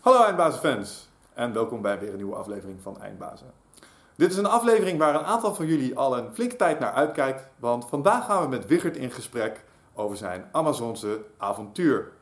Hallo 0.00 0.22
Eindbazen-fans 0.24 1.08
en 1.34 1.52
welkom 1.52 1.82
bij 1.82 1.98
weer 1.98 2.10
een 2.10 2.16
nieuwe 2.16 2.34
aflevering 2.34 2.82
van 2.82 3.00
Eindbazen. 3.00 3.52
Dit 4.16 4.30
is 4.30 4.36
een 4.36 4.46
aflevering 4.46 4.98
waar 4.98 5.14
een 5.14 5.24
aantal 5.24 5.54
van 5.54 5.66
jullie 5.66 5.98
al 5.98 6.18
een 6.18 6.34
flinke 6.34 6.56
tijd 6.56 6.78
naar 6.78 6.92
uitkijkt, 6.92 7.48
want 7.56 7.88
vandaag 7.88 8.24
gaan 8.24 8.42
we 8.42 8.48
met 8.48 8.66
Wichert 8.66 8.96
in 8.96 9.10
gesprek 9.10 9.64
over 9.94 10.16
zijn 10.16 10.48
Amazonse 10.52 11.20
avontuur. 11.36 12.12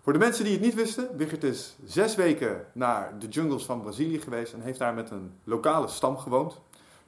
Voor 0.00 0.12
de 0.12 0.18
mensen 0.18 0.44
die 0.44 0.52
het 0.52 0.62
niet 0.62 0.74
wisten, 0.74 1.16
Wichert 1.16 1.44
is 1.44 1.76
zes 1.84 2.14
weken 2.14 2.66
naar 2.72 3.18
de 3.18 3.28
jungles 3.28 3.64
van 3.64 3.80
Brazilië 3.80 4.20
geweest 4.20 4.52
en 4.52 4.60
heeft 4.60 4.78
daar 4.78 4.94
met 4.94 5.10
een 5.10 5.32
lokale 5.44 5.88
stam 5.88 6.18
gewoond. 6.18 6.60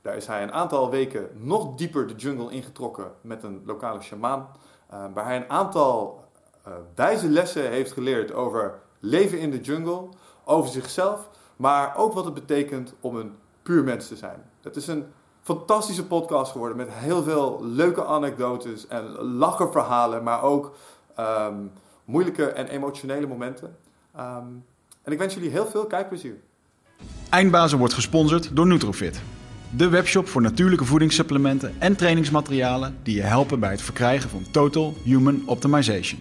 Daar 0.02 0.16
is 0.16 0.26
hij 0.26 0.42
een 0.42 0.52
aantal 0.52 0.90
weken 0.90 1.30
nog 1.34 1.74
dieper 1.74 2.06
de 2.06 2.14
jungle 2.14 2.50
ingetrokken 2.50 3.12
met 3.20 3.42
een 3.42 3.62
lokale 3.66 4.00
shamaan, 4.00 4.48
uh, 4.92 5.04
waar 5.14 5.24
hij 5.24 5.36
een 5.36 5.50
aantal 5.50 6.24
uh, 6.68 6.74
wijze 6.94 7.28
lessen 7.28 7.70
heeft 7.70 7.92
geleerd 7.92 8.32
over 8.32 8.82
leven 9.04 9.38
in 9.38 9.50
de 9.50 9.60
jungle, 9.60 10.08
over 10.44 10.70
zichzelf, 10.70 11.28
maar 11.56 11.96
ook 11.96 12.12
wat 12.12 12.24
het 12.24 12.34
betekent 12.34 12.94
om 13.00 13.16
een 13.16 13.32
puur 13.62 13.84
mens 13.84 14.08
te 14.08 14.16
zijn. 14.16 14.42
Het 14.62 14.76
is 14.76 14.86
een 14.86 15.04
fantastische 15.42 16.06
podcast 16.06 16.52
geworden 16.52 16.76
met 16.76 16.88
heel 16.90 17.22
veel 17.22 17.58
leuke 17.62 18.04
anekdotes 18.04 18.86
en 18.86 19.04
lacherverhalen, 19.22 20.22
maar 20.22 20.42
ook 20.42 20.74
um, 21.18 21.72
moeilijke 22.04 22.46
en 22.46 22.68
emotionele 22.68 23.26
momenten. 23.26 23.76
Um, 24.16 24.64
en 25.02 25.12
ik 25.12 25.18
wens 25.18 25.34
jullie 25.34 25.50
heel 25.50 25.66
veel 25.66 25.86
kijkplezier. 25.86 26.36
Eindbazen 27.30 27.78
wordt 27.78 27.94
gesponsord 27.94 28.56
door 28.56 28.66
Nutrofit. 28.66 29.22
De 29.76 29.88
webshop 29.88 30.28
voor 30.28 30.42
natuurlijke 30.42 30.84
voedingssupplementen 30.84 31.74
en 31.78 31.96
trainingsmaterialen 31.96 32.96
die 33.02 33.14
je 33.14 33.22
helpen 33.22 33.60
bij 33.60 33.70
het 33.70 33.82
verkrijgen 33.82 34.30
van 34.30 34.50
Total 34.50 34.94
Human 35.02 35.42
Optimization. 35.46 36.20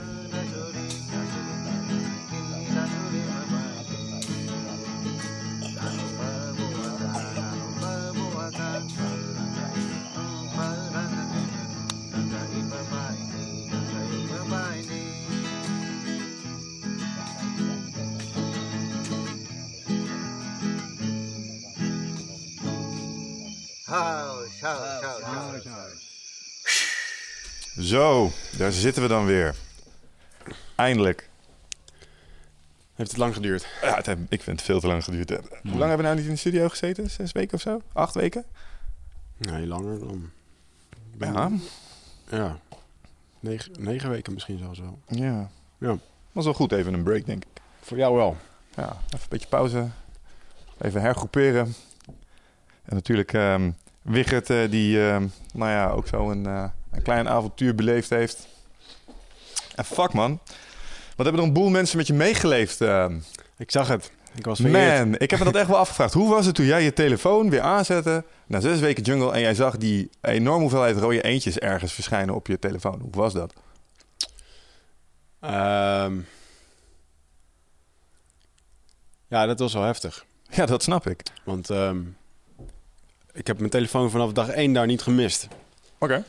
Zo, 28.01 28.31
daar 28.57 28.71
zitten 28.71 29.01
we 29.01 29.07
dan 29.07 29.25
weer. 29.25 29.55
Eindelijk. 30.75 31.29
Heeft 32.93 33.09
het 33.09 33.19
lang 33.19 33.33
geduurd? 33.33 33.67
Ja, 33.81 33.95
het, 33.95 34.07
ik 34.07 34.41
vind 34.41 34.57
het 34.57 34.61
veel 34.61 34.79
te 34.79 34.87
lang 34.87 35.03
geduurd. 35.03 35.29
Hoe 35.29 35.39
lang 35.63 35.79
hebben 35.79 35.97
we 35.97 36.03
nou 36.03 36.15
niet 36.15 36.25
in 36.25 36.31
de 36.31 36.37
studio 36.37 36.69
gezeten? 36.69 37.09
Zes 37.09 37.31
weken 37.31 37.53
of 37.53 37.61
zo? 37.61 37.81
Acht 37.93 38.13
weken? 38.13 38.45
Nee, 39.37 39.67
langer 39.67 39.99
dan. 39.99 40.29
Ja. 41.19 41.51
Ja. 42.29 42.59
Negen, 43.39 43.71
negen 43.79 44.09
weken 44.09 44.33
misschien 44.33 44.57
zelfs 44.57 44.79
wel. 44.79 44.99
Ja. 45.07 45.49
Ja. 45.77 45.97
Was 46.31 46.45
wel 46.45 46.53
goed, 46.53 46.71
even 46.71 46.93
een 46.93 47.03
break, 47.03 47.25
denk 47.25 47.43
ik. 47.43 47.61
Voor 47.81 47.97
jou 47.97 48.15
wel. 48.15 48.37
Ja, 48.75 48.89
even 49.05 49.19
een 49.21 49.29
beetje 49.29 49.47
pauze. 49.47 49.87
Even 50.77 51.01
hergroeperen. 51.01 51.75
En 52.83 52.95
natuurlijk 52.95 53.33
um, 53.33 53.75
Wigert, 54.01 54.49
uh, 54.49 54.69
die 54.69 54.97
uh, 54.97 55.17
nou 55.53 55.71
ja, 55.71 55.89
ook 55.89 56.07
zo 56.07 56.31
een, 56.31 56.47
uh, 56.47 56.65
een 56.91 57.01
klein 57.01 57.29
avontuur 57.29 57.75
beleefd 57.75 58.09
heeft. 58.09 58.47
En 59.75 59.85
fuck 59.85 60.13
man, 60.13 60.39
wat 61.15 61.25
hebben 61.25 61.41
er 61.41 61.47
een 61.47 61.53
boel 61.53 61.69
mensen 61.69 61.97
met 61.97 62.07
je 62.07 62.13
meegeleefd? 62.13 62.81
ehm? 62.81 63.19
Ik 63.57 63.71
zag 63.71 63.87
het. 63.87 64.11
Ik 64.35 64.45
was 64.45 64.59
vereerd. 64.59 65.05
Man, 65.05 65.15
ik 65.17 65.29
heb 65.29 65.39
me 65.39 65.45
dat 65.45 65.55
echt 65.55 65.67
wel 65.67 65.77
afgevraagd. 65.77 66.13
Hoe 66.13 66.29
was 66.29 66.45
het 66.45 66.55
toen 66.55 66.65
jij 66.65 66.83
je 66.83 66.93
telefoon 66.93 67.49
weer 67.49 67.61
aanzette 67.61 68.23
na 68.47 68.59
zes 68.59 68.79
weken 68.79 69.03
jungle 69.03 69.31
en 69.31 69.39
jij 69.39 69.53
zag 69.53 69.77
die 69.77 70.09
enorme 70.21 70.61
hoeveelheid 70.61 70.97
rode 70.97 71.21
eentjes 71.21 71.57
ergens 71.57 71.93
verschijnen 71.93 72.35
op 72.35 72.47
je 72.47 72.59
telefoon? 72.59 72.99
Hoe 73.01 73.11
was 73.11 73.33
dat? 73.33 73.53
Um, 75.43 76.27
ja, 79.27 79.45
dat 79.45 79.59
was 79.59 79.73
wel 79.73 79.83
heftig. 79.83 80.25
Ja, 80.49 80.65
dat 80.65 80.83
snap 80.83 81.07
ik. 81.07 81.21
Want 81.43 81.69
um, 81.69 82.17
ik 83.33 83.47
heb 83.47 83.57
mijn 83.57 83.69
telefoon 83.69 84.09
vanaf 84.09 84.31
dag 84.31 84.49
één 84.49 84.73
daar 84.73 84.85
niet 84.85 85.01
gemist. 85.01 85.47
Oké. 85.99 86.03
Okay. 86.03 86.23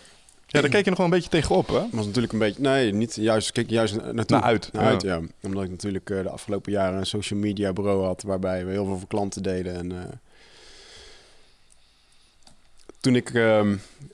Ja, 0.47 0.61
daar 0.61 0.71
keek 0.71 0.85
je 0.85 0.91
nog 0.91 0.99
wel 0.99 1.07
een 1.07 1.13
beetje 1.13 1.31
tegenop, 1.31 1.69
hè? 1.69 1.81
was 1.91 2.07
natuurlijk 2.07 2.33
een 2.33 2.39
beetje... 2.39 2.63
Nee, 2.63 2.93
niet 2.93 3.15
juist. 3.15 3.53
Kijk 3.53 3.71
juist 3.71 3.95
naartoe. 3.95 4.37
Naar 4.37 4.43
uit. 4.43 4.73
Naar 4.73 4.85
uit, 4.85 5.03
ja. 5.03 5.21
Omdat 5.43 5.65
ik 5.65 5.71
natuurlijk 5.71 6.11
uh, 6.11 6.23
de 6.23 6.29
afgelopen 6.29 6.73
jaren 6.73 6.99
een 6.99 7.07
social 7.07 7.41
media 7.41 7.73
bureau 7.73 8.05
had... 8.05 8.23
waarbij 8.23 8.65
we 8.67 8.71
heel 8.71 8.85
veel 8.85 8.99
voor 8.99 9.09
klanten 9.09 9.43
deden. 9.43 9.75
En 9.75 9.91
uh, 9.93 9.99
toen, 13.01 13.17
ik, 13.17 13.31
uh, 13.33 13.61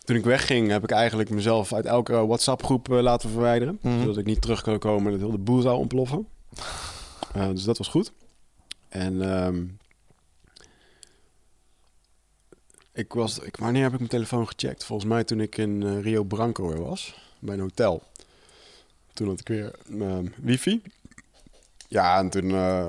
toen 0.04 0.16
ik 0.16 0.24
wegging, 0.24 0.70
heb 0.70 0.82
ik 0.82 0.90
eigenlijk 0.90 1.30
mezelf 1.30 1.72
uit 1.72 1.86
elke 1.86 2.26
WhatsApp-groep 2.26 2.88
uh, 2.88 3.00
laten 3.00 3.30
verwijderen. 3.30 3.78
Mhm. 3.80 3.88
Mm 3.88 3.94
-hmm. 3.94 4.02
Zodat 4.02 4.18
ik 4.18 4.26
niet 4.26 4.42
terug 4.42 4.62
kon 4.62 4.78
komen 4.78 5.04
en 5.04 5.12
dat 5.12 5.20
heel 5.20 5.30
de 5.30 5.42
boel 5.42 5.60
zou 5.60 5.78
ontploffen. 5.78 6.26
dus 7.32 7.64
dat 7.64 7.78
was 7.78 7.88
goed. 7.88 8.12
En... 8.88 9.44
Um, 9.44 9.78
ik 12.98 13.12
was, 13.12 13.38
ik, 13.38 13.56
wanneer 13.56 13.82
heb 13.82 13.92
ik 13.92 13.98
mijn 13.98 14.10
telefoon 14.10 14.48
gecheckt? 14.48 14.84
Volgens 14.84 15.08
mij 15.08 15.24
toen 15.24 15.40
ik 15.40 15.56
in 15.56 15.82
uh, 15.82 16.02
Rio 16.02 16.22
Branco 16.22 16.70
er 16.70 16.82
was, 16.82 17.14
bij 17.38 17.54
een 17.54 17.60
hotel. 17.60 18.02
Toen 19.12 19.28
had 19.28 19.40
ik 19.40 19.48
weer 19.48 19.74
uh, 19.88 20.18
wifi. 20.36 20.82
Ja, 21.88 22.18
en 22.18 22.30
toen... 22.30 22.44
Uh, 22.44 22.86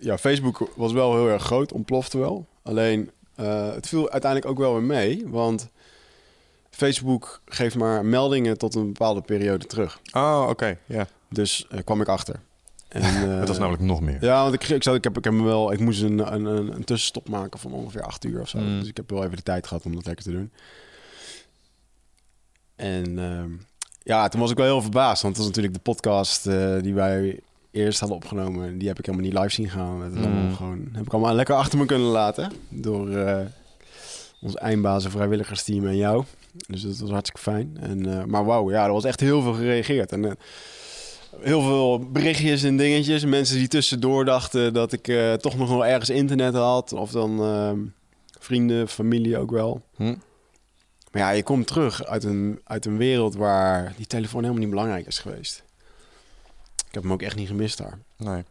ja, 0.00 0.18
Facebook 0.18 0.70
was 0.76 0.92
wel 0.92 1.14
heel 1.14 1.28
erg 1.28 1.42
groot, 1.42 1.72
ontplofte 1.72 2.18
wel. 2.18 2.46
Alleen, 2.62 3.10
eh, 3.34 3.72
het 3.72 3.88
viel 3.88 4.10
uiteindelijk 4.10 4.50
ook 4.50 4.58
wel 4.58 4.72
weer 4.72 4.82
mee, 4.82 5.24
want... 5.28 5.68
Facebook 6.70 7.40
geeft 7.44 7.76
maar 7.76 8.04
meldingen 8.04 8.58
tot 8.58 8.74
een 8.74 8.86
bepaalde 8.86 9.20
periode 9.20 9.66
terug. 9.66 10.00
Oh, 10.12 10.38
oké, 10.42 10.50
okay. 10.50 10.78
ja. 10.86 10.94
Yeah. 10.94 11.06
Dus 11.28 11.66
kwam 11.84 12.00
ik 12.00 12.08
achter. 12.08 12.40
En, 12.88 13.02
uh, 13.28 13.38
het 13.38 13.48
was 13.48 13.58
namelijk 13.58 13.82
nog 13.82 14.00
meer. 14.00 14.24
Ja, 14.24 14.42
want 14.42 14.54
ik, 14.54 14.68
ik, 14.68 14.82
zat, 14.82 14.94
ik, 14.94 15.04
heb, 15.04 15.16
ik 15.16 15.24
heb 15.24 15.32
me 15.32 15.42
wel. 15.42 15.72
Ik 15.72 15.80
moest 15.80 16.02
een, 16.02 16.34
een, 16.34 16.44
een 16.46 16.84
tussenstop 16.84 17.28
maken 17.28 17.58
van 17.58 17.72
ongeveer 17.72 18.02
acht 18.02 18.24
uur 18.24 18.40
of 18.40 18.48
zo. 18.48 18.58
Mm. 18.58 18.78
Dus 18.78 18.88
ik 18.88 18.96
heb 18.96 19.10
wel 19.10 19.24
even 19.24 19.36
de 19.36 19.42
tijd 19.42 19.66
gehad 19.66 19.84
om 19.84 19.94
dat 19.94 20.06
lekker 20.06 20.24
te 20.24 20.32
doen. 20.32 20.50
En 22.76 23.18
uh, 23.18 23.44
ja, 24.02 24.28
toen 24.28 24.40
was 24.40 24.50
ik 24.50 24.56
wel 24.56 24.66
heel 24.66 24.82
verbaasd. 24.82 25.22
Want 25.22 25.36
het 25.36 25.44
was 25.44 25.54
natuurlijk 25.54 25.74
de 25.74 25.90
podcast 25.90 26.46
uh, 26.46 26.82
die 26.82 26.94
wij 26.94 27.40
eerst 27.70 28.00
hadden 28.00 28.18
opgenomen. 28.18 28.78
Die 28.78 28.88
heb 28.88 28.98
ik 28.98 29.06
helemaal 29.06 29.26
niet 29.26 29.38
live 29.38 29.54
zien 29.54 29.70
gaan. 29.70 30.00
Dat 30.00 30.28
mm. 30.28 30.54
gewoon, 30.54 30.88
heb 30.92 31.06
ik 31.06 31.12
allemaal 31.12 31.34
lekker 31.34 31.54
achter 31.54 31.78
me 31.78 31.84
kunnen 31.84 32.06
laten. 32.06 32.52
Door 32.68 33.08
uh, 33.08 33.40
ons 34.40 34.54
eindbazen 34.54 35.10
vrijwilligersteam 35.10 35.86
en 35.86 35.96
jou. 35.96 36.24
Dus 36.66 36.82
dat 36.82 36.98
was 36.98 37.10
hartstikke 37.10 37.50
fijn. 37.50 37.76
En, 37.80 38.08
uh, 38.08 38.24
maar 38.24 38.44
wauw, 38.44 38.70
ja, 38.70 38.84
er 38.84 38.92
was 38.92 39.04
echt 39.04 39.20
heel 39.20 39.42
veel 39.42 39.54
gereageerd. 39.54 40.12
En 40.12 40.22
uh, 40.22 40.30
heel 41.40 41.62
veel 41.62 42.10
berichtjes 42.10 42.62
en 42.62 42.76
dingetjes. 42.76 43.24
Mensen 43.24 43.56
die 43.56 43.68
tussendoor 43.68 44.24
dachten 44.24 44.72
dat 44.72 44.92
ik 44.92 45.08
uh, 45.08 45.32
toch 45.32 45.56
nog 45.56 45.68
wel 45.68 45.86
ergens 45.86 46.10
internet 46.10 46.54
had. 46.54 46.92
Of 46.92 47.10
dan 47.10 47.42
uh, 47.42 47.72
vrienden, 48.38 48.88
familie 48.88 49.38
ook 49.38 49.50
wel. 49.50 49.82
Hm. 49.96 50.14
Maar 51.10 51.22
ja, 51.22 51.30
je 51.30 51.42
komt 51.42 51.66
terug 51.66 52.04
uit 52.04 52.24
een, 52.24 52.60
uit 52.64 52.86
een 52.86 52.96
wereld 52.96 53.34
waar 53.34 53.94
die 53.96 54.06
telefoon 54.06 54.40
helemaal 54.40 54.62
niet 54.62 54.70
belangrijk 54.70 55.06
is 55.06 55.18
geweest. 55.18 55.64
Ik 56.88 56.94
heb 56.94 57.02
hem 57.02 57.12
ook 57.12 57.22
echt 57.22 57.36
niet 57.36 57.48
gemist 57.48 57.78
daar. 57.78 57.98
Nee. 58.16 58.42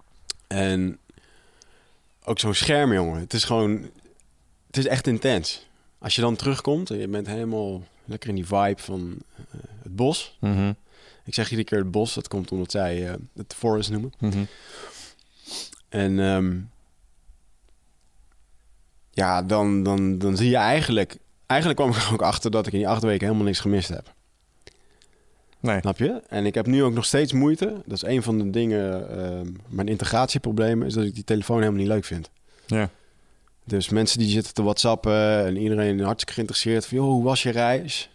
En 0.47 0.99
ook 2.23 2.39
zo'n 2.39 2.53
scherm, 2.53 2.93
jongen. 2.93 3.19
Het 3.19 3.33
is 3.33 3.43
gewoon... 3.43 3.89
Het 4.67 4.77
is 4.77 4.87
echt 4.87 5.07
intens. 5.07 5.67
Als 5.97 6.15
je 6.15 6.21
dan 6.21 6.35
terugkomt 6.35 6.89
en 6.89 6.97
je 6.97 7.07
bent 7.07 7.27
helemaal 7.27 7.83
lekker 8.05 8.29
in 8.29 8.35
die 8.35 8.45
vibe 8.45 8.81
van 8.81 8.99
uh, 8.99 9.61
het 9.83 9.95
bos... 9.95 10.37
Mm 10.39 10.53
-hmm. 10.53 10.75
Ik 11.25 11.33
zeg 11.33 11.49
iedere 11.49 11.67
keer 11.67 11.77
het 11.77 11.91
bos. 11.91 12.13
Dat 12.13 12.27
komt 12.27 12.51
omdat 12.51 12.71
zij 12.71 13.09
uh, 13.09 13.13
het 13.35 13.53
forest 13.53 13.89
noemen. 13.89 14.13
Mm 14.19 14.31
-hmm. 14.31 14.47
En 15.89 16.19
um, 16.19 16.69
ja, 19.11 19.43
dan, 19.43 19.83
dan, 19.83 20.17
dan 20.17 20.37
zie 20.37 20.49
je 20.49 20.55
eigenlijk... 20.55 21.17
Eigenlijk 21.45 21.79
kwam 21.79 21.91
ik 21.91 21.97
er 21.97 22.13
ook 22.13 22.21
achter 22.21 22.51
dat 22.51 22.67
ik 22.67 22.73
in 22.73 22.79
die 22.79 22.87
acht 22.87 23.03
weken 23.03 23.25
helemaal 23.25 23.45
niks 23.45 23.59
gemist 23.59 23.89
heb. 23.89 24.13
Nee. 25.59 25.79
Snap 25.79 25.97
je? 25.97 26.21
En 26.27 26.45
ik 26.45 26.53
heb 26.53 26.65
nu 26.65 26.83
ook 26.83 26.93
nog 26.93 27.05
steeds 27.05 27.33
moeite. 27.33 27.81
Dat 27.85 28.03
is 28.03 28.03
een 28.03 28.23
van 28.23 28.37
de 28.37 28.49
dingen... 28.49 29.19
Um, 29.25 29.55
mijn 29.67 29.87
integratieprobleem 29.87 30.83
is 30.83 30.93
dat 30.93 31.03
ik 31.03 31.15
die 31.15 31.23
telefoon 31.23 31.57
helemaal 31.57 31.79
niet 31.79 31.87
leuk 31.87 32.05
vind. 32.05 32.29
Ja. 32.65 32.89
Dus 33.63 33.89
mensen 33.89 34.19
die 34.19 34.29
zitten 34.29 34.53
te 34.53 34.63
whatsappen 34.63 35.45
en 35.45 35.57
iedereen 35.57 35.99
hartstikke 35.99 36.33
geïnteresseerd 36.33 36.85
van... 36.85 36.97
joh, 36.97 37.07
hoe 37.07 37.23
was 37.23 37.43
je 37.43 37.49
reis? 37.49 38.09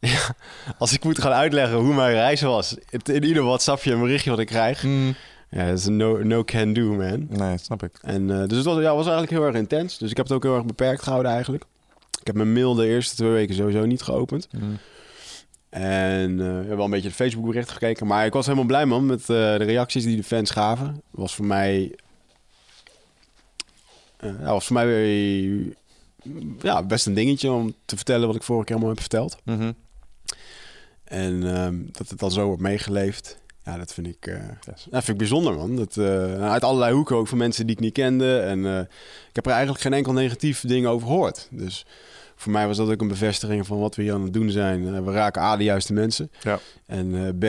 Ja, 0.00 0.34
als 0.78 0.92
ik 0.92 1.04
moet 1.04 1.18
gaan 1.20 1.32
uitleggen 1.32 1.78
hoe 1.78 1.94
mijn 1.94 2.12
reis 2.12 2.40
was... 2.40 2.76
in 3.04 3.24
ieder 3.24 3.42
WhatsAppje 3.42 3.92
een 3.92 4.00
berichtje 4.00 4.30
wat 4.30 4.38
ik 4.38 4.46
krijg... 4.46 4.82
Mm. 4.82 5.14
Ja, 5.50 5.66
dat 5.66 5.78
is 5.78 5.84
een 5.84 5.96
no, 5.96 6.22
no 6.22 6.44
can 6.44 6.72
do, 6.72 6.94
man. 6.94 7.26
Nee, 7.28 7.58
snap 7.58 7.82
ik. 7.82 7.98
En, 8.02 8.30
eh, 8.30 8.48
dus 8.48 8.56
het 8.56 8.66
was, 8.66 8.82
ja, 8.82 8.94
was 8.94 9.06
eigenlijk 9.06 9.30
heel 9.30 9.44
erg 9.44 9.56
intens. 9.56 9.98
Dus 9.98 10.10
ik 10.10 10.16
heb 10.16 10.26
het 10.26 10.34
ook 10.36 10.42
heel 10.42 10.54
erg 10.54 10.64
beperkt 10.64 11.02
gehouden 11.02 11.32
eigenlijk. 11.32 11.64
Ik 12.20 12.26
heb 12.26 12.34
mijn 12.34 12.52
mail 12.52 12.74
de 12.74 12.86
eerste 12.86 13.16
twee 13.16 13.30
weken 13.30 13.54
sowieso 13.54 13.86
niet 13.86 14.02
geopend. 14.02 14.48
Mm. 14.52 14.78
En 15.70 16.38
heb 16.38 16.76
wel 16.76 16.84
een 16.84 16.90
beetje 16.90 17.08
de 17.08 17.14
Facebook 17.14 17.46
berichten 17.46 17.72
gekeken. 17.72 18.06
Maar 18.06 18.26
ik 18.26 18.32
was 18.32 18.44
helemaal 18.44 18.66
blij 18.66 18.86
man 18.86 19.06
met 19.06 19.20
eh, 19.20 19.26
de 19.26 19.54
reacties 19.54 20.04
die 20.04 20.16
de 20.16 20.24
fans 20.24 20.50
gaven. 20.50 21.02
was 21.10 21.34
voor 21.34 21.46
mij... 21.46 21.96
ja, 24.20 24.44
was 24.44 24.66
voor 24.66 24.76
mij 24.76 24.86
weer, 24.86 25.74
ja, 26.60 26.82
best 26.82 27.06
een 27.06 27.14
dingetje 27.14 27.50
om 27.50 27.74
te 27.84 27.96
vertellen 27.96 28.26
wat 28.26 28.36
ik 28.36 28.42
vorige 28.42 28.64
keer 28.64 28.74
allemaal 28.74 28.94
heb 28.94 29.00
verteld. 29.00 29.36
Mhm. 29.44 29.72
En 31.10 31.54
ehm, 31.54 31.76
dat 31.90 32.08
het 32.08 32.18
dan 32.18 32.30
zo 32.30 32.46
wordt 32.46 32.62
meegeleefd. 32.62 33.38
Ja, 33.64 33.76
dat 33.76 33.92
vind 33.92 34.06
ik, 34.06 34.26
Yes. 34.26 34.86
dat 34.90 35.04
vind 35.04 35.08
ik 35.08 35.16
bijzonder, 35.16 35.54
man. 35.54 35.76
Dat, 35.76 35.96
eh, 35.96 36.50
uit 36.50 36.64
allerlei 36.64 36.94
hoeken 36.94 37.16
ook 37.16 37.28
van 37.28 37.38
mensen 37.38 37.66
die 37.66 37.74
ik 37.76 37.80
niet 37.82 37.92
kende. 37.92 38.38
En 38.38 38.66
eh, 38.66 38.80
ik 39.28 39.34
heb 39.34 39.46
er 39.46 39.52
eigenlijk 39.52 39.82
geen 39.82 39.92
enkel 39.92 40.12
negatief 40.12 40.60
ding 40.60 40.86
over 40.86 41.06
gehoord. 41.06 41.48
Dus 41.50 41.86
voor 42.36 42.52
mij 42.52 42.66
was 42.66 42.76
dat 42.76 42.90
ook 42.90 43.00
een 43.00 43.08
bevestiging 43.08 43.66
van 43.66 43.78
wat 43.78 43.94
we 43.96 44.02
hier 44.02 44.12
aan 44.12 44.22
het 44.22 44.32
doen 44.32 44.50
zijn. 44.50 45.04
We 45.04 45.12
raken 45.12 45.42
A, 45.42 45.56
de 45.56 45.64
juiste 45.64 45.92
mensen. 45.92 46.30
Ja. 46.42 46.58
En 46.86 47.38
B, 47.38 47.44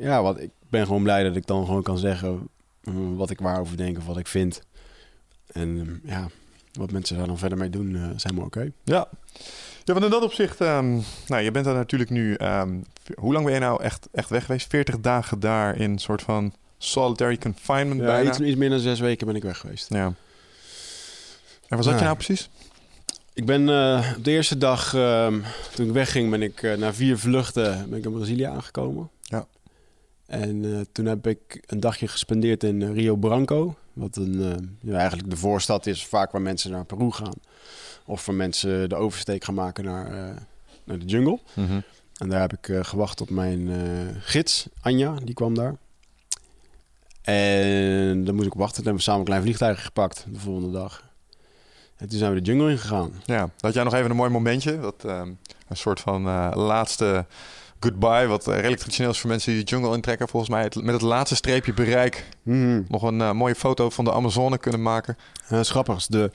ja, 0.00 0.22
wat, 0.22 0.40
ik 0.40 0.50
ben 0.68 0.86
gewoon 0.86 1.02
blij 1.02 1.22
dat 1.22 1.36
ik 1.36 1.46
dan 1.46 1.64
gewoon 1.66 1.82
kan 1.82 1.98
zeggen 1.98 2.48
mm, 2.82 3.16
wat 3.16 3.30
ik 3.30 3.40
waarover 3.40 3.76
denk 3.76 3.98
of 3.98 4.06
wat 4.06 4.18
ik 4.18 4.26
vind. 4.26 4.62
En 5.52 6.00
ja, 6.04 6.28
wat 6.72 6.90
mensen 6.92 7.16
daar 7.16 7.26
dan 7.26 7.38
verder 7.38 7.58
mee 7.58 7.70
doen, 7.70 7.96
is 8.14 8.22
helemaal 8.22 8.46
oké. 8.46 8.70
Ja. 8.84 9.08
Ja, 9.84 9.92
want 9.92 10.04
in 10.04 10.10
dat 10.10 10.22
opzicht, 10.22 10.60
ehm, 10.60 10.92
nou, 11.26 11.42
je 11.42 11.50
bent 11.50 11.64
daar 11.64 11.74
natuurlijk 11.74 12.10
nu, 12.10 12.34
ehm, 12.34 12.74
hoe 13.14 13.32
lang 13.32 13.44
ben 13.44 13.54
je 13.54 13.60
nou 13.60 13.82
echt, 13.82 14.08
echt 14.12 14.30
weg 14.30 14.44
geweest? 14.44 14.66
40 14.70 15.00
dagen 15.00 15.40
daar 15.40 15.76
in 15.76 15.90
een 15.90 15.98
soort 15.98 16.22
van 16.22 16.52
solitary 16.78 17.38
confinement 17.38 18.00
Ja, 18.00 18.06
bijna? 18.06 18.30
iets, 18.30 18.40
iets 18.40 18.56
meer 18.56 18.70
dan 18.70 18.78
zes 18.78 19.00
weken 19.00 19.26
ben 19.26 19.36
ik 19.36 19.42
weg 19.42 19.58
geweest. 19.58 19.88
Ja. 19.88 20.04
En 20.04 20.14
waar 21.68 21.82
zat 21.82 21.92
je 21.92 21.98
Ja. 21.98 22.04
nou 22.04 22.16
precies? 22.16 22.48
Ik 23.32 23.46
ben 23.46 23.68
eh, 23.68 24.12
op 24.16 24.24
de 24.24 24.30
eerste 24.30 24.58
dag, 24.58 24.94
ehm, 24.94 25.40
toen 25.74 25.86
ik 25.86 25.92
wegging, 25.92 26.30
ben 26.30 26.42
ik 26.42 26.62
eh, 26.62 26.76
na 26.76 26.94
vier 26.94 27.18
vluchten 27.18 27.86
ben 27.90 27.98
ik 27.98 28.04
in 28.04 28.12
Brazilië 28.12 28.42
aangekomen. 28.44 29.10
Ja. 29.22 29.46
En 30.26 30.64
eh, 30.74 30.80
toen 30.92 31.06
heb 31.06 31.26
ik 31.26 31.62
een 31.66 31.80
dagje 31.80 32.08
gespendeerd 32.08 32.62
in 32.62 32.92
Rio 32.92 33.16
Branco. 33.16 33.74
Wat 33.92 34.16
een, 34.16 34.76
ja, 34.80 34.96
eigenlijk 34.98 35.30
de 35.30 35.36
voorstad 35.36 35.86
is 35.86 36.06
vaak 36.06 36.32
waar 36.32 36.42
mensen 36.42 36.70
naar 36.70 36.84
Peru 36.84 37.10
gaan. 37.10 37.34
Of 38.06 38.26
waar 38.26 38.34
mensen 38.34 38.88
de 38.88 38.94
oversteek 38.94 39.44
gaan 39.44 39.54
maken 39.54 39.84
naar, 39.84 40.06
eh, 40.06 40.36
naar 40.84 40.98
de 40.98 41.04
jungle. 41.04 41.38
En 42.14 42.28
daar 42.28 42.40
heb 42.40 42.52
ik 42.52 42.68
eh, 42.68 42.84
gewacht 42.84 43.20
op 43.20 43.30
mijn 43.30 43.70
eh, 43.70 44.16
gids, 44.20 44.68
Anja, 44.80 45.14
die 45.24 45.34
kwam 45.34 45.54
daar. 45.54 45.76
En 47.22 48.24
dan 48.24 48.34
moest 48.34 48.46
ik 48.46 48.54
wachten. 48.54 48.74
Toen 48.76 48.84
hebben 48.84 48.94
we 48.94 49.02
samen 49.02 49.20
een 49.20 49.26
klein 49.26 49.42
vliegtuig 49.42 49.84
gepakt 49.84 50.24
de 50.32 50.38
volgende 50.38 50.70
dag. 50.78 51.02
En 51.96 52.08
toen 52.08 52.18
zijn 52.18 52.34
we 52.34 52.40
de 52.40 52.50
jungle 52.52 52.70
ingegaan. 52.70 53.12
Ja, 53.24 53.50
had 53.60 53.74
jij 53.74 53.84
nog 53.84 53.94
even 53.94 54.10
een 54.10 54.16
mooi 54.16 54.30
momentje? 54.30 54.80
Dat, 54.80 55.04
ehm, 55.04 55.28
een 55.68 55.76
soort 55.76 56.00
van 56.00 56.22
laatste 56.54 57.26
goodbye, 57.80 58.26
wat 58.26 58.46
redelijk 58.46 58.76
traditioneel 58.76 59.12
is 59.12 59.18
voor 59.18 59.30
mensen 59.30 59.52
die 59.52 59.64
de 59.64 59.70
jungle 59.70 59.94
intrekken. 59.94 60.28
Volgens 60.28 60.50
mij 60.52 60.62
het, 60.62 60.74
met 60.74 60.94
het 60.94 61.02
laatste 61.02 61.34
streepje 61.36 61.74
bereik 61.74 62.28
nog 62.88 63.02
een 63.02 63.36
mooie 63.36 63.54
foto 63.54 63.90
van 63.90 64.04
de 64.04 64.12
Amazone 64.12 64.58
kunnen 64.58 64.82
maken. 64.82 65.16
Ja, 65.34 65.48
dat 65.48 65.60
is 65.60 65.70
grappig. 65.70 65.94
Dat 65.94 66.02
is 66.02 66.08
de- 66.08 66.30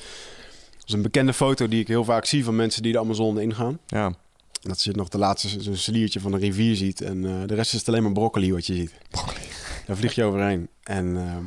is 0.89 0.95
een 0.95 1.01
bekende 1.01 1.33
foto 1.33 1.67
die 1.67 1.79
ik 1.79 1.87
heel 1.87 2.03
vaak 2.03 2.25
zie 2.25 2.43
van 2.43 2.55
mensen 2.55 2.83
die 2.83 2.91
de 2.91 2.99
Amazone 2.99 3.41
ingaan. 3.41 3.79
Ja, 3.87 4.13
Dat 4.61 4.83
je 4.83 4.91
nog 4.91 5.09
de 5.09 5.17
laatste 5.17 5.61
zo'n 5.61 5.75
sliertje 5.75 6.19
van 6.19 6.33
een 6.33 6.39
rivier 6.39 6.75
ziet. 6.75 7.01
En 7.01 7.25
eh, 7.25 7.47
de 7.47 7.55
rest 7.55 7.73
is 7.73 7.79
het 7.79 7.87
alleen 7.87 8.03
maar 8.03 8.11
broccoli 8.11 8.53
wat 8.53 8.65
je 8.65 8.73
ziet. 8.75 8.93
Broccoli. 9.09 9.39
Daar 9.85 9.97
vlieg 9.97 10.13
je 10.15 10.23
overheen. 10.23 10.67
En 10.83 11.17
ehm, 11.17 11.43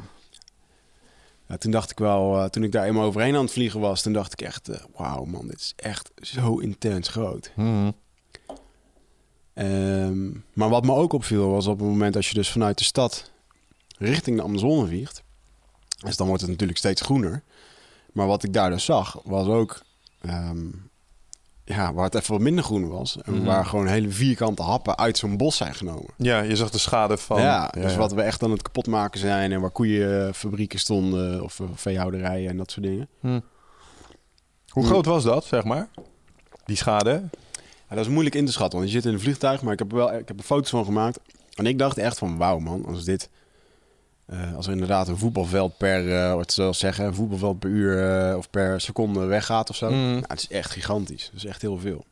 ja, 1.48 1.56
toen 1.56 1.70
dacht 1.70 1.90
ik 1.90 1.98
wel, 1.98 2.38
eh, 2.38 2.48
toen 2.48 2.62
ik 2.62 2.72
daar 2.72 2.84
eenmaal 2.86 3.04
overheen 3.04 3.34
aan 3.34 3.42
het 3.42 3.52
vliegen 3.52 3.80
was, 3.80 4.02
toen 4.02 4.12
dacht 4.12 4.32
ik 4.32 4.40
echt, 4.40 4.68
eh, 4.68 4.80
wauw 4.96 5.24
man, 5.24 5.46
dit 5.46 5.60
is 5.60 5.72
echt 5.76 6.10
zo 6.20 6.58
intens 6.58 7.08
groot. 7.08 7.52
Ehm, 9.54 10.30
maar 10.52 10.68
wat 10.68 10.84
me 10.84 10.92
ook 10.94 11.12
opviel 11.12 11.48
was 11.50 11.66
op 11.66 11.78
het 11.78 11.88
moment 11.88 12.16
als 12.16 12.28
je 12.28 12.34
dus 12.34 12.50
vanuit 12.50 12.78
de 12.78 12.84
stad 12.84 13.30
richting 13.98 14.36
de 14.36 14.42
Amazone 14.42 14.86
vliegt. 14.86 15.22
Dus 15.98 16.16
dan 16.16 16.26
wordt 16.26 16.42
het 16.42 16.50
natuurlijk 16.50 16.78
steeds 16.78 17.00
groener. 17.00 17.42
Maar 18.12 18.26
wat 18.26 18.42
ik 18.42 18.52
daar 18.52 18.70
dus 18.70 18.84
zag, 18.84 19.18
was 19.24 19.46
ook 19.46 19.80
ehm, 20.20 20.66
ja, 21.64 21.92
waar 21.94 22.04
het 22.04 22.14
even 22.14 22.32
wat 22.32 22.40
minder 22.42 22.64
groen 22.64 22.88
was. 22.88 23.16
En 23.22 23.32
Mhm. 23.34 23.44
waar 23.44 23.66
gewoon 23.66 23.86
hele 23.86 24.08
vierkante 24.10 24.62
happen 24.62 24.98
uit 24.98 25.18
zo'n 25.18 25.36
bos 25.36 25.56
zijn 25.56 25.74
genomen. 25.74 26.10
ja, 26.16 26.40
je 26.40 26.56
zag 26.56 26.70
de 26.70 26.78
schade 26.78 27.16
van... 27.16 27.40
ja, 27.40 27.68
dus 27.68 27.96
wat 27.96 28.12
we 28.12 28.22
echt 28.22 28.42
aan 28.42 28.50
het 28.50 28.62
kapotmaken 28.62 29.20
zijn. 29.20 29.52
En 29.52 29.60
waar 29.60 29.70
koeienfabrieken 29.70 30.78
stonden 30.78 31.42
of 31.42 31.60
eh, 31.60 31.66
veehouderijen 31.74 32.50
en 32.50 32.56
dat 32.56 32.70
soort 32.70 32.86
dingen. 32.86 33.08
Hm. 33.20 33.40
Hoe 34.68 34.84
groot 34.86 35.04
was 35.04 35.24
dat, 35.24 35.44
zeg 35.44 35.64
maar? 35.64 35.88
Die 36.64 36.76
schade? 36.76 37.22
Ja, 37.88 37.96
dat 37.96 38.06
is 38.06 38.12
moeilijk 38.12 38.34
in 38.34 38.46
te 38.46 38.52
schatten, 38.52 38.78
want 38.78 38.90
je 38.90 38.96
zit 38.96 39.06
in 39.06 39.12
een 39.12 39.20
vliegtuig, 39.20 39.62
maar 39.62 39.72
ik 39.72 39.78
heb 39.78 39.90
er 39.90 39.96
wel 39.96 40.12
ik 40.14 40.28
heb 40.28 40.38
er 40.38 40.44
foto's 40.44 40.70
van 40.70 40.84
gemaakt. 40.84 41.18
En 41.54 41.66
ik 41.66 41.78
dacht 41.78 41.98
echt 41.98 42.18
van, 42.18 42.36
wauw 42.36 42.58
man, 42.58 42.84
als 42.86 43.04
dit, 43.04 43.28
eh, 44.32 44.56
als 44.56 44.66
er 44.66 44.72
inderdaad 44.72 45.08
een 45.08 45.18
voetbalveld 45.18 45.76
per, 45.76 46.14
eh 46.14 46.34
wat 46.34 46.54
wel 46.54 46.74
zeggen, 46.74 47.04
een 47.04 47.14
voetbalveld 47.14 47.58
per 47.58 47.70
uur 47.70 48.28
eh, 48.30 48.36
of 48.36 48.50
per 48.50 48.80
seconde 48.80 49.24
weggaat 49.24 49.70
of 49.70 49.76
zo. 49.76 49.90
Mm. 49.90 50.10
Nou, 50.10 50.24
het 50.26 50.38
is 50.38 50.48
echt 50.48 50.70
gigantisch, 50.70 51.30
dat 51.32 51.42
is 51.42 51.48
echt 51.48 51.62
heel 51.62 51.78
veel. 51.78 52.04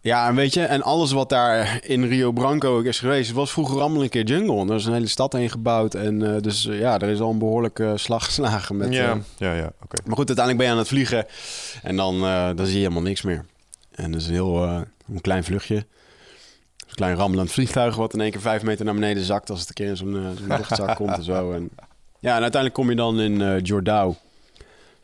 Ja, 0.00 0.28
en 0.28 0.34
weet 0.34 0.54
je, 0.54 0.64
en 0.64 0.82
alles 0.82 1.12
wat 1.12 1.28
daar 1.28 1.80
in 1.82 2.04
Rio 2.04 2.32
Branco 2.32 2.80
is 2.80 2.98
geweest, 2.98 3.32
was 3.32 3.52
vroeger 3.52 3.80
allemaal 3.80 4.02
een 4.02 4.08
keer 4.08 4.24
jungle. 4.24 4.60
En 4.60 4.68
er 4.68 4.74
is 4.74 4.84
een 4.84 4.92
hele 4.92 5.06
stad 5.06 5.32
heen 5.32 5.50
gebouwd. 5.50 5.94
En 5.94 6.40
dus 6.40 6.62
ja, 6.62 6.98
er 6.98 7.08
is 7.08 7.20
al 7.20 7.30
een 7.30 7.38
behoorlijke 7.38 7.92
slag 7.96 8.24
geslagen 8.24 8.76
met... 8.76 8.92
ja, 8.92 9.18
ja, 9.36 9.54
ja, 9.54 9.72
oké. 9.82 9.96
maar 10.04 10.16
goed, 10.16 10.26
uiteindelijk 10.26 10.56
ben 10.56 10.66
je 10.66 10.72
aan 10.72 10.78
het 10.78 10.88
vliegen 10.88 11.26
en 11.82 11.96
dan, 11.96 12.20
dan 12.56 12.66
zie 12.66 12.74
je 12.74 12.82
helemaal 12.82 13.02
niks 13.02 13.22
meer. 13.22 13.44
En 13.90 14.12
dat 14.12 14.20
is 14.20 14.26
een 14.26 14.32
heel 14.32 14.62
een 15.08 15.20
klein 15.20 15.44
vluchtje. 15.44 15.86
Een 16.92 16.98
klein 16.98 17.16
rammelend 17.16 17.52
vliegtuig 17.52 17.96
wat 17.96 18.14
in 18.14 18.20
één 18.20 18.30
keer 18.30 18.40
vijf 18.40 18.62
meter 18.62 18.84
naar 18.84 18.94
beneden 18.94 19.24
zakt 19.24 19.50
als 19.50 19.60
het 19.60 19.68
een 19.68 19.74
keer 19.74 19.88
in 19.88 19.96
zo'n 19.96 20.36
zo'n 20.38 20.46
luchtzak 20.46 20.96
komt 21.00 21.10
en 21.10 21.22
zo. 21.22 21.52
En, 21.52 21.70
ja, 22.18 22.36
en 22.36 22.42
uiteindelijk 22.42 22.74
kom 22.74 22.90
je 22.90 22.96
dan 22.96 23.20
in 23.20 23.42
eh 23.42 23.60
Jordao, 23.62 24.16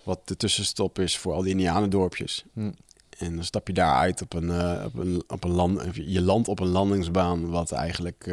wat 0.03 0.21
de 0.25 0.37
tussenstop 0.37 0.99
is 0.99 1.19
voor 1.19 1.33
al 1.33 1.43
die 1.43 1.51
Indianendorpjes. 1.51 2.45
Hm. 2.53 2.71
En 3.19 3.35
dan 3.35 3.45
stap 3.45 3.67
je 3.67 3.73
daar 3.73 3.95
uit 3.95 4.23
op 4.23 4.35
een, 4.35 4.51
eh, 4.51 4.85
op 4.85 4.99
een, 4.99 5.23
op 5.27 5.45
een 5.45 5.51
land, 5.51 5.83
je 5.95 6.23
landt 6.23 6.49
op 6.49 6.61
een 6.61 6.69
landingsbaan 6.69 7.51
wat 7.51 7.73
eigenlijk 7.73 8.25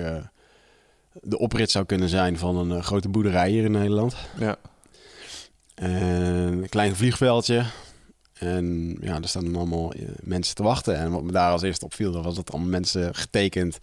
de 1.21 1.37
oprit 1.37 1.71
zou 1.71 1.85
kunnen 1.85 2.09
zijn 2.09 2.37
van 2.37 2.71
een 2.71 2.83
grote 2.83 3.09
boerderij 3.09 3.49
hier 3.49 3.63
in 3.63 3.71
Nederland. 3.71 4.15
Ja. 4.39 4.55
En 5.75 5.91
een 5.91 6.69
klein 6.69 6.95
vliegveldje. 6.95 7.65
En 8.39 8.97
ja, 9.01 9.15
er 9.21 9.27
staan 9.27 9.55
allemaal 9.55 9.93
eh, 9.93 10.01
mensen 10.21 10.55
te 10.55 10.63
wachten. 10.63 10.97
En 10.97 11.11
wat 11.11 11.23
me 11.23 11.31
daar 11.31 11.51
als 11.51 11.61
eerste 11.61 11.85
opviel, 11.85 12.11
dat 12.11 12.23
was 12.23 12.35
dat 12.35 12.51
allemaal 12.51 12.69
mensen 12.69 13.15
getekend 13.15 13.77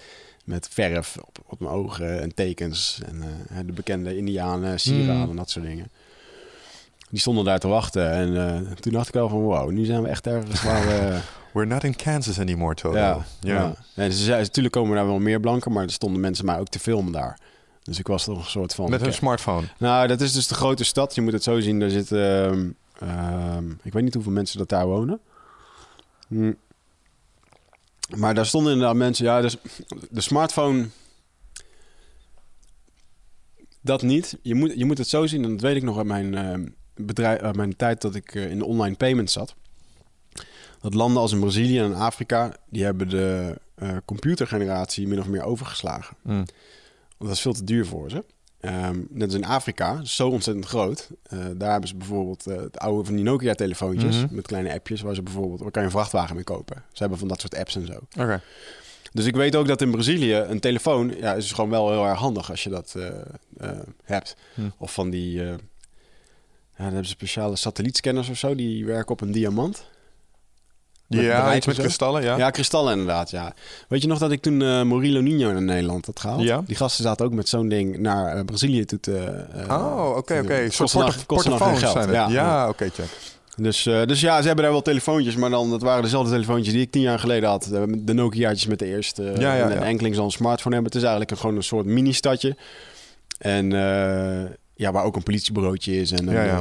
met 0.45 0.69
verf 0.71 1.17
op, 1.27 1.39
op 1.47 1.61
mijn 1.61 1.73
ogen 1.73 2.21
en 2.21 2.35
tekens. 2.35 3.01
En 3.07 3.23
eh, 3.23 3.57
de 3.67 3.73
bekende 3.73 4.17
indianen, 4.17 4.81
sieraden 4.81 5.23
Mm. 5.23 5.31
en 5.31 5.37
dat 5.37 5.51
soort 5.51 5.65
dingen. 5.65 5.89
Die 7.11 7.21
stonden 7.21 7.45
daar 7.45 7.59
te 7.59 7.69
wachten. 7.69 8.11
En 8.11 8.37
eh, 8.37 8.71
toen 8.73 8.93
dacht 8.93 9.09
ik 9.09 9.15
wel 9.15 9.29
van, 9.29 9.41
wow, 9.41 9.71
nu 9.71 9.85
zijn 9.85 10.03
we 10.03 10.09
echt 10.09 10.27
ergens 10.27 10.63
waar 10.63 10.87
we... 10.87 11.19
We're 11.53 11.67
not 11.67 11.85
in 11.85 11.97
Kansas 11.97 12.39
anymore, 12.41 12.75
Toto. 12.75 12.97
ja, 12.99 13.25
ja. 13.41 13.55
ja. 13.55 13.75
En 13.95 14.13
ze 14.13 14.31
natuurlijk 14.31 14.75
komen 14.75 14.97
daar 14.97 15.07
wel 15.07 15.19
meer 15.19 15.41
blanken, 15.41 15.73
maar 15.73 15.85
er 15.85 15.91
stonden 15.91 16.21
mensen 16.21 16.45
mij 16.45 16.59
ook 16.59 16.69
te 16.69 16.79
filmen 16.79 17.13
daar. 17.13 17.39
Dus 17.83 17.99
ik 17.99 18.07
was 18.07 18.25
toch 18.25 18.39
een 18.39 18.51
soort 18.51 18.75
van... 18.75 18.91
Met 18.91 19.01
hun 19.01 19.13
smartphone. 19.13 19.67
Nou, 19.79 20.07
dat 20.07 20.21
is 20.21 20.33
dus 20.33 20.47
de 20.47 20.55
grote 20.55 20.85
stad. 20.85 21.15
Je 21.15 21.21
moet 21.21 21.33
het 21.33 21.43
zo 21.43 21.61
zien. 21.61 21.81
Daar 21.81 21.91
zitten... 21.91 22.45
ehm, 22.51 22.69
ehm, 22.99 23.71
ik 23.83 23.93
weet 23.93 24.03
niet 24.03 24.15
hoeveel 24.15 24.33
mensen 24.33 24.59
dat 24.59 24.69
daar 24.69 24.87
wonen. 24.87 25.21
Hm. 26.29 26.53
Maar 28.17 28.35
daar 28.35 28.47
stonden 28.47 28.73
inderdaad 28.73 28.97
mensen... 28.97 29.25
Ja, 29.25 29.41
dus 29.41 29.57
de 30.11 30.21
smartphone... 30.21 30.89
Dat 33.81 34.03
niet. 34.03 34.39
Je 34.43 34.55
moet, 34.55 34.73
je 34.77 34.85
moet 34.85 34.99
het 34.99 35.09
zo 35.09 35.27
zien. 35.27 35.45
En 35.45 35.51
dat 35.51 35.61
weet 35.61 35.77
ik 35.77 35.83
nog 35.83 35.97
uit 35.97 36.07
mijn, 36.07 36.35
ehm, 36.35 36.69
bedrijf, 36.95 37.41
uit 37.41 37.57
mijn 37.57 37.77
tijd 37.77 38.01
dat 38.01 38.15
ik 38.15 38.35
eh, 38.35 38.51
in 38.51 38.59
de 38.59 38.65
online 38.65 38.97
payments 38.97 39.33
zat. 39.33 39.55
Dat 40.81 40.95
landen 40.95 41.23
als 41.23 41.33
in 41.33 41.41
Brazilië 41.41 41.79
en 41.79 41.95
Afrika... 41.95 42.57
die 42.71 42.85
hebben 42.85 43.09
de 43.09 43.59
eh, 43.75 43.97
computergeneratie 44.05 45.09
min 45.09 45.19
of 45.19 45.29
meer 45.29 45.43
overgeslagen. 45.43 46.17
Want 46.23 46.53
dat 47.19 47.31
is 47.31 47.41
veel 47.41 47.53
te 47.53 47.65
duur 47.65 47.87
voor 47.87 48.11
ze. 48.11 48.25
Ehm, 48.63 48.99
net 49.09 49.27
als 49.27 49.35
in 49.35 49.45
Afrika, 49.45 50.05
zo 50.05 50.29
ontzettend 50.29 50.67
groot. 50.67 51.09
Eh, 51.23 51.39
daar 51.57 51.71
hebben 51.71 51.89
ze 51.89 51.97
bijvoorbeeld 51.97 52.47
eh, 52.47 52.57
het 52.57 52.79
oude 52.79 53.05
van 53.05 53.15
die 53.15 53.25
Nokia-telefoontjes... 53.25 54.17
Mhm. 54.17 54.35
met 54.35 54.47
kleine 54.47 54.73
appjes 54.73 55.01
waar 55.01 55.15
ze 55.15 55.23
bijvoorbeeld... 55.23 55.61
waar 55.61 55.71
kan 55.71 55.83
je 55.83 55.89
een 55.89 55.95
vrachtwagen 55.95 56.35
mee 56.35 56.45
kopen. 56.45 56.77
Ze 56.93 56.99
hebben 56.99 57.19
van 57.19 57.29
dat 57.29 57.41
soort 57.41 57.57
apps 57.57 57.77
en 57.77 57.87
zo. 57.87 57.99
Oké. 58.19 58.43
Dus 59.13 59.27
ik 59.27 59.37
weet 59.37 59.57
ook 59.57 59.67
dat 59.67 59.81
in 59.81 59.91
Brazilië 59.91 60.35
een 60.35 60.61
telefoon... 60.61 61.15
ja, 61.17 61.35
is 61.35 61.53
gewoon 61.53 61.71
wel 61.71 61.91
heel 61.91 62.07
erg 62.07 62.19
handig 62.19 62.51
als 62.51 62.63
je 62.63 62.71
dat 62.71 62.95
eh, 63.57 63.71
hebt. 64.05 64.37
Hm. 64.55 64.61
Of 64.79 64.93
van 64.93 65.11
die... 65.11 65.33
ja, 65.33 65.57
dan 66.77 66.87
hebben 66.87 67.05
ze 67.05 67.11
speciale 67.11 67.57
satellietscanners 67.57 68.29
of 68.29 68.37
zo... 68.37 68.55
die 68.55 68.87
werken 68.87 69.13
op 69.13 69.21
een 69.21 69.33
diamant. 69.33 69.85
Met 71.17 71.25
Ja, 71.25 71.57
iets 71.57 71.67
met 71.67 71.77
zo. 71.77 71.83
kristallen, 71.83 72.23
ja. 72.23 72.37
Ja, 72.37 72.51
kristallen 72.51 72.93
inderdaad, 72.93 73.31
ja. 73.31 73.55
Weet 73.89 74.03
je 74.03 74.09
nog 74.09 74.19
dat 74.19 74.31
ik 74.31 74.43
toen 74.43 74.63
eh 74.63 74.83
Murilo 74.83 75.21
Nino 75.21 75.53
naar 75.53 75.63
Nederland 75.63 76.07
had 76.07 76.21
gehaald? 76.21 76.43
Ja. 76.43 76.63
Die 76.67 76.77
gasten 76.77 77.05
zaten 77.05 77.27
ook 77.27 77.33
met 77.33 77.49
zo'n 77.49 77.69
ding 77.69 77.99
naar 77.99 78.37
eh, 78.37 78.45
Brazilië 78.45 78.85
toe 78.85 79.01
te... 79.01 79.17
eh, 79.55 79.69
Oh, 79.71 80.17
oké, 80.17 80.41
oké. 80.43 80.55
Een 80.61 80.73
soort 80.73 80.91
geld. 80.91 81.79
zijn 81.79 82.09
het. 82.09 82.11
Ja, 82.15 82.29
Ja, 82.29 82.69
oké, 82.69 82.89
check. 82.95 83.07
Dus, 83.57 83.87
eh, 83.87 84.05
dus 84.07 84.21
ja, 84.21 84.41
ze 84.41 84.47
hebben 84.47 84.65
daar 84.65 84.73
wel 84.73 84.83
telefoontjes, 84.83 85.37
maar 85.37 85.51
dan, 85.51 85.71
dat 85.71 85.83
waren 85.83 86.03
dezelfde 86.03 86.31
telefoontjes 86.33 86.73
die 86.75 86.83
ik 86.83 86.91
tien 86.91 87.03
jaar 87.03 87.19
geleden 87.19 87.49
had. 87.49 87.69
De 87.99 88.13
Nokia'tjes 88.13 88.67
met 88.67 88.79
de 88.79 88.87
eerste. 88.87 89.23
Ja, 89.23 89.55
ja, 89.55 89.69
en 89.71 89.75
ja. 89.75 89.83
enkelings 89.85 90.19
al 90.19 90.25
een 90.25 90.31
smartphone 90.31 90.75
hebben. 90.75 90.93
Het 90.93 91.01
is 91.03 91.09
eigenlijk 91.09 91.31
een, 91.31 91.37
gewoon 91.39 91.57
een 91.57 91.63
soort 91.63 91.87
mini-stadje. 91.87 92.57
En 93.39 93.73
eh, 93.73 94.51
ja, 94.75 94.93
waar 94.93 95.05
ook 95.05 95.17
een 95.17 95.23
politiebureautje 95.23 96.01
is 96.01 96.13
en 96.13 96.29
eh, 96.29 96.59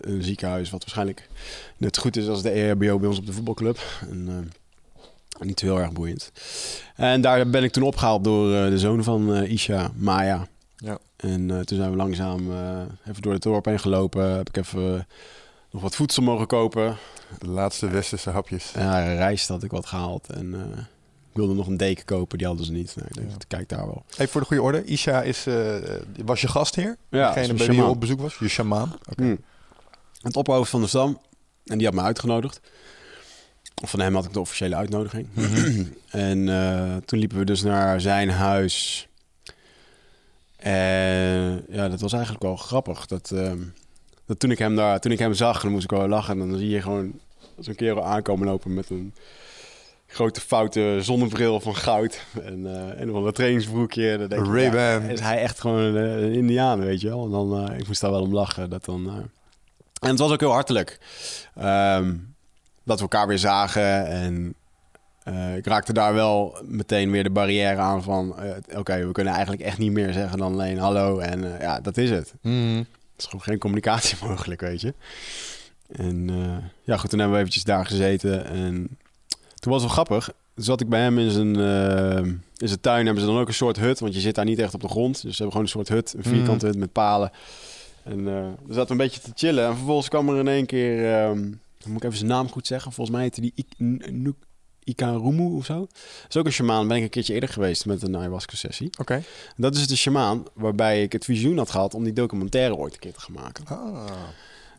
een 0.00 0.22
ziekenhuis. 0.22 0.70
Wat 0.70 0.80
waarschijnlijk 0.80 1.28
net 1.76 1.98
goed 1.98 2.16
is 2.16 2.28
als 2.28 2.42
de 2.42 2.50
E 2.50 2.68
EHBO 2.68 2.98
bij 2.98 3.08
ons 3.08 3.18
op 3.18 3.26
de 3.26 3.32
voetbalclub. 3.32 3.78
En, 4.10 4.28
eh, 4.28 5.46
niet 5.46 5.60
heel 5.60 5.80
erg 5.80 5.92
boeiend. 5.92 6.32
En 6.96 7.20
daar 7.20 7.50
ben 7.50 7.62
ik 7.62 7.72
toen 7.72 7.82
opgehaald 7.82 8.24
door 8.24 8.54
eh, 8.54 8.68
de 8.68 8.78
zoon 8.78 9.04
van 9.04 9.34
eh, 9.34 9.50
Isha, 9.50 9.90
Maya. 9.94 10.46
Ja. 10.76 10.98
En 11.16 11.46
toen 11.46 11.78
zijn 11.78 11.90
we 11.90 11.96
langzaam 11.96 12.40
even 13.06 13.22
door 13.22 13.32
het 13.32 13.42
dorp 13.42 13.64
heen 13.64 13.78
gelopen. 13.78 14.36
Heb 14.36 14.48
ik 14.48 14.56
even 14.56 15.06
nog 15.70 15.82
wat 15.82 15.94
voedsel 15.94 16.22
mogen 16.22 16.46
kopen. 16.46 16.96
De 17.38 17.48
laatste 17.48 17.88
westerse 17.88 18.30
hapjes. 18.30 18.72
Ja, 18.74 19.14
rijst 19.14 19.48
had 19.48 19.62
ik 19.62 19.70
wat 19.70 19.86
gehaald. 19.86 20.30
En 20.30 20.54
ik 21.30 21.36
wilde 21.36 21.54
nog 21.54 21.66
een 21.66 21.76
deken 21.76 22.04
kopen, 22.04 22.38
die 22.38 22.46
hadden 22.46 22.66
ze 22.66 22.72
niet. 22.72 22.96
Nee, 22.96 23.06
ik 23.08 23.14
denk, 23.14 23.30
Ja. 23.30 23.36
kijk 23.48 23.68
daar 23.68 23.86
wel. 23.86 24.04
Even 24.10 24.28
voor 24.28 24.40
de 24.40 24.46
goede 24.46 24.62
orde. 24.62 24.84
Isha 24.84 25.22
is, 25.22 25.46
was 26.24 26.40
je 26.40 26.48
gastheer? 26.48 26.96
Ja, 27.08 27.32
Degene 27.32 27.54
bij 27.54 27.66
wie 27.66 27.76
je 27.76 27.84
op 27.84 28.00
bezoek 28.00 28.20
was? 28.20 28.36
Je 28.38 28.48
shamaan? 28.48 28.92
Hmm. 29.16 29.38
Het 30.22 30.36
opperhoofd 30.36 30.70
van 30.70 30.80
de 30.80 30.86
stam. 30.86 31.18
En 31.64 31.78
die 31.78 31.86
had 31.86 31.96
me 31.96 32.02
uitgenodigd. 32.02 32.60
Of 33.82 33.90
van 33.90 34.00
hem 34.00 34.14
had 34.14 34.24
ik 34.24 34.32
de 34.32 34.40
officiële 34.40 34.74
uitnodiging. 34.74 35.28
en 36.10 36.48
eh, 36.48 36.96
toen 36.96 37.18
liepen 37.18 37.38
we 37.38 37.44
dus 37.44 37.62
naar 37.62 38.00
zijn 38.00 38.30
huis. 38.30 39.08
En 40.56 41.64
ja, 41.68 41.88
dat 41.88 42.00
was 42.00 42.12
eigenlijk 42.12 42.42
wel 42.42 42.56
grappig. 42.56 43.06
Dat, 43.06 43.30
ehm, 43.30 43.62
dat 44.26 44.38
toen, 44.38 44.50
ik 44.50 44.58
hem 44.58 44.76
daar, 44.76 45.00
toen 45.00 45.12
ik 45.12 45.18
hem 45.18 45.34
zag, 45.34 45.62
dan 45.62 45.70
moest 45.70 45.84
ik 45.84 45.90
wel 45.90 46.08
lachen. 46.08 46.40
En 46.40 46.48
dan 46.48 46.58
zie 46.58 46.68
je 46.68 46.82
gewoon 46.82 47.20
zo'n 47.58 47.74
kerel 47.74 48.04
aankomen 48.04 48.46
lopen 48.46 48.74
met 48.74 48.90
een 48.90 49.14
grote 50.06 50.40
foute 50.40 50.98
zonnebril 51.00 51.60
van 51.60 51.76
goud. 51.76 52.24
En 52.42 52.66
eh 52.66 53.00
en 53.00 53.14
een 53.14 53.32
trainingsbroekje. 53.32 54.18
Dan 54.18 54.28
denk 54.28 54.46
ja, 54.60 54.98
is 54.98 55.20
hij 55.20 55.38
echt 55.38 55.60
gewoon 55.60 55.96
eh, 55.96 56.22
een 56.22 56.32
Indiaan, 56.32 56.80
weet 56.80 57.00
je 57.00 57.08
wel. 57.08 57.24
En 57.24 57.30
dan, 57.30 57.68
eh, 57.68 57.78
ik 57.78 57.86
moest 57.86 58.00
daar 58.00 58.10
wel 58.10 58.22
om 58.22 58.34
lachen. 58.34 58.70
Dat 58.70 58.84
dan, 58.84 59.30
En 60.00 60.08
het 60.10 60.18
was 60.18 60.30
ook 60.32 60.40
heel 60.40 60.52
hartelijk. 60.52 60.98
Ehm, 61.54 62.14
dat 62.84 62.96
we 62.96 63.02
elkaar 63.02 63.26
weer 63.26 63.38
zagen. 63.38 64.06
En 64.06 64.54
eh, 65.24 65.56
ik 65.56 65.66
raakte 65.66 65.92
daar 65.92 66.14
wel 66.14 66.58
meteen 66.64 67.10
weer 67.10 67.22
de 67.22 67.30
barrière 67.30 67.80
aan 67.80 68.02
van... 68.02 68.38
eh, 68.38 68.78
oké, 68.78 69.06
we 69.06 69.12
kunnen 69.12 69.32
eigenlijk 69.32 69.62
echt 69.62 69.78
niet 69.78 69.92
meer 69.92 70.12
zeggen 70.12 70.38
dan 70.38 70.52
alleen 70.52 70.78
hallo. 70.78 71.18
En 71.18 71.54
eh, 71.54 71.60
ja, 71.60 71.80
dat 71.80 71.96
is 71.96 72.10
het. 72.10 72.34
Mhm. 72.40 72.76
Er 72.78 73.20
is 73.20 73.24
gewoon 73.24 73.42
geen 73.42 73.58
communicatie 73.58 74.16
mogelijk, 74.28 74.60
weet 74.60 74.80
je. 74.80 74.94
En 75.88 76.30
ja, 76.82 76.96
goed, 76.96 77.10
toen 77.10 77.18
hebben 77.18 77.36
we 77.36 77.42
eventjes 77.42 77.64
daar 77.64 77.86
gezeten. 77.86 78.46
En 78.46 78.98
toen 79.54 79.72
was 79.72 79.82
het 79.82 79.94
wel 79.94 80.04
grappig. 80.04 80.24
Toen 80.54 80.64
zat 80.64 80.80
ik 80.80 80.88
bij 80.88 81.00
hem 81.00 81.18
in 81.18 81.30
zijn, 81.30 81.54
in 82.56 82.68
zijn 82.68 82.80
tuin. 82.80 83.04
Hebben 83.04 83.22
ze 83.24 83.28
dan 83.30 83.38
ook 83.38 83.48
een 83.48 83.54
soort 83.54 83.76
hut, 83.78 84.00
want 84.00 84.14
je 84.14 84.20
zit 84.20 84.34
daar 84.34 84.44
niet 84.44 84.58
echt 84.58 84.74
op 84.74 84.80
de 84.80 84.88
grond. 84.88 85.22
Dus 85.22 85.36
ze 85.36 85.42
hebben 85.42 85.50
gewoon 85.50 85.62
een 85.62 85.68
soort 85.68 85.88
hut, 85.88 86.14
een 86.16 86.22
vierkante 86.32 86.66
hut 86.66 86.76
met 86.76 86.92
palen. 86.92 87.30
En 88.04 88.28
eh 88.28 88.48
we 88.66 88.74
zaten 88.74 88.90
een 88.90 88.96
beetje 88.96 89.20
te 89.20 89.30
chillen. 89.34 89.66
En 89.66 89.74
vervolgens 89.76 90.08
kwam 90.08 90.28
er 90.28 90.38
in 90.38 90.48
één 90.48 90.66
keer... 90.66 91.02
dan 91.78 91.92
moet 91.92 91.96
ik 91.96 92.04
even 92.04 92.16
zijn 92.18 92.30
naam 92.30 92.48
goed 92.50 92.66
zeggen. 92.66 92.92
Volgens 92.92 93.16
mij 93.16 93.24
heette 93.24 93.40
die 93.40 93.52
Ik- 93.54 93.74
Nuk- 94.10 94.44
Ikarumu 94.84 95.56
of 95.56 95.64
zo. 95.64 95.78
Dat 95.78 95.88
is 96.28 96.36
ook 96.36 96.46
een 96.46 96.52
shamaan. 96.52 96.88
Ben 96.88 96.96
ik 96.96 97.02
een 97.02 97.08
keertje 97.08 97.34
eerder 97.34 97.48
geweest 97.48 97.86
met 97.86 98.02
een 98.02 98.16
ayahuasca-sessie. 98.16 98.90
Oké. 99.00 99.22
Dat 99.56 99.74
is 99.74 99.86
de 99.86 99.96
shamaan 99.96 100.42
waarbij 100.54 101.02
ik 101.02 101.12
het 101.12 101.24
visioen 101.24 101.58
had 101.58 101.70
gehad 101.70 101.94
om 101.94 102.04
die 102.04 102.12
documentaire 102.12 102.76
ooit 102.76 102.92
een 102.92 102.98
keer 102.98 103.12
te 103.12 103.20
gaan 103.20 103.34
maken. 103.34 103.64
Ah. 103.66 104.06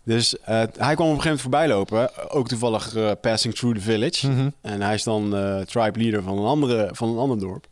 Dus 0.04 0.40
eh, 0.40 0.46
hij 0.78 0.96
kwam 0.96 1.10
op 1.10 1.16
een 1.16 1.22
gegeven 1.22 1.24
moment 1.24 1.42
voorbij 1.42 1.68
lopen. 1.68 2.30
Ook 2.32 2.48
toevallig 2.48 2.96
eh, 2.96 3.12
passing 3.22 3.56
through 3.56 3.78
the 3.78 3.84
village. 3.84 4.28
Mhm. 4.30 4.50
En 4.62 4.82
hij 4.82 4.94
is 4.94 5.04
dan 5.04 5.30
tribe 5.68 6.00
leader 6.00 6.24
van 6.24 6.38
een, 6.38 6.46
andere, 6.46 6.90
van 6.92 7.10
een 7.10 7.18
ander 7.18 7.40
dorp. 7.40 7.68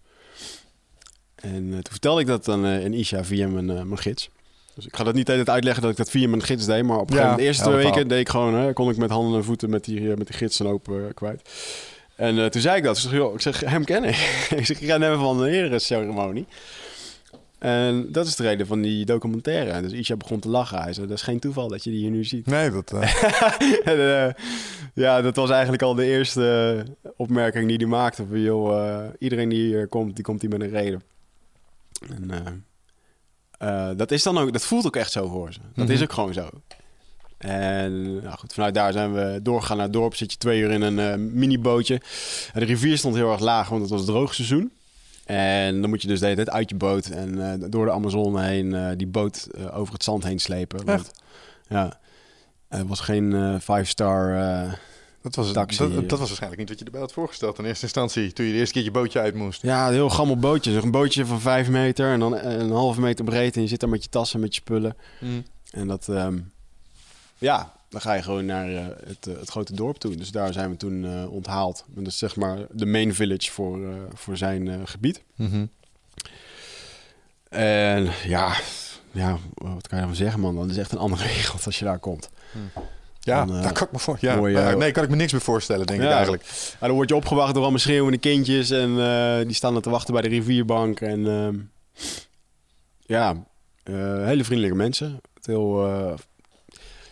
En 1.35 1.69
toen 1.69 1.81
vertelde 1.89 2.21
ik 2.21 2.27
dat 2.27 2.45
dan 2.45 2.65
in 2.65 2.93
Isha 2.93 3.23
via 3.23 3.47
mijn, 3.47 3.65
mijn 3.65 3.97
gids. 3.97 4.29
Dus 4.75 4.85
ik 4.85 4.95
ga 4.95 5.03
dat 5.03 5.13
niet 5.13 5.29
altijd 5.29 5.49
uitleggen 5.49 5.81
dat 5.81 5.91
ik 5.91 5.97
dat 5.97 6.09
via 6.09 6.27
mijn 6.27 6.43
gids 6.43 6.65
deed. 6.65 6.83
Maar 6.83 6.97
op 6.99 7.09
een 7.09 7.15
Ja, 7.15 7.21
gegeven 7.21 7.29
moment, 7.29 7.37
de 7.37 7.45
eerste 7.45 7.63
twee 7.63 7.75
weken 7.75 8.07
deed 8.07 8.19
ik 8.19 8.29
gewoon... 8.29 8.53
Hè, 8.53 8.73
kon 8.73 8.89
ik 8.89 8.97
met 8.97 9.09
handen 9.09 9.37
en 9.37 9.43
voeten 9.43 9.69
met 9.69 9.83
die, 9.83 10.11
eh, 10.11 10.17
met 10.17 10.27
die 10.27 10.35
gids 10.35 10.59
en 10.59 10.67
open 10.67 11.07
eh, 11.07 11.13
kwijt. 11.13 11.49
En 12.15 12.39
eh, 12.39 12.45
toen 12.45 12.61
zei 12.61 12.77
ik 12.77 12.83
dat. 12.83 12.95
Ik 12.95 13.01
zeg, 13.01 13.11
joh, 13.11 13.33
ik 13.33 13.41
zeg 13.41 13.59
hem 13.59 13.83
ken 13.83 14.03
ik. 14.03 14.15
ik 14.57 14.65
zeg, 14.65 14.81
ik 14.81 14.87
ga 14.87 14.97
net 14.97 15.17
van 15.17 15.41
een 15.41 15.49
eerdere 15.49 15.79
ceremonie. 15.79 16.45
En 17.59 18.11
dat 18.11 18.27
is 18.27 18.35
de 18.35 18.43
reden 18.43 18.67
van 18.67 18.81
die 18.81 19.05
documentaire. 19.05 19.69
En 19.71 19.83
dus 19.83 19.91
Isha 19.91 20.15
begon 20.15 20.39
te 20.39 20.49
lachen. 20.49 20.81
Hij 20.81 20.93
zei, 20.93 21.07
dat 21.07 21.17
is 21.17 21.23
geen 21.23 21.39
toeval 21.39 21.67
dat 21.67 21.83
je 21.83 21.89
die 21.89 21.99
hier 21.99 22.11
nu 22.11 22.23
ziet. 22.23 22.45
Nee, 22.45 22.71
dat... 22.71 22.93
En, 23.83 24.35
ja, 24.93 25.21
dat 25.21 25.35
was 25.35 25.49
eigenlijk 25.49 25.81
al 25.81 25.95
de 25.95 26.05
eerste 26.05 26.85
opmerking 27.15 27.67
die 27.67 27.77
hij 27.77 27.85
maakte. 27.85 28.25
Van, 28.29 28.41
joh, 28.41 29.03
iedereen 29.19 29.49
die 29.49 29.65
hier 29.65 29.87
komt, 29.87 30.15
die 30.15 30.23
komt 30.23 30.41
hier 30.41 30.49
met 30.49 30.61
een 30.61 30.69
reden. 30.69 31.03
En 32.09 32.63
eh, 33.63 33.89
dat 33.97 34.11
is 34.11 34.23
dan 34.23 34.37
ook, 34.37 34.53
dat 34.53 34.63
voelt 34.65 34.85
ook 34.85 34.95
echt 34.95 35.11
zo 35.11 35.27
voor 35.27 35.53
ze. 35.53 35.59
Dat 35.75 35.89
is 35.89 35.95
Mhm. 35.95 36.03
ook 36.03 36.13
gewoon 36.13 36.33
zo. 36.33 36.49
En 37.37 38.13
nou 38.21 38.37
goed, 38.37 38.53
vanuit 38.53 38.73
daar 38.73 38.91
zijn 38.91 39.13
we 39.13 39.39
doorgegaan 39.43 39.77
naar 39.77 39.85
het 39.85 39.95
dorp. 39.95 40.15
Zit 40.15 40.31
je 40.31 40.37
twee 40.37 40.59
uur 40.61 40.71
in 40.71 40.81
een 40.81 40.99
eh, 40.99 41.15
minibootje. 41.17 42.01
En 42.53 42.59
de 42.59 42.65
rivier 42.65 42.97
stond 42.97 43.15
heel 43.15 43.31
erg 43.31 43.39
laag, 43.39 43.69
want 43.69 43.81
het 43.81 43.89
was 43.91 44.05
droogseizoen. 44.05 44.71
En 45.25 45.81
dan 45.81 45.89
moet 45.89 46.01
je 46.01 46.07
dus 46.07 46.19
de 46.19 46.25
hele 46.25 46.35
tijd 46.43 46.49
uit 46.49 46.69
je 46.69 46.75
boot 46.75 47.05
en 47.05 47.51
eh, 47.61 47.69
door 47.69 47.85
de 47.85 47.91
Amazone 47.91 48.41
heen 48.41 48.97
die 48.97 49.07
boot 49.07 49.47
over 49.73 49.93
het 49.93 50.03
zand 50.03 50.23
heen 50.23 50.39
slepen. 50.39 50.85
Want, 50.85 51.11
ja, 51.67 51.99
het 52.69 52.87
was 52.87 52.99
geen 52.99 53.59
five-star. 53.61 54.35
Eh, 55.23 55.31
dat, 55.31 55.35
was, 55.35 55.51
Taxi, 55.51 55.77
dat, 55.77 55.91
eh. 55.91 55.95
dat 55.95 56.19
was 56.19 56.27
waarschijnlijk 56.27 56.59
niet 56.59 56.69
wat 56.69 56.79
je 56.79 56.85
erbij 56.85 56.99
had 57.01 57.13
voorgesteld 57.13 57.59
in 57.59 57.65
eerste 57.65 57.83
instantie. 57.83 58.33
Toen 58.33 58.45
je 58.45 58.51
de 58.51 58.57
eerste 58.57 58.73
keer 58.73 58.83
je 58.83 58.91
bootje 58.91 59.19
uit 59.19 59.35
moest. 59.35 59.61
ja, 59.61 59.87
een 59.87 59.93
heel 59.93 60.09
gammel 60.09 60.37
bootje. 60.37 60.71
Zeg, 60.71 60.83
Een 60.83 60.91
bootje 60.91 61.25
van 61.25 61.41
vijf 61.41 61.69
meter 61.69 62.11
en 62.11 62.19
dan 62.19 62.37
een 62.37 62.71
halve 62.71 63.01
meter 63.01 63.25
breed. 63.25 63.55
En 63.55 63.61
je 63.61 63.67
zit 63.67 63.79
daar 63.79 63.89
met 63.89 64.03
je 64.03 64.09
tassen, 64.09 64.39
met 64.39 64.55
je 64.55 64.61
spullen. 64.61 64.95
En 65.71 65.87
dat, 65.87 66.09
ehm, 66.09 66.37
ja, 67.37 67.73
dan 67.89 68.01
ga 68.01 68.13
je 68.13 68.21
gewoon 68.21 68.45
naar 68.45 68.75
eh, 68.75 68.85
het, 69.05 69.27
eh, 69.27 69.39
het 69.39 69.49
grote 69.49 69.75
dorp 69.75 69.97
toe. 69.97 70.15
Dus 70.15 70.31
daar 70.31 70.53
zijn 70.53 70.69
we 70.69 70.77
toen 70.77 71.05
eh, 71.05 71.31
onthaald. 71.31 71.85
En 71.95 72.03
dat 72.03 72.13
is 72.13 72.17
zeg 72.17 72.35
maar 72.35 72.57
de 72.71 72.85
main 72.85 73.13
village 73.13 73.51
voor, 73.51 73.89
eh, 73.89 73.95
voor 74.13 74.37
zijn 74.37 74.67
eh, 74.67 74.79
gebied. 74.85 75.21
Mhm. 75.35 75.65
En 77.49 78.11
ja, 78.25 78.55
ja, 79.11 79.37
wat 79.53 79.87
kan 79.87 79.97
je 79.97 80.03
ervan 80.03 80.15
zeggen, 80.15 80.39
man? 80.39 80.55
Dat 80.55 80.69
is 80.69 80.77
echt 80.77 80.91
een 80.91 80.97
andere 80.97 81.27
wereld 81.35 81.65
als 81.65 81.79
je 81.79 81.85
daar 81.85 81.99
komt. 81.99 82.29
Ja, 83.23 83.45
Dan, 83.45 83.55
eh, 83.55 83.63
daar 83.63 83.73
kan 83.73 83.87
ik 83.87 83.91
me 83.91 83.99
voor. 83.99 84.17
Ja. 84.19 84.35
Eh, 84.35 84.75
nee, 84.75 84.91
kan 84.91 85.03
ik 85.03 85.09
me 85.09 85.15
niks 85.15 85.31
meer 85.31 85.41
voorstellen, 85.41 85.85
denk 85.85 86.01
ik 86.01 86.09
eigenlijk. 86.09 86.43
Ja, 86.79 86.87
dan 86.87 86.95
word 86.95 87.09
je 87.09 87.15
opgewacht 87.15 87.53
door 87.53 87.61
allemaal 87.61 87.79
schreeuwende 87.79 88.17
kindjes. 88.17 88.69
En 88.69 88.99
eh, 88.99 89.45
die 89.45 89.55
staan 89.55 89.73
dan 89.73 89.81
te 89.81 89.89
wachten 89.89 90.13
bij 90.13 90.21
de 90.21 90.29
rivierbank. 90.29 91.01
En 91.01 91.27
ehm, 91.27 91.55
ja, 92.99 93.45
hele 94.25 94.43
vriendelijke 94.43 94.77
mensen. 94.77 95.19
Het 95.33 95.45
heel, 95.45 95.87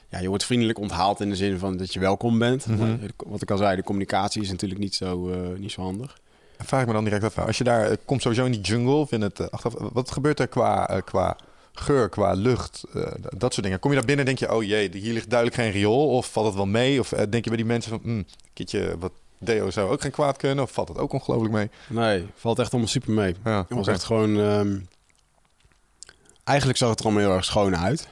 ja, 0.09 0.19
je 0.19 0.27
wordt 0.27 0.45
vriendelijk 0.45 0.79
onthaald 0.79 1.19
in 1.19 1.29
de 1.29 1.35
zin 1.35 1.59
van 1.59 1.77
dat 1.77 1.93
je 1.93 1.99
welkom 1.99 2.39
bent. 2.39 2.65
Mhm. 2.65 2.97
Wat 3.17 3.41
ik 3.41 3.51
al 3.51 3.57
zei, 3.57 3.75
de 3.75 3.83
communicatie 3.83 4.41
is 4.41 4.49
natuurlijk 4.49 4.79
niet 4.79 4.95
zo, 4.95 5.15
niet 5.57 5.71
zo 5.71 5.81
handig. 5.81 6.17
Vraag 6.57 6.81
ik 6.81 6.87
me 6.87 6.93
dan 6.93 7.03
direct 7.03 7.23
af. 7.23 7.37
Als 7.37 7.57
je 7.57 7.63
daar 7.63 7.97
komt 8.05 8.21
sowieso 8.21 8.45
in 8.45 8.51
die 8.51 8.61
jungle, 8.61 9.05
in 9.09 9.21
het, 9.21 9.49
wat 9.93 10.11
gebeurt 10.11 10.39
er 10.39 10.47
qua, 10.47 11.01
qua 11.05 11.37
geur, 11.81 12.09
qua 12.09 12.33
lucht, 12.33 12.83
eh, 12.93 13.11
dat 13.37 13.53
soort 13.53 13.63
dingen? 13.65 13.79
Kom 13.79 13.91
je 13.91 13.97
daar 13.97 14.05
binnen 14.05 14.25
en 14.27 14.35
denk 14.35 14.49
je, 14.51 14.55
oh 14.57 14.63
jee, 14.63 14.89
hier 14.97 15.13
ligt 15.13 15.29
duidelijk 15.29 15.61
geen 15.61 15.71
riool, 15.71 16.09
of 16.09 16.31
valt 16.31 16.45
het 16.45 16.55
wel 16.55 16.65
mee? 16.65 16.99
Of 16.99 17.11
eh, 17.11 17.23
denk 17.29 17.43
je 17.43 17.49
bij 17.49 17.57
die 17.57 17.65
mensen 17.65 17.91
van, 17.91 17.99
mm, 18.03 18.17
een 18.17 18.27
keertje 18.53 18.95
wat 18.99 19.11
deo 19.37 19.69
zou 19.71 19.91
ook 19.91 20.01
geen 20.01 20.11
kwaad 20.11 20.37
kunnen, 20.37 20.63
of 20.63 20.71
valt 20.71 20.87
het 20.87 20.97
ook 20.97 21.13
ongelooflijk 21.13 21.53
mee? 21.53 21.69
Nee, 21.89 22.25
valt 22.35 22.59
echt 22.59 22.71
allemaal 22.71 22.89
super 22.89 23.11
mee. 23.13 23.35
Ja, 23.43 23.57
Het 23.67 23.77
was 23.77 23.87
echt 23.87 24.03
gewoon... 24.03 24.39
ehm, 24.39 24.79
eigenlijk 26.43 26.77
zag 26.79 26.89
het 26.89 26.99
er 26.99 27.05
allemaal 27.05 27.23
heel 27.23 27.33
erg 27.35 27.45
schoon 27.45 27.77
uit. 27.77 28.07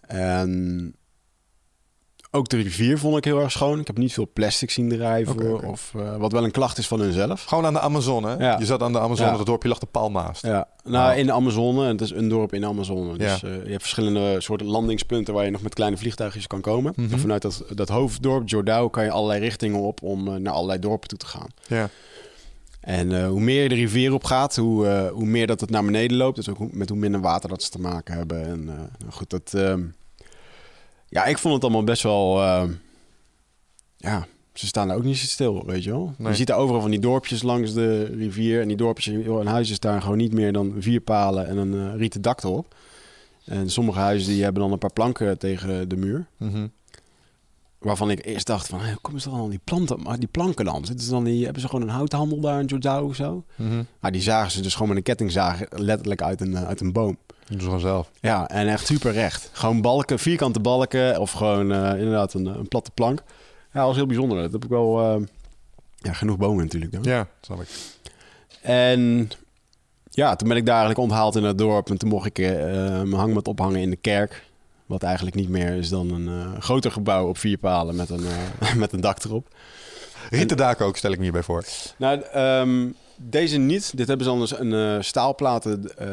En 0.00 0.94
ook 2.30 2.48
de 2.48 2.56
rivier 2.56 2.98
vond 2.98 3.16
ik 3.16 3.24
heel 3.24 3.40
erg 3.40 3.50
schoon. 3.50 3.80
Ik 3.80 3.86
heb 3.86 3.98
niet 3.98 4.12
veel 4.12 4.28
plastic 4.32 4.70
zien 4.70 4.88
drijven. 4.88 5.64
Of, 5.68 5.92
eh, 5.96 6.16
wat 6.16 6.32
wel 6.32 6.44
een 6.44 6.50
klacht 6.50 6.78
is 6.78 6.86
van 6.86 7.00
hunzelf. 7.00 7.44
Gewoon 7.44 7.66
aan 7.66 7.72
de 7.72 7.80
Amazone? 7.80 8.36
Ja. 8.38 8.58
Je 8.58 8.64
zat 8.64 8.82
aan 8.82 8.92
de 8.92 9.00
Amazone, 9.00 9.30
Ja. 9.30 9.36
dat 9.36 9.46
dorpje 9.46 9.68
lag 9.68 9.78
de 9.78 9.86
Palmaast. 9.86 10.42
Ja, 10.46 10.68
nou 10.84 11.16
in 11.16 11.26
de 11.26 11.32
Amazone. 11.32 11.86
Het 11.86 12.00
is 12.00 12.10
een 12.10 12.28
dorp 12.28 12.54
in 12.54 12.60
de 12.60 12.66
Amazone. 12.66 13.16
Dus 13.16 13.40
Ja. 13.40 13.48
eh, 13.48 13.54
je 13.64 13.70
hebt 13.70 13.82
verschillende 13.82 14.40
soorten 14.40 14.66
landingspunten 14.66 15.34
waar 15.34 15.44
je 15.44 15.50
nog 15.50 15.62
met 15.62 15.74
kleine 15.74 15.96
vliegtuigjes 15.96 16.46
kan 16.46 16.60
komen. 16.60 16.92
Mhm. 16.96 17.12
En 17.12 17.18
vanuit 17.18 17.42
dat, 17.42 17.64
dat 17.74 17.88
hoofddorp, 17.88 18.48
Jordao, 18.48 18.88
kan 18.88 19.04
je 19.04 19.10
allerlei 19.10 19.40
richtingen 19.40 19.80
op 19.80 20.02
om 20.02 20.28
eh, 20.28 20.34
naar 20.34 20.52
allerlei 20.52 20.78
dorpen 20.78 21.08
toe 21.08 21.18
te 21.18 21.26
gaan. 21.26 21.48
Ja. 21.66 21.88
En 22.80 23.26
hoe 23.26 23.40
meer 23.40 23.62
je 23.62 23.68
de 23.68 23.74
rivier 23.74 24.12
op 24.12 24.24
gaat, 24.24 24.56
hoe, 24.56 25.10
hoe 25.12 25.24
meer 25.26 25.46
dat 25.46 25.60
het 25.60 25.70
naar 25.70 25.84
beneden 25.84 26.16
loopt. 26.16 26.36
Dus 26.36 26.48
ook 26.48 26.56
hoe- 26.56 26.68
met 26.72 26.88
hoe 26.88 26.98
minder 26.98 27.20
water 27.20 27.48
dat 27.48 27.62
ze 27.62 27.70
te 27.70 27.80
maken 27.80 28.14
hebben. 28.16 28.44
En 28.46 28.64
nou 28.64 29.10
goed, 29.10 29.30
dat... 29.30 29.54
ja, 31.08 31.24
ik 31.24 31.38
vond 31.38 31.54
het 31.54 31.62
allemaal 31.62 31.84
best 31.84 32.02
wel... 32.02 32.42
ehm, 32.42 32.72
ja, 33.96 34.26
ze 34.58 34.66
staan 34.66 34.88
daar 34.88 34.96
ook 34.96 35.04
niet 35.04 35.16
zo 35.16 35.26
stil, 35.26 35.66
weet 35.66 35.84
je 35.84 35.90
wel. 35.90 36.14
Nee. 36.16 36.28
Je 36.28 36.36
ziet 36.36 36.46
daar 36.46 36.56
overal 36.56 36.80
van 36.80 36.90
die 36.90 37.00
dorpjes 37.00 37.42
langs 37.42 37.72
de 37.72 38.04
rivier. 38.04 38.60
En 38.60 38.68
die 38.68 38.76
dorpjes, 38.76 39.26
huis 39.44 39.70
is 39.70 39.80
daar 39.80 40.02
gewoon 40.02 40.16
niet 40.16 40.32
meer 40.32 40.52
dan 40.52 40.74
vier 40.78 41.00
palen 41.00 41.46
en 41.46 41.56
een 41.56 41.74
eh, 41.74 41.98
rieten 41.98 42.22
dak 42.22 42.42
erop. 42.42 42.74
En 43.44 43.70
sommige 43.70 43.98
huizen 43.98 44.32
die 44.32 44.42
hebben 44.42 44.62
dan 44.62 44.72
een 44.72 44.78
paar 44.78 44.92
planken 44.92 45.38
tegen 45.38 45.88
de 45.88 45.96
muur. 45.96 46.26
Mhm. 46.36 46.66
Waarvan 47.78 48.10
ik 48.10 48.24
eerst 48.24 48.46
dacht 48.46 48.66
van, 48.66 48.78
hoe 48.84 48.98
komen 49.00 49.20
ze 49.20 49.30
dan 49.30 49.38
al 49.38 49.48
die, 49.48 49.60
planten, 49.64 50.02
maar 50.02 50.18
die 50.18 50.28
planken 50.28 50.64
dan? 50.64 50.84
Zitten 50.84 51.04
ze 51.04 51.10
dan 51.10 51.24
die, 51.24 51.44
hebben 51.44 51.62
ze 51.62 51.68
gewoon 51.68 51.88
een 51.88 51.94
houthandel 51.94 52.40
daar 52.40 52.60
in 52.60 52.66
Jordao 52.66 53.06
of 53.06 53.14
zo? 53.14 53.44
Mhm. 53.56 53.82
Maar 54.00 54.12
die 54.12 54.22
zagen 54.22 54.50
ze 54.50 54.62
dus 54.62 54.72
gewoon 54.72 54.88
met 54.88 54.96
een 54.96 55.02
kettingzaag 55.02 55.60
letterlijk 55.70 56.22
uit 56.22 56.40
een, 56.40 56.56
eh, 56.56 56.64
uit 56.64 56.80
een 56.80 56.92
boom. 56.92 57.18
Ze 57.48 57.58
gewoon 57.60 57.80
zelf. 57.80 58.10
Ja, 58.20 58.48
en 58.48 58.68
echt 58.68 58.86
super 58.86 59.12
recht. 59.12 59.50
Gewoon 59.52 59.80
balken, 59.80 60.18
vierkante 60.18 60.60
balken 60.60 61.20
of 61.20 61.32
gewoon 61.32 61.72
eh, 61.72 61.98
inderdaad 61.98 62.34
een, 62.34 62.46
een 62.46 62.68
platte 62.68 62.90
plank. 62.90 63.22
Ja, 63.72 63.78
dat 63.78 63.86
was 63.86 63.96
heel 63.96 64.06
bijzonder. 64.06 64.42
Dat 64.42 64.52
heb 64.52 64.64
ik 64.64 64.70
wel... 64.70 65.00
eh, 65.00 65.26
ja, 65.96 66.12
genoeg 66.12 66.36
bomen 66.36 66.64
natuurlijk 66.64 66.92
dan. 66.92 67.02
Ja, 67.02 67.26
snap 67.40 67.60
ik. 67.60 67.68
En 68.62 69.30
ja, 70.10 70.36
toen 70.36 70.48
ben 70.48 70.56
ik 70.56 70.66
daar 70.66 70.78
eigenlijk 70.78 71.08
onthaald 71.08 71.36
in 71.36 71.44
het 71.44 71.58
dorp. 71.58 71.90
En 71.90 71.98
toen 71.98 72.08
mocht 72.08 72.26
ik 72.26 72.38
eh, 72.38 72.52
mijn 72.86 73.12
hangmat 73.12 73.48
ophangen 73.48 73.80
in 73.80 73.90
de 73.90 73.96
kerk. 73.96 74.44
Wat 74.86 75.02
eigenlijk 75.02 75.36
niet 75.36 75.48
meer 75.48 75.74
is 75.74 75.88
dan 75.88 76.10
een 76.10 76.62
groter 76.62 76.92
gebouw 76.92 77.28
op 77.28 77.38
vier 77.38 77.58
palen 77.58 77.96
met 77.96 78.10
een, 78.10 78.26
met 78.76 78.92
een 78.92 79.00
dak 79.00 79.24
erop. 79.24 79.48
Daken 80.56 80.86
ook, 80.86 80.96
stel 80.96 81.10
ik 81.10 81.16
me 81.16 81.22
hierbij 81.22 81.42
voor. 81.42 81.64
Nou, 81.96 82.20
ehm, 82.20 82.86
deze 83.18 83.58
niet. 83.58 83.96
Dit 83.96 84.08
hebben 84.08 84.26
ze 84.26 84.32
anders 84.32 84.58
een 84.58 84.72
eh, 84.72 85.02
staalplaten 85.02 85.96
eh, 85.96 86.08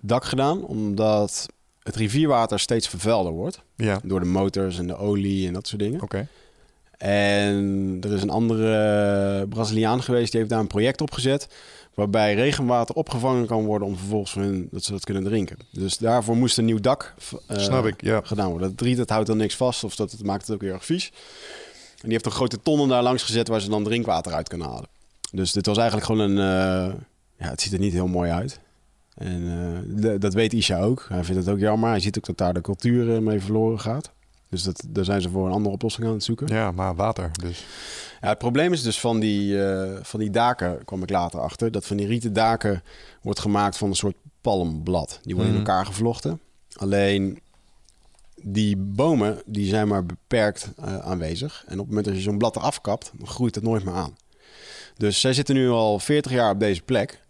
dak 0.00 0.24
gedaan. 0.24 0.64
Omdat 0.64 1.46
het 1.82 1.96
rivierwater 1.96 2.58
steeds 2.60 2.88
vervuilder 2.88 3.32
wordt. 3.32 3.60
Ja, 3.76 4.00
Door 4.04 4.20
de 4.20 4.26
motors 4.26 4.78
en 4.78 4.86
de 4.86 4.96
olie 4.96 5.46
en 5.46 5.52
dat 5.52 5.66
soort 5.66 5.80
dingen. 5.80 6.02
oké. 6.02 6.26
En 6.98 7.98
er 8.00 8.12
is 8.12 8.22
een 8.22 8.30
andere 8.30 9.46
Braziliaan 9.48 10.02
geweest, 10.02 10.30
die 10.30 10.40
heeft 10.40 10.52
daar 10.52 10.60
een 10.60 10.66
project 10.66 11.00
op 11.00 11.10
gezet. 11.12 11.48
Waarbij 11.94 12.34
regenwater 12.34 12.94
opgevangen 12.94 13.46
kan 13.46 13.64
worden 13.64 13.88
om 13.88 13.96
vervolgens 13.96 14.34
hun, 14.34 14.68
dat 14.70 14.84
ze 14.84 14.92
dat 14.92 15.04
kunnen 15.04 15.24
drinken. 15.24 15.56
Dus 15.70 15.98
daarvoor 15.98 16.36
moest 16.36 16.58
een 16.58 16.64
nieuw 16.64 16.80
dak 16.80 17.14
eh, 17.46 17.58
Snap 17.58 17.86
ik, 17.86 18.02
ja. 18.02 18.20
gedaan 18.24 18.50
worden. 18.50 18.70
Dat 18.70 18.80
riet, 18.80 18.96
dat 18.96 19.08
houdt 19.08 19.26
dan 19.26 19.36
niks 19.36 19.56
vast 19.56 19.84
of 19.84 19.96
dat 19.96 20.10
het 20.10 20.24
maakt 20.24 20.46
het 20.46 20.54
ook 20.54 20.62
heel 20.62 20.72
erg 20.72 20.84
vies. 20.84 21.12
En 21.90 22.02
die 22.02 22.12
heeft 22.12 22.26
een 22.26 22.32
grote 22.32 22.62
tonnen 22.62 22.88
daar 22.88 23.02
langs 23.02 23.22
gezet 23.22 23.48
waar 23.48 23.60
ze 23.60 23.68
dan 23.68 23.84
drinkwater 23.84 24.32
uit 24.32 24.48
kunnen 24.48 24.68
halen. 24.68 24.88
Dus 25.32 25.52
dit 25.52 25.66
was 25.66 25.76
eigenlijk 25.76 26.06
gewoon 26.06 26.30
een... 26.30 26.38
eh, 26.38 26.94
ja, 27.38 27.48
het 27.50 27.60
ziet 27.60 27.72
er 27.72 27.78
niet 27.78 27.92
heel 27.92 28.06
mooi 28.06 28.30
uit. 28.30 28.60
En 29.14 29.42
eh, 30.02 30.14
dat 30.18 30.34
weet 30.34 30.52
Isha 30.52 30.80
ook. 30.80 31.06
Hij 31.08 31.24
vindt 31.24 31.40
het 31.44 31.54
ook 31.54 31.60
jammer. 31.60 31.88
Hij 31.90 32.00
ziet 32.00 32.18
ook 32.18 32.26
dat 32.26 32.38
daar 32.38 32.54
de 32.54 32.60
cultuur 32.60 33.14
eh, 33.14 33.20
mee 33.20 33.40
verloren 33.40 33.80
gaat. 33.80 34.10
Dus 34.48 34.62
dat, 34.62 34.84
daar 34.88 35.04
zijn 35.04 35.20
ze 35.20 35.30
voor 35.30 35.46
een 35.46 35.52
andere 35.52 35.74
oplossing 35.74 36.06
aan 36.06 36.12
het 36.12 36.24
zoeken. 36.24 36.46
Ja, 36.46 36.70
maar 36.70 36.94
water 36.94 37.30
dus. 37.42 37.64
Ja, 38.20 38.28
het 38.28 38.38
probleem 38.38 38.72
is 38.72 38.82
dus 38.82 39.00
van 39.00 39.20
die, 39.20 39.58
van 40.02 40.20
die 40.20 40.30
daken, 40.30 40.84
kwam 40.84 41.02
ik 41.02 41.10
later 41.10 41.40
achter, 41.40 41.70
dat 41.72 41.86
van 41.86 41.96
die 41.96 42.06
rieten 42.06 42.32
daken 42.32 42.82
wordt 43.22 43.40
gemaakt 43.40 43.76
van 43.76 43.88
een 43.88 43.94
soort 43.96 44.16
palmblad. 44.40 45.18
Die 45.22 45.34
worden 45.34 45.52
in 45.54 45.60
Mhm. 45.60 45.68
elkaar 45.68 45.86
gevlochten. 45.86 46.40
Alleen 46.76 47.38
die 48.42 48.76
bomen, 48.76 49.42
die 49.46 49.66
zijn 49.68 49.88
maar 49.88 50.06
beperkt 50.06 50.70
aanwezig. 51.00 51.64
En 51.66 51.72
op 51.72 51.78
het 51.78 51.88
moment 51.88 52.04
dat 52.04 52.14
je 52.14 52.20
zo'n 52.20 52.38
blad 52.38 52.56
eraf 52.56 52.80
kapt, 52.80 53.12
dan 53.18 53.26
groeit 53.28 53.54
het 53.54 53.64
nooit 53.64 53.84
meer 53.84 53.94
aan. 53.94 54.16
Dus 54.96 55.20
zij 55.20 55.32
zitten 55.32 55.54
nu 55.54 55.68
al 55.68 55.98
40 55.98 56.32
jaar 56.32 56.50
op 56.50 56.60
deze 56.60 56.82
plek. 56.82 57.20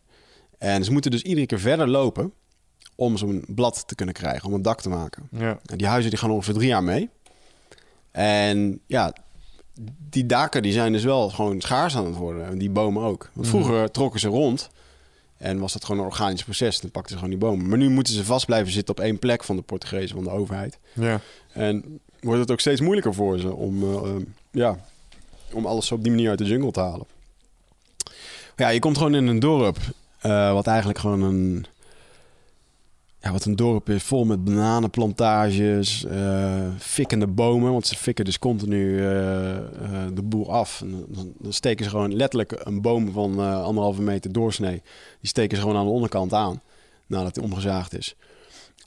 En 0.58 0.84
ze 0.84 0.92
moeten 0.92 1.10
dus 1.10 1.22
iedere 1.22 1.46
keer 1.46 1.60
verder 1.60 1.88
lopen 1.88 2.32
om 2.94 3.16
zo'n 3.16 3.44
blad 3.48 3.88
te 3.88 3.94
kunnen 3.94 4.14
krijgen, 4.14 4.48
om 4.48 4.54
een 4.54 4.62
dak 4.62 4.80
te 4.80 4.88
maken. 4.88 5.28
Ja. 5.30 5.58
En 5.66 5.78
die 5.78 5.86
huizen 5.86 6.10
die 6.10 6.18
gaan 6.18 6.30
ongeveer 6.30 6.54
drie 6.54 6.68
jaar 6.68 6.84
mee. 6.84 7.10
En 8.10 8.80
ja, 8.86 9.14
die 10.10 10.26
daken 10.26 10.62
die 10.62 10.72
zijn 10.72 10.92
dus 10.92 11.04
wel 11.04 11.30
gewoon 11.30 11.60
schaars 11.60 11.96
aan 11.96 12.06
het 12.06 12.16
worden. 12.16 12.46
En 12.46 12.58
die 12.58 12.70
bomen 12.70 13.02
ook. 13.02 13.30
Want 13.32 13.48
vroeger 13.48 13.90
trokken 13.90 14.20
ze 14.20 14.28
rond. 14.28 14.70
En 15.36 15.58
was 15.58 15.72
dat 15.72 15.84
gewoon 15.84 16.00
een 16.00 16.10
organisch 16.10 16.44
proces. 16.44 16.80
Dan 16.80 16.90
pakten 16.90 17.10
ze 17.10 17.16
gewoon 17.16 17.38
die 17.38 17.48
bomen. 17.48 17.68
Maar 17.68 17.78
nu 17.78 17.90
moeten 17.90 18.14
ze 18.14 18.24
vast 18.24 18.46
blijven 18.46 18.72
zitten 18.72 18.94
op 18.96 19.04
één 19.04 19.18
plek 19.18 19.44
van 19.44 19.56
de 19.56 19.62
Portugezen, 19.62 20.14
van 20.14 20.24
de 20.24 20.30
overheid. 20.30 20.78
Ja. 20.92 21.20
En 21.52 22.00
wordt 22.20 22.40
het 22.40 22.50
ook 22.50 22.60
steeds 22.60 22.80
moeilijker 22.80 23.14
voor 23.14 23.38
ze 23.38 23.54
om, 23.54 23.82
eh, 23.82 24.10
eh, 24.10 24.22
ja, 24.50 24.78
om 25.52 25.66
alles 25.66 25.92
op 25.92 26.02
die 26.02 26.12
manier 26.12 26.28
uit 26.28 26.38
de 26.38 26.44
jungle 26.44 26.70
te 26.70 26.80
halen. 26.80 27.06
Ja, 28.62 28.68
je 28.68 28.78
komt 28.78 28.96
gewoon 28.96 29.14
in 29.14 29.26
een 29.26 29.38
dorp. 29.38 29.76
eh, 30.20 30.52
wat 30.52 30.66
eigenlijk 30.66 30.98
gewoon 30.98 31.22
een... 31.22 31.66
Ja, 33.20 33.32
wat 33.32 33.44
een 33.44 33.56
dorp 33.56 33.88
is 33.88 34.02
vol 34.02 34.24
met 34.24 34.44
bananenplantages, 34.44 36.04
eh 36.04 36.68
fikkende 36.78 37.26
bomen. 37.26 37.72
Want 37.72 37.86
ze 37.86 37.96
fikken 37.96 38.24
dus 38.24 38.38
continu 38.38 38.98
eh, 38.98 39.04
de 40.14 40.22
boel 40.22 40.52
af. 40.52 40.82
Dan, 41.08 41.32
steken 41.48 41.84
ze 41.84 41.90
gewoon 41.90 42.14
letterlijk 42.16 42.54
een 42.58 42.80
boom 42.80 43.12
van 43.12 43.38
anderhalve 43.62 44.02
meter 44.02 44.32
doorsnee. 44.32 44.82
Die 45.20 45.28
steken 45.28 45.56
ze 45.56 45.62
gewoon 45.62 45.76
aan 45.76 45.86
de 45.86 45.92
onderkant 45.92 46.32
aan, 46.32 46.60
nadat 47.06 47.36
hij 47.36 47.44
omgezaagd 47.44 47.98
is. 47.98 48.14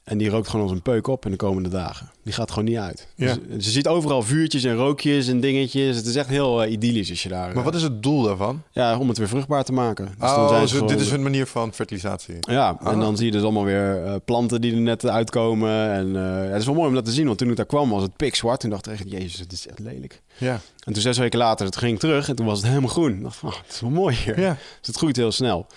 En 0.05 0.17
die 0.17 0.29
rookt 0.29 0.47
gewoon 0.47 0.65
als 0.65 0.71
een 0.75 0.81
peuk 0.81 1.07
op 1.07 1.25
in 1.25 1.31
de 1.31 1.37
komende 1.37 1.69
dagen. 1.69 2.09
Die 2.23 2.33
gaat 2.33 2.49
gewoon 2.51 2.65
niet 2.69 2.77
uit. 2.77 3.07
Ja. 3.15 3.35
Dus, 3.47 3.65
je 3.65 3.71
ziet 3.71 3.87
overal 3.87 4.21
vuurtjes 4.21 4.63
en 4.63 4.75
rookjes 4.75 5.27
en 5.27 5.39
dingetjes. 5.39 5.95
Het 5.95 6.05
is 6.05 6.15
echt 6.15 6.29
heel 6.29 6.63
eh, 6.63 6.71
idyllisch 6.71 7.09
als 7.09 7.23
je 7.23 7.29
daar... 7.29 7.53
Maar 7.53 7.63
wat 7.63 7.75
is 7.75 7.81
het 7.81 8.03
doel 8.03 8.21
daarvan? 8.23 8.61
Ja, 8.71 8.97
om 8.97 9.07
het 9.07 9.17
weer 9.17 9.27
vruchtbaar 9.27 9.63
te 9.63 9.71
maken. 9.71 10.05
Dus 10.19 10.29
oh, 10.29 10.47
zijn 10.47 10.61
dus 10.61 10.69
ze 10.69 10.75
dit 10.79 10.87
gewoon- 10.89 11.03
is 11.03 11.09
hun 11.11 11.21
manier 11.23 11.45
van 11.47 11.73
fertilisatie. 11.73 12.35
ja, 12.39 12.77
en 12.79 12.85
Ah. 12.85 12.99
dan 12.99 13.17
zie 13.17 13.25
je 13.25 13.31
dus 13.31 13.41
allemaal 13.41 13.63
weer 13.63 14.03
eh, 14.05 14.15
planten 14.25 14.61
die 14.61 14.73
er 14.73 14.79
net 14.81 15.05
uitkomen. 15.05 15.91
En 15.91 16.15
eh, 16.15 16.49
het 16.51 16.59
is 16.59 16.65
wel 16.65 16.75
mooi 16.75 16.87
om 16.87 16.93
dat 16.95 17.05
te 17.05 17.11
zien, 17.11 17.25
want 17.25 17.37
toen 17.37 17.49
ik 17.49 17.55
daar 17.55 17.65
kwam 17.65 17.89
was 17.89 18.01
het 18.01 18.15
pikzwart. 18.15 18.59
Toen 18.59 18.69
dacht 18.69 18.87
ik 18.87 18.93
echt, 18.93 19.03
jezus, 19.11 19.39
het 19.39 19.51
is 19.51 19.67
echt 19.67 19.79
lelijk. 19.79 20.21
Ja. 20.37 20.59
En 20.83 20.93
toen 20.93 21.01
zes 21.01 21.17
weken 21.17 21.39
later, 21.39 21.65
het 21.65 21.77
ging 21.77 21.99
terug 21.99 22.29
en 22.29 22.35
toen 22.35 22.45
was 22.45 22.57
het 22.57 22.67
helemaal 22.67 22.89
groen. 22.89 23.13
Ik 23.13 23.23
dacht, 23.23 23.35
van, 23.37 23.49
oh, 23.49 23.55
het 23.63 23.73
is 23.73 23.81
wel 23.81 23.89
mooi 23.89 24.15
hier. 24.15 24.39
Ja. 24.39 24.57
Dus 24.79 24.87
het 24.87 24.97
groeit 24.97 25.15
heel 25.15 25.31
snel. 25.31 25.67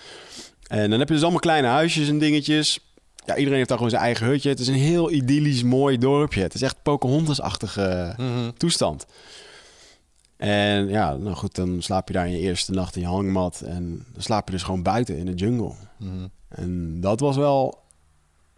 En 0.67 0.89
dan 0.89 0.99
heb 0.99 1.07
je 1.07 1.13
dus 1.13 1.23
allemaal 1.23 1.39
kleine 1.41 1.67
huisjes 1.67 2.07
en 2.09 2.17
dingetjes. 2.19 2.79
Ja, 3.29 3.35
iedereen 3.35 3.57
heeft 3.57 3.69
daar 3.69 3.77
gewoon 3.77 3.91
zijn 3.93 4.03
eigen 4.03 4.25
hutje. 4.27 4.49
Het 4.49 4.59
is 4.59 4.67
een 4.67 4.73
heel 4.73 5.11
idyllisch 5.11 5.63
mooi 5.63 5.97
dorpje. 5.97 6.41
Het 6.41 6.53
is 6.53 6.61
echt 6.61 6.83
Pocahontas-achtige 6.83 8.13
Mhm. 8.17 8.51
toestand. 8.57 9.05
En 10.37 10.87
ja, 10.87 11.13
nou 11.15 11.35
goed, 11.35 11.55
dan 11.55 11.81
slaap 11.81 12.07
je 12.07 12.13
daar 12.13 12.25
in 12.25 12.31
je 12.31 12.39
eerste 12.39 12.71
nacht 12.71 12.95
in 12.95 13.01
je 13.01 13.07
hangmat. 13.07 13.61
En 13.61 14.05
dan 14.13 14.21
slaap 14.23 14.45
je 14.47 14.51
dus 14.53 14.63
gewoon 14.63 14.83
buiten 14.83 15.17
in 15.17 15.25
de 15.25 15.33
jungle. 15.33 15.73
Mhm. 15.97 16.27
En 16.49 17.01
dat 17.01 17.19
was 17.19 17.35
wel 17.35 17.79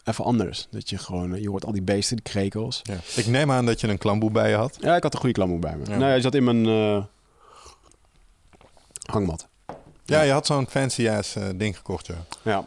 even 0.04 0.24
anders. 0.26 0.68
Dat 0.72 0.90
je 0.90 0.98
gewoon, 0.98 1.42
je 1.42 1.50
hoort 1.50 1.66
al 1.66 1.72
die 1.72 1.82
beesten, 1.82 2.16
die 2.16 2.26
krekels. 2.26 2.80
Ja. 2.84 2.98
Ik 3.16 3.28
neem 3.28 3.52
aan 3.52 3.66
dat 3.66 3.82
je 3.82 3.88
een 3.88 3.98
klamboe 3.98 4.32
bij 4.32 4.50
je 4.50 4.56
had. 4.56 4.78
Ja, 4.80 4.96
ik 4.96 5.04
had 5.04 5.14
een 5.14 5.20
goede 5.20 5.36
klamboek 5.36 5.62
bij 5.62 5.76
me. 5.78 5.84
Ja. 5.86 5.90
Nou, 5.98 6.04
hij 6.04 6.22
zat 6.22 6.36
in 6.36 6.44
mijn 6.44 6.66
eh, 6.66 7.04
hangmat. 9.12 9.48
Ja, 10.06 10.22
je 10.22 10.32
had 10.32 10.46
zo'n 10.46 10.68
fancy 10.70 11.10
ass 11.10 11.36
eh, 11.36 11.48
ding 11.56 11.76
gekocht, 11.78 12.08
ja. 12.08 12.16
Ja. 12.42 12.66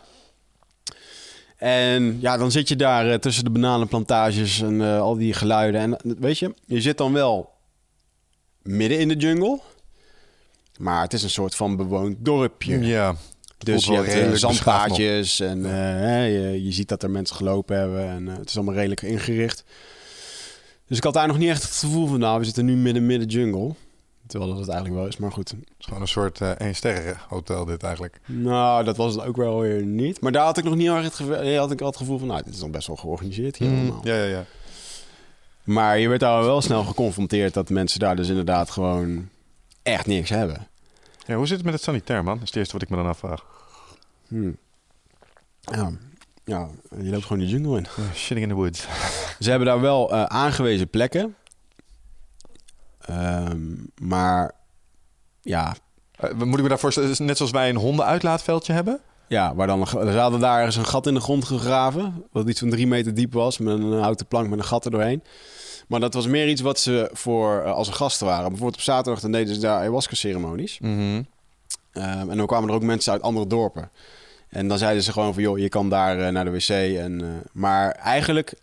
En 1.64 2.18
ja, 2.20 2.36
dan 2.36 2.50
zit 2.50 2.68
je 2.68 2.76
daar 2.76 3.10
eh, 3.10 3.18
tussen 3.18 3.44
de 3.44 3.50
bananenplantages 3.50 4.60
en 4.60 4.80
eh, 4.80 5.00
al 5.00 5.16
die 5.16 5.32
geluiden. 5.32 5.80
En 5.80 5.96
eh, 5.96 6.12
weet 6.18 6.38
je, 6.38 6.54
je 6.66 6.80
zit 6.80 6.98
dan 6.98 7.12
wel 7.12 7.50
midden 8.62 8.98
in 8.98 9.08
de 9.08 9.16
jungle. 9.16 9.60
Maar 10.78 11.02
het 11.02 11.12
is 11.12 11.22
een 11.22 11.30
soort 11.30 11.54
van 11.54 11.76
bewoond 11.76 12.16
dorpje. 12.18 12.78
Ja. 12.78 13.16
Dus 13.58 13.84
je 13.84 13.94
hebt 13.94 14.12
redelijk 14.12 14.38
zandpaadjes 14.38 15.40
en 15.40 15.62
je, 15.62 16.64
je 16.64 16.72
ziet 16.72 16.88
dat 16.88 17.02
er 17.02 17.10
mensen 17.10 17.36
gelopen 17.36 17.78
hebben. 17.78 18.08
En 18.08 18.26
het 18.26 18.48
is 18.48 18.56
allemaal 18.56 18.74
redelijk 18.74 19.02
ingericht. 19.02 19.64
Dus 20.86 20.96
ik 20.96 21.04
had 21.04 21.14
daar 21.14 21.26
nog 21.26 21.38
niet 21.38 21.48
echt 21.48 21.62
het 21.62 21.72
gevoel 21.72 22.06
van... 22.06 22.18
nou, 22.18 22.38
we 22.38 22.44
zitten 22.44 22.64
nu 22.64 22.76
midden 22.76 23.06
midden 23.06 23.28
jungle. 23.28 23.74
Terwijl 24.34 24.52
dat 24.54 24.62
het 24.64 24.70
eigenlijk 24.74 25.00
wel 25.00 25.10
is, 25.10 25.16
maar 25.16 25.32
goed. 25.32 25.48
Het 25.50 25.58
is 25.78 25.84
gewoon 25.84 26.00
een 26.00 26.08
soort 26.08 26.40
eh 26.40 26.50
één 26.50 26.74
sterren 26.74 27.16
hotel 27.28 27.64
dit 27.64 27.82
eigenlijk. 27.82 28.20
Nou, 28.26 28.84
dat 28.84 28.96
was 28.96 29.14
het 29.14 29.24
ook 29.24 29.36
wel 29.36 29.60
weer 29.60 29.82
niet. 29.82 30.20
Maar 30.20 30.32
daar 30.32 30.44
had 30.44 30.58
ik 30.58 30.64
nog 30.64 30.74
niet 30.74 30.88
erg 30.88 31.02
het, 31.04 31.14
geve- 31.14 31.34
eh, 31.34 31.58
had 31.58 31.70
ik 31.70 31.80
al 31.80 31.86
het 31.86 31.96
gevoel 31.96 32.18
van... 32.18 32.28
nou, 32.28 32.42
dit 32.44 32.54
is 32.54 32.60
dan 32.60 32.70
best 32.70 32.86
wel 32.86 32.96
georganiseerd 32.96 33.56
hier 33.56 33.68
allemaal. 33.68 34.00
Ja, 34.04 34.14
ja, 34.14 34.24
ja. 34.24 34.44
Maar 35.64 35.98
je 35.98 36.08
werd 36.08 36.20
daar 36.20 36.44
wel 36.44 36.60
snel 36.60 36.84
geconfronteerd... 36.84 37.54
dat 37.54 37.70
mensen 37.70 38.00
daar 38.00 38.16
dus 38.16 38.28
inderdaad 38.28 38.70
gewoon 38.70 39.28
echt 39.82 40.06
niks 40.06 40.30
hebben. 40.30 40.66
ja. 41.26 41.34
Hoe 41.36 41.46
zit 41.46 41.56
het 41.56 41.64
met 41.64 41.74
het 41.74 41.82
sanitair, 41.82 42.24
man? 42.24 42.34
Dat 42.34 42.42
is 42.42 42.48
het 42.48 42.58
eerste 42.58 42.72
wat 42.72 42.82
ik 42.82 42.88
me 42.90 42.96
dan 42.96 43.06
afvraag. 43.06 43.44
Hmm. 44.28 44.56
Ja, 45.60 45.90
ja, 46.44 46.68
je 47.02 47.10
loopt 47.10 47.24
gewoon 47.24 47.42
de 47.42 47.48
jungle 47.48 47.76
in. 47.78 47.86
Ja, 47.96 48.02
shitting 48.14 48.42
in 48.42 48.48
the 48.48 48.54
woods. 48.54 48.86
Ze 49.40 49.50
hebben 49.50 49.68
daar 49.68 49.80
wel 49.80 50.12
eh, 50.12 50.24
aangewezen 50.24 50.88
plekken. 50.88 51.34
Ehm, 53.06 53.58
maar 54.02 54.52
ja, 55.42 55.74
Eh, 56.14 56.32
moet 56.32 56.56
ik 56.56 56.62
me 56.62 56.68
daarvoor 56.68 56.92
stellen, 56.92 57.26
net 57.26 57.36
zoals 57.36 57.52
wij 57.52 57.68
een 57.68 57.76
hondenuitlaatveldje 57.76 58.72
hebben? 58.72 59.00
ja, 59.28 59.54
waar 59.54 59.66
dan 59.66 59.86
ze 59.86 59.98
hadden 60.18 60.40
daar 60.40 60.56
ergens 60.58 60.76
een 60.76 60.84
gat 60.86 61.06
in 61.06 61.14
de 61.14 61.20
grond 61.20 61.44
gegraven. 61.44 62.24
Wat 62.32 62.48
iets 62.48 62.60
van 62.60 62.70
drie 62.70 62.86
meter 62.86 63.14
diep 63.14 63.32
was. 63.32 63.58
Met 63.58 63.78
een 63.78 63.92
houten 64.00 64.26
plank 64.26 64.48
met 64.48 64.58
een 64.58 64.64
gat 64.64 64.84
er 64.84 64.90
doorheen. 64.90 65.22
Maar 65.88 66.00
dat 66.00 66.14
was 66.14 66.26
meer 66.26 66.48
iets 66.48 66.60
wat 66.60 66.78
ze 66.80 67.10
voor 67.12 67.60
eh, 67.62 67.72
als 67.72 67.88
er 67.88 67.94
gasten 67.94 68.26
waren. 68.26 68.48
Bijvoorbeeld 68.48 68.74
op 68.74 68.80
zaterdag 68.84 69.20
dan 69.22 69.32
deden 69.32 69.54
ze 69.54 69.60
daar 69.60 69.78
ayahuasca-ceremonies. 69.78 70.78
Mhm. 70.78 71.22
Ehm, 71.92 72.30
en 72.30 72.36
dan 72.36 72.46
kwamen 72.46 72.68
er 72.68 72.74
ook 72.74 72.82
mensen 72.82 73.12
uit 73.12 73.22
andere 73.22 73.46
dorpen. 73.46 73.90
En 74.48 74.68
dan 74.68 74.78
zeiden 74.78 75.02
ze 75.02 75.12
gewoon 75.12 75.34
van, 75.34 75.42
joh, 75.42 75.58
je 75.58 75.68
kan 75.68 75.88
daar 75.88 76.18
eh, 76.20 76.28
naar 76.32 76.44
de 76.44 76.50
wc. 76.50 76.68
En, 76.98 77.42
maar 77.52 77.90
eigenlijk, 77.90 78.54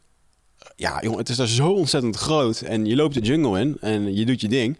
ja, 0.81 1.01
jongen, 1.01 1.19
het 1.19 1.29
is 1.29 1.35
daar 1.35 1.47
zo 1.47 1.71
ontzettend 1.71 2.15
groot. 2.15 2.61
En 2.61 2.85
je 2.85 2.95
loopt 2.95 3.13
de 3.13 3.19
jungle 3.19 3.59
in 3.59 3.77
en 3.81 4.15
je 4.15 4.25
doet 4.25 4.41
je 4.41 4.47
ding. 4.47 4.77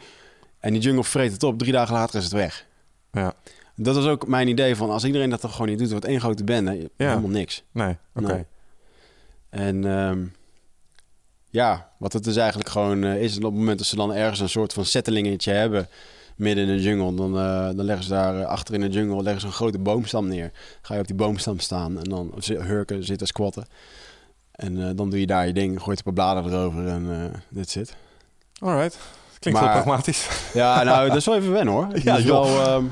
En 0.59 0.73
die 0.73 0.81
jungle 0.81 1.03
vreet 1.03 1.31
het 1.31 1.43
op. 1.43 1.57
Drie 1.57 1.71
dagen 1.71 1.93
later 1.93 2.17
is 2.17 2.23
het 2.23 2.33
weg. 2.33 2.65
Ja. 3.11 3.33
Dat 3.75 3.95
was 3.95 4.05
ook 4.05 4.27
mijn 4.27 4.47
idee 4.47 4.75
van 4.75 4.89
als 4.89 5.03
iedereen 5.03 5.29
dat 5.29 5.41
toch 5.41 5.51
gewoon 5.51 5.67
niet 5.67 5.79
doet, 5.79 5.91
wordt 5.91 6.05
één 6.05 6.19
grote 6.19 6.43
bende. 6.43 6.89
Ja. 6.97 7.07
Helemaal 7.07 7.29
niks. 7.29 7.63
Nee, 7.71 7.97
oké. 8.15 8.33
Nee. 8.33 8.45
En 9.49 9.85
ehm, 9.85 10.25
ja, 11.49 11.91
wat 11.97 12.13
het 12.13 12.23
dus 12.23 12.35
eigenlijk 12.35 12.69
gewoon 12.69 13.03
eh, 13.03 13.21
is, 13.21 13.37
op 13.37 13.43
het 13.43 13.53
moment 13.53 13.77
dat 13.77 13.87
ze 13.87 13.95
dan 13.95 14.13
ergens 14.13 14.39
een 14.39 14.49
soort 14.49 14.73
van 14.73 14.85
settelingetje 14.85 15.51
hebben 15.51 15.87
midden 16.35 16.67
in 16.67 16.75
de 16.75 16.83
jungle, 16.83 17.15
dan, 17.15 17.37
eh, 17.37 17.75
dan 17.75 17.85
leggen 17.85 18.03
ze 18.03 18.09
daar 18.09 18.39
eh, 18.39 18.45
achter 18.45 18.73
in 18.73 18.81
de 18.81 18.89
jungle 18.89 19.23
leggen 19.23 19.41
ze 19.41 19.47
een 19.47 19.53
grote 19.53 19.79
boomstam 19.79 20.27
neer. 20.27 20.51
Ga 20.81 20.93
je 20.93 20.99
op 20.99 21.07
die 21.07 21.15
boomstam 21.15 21.59
staan 21.59 21.97
en 21.97 22.03
dan 22.03 22.33
hurken, 22.45 23.03
zitten, 23.03 23.27
squatten. 23.27 23.65
En 24.61 24.81
eh, 24.87 24.89
dan 24.95 25.09
doe 25.09 25.19
je 25.19 25.25
daar 25.27 25.47
je 25.47 25.53
ding, 25.53 25.81
gooit 25.81 25.97
een 25.97 26.03
paar 26.03 26.13
bladeren 26.13 26.59
erover 26.59 26.87
en 26.87 27.07
eh 27.33 27.39
dit 27.49 27.69
zit. 27.69 27.95
Alright. 28.59 28.97
Klinkt 29.39 29.59
Maar- 29.61 29.71
heel 29.73 29.81
pragmatisch. 29.81 30.27
Ja, 30.53 30.83
nou, 30.83 31.07
dat 31.07 31.17
is 31.17 31.25
wel 31.25 31.35
even 31.35 31.51
wennen 31.51 31.73
hoor. 31.73 31.87
Ja, 32.03 32.23
wel, 32.23 32.45
ehm, 32.45 32.83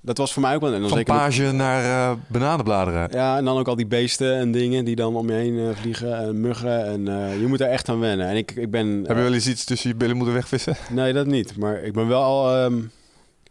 dat 0.00 0.18
was 0.18 0.32
voor 0.32 0.42
mij 0.42 0.54
ook 0.54 0.60
wel. 0.60 0.72
En 0.72 0.80
dan 0.80 0.88
Van 0.88 0.98
zeker 0.98 1.14
met- 1.14 1.22
page 1.22 1.52
naar 1.52 2.10
eh 2.10 2.16
bananenbladeren. 2.26 3.08
Ja, 3.12 3.36
en 3.36 3.44
dan 3.44 3.58
ook 3.58 3.68
al 3.68 3.76
die 3.76 3.86
beesten 3.86 4.34
en 4.36 4.52
dingen 4.52 4.84
die 4.84 4.96
dan 4.96 5.16
om 5.16 5.26
je 5.30 5.34
heen 5.34 5.58
eh, 5.58 5.76
vliegen 5.76 6.18
en 6.18 6.40
muggen. 6.40 6.84
En 6.86 7.08
eh, 7.08 7.40
je 7.40 7.46
moet 7.46 7.60
er 7.60 7.68
echt 7.68 7.88
aan 7.88 8.00
wennen. 8.00 8.26
En 8.28 8.36
ik, 8.36 8.50
ik 8.50 8.70
ben... 8.70 8.86
Heb 9.06 9.16
je 9.16 9.22
wel 9.22 9.32
eens 9.32 9.46
iets 9.46 9.64
tussen 9.64 9.90
je 9.90 9.96
billen 9.96 10.16
moeten 10.16 10.34
wegvissen? 10.34 10.76
Nee, 10.90 11.12
dat 11.12 11.26
niet. 11.26 11.56
Maar 11.56 11.82
ik 11.82 11.92
ben 11.92 12.08
wel 12.08 12.22
al... 12.22 12.56
ehm, 12.56 12.78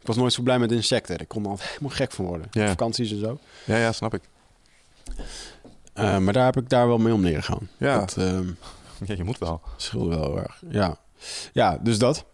ik 0.02 0.08
was 0.14 0.16
nooit 0.16 0.34
zo 0.34 0.42
blij 0.44 0.60
met 0.60 0.72
insecten. 0.72 1.20
Ik 1.20 1.28
kon 1.28 1.44
er 1.44 1.50
altijd 1.50 1.70
helemaal 1.70 1.90
gek 1.92 2.12
van 2.12 2.26
worden. 2.26 2.48
Ja. 2.52 2.68
Vakanties 2.68 3.12
en 3.12 3.20
zo. 3.20 3.38
Ja, 3.66 3.78
ja, 3.78 3.92
snap 3.92 4.14
ik. 4.14 4.22
Eh, 5.98 6.18
maar 6.18 6.34
daar 6.34 6.46
heb 6.46 6.58
ik 6.58 6.70
daar 6.70 6.88
wel 6.88 6.98
mee 6.98 7.14
om 7.14 7.22
leren 7.24 7.44
gaan. 7.44 7.70
Ja. 7.78 8.00
Dat 8.00 8.16
ehm, 8.18 8.44
Ja, 9.06 9.14
je 9.18 9.24
moet 9.24 9.38
wel. 9.38 9.62
scheelde 9.78 10.18
wel 10.18 10.38
erg. 10.40 10.62
Ja, 10.70 10.98
ja 11.54 11.78
dus 11.82 11.98
dat. 12.00 12.26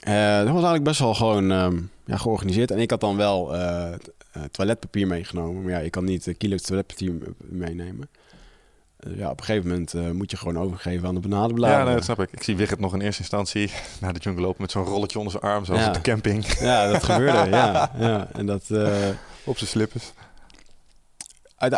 Eh, 0.00 0.36
dat 0.36 0.44
was 0.44 0.52
eigenlijk 0.54 0.84
best 0.84 1.00
wel 1.00 1.14
gewoon 1.14 1.50
ehm, 1.52 1.76
ja, 2.04 2.16
georganiseerd. 2.16 2.70
En 2.70 2.78
ik 2.78 2.90
had 2.90 3.00
dan 3.00 3.16
wel 3.16 3.56
eh, 3.56 3.92
toiletpapier 4.50 5.06
meegenomen. 5.06 5.62
Maar 5.62 5.72
ja, 5.72 5.78
ik 5.78 5.90
kan 5.90 6.04
niet 6.04 6.34
kilo's 6.38 6.62
toiletpapier 6.62 7.12
meenemen. 7.38 8.08
Eh, 8.96 9.16
ja, 9.18 9.30
op 9.30 9.38
een 9.38 9.44
gegeven 9.44 9.68
moment 9.68 10.12
moet 10.16 10.30
je 10.30 10.36
gewoon 10.36 10.58
overgeven 10.58 11.08
aan 11.08 11.14
de 11.14 11.20
benaderbladeren. 11.20 11.78
Ja, 11.80 11.84
nee, 11.86 11.94
dat 11.94 12.04
snap 12.04 12.20
ik. 12.20 12.32
Ik 12.32 12.42
zie 12.42 12.56
Wigert 12.56 12.80
nog 12.80 12.94
in 12.94 13.00
eerste 13.00 13.20
instantie 13.20 13.70
naar 14.00 14.12
de 14.12 14.20
jungle 14.20 14.42
lopen 14.42 14.60
met 14.62 14.70
zo'n 14.70 14.84
rolletje 14.84 15.18
onder 15.18 15.32
zijn 15.40 15.52
arm, 15.52 15.64
zoals 15.64 15.80
Ja. 15.80 15.88
op 15.88 15.94
de 15.94 16.00
camping, 16.00 16.46
Ja, 16.58 16.92
dat 16.92 17.02
gebeurde. 17.04 17.50
ja, 17.56 17.90
ja. 17.98 18.28
En 18.32 18.46
dat, 18.46 18.62
op 19.44 19.56
zijn 19.58 19.70
slippers. 19.70 20.12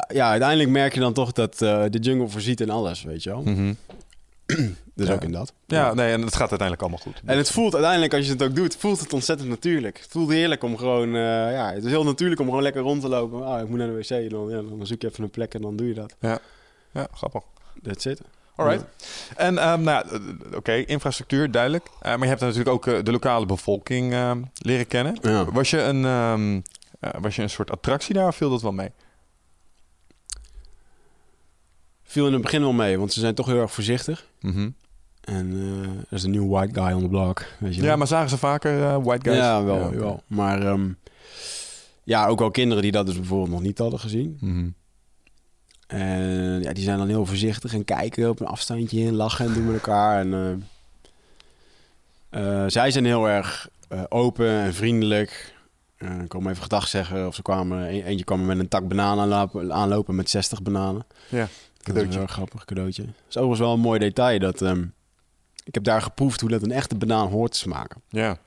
Ja, 0.08 0.30
uiteindelijk 0.30 0.70
merk 0.70 0.94
je 0.94 1.00
dan 1.00 1.12
toch 1.12 1.32
dat 1.32 1.62
eh, 1.62 1.84
de 1.90 1.98
jungle 1.98 2.28
voorziet 2.28 2.60
in 2.60 2.70
alles, 2.70 3.02
weet 3.02 3.22
je 3.22 3.30
wel. 3.30 3.42
Mhm. 3.42 3.72
Dus 4.94 5.06
Ja. 5.08 5.12
ook 5.14 5.22
in 5.22 5.32
dat. 5.32 5.52
Ja, 5.66 5.94
nee, 5.94 6.12
en 6.12 6.20
het 6.20 6.30
gaat 6.36 6.38
uiteindelijk 6.50 6.80
allemaal 6.80 6.98
goed. 6.98 7.20
En 7.24 7.36
het 7.36 7.50
voelt 7.50 7.72
uiteindelijk, 7.74 8.14
als 8.14 8.26
je 8.26 8.32
het 8.32 8.42
ook 8.42 8.54
doet, 8.54 8.76
voelt 8.76 9.00
het 9.00 9.12
ontzettend 9.12 9.48
natuurlijk. 9.48 9.98
Het 9.98 10.06
voelt 10.10 10.30
heerlijk 10.30 10.62
om 10.62 10.76
gewoon, 10.76 11.08
eh, 11.14 11.20
ja, 11.52 11.72
het 11.72 11.84
is 11.84 11.90
heel 11.90 12.04
natuurlijk 12.04 12.40
om 12.40 12.46
gewoon 12.46 12.62
lekker 12.62 12.82
rond 12.82 13.00
te 13.00 13.08
lopen. 13.08 13.46
Ah, 13.46 13.60
ik 13.60 13.68
moet 13.68 13.78
naar 13.78 13.86
de 13.86 13.92
wc, 13.94 14.30
dan, 14.30 14.48
ja, 14.48 14.62
dan 14.76 14.86
zoek 14.86 15.02
je 15.02 15.08
even 15.08 15.24
een 15.24 15.30
plek 15.30 15.54
en 15.54 15.62
dan 15.62 15.76
doe 15.76 15.86
je 15.88 15.94
dat. 15.94 16.14
Ja, 16.20 16.38
grappig. 17.14 17.42
That's 17.82 18.04
it. 18.04 18.20
Alright. 18.56 18.84
En 19.36 19.58
ehm, 19.58 19.82
nou, 19.82 20.06
ja, 20.10 20.20
oké, 20.56 20.72
infrastructuur, 20.72 21.50
duidelijk. 21.50 21.86
Eh, 22.00 22.10
maar 22.10 22.22
je 22.22 22.26
hebt 22.26 22.40
natuurlijk 22.40 22.68
ook 22.68 23.04
de 23.04 23.10
lokale 23.12 23.46
bevolking 23.46 24.12
ehm, 24.12 24.42
leren 24.58 24.86
kennen. 24.86 25.18
Ja. 25.22 25.44
Was 25.52 25.70
je, 25.70 25.80
een, 25.82 26.04
ehm, 26.04 26.60
eh, 27.00 27.10
was 27.20 27.36
je 27.36 27.42
een 27.42 27.50
soort 27.50 27.70
attractie 27.70 28.14
daar 28.14 28.28
of 28.28 28.36
viel 28.36 28.50
dat 28.50 28.62
wel 28.62 28.72
mee? 28.72 28.90
Viel 32.16 32.26
in 32.26 32.32
het 32.32 32.42
begin 32.42 32.60
wel 32.60 32.72
mee, 32.72 32.98
want 32.98 33.12
ze 33.12 33.20
zijn 33.20 33.34
toch 33.34 33.46
heel 33.46 33.60
erg 33.60 33.72
voorzichtig. 33.72 34.26
Mhm. 34.40 34.70
En 35.20 35.52
eh, 35.52 35.88
er 35.88 36.12
is 36.16 36.22
een 36.22 36.30
nieuw 36.30 36.48
white 36.48 36.80
guy 36.80 36.92
on 36.92 37.00
the 37.02 37.08
block, 37.08 37.44
weet 37.58 37.74
je 37.74 37.80
wel. 37.80 37.90
Ja, 37.90 37.96
maar 37.96 38.06
zagen 38.06 38.30
ze 38.30 38.38
vaker 38.38 38.82
eh, 38.82 38.96
white 39.02 39.28
guys? 39.30 39.40
Ja, 39.42 39.64
wel, 39.64 39.86
oké. 39.86 39.96
wel. 39.98 40.22
Maar 40.26 40.62
ehm, 40.66 40.88
ja, 42.02 42.26
ook 42.26 42.38
wel 42.38 42.50
kinderen 42.50 42.82
die 42.82 42.92
dat 42.92 43.06
dus 43.06 43.14
bijvoorbeeld 43.16 43.50
nog 43.50 43.62
niet 43.62 43.78
hadden 43.78 43.98
gezien. 44.00 44.36
Mhm. 44.40 44.68
En 45.86 46.62
ja, 46.62 46.72
die 46.72 46.84
zijn 46.84 46.98
dan 46.98 47.08
heel 47.08 47.26
voorzichtig 47.26 47.72
en 47.74 47.84
kijken 47.84 48.28
op 48.28 48.40
een 48.40 48.46
afstandje 48.46 49.06
en 49.06 49.14
lachen 49.14 49.46
en 49.46 49.52
doen 49.52 49.64
met 49.64 49.74
elkaar. 49.74 50.20
En, 50.20 50.62
eh, 52.30 52.64
zij 52.66 52.90
zijn 52.90 53.04
heel 53.04 53.28
erg 53.28 53.68
open 54.08 54.48
en 54.48 54.74
vriendelijk. 54.74 55.54
Ik 55.98 56.28
kom 56.28 56.48
even 56.48 56.62
gedag 56.62 56.88
zeggen. 56.88 57.26
Of 57.26 57.34
ze 57.34 57.42
kwamen, 57.42 57.78
een- 57.78 58.02
eentje 58.04 58.24
kwam 58.24 58.44
met 58.46 58.58
een 58.58 58.68
tak 58.68 58.88
bananen 58.88 59.22
aanlopen, 59.24 59.72
aanlopen 59.72 60.14
met 60.14 60.30
60 60.30 60.62
bananen. 60.62 61.06
Ja, 61.28 61.48
Dat 61.86 61.96
is 61.96 62.02
cadeautje. 62.02 62.12
wel 62.18 62.22
een 62.28 62.34
grappig 62.34 62.64
cadeautje. 62.64 63.02
Dat 63.04 63.12
is 63.28 63.36
overigens 63.36 63.60
wel 63.60 63.72
een 63.72 63.80
mooi 63.80 63.98
detail. 63.98 64.38
Dat, 64.38 64.62
ehm, 64.62 64.82
ik 65.64 65.74
heb 65.74 65.84
daar 65.84 66.02
geproefd 66.02 66.40
hoe 66.40 66.50
dat 66.50 66.62
een 66.62 66.72
echte 66.72 66.94
banaan 66.94 67.28
hoort 67.28 67.52
te 67.52 67.58
smaken. 67.58 68.02
Ja, 68.08 68.38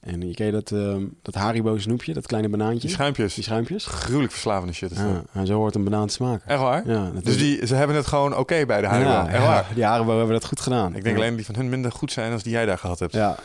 En 0.00 0.28
je 0.28 0.34
ken 0.34 0.46
je 0.46 0.52
dat, 0.52 0.72
ehm 0.72 1.02
dat 1.22 1.34
Haribo 1.34 1.78
snoepje, 1.78 2.12
dat 2.12 2.26
kleine 2.26 2.48
banaantje? 2.48 2.80
die 2.80 2.90
schuimpjes. 2.90 3.34
Die 3.34 3.44
schuimpjes? 3.44 3.86
Gruwelijk 3.86 4.32
verslavende 4.32 4.72
shit 4.72 4.90
is 4.90 4.96
dat. 4.96 5.06
Ja, 5.06 5.22
en 5.32 5.46
zo 5.46 5.54
hoort 5.54 5.74
een 5.74 5.84
banaan 5.84 6.06
te 6.06 6.12
smaken. 6.12 6.48
Echt 6.48 6.60
waar? 6.60 6.88
Ja, 6.88 7.10
dat 7.10 7.24
Dus 7.24 7.34
is- 7.34 7.40
die, 7.40 7.66
ze 7.66 7.74
hebben 7.74 7.96
het 7.96 8.06
gewoon 8.06 8.36
oké 8.36 8.66
bij 8.66 8.80
de 8.80 8.86
Haribo. 8.86 9.10
Ja, 9.10 9.26
Echt 9.28 9.42
ja, 9.42 9.46
waar? 9.48 9.66
die 9.74 9.84
Haribo 9.84 10.16
hebben 10.16 10.32
dat 10.34 10.44
goed 10.44 10.60
gedaan. 10.60 10.94
Ik 10.94 11.02
denk 11.04 11.16
ja. 11.16 11.22
alleen 11.22 11.36
die 11.36 11.44
van 11.44 11.54
hun 11.54 11.68
minder 11.68 11.92
goed 11.92 12.12
zijn 12.12 12.32
als 12.32 12.42
die 12.42 12.52
jij 12.52 12.66
daar 12.66 12.78
gehad 12.78 12.98
hebt. 12.98 13.12
Ja. 13.12 13.36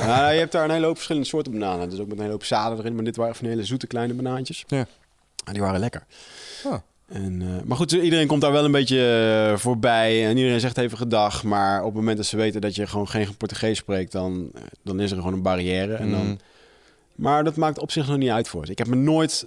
ja. 0.00 0.06
Nou, 0.06 0.32
je 0.32 0.38
hebt 0.38 0.52
daar 0.52 0.64
een 0.64 0.70
hele 0.70 0.86
hoop 0.86 0.94
verschillende 0.94 1.26
soorten 1.28 1.52
bananen. 1.52 1.90
Dus 1.90 1.98
ook 1.98 2.04
met 2.06 2.14
een 2.14 2.20
hele 2.20 2.32
hoop 2.32 2.44
zaden 2.44 2.78
erin. 2.78 2.94
Maar 2.94 3.04
dit 3.04 3.16
waren 3.16 3.34
van 3.34 3.46
hele 3.48 3.64
zoete 3.64 3.86
kleine 3.86 4.14
banaantjes. 4.14 4.64
Ja. 4.66 4.86
En 5.44 5.52
die 5.52 5.62
waren 5.62 5.80
lekker. 5.80 6.04
Ah. 6.64 6.72
En, 7.06 7.42
eh, 7.42 7.62
maar 7.64 7.76
goed, 7.76 7.92
iedereen 7.92 8.26
komt 8.26 8.40
daar 8.40 8.52
wel 8.52 8.64
een 8.64 8.70
beetje 8.70 9.48
eh, 9.52 9.58
voorbij. 9.58 10.26
En 10.26 10.36
iedereen 10.36 10.60
zegt 10.60 10.78
even 10.78 10.98
gedag. 10.98 11.44
Maar 11.44 11.78
op 11.78 11.86
het 11.86 11.94
moment 11.94 12.16
dat 12.16 12.26
ze 12.26 12.36
weten 12.36 12.60
dat 12.60 12.74
je 12.74 12.86
gewoon 12.86 13.08
geen 13.08 13.36
Portugees 13.36 13.78
spreekt... 13.78 14.12
dan, 14.12 14.50
eh, 14.54 14.62
dan 14.82 15.00
is 15.00 15.10
er 15.10 15.16
gewoon 15.16 15.32
een 15.32 15.42
barrière. 15.42 15.94
En 15.94 16.10
dan, 16.10 16.26
Mm. 16.26 16.38
Maar 17.14 17.44
dat 17.44 17.56
maakt 17.56 17.78
op 17.78 17.90
zich 17.90 18.06
nog 18.06 18.16
niet 18.16 18.30
uit 18.30 18.48
voor 18.48 18.66
ze. 18.66 18.72
Ik 18.72 18.78
heb 18.78 18.86
me 18.86 18.96
nooit 18.96 19.46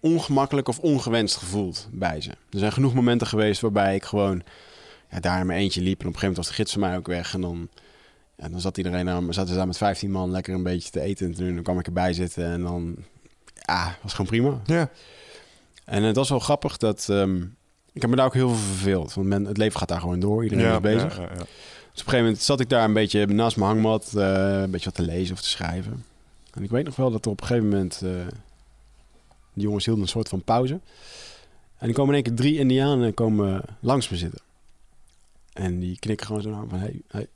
ongemakkelijk 0.00 0.68
of 0.68 0.78
ongewenst 0.78 1.36
gevoeld 1.36 1.88
bij 1.92 2.20
ze. 2.20 2.30
Er 2.30 2.58
zijn 2.58 2.72
genoeg 2.72 2.94
momenten 2.94 3.26
geweest 3.26 3.60
waarbij 3.60 3.94
ik 3.94 4.04
gewoon 4.04 4.42
ja, 5.10 5.20
daar 5.20 5.40
in 5.40 5.46
mijn 5.46 5.58
eentje 5.58 5.80
liep. 5.80 6.00
En 6.00 6.06
op 6.06 6.12
een 6.12 6.18
gegeven 6.18 6.28
moment 6.28 6.46
was 6.46 6.48
de 6.48 6.54
gids 6.54 6.72
van 6.72 6.80
mij 6.80 6.96
ook 6.96 7.06
weg. 7.06 7.34
En 7.34 7.40
dan, 7.40 7.68
ja, 8.36 8.48
dan 8.48 8.60
zat 8.60 8.76
iedereen 8.76 9.06
daar, 9.06 9.22
zaten 9.28 9.48
ze 9.48 9.54
daar 9.54 9.66
met 9.66 9.76
15 9.76 10.10
man 10.10 10.30
lekker 10.30 10.54
een 10.54 10.62
beetje 10.62 10.90
te 10.90 11.00
eten. 11.00 11.26
En 11.26 11.34
toen 11.34 11.62
kwam 11.62 11.78
ik 11.78 11.86
erbij 11.86 12.12
zitten 12.12 12.44
en 12.44 12.62
dan... 12.62 12.96
Ja, 13.54 13.98
was 14.02 14.12
gewoon 14.12 14.26
prima. 14.26 14.60
Ja. 14.64 14.90
En 15.84 16.02
het 16.02 16.16
was 16.16 16.28
wel 16.28 16.38
grappig 16.38 16.76
dat... 16.76 17.06
ehm, 17.08 17.42
ik 17.92 18.00
heb 18.00 18.10
me 18.10 18.16
daar 18.16 18.26
ook 18.26 18.34
heel 18.34 18.48
veel 18.48 18.66
verveeld. 18.74 19.14
Want 19.14 19.26
men, 19.26 19.44
het 19.44 19.56
leven 19.56 19.78
gaat 19.78 19.88
daar 19.88 20.00
gewoon 20.00 20.20
door. 20.20 20.42
Iedereen 20.42 20.64
ja, 20.64 20.74
is 20.74 20.80
bezig. 20.80 21.16
ja. 21.16 21.28
Dus 21.28 22.00
op 22.00 22.06
een 22.06 22.12
gegeven 22.12 22.18
moment 22.24 22.42
zat 22.42 22.60
ik 22.60 22.68
daar 22.68 22.84
een 22.84 22.92
beetje 22.92 23.26
naast 23.26 23.56
mijn 23.56 23.68
hangmat, 23.70 24.12
eh, 24.16 24.60
een 24.60 24.70
beetje 24.70 24.84
wat 24.84 24.94
te 24.94 25.02
lezen 25.02 25.34
of 25.34 25.40
te 25.42 25.48
schrijven. 25.48 26.04
En 26.54 26.62
ik 26.62 26.70
weet 26.70 26.84
nog 26.84 26.96
wel 26.96 27.10
dat 27.10 27.24
er 27.24 27.30
op 27.30 27.40
een 27.40 27.46
gegeven 27.46 27.68
moment, 27.68 28.00
eh 28.04 28.10
die 29.52 29.64
jongens 29.64 29.84
hielden 29.84 30.04
een 30.04 30.10
soort 30.10 30.28
van 30.28 30.42
pauze. 30.42 30.80
En 31.78 31.88
er 31.88 31.94
komen 31.94 32.14
in 32.14 32.24
één 32.24 32.34
keer 32.34 32.44
drie 32.44 32.58
indianen 32.58 33.14
komen 33.14 33.62
langs 33.80 34.08
me 34.08 34.16
zitten. 34.16 34.40
En 35.52 35.78
die 35.78 35.98
knikken 35.98 36.26
gewoon 36.26 36.42
zo 36.42 36.50
naar 36.50 36.62
me 36.62 36.68
van, 36.68 36.78
hey, 36.78 37.00
hey, 37.08 37.26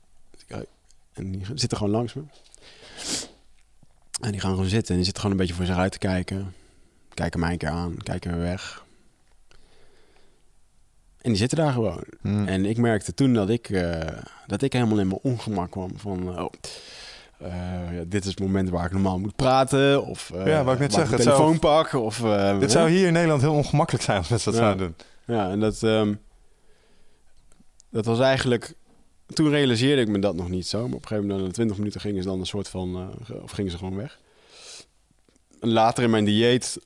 hey. 0.47 0.65
En 1.13 1.31
die 1.31 1.41
zitten 1.53 1.77
gewoon 1.77 1.93
langs 1.93 2.13
me. 2.13 2.21
En 4.21 4.31
die 4.31 4.39
gaan 4.41 4.51
gewoon 4.51 4.69
zitten 4.69 4.89
en 4.89 4.95
die 4.95 5.05
zitten 5.05 5.23
gewoon 5.23 5.31
een 5.31 5.45
beetje 5.45 5.57
voor 5.57 5.65
zich 5.65 5.77
uit 5.77 5.91
te 5.91 5.97
kijken. 5.97 6.53
Kijken 7.17 7.39
mij 7.39 7.51
een 7.51 7.57
keer 7.57 7.69
aan, 7.69 7.97
kijken 8.03 8.31
weer 8.31 8.39
weg. 8.39 8.83
En 11.17 11.29
die 11.29 11.35
zitten 11.35 11.57
daar 11.57 11.71
gewoon. 11.71 12.03
Mm. 12.21 12.47
En 12.47 12.65
ik 12.65 12.77
merkte 12.77 13.13
toen 13.13 13.33
dat 13.33 13.49
ik, 13.49 13.69
eh, 13.69 14.07
dat 14.47 14.61
ik 14.61 14.73
helemaal 14.73 14.99
in 14.99 15.07
mijn 15.07 15.19
ongemak 15.21 15.71
kwam. 15.71 15.91
Van, 15.99 16.39
oh, 16.39 16.51
eh, 17.39 17.97
ja, 17.97 18.03
dit 18.07 18.23
is 18.23 18.29
het 18.29 18.39
moment 18.39 18.69
waar 18.69 18.85
ik 18.85 18.91
normaal 18.91 19.19
moet 19.19 19.35
praten. 19.35 20.05
Of 20.05 20.31
uh, 20.35 20.45
Ja, 20.45 20.63
wou 20.63 20.73
ik 20.75 20.79
net 20.81 20.93
zeggen, 20.93 21.15
mijn 21.15 21.27
het 21.27 21.35
zou- 21.35 21.35
telefoon 21.35 21.59
pak. 21.59 21.93
Of, 21.93 22.17
Dit 22.59 22.71
zou 22.71 22.89
hier 22.89 23.07
in 23.07 23.13
Nederland 23.13 23.41
heel 23.41 23.53
ongemakkelijk 23.53 24.03
zijn 24.03 24.17
als 24.17 24.27
mensen 24.29 24.51
dat 24.51 24.61
Ja. 24.61 24.65
zouden 24.67 24.95
doen. 25.25 25.35
Ja, 25.35 25.49
en 25.49 25.59
dat, 25.59 25.83
ehm, 25.83 26.13
dat 27.89 28.05
was 28.05 28.19
eigenlijk... 28.19 28.73
Toen 29.27 29.49
realiseerde 29.49 30.01
ik 30.01 30.07
me 30.07 30.19
dat 30.19 30.35
nog 30.35 30.49
niet 30.49 30.67
zo. 30.67 30.77
Maar 30.87 30.95
op 30.95 31.01
een 31.01 31.07
gegeven 31.07 31.27
moment, 31.29 31.47
na 31.47 31.53
20 31.53 31.77
minuten, 31.77 32.01
gingen 32.01 32.23
ze 32.23 32.29
dan 32.29 32.39
een 32.39 32.45
soort 32.45 32.67
van... 32.67 33.13
of 33.41 33.51
gingen 33.51 33.71
ze 33.71 33.77
gewoon 33.77 33.95
weg. 33.95 34.19
En 35.59 35.69
later 35.69 36.03
in 36.03 36.09
mijn 36.09 36.25
dieet... 36.25 36.77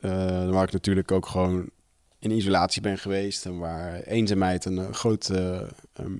eh, 0.00 0.50
waar 0.50 0.64
ik 0.64 0.72
natuurlijk 0.72 1.12
ook 1.12 1.26
gewoon 1.26 1.70
in 2.18 2.30
isolatie 2.30 2.82
ben 2.82 2.98
geweest... 2.98 3.46
en 3.46 3.58
waar 3.58 4.00
eenzaamheid 4.00 4.64
een 4.64 4.78
eh, 4.78 4.92
groot 4.92 5.28
eh, 5.28 5.60
ehm, 5.92 6.16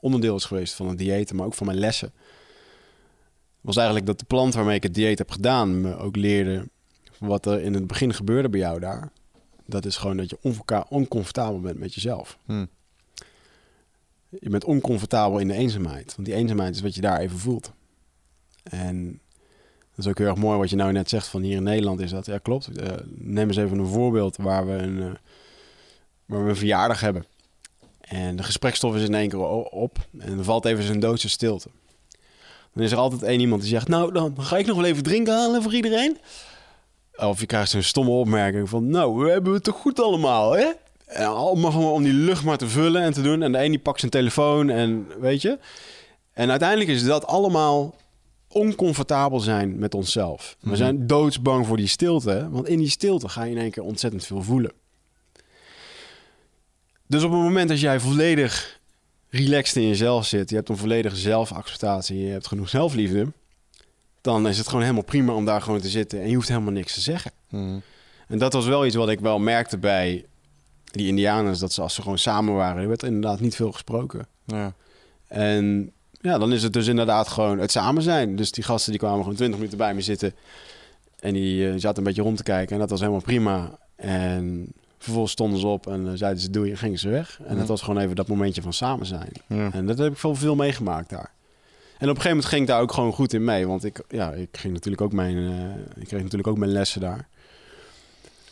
onderdeel 0.00 0.36
is 0.36 0.44
geweest 0.44 0.74
van 0.74 0.88
het 0.88 0.98
dieet... 0.98 1.32
maar 1.32 1.46
ook 1.46 1.54
van 1.54 1.66
mijn 1.66 1.78
lessen... 1.78 2.12
was 3.60 3.76
eigenlijk 3.76 4.06
dat 4.06 4.18
de 4.18 4.24
plant 4.24 4.54
waarmee 4.54 4.76
ik 4.76 4.82
het 4.82 4.94
dieet 4.94 5.18
heb 5.18 5.30
gedaan... 5.30 5.80
me 5.80 5.96
ook 5.96 6.16
leerde 6.16 6.68
wat 7.18 7.46
er 7.46 7.60
in 7.60 7.74
het 7.74 7.86
begin 7.86 8.14
gebeurde 8.14 8.48
bij 8.48 8.60
jou 8.60 8.80
daar... 8.80 9.12
Dat 9.68 9.84
is 9.84 9.96
gewoon 9.96 10.16
dat 10.16 10.30
je 10.30 10.38
onvoorka- 10.40 10.86
oncomfortabel 10.88 11.60
bent 11.60 11.78
met 11.78 11.94
jezelf. 11.94 12.38
Hm. 12.44 12.66
Je 14.28 14.50
bent 14.50 14.64
oncomfortabel 14.64 15.38
in 15.38 15.48
de 15.48 15.54
eenzaamheid. 15.54 16.14
Want 16.16 16.28
die 16.28 16.36
eenzaamheid 16.36 16.74
is 16.74 16.80
wat 16.80 16.94
je 16.94 17.00
daar 17.00 17.20
even 17.20 17.38
voelt. 17.38 17.72
En 18.62 19.20
dat 19.96 20.04
is 20.04 20.10
ook 20.10 20.18
heel 20.18 20.26
erg 20.26 20.36
mooi 20.36 20.58
wat 20.58 20.70
je 20.70 20.76
nou 20.76 20.92
net 20.92 21.08
zegt 21.08 21.26
van 21.26 21.42
hier 21.42 21.56
in 21.56 21.62
Nederland 21.62 22.00
is 22.00 22.10
dat. 22.10 22.26
Ja, 22.26 22.38
klopt. 22.38 22.68
Eh, 22.78 22.88
neem 23.06 23.48
eens 23.48 23.56
even 23.56 23.78
een 23.78 23.86
voorbeeld 23.86 24.36
waar 24.36 24.66
we 24.66 24.72
een, 24.72 25.02
eh, 25.02 25.10
waar 26.26 26.44
we 26.44 26.50
een 26.50 26.56
verjaardag 26.56 27.00
hebben. 27.00 27.24
En 28.00 28.36
de 28.36 28.42
gesprekstof 28.42 28.94
is 28.96 29.02
in 29.02 29.14
één 29.14 29.28
keer 29.28 29.40
op. 29.70 29.98
En 30.18 30.38
er 30.38 30.44
valt 30.44 30.64
even 30.64 30.90
een 30.90 31.00
doodse 31.00 31.28
stilte. 31.28 31.68
Dan 32.72 32.84
is 32.84 32.92
er 32.92 32.98
altijd 32.98 33.22
één 33.22 33.40
iemand 33.40 33.60
die 33.60 33.70
zegt... 33.70 33.88
nou, 33.88 34.12
dan 34.12 34.34
ga 34.38 34.56
ik 34.56 34.66
nog 34.66 34.76
wel 34.76 34.84
even 34.84 35.02
drinken 35.02 35.34
halen 35.34 35.62
voor 35.62 35.74
iedereen. 35.74 36.18
Of 37.16 37.40
je 37.40 37.46
krijgt 37.46 37.70
zo'n 37.70 37.82
stomme 37.82 38.10
opmerking 38.10 38.68
van... 38.68 38.90
nou, 38.90 39.24
we 39.24 39.30
hebben 39.30 39.52
het 39.52 39.64
toch 39.64 39.76
goed 39.76 40.00
allemaal, 40.00 40.52
hè? 40.52 40.66
En 41.06 41.26
allemaal 41.26 41.92
om 41.92 42.02
die 42.02 42.12
lucht 42.12 42.44
maar 42.44 42.58
te 42.58 42.68
vullen 42.68 43.02
en 43.02 43.12
te 43.12 43.22
doen. 43.22 43.42
En 43.42 43.52
de 43.52 43.64
een 43.64 43.70
die 43.70 43.78
pakt 43.78 43.98
zijn 43.98 44.10
telefoon 44.10 44.70
en 44.70 45.06
weet 45.20 45.42
je... 45.42 45.58
En 46.32 46.50
uiteindelijk 46.50 46.90
is 46.90 47.04
dat 47.04 47.26
allemaal 47.26 47.94
oncomfortabel 48.56 49.40
zijn 49.40 49.78
met 49.78 49.94
onszelf. 49.94 50.56
We 50.60 50.76
zijn 50.76 51.06
doodsbang 51.06 51.66
voor 51.66 51.76
die 51.76 51.86
stilte, 51.86 52.48
want 52.50 52.68
in 52.68 52.78
die 52.78 52.90
stilte 52.90 53.28
ga 53.28 53.42
je 53.42 53.50
in 53.50 53.58
één 53.58 53.70
keer 53.70 53.82
ontzettend 53.82 54.26
veel 54.26 54.42
voelen. 54.42 54.72
Dus 57.06 57.22
op 57.22 57.30
het 57.30 57.40
moment 57.40 57.68
dat 57.68 57.80
jij 57.80 58.00
volledig 58.00 58.80
relaxed 59.28 59.76
in 59.76 59.88
jezelf 59.88 60.26
zit, 60.26 60.50
je 60.50 60.56
hebt 60.56 60.68
een 60.68 60.76
volledige 60.76 61.16
zelfacceptatie, 61.16 62.18
je 62.18 62.30
hebt 62.30 62.46
genoeg 62.46 62.68
zelfliefde, 62.68 63.32
dan 64.20 64.48
is 64.48 64.58
het 64.58 64.66
gewoon 64.66 64.82
helemaal 64.82 65.04
prima 65.04 65.32
om 65.32 65.44
daar 65.44 65.62
gewoon 65.62 65.80
te 65.80 65.88
zitten 65.88 66.20
en 66.20 66.28
je 66.28 66.34
hoeft 66.34 66.48
helemaal 66.48 66.72
niks 66.72 66.94
te 66.94 67.00
zeggen. 67.00 67.30
Mhm. 67.48 67.78
En 68.28 68.38
dat 68.38 68.52
was 68.52 68.66
wel 68.66 68.86
iets 68.86 68.96
wat 68.96 69.08
ik 69.08 69.20
wel 69.20 69.38
merkte 69.38 69.78
bij 69.78 70.24
die 70.84 71.06
Indianers, 71.06 71.58
dat 71.58 71.72
ze 71.72 71.82
als 71.82 71.94
ze 71.94 72.02
gewoon 72.02 72.18
samen 72.18 72.54
waren, 72.54 72.82
er 72.82 72.88
werd 72.88 73.02
inderdaad 73.02 73.40
niet 73.40 73.56
veel 73.56 73.72
gesproken. 73.72 74.26
Ja. 74.44 74.74
En 75.28 75.92
ja, 76.20 76.38
dan 76.38 76.52
is 76.52 76.62
het 76.62 76.72
dus 76.72 76.86
inderdaad 76.86 77.28
gewoon 77.28 77.58
het 77.58 77.70
samen 77.70 78.02
zijn. 78.02 78.36
Dus 78.36 78.52
die 78.52 78.64
gasten 78.64 78.90
die 78.90 79.00
kwamen 79.00 79.20
gewoon 79.20 79.34
20 79.36 79.56
minuten 79.58 79.78
bij 79.78 79.94
me 79.94 80.00
zitten. 80.00 80.34
En 81.20 81.32
die 81.32 81.68
eh, 81.68 81.74
zaten 81.76 81.98
een 81.98 82.04
beetje 82.04 82.22
rond 82.22 82.36
te 82.36 82.42
kijken. 82.42 82.72
En 82.74 82.80
dat 82.80 82.90
was 82.90 83.00
helemaal 83.00 83.20
prima. 83.20 83.78
En 83.96 84.66
vervolgens 84.98 85.32
stonden 85.32 85.60
ze 85.60 85.66
op 85.66 85.86
en 85.86 86.06
eh, 86.06 86.12
zeiden 86.14 86.42
ze 86.42 86.50
doei 86.50 86.70
en 86.70 86.76
gingen 86.78 86.98
ze 86.98 87.08
weg. 87.08 87.38
En 87.46 87.52
Ja. 87.54 87.58
dat 87.58 87.68
was 87.68 87.82
gewoon 87.82 88.02
even 88.02 88.16
dat 88.16 88.28
momentje 88.28 88.62
van 88.62 88.72
samen 88.72 89.06
zijn. 89.06 89.32
Ja. 89.46 89.72
En 89.72 89.86
dat 89.86 89.98
heb 89.98 90.12
ik 90.12 90.18
veel, 90.18 90.34
veel 90.34 90.54
meegemaakt 90.54 91.10
daar. 91.10 91.30
En 91.98 92.08
op 92.08 92.16
een 92.16 92.22
gegeven 92.22 92.28
moment 92.30 92.46
ging 92.48 92.60
ik 92.62 92.68
daar 92.68 92.80
ook 92.80 92.92
gewoon 92.92 93.12
goed 93.12 93.32
in 93.32 93.44
mee. 93.44 93.66
Want 93.66 93.84
ik, 93.84 94.02
ja, 94.08 94.32
ik, 94.32 94.48
ging 94.52 94.72
natuurlijk 94.72 95.02
ook 95.02 95.12
mijn, 95.12 95.36
eh, 95.36 96.00
ik 96.02 96.06
kreeg 96.06 96.20
natuurlijk 96.22 96.46
ook 96.48 96.58
mijn 96.58 96.72
lessen 96.72 97.00
daar. 97.00 97.28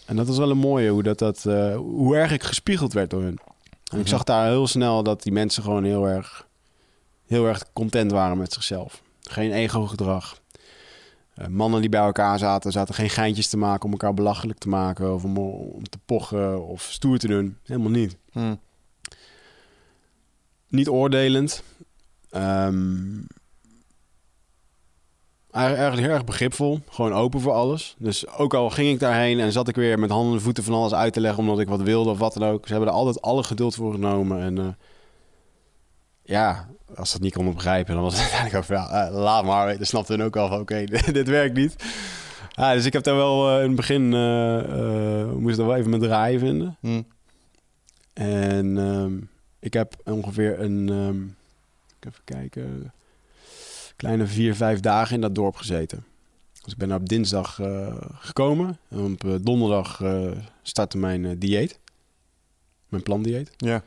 En 0.07 0.17
dat 0.17 0.27
was 0.27 0.39
wel 0.39 0.51
een 0.51 0.57
mooie, 0.59 0.91
hoe, 0.91 1.03
dat, 1.03 1.19
dat, 1.19 1.43
hoe 1.77 2.17
erg 2.17 2.33
ik 2.33 2.43
gespiegeld 2.43 2.93
werd 2.93 3.11
door 3.11 3.23
hun. 3.23 3.39
En 3.85 3.99
ik 3.99 3.99
Mhm. 3.99 4.07
zag 4.07 4.25
daar 4.25 4.49
heel 4.49 4.67
snel 4.67 5.03
dat 5.03 5.23
die 5.23 5.33
mensen 5.33 5.63
gewoon 5.63 5.85
heel 5.85 6.09
erg, 6.09 6.47
heel 7.27 7.47
erg 7.47 7.73
content 7.73 8.11
waren 8.11 8.39
met 8.39 8.53
zichzelf. 8.53 9.03
Geen 9.23 9.53
ego-gedrag. 9.53 10.43
Eh, 11.35 11.47
mannen 11.47 11.81
die 11.81 11.91
bij 11.91 12.01
elkaar 12.01 12.39
zaten, 12.39 12.73
zaten 12.73 12.95
geen 12.95 13.11
geintjes 13.11 13.49
te 13.49 13.57
maken 13.57 13.85
om 13.85 13.91
elkaar 13.91 14.15
belachelijk 14.15 14.59
te 14.59 14.69
maken. 14.69 15.15
Of 15.15 15.25
om, 15.25 15.39
om 15.39 15.89
te 15.89 15.99
pochen 16.07 16.67
of 16.67 16.83
stoer 16.83 17.19
te 17.19 17.27
doen. 17.29 17.57
Helemaal 17.65 17.91
niet 17.91 18.17
Mhm. 18.33 18.55
niet 20.69 20.89
oordelend. 20.89 21.63
Ehm, 22.31 23.05
eigenlijk 25.51 25.79
eigenlijk 25.83 26.01
heel 26.07 26.11
erg 26.17 26.25
begripvol. 26.25 26.81
Gewoon 26.91 27.13
open 27.13 27.41
voor 27.41 27.53
alles. 27.53 27.95
Dus 27.99 28.29
ook 28.29 28.55
al 28.55 28.71
ging 28.71 28.91
ik 28.91 28.99
daarheen 29.01 29.41
en 29.41 29.53
zat 29.53 29.69
ik 29.69 29.75
weer 29.77 29.99
met 29.99 30.11
handen 30.11 30.35
en 30.35 30.41
voeten 30.41 30.65
van 30.65 30.75
alles 30.75 30.95
uit 30.95 31.13
te 31.13 31.21
leggen... 31.21 31.43
omdat 31.43 31.59
ik 31.61 31.69
wat 31.69 31.81
wilde 31.83 32.11
of 32.11 32.19
wat 32.19 32.33
dan 32.35 32.49
ook. 32.49 32.67
Ze 32.67 32.73
hebben 32.73 32.91
er 32.91 32.97
altijd 32.97 33.23
alle 33.23 33.43
geduld 33.43 33.75
voor 33.75 33.93
genomen. 33.93 34.41
En 34.41 34.59
eh, 34.59 34.67
ja, 36.25 36.69
als 36.95 37.09
ze 37.09 37.15
het 37.15 37.25
niet 37.25 37.35
konden 37.35 37.55
begrijpen... 37.55 37.95
dan 37.95 38.03
was 38.03 38.13
het 38.13 38.23
uiteindelijk 38.31 38.59
ook 38.59 38.65
van, 38.65 38.77
ja, 38.77 39.07
eh, 39.07 39.15
laat 39.15 39.45
maar. 39.45 39.77
Dan 39.77 39.87
snapte 39.87 40.13
hun 40.13 40.23
ook 40.23 40.37
al 40.37 40.49
van, 40.49 40.61
oké, 40.61 40.85
dit 41.13 41.29
werkt 41.29 41.57
niet. 41.57 41.85
Ja, 42.51 42.75
dus 42.75 42.85
ik 42.85 42.93
heb 42.93 43.03
daar 43.03 43.17
wel 43.17 43.51
eh, 43.51 43.63
in 43.63 43.67
het 43.67 43.77
begin... 43.77 44.15
eh 44.15 44.59
eh, 44.59 45.33
moest 45.33 45.59
er 45.59 45.67
wel 45.67 45.77
even 45.77 45.91
mijn 45.91 46.03
draai 46.03 46.39
vinden. 46.39 46.77
Mhm. 46.81 47.03
En 48.13 48.79
ehm, 48.79 49.13
ik 49.59 49.73
heb 49.73 49.95
ongeveer 50.05 50.61
een, 50.61 50.89
ehm, 50.89 51.23
even 52.09 52.25
kijken, 52.25 52.93
kleine 53.97 54.27
vier, 54.27 54.55
vijf 54.55 54.81
dagen 54.81 55.15
in 55.15 55.21
dat 55.21 55.35
dorp 55.35 55.57
gezeten. 55.57 56.05
Dus 56.63 56.73
ik 56.73 56.79
ben 56.79 56.89
daar 56.89 56.99
op 56.99 57.09
dinsdag 57.09 57.61
gekomen. 58.19 58.79
En 58.89 58.99
op 58.99 59.39
donderdag 59.43 60.03
startte 60.63 60.99
mijn 60.99 61.39
dieet. 61.39 61.79
Mijn 62.95 63.07
plandieet. 63.07 63.51
Ja. 63.57 63.83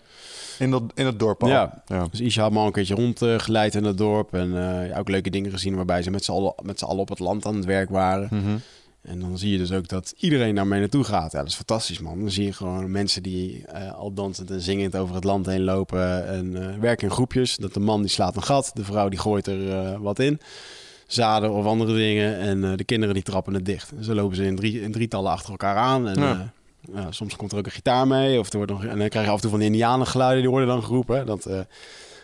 In 0.59 0.71
dat, 0.71 0.83
in 0.95 1.05
het 1.05 1.19
dorp 1.19 1.43
al. 1.43 1.49
Ja. 1.49 1.83
ja. 1.85 2.07
Dus 2.11 2.21
Isha 2.21 2.41
had 2.41 2.51
me 2.51 2.59
al 2.59 2.65
een 2.65 2.71
keertje 2.71 2.95
rondgeleid 2.95 3.75
in 3.75 3.83
het 3.83 3.97
dorp. 3.97 4.33
En 4.33 4.57
eh, 4.57 4.89
ja, 4.89 4.97
ook 4.99 5.09
leuke 5.09 5.29
dingen 5.29 5.51
gezien 5.51 5.75
waarbij 5.75 6.01
ze 6.03 6.11
met 6.11 6.23
z'n 6.23 6.31
allen, 6.31 6.53
met 6.63 6.79
z'n 6.79 6.85
allen 6.85 7.01
op 7.01 7.09
het 7.09 7.19
land 7.19 7.45
aan 7.45 7.55
het 7.55 7.65
werk 7.65 7.89
waren. 7.89 8.27
Mhm. 8.31 8.57
En 9.01 9.19
dan 9.19 9.37
zie 9.37 9.51
je 9.51 9.57
dus 9.57 9.71
ook 9.71 9.87
dat 9.87 10.13
iedereen 10.17 10.53
naar 10.53 10.67
mij 10.67 10.79
naartoe 10.79 11.03
gaat. 11.03 11.31
Ja, 11.31 11.39
dat 11.39 11.47
is 11.47 11.55
fantastisch, 11.55 11.99
man. 11.99 12.19
Dan 12.19 12.31
zie 12.31 12.45
je 12.45 12.53
gewoon 12.53 12.91
mensen 12.91 13.23
die 13.23 13.65
eh, 13.65 13.93
al 13.93 14.13
dansend 14.13 14.51
en 14.51 14.61
zingend 14.61 14.95
over 14.95 15.15
het 15.15 15.23
land 15.23 15.45
heen 15.45 15.63
lopen. 15.63 16.27
En 16.27 16.69
eh, 16.69 16.79
werken 16.79 17.07
in 17.07 17.13
groepjes. 17.13 17.55
Dat 17.55 17.73
de 17.73 17.79
man 17.79 18.01
die 18.01 18.09
slaat 18.09 18.35
een 18.35 18.43
gat, 18.43 18.71
de 18.73 18.83
vrouw 18.83 19.09
die 19.09 19.19
gooit 19.19 19.47
er 19.47 20.01
wat 20.01 20.19
in. 20.19 20.39
Zaden 21.07 21.51
of 21.51 21.65
andere 21.65 21.93
dingen. 21.93 22.37
En 22.37 22.77
de 22.77 22.83
kinderen 22.83 23.13
die 23.13 23.23
trappen 23.23 23.53
het 23.53 23.65
dicht. 23.65 23.91
En 23.97 24.03
zo 24.03 24.13
lopen 24.13 24.35
ze 24.35 24.45
in, 24.45 24.55
drie, 24.55 24.81
in 24.81 24.91
drietallen 24.91 25.31
achter 25.31 25.51
elkaar 25.51 25.75
aan. 25.75 26.07
En 26.07 26.21
Ja. 26.21 26.53
Eh, 26.95 27.05
soms 27.09 27.35
komt 27.35 27.51
er 27.51 27.57
ook 27.57 27.65
een 27.65 27.71
gitaar 27.71 28.07
mee. 28.07 28.39
Of 28.39 28.49
er 28.51 28.57
wordt 28.57 28.71
nog, 28.71 28.85
en 28.85 28.99
dan 28.99 29.09
krijg 29.09 29.25
je 29.25 29.31
af 29.31 29.35
en 29.35 29.41
toe 29.41 29.49
van 29.49 29.59
die 29.59 29.67
indianengeluiden, 29.69 30.41
die 30.41 30.49
worden 30.49 30.67
dan 30.69 30.83
geroepen. 30.83 31.25
Dat 31.25 31.45
eh, 31.45 31.59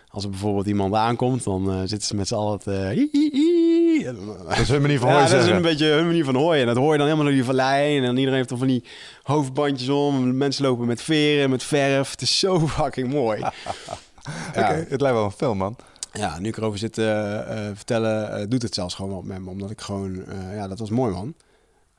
als 0.10 0.24
er 0.24 0.30
bijvoorbeeld 0.30 0.68
iemand 0.68 0.94
aankomt, 0.94 1.44
dan 1.44 1.72
eh, 1.72 1.78
zitten 1.80 2.02
ze 2.08 2.16
met 2.16 2.28
z'n 2.28 2.36
allen. 2.36 2.60
En 2.66 4.16
dan- 4.16 4.38
Dat 4.48 4.58
is 4.58 4.70
hun 4.70 4.82
manier 4.82 5.00
van 5.00 5.10
ja, 5.10 5.16
hooi 5.20 5.30
dat 5.32 5.44
is 5.44 5.50
een 5.50 5.62
beetje 5.62 5.86
hun 5.86 6.06
manier 6.06 6.26
van 6.26 6.36
hooien. 6.36 6.62
En 6.62 6.68
dat 6.68 6.76
hoor 6.78 6.92
je 6.92 6.98
dan 6.98 7.06
helemaal 7.08 7.26
door 7.26 7.36
die 7.36 7.44
vallei. 7.46 7.98
En 7.98 8.04
dan 8.04 8.16
iedereen 8.18 8.38
heeft 8.38 8.50
dan 8.50 8.58
van 8.58 8.68
die 8.68 8.84
hoofdbandjes 9.24 9.90
om. 9.90 10.38
Mensen 10.38 10.66
lopen 10.66 10.86
met 10.88 11.02
veren, 11.02 11.50
met 11.50 11.64
verf. 11.64 12.12
Het 12.12 12.22
is 12.22 12.40
zo 12.40 12.68
fucking 12.68 13.12
mooi. 13.14 13.42
Oké, 14.50 14.86
het 14.90 15.02
lijkt 15.02 15.18
wel 15.18 15.26
een 15.26 15.32
film, 15.32 15.58
man. 15.58 15.76
ja, 16.14 16.40
nu 16.40 16.48
ik 16.48 16.58
erover 16.58 16.80
zit 16.80 16.98
eh, 16.98 17.40
eh, 17.68 17.76
vertellen, 17.76 18.38
eh, 18.40 18.46
doet 18.50 18.62
het 18.62 18.74
zelfs 18.74 18.94
gewoon 18.96 19.12
wat 19.12 19.24
met 19.24 19.40
me. 19.42 19.50
Omdat 19.50 19.70
ik 19.72 19.82
gewoon, 19.82 20.26
eh, 20.26 20.56
ja, 20.56 20.68
dat 20.68 20.80
was 20.80 20.90
mooi, 20.90 21.12
man. 21.14 21.34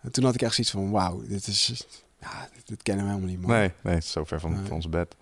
En 0.02 0.12
toen 0.12 0.24
had 0.24 0.34
ik 0.34 0.42
echt 0.42 0.54
zoiets 0.54 0.72
van, 0.72 0.90
wauw, 0.90 1.22
dit 1.28 1.46
is, 1.46 1.86
ja, 2.24 2.48
dit, 2.54 2.66
dit 2.68 2.82
kennen 2.82 3.04
we 3.04 3.10
helemaal 3.10 3.30
niet, 3.32 3.40
man. 3.40 3.50
Nee, 3.50 3.70
nee, 3.82 3.94
het 3.94 4.04
is 4.04 4.10
zo 4.10 4.24
ver 4.24 4.40
van, 4.40 4.52
Nee. 4.52 4.64
van 4.64 4.76
ons 4.76 4.88
bed. 4.88 5.14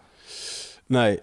Nee. 0.87 1.21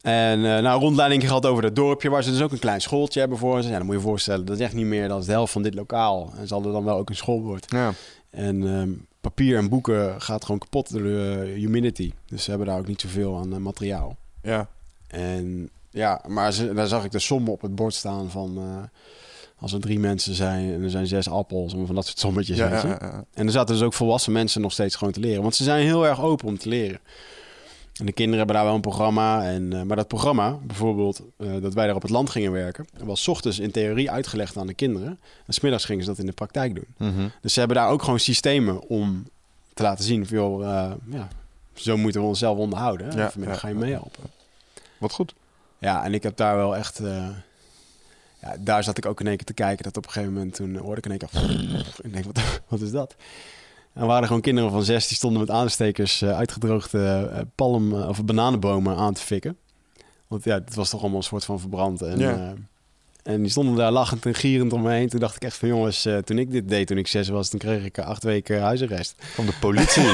En 0.00 0.44
eh 0.56 0.62
nou, 0.62 0.80
rondleiding 0.80 1.22
gehad 1.26 1.46
over 1.46 1.64
het 1.64 1.76
dorpje, 1.76 2.10
waar 2.10 2.22
ze 2.22 2.30
dus 2.30 2.40
ook 2.42 2.52
een 2.52 2.58
klein 2.58 2.80
schooltje 2.80 3.20
hebben 3.20 3.38
voor 3.38 3.62
ze. 3.62 3.68
Ja, 3.68 3.76
dan 3.76 3.86
moet 3.86 3.94
je 3.94 4.00
je 4.00 4.06
voorstellen, 4.06 4.44
dat 4.46 4.56
is 4.58 4.62
echt 4.64 4.74
niet 4.74 4.86
meer 4.86 5.08
dan 5.08 5.20
de 5.20 5.30
helft 5.32 5.52
van 5.52 5.62
dit 5.62 5.74
lokaal. 5.74 6.32
En 6.36 6.46
ze 6.46 6.54
hadden 6.54 6.72
dan 6.72 6.84
wel 6.84 6.96
ook 6.98 7.08
een 7.08 7.16
schoolbord. 7.16 7.70
Ja. 7.70 7.92
En 8.30 8.66
ehm, 8.66 8.90
papier 9.20 9.56
en 9.58 9.68
boeken 9.68 10.22
gaat 10.22 10.44
gewoon 10.44 10.60
kapot 10.60 10.92
door 10.92 11.02
de 11.02 11.52
humidity. 11.56 12.12
Dus 12.26 12.44
ze 12.44 12.50
hebben 12.50 12.68
daar 12.68 12.78
ook 12.78 12.86
niet 12.86 13.00
zoveel 13.00 13.36
aan 13.38 13.52
eh, 13.52 13.58
materiaal. 13.58 14.16
Ja. 14.42 14.68
En 15.06 15.70
ja, 15.90 16.20
maar 16.26 16.52
ze, 16.52 16.72
daar 16.74 16.86
zag 16.86 17.04
ik 17.04 17.10
de 17.10 17.18
som 17.18 17.48
op 17.48 17.62
het 17.62 17.74
bord 17.74 17.94
staan 17.94 18.30
van... 18.30 18.56
eh, 18.58 18.82
als 19.62 19.72
er 19.72 19.80
drie 19.80 19.98
mensen 19.98 20.34
zijn 20.34 20.72
en 20.72 20.82
er 20.82 20.90
zijn 20.90 21.06
zes 21.06 21.28
appels... 21.28 21.72
en 21.72 21.86
van 21.86 21.94
dat 21.94 22.06
soort 22.06 22.18
sommetjes, 22.18 22.56
Ja, 22.56 22.70
weet 22.70 22.82
je. 22.82 22.88
ja, 22.88 22.98
ja. 23.00 23.24
En 23.34 23.46
er 23.46 23.52
zaten 23.52 23.74
dus 23.74 23.84
ook 23.84 23.92
volwassen 23.92 24.32
mensen 24.32 24.60
nog 24.60 24.72
steeds 24.72 24.96
gewoon 24.96 25.12
te 25.12 25.20
leren. 25.20 25.42
Want 25.42 25.54
ze 25.54 25.64
zijn 25.64 25.84
heel 25.84 26.06
erg 26.06 26.22
open 26.22 26.48
om 26.48 26.58
te 26.58 26.68
leren. 26.68 27.00
En 27.92 28.06
de 28.06 28.12
kinderen 28.12 28.38
hebben 28.38 28.56
daar 28.56 28.64
wel 28.64 28.74
een 28.74 28.80
programma. 28.80 29.44
En, 29.44 29.72
eh, 29.72 29.82
maar 29.82 29.96
dat 29.96 30.08
programma, 30.08 30.58
bijvoorbeeld, 30.62 31.22
eh, 31.36 31.48
dat 31.60 31.74
wij 31.74 31.86
daar 31.86 31.94
op 31.94 32.02
het 32.02 32.10
land 32.10 32.30
gingen 32.30 32.52
werken... 32.52 32.86
was 33.04 33.22
's 33.22 33.28
ochtends 33.28 33.58
in 33.58 33.70
theorie 33.70 34.10
uitgelegd 34.10 34.56
aan 34.56 34.66
de 34.66 34.74
kinderen. 34.74 35.18
En 35.46 35.52
smiddags 35.52 35.84
gingen 35.84 36.04
ze 36.04 36.10
dat 36.10 36.18
in 36.18 36.26
de 36.26 36.32
praktijk 36.32 36.74
doen. 36.74 37.10
Mhm. 37.10 37.28
Dus 37.40 37.52
ze 37.52 37.58
hebben 37.58 37.76
daar 37.76 37.88
ook 37.88 38.02
gewoon 38.02 38.20
systemen 38.20 38.88
om 38.88 39.26
te 39.74 39.82
laten 39.82 40.04
zien... 40.04 40.26
Van, 40.26 40.36
joh, 40.36 40.62
eh, 40.62 40.92
ja, 41.10 41.28
zo 41.74 41.96
moeten 41.96 42.20
we 42.20 42.26
onszelf 42.26 42.58
onderhouden. 42.58 43.16
Ja, 43.16 43.30
Vanmiddag 43.30 43.56
ja. 43.56 43.62
ga 43.62 43.68
je 43.68 43.74
meehelpen. 43.74 44.22
Wat 44.98 45.12
goed. 45.12 45.34
Ja, 45.78 46.04
en 46.04 46.14
ik 46.14 46.22
heb 46.22 46.36
daar 46.36 46.56
wel 46.56 46.76
echt... 46.76 47.00
ja, 48.42 48.56
daar 48.60 48.84
zat 48.84 48.98
ik 48.98 49.06
ook 49.06 49.20
in 49.20 49.26
één 49.26 49.36
keer 49.36 49.46
te 49.46 49.52
kijken. 49.54 49.84
Dat 49.84 49.96
op 49.96 50.04
een 50.06 50.10
gegeven 50.12 50.34
moment 50.34 50.54
toen 50.54 50.76
hoorde 50.76 50.96
ik 50.96 51.04
in 51.04 51.10
één 51.10 51.18
keer... 51.18 52.00
ik 52.02 52.12
denk, 52.12 52.24
wat, 52.24 52.40
wat 52.68 52.80
is 52.80 52.90
dat? 52.90 53.16
En 53.92 54.06
waren 54.06 54.26
gewoon 54.26 54.42
kinderen 54.42 54.70
van 54.70 54.82
zes 54.82 55.08
die 55.08 55.16
stonden 55.16 55.40
met 55.40 55.50
aanstekers 55.50 56.22
eh, 56.22 56.36
uitgedroogde 56.36 57.30
eh, 57.32 57.40
palm- 57.54 57.94
eh, 58.00 58.08
of 58.08 58.24
bananenbomen 58.24 58.96
aan 58.96 59.14
te 59.14 59.20
fikken. 59.20 59.56
Want 60.28 60.44
ja, 60.44 60.54
het 60.54 60.74
was 60.74 60.90
toch 60.90 61.00
allemaal 61.00 61.18
een 61.18 61.24
soort 61.24 61.44
van 61.44 61.60
verbrand. 61.60 62.02
En, 62.02 62.18
Ja. 62.18 62.54
En 63.22 63.42
die 63.42 63.50
stonden 63.50 63.76
daar 63.76 63.92
lachend 63.92 64.26
en 64.26 64.34
gierend 64.34 64.72
om 64.72 64.82
me 64.82 64.90
heen. 64.90 65.08
Toen 65.08 65.20
dacht 65.20 65.36
ik 65.36 65.42
echt 65.42 65.56
van 65.56 65.68
jongens, 65.68 66.04
eh, 66.04 66.18
toen 66.18 66.38
ik 66.38 66.50
dit 66.50 66.68
deed 66.68 66.86
toen 66.86 66.98
ik 66.98 67.06
zes 67.06 67.28
was, 67.28 67.48
toen 67.48 67.58
kreeg 67.58 67.84
ik 67.84 67.98
eh, 67.98 68.06
acht 68.06 68.22
weken 68.22 68.60
huisarrest. 68.60 69.14
Van 69.18 69.46
de 69.46 69.52
politie. 69.60 70.10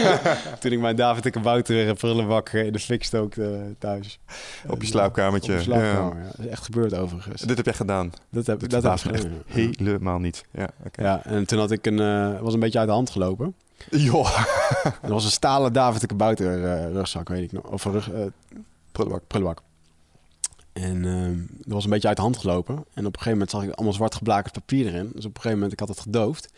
toen 0.60 0.72
ik 0.72 0.80
mijn 0.80 0.96
David 0.96 1.22
de 1.22 1.30
Kabouter 1.30 1.94
prullenbak 1.94 2.48
eh, 2.48 2.66
in 2.66 2.72
de 2.72 2.78
fik 2.78 3.04
stookte 3.04 3.74
thuis. 3.78 4.18
Op 4.68 4.80
je 4.80 4.86
slaapkamertje. 4.86 5.54
Op 5.54 5.60
slaapkamer, 5.60 6.22
ja. 6.22 6.30
Dat 6.36 6.38
is 6.38 6.46
echt 6.46 6.64
gebeurd 6.64 6.94
overigens. 6.94 7.42
Dit 7.42 7.56
heb 7.56 7.66
jij 7.66 7.74
gedaan. 7.74 8.12
Dat 8.30 8.46
heb, 8.46 8.60
Dit 8.60 8.70
dat 8.70 8.82
heb 8.82 8.92
ik 8.92 9.00
gedaan, 9.00 9.42
helemaal 9.78 10.18
niet. 10.18 10.44
Ja. 10.50 10.68
Ja, 10.92 11.24
en 11.24 11.46
toen 11.46 11.58
had 11.58 11.70
ik 11.70 11.86
een, 11.86 12.40
was 12.40 12.54
een 12.54 12.60
beetje 12.60 12.78
uit 12.78 12.88
de 12.88 12.94
hand 12.94 13.10
gelopen. 13.10 13.54
Joh. 13.90 14.38
Er 15.02 15.10
was 15.10 15.24
een 15.24 15.30
stalen 15.30 15.72
David 15.72 16.00
de 16.00 16.06
Kabouter 16.06 16.64
eh, 16.64 16.92
rugzak, 16.92 17.28
weet 17.28 17.42
ik 17.42 17.52
nog. 17.52 17.64
Of 17.64 17.84
een 17.84 17.92
rug, 17.92 18.10
prullenbak. 18.92 19.26
prullenbak. 19.26 19.62
En 20.74 21.04
ehm 21.04 21.36
dat 21.58 21.72
was 21.72 21.84
een 21.84 21.90
beetje 21.90 22.08
uit 22.08 22.16
de 22.16 22.22
hand 22.22 22.36
gelopen. 22.36 22.74
En 22.74 23.06
op 23.06 23.12
een 23.12 23.22
gegeven 23.22 23.30
moment 23.32 23.50
zag 23.50 23.62
ik 23.62 23.70
allemaal 23.70 23.92
zwart 23.92 24.14
geblakerd 24.14 24.52
papier 24.52 24.86
erin. 24.86 25.10
Dus 25.14 25.24
op 25.24 25.34
een 25.34 25.40
gegeven 25.40 25.52
moment, 25.52 25.72
ik 25.72 25.80
had 25.80 25.88
het 25.88 26.00
gedoofd. 26.00 26.52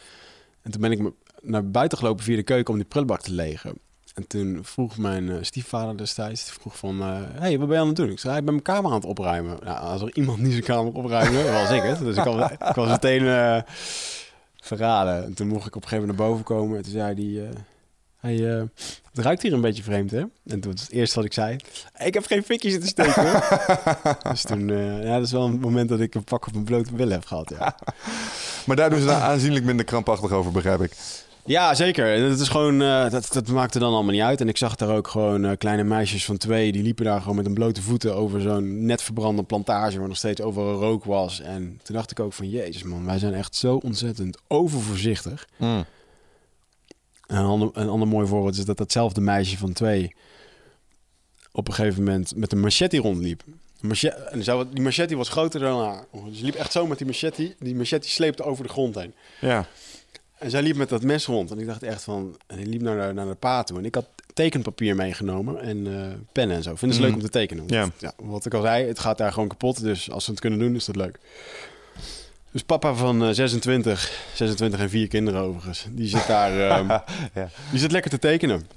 En 0.62 0.70
toen 0.70 0.80
ben 0.80 0.92
ik 0.92 1.12
naar 1.42 1.70
buiten 1.70 1.98
gelopen 1.98 2.24
via 2.24 2.36
de 2.36 2.42
keuken 2.42 2.72
om 2.72 2.78
die 2.78 2.88
prullenbak 2.88 3.20
te 3.20 3.32
legen. 3.32 3.78
En 4.14 4.26
toen 4.26 4.58
vroeg 4.62 4.98
mijn 4.98 5.30
eh, 5.30 5.36
stiefvader 5.40 5.96
destijds, 5.96 6.44
die 6.44 6.52
vroeg 6.52 6.76
van, 6.76 7.00
eh 7.00 7.20
hey, 7.32 7.58
wat 7.58 7.68
ben 7.68 7.76
je 7.76 7.82
aan 7.82 7.88
het 7.88 7.96
doen? 7.96 8.10
Ik 8.10 8.18
zei, 8.18 8.36
ik 8.36 8.44
ben 8.44 8.52
mijn 8.52 8.62
kamer 8.62 8.90
aan 8.90 8.96
het 8.96 9.04
opruimen. 9.04 9.58
Nou, 9.64 9.78
als 9.78 10.02
er 10.02 10.16
iemand 10.16 10.38
niet 10.38 10.52
zijn 10.52 10.64
kamer 10.64 10.92
opruimde, 10.92 11.52
was 11.52 11.70
ik 11.70 11.82
het. 11.82 11.98
Dus 11.98 12.16
ik 12.16 12.24
was, 12.24 12.50
ik 12.70 12.74
was 12.74 12.88
meteen 12.88 13.26
eh, 13.26 13.62
verraden. 14.60 15.24
En 15.24 15.34
toen 15.34 15.48
mocht 15.48 15.66
ik 15.66 15.76
op 15.76 15.82
een 15.82 15.88
gegeven 15.88 16.06
moment 16.06 16.18
naar 16.18 16.28
boven 16.28 16.44
komen. 16.44 16.76
En 16.76 16.82
toen 16.82 16.92
zei 16.92 17.50
hij, 18.20 18.56
eh, 18.56 18.62
het 19.12 19.24
ruikt 19.24 19.42
hier 19.42 19.52
een 19.52 19.60
beetje 19.60 19.82
vreemd, 19.82 20.10
hè? 20.10 20.20
En 20.46 20.60
toen 20.60 20.72
was 20.72 20.80
het 20.80 20.90
eerste 20.90 21.16
wat 21.16 21.24
ik 21.24 21.32
zei, 21.32 21.56
ik 21.98 22.14
heb 22.14 22.26
geen 22.26 22.42
fikjes 22.42 22.74
in 22.74 22.80
te 22.80 22.86
steken. 22.86 23.30
hoor." 23.30 23.58
dus 24.30 24.42
toen, 24.42 24.70
eh, 24.70 25.04
ja, 25.04 25.14
dat 25.14 25.26
is 25.26 25.32
wel 25.32 25.44
een 25.44 25.60
moment 25.60 25.88
dat 25.88 26.00
ik 26.00 26.14
een 26.14 26.24
pak 26.24 26.46
op 26.46 26.52
mijn 26.52 26.64
blote 26.64 26.92
billen 26.92 27.12
heb 27.12 27.24
gehad, 27.24 27.52
ja. 27.58 27.76
Maar 28.66 28.76
daar 28.76 28.90
doen 28.90 29.00
ze 29.00 29.06
daar 29.06 29.20
aanzienlijk 29.20 29.64
minder 29.64 29.84
krampachtig 29.84 30.30
over, 30.30 30.52
begrijp 30.52 30.80
ik. 30.80 30.92
Ja, 31.44 31.74
zeker. 31.74 32.28
Dat, 32.28 32.40
is 32.40 32.48
gewoon, 32.48 32.82
eh, 32.82 33.10
dat, 33.10 33.28
dat 33.32 33.48
maakte 33.48 33.78
dan 33.78 33.92
allemaal 33.92 34.12
niet 34.12 34.22
uit. 34.22 34.40
En 34.40 34.48
ik 34.48 34.56
zag 34.56 34.76
daar 34.76 34.96
ook 34.96 35.08
gewoon 35.08 35.56
kleine 35.56 35.84
meisjes 35.84 36.24
van 36.24 36.36
twee... 36.36 36.72
die 36.72 36.82
liepen 36.82 37.04
daar 37.04 37.20
gewoon 37.20 37.36
met 37.36 37.46
een 37.46 37.54
blote 37.54 37.82
voeten 37.82 38.14
over 38.14 38.40
zo'n 38.40 38.84
net 38.84 39.02
verbrande 39.02 39.42
plantage... 39.42 39.98
waar 39.98 40.08
nog 40.08 40.16
steeds 40.16 40.40
overal 40.40 40.80
rook 40.80 41.04
was. 41.04 41.40
En 41.40 41.80
toen 41.82 41.96
dacht 41.96 42.10
ik 42.10 42.20
ook 42.20 42.32
van... 42.32 42.50
jezus 42.50 42.82
man, 42.82 43.06
wij 43.06 43.18
zijn 43.18 43.34
echt 43.34 43.54
zo 43.54 43.76
ontzettend 43.76 44.38
overvoorzichtig. 44.46 45.48
Mm. 45.56 45.84
Een 47.26 47.44
ander, 47.44 47.70
een 47.72 47.88
ander 47.88 48.08
mooi 48.08 48.26
voorbeeld 48.26 48.56
is 48.58 48.64
dat 48.64 48.76
datzelfde 48.78 49.20
meisje 49.20 49.58
van 49.58 49.72
twee... 49.72 50.14
op 51.52 51.68
een 51.68 51.74
gegeven 51.74 52.02
moment 52.04 52.36
met 52.36 52.52
een 52.52 52.60
machete 52.60 52.96
rondliep. 52.96 53.42
Een 53.80 53.88
mache- 53.88 54.08
en 54.08 54.42
zo- 54.44 54.68
die 54.68 54.82
machete 54.82 55.16
was 55.16 55.28
groter 55.28 55.60
dan 55.60 55.84
haar. 55.84 56.04
Dus 56.28 56.38
ze 56.38 56.44
liep 56.44 56.54
echt 56.54 56.72
zo 56.72 56.86
met 56.86 56.98
die 56.98 57.06
machete. 57.06 57.54
Die 57.58 57.74
machete 57.74 58.08
sleepte 58.08 58.42
over 58.42 58.64
de 58.64 58.70
grond 58.70 58.94
heen. 58.94 59.14
Ja. 59.40 59.66
En 60.38 60.50
zij 60.50 60.62
liep 60.62 60.76
met 60.76 60.88
dat 60.88 61.02
mes 61.02 61.26
rond. 61.26 61.50
En 61.50 61.58
ik 61.58 61.66
dacht 61.66 61.82
echt 61.82 62.02
van... 62.02 62.36
En 62.46 62.68
liep 62.68 62.80
naar 62.80 63.06
de, 63.08 63.12
naar 63.14 63.26
de 63.26 63.34
pa 63.34 63.62
toe. 63.62 63.78
En 63.78 63.84
ik 63.84 63.94
had 63.94 64.06
tekenpapier 64.34 64.94
meegenomen. 64.96 65.60
En 65.60 65.86
eh 65.86 66.12
pennen 66.32 66.56
en 66.56 66.62
zo. 66.62 66.74
Vinden 66.74 66.96
ze 66.96 67.02
leuk 67.02 67.14
om 67.14 67.20
te 67.20 67.28
tekenen. 67.28 67.64
Ja. 67.66 67.88
ja. 67.98 68.12
Wat 68.16 68.46
ik 68.46 68.54
al 68.54 68.62
zei, 68.62 68.86
het 68.86 68.98
gaat 68.98 69.18
daar 69.18 69.32
gewoon 69.32 69.48
kapot. 69.48 69.80
Dus 69.82 70.10
als 70.10 70.24
ze 70.24 70.30
het 70.30 70.40
kunnen 70.40 70.58
doen, 70.58 70.74
is 70.74 70.84
dat 70.84 70.96
leuk. 70.96 71.18
Dus 72.56 72.64
papa 72.64 72.94
van 72.94 73.24
eh, 73.24 73.30
26, 73.32 74.12
26 74.34 74.80
en 74.80 74.90
vier 74.90 75.08
kinderen 75.08 75.40
overigens. 75.40 75.86
Die 75.90 76.08
zit 76.08 76.26
daar... 76.26 76.60
ehm, 76.70 76.88
Ja. 77.34 77.48
Die 77.70 77.78
zit 77.78 77.92
lekker 77.92 78.10
te 78.10 78.18
tekenen. 78.18 78.68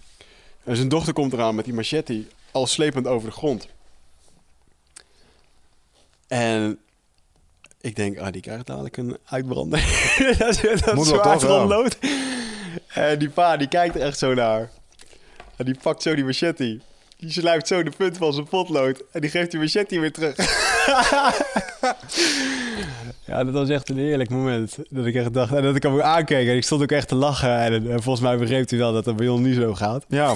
En 0.63 0.75
zijn 0.75 0.87
dochter 0.87 1.13
komt 1.13 1.33
eraan 1.33 1.55
met 1.55 1.65
die 1.65 1.73
machete. 1.73 2.23
Al 2.51 2.67
slepend 2.67 3.07
over 3.07 3.29
de 3.29 3.35
grond. 3.35 3.67
En... 6.27 6.79
Ik 7.81 7.95
denk, 7.95 8.17
ah, 8.17 8.31
die 8.31 8.41
krijgt 8.41 8.67
dadelijk 8.67 8.97
een 8.97 9.17
uitbrander. 9.25 9.79
dat 10.37 10.63
is 10.63 10.81
dat 10.81 11.05
zwaard 11.05 11.41
rondloopt. 11.41 11.97
En 12.87 13.19
die 13.19 13.29
pa, 13.29 13.57
die 13.57 13.67
kijkt 13.67 13.95
er 13.95 14.01
echt 14.01 14.17
zo 14.17 14.33
naar. 14.33 14.69
En 15.55 15.65
die 15.65 15.77
pakt 15.81 16.01
zo 16.01 16.15
die 16.15 16.25
machete. 16.25 16.79
Die 17.17 17.31
sluit 17.31 17.67
zo 17.67 17.83
de 17.83 17.91
punt 17.97 18.17
van 18.17 18.33
zijn 18.33 18.47
potlood. 18.47 19.03
En 19.11 19.21
die 19.21 19.29
geeft 19.29 19.51
die 19.51 19.59
machete 19.59 19.99
weer 19.99 20.11
terug. 20.11 20.35
ja, 23.25 23.43
dat 23.43 23.53
was 23.53 23.69
echt 23.69 23.89
een 23.89 23.97
heerlijk 23.97 24.29
moment. 24.29 24.77
Dat 24.89 25.05
ik 25.05 25.15
echt 25.15 25.33
dacht... 25.33 25.53
En 25.53 25.63
dat 25.63 25.75
ik 25.75 25.83
hem 25.83 25.93
ook 25.93 26.01
aankeek. 26.01 26.47
En 26.47 26.55
ik 26.55 26.63
stond 26.63 26.81
ook 26.81 26.91
echt 26.91 27.07
te 27.07 27.15
lachen. 27.15 27.57
En, 27.59 27.73
eh, 27.87 27.91
volgens 27.91 28.19
mij 28.19 28.37
begreep 28.37 28.69
hij 28.69 28.79
wel 28.79 28.93
dat 28.93 29.05
dat 29.05 29.15
bij 29.15 29.27
ons 29.27 29.41
niet 29.41 29.55
zo 29.55 29.75
gaat. 29.75 30.05
Ja, 30.07 30.33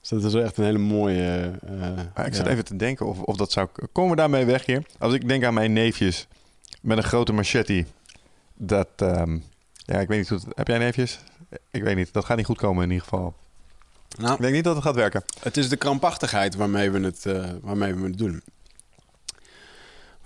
Dus 0.00 0.08
dat 0.08 0.22
was 0.22 0.32
wel 0.32 0.42
echt 0.42 0.56
een 0.56 0.64
hele 0.64 0.78
mooie... 0.78 1.50
eh, 1.66 1.78
maar 2.14 2.26
ik 2.26 2.34
zit 2.34 2.44
ja. 2.46 2.50
even 2.50 2.64
te 2.64 2.76
denken 2.76 3.06
of, 3.06 3.20
of 3.20 3.36
dat 3.36 3.52
zou... 3.52 3.68
Komen 3.92 4.10
we 4.10 4.16
daarmee 4.16 4.44
weg 4.44 4.66
hier? 4.66 4.82
Als 4.98 5.14
ik 5.14 5.28
denk 5.28 5.44
aan 5.44 5.54
mijn 5.54 5.72
neefjes 5.72 6.26
met 6.80 6.96
een 6.96 7.04
grote 7.04 7.32
machete. 7.32 7.84
Dat... 8.54 8.88
ehm, 8.96 9.38
ja, 9.76 9.98
ik 9.98 10.08
weet 10.08 10.18
niet 10.18 10.28
hoe 10.28 10.38
het... 10.38 10.46
Heb 10.56 10.68
jij 10.68 10.78
neefjes? 10.78 11.18
Ik 11.70 11.82
weet 11.82 11.96
niet. 11.96 12.12
Dat 12.12 12.24
gaat 12.24 12.36
niet 12.36 12.46
goed 12.46 12.58
komen 12.58 12.84
in 12.84 12.90
ieder 12.90 13.04
geval. 13.08 13.34
Nou, 14.18 14.34
Ik 14.34 14.40
denk 14.40 14.54
niet 14.54 14.64
dat 14.64 14.74
het 14.74 14.84
gaat 14.84 14.94
werken. 14.94 15.22
Het 15.42 15.56
is 15.56 15.68
de 15.68 15.76
krampachtigheid 15.76 16.54
waarmee 16.54 16.90
we 16.90 17.00
het, 17.00 17.26
eh, 17.26 17.44
waarmee 17.62 17.94
we 17.94 18.06
het 18.06 18.18
doen. 18.18 18.42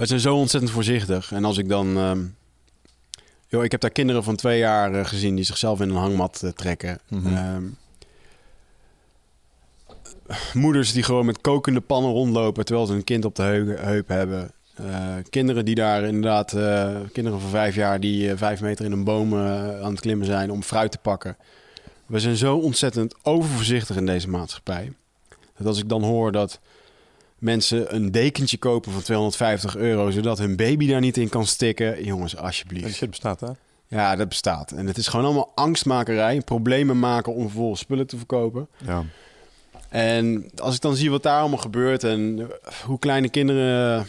We 0.01 0.07
zijn 0.07 0.21
zo 0.21 0.37
ontzettend 0.37 0.73
voorzichtig. 0.73 1.33
En 1.33 1.45
als 1.45 1.59
ik 1.59 1.69
dan... 1.69 1.97
ehm, 1.97 2.25
joh, 3.49 3.65
ik 3.65 3.71
heb 3.71 3.81
daar 3.81 3.91
kinderen 3.91 4.25
van 4.25 4.37
twee 4.37 4.59
jaar 4.59 4.95
eh, 4.95 5.07
gezien 5.07 5.35
die 5.35 5.45
zichzelf 5.45 5.81
in 5.81 5.89
een 5.89 5.97
hangmat 5.97 6.43
eh, 6.43 6.51
trekken. 6.51 6.99
Mhm. 7.09 7.37
Ehm, 7.37 7.65
moeders 10.53 10.93
die 10.93 11.03
gewoon 11.03 11.27
met 11.27 11.41
kokende 11.41 11.81
pannen 11.81 12.11
rondlopen 12.11 12.65
terwijl 12.65 12.87
ze 12.87 12.95
een 12.95 13.05
kind 13.05 13.25
op 13.25 13.35
de 13.35 13.43
heup, 13.43 14.09
hebben. 14.09 14.51
Eh, 14.75 15.15
kinderen 15.31 15.65
die 15.65 15.75
daar 15.75 16.03
inderdaad, 16.03 16.51
kinderen 17.13 17.41
van 17.41 17.51
vijf 17.51 17.75
jaar 17.75 18.01
die 18.01 18.35
vijf 18.35 18.61
meter 18.61 18.85
in 18.85 18.93
een 18.93 19.05
boom 19.05 19.35
aan 19.35 19.91
het 19.91 20.01
klimmen 20.01 20.27
zijn 20.27 20.51
om 20.51 20.63
fruit 20.63 20.91
te 20.91 20.99
pakken. 20.99 21.37
We 22.07 22.21
zijn 22.21 22.37
zo 22.37 22.57
ontzettend 22.57 23.15
overvoorzichtig 23.23 23.97
in 23.97 24.07
deze 24.07 24.29
maatschappij. 24.29 24.93
Dat 25.57 25.67
als 25.67 25.79
ik 25.79 25.89
dan 25.89 26.03
hoor 26.03 26.33
dat 26.33 26.61
mensen 27.41 27.95
een 27.95 28.11
dekentje 28.11 28.59
kopen 28.59 28.93
van 28.93 29.03
250 29.03 29.77
euro, 29.77 30.11
zodat 30.11 30.39
hun 30.39 30.57
baby 30.57 30.89
daar 30.89 31.01
niet 31.01 31.17
in 31.17 31.29
kan 31.29 31.47
stikken. 31.47 32.05
Jongens, 32.05 32.37
alsjeblieft. 32.37 32.95
shit 32.95 33.11
bestaat, 33.11 33.41
hè? 33.41 33.49
Ja, 33.89 34.17
dat 34.17 34.29
bestaat. 34.29 34.73
En 34.73 34.87
het 34.87 34.97
is 34.97 35.09
gewoon 35.09 35.25
allemaal 35.25 35.53
angstmakerij, 35.55 36.41
problemen 36.41 36.99
maken 36.99 37.35
om 37.35 37.43
vervolgens 37.43 37.81
spullen 37.81 38.07
te 38.07 38.17
verkopen. 38.17 38.69
Ja. 38.85 39.05
En 39.89 40.51
als 40.57 40.75
ik 40.75 40.81
dan 40.81 40.97
zie 40.97 41.11
wat 41.11 41.23
daar 41.23 41.41
allemaal 41.41 41.59
gebeurt 41.59 42.05
en 42.05 42.51
hoe 42.85 42.99
kleine 42.99 43.29
kinderen 43.29 44.07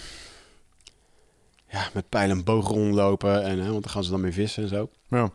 ja, 1.70 1.90
met 1.94 2.10
pijl 2.10 2.30
en 2.30 2.44
boog 2.44 2.68
rondlopen, 2.68 3.44
en, 3.44 3.60
hè, 3.60 3.72
want 3.72 3.84
dan 3.84 3.92
gaan 3.92 4.04
ze 4.04 4.12
dan 4.12 4.22
mee 4.22 4.34
vissen 4.34 4.64
en 4.64 4.70
zo. 4.70 4.90
Ja. 5.08 5.32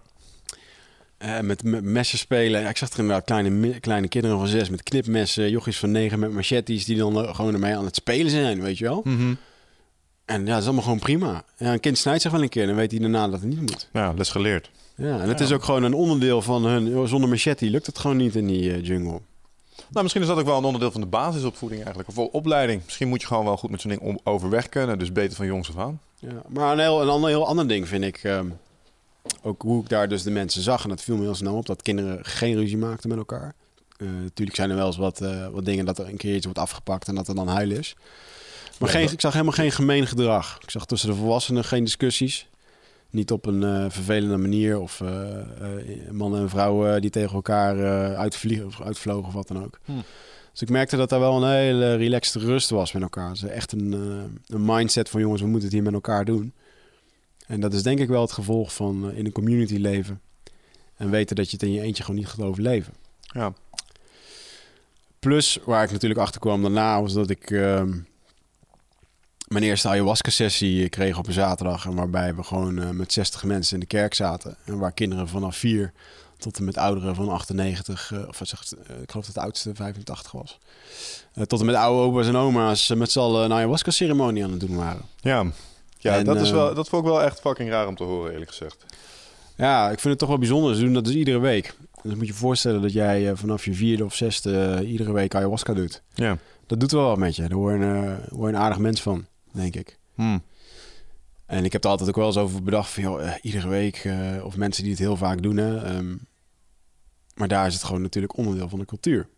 Eh, 1.26 1.40
met, 1.40 1.82
messen 1.82 2.18
spelen. 2.18 2.60
Ja, 2.60 2.68
ik 2.68 2.76
zag 2.76 2.90
er 2.92 2.98
inderdaad 2.98 3.24
kleine, 3.24 3.80
kleine 3.80 4.08
kinderen 4.08 4.38
van 4.38 4.46
zes 4.46 4.68
met 4.70 4.82
knipmessen, 4.82 5.50
jochies 5.50 5.78
van 5.78 5.90
negen 5.90 6.18
met 6.18 6.32
machetes 6.32 6.84
die 6.84 6.96
dan 6.96 7.24
eh, 7.24 7.34
gewoon 7.34 7.54
ermee 7.54 7.76
aan 7.76 7.84
het 7.84 7.94
spelen 7.94 8.30
zijn, 8.30 8.60
weet 8.60 8.78
je 8.78 8.84
wel. 8.84 9.00
Mhm. 9.04 9.34
En 10.24 10.40
ja, 10.40 10.52
dat 10.52 10.58
is 10.58 10.64
allemaal 10.64 10.82
gewoon 10.82 10.98
prima. 10.98 11.44
Ja, 11.58 11.72
een 11.72 11.80
kind 11.80 11.98
snijdt 11.98 12.22
zich 12.22 12.30
wel 12.32 12.42
een 12.42 12.48
keer, 12.48 12.66
dan 12.66 12.76
weet 12.76 12.90
hij 12.90 13.00
daarna 13.00 13.28
dat 13.28 13.40
het 13.40 13.48
niet 13.48 13.60
moet. 13.60 13.88
Ja, 13.92 14.12
les 14.16 14.30
geleerd. 14.30 14.70
Ja, 14.96 15.20
en 15.20 15.28
het 15.28 15.40
is 15.40 15.52
ook 15.52 15.64
gewoon 15.64 15.82
een 15.82 15.94
onderdeel 15.94 16.42
van 16.42 16.64
hun. 16.64 16.88
joh, 16.88 17.06
Zonder 17.06 17.28
machete 17.28 17.70
lukt 17.70 17.86
het 17.86 17.98
gewoon 17.98 18.16
niet 18.16 18.34
in 18.34 18.46
die 18.46 18.72
eh, 18.72 18.84
jungle. 18.84 19.20
Nou, 19.90 20.02
misschien 20.02 20.22
is 20.22 20.28
dat 20.28 20.38
ook 20.38 20.46
wel 20.46 20.58
een 20.58 20.64
onderdeel 20.64 20.90
van 20.90 21.00
de 21.00 21.06
basisopvoeding 21.06 21.84
eigenlijk. 21.84 22.18
Of 22.18 22.28
opleiding. 22.32 22.82
Misschien 22.84 23.08
moet 23.08 23.20
je 23.20 23.26
gewoon 23.26 23.44
wel 23.44 23.56
goed 23.56 23.70
met 23.70 23.80
zo'n 23.80 23.90
ding 23.90 24.20
overweg 24.24 24.68
kunnen. 24.68 24.98
Dus 24.98 25.12
beter 25.12 25.36
van 25.36 25.46
jongs 25.46 25.68
af 25.68 25.78
aan. 25.78 26.00
Ja, 26.18 26.42
maar 26.48 26.72
een, 26.72 26.78
heel, 26.78 27.02
een 27.02 27.08
ander, 27.08 27.30
heel 27.30 27.46
ander 27.46 27.68
ding 27.68 27.88
vind 27.88 28.04
ik. 28.04 28.20
ehm, 28.22 28.46
ook 29.42 29.62
hoe 29.62 29.82
ik 29.82 29.88
daar 29.88 30.08
dus 30.08 30.22
de 30.22 30.30
mensen 30.30 30.62
zag. 30.62 30.82
En 30.82 30.88
dat 30.88 31.02
viel 31.02 31.16
me 31.16 31.22
heel 31.22 31.34
snel 31.34 31.56
op. 31.56 31.66
Dat 31.66 31.82
kinderen 31.82 32.24
geen 32.24 32.54
ruzie 32.54 32.76
maakten 32.76 33.08
met 33.08 33.18
elkaar. 33.18 33.54
Eh, 33.96 34.08
natuurlijk 34.22 34.56
zijn 34.56 34.70
er 34.70 34.76
wel 34.76 34.86
eens 34.86 34.96
wat, 34.96 35.20
eh, 35.20 35.48
wat 35.48 35.64
dingen 35.64 35.84
dat 35.84 35.98
er 35.98 36.08
een 36.08 36.16
keer 36.16 36.34
iets 36.34 36.44
wordt 36.44 36.60
afgepakt. 36.60 37.08
En 37.08 37.14
dat 37.14 37.28
er 37.28 37.34
dan 37.34 37.48
huil 37.48 37.70
is. 37.70 37.96
Maar 38.78 38.88
geen, 38.88 39.12
ik 39.12 39.20
zag 39.20 39.32
helemaal 39.32 39.54
geen 39.54 39.72
gemeen 39.72 40.06
gedrag. 40.06 40.58
Ik 40.62 40.70
zag 40.70 40.86
tussen 40.86 41.08
de 41.08 41.14
volwassenen 41.14 41.64
geen 41.64 41.84
discussies. 41.84 42.48
Niet 43.10 43.30
op 43.30 43.46
een 43.46 43.62
eh, 43.62 43.84
vervelende 43.88 44.36
manier. 44.36 44.78
Of 44.78 45.02
mannen 46.10 46.40
en 46.40 46.48
vrouwen 46.48 47.00
die 47.00 47.10
tegen 47.10 47.34
elkaar 47.34 47.76
uitvliegen 48.16 48.66
of 48.66 48.82
uitvlogen 48.82 49.26
of 49.26 49.32
wat 49.32 49.48
dan 49.48 49.64
ook. 49.64 49.78
Hmm. 49.84 50.02
Dus 50.52 50.62
ik 50.62 50.70
merkte 50.70 50.96
dat 50.96 51.08
daar 51.08 51.20
wel 51.20 51.42
een 51.42 51.50
hele 51.50 51.94
relaxed 51.94 52.42
rust 52.42 52.70
was 52.70 52.92
met 52.92 53.02
elkaar. 53.02 53.30
Dus 53.30 53.42
echt 53.42 53.72
een, 53.72 53.92
een 54.46 54.64
mindset 54.64 55.08
van 55.08 55.20
jongens, 55.20 55.40
we 55.40 55.46
moeten 55.46 55.64
het 55.64 55.74
hier 55.74 55.84
met 55.84 55.92
elkaar 55.92 56.24
doen. 56.24 56.52
En 57.46 57.60
dat 57.60 57.72
is 57.72 57.82
denk 57.82 57.98
ik 57.98 58.08
wel 58.08 58.20
het 58.20 58.32
gevolg 58.32 58.74
van 58.74 59.10
eh, 59.10 59.18
in 59.18 59.24
een 59.24 59.32
community 59.32 59.76
leven. 59.76 60.20
En 60.96 61.10
weten 61.10 61.36
dat 61.36 61.50
je 61.50 61.56
het 61.56 61.62
in 61.62 61.72
je 61.72 61.80
eentje 61.80 62.02
gewoon 62.02 62.18
niet 62.18 62.28
gaat 62.28 62.40
overleven. 62.40 62.92
Ja. 63.20 63.52
Plus, 65.18 65.58
waar 65.64 65.84
ik 65.84 65.92
natuurlijk 65.92 66.20
achter 66.20 66.40
kwam 66.40 66.62
daarna, 66.62 67.00
was 67.02 67.12
dat 67.12 67.30
ik 67.30 67.50
ehm, 67.50 67.98
mijn 69.48 69.64
eerste 69.64 69.88
ayahuasca-sessie 69.88 70.88
kreeg 70.88 71.18
op 71.18 71.26
een 71.26 71.32
zaterdag. 71.32 71.86
En 71.86 71.94
waarbij 71.94 72.34
we 72.34 72.42
gewoon 72.42 72.78
eh, 72.78 72.90
met 72.90 73.12
60 73.12 73.44
mensen 73.44 73.74
in 73.74 73.80
de 73.80 73.86
kerk 73.86 74.14
zaten. 74.14 74.56
En 74.64 74.78
waar 74.78 74.92
kinderen 74.92 75.28
vanaf 75.28 75.56
4 75.56 75.92
tot 76.38 76.58
en 76.58 76.64
met 76.64 76.76
ouderen 76.76 77.14
van 77.14 77.28
98, 77.28 78.12
eh, 78.12 78.28
of 78.28 78.40
ik 78.40 79.10
geloof 79.10 79.26
dat 79.26 79.34
de 79.34 79.40
oudste 79.40 79.74
85 79.74 80.32
was. 80.32 80.58
Tot 81.46 81.60
en 81.60 81.66
met 81.66 81.74
oude 81.74 82.00
opa's 82.02 82.26
en 82.26 82.36
oma's 82.36 82.88
met 82.88 83.12
z'n 83.12 83.18
allen 83.18 83.44
een 83.44 83.52
ayahuasca-ceremonie 83.52 84.44
aan 84.44 84.50
het 84.50 84.60
doen 84.60 84.76
waren. 84.76 85.02
Ja, 85.20 85.46
ja 86.06 86.18
En, 86.18 86.24
dat, 86.24 86.40
is 86.40 86.48
eh, 86.48 86.54
wel, 86.54 86.74
dat 86.74 86.88
vond 86.88 87.04
ik 87.04 87.10
wel 87.10 87.22
echt 87.22 87.40
fucking 87.40 87.70
raar 87.70 87.86
om 87.86 87.96
te 87.96 88.04
horen, 88.04 88.32
eerlijk 88.32 88.50
gezegd. 88.50 88.84
Ja, 89.56 89.84
ik 89.90 89.98
vind 89.98 90.08
het 90.08 90.18
toch 90.18 90.28
wel 90.28 90.38
bijzonder. 90.38 90.74
Ze 90.74 90.80
doen 90.80 90.92
dat 90.92 91.04
dus 91.04 91.14
iedere 91.14 91.38
week. 91.38 91.74
Dus 92.02 92.14
moet 92.14 92.20
je 92.20 92.26
je 92.26 92.38
voorstellen 92.38 92.82
dat 92.82 92.92
jij 92.92 93.30
eh, 93.30 93.36
vanaf 93.36 93.64
je 93.64 93.74
vierde 93.74 94.04
of 94.04 94.14
zesde 94.14 94.76
eh, 94.80 94.90
iedere 94.90 95.12
week 95.12 95.34
ayahuasca 95.34 95.74
doet. 95.74 96.02
Ja. 96.14 96.38
Dat 96.66 96.80
doet 96.80 96.90
wel 96.90 97.06
wat 97.06 97.18
met 97.18 97.36
je. 97.36 97.48
Daar 97.48 97.58
word 97.58 97.78
je, 97.78 97.84
een, 97.84 98.04
eh, 98.04 98.38
je 98.40 98.46
een 98.46 98.56
aardig 98.56 98.78
mens 98.78 99.02
van, 99.02 99.26
denk 99.52 99.74
ik. 99.74 99.98
Hm. 100.14 100.38
En 101.46 101.64
ik 101.64 101.72
heb 101.72 101.84
er 101.84 101.90
altijd 101.90 102.08
ook 102.08 102.16
wel 102.16 102.26
eens 102.26 102.36
over 102.36 102.62
bedacht 102.62 102.90
van, 102.90 103.02
joh, 103.02 103.28
eh, 103.28 103.34
iedere 103.42 103.68
week, 103.68 103.96
eh, 103.96 104.44
of 104.44 104.56
mensen 104.56 104.82
die 104.82 104.92
het 104.92 105.00
heel 105.00 105.16
vaak 105.16 105.42
doen, 105.42 105.56
hè. 105.56 105.84
ehm, 105.84 106.16
maar 107.34 107.48
daar 107.48 107.66
is 107.66 107.74
het 107.74 107.84
gewoon 107.84 108.02
natuurlijk 108.02 108.36
onderdeel 108.36 108.68
van 108.68 108.78
de 108.78 108.84
cultuur. 108.84 109.28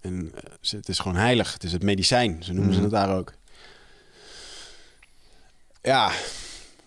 En 0.00 0.32
eh, 0.34 0.70
het 0.70 0.88
is 0.88 0.98
gewoon 0.98 1.16
heilig. 1.16 1.52
Het 1.52 1.64
is 1.64 1.72
het 1.72 1.82
medicijn, 1.82 2.42
zo 2.42 2.52
noemen 2.52 2.74
ze 2.74 2.80
het 2.80 2.90
daar 2.90 3.16
ook. 3.16 3.34
Ja, 5.82 6.12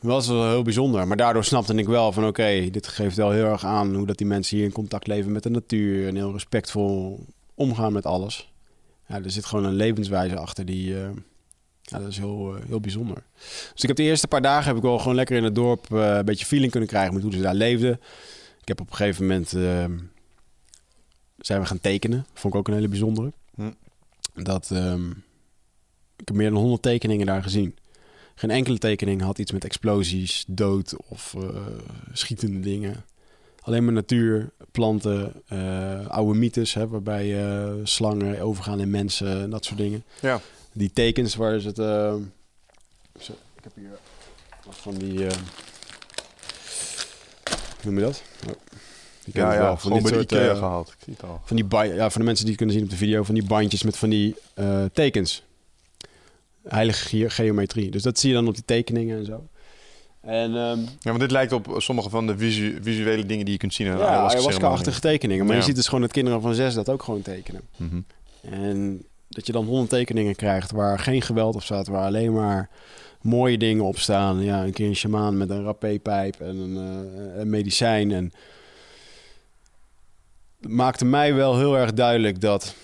was 0.01 0.27
wel 0.27 0.49
heel 0.49 0.61
bijzonder. 0.61 1.07
Maar 1.07 1.17
daardoor 1.17 1.43
snapte 1.43 1.73
ik 1.73 1.87
wel 1.87 2.11
van, 2.11 2.27
oké, 2.27 2.69
dit 2.69 2.87
geeft 2.87 3.15
wel 3.15 3.31
heel 3.31 3.45
erg 3.45 3.65
aan 3.65 3.95
hoe 3.95 4.05
dat 4.05 4.17
die 4.17 4.27
mensen 4.27 4.57
hier 4.57 4.65
in 4.65 4.71
contact 4.71 5.07
leven 5.07 5.31
met 5.31 5.43
de 5.43 5.49
natuur. 5.49 6.07
En 6.07 6.15
heel 6.15 6.31
respectvol 6.31 7.25
omgaan 7.55 7.93
met 7.93 8.05
alles. 8.05 8.51
Ja, 9.07 9.15
er 9.23 9.31
zit 9.31 9.45
gewoon 9.45 9.65
een 9.65 9.73
levenswijze 9.73 10.37
achter 10.37 10.65
die... 10.65 11.01
eh, 11.01 11.09
ja, 11.81 11.99
dat 11.99 12.07
is 12.07 12.17
heel, 12.17 12.55
eh, 12.55 12.65
heel 12.67 12.79
bijzonder. 12.79 13.23
Dus 13.73 13.81
ik 13.81 13.87
heb 13.87 13.97
de 13.97 14.03
eerste 14.03 14.27
paar 14.27 14.41
dagen 14.41 14.67
heb 14.67 14.75
ik 14.75 14.81
wel 14.81 14.99
gewoon 14.99 15.15
lekker 15.15 15.37
in 15.37 15.43
het 15.43 15.55
dorp 15.55 15.93
eh, 15.93 16.15
een 16.15 16.25
beetje 16.25 16.45
feeling 16.45 16.71
kunnen 16.71 16.89
krijgen 16.89 17.13
met 17.13 17.23
hoe 17.23 17.31
ze 17.31 17.41
daar 17.41 17.53
leefden. 17.55 17.99
Ik 18.61 18.67
heb 18.67 18.81
op 18.81 18.89
een 18.89 18.95
gegeven 18.95 19.21
moment 19.27 19.49
zijn 21.37 21.59
we 21.61 21.65
gaan 21.65 21.79
tekenen. 21.81 22.25
Vond 22.33 22.53
ik 22.53 22.59
ook 22.59 22.67
een 22.67 22.73
hele 22.73 22.87
bijzondere. 22.87 23.33
Hm. 23.55 23.71
Dat 24.33 24.71
ehm, 24.71 25.09
ik 26.17 26.27
heb 26.27 26.35
meer 26.35 26.49
dan 26.49 26.59
100 26.59 26.81
tekeningen 26.81 27.25
daar 27.25 27.43
gezien. 27.43 27.75
Geen 28.35 28.49
enkele 28.49 28.77
tekening 28.77 29.21
had 29.21 29.37
iets 29.37 29.51
met 29.51 29.63
explosies, 29.63 30.43
dood 30.47 30.95
of 31.07 31.35
eh, 31.37 31.43
schietende 32.13 32.59
dingen. 32.59 33.05
Alleen 33.61 33.83
maar 33.83 33.93
natuur, 33.93 34.49
planten, 34.71 35.33
eh, 35.47 36.07
oude 36.07 36.39
mythes, 36.39 36.73
hè, 36.73 36.87
waarbij 36.87 37.45
eh, 37.45 37.71
slangen 37.83 38.39
overgaan 38.41 38.79
in 38.79 38.89
mensen 38.89 39.41
en 39.41 39.49
dat 39.49 39.65
soort 39.65 39.77
dingen. 39.77 40.03
Ja. 40.21 40.41
Die 40.73 40.91
tekens 40.93 41.35
waar 41.35 41.59
ze 41.59 41.67
het. 41.67 41.75
zo, 43.21 43.33
ik 43.57 43.63
heb 43.63 43.75
hier 43.75 43.99
wat 44.65 44.75
van 44.75 44.95
die. 44.95 45.17
hoe 45.17 45.27
noem 47.83 47.95
je 47.95 48.01
dat? 48.01 48.23
Oh, 48.47 48.53
die 49.25 49.37
Ja, 49.41 49.53
ja, 49.53 49.59
wel. 49.59 49.77
Van 49.77 49.93
dit 49.93 50.01
de 50.03 50.07
soort, 50.07 50.31
Ikea 50.31 50.49
eh, 50.49 50.57
gehaald. 50.57 50.87
Ik 50.87 51.03
zie 51.03 51.13
het 51.13 51.23
al. 51.23 51.41
van 51.45 51.55
die 51.55 51.65
ja, 51.95 52.09
voor 52.09 52.19
de 52.19 52.27
mensen 52.27 52.45
die 52.45 52.55
het 52.55 52.57
kunnen 52.57 52.75
zien 52.75 52.83
op 52.83 52.89
de 52.89 52.97
video, 52.97 53.23
van 53.23 53.35
die 53.35 53.45
bandjes 53.45 53.83
met 53.83 53.97
van 53.97 54.09
die 54.09 54.35
tekens. 54.93 55.43
Heilige 56.67 57.07
ge- 57.07 57.29
geometrie. 57.29 57.91
Dus 57.91 58.01
dat 58.03 58.19
zie 58.19 58.29
je 58.29 58.35
dan 58.35 58.47
op 58.47 58.53
die 58.53 58.65
tekeningen 58.65 59.17
en 59.17 59.25
zo. 59.25 59.47
En 60.21 60.55
ehm 60.55 60.79
Ja, 60.99 61.09
maar 61.11 61.19
dit 61.19 61.31
lijkt 61.31 61.51
op 61.51 61.73
sommige 61.77 62.09
van 62.09 62.27
de 62.27 62.37
visu- 62.37 62.77
visuele 62.81 63.25
dingen 63.25 63.43
die 63.45 63.53
je 63.53 63.59
kunt 63.59 63.73
zien 63.73 63.87
ja, 63.87 63.93
ayahuasca-achtige 63.97 64.99
tekeningen. 64.99 65.45
Maar 65.45 65.53
Ja. 65.53 65.59
je 65.59 65.65
ziet 65.67 65.75
dus 65.75 65.85
gewoon 65.85 66.01
dat 66.01 66.11
kinderen 66.11 66.41
van 66.41 66.55
zes 66.55 66.73
dat 66.73 66.89
ook 66.89 67.03
gewoon 67.03 67.21
tekenen. 67.21 67.61
Mhm. 67.75 67.99
En 68.41 69.05
dat 69.29 69.45
je 69.45 69.51
dan 69.51 69.65
honderd 69.65 69.89
tekeningen 69.89 70.35
krijgt 70.35 70.71
waar 70.71 70.99
geen 70.99 71.21
geweld 71.21 71.55
op 71.55 71.63
staat, 71.63 71.87
waar 71.87 72.05
alleen 72.05 72.33
maar 72.33 72.69
mooie 73.21 73.57
dingen 73.57 73.83
op 73.83 73.97
staan. 73.97 74.41
Ja, 74.43 74.63
een 74.63 74.73
keer 74.73 74.87
een 74.87 74.95
shamaan 74.95 75.37
met 75.37 75.49
een 75.49 75.63
rapé-pijp 75.63 76.39
en 76.41 76.57
een, 76.57 76.77
eh, 76.77 77.39
een 77.39 77.49
medicijn. 77.49 78.11
En 78.11 78.31
maakte 80.59 81.05
mij 81.05 81.33
wel 81.33 81.57
heel 81.57 81.77
erg 81.77 81.93
duidelijk 81.93 82.41
dat 82.41 82.75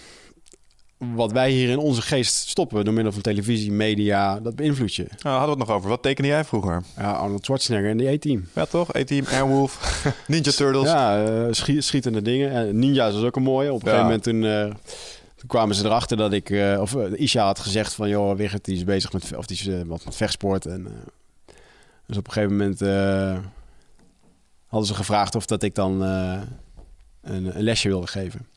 wat 1.16 1.32
wij 1.32 1.52
hier 1.52 1.70
in 1.70 1.78
onze 1.78 2.02
geest 2.02 2.34
stoppen 2.50 2.86
door 2.86 2.94
middel 2.94 3.12
van 3.14 3.22
televisie, 3.22 3.72
media, 3.72 4.40
dat 4.40 4.56
beïnvloedt 4.56 4.96
je. 4.96 5.04
Nou, 5.10 5.38
hadden 5.38 5.44
we 5.56 5.60
het 5.60 5.68
nog 5.70 5.78
over. 5.78 5.90
Wat 5.90 6.02
tekende 6.02 6.30
jij 6.30 6.44
vroeger? 6.46 6.84
Ja, 6.98 7.12
Arnold 7.12 7.46
Schwarzenegger 7.46 7.90
en 7.90 7.98
die 7.98 8.08
A-team. 8.10 8.48
Ja, 8.56 8.66
toch? 8.66 8.96
A-Team, 8.96 9.26
Airwolf, 9.26 10.04
Ninja 10.28 10.52
Turtles. 10.52 10.86
Ja, 10.90 11.26
eh, 11.26 11.48
schie- 11.52 11.82
schietende 11.82 12.22
dingen. 12.22 12.52
En 12.52 12.80
Ninja's 12.80 13.14
was 13.14 13.24
ook 13.24 13.36
een 13.36 13.44
mooie. 13.44 13.74
Op 13.74 13.86
een 13.86 13.92
Ja. 13.92 13.98
gegeven 13.98 14.06
moment 14.06 14.24
toen, 14.24 14.46
eh, 14.46 14.76
toen 15.36 15.48
kwamen 15.48 15.76
ze 15.76 15.86
erachter 15.86 16.18
dat 16.18 16.34
ik... 16.34 16.50
eh, 16.50 16.78
of 16.82 16.96
eh, 16.96 17.12
Isha 17.22 17.46
had 17.46 17.60
gezegd 17.60 17.94
van... 17.94 18.10
joh, 18.10 18.36
Wigert 18.38 18.66
die 18.66 18.76
is 18.76 18.84
bezig 18.84 19.14
met... 19.14 19.36
of 19.36 19.46
die 19.46 19.58
is 19.58 19.68
eh, 19.68 19.80
wat 19.86 20.06
met 20.06 20.16
vechtsport. 20.16 20.66
En, 20.66 20.86
eh, 20.88 21.54
dus 22.06 22.18
op 22.18 22.28
een 22.28 22.34
gegeven 22.34 22.58
moment 22.58 22.82
eh, 22.82 23.38
hadden 24.68 24.88
ze 24.88 24.94
gevraagd 24.96 25.36
of 25.36 25.46
dat 25.46 25.64
ik 25.64 25.76
dan 25.76 26.04
eh, 26.04 26.40
een, 27.22 27.58
een 27.58 27.64
lesje 27.64 27.88
wilde 27.88 28.08
geven. 28.08 28.48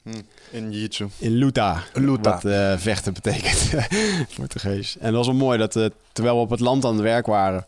In 0.51 0.71
Jiu-Jitsu. 0.71 1.09
In 1.19 1.31
Luta. 1.31 1.83
Luta. 1.93 2.31
Wat 2.31 2.45
eh, 2.45 2.77
vechten 2.77 3.13
betekent. 3.13 3.71
Portugees. 4.37 4.97
En 4.99 5.07
dat 5.07 5.15
was 5.15 5.27
wel 5.27 5.37
mooi 5.37 5.59
dat 5.59 5.77
eh, 5.77 5.87
terwijl 6.13 6.37
we 6.37 6.43
op 6.43 6.51
het 6.51 6.61
land 6.61 6.85
aan 6.85 6.93
het 6.93 7.03
werk 7.03 7.27
waren... 7.27 7.67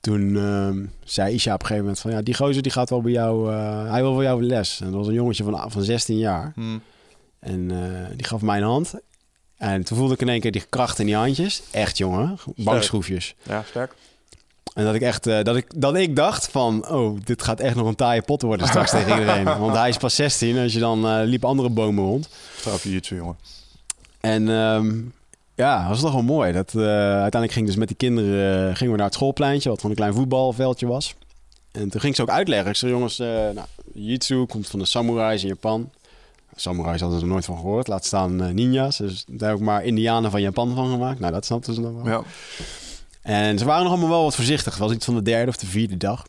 Toen 0.00 0.36
ehm, 0.36 0.86
zei 1.04 1.34
Isha 1.34 1.54
op 1.54 1.60
een 1.60 1.66
gegeven 1.66 1.84
moment 1.84 2.02
van... 2.02 2.10
Ja, 2.10 2.22
die 2.22 2.34
gozer 2.34 2.62
die 2.62 2.72
gaat 2.72 2.90
wel 2.90 3.00
bij 3.00 3.12
jou... 3.12 3.52
eh, 3.52 3.90
hij 3.90 4.00
wil 4.02 4.12
voor 4.12 4.22
jou 4.22 4.42
les. 4.42 4.80
En 4.80 4.86
dat 4.86 4.94
was 4.94 5.06
een 5.06 5.12
jongetje 5.14 5.44
van, 5.44 5.70
van 5.70 5.82
16 5.82 6.18
jaar. 6.18 6.52
Hm. 6.54 6.78
En 7.38 7.68
die 8.16 8.26
gaf 8.26 8.42
mij 8.42 8.58
een 8.58 8.64
hand. 8.64 8.94
En 9.56 9.84
toen 9.84 9.96
voelde 9.96 10.14
ik 10.14 10.20
in 10.20 10.28
één 10.28 10.40
keer 10.40 10.52
die 10.52 10.64
kracht 10.68 10.98
in 10.98 11.06
die 11.06 11.14
handjes. 11.14 11.62
Echt, 11.70 11.98
jongen. 11.98 12.38
Bankschroefjes. 12.56 13.34
Ja, 13.42 13.64
sterk. 13.68 13.94
En 14.74 14.84
dat 14.84 14.94
ik 14.94 15.02
echt... 15.02 15.26
eh, 15.26 15.42
dat, 15.42 15.56
ik, 15.56 15.66
dat 15.76 15.96
ik 15.96 16.16
dacht 16.16 16.48
van... 16.48 16.88
Oh, 16.88 17.18
dit 17.24 17.42
gaat 17.42 17.60
echt 17.60 17.76
nog 17.76 17.86
een 17.86 17.94
taaie 17.94 18.22
pot 18.22 18.42
worden 18.42 18.66
straks 18.66 18.90
tegen 18.96 19.18
iedereen. 19.18 19.44
Want 19.44 19.76
hij 19.76 19.88
is 19.88 19.96
pas 19.96 20.14
16. 20.14 20.58
Als 20.58 20.72
je 20.72 20.78
dan 20.78 21.08
eh, 21.08 21.20
liep 21.24 21.44
andere 21.44 21.68
bomen 21.68 22.04
rond. 22.04 22.28
Trouw 22.60 22.74
op 22.74 22.82
Jiu-Jitsu, 22.82 23.16
jongen. 23.16 23.36
En 24.20 24.48
ehm, 24.48 25.00
ja, 25.54 25.88
was 25.88 26.00
toch 26.00 26.12
wel 26.12 26.22
mooi. 26.22 26.52
Dat, 26.52 26.74
eh, 26.74 26.82
uiteindelijk 27.02 27.52
ging 27.52 27.66
dus 27.66 27.76
met 27.76 27.88
die 27.88 27.96
kinderen 27.96 28.76
gingen 28.76 28.92
we 28.92 28.98
naar 28.98 29.06
het 29.06 29.16
schoolpleintje, 29.16 29.68
wat 29.68 29.80
van 29.80 29.90
een 29.90 29.96
klein 29.96 30.14
voetbalveldje 30.14 30.86
was. 30.86 31.14
En 31.72 31.88
toen 31.88 32.00
ging 32.00 32.16
ze 32.16 32.22
ook 32.22 32.30
uitleggen. 32.30 32.70
Ik 32.70 32.76
zei, 32.76 32.92
jongens, 32.92 33.18
nou, 33.18 33.66
Jiu-Jitsu 33.92 34.46
komt 34.46 34.68
van 34.68 34.78
de 34.78 34.84
samurais 34.86 35.42
in 35.42 35.48
Japan. 35.48 35.90
Samurais 36.56 37.00
hadden 37.00 37.18
ze 37.18 37.24
er 37.24 37.30
nooit 37.30 37.44
van 37.44 37.56
gehoord. 37.56 37.88
Laat 37.88 38.04
staan 38.04 38.54
ninja's. 38.54 38.96
Dus 38.96 39.24
daar 39.28 39.48
heb 39.48 39.58
ik 39.58 39.64
maar 39.64 39.84
indianen 39.84 40.30
van 40.30 40.40
Japan 40.40 40.74
van 40.74 40.90
gemaakt. 40.90 41.20
Nou, 41.20 41.32
dat 41.32 41.44
snapten 41.44 41.74
ze 41.74 41.80
nog 41.80 42.02
wel. 42.02 42.06
Ja. 42.06 42.22
En 43.22 43.58
ze 43.58 43.64
waren 43.64 43.82
nog 43.82 43.92
allemaal 43.92 44.10
wel 44.10 44.22
wat 44.22 44.34
voorzichtig. 44.34 44.72
Het 44.72 44.82
was 44.82 44.92
iets 44.92 45.04
van 45.04 45.14
de 45.14 45.22
derde 45.22 45.48
of 45.48 45.56
de 45.56 45.66
vierde 45.66 45.96
dag. 45.96 46.26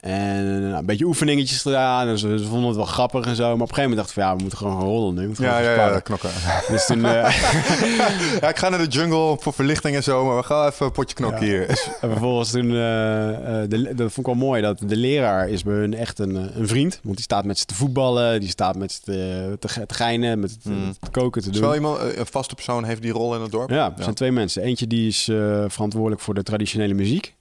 En 0.00 0.60
nou, 0.60 0.74
een 0.74 0.86
beetje 0.86 1.04
oefeningetjes 1.04 1.62
gedaan. 1.62 2.08
En 2.08 2.18
ze, 2.18 2.38
ze 2.38 2.44
vonden 2.44 2.66
het 2.66 2.76
wel 2.76 2.84
grappig 2.84 3.26
en 3.26 3.36
zo. 3.36 3.42
Maar 3.42 3.52
op 3.52 3.60
een 3.60 3.66
gegeven 3.74 3.90
moment 3.90 3.98
dachten 4.06 4.14
we 4.14 4.20
van 4.20 4.30
ja, 4.30 4.36
we 4.36 4.40
moeten 4.42 4.58
gewoon 4.58 4.76
gaan 4.78 4.86
rollen 4.88 5.14
nu. 5.14 5.28
Ja, 5.28 5.34
gewoon 5.34 5.50
ja, 5.62 5.88
ja, 5.90 6.00
knokken. 6.00 6.30
Dus 6.68 6.86
toen... 6.86 7.04
eh, 7.04 7.12
ja, 8.40 8.48
ik 8.48 8.58
ga 8.58 8.68
naar 8.68 8.78
de 8.78 8.86
jungle 8.86 9.36
voor 9.40 9.52
verlichting 9.52 9.96
en 9.96 10.02
zo, 10.02 10.24
maar 10.24 10.36
we 10.36 10.42
gaan 10.42 10.66
even 10.68 10.86
een 10.86 10.92
potje 10.92 11.14
knokken 11.14 11.46
Ja. 11.46 11.52
hier. 11.52 11.68
En 12.00 12.10
vervolgens 12.10 12.50
toen, 12.50 12.70
eh, 12.70 13.62
eh, 13.62 13.68
de, 13.70 13.82
dat 13.94 14.12
vond 14.12 14.26
ik 14.26 14.34
wel 14.34 14.34
mooi, 14.46 14.62
dat 14.62 14.78
de 14.86 14.96
leraar 14.96 15.48
is 15.48 15.62
bij 15.62 15.74
hun 15.74 15.94
echt 15.94 16.18
een, 16.18 16.36
eh, 16.36 16.56
een 16.56 16.68
vriend. 16.68 17.00
Want 17.02 17.14
die 17.16 17.24
staat 17.24 17.44
met 17.44 17.58
ze 17.58 17.64
te 17.64 17.74
voetballen, 17.74 18.40
die 18.40 18.48
staat 18.48 18.76
met 18.76 18.92
ze 18.92 19.00
te, 19.00 19.56
te, 19.60 19.86
te 19.86 19.94
geinen, 19.94 20.40
met 20.40 20.62
te, 20.62 20.68
Mm. 20.70 20.92
te 21.00 21.10
koken, 21.10 21.42
te 21.42 21.50
Is 21.50 21.58
wel 21.58 21.68
doen. 21.68 21.76
iemand, 21.78 21.98
eh, 21.98 22.18
een 22.18 22.26
vaste 22.26 22.54
persoon 22.54 22.84
heeft 22.84 23.02
die 23.02 23.12
rol 23.12 23.34
in 23.34 23.40
het 23.42 23.50
dorp? 23.50 23.70
Ja, 23.70 23.92
er 23.96 24.02
zijn 24.02 24.14
twee 24.14 24.32
mensen. 24.32 24.62
Eentje 24.62 24.86
die 24.86 25.08
is 25.08 25.28
eh, 25.28 25.64
verantwoordelijk 25.68 26.20
voor 26.20 26.34
de 26.34 26.42
traditionele 26.42 26.94
muziek. 26.94 27.36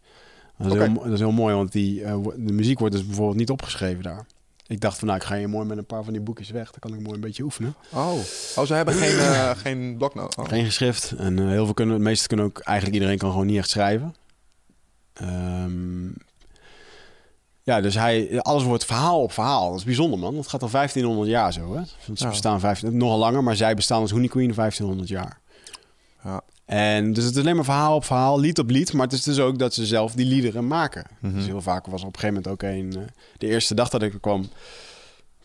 Dat 0.58 0.76
is, 0.76 0.82
heel, 0.82 0.94
dat 0.94 1.14
is 1.14 1.20
heel 1.20 1.32
mooi, 1.32 1.56
want 1.56 1.72
die, 1.72 2.04
eh, 2.04 2.18
de 2.36 2.54
muziek 2.54 2.80
wordt 2.80 2.94
dus 2.96 3.06
bijvoorbeeld 3.06 3.38
niet 3.38 3.50
opgeschreven 3.50 4.04
daar. 4.04 4.26
Ik 4.68 4.82
dacht 4.82 4.98
van, 5.00 5.08
nou, 5.08 5.20
ik 5.20 5.26
ga 5.26 5.36
hier 5.36 5.50
mooi 5.50 5.66
met 5.68 5.78
een 5.78 5.86
paar 5.86 6.04
van 6.04 6.14
die 6.14 6.22
boekjes 6.22 6.50
weg. 6.50 6.72
Dan 6.72 6.80
kan 6.80 6.94
ik 6.94 7.00
mooi 7.00 7.16
een 7.16 7.22
beetje 7.22 7.44
oefenen. 7.44 7.76
Oh. 7.94 8.14
oh, 8.56 8.66
ze 8.66 8.74
hebben 8.74 8.94
geen, 8.94 9.18
eh 9.20 9.50
geen 9.64 9.96
bloknoot. 9.98 10.36
Oh. 10.38 10.48
Geen 10.48 10.66
geschrift. 10.66 11.12
En 11.18 11.40
eh, 11.40 11.48
heel 11.48 11.66
veel 11.66 11.74
kunnen, 11.74 11.96
het 11.96 12.04
meeste 12.04 12.28
kunnen 12.28 12.46
ook, 12.46 12.60
eigenlijk 12.60 12.98
iedereen 12.98 13.18
kan 13.18 13.32
gewoon 13.32 13.46
niet 13.46 13.58
echt 13.58 13.70
schrijven. 13.70 14.16
Ehm, 15.14 16.08
ja, 17.64 17.82
dus 17.82 17.96
hij, 17.96 18.42
alles 18.42 18.64
wordt 18.64 18.86
verhaal 18.86 19.22
op 19.22 19.32
verhaal. 19.32 19.70
Dat 19.70 19.80
is 19.80 19.86
bijzonder, 19.86 20.20
man. 20.20 20.36
Dat 20.36 20.48
gaat 20.48 20.62
al 20.62 20.70
1500 20.70 21.30
jaar 21.30 21.54
zo, 21.54 21.76
hè? 21.76 21.82
Ze 21.86 22.12
Ja. 22.14 22.30
bestaan 22.30 22.60
15, 22.60 22.98
nogal 22.98 23.18
langer, 23.18 23.44
maar 23.44 23.56
zij 23.56 23.74
bestaan 23.76 24.02
als 24.02 24.12
Honey 24.12 24.28
Queen 24.28 24.54
1500 24.54 25.10
jaar. 25.10 25.40
Ja. 26.24 26.42
En 26.68 27.14
dus 27.14 27.24
het 27.24 27.36
is 27.36 27.42
alleen 27.42 27.56
maar 27.56 27.64
verhaal 27.64 27.96
op 27.96 28.06
verhaal, 28.06 28.40
lied 28.40 28.60
op 28.60 28.70
lied. 28.70 28.94
Maar 28.94 29.04
het 29.06 29.14
is 29.16 29.24
dus 29.24 29.40
ook 29.40 29.60
dat 29.60 29.74
ze 29.74 29.86
zelf 29.86 30.14
die 30.14 30.26
liederen 30.26 30.68
maken. 30.68 31.06
Mhm. 31.20 31.34
Dus 31.36 31.46
heel 31.46 31.62
vaak 31.62 31.86
was 31.86 32.02
er 32.02 32.08
op 32.08 32.14
een 32.14 32.20
gegeven 32.20 32.42
moment 32.44 32.64
ook 32.64 32.70
een... 32.70 33.02
eh, 33.02 33.08
de 33.38 33.48
eerste 33.48 33.76
dag 33.76 33.90
dat 33.90 34.02
ik 34.02 34.14
er 34.14 34.20
kwam, 34.20 34.50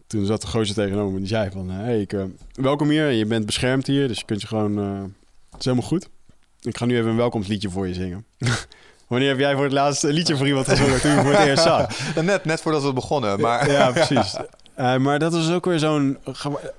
toen 0.06 0.26
zat 0.26 0.40
de 0.40 0.46
gozer 0.46 0.74
tegenover 0.74 1.12
me. 1.12 1.18
Die 1.18 1.28
zei 1.28 1.50
van, 1.50 1.70
hey, 1.70 2.00
ik, 2.00 2.12
eh, 2.12 2.22
welkom 2.52 2.88
hier. 2.88 3.10
Je 3.10 3.26
bent 3.26 3.46
beschermd 3.46 3.86
hier, 3.86 4.08
dus 4.08 4.18
je 4.18 4.24
kunt 4.24 4.40
je 4.40 4.46
gewoon... 4.46 4.78
eh, 4.78 5.02
het 5.50 5.58
is 5.58 5.64
helemaal 5.64 5.86
goed. 5.88 6.08
Ik 6.60 6.76
ga 6.76 6.84
nu 6.84 6.96
even 6.96 7.10
een 7.10 7.16
welkomstliedje 7.16 7.70
voor 7.70 7.86
je 7.88 7.94
zingen. 7.94 8.24
Wanneer 9.08 9.28
heb 9.28 9.38
jij 9.38 9.54
voor 9.54 9.64
het 9.64 9.72
laatst 9.72 10.04
een 10.04 10.12
liedje 10.12 10.36
voor 10.36 10.46
iemand 10.46 10.68
gezongen 10.68 11.00
toen 11.00 11.10
je 11.10 11.20
voor 11.20 11.32
het 11.32 11.46
eerst 11.48 11.62
zag? 11.62 12.14
Net, 12.22 12.44
net 12.44 12.60
voordat 12.60 12.82
we 12.82 12.92
begonnen, 12.92 13.40
maar... 13.40 13.70
Ja, 13.70 13.90
precies. 13.90 14.36
Maar 14.76 15.18
dat 15.18 15.32
was 15.32 15.50
ook 15.50 15.64
weer 15.64 15.78
zo'n... 15.78 16.18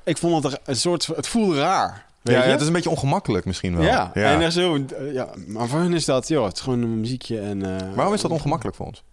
Ik 0.03 0.17
vond 0.17 0.43
het 0.43 0.59
een 0.65 0.75
soort... 0.75 1.05
Het 1.05 1.27
voelde 1.27 1.55
raar. 1.59 2.05
Weet 2.23 2.35
Ja, 2.35 2.41
je? 2.41 2.45
ja, 2.47 2.51
het 2.51 2.61
is 2.61 2.67
een 2.67 2.73
beetje 2.73 2.89
ongemakkelijk 2.89 3.45
misschien 3.45 3.75
wel. 3.77 3.85
Ja, 3.85 4.13
en 4.13 4.41
echt 4.41 4.53
zo... 4.53 4.77
ja, 5.13 5.29
maar 5.47 5.67
voor 5.67 5.79
hen 5.79 5.93
is 5.93 6.05
dat... 6.05 6.27
Joh, 6.27 6.45
het 6.45 6.55
is 6.55 6.61
gewoon 6.61 6.81
een 6.81 6.99
muziekje 6.99 7.39
en... 7.39 7.79
eh, 7.79 7.93
Waarom 7.95 8.13
is 8.13 8.21
dat 8.21 8.31
ongemakkelijk 8.31 8.77
voor 8.77 8.85
ons? 8.85 9.03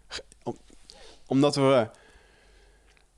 Omdat 1.27 1.55
we... 1.55 1.89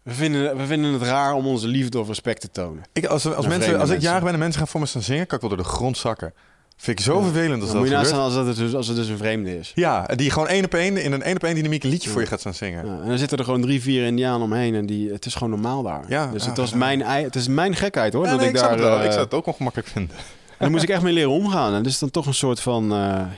We 0.03 0.13
vinden, 0.13 0.57
we 0.57 0.67
vinden 0.67 0.93
het 0.93 1.03
raar 1.03 1.33
om 1.35 1.47
onze 1.47 1.67
liefde 1.69 1.99
of 1.99 2.09
respect 2.09 2.41
te 2.41 2.51
tonen. 2.51 2.83
Ik, 2.93 3.05
als, 3.07 3.27
als, 3.27 3.47
Naar 3.47 3.59
mensen, 3.59 3.81
als 3.81 3.91
ik 3.91 4.01
jarig 4.01 4.23
ben 4.25 4.33
en 4.33 4.39
mensen 4.39 4.59
gaan 4.59 4.69
voor 4.69 4.81
me 4.81 4.87
staan 4.87 5.03
zingen, 5.03 5.27
kan 5.27 5.39
ik 5.39 5.41
wel 5.49 5.57
door 5.57 5.65
de 5.65 5.71
grond 5.73 5.97
zakken. 5.99 6.35
Vind 6.83 6.99
ik 6.99 7.05
zo 7.05 7.17
Ja. 7.19 7.23
vervelend 7.23 7.63
als 7.63 7.71
Dan 7.71 7.81
moet 7.81 7.91
dat 7.91 8.01
je 8.01 8.05
naast 8.13 8.23
als, 8.23 8.35
dat 8.35 8.47
het 8.47 8.57
dus, 8.57 8.75
als 8.75 8.87
het 8.87 8.97
dus 8.97 9.09
een 9.09 9.17
vreemde 9.17 9.59
is. 9.59 9.73
Ja, 9.75 10.07
die 10.07 10.31
gewoon 10.31 10.49
één 10.49 10.65
op 10.65 10.75
één 10.75 10.97
in 10.97 11.13
een 11.13 11.23
één 11.23 11.37
op 11.37 11.45
één 11.45 11.55
dynamiek 11.55 11.85
een 11.85 11.91
liedje 11.91 12.07
Ja. 12.07 12.13
voor 12.13 12.23
je 12.23 12.29
gaat 12.29 12.41
staan 12.41 12.55
zingen. 12.55 12.87
Ja, 12.87 13.01
en 13.03 13.09
dan 13.09 13.19
zitten 13.19 13.39
er 13.39 13.45
gewoon 13.45 13.61
drie, 13.61 13.83
vier 13.83 14.05
indianen 14.07 14.41
omheen 14.43 14.75
en 14.75 14.87
die, 14.87 15.13
het 15.13 15.27
is 15.27 15.35
gewoon 15.35 15.51
normaal 15.51 15.83
daar. 15.83 16.05
Ja, 16.09 16.31
dus 16.31 16.47
het 16.47 16.57
was 16.57 16.73
mijn, 16.73 17.01
het 17.03 17.35
is 17.35 17.49
mijn 17.49 17.77
gekheid 17.77 18.13
hoor. 18.13 18.27
Dat 18.27 18.37
nee, 18.39 18.49
ik 18.49 18.55
ik, 18.55 18.61
daar, 18.61 18.99
eh, 18.99 19.05
ik 19.05 19.11
zou 19.11 19.25
het 19.25 19.35
ook 19.35 19.47
ongemakkelijk 19.47 19.89
vinden. 19.89 20.17
En 20.17 20.57
daar 20.59 20.71
moest 20.71 20.83
ik 20.83 20.89
echt 20.89 21.03
mee 21.03 21.13
leren 21.13 21.31
omgaan. 21.31 21.75
En 21.75 21.83
dat 21.83 21.93
is 21.93 21.99
dan 21.99 22.11
toch 22.11 22.27
een 22.27 22.35
soort 22.35 22.61
van 22.61 22.83
eh, 22.85 22.89
ja, 22.89 23.31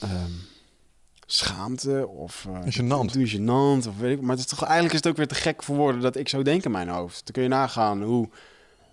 ehm, 0.00 0.30
schaamte 1.26 2.06
of 2.08 2.46
eh 2.48 2.60
Gênant. 2.72 3.10
gênant 3.30 3.88
of 3.88 3.98
weet 3.98 4.16
ik. 4.16 4.20
Maar 4.20 4.30
het 4.36 4.38
is 4.38 4.46
toch 4.46 4.62
eigenlijk 4.62 4.92
is 4.94 5.00
het 5.00 5.08
ook 5.08 5.16
weer 5.16 5.26
te 5.28 5.34
gek 5.34 5.62
voor 5.62 5.76
woorden 5.76 6.00
dat 6.00 6.16
ik 6.16 6.28
zo 6.28 6.42
denk 6.42 6.64
in 6.64 6.70
mijn 6.70 6.88
hoofd. 6.88 7.20
Dan 7.24 7.32
kun 7.32 7.42
je 7.42 7.48
nagaan 7.48 8.02
hoe, 8.02 8.28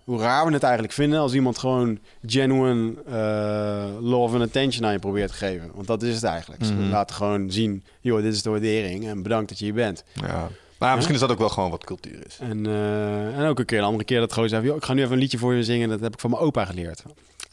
hoe 0.06 0.20
raar 0.20 0.46
we 0.46 0.52
het 0.52 0.62
eigenlijk 0.62 0.92
vinden 0.92 1.18
als 1.18 1.34
iemand 1.34 1.58
gewoon 1.58 1.98
genuine 2.26 2.92
eh, 3.06 4.00
love 4.00 4.34
and 4.34 4.44
attention 4.44 4.86
aan 4.86 4.92
je 4.92 4.98
probeert 4.98 5.30
te 5.30 5.36
geven. 5.36 5.70
Want 5.74 5.86
dat 5.86 6.02
is 6.02 6.14
het 6.14 6.24
eigenlijk. 6.24 6.62
Mhm. 6.62 6.88
laten 6.90 7.16
gewoon 7.16 7.50
zien, 7.50 7.84
joh, 8.00 8.22
dit 8.22 8.34
is 8.34 8.42
de 8.42 8.50
waardering 8.50 9.06
en 9.06 9.22
bedankt 9.22 9.48
dat 9.48 9.58
je 9.58 9.64
hier 9.64 9.74
bent. 9.74 10.04
Ja. 10.12 10.48
Maar 10.78 10.94
misschien 10.94 11.14
is 11.14 11.20
dat 11.20 11.30
ook 11.30 11.38
wel 11.38 11.48
gewoon 11.48 11.70
wat 11.70 11.84
cultuur 11.84 12.26
is. 12.26 12.38
En, 12.40 12.66
eh, 12.66 13.38
en 13.38 13.46
ook 13.48 13.58
een 13.58 13.64
keer, 13.64 13.78
een 13.78 13.84
andere 13.84 14.04
keer 14.04 14.20
dat 14.20 14.32
gewoon 14.32 14.48
zei... 14.48 14.64
"Joh, 14.64 14.76
ik 14.76 14.84
ga 14.84 14.94
nu 14.94 15.00
even 15.00 15.12
een 15.12 15.18
liedje 15.18 15.38
voor 15.38 15.54
je 15.54 15.64
zingen. 15.64 15.88
Dat 15.88 16.00
heb 16.00 16.12
ik 16.12 16.20
van 16.20 16.30
mijn 16.30 16.42
opa 16.42 16.64
geleerd. 16.64 17.02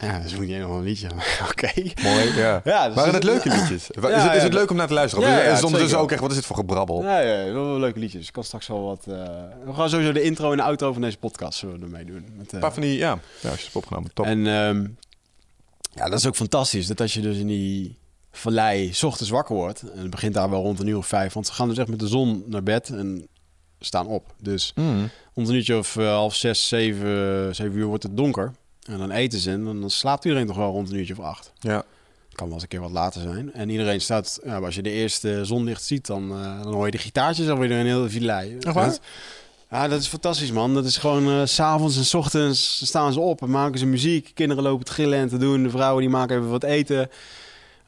Ja, 0.06 0.20
dus 0.20 0.36
moet 0.36 0.50
je 0.50 0.58
nog 0.58 0.70
een 0.78 0.84
liedje. 0.84 1.08
Oké. 1.52 1.72
Mooi, 2.04 2.34
ja. 2.36 2.62
Ja, 2.74 2.86
dus 2.88 2.96
Waren 2.96 3.14
het 3.14 3.22
dus- 3.22 3.32
leuke 3.32 3.50
liedjes? 3.50 3.90
Is, 3.90 4.02
Ja, 4.02 4.10
het, 4.28 4.36
is 4.38 4.44
het 4.44 4.54
leuk 4.54 4.70
om 4.70 4.76
naar 4.76 4.88
te 4.88 4.94
luisteren? 4.94 5.30
Ja, 5.30 5.36
is 5.42 5.60
ja, 5.62 5.68
het 5.78 5.94
ook 5.94 6.12
echt, 6.12 6.22
wat 6.22 6.30
is 6.30 6.36
dit 6.36 6.46
voor 6.46 6.56
gebrabbel? 6.56 7.04
Ja, 7.04 7.20
ja, 7.20 7.52
wel, 7.54 7.80
leuke 7.80 8.00
liedjes. 8.00 8.28
Ik 8.28 8.34
kan 8.34 8.44
straks 8.44 8.68
wel 8.68 8.84
wat... 8.84 9.04
eh, 9.08 9.14
we 9.66 9.74
gaan 9.74 9.90
sowieso 9.90 10.12
de 10.12 10.22
intro 10.22 10.52
en 10.52 10.58
de 10.58 10.64
outro 10.64 10.94
van 10.94 11.02
deze 11.02 11.18
podcast 11.18 11.60
zullen 11.60 11.80
we 11.80 11.86
ermee 11.86 12.06
doen. 12.06 12.26
Met, 12.38 12.48
eh, 12.48 12.54
Een 12.54 12.60
paar 12.60 12.74
van 12.74 12.82
die, 12.82 12.98
ja. 12.98 13.20
Ja, 13.42 13.50
als 13.50 13.60
je 13.60 13.66
het 13.66 13.76
opgenomen. 13.76 14.14
Top. 14.14 14.26
En 14.26 14.48
ehm, 14.48 14.88
ja, 15.94 16.10
dat 16.10 16.20
is 16.20 16.26
ook 16.28 16.36
fantastisch. 16.36 16.88
Dat 16.88 17.02
als 17.02 17.14
je 17.14 17.22
dus 17.22 17.38
in 17.38 17.48
die 17.48 17.98
vallei 18.32 18.94
's 18.94 19.04
ochtends 19.04 19.32
wakker 19.32 19.56
wordt... 19.56 19.82
en 19.94 20.00
het 20.00 20.10
begint 20.10 20.34
daar 20.34 20.50
wel 20.50 20.62
rond 20.62 20.80
een 20.80 20.88
uur 20.88 20.98
of 20.98 21.08
vijf... 21.08 21.34
want 21.34 21.48
ze 21.48 21.54
gaan 21.54 21.68
dus 21.70 21.78
echt 21.78 21.88
met 21.88 22.00
de 22.00 22.08
zon 22.08 22.44
naar 22.48 22.64
bed 22.64 22.90
en 22.90 23.28
staan 23.80 24.08
op. 24.08 24.34
Dus 24.42 24.72
Mm. 24.76 25.10
om 25.34 25.46
een 25.48 25.54
uurtje 25.56 25.78
of 25.78 25.96
eh, 25.98 26.08
half 26.08 26.36
zes, 26.36 26.68
zeven, 26.68 27.56
zeven 27.56 27.78
uur 27.78 27.86
wordt 27.86 28.04
het 28.04 28.18
donker. 28.18 28.52
En 28.84 28.98
dan 28.98 29.12
eten 29.12 29.40
ze 29.40 29.52
en 29.52 29.64
dan 29.64 29.90
slaapt 29.90 30.26
iedereen 30.26 30.48
toch 30.48 30.56
wel 30.56 30.72
rond 30.72 30.90
een 30.90 30.98
uurtje 30.98 31.18
of 31.18 31.26
acht. 31.26 31.52
Ja. 31.60 31.86
Het 32.26 32.36
kan 32.36 32.46
wel 32.46 32.54
eens 32.54 32.64
een 32.64 32.70
keer 32.70 32.80
wat 32.80 32.92
later 32.92 33.22
zijn. 33.22 33.54
En 33.54 33.70
iedereen 33.70 34.02
staat, 34.02 34.40
ja, 34.44 34.58
als 34.58 34.76
je 34.76 34.82
de 34.82 34.90
eerste 34.90 35.46
zonlicht 35.46 35.84
ziet, 35.84 36.06
dan, 36.06 36.32
eh, 36.32 36.64
dan 36.64 36.74
hoor 36.74 36.86
je 36.86 36.92
de 36.92 36.98
gitaartjes 36.98 37.50
alweer 37.50 37.70
door 37.70 37.78
een 37.78 37.86
hele 37.86 38.10
villei. 38.10 38.58
Echt 38.60 38.74
waar? 38.74 38.98
Ja, 39.70 39.88
dat 39.88 40.00
is 40.00 40.08
fantastisch, 40.08 40.52
man. 40.52 40.74
Dat 40.74 40.86
is 40.86 40.98
gewoon 40.98 41.30
eh, 41.30 41.46
s 41.46 41.54
s'avonds 41.54 41.98
en 41.98 42.06
s 42.06 42.14
ochtends 42.14 42.86
staan 42.86 43.14
ze 43.14 43.20
op 43.20 43.42
en 43.42 43.50
maken 43.50 43.80
ze 43.80 43.86
muziek. 43.86 44.32
Kinderen 44.34 44.64
lopen 44.64 44.86
te 44.86 44.92
gillen 44.92 45.20
en 45.20 45.30
te 45.30 45.38
doen. 45.38 45.64
De 45.64 45.70
vrouwen 45.70 46.02
die 46.02 46.10
maken 46.10 46.38
even 46.38 46.50
wat 46.50 46.64
eten. 46.64 47.10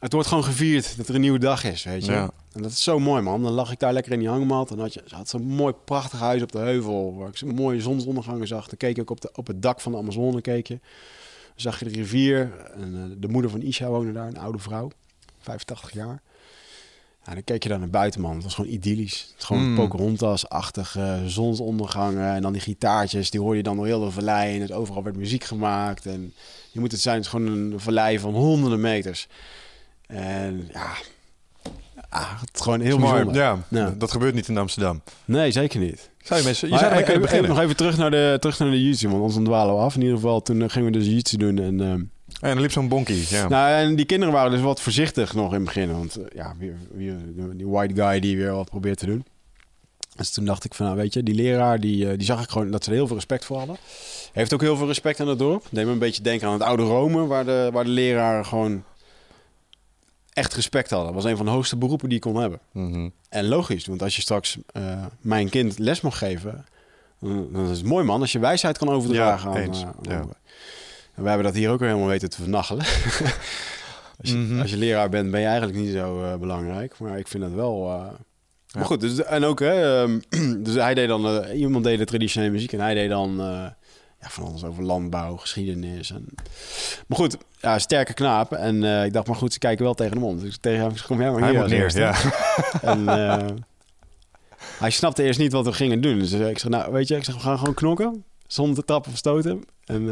Het 0.05 0.13
wordt 0.13 0.29
gewoon 0.29 0.43
gevierd 0.43 0.97
dat 0.97 1.07
er 1.07 1.15
een 1.15 1.21
nieuwe 1.21 1.39
dag 1.39 1.63
is, 1.63 1.83
weet 1.83 2.05
je. 2.05 2.11
Ja. 2.11 2.31
En 2.53 2.61
dat 2.61 2.71
is 2.71 2.83
zo 2.83 2.99
mooi, 2.99 3.21
man. 3.21 3.43
Dan 3.43 3.51
lag 3.51 3.71
ik 3.71 3.79
daar 3.79 3.93
lekker 3.93 4.11
in 4.11 4.19
die 4.19 4.27
hangmat. 4.27 4.71
En 4.71 4.79
had 4.79 4.93
je, 4.93 5.03
ze 5.05 5.15
had 5.15 5.29
zo'n 5.29 5.47
mooi, 5.47 5.73
prachtig 5.85 6.19
huis 6.19 6.41
op 6.41 6.51
de 6.51 6.57
heuvel. 6.57 7.15
Waar 7.15 7.27
ik 7.27 7.37
zo'n 7.37 7.55
mooie 7.55 7.81
zonsondergangen 7.81 8.47
zag. 8.47 8.67
Dan 8.67 8.77
keek 8.77 8.95
ik 8.95 9.01
ook 9.01 9.09
op, 9.09 9.21
de, 9.21 9.29
op 9.33 9.47
het 9.47 9.61
dak 9.61 9.81
van 9.81 9.91
de 9.91 9.97
Amazone. 9.97 10.41
Keek 10.41 10.67
je. 10.67 10.79
Dan 11.45 11.53
zag 11.55 11.79
je 11.79 11.85
de 11.85 11.91
rivier. 11.91 12.51
En 12.75 12.95
eh, 12.95 13.21
de 13.21 13.27
moeder 13.27 13.51
van 13.51 13.61
Isha 13.61 13.87
woonde 13.87 14.11
daar, 14.11 14.27
een 14.27 14.37
oude 14.37 14.59
vrouw. 14.59 14.91
85 15.39 15.93
jaar. 15.93 16.21
Ja, 17.25 17.33
dan 17.33 17.43
keek 17.43 17.63
je 17.63 17.69
daar 17.69 17.79
naar 17.79 17.89
buiten, 17.89 18.21
man. 18.21 18.33
Het 18.33 18.43
was 18.43 18.55
gewoon 18.55 18.71
idyllisch. 18.71 19.31
Het 19.33 19.43
gewoon 19.43 19.69
Mm. 19.69 19.75
Pocahontas-achtig 19.75 20.95
eh, 20.97 21.25
zonsondergangen. 21.25 22.33
En 22.33 22.41
dan 22.41 22.53
die 22.53 22.61
gitaartjes, 22.61 23.29
die 23.29 23.39
hoorde 23.39 23.57
je 23.57 23.63
dan 23.63 23.75
door 23.75 23.85
heel 23.85 24.03
de 24.03 24.11
vallei. 24.11 24.55
En 24.55 24.61
het 24.61 24.71
overal 24.71 25.03
werd 25.03 25.15
muziek 25.15 25.43
gemaakt. 25.43 26.05
En 26.05 26.33
je 26.71 26.79
moet 26.79 26.91
het 26.91 27.01
zijn, 27.01 27.15
het 27.15 27.25
is 27.25 27.31
gewoon 27.31 27.47
een 27.47 27.79
vallei 27.79 28.19
van 28.19 28.33
honderden 28.33 28.81
meters. 28.81 29.27
En 30.07 30.69
ja, 30.73 30.87
ah, 32.09 32.39
het 32.41 32.49
is 32.53 32.61
gewoon 32.61 32.81
heel 32.81 32.97
Mooi. 32.97 33.25
Ja, 33.31 33.57
Ja. 33.69 33.93
dat 33.97 34.11
gebeurt 34.11 34.33
niet 34.33 34.47
in 34.47 34.57
Amsterdam. 34.57 35.01
Nee, 35.25 35.51
zeker 35.51 35.79
niet. 35.79 36.09
Zou 36.23 36.39
je 36.39 36.45
mensen, 36.45 36.67
je 36.67 36.73
Maar 36.73 36.81
zou 36.83 36.91
ermee 36.91 37.05
kunnen 37.05 37.23
even 37.27 37.37
beginnen. 37.37 37.49
nog 37.49 37.59
even 37.63 37.75
terug 37.75 37.97
naar 37.97 38.11
de, 38.11 38.37
terug 38.39 38.59
naar 38.59 38.71
de 38.71 38.97
want 39.01 39.13
anders 39.13 39.45
dwalen 39.45 39.75
we 39.75 39.81
af. 39.81 39.95
In 39.95 40.01
ieder 40.01 40.15
geval, 40.15 40.41
toen 40.41 40.61
eh, 40.61 40.69
gingen 40.69 40.91
we 40.91 40.97
dus 40.97 41.05
jiu-jitsu 41.07 41.37
doen. 41.37 41.59
En, 41.59 41.81
ehm, 41.81 41.91
en 41.91 42.09
dan 42.53 42.59
liep 42.59 42.71
zo'n 42.71 42.87
bonkie. 42.87 43.25
Ja. 43.29 43.47
nou, 43.47 43.71
en 43.71 43.95
die 43.95 44.05
kinderen 44.05 44.33
waren 44.33 44.51
dus 44.51 44.61
wat 44.61 44.81
voorzichtig 44.81 45.33
nog 45.33 45.47
in 45.49 45.55
het 45.55 45.63
begin. 45.63 45.91
Want 45.91 46.15
eh, 46.15 46.25
ja, 46.35 46.55
weer, 46.57 47.17
die 47.55 47.67
white 47.67 47.93
guy 48.01 48.19
die 48.19 48.37
weer 48.37 48.51
wat 48.51 48.69
probeert 48.69 48.97
te 48.97 49.05
doen. 49.05 49.25
Dus 50.15 50.31
toen 50.31 50.45
dacht 50.45 50.63
ik 50.65 50.73
van, 50.73 50.85
nou 50.85 50.97
weet 50.97 51.13
je, 51.13 51.23
die 51.23 51.35
leraar, 51.35 51.79
die, 51.79 52.09
eh, 52.09 52.17
die 52.17 52.25
zag 52.25 52.43
ik 52.43 52.49
gewoon 52.49 52.71
dat 52.71 52.83
ze 52.83 52.89
er 52.89 52.95
heel 52.95 53.07
veel 53.07 53.15
respect 53.15 53.45
voor 53.45 53.57
hadden. 53.57 53.77
Heeft 54.33 54.53
ook 54.53 54.61
heel 54.61 54.77
veel 54.77 54.87
respect 54.87 55.19
aan 55.19 55.27
het 55.27 55.39
dorp. 55.39 55.65
Deed 55.69 55.85
me 55.85 55.91
een 55.91 55.99
beetje 55.99 56.21
denken 56.23 56.47
aan 56.47 56.53
het 56.53 56.63
oude 56.63 56.83
Rome, 56.83 57.25
waar 57.25 57.45
de, 57.45 57.69
waar 57.73 57.83
de 57.83 57.89
leraren 57.89 58.45
gewoon 58.45 58.83
echt 60.35 60.53
respect 60.53 60.89
hadden. 60.89 61.13
Dat 61.13 61.21
was 61.23 61.31
een 61.31 61.37
van 61.37 61.45
de 61.45 61.51
hoogste 61.51 61.77
beroepen 61.77 62.09
die 62.09 62.17
je 62.17 62.23
kon 62.23 62.35
hebben. 62.41 62.59
Mhm. 62.71 63.09
En 63.29 63.47
logisch, 63.47 63.85
want 63.85 64.01
als 64.01 64.15
je 64.15 64.21
straks 64.21 64.57
eh, 64.67 65.05
mijn 65.21 65.49
kind 65.49 65.79
les 65.79 66.01
mag 66.01 66.17
geven, 66.17 66.65
dan, 67.19 67.47
dan 67.51 67.69
is 67.69 67.77
het 67.77 67.87
mooi 67.87 68.05
man 68.05 68.21
als 68.21 68.31
je 68.31 68.39
wijsheid 68.39 68.77
kan 68.77 68.89
overdragen. 68.89 69.49
Ja, 69.51 69.55
aan, 69.57 69.61
eens. 69.63 69.81
eh, 69.81 69.87
Ja. 70.01 70.19
En 71.15 71.21
wij 71.23 71.31
hebben 71.33 71.51
dat 71.51 71.59
hier 71.61 71.69
ook 71.71 71.79
weer 71.79 71.87
helemaal 71.87 72.09
weten 72.09 72.29
te 72.29 72.41
vernachelen. 72.41 72.85
als, 74.19 74.29
je, 74.31 74.35
Mhm. 74.35 74.59
als 74.61 74.69
je 74.69 74.77
leraar 74.77 75.09
bent, 75.09 75.31
ben 75.31 75.39
je 75.39 75.45
eigenlijk 75.47 75.77
niet 75.77 75.91
zo 75.93 76.23
eh, 76.23 76.35
belangrijk. 76.35 76.99
Maar 76.99 77.17
ik 77.19 77.27
vind 77.27 77.43
het 77.43 77.53
wel. 77.53 77.87
Ja. 77.91 78.13
Maar 78.75 78.85
goed, 78.85 79.01
dus, 79.01 79.23
en 79.23 79.43
ook, 79.43 79.59
hè, 79.59 80.01
ehm, 80.03 80.19
dus 80.63 80.73
hij 80.75 80.93
deed 80.93 81.07
dan, 81.07 81.43
iemand 81.45 81.83
deed 81.83 81.97
de 81.97 82.05
traditionele 82.05 82.51
muziek 82.51 82.73
en 82.73 82.79
hij 82.79 82.93
deed 82.93 83.09
dan 83.09 83.41
ja, 84.25 84.31
van 84.31 84.45
alles 84.45 84.63
over 84.63 84.83
landbouw, 84.83 85.35
geschiedenis. 85.37 86.11
En... 86.11 86.25
Maar 87.07 87.17
goed, 87.17 87.37
ja, 87.59 87.79
sterke 87.79 88.13
knaap. 88.13 88.51
En 88.51 88.83
eh, 88.83 89.05
ik 89.05 89.13
dacht, 89.13 89.27
maar 89.27 89.35
goed, 89.35 89.53
ze 89.53 89.59
kijken 89.59 89.83
wel 89.85 89.93
tegen 89.93 90.13
hem 90.13 90.23
om. 90.23 90.39
Dus 90.39 90.57
tegen 90.61 90.81
hem, 90.81 90.93
kom 91.07 91.19
jij 91.21 91.31
maar 91.31 91.41
Hij 91.41 91.49
hier 91.51 91.61
als 91.61 91.71
neer, 91.71 91.81
eerste. 91.83 91.99
ja. 91.99 92.15
En 92.81 93.07
eh, 93.07 93.45
hij 94.79 94.89
snapte 94.89 95.23
eerst 95.23 95.39
niet 95.39 95.51
wat 95.51 95.65
we 95.65 95.73
gingen 95.73 96.01
doen. 96.01 96.19
Dus 96.19 96.31
eh, 96.31 96.49
ik 96.49 96.59
zeg, 96.59 96.69
nou, 96.71 96.91
weet 96.91 97.07
je, 97.07 97.15
ik 97.15 97.23
zeg, 97.23 97.35
we 97.35 97.41
gaan 97.41 97.57
gewoon 97.59 97.73
knokken. 97.73 98.23
Zonder 98.47 98.75
te 98.75 98.83
trappen 98.85 99.11
of 99.11 99.17
stoten. 99.17 99.63
En 99.85 100.09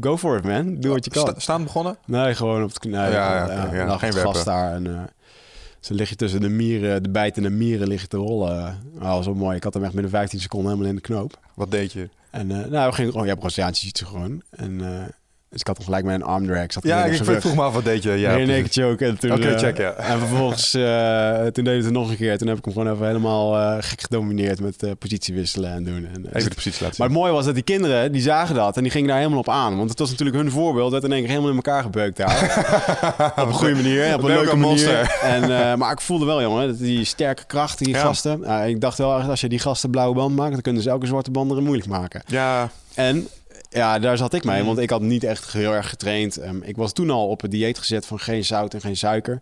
go 0.00 0.16
for 0.16 0.36
it, 0.36 0.44
man. 0.44 0.74
Doe 0.80 0.92
wat 0.92 1.04
je 1.04 1.10
kan. 1.10 1.26
Sta- 1.28 1.40
staan 1.40 1.62
begonnen? 1.62 1.96
Nee, 2.06 2.34
gewoon 2.34 2.62
op 2.62 2.68
het 2.68 2.78
knie. 2.78 2.92
Nee, 2.94 3.10
Ja, 3.10 3.34
ja, 3.46 3.52
ja, 3.52 3.64
oké, 3.66 3.76
ja, 3.76 3.86
lag 3.86 4.00
geen 4.00 4.12
gas 4.12 4.44
daar. 4.44 4.72
En 4.74 5.10
ze 5.80 5.94
lig 5.94 6.08
je 6.08 6.16
tussen 6.16 6.40
de 6.40 6.48
mieren, 6.48 7.02
de 7.02 7.10
bijtende 7.10 7.50
mieren 7.50 7.88
lig 7.88 8.00
je 8.00 8.06
te 8.06 8.16
rollen. 8.16 8.78
Oh, 8.94 9.02
dat 9.02 9.08
was 9.16 9.26
wel 9.26 9.34
mooi. 9.34 9.56
Ik 9.56 9.64
had 9.64 9.74
hem 9.74 9.84
echt 9.84 9.92
binnen 9.92 10.10
15 10.10 10.40
seconden 10.40 10.70
helemaal 10.70 10.90
in 10.90 10.96
de 10.96 11.02
knoop. 11.02 11.38
Wat 11.54 11.70
deed 11.70 11.92
je? 11.92 12.08
En 12.30 12.50
uh, 12.50 12.66
nou, 12.66 12.88
we 12.88 12.94
gingen 12.94 13.12
gewoon, 13.12 13.26
ja, 13.26 13.34
Braziliaanse 13.34 13.88
jiu 13.88 14.06
gewoon. 14.06 14.42
En 14.50 14.72
uh, 14.72 15.04
dus 15.50 15.60
ik 15.60 15.66
had 15.66 15.84
gelijk 15.84 16.04
met 16.04 16.14
een 16.14 16.22
arm 16.22 16.46
drag. 16.46 16.62
Ik 16.62 16.72
zat 16.72 16.82
Ja, 16.82 17.04
ik 17.04 17.24
vroeg 17.24 17.54
me 17.54 17.62
af, 17.62 17.74
wat 17.74 17.84
deed 17.84 18.02
je? 18.02 18.10
Ja, 18.12 18.36
nee, 18.36 18.64
choke. 18.70 19.04
En 19.06 19.18
toen, 19.18 19.32
Oké, 19.32 19.48
eh, 19.48 19.58
check, 19.58 19.76
ja. 19.78 19.90
En 19.92 20.18
vervolgens, 20.18 20.74
eh, 20.74 21.46
toen 21.46 21.64
deed 21.64 21.84
het 21.84 21.92
nog 21.92 22.10
een 22.10 22.16
keer. 22.16 22.38
Toen 22.38 22.48
heb 22.48 22.58
ik 22.58 22.64
hem 22.64 22.72
gewoon 22.72 22.92
even 22.92 23.06
helemaal 23.06 23.56
eh, 23.58 23.76
gek 23.80 24.00
gedomineerd 24.00 24.60
met 24.60 24.98
positie 24.98 25.34
wisselen 25.34 25.72
en 25.72 25.84
doen. 25.84 26.08
En, 26.14 26.26
Even 26.32 26.48
de 26.48 26.54
positie 26.54 26.82
laten 26.82 26.82
maar 26.82 26.94
zien. 26.94 27.04
het 27.06 27.12
mooie 27.16 27.32
was 27.32 27.44
dat 27.44 27.54
die 27.54 27.62
kinderen, 27.62 28.12
die 28.12 28.22
zagen 28.22 28.54
dat 28.54 28.76
en 28.76 28.82
die 28.82 28.92
gingen 28.92 29.08
daar 29.08 29.16
helemaal 29.16 29.38
op 29.38 29.48
aan. 29.48 29.76
Want 29.76 29.90
het 29.90 29.98
was 29.98 30.10
natuurlijk 30.10 30.36
hun 30.36 30.50
voorbeeld. 30.50 30.90
werd 30.92 31.04
in 31.04 31.12
één 31.12 31.20
keer 31.20 31.28
helemaal 31.30 31.50
in 31.50 31.56
elkaar 31.56 31.82
gebeukt 31.82 32.16
daar. 32.16 33.32
op 33.42 33.46
een 33.46 33.52
goede 33.52 33.74
manier, 33.74 34.14
op 34.14 34.22
een 34.22 34.26
leuke 34.28 34.56
manier. 34.56 35.18
En, 35.22 35.78
maar 35.78 35.92
ik 35.92 36.00
voelde 36.00 36.24
wel, 36.24 36.42
jongen, 36.42 36.66
dat 36.66 36.78
die 36.78 37.04
sterke 37.04 37.44
kracht, 37.46 37.78
die 37.78 37.88
Ja. 37.88 38.00
gasten. 38.00 38.44
Ik 38.68 38.80
dacht 38.80 38.98
wel, 38.98 39.12
als 39.12 39.40
je 39.40 39.48
die 39.48 39.58
gasten 39.58 39.90
blauwe 39.90 40.14
band 40.14 40.36
maakt, 40.36 40.52
dan 40.52 40.60
kunnen 40.60 40.82
ze 40.82 40.90
elke 40.90 41.06
zwarte 41.06 41.30
band 41.30 41.50
er 41.50 41.62
moeilijk 41.62 41.88
maken. 41.88 42.22
Ja, 42.26 42.70
En 42.94 43.28
ja, 43.68 43.98
daar 43.98 44.16
zat 44.16 44.34
ik 44.34 44.44
mee, 44.44 44.60
Mm. 44.60 44.66
want 44.66 44.78
ik 44.78 44.90
had 44.90 45.00
niet 45.00 45.24
echt 45.24 45.52
heel 45.52 45.72
erg 45.74 45.88
getraind. 45.88 46.36
Ehm, 46.36 46.62
ik 46.62 46.76
was 46.76 46.92
toen 46.92 47.10
al 47.10 47.28
op 47.28 47.40
het 47.40 47.50
dieet 47.50 47.78
gezet 47.78 48.06
van 48.06 48.18
geen 48.20 48.44
zout 48.44 48.74
en 48.74 48.80
geen 48.80 48.96
suiker. 48.96 49.40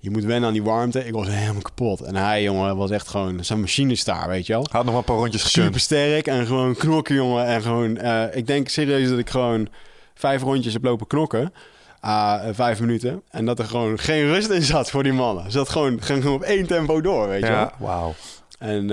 Je 0.00 0.10
moet 0.10 0.24
wennen 0.24 0.46
aan 0.48 0.52
die 0.54 0.62
warmte. 0.62 1.06
Ik 1.06 1.12
was 1.12 1.28
helemaal 1.28 1.62
kapot. 1.62 2.00
En 2.00 2.16
hij, 2.16 2.42
jongen, 2.42 2.76
was 2.76 2.90
echt 2.90 3.08
gewoon 3.08 3.44
zo'n 3.44 3.60
machinestaar, 3.60 4.28
weet 4.28 4.46
je 4.46 4.52
wel. 4.52 4.66
had 4.70 4.84
nog 4.84 4.96
een 4.96 5.04
paar 5.04 5.16
rondjes 5.16 5.42
gekund. 5.42 5.64
Super 5.66 5.80
sterk 5.80 6.26
en 6.26 6.46
gewoon 6.46 6.74
knokken, 6.76 7.14
jongen. 7.14 7.46
En 7.46 7.62
gewoon, 7.62 7.96
eh, 7.96 8.36
ik 8.36 8.46
denk 8.46 8.68
serieus 8.68 9.08
dat 9.08 9.18
ik 9.18 9.30
gewoon 9.30 9.68
vijf 10.14 10.42
rondjes 10.42 10.72
heb 10.72 10.84
lopen 10.84 11.06
knokken. 11.06 11.52
Eh, 12.00 12.34
vijf 12.52 12.80
minuten. 12.80 13.22
En 13.30 13.44
dat 13.46 13.58
er 13.58 13.64
gewoon 13.64 13.98
geen 13.98 14.26
rust 14.26 14.50
in 14.50 14.62
zat 14.62 14.90
voor 14.90 15.02
die 15.02 15.12
mannen. 15.12 15.44
Ze 15.44 15.50
zat 15.50 15.68
gewoon, 15.68 16.02
ging 16.02 16.22
gewoon 16.22 16.36
op 16.36 16.42
één 16.42 16.66
tempo 16.66 17.00
door, 17.00 17.28
weet 17.28 17.40
je 17.40 17.46
wel. 17.46 17.56
Ja, 17.56 17.72
wauw. 17.78 18.14
En 18.58 18.82
uh, 18.82 18.88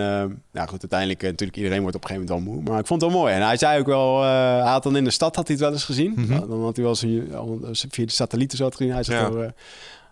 nou 0.52 0.68
goed, 0.68 0.80
uiteindelijk 0.82 1.24
uh, 1.24 1.30
natuurlijk 1.30 1.58
iedereen 1.58 1.82
wordt 1.82 1.96
op 1.96 2.02
een 2.04 2.10
gegeven 2.10 2.28
moment 2.34 2.46
wel 2.46 2.56
moe. 2.56 2.64
Maar 2.70 2.80
ik 2.80 2.88
vond 2.88 3.02
het 3.02 3.12
wel 3.12 3.20
mooi. 3.20 3.34
En 3.34 3.42
hij 3.42 3.58
zei 3.58 3.80
ook 3.80 3.86
wel, 3.86 4.24
uh, 4.24 4.30
hij 4.62 4.72
had 4.72 4.84
dan 4.84 4.96
in 4.96 5.04
de 5.04 5.10
stad 5.12 5.36
had 5.36 5.48
hij 5.48 5.56
het 5.56 5.66
wel 5.66 5.74
eens 5.74 5.84
gezien. 5.84 6.14
Mhm. 6.16 6.48
Dan 6.50 6.64
had 6.64 6.76
hij 6.76 6.86
wel 6.86 6.96
eens 7.02 7.86
via 7.90 8.06
de 8.06 8.12
satellieten 8.12 8.58
zo 8.58 8.64
had 8.64 8.76
gezien. 8.76 8.94
Hij 8.94 9.04
zegt, 9.04 9.20
Ja. 9.34 9.40
hij 9.40 9.54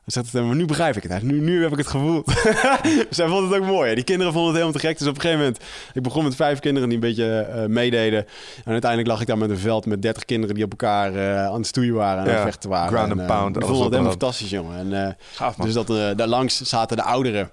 zegt 0.06 0.34
maar 0.34 0.56
nu 0.56 0.66
begrijp 0.66 0.96
ik 0.96 1.04
het. 1.04 1.24
Nu, 1.24 1.40
nu 1.40 1.62
heb 1.62 1.72
ik 1.72 1.78
het 1.78 1.88
gevoeld. 1.88 2.26
dus 3.10 3.18
hij 3.18 3.28
vond 3.28 3.50
het 3.52 3.62
ook 3.62 3.68
mooi. 3.68 3.96
Die 3.96 4.04
kinderen 4.04 4.34
vonden 4.34 4.52
het 4.54 4.62
helemaal 4.62 4.80
te 4.82 4.88
gek. 4.88 4.98
Dus 4.98 5.08
op 5.08 5.16
een 5.16 5.22
gegeven 5.22 5.44
moment, 5.44 5.64
ik 5.94 6.02
begon 6.02 6.24
met 6.24 6.36
vijf 6.36 6.60
kinderen 6.60 6.90
die 6.90 6.98
een 6.98 7.04
beetje 7.04 7.40
eh, 7.40 7.66
meededen. 7.66 8.26
En 8.66 8.72
uiteindelijk 8.72 9.12
lag 9.12 9.22
ik 9.22 9.28
daar 9.28 9.38
met 9.38 9.50
een 9.50 9.58
veld 9.58 9.86
met 9.86 10.02
dertig 10.02 10.26
kinderen 10.26 10.56
die 10.56 10.64
op 10.64 10.72
elkaar 10.72 11.16
eh, 11.16 11.46
aan 11.46 11.58
het 11.58 11.68
stoeien 11.68 11.94
waren 11.94 12.24
en 12.24 12.30
Ja, 12.30 12.34
het 12.36 12.44
vechten 12.44 12.70
waren. 12.70 12.88
ground 12.88 13.12
en, 13.12 13.20
and 13.20 13.30
eh, 13.30 13.36
pound, 13.36 13.56
alles 13.56 13.68
vonden 13.68 13.84
het 13.84 13.92
helemaal 13.94 14.12
fantastisch, 14.20 14.50
jongen. 14.50 14.78
En, 14.78 15.08
eh, 15.08 15.14
Gaaf, 15.34 15.58
man. 15.58 15.66
dus 15.66 15.76
dat, 15.76 15.90
uh, 15.90 16.10
daarlangs 16.16 16.62
zaten 16.62 16.98
de 16.98 17.04
ouderen. 17.04 17.50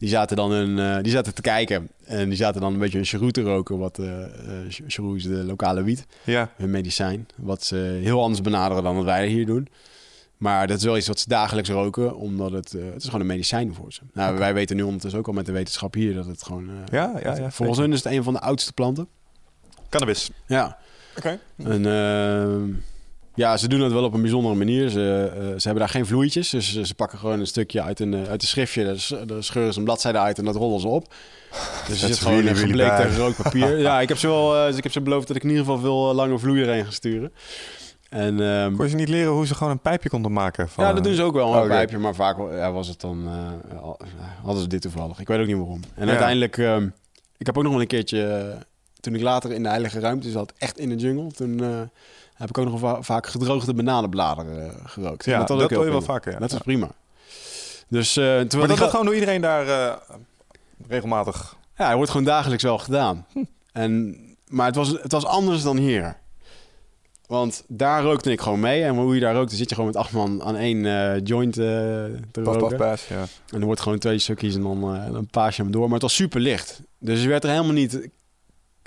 Die 0.00 0.08
zaten 0.08 0.36
dan 0.36 0.52
een, 0.52 0.78
uh, 0.78 1.02
die 1.02 1.12
zaten 1.12 1.34
te 1.34 1.42
kijken. 1.42 1.88
En 2.04 2.28
die 2.28 2.36
zaten 2.36 2.60
dan 2.60 2.72
een 2.72 2.78
beetje 2.78 2.98
een 2.98 3.04
cheroot 3.04 3.32
te 3.32 3.42
roken. 3.42 3.78
Wat 3.78 3.98
uh, 3.98 4.24
is 4.66 5.22
de 5.22 5.44
lokale 5.44 5.82
wiet. 5.82 6.06
Ja, 6.24 6.52
Hun 6.56 6.70
medicijn. 6.70 7.28
Wat 7.36 7.64
ze 7.64 7.98
heel 8.02 8.22
anders 8.22 8.40
benaderen 8.40 8.82
dan 8.82 8.96
wat 8.96 9.04
wij 9.04 9.26
hier 9.26 9.46
doen. 9.46 9.68
Maar 10.36 10.66
dat 10.66 10.78
is 10.78 10.84
wel 10.84 10.96
iets 10.96 11.06
wat 11.06 11.18
ze 11.18 11.28
dagelijks 11.28 11.68
roken. 11.68 12.16
Omdat 12.16 12.52
het, 12.52 12.74
uh, 12.74 12.84
het 12.84 13.02
is 13.02 13.04
gewoon 13.04 13.20
een 13.20 13.26
medicijn 13.26 13.74
voor 13.74 13.92
ze. 13.92 14.00
Nou, 14.12 14.38
wij 14.38 14.54
weten 14.54 14.76
nu 14.76 14.82
ondertussen 14.82 15.20
ook 15.20 15.26
al 15.26 15.32
met 15.32 15.46
de 15.46 15.52
wetenschap 15.52 15.94
hier 15.94 16.14
dat 16.14 16.26
het 16.26 16.42
gewoon... 16.42 16.64
uh, 16.64 16.74
ja, 16.90 17.12
ja. 17.22 17.36
ja 17.36 17.50
volgens 17.50 17.78
hun 17.78 17.92
is 17.92 18.04
het 18.04 18.12
een 18.12 18.22
van 18.22 18.32
de 18.32 18.40
oudste 18.40 18.72
planten. 18.72 19.08
Cannabis. 19.88 20.30
Ja. 20.46 20.78
Oké. 21.16 21.38
En 21.56 21.84
uh, 21.84 22.76
ja, 23.40 23.56
ze 23.56 23.68
doen 23.68 23.80
het 23.80 23.92
wel 23.92 24.04
op 24.04 24.14
een 24.14 24.20
bijzondere 24.20 24.54
manier. 24.54 24.88
Ze, 24.88 25.32
uh, 25.34 25.40
ze 25.40 25.62
hebben 25.62 25.78
daar 25.78 25.88
geen 25.88 26.06
vloeitjes. 26.06 26.50
Dus 26.50 26.72
ze, 26.72 26.86
ze 26.86 26.94
pakken 26.94 27.18
gewoon 27.18 27.40
een 27.40 27.46
stukje 27.46 27.82
uit 27.82 28.00
een, 28.00 28.14
uit 28.14 28.42
een 28.42 28.48
schriftje. 28.48 28.84
Daar 29.26 29.42
scheuren 29.42 29.72
ze 29.72 29.78
een 29.78 29.84
bladzijde 29.84 30.18
uit 30.18 30.38
en 30.38 30.44
dat 30.44 30.56
rollen 30.56 30.80
ze 30.80 30.88
op. 30.88 31.14
Dus 31.86 32.02
er 32.02 32.08
zit 32.08 32.18
gewoon 32.18 32.40
really, 32.40 32.54
gebleekt 32.54 33.16
rood 33.16 33.36
papier. 33.36 33.78
ja, 33.88 34.00
ik 34.00 34.08
heb, 34.08 34.18
ze 34.18 34.26
wel, 34.26 34.50
dus 34.66 34.76
ik 34.76 34.82
heb 34.82 34.92
ze 34.92 35.00
beloofd 35.00 35.26
dat 35.26 35.36
ik 35.36 35.42
in 35.42 35.48
ieder 35.48 35.64
geval 35.64 35.80
veel 35.80 36.14
lange 36.14 36.38
vloei 36.38 36.62
erheen 36.62 36.84
ga 36.84 36.90
sturen. 36.90 37.32
En, 38.08 38.40
um, 38.40 38.76
Kon 38.76 38.84
je 38.84 38.90
ze 38.90 38.96
niet 38.96 39.08
leren 39.08 39.32
hoe 39.32 39.46
ze 39.46 39.54
gewoon 39.54 39.72
een 39.72 39.80
pijpje 39.80 40.08
konden 40.08 40.32
maken? 40.32 40.68
Van, 40.68 40.84
ja, 40.84 40.92
dat 40.92 41.04
doen 41.04 41.14
ze 41.14 41.22
ook 41.22 41.34
wel, 41.34 41.54
een 41.54 41.62
Oh, 41.62 41.68
pijpje. 41.68 41.98
Maar 41.98 42.14
vaak 42.14 42.38
ja, 42.38 42.72
was 42.72 42.88
het 42.88 43.00
dan... 43.00 43.28
Uh, 43.72 43.90
hadden 44.42 44.62
ze 44.62 44.68
dit 44.68 44.82
toevallig. 44.82 45.20
Ik 45.20 45.28
weet 45.28 45.40
ook 45.40 45.46
niet 45.46 45.56
waarom. 45.56 45.80
En 45.94 46.04
Ja. 46.04 46.10
uiteindelijk... 46.10 46.56
Um, 46.56 46.94
ik 47.40 47.46
heb 47.46 47.56
ook 47.56 47.62
nog 47.62 47.72
wel 47.72 47.80
een 47.80 47.86
keertje, 47.86 48.26
eh, 48.26 48.60
toen 49.00 49.14
ik 49.14 49.20
later 49.20 49.52
in 49.52 49.62
de 49.62 49.68
heilige 49.68 50.00
ruimte 50.00 50.30
zat, 50.30 50.52
echt 50.58 50.78
in 50.78 50.88
de 50.88 50.94
jungle, 50.94 51.30
toen 51.30 51.60
eh, 51.60 51.80
heb 52.40 52.48
ik 52.48 52.58
ook 52.58 52.66
nog 52.70 52.80
va- 52.80 53.02
vaak 53.02 53.26
gedroogde 53.26 53.74
bananenbladeren 53.74 54.64
eh, 54.66 54.74
gerookt. 54.84 55.24
Ja, 55.24 55.38
dat 55.44 55.62
ook 55.62 55.68
doe 55.68 55.84
je 55.84 55.90
wel 55.90 56.02
vaker, 56.02 56.32
ja. 56.32 56.38
Dat 56.38 56.52
is 56.52 56.58
prima. 56.58 56.90
Dus 57.88 58.16
eh, 58.16 58.24
terwijl 58.24 58.58
Maar 58.58 58.68
dat- 58.68 58.78
gaat 58.78 58.90
gewoon 58.90 59.04
door 59.04 59.14
iedereen 59.14 59.40
daar 59.40 59.66
eh, 59.68 59.96
regelmatig. 60.88 61.56
Ja, 61.76 61.86
hij 61.86 61.96
wordt 61.96 62.10
gewoon 62.10 62.26
dagelijks 62.26 62.62
wel 62.62 62.78
gedaan. 62.78 63.26
En, 63.72 64.16
maar 64.48 64.66
het 64.66 64.74
was, 64.74 64.88
het 64.88 65.12
was 65.12 65.24
anders 65.26 65.62
dan 65.62 65.76
hier. 65.76 66.16
Want 67.26 67.64
daar 67.68 68.02
rookte 68.02 68.30
ik 68.32 68.40
gewoon 68.40 68.60
mee. 68.60 68.82
En 68.82 68.94
hoe 68.96 69.14
je 69.14 69.20
daar 69.20 69.34
rookt, 69.34 69.48
dan 69.48 69.58
zit 69.58 69.68
je 69.68 69.74
gewoon 69.74 69.90
met 69.90 70.00
acht 70.00 70.12
man 70.12 70.42
aan 70.42 70.56
één 70.56 70.82
joint 71.22 71.52
te 71.52 72.18
Paf, 72.32 72.44
roken. 72.44 72.60
paf, 72.68 72.76
paas. 72.78 73.06
Ja. 73.08 73.24
En 73.50 73.60
er 73.60 73.64
wordt 73.66 73.80
gewoon 73.80 73.98
twee 73.98 74.18
stukjes 74.18 74.54
en 74.54 74.62
dan, 74.62 74.94
eh, 74.96 75.12
dan 75.12 75.26
paas 75.26 75.56
je 75.56 75.62
hem 75.62 75.70
door. 75.72 75.82
Maar 75.84 75.92
het 75.92 76.02
was 76.02 76.14
super 76.14 76.40
licht. 76.40 76.80
Dus 76.98 77.22
je 77.22 77.28
werd 77.28 77.44
er 77.44 77.50
helemaal 77.50 77.72
niet... 77.72 78.08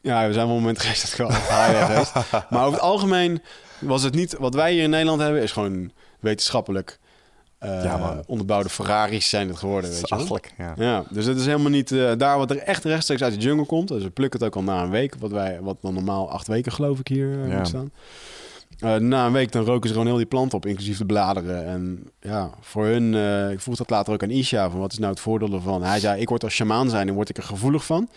Ja, 0.03 0.27
we 0.27 0.33
zijn 0.33 0.45
wel 0.47 0.55
een 0.55 0.61
moment 0.61 0.79
geweest 0.79 1.01
dat 1.01 1.11
ik 1.11 1.17
wel 1.17 1.29
high 1.29 1.71
ben 1.71 1.85
geweest. 1.87 2.13
Maar 2.49 2.61
over 2.61 2.73
het 2.73 2.81
algemeen 2.81 3.41
was 3.79 4.03
het 4.03 4.13
niet... 4.15 4.35
Wat 4.39 4.53
wij 4.53 4.73
hier 4.73 4.83
in 4.83 4.89
Nederland 4.89 5.21
hebben, 5.21 5.41
is 5.41 5.51
gewoon 5.51 5.91
wetenschappelijk... 6.19 6.99
eh, 7.57 7.83
Ja, 7.83 8.19
onderbouwde 8.27 8.69
Ferraris 8.69 9.29
zijn 9.29 9.47
het 9.47 9.57
geworden, 9.57 9.89
weet 9.89 10.09
je 10.09 10.15
wel. 10.15 10.39
Ja. 10.57 10.73
Ja, 10.77 11.03
dus 11.09 11.25
het 11.25 11.37
is 11.39 11.45
helemaal 11.45 11.69
niet 11.71 11.91
eh, 11.91 12.11
daar 12.17 12.37
wat 12.37 12.51
er 12.51 12.57
echt 12.57 12.83
rechtstreeks 12.83 13.21
uit 13.23 13.33
de 13.33 13.39
jungle 13.39 13.65
komt. 13.65 13.87
Dus 13.87 14.03
we 14.03 14.09
plukken 14.09 14.39
het 14.39 14.47
ook 14.49 14.55
al 14.55 14.63
na 14.63 14.83
een 14.83 14.89
week, 14.89 15.15
wat, 15.19 15.31
wij, 15.31 15.59
wat 15.61 15.77
dan 15.81 15.93
normaal 15.93 16.29
acht 16.31 16.47
weken 16.47 16.71
geloof 16.71 16.99
ik 16.99 17.07
hier 17.07 17.47
Ja. 17.47 17.57
moet 17.57 17.67
staan. 17.67 17.91
Na 19.07 19.25
een 19.25 19.31
week 19.33 19.51
dan 19.51 19.63
roken 19.65 19.87
ze 19.87 19.93
gewoon 19.93 20.07
heel 20.09 20.17
die 20.17 20.25
plant 20.25 20.53
op, 20.53 20.65
inclusief 20.65 20.97
de 20.97 21.05
bladeren. 21.05 21.65
En 21.65 22.03
ja, 22.19 22.49
voor 22.61 22.85
hun, 22.85 23.13
ik 23.51 23.59
vroeg 23.61 23.75
dat 23.75 23.89
later 23.89 24.13
ook 24.13 24.23
aan 24.23 24.29
Isha, 24.29 24.69
van 24.69 24.79
wat 24.79 24.91
is 24.91 24.97
nou 24.97 25.11
het 25.11 25.19
voordeel 25.19 25.53
ervan? 25.53 25.83
Hij 25.83 25.99
zei, 25.99 26.21
ik 26.21 26.29
word 26.29 26.43
als 26.43 26.53
shamaan 26.53 26.89
zijn 26.89 27.07
en 27.07 27.13
word 27.13 27.29
ik 27.29 27.37
er 27.37 27.43
gevoelig 27.43 27.85
van. 27.85 28.09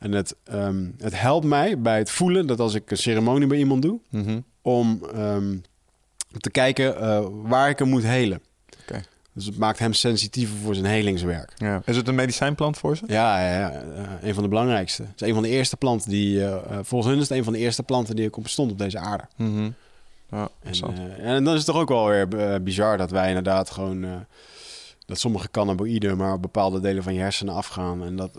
En 0.00 0.12
het, 0.12 0.34
ehm, 0.44 0.84
het 0.98 1.20
helpt 1.20 1.46
mij 1.46 1.78
bij 1.80 1.98
het 1.98 2.10
voelen 2.10 2.46
dat 2.46 2.60
als 2.60 2.74
ik 2.74 2.90
een 2.90 2.96
ceremonie 2.96 3.46
bij 3.48 3.58
iemand 3.58 3.82
doe, 3.82 3.98
Mhm. 4.10 4.40
om 4.62 5.00
ehm, 5.14 5.56
te 6.40 6.50
kijken 6.50 7.00
eh, 7.00 7.26
waar 7.42 7.68
ik 7.68 7.78
hem 7.78 7.88
moet 7.88 8.02
helen. 8.02 8.40
Dus 9.32 9.46
het 9.46 9.58
maakt 9.58 9.78
hem 9.78 9.92
sensitiever 9.92 10.56
voor 10.56 10.74
zijn 10.74 10.86
helingswerk. 10.86 11.52
Ja. 11.56 11.82
Is 11.84 11.96
het 11.96 12.08
een 12.08 12.14
medicijnplant 12.14 12.78
voor 12.78 12.96
ze? 12.96 13.04
Ja, 13.06 13.40
ja, 13.40 13.58
ja, 13.58 13.70
eh, 13.72 14.28
een 14.28 14.34
van 14.34 14.42
de 14.42 14.48
belangrijkste. 14.48 15.02
Het 15.02 15.20
is 15.20 15.28
een 15.28 15.34
van 15.34 15.42
de 15.42 15.48
eerste 15.48 15.76
planten 15.76 16.10
die, 16.10 16.44
eh, 16.44 16.78
volgens 16.82 17.10
hun 17.12 17.20
is 17.22 17.28
het 17.28 17.38
een 17.38 17.44
van 17.44 17.52
de 17.52 17.58
eerste 17.58 17.82
planten 17.82 18.16
die 18.16 18.30
er 18.30 18.42
bestond 18.42 18.70
op 18.72 18.78
deze 18.78 18.98
aarde. 18.98 19.24
Mhm. 19.36 19.70
Ja, 20.30 20.48
En, 20.62 21.16
en 21.18 21.44
dan 21.44 21.52
is 21.54 21.58
het 21.58 21.66
toch 21.74 21.80
ook 21.82 21.88
wel 21.88 22.06
weer 22.08 22.62
bizar 22.62 22.96
dat 22.98 23.10
wij 23.10 23.28
inderdaad 23.28 23.70
gewoon, 23.70 24.26
dat 25.10 25.18
sommige 25.18 25.50
cannabinoïden 25.50 26.16
maar 26.16 26.32
op 26.32 26.42
bepaalde 26.42 26.80
delen 26.80 27.02
van 27.02 27.14
je 27.14 27.20
hersenen 27.20 27.54
afgaan. 27.54 28.04
En 28.04 28.16
dat, 28.16 28.30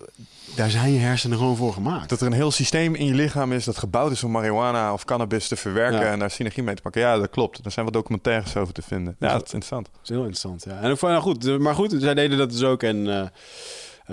daar 0.55 0.69
zijn 0.69 0.91
je 0.91 0.99
hersenen 0.99 1.37
gewoon 1.37 1.55
voor 1.55 1.73
gemaakt. 1.73 2.09
Dat 2.09 2.21
er 2.21 2.27
een 2.27 2.33
heel 2.33 2.51
systeem 2.51 2.95
in 2.95 3.05
je 3.05 3.13
lichaam 3.13 3.51
is 3.51 3.65
dat 3.65 3.77
gebouwd 3.77 4.11
is 4.11 4.23
om 4.23 4.31
marihuana 4.31 4.93
of 4.93 5.05
cannabis 5.05 5.47
te 5.47 5.55
verwerken 5.55 5.99
Ja. 5.99 6.11
en 6.11 6.19
daar 6.19 6.31
synergie 6.31 6.63
mee 6.63 6.75
te 6.75 6.81
pakken. 6.81 7.01
Ja, 7.01 7.17
dat 7.17 7.29
klopt. 7.29 7.65
Er 7.65 7.71
zijn 7.71 7.85
wat 7.85 7.93
documentaires 7.93 8.55
over 8.57 8.73
te 8.73 8.81
vinden. 8.81 9.15
Ja, 9.19 9.27
dat 9.31 9.45
is 9.45 9.53
interessant. 9.53 9.85
Dat 9.91 10.01
is 10.03 10.09
heel 10.09 10.17
interessant, 10.17 10.63
ja. 10.63 10.79
En 10.81 10.97
vond, 10.97 11.11
nou 11.11 11.23
goed, 11.23 11.59
maar 11.59 11.75
goed, 11.75 11.95
zij 11.99 12.13
deden 12.13 12.37
dat 12.37 12.51
dus 12.51 12.63
ook. 12.63 12.83
En 12.83 13.19
eh, 13.19 13.27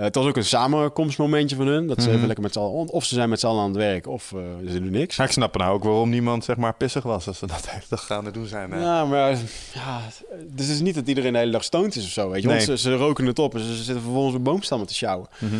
het 0.03 0.15
was 0.15 0.25
ook 0.25 0.35
een 0.37 0.45
samenkomstmomentje 0.45 1.55
van 1.55 1.67
hun. 1.67 1.87
Dat 1.87 2.01
ze 2.03 2.11
even 2.11 2.25
lekker 2.25 2.43
met 2.43 2.53
z'n 2.53 2.59
allen, 2.59 2.87
of 2.89 3.05
ze 3.05 3.13
zijn 3.13 3.29
met 3.29 3.39
z'n 3.39 3.47
allen 3.47 3.61
aan 3.61 3.67
het 3.67 3.77
werk, 3.77 4.07
of 4.07 4.33
eh, 4.33 4.39
ze 4.71 4.79
doen 4.81 4.91
niks. 4.91 5.15
Ja, 5.15 5.23
ik 5.23 5.31
snap 5.31 5.57
nou 5.57 5.73
ook 5.73 5.83
waarom 5.83 6.09
niemand 6.09 6.43
zeg 6.43 6.55
maar 6.57 6.73
pissig 6.73 7.03
was 7.03 7.27
als 7.27 7.37
ze 7.37 7.47
dat 7.47 7.69
hele 7.69 7.83
dag 7.89 8.05
gaan 8.05 8.31
doen 8.31 8.45
zijn. 8.45 8.73
eh. 8.73 8.81
Ja, 8.81 9.05
maar 9.05 9.29
ja, 9.73 10.01
dus 10.49 10.67
het 10.67 10.75
is 10.75 10.79
niet 10.81 10.95
dat 10.95 11.07
iedereen 11.07 11.33
de 11.33 11.39
hele 11.39 11.51
dag 11.51 11.63
stoned 11.63 11.95
is 11.95 12.03
of 12.03 12.09
zo, 12.11 12.29
weet 12.29 12.41
je. 12.41 12.47
Want 12.47 12.67
Nee. 12.67 12.77
ze, 12.77 12.83
ze 12.89 12.95
roken 12.95 13.25
het 13.25 13.39
op 13.39 13.53
en 13.55 13.59
ze 13.59 13.75
zitten 13.75 14.01
vervolgens 14.03 14.35
op 14.35 14.43
boomstammen 14.43 14.87
te 14.87 14.93
sjouwen. 14.95 15.27
Mhm. 15.39 15.55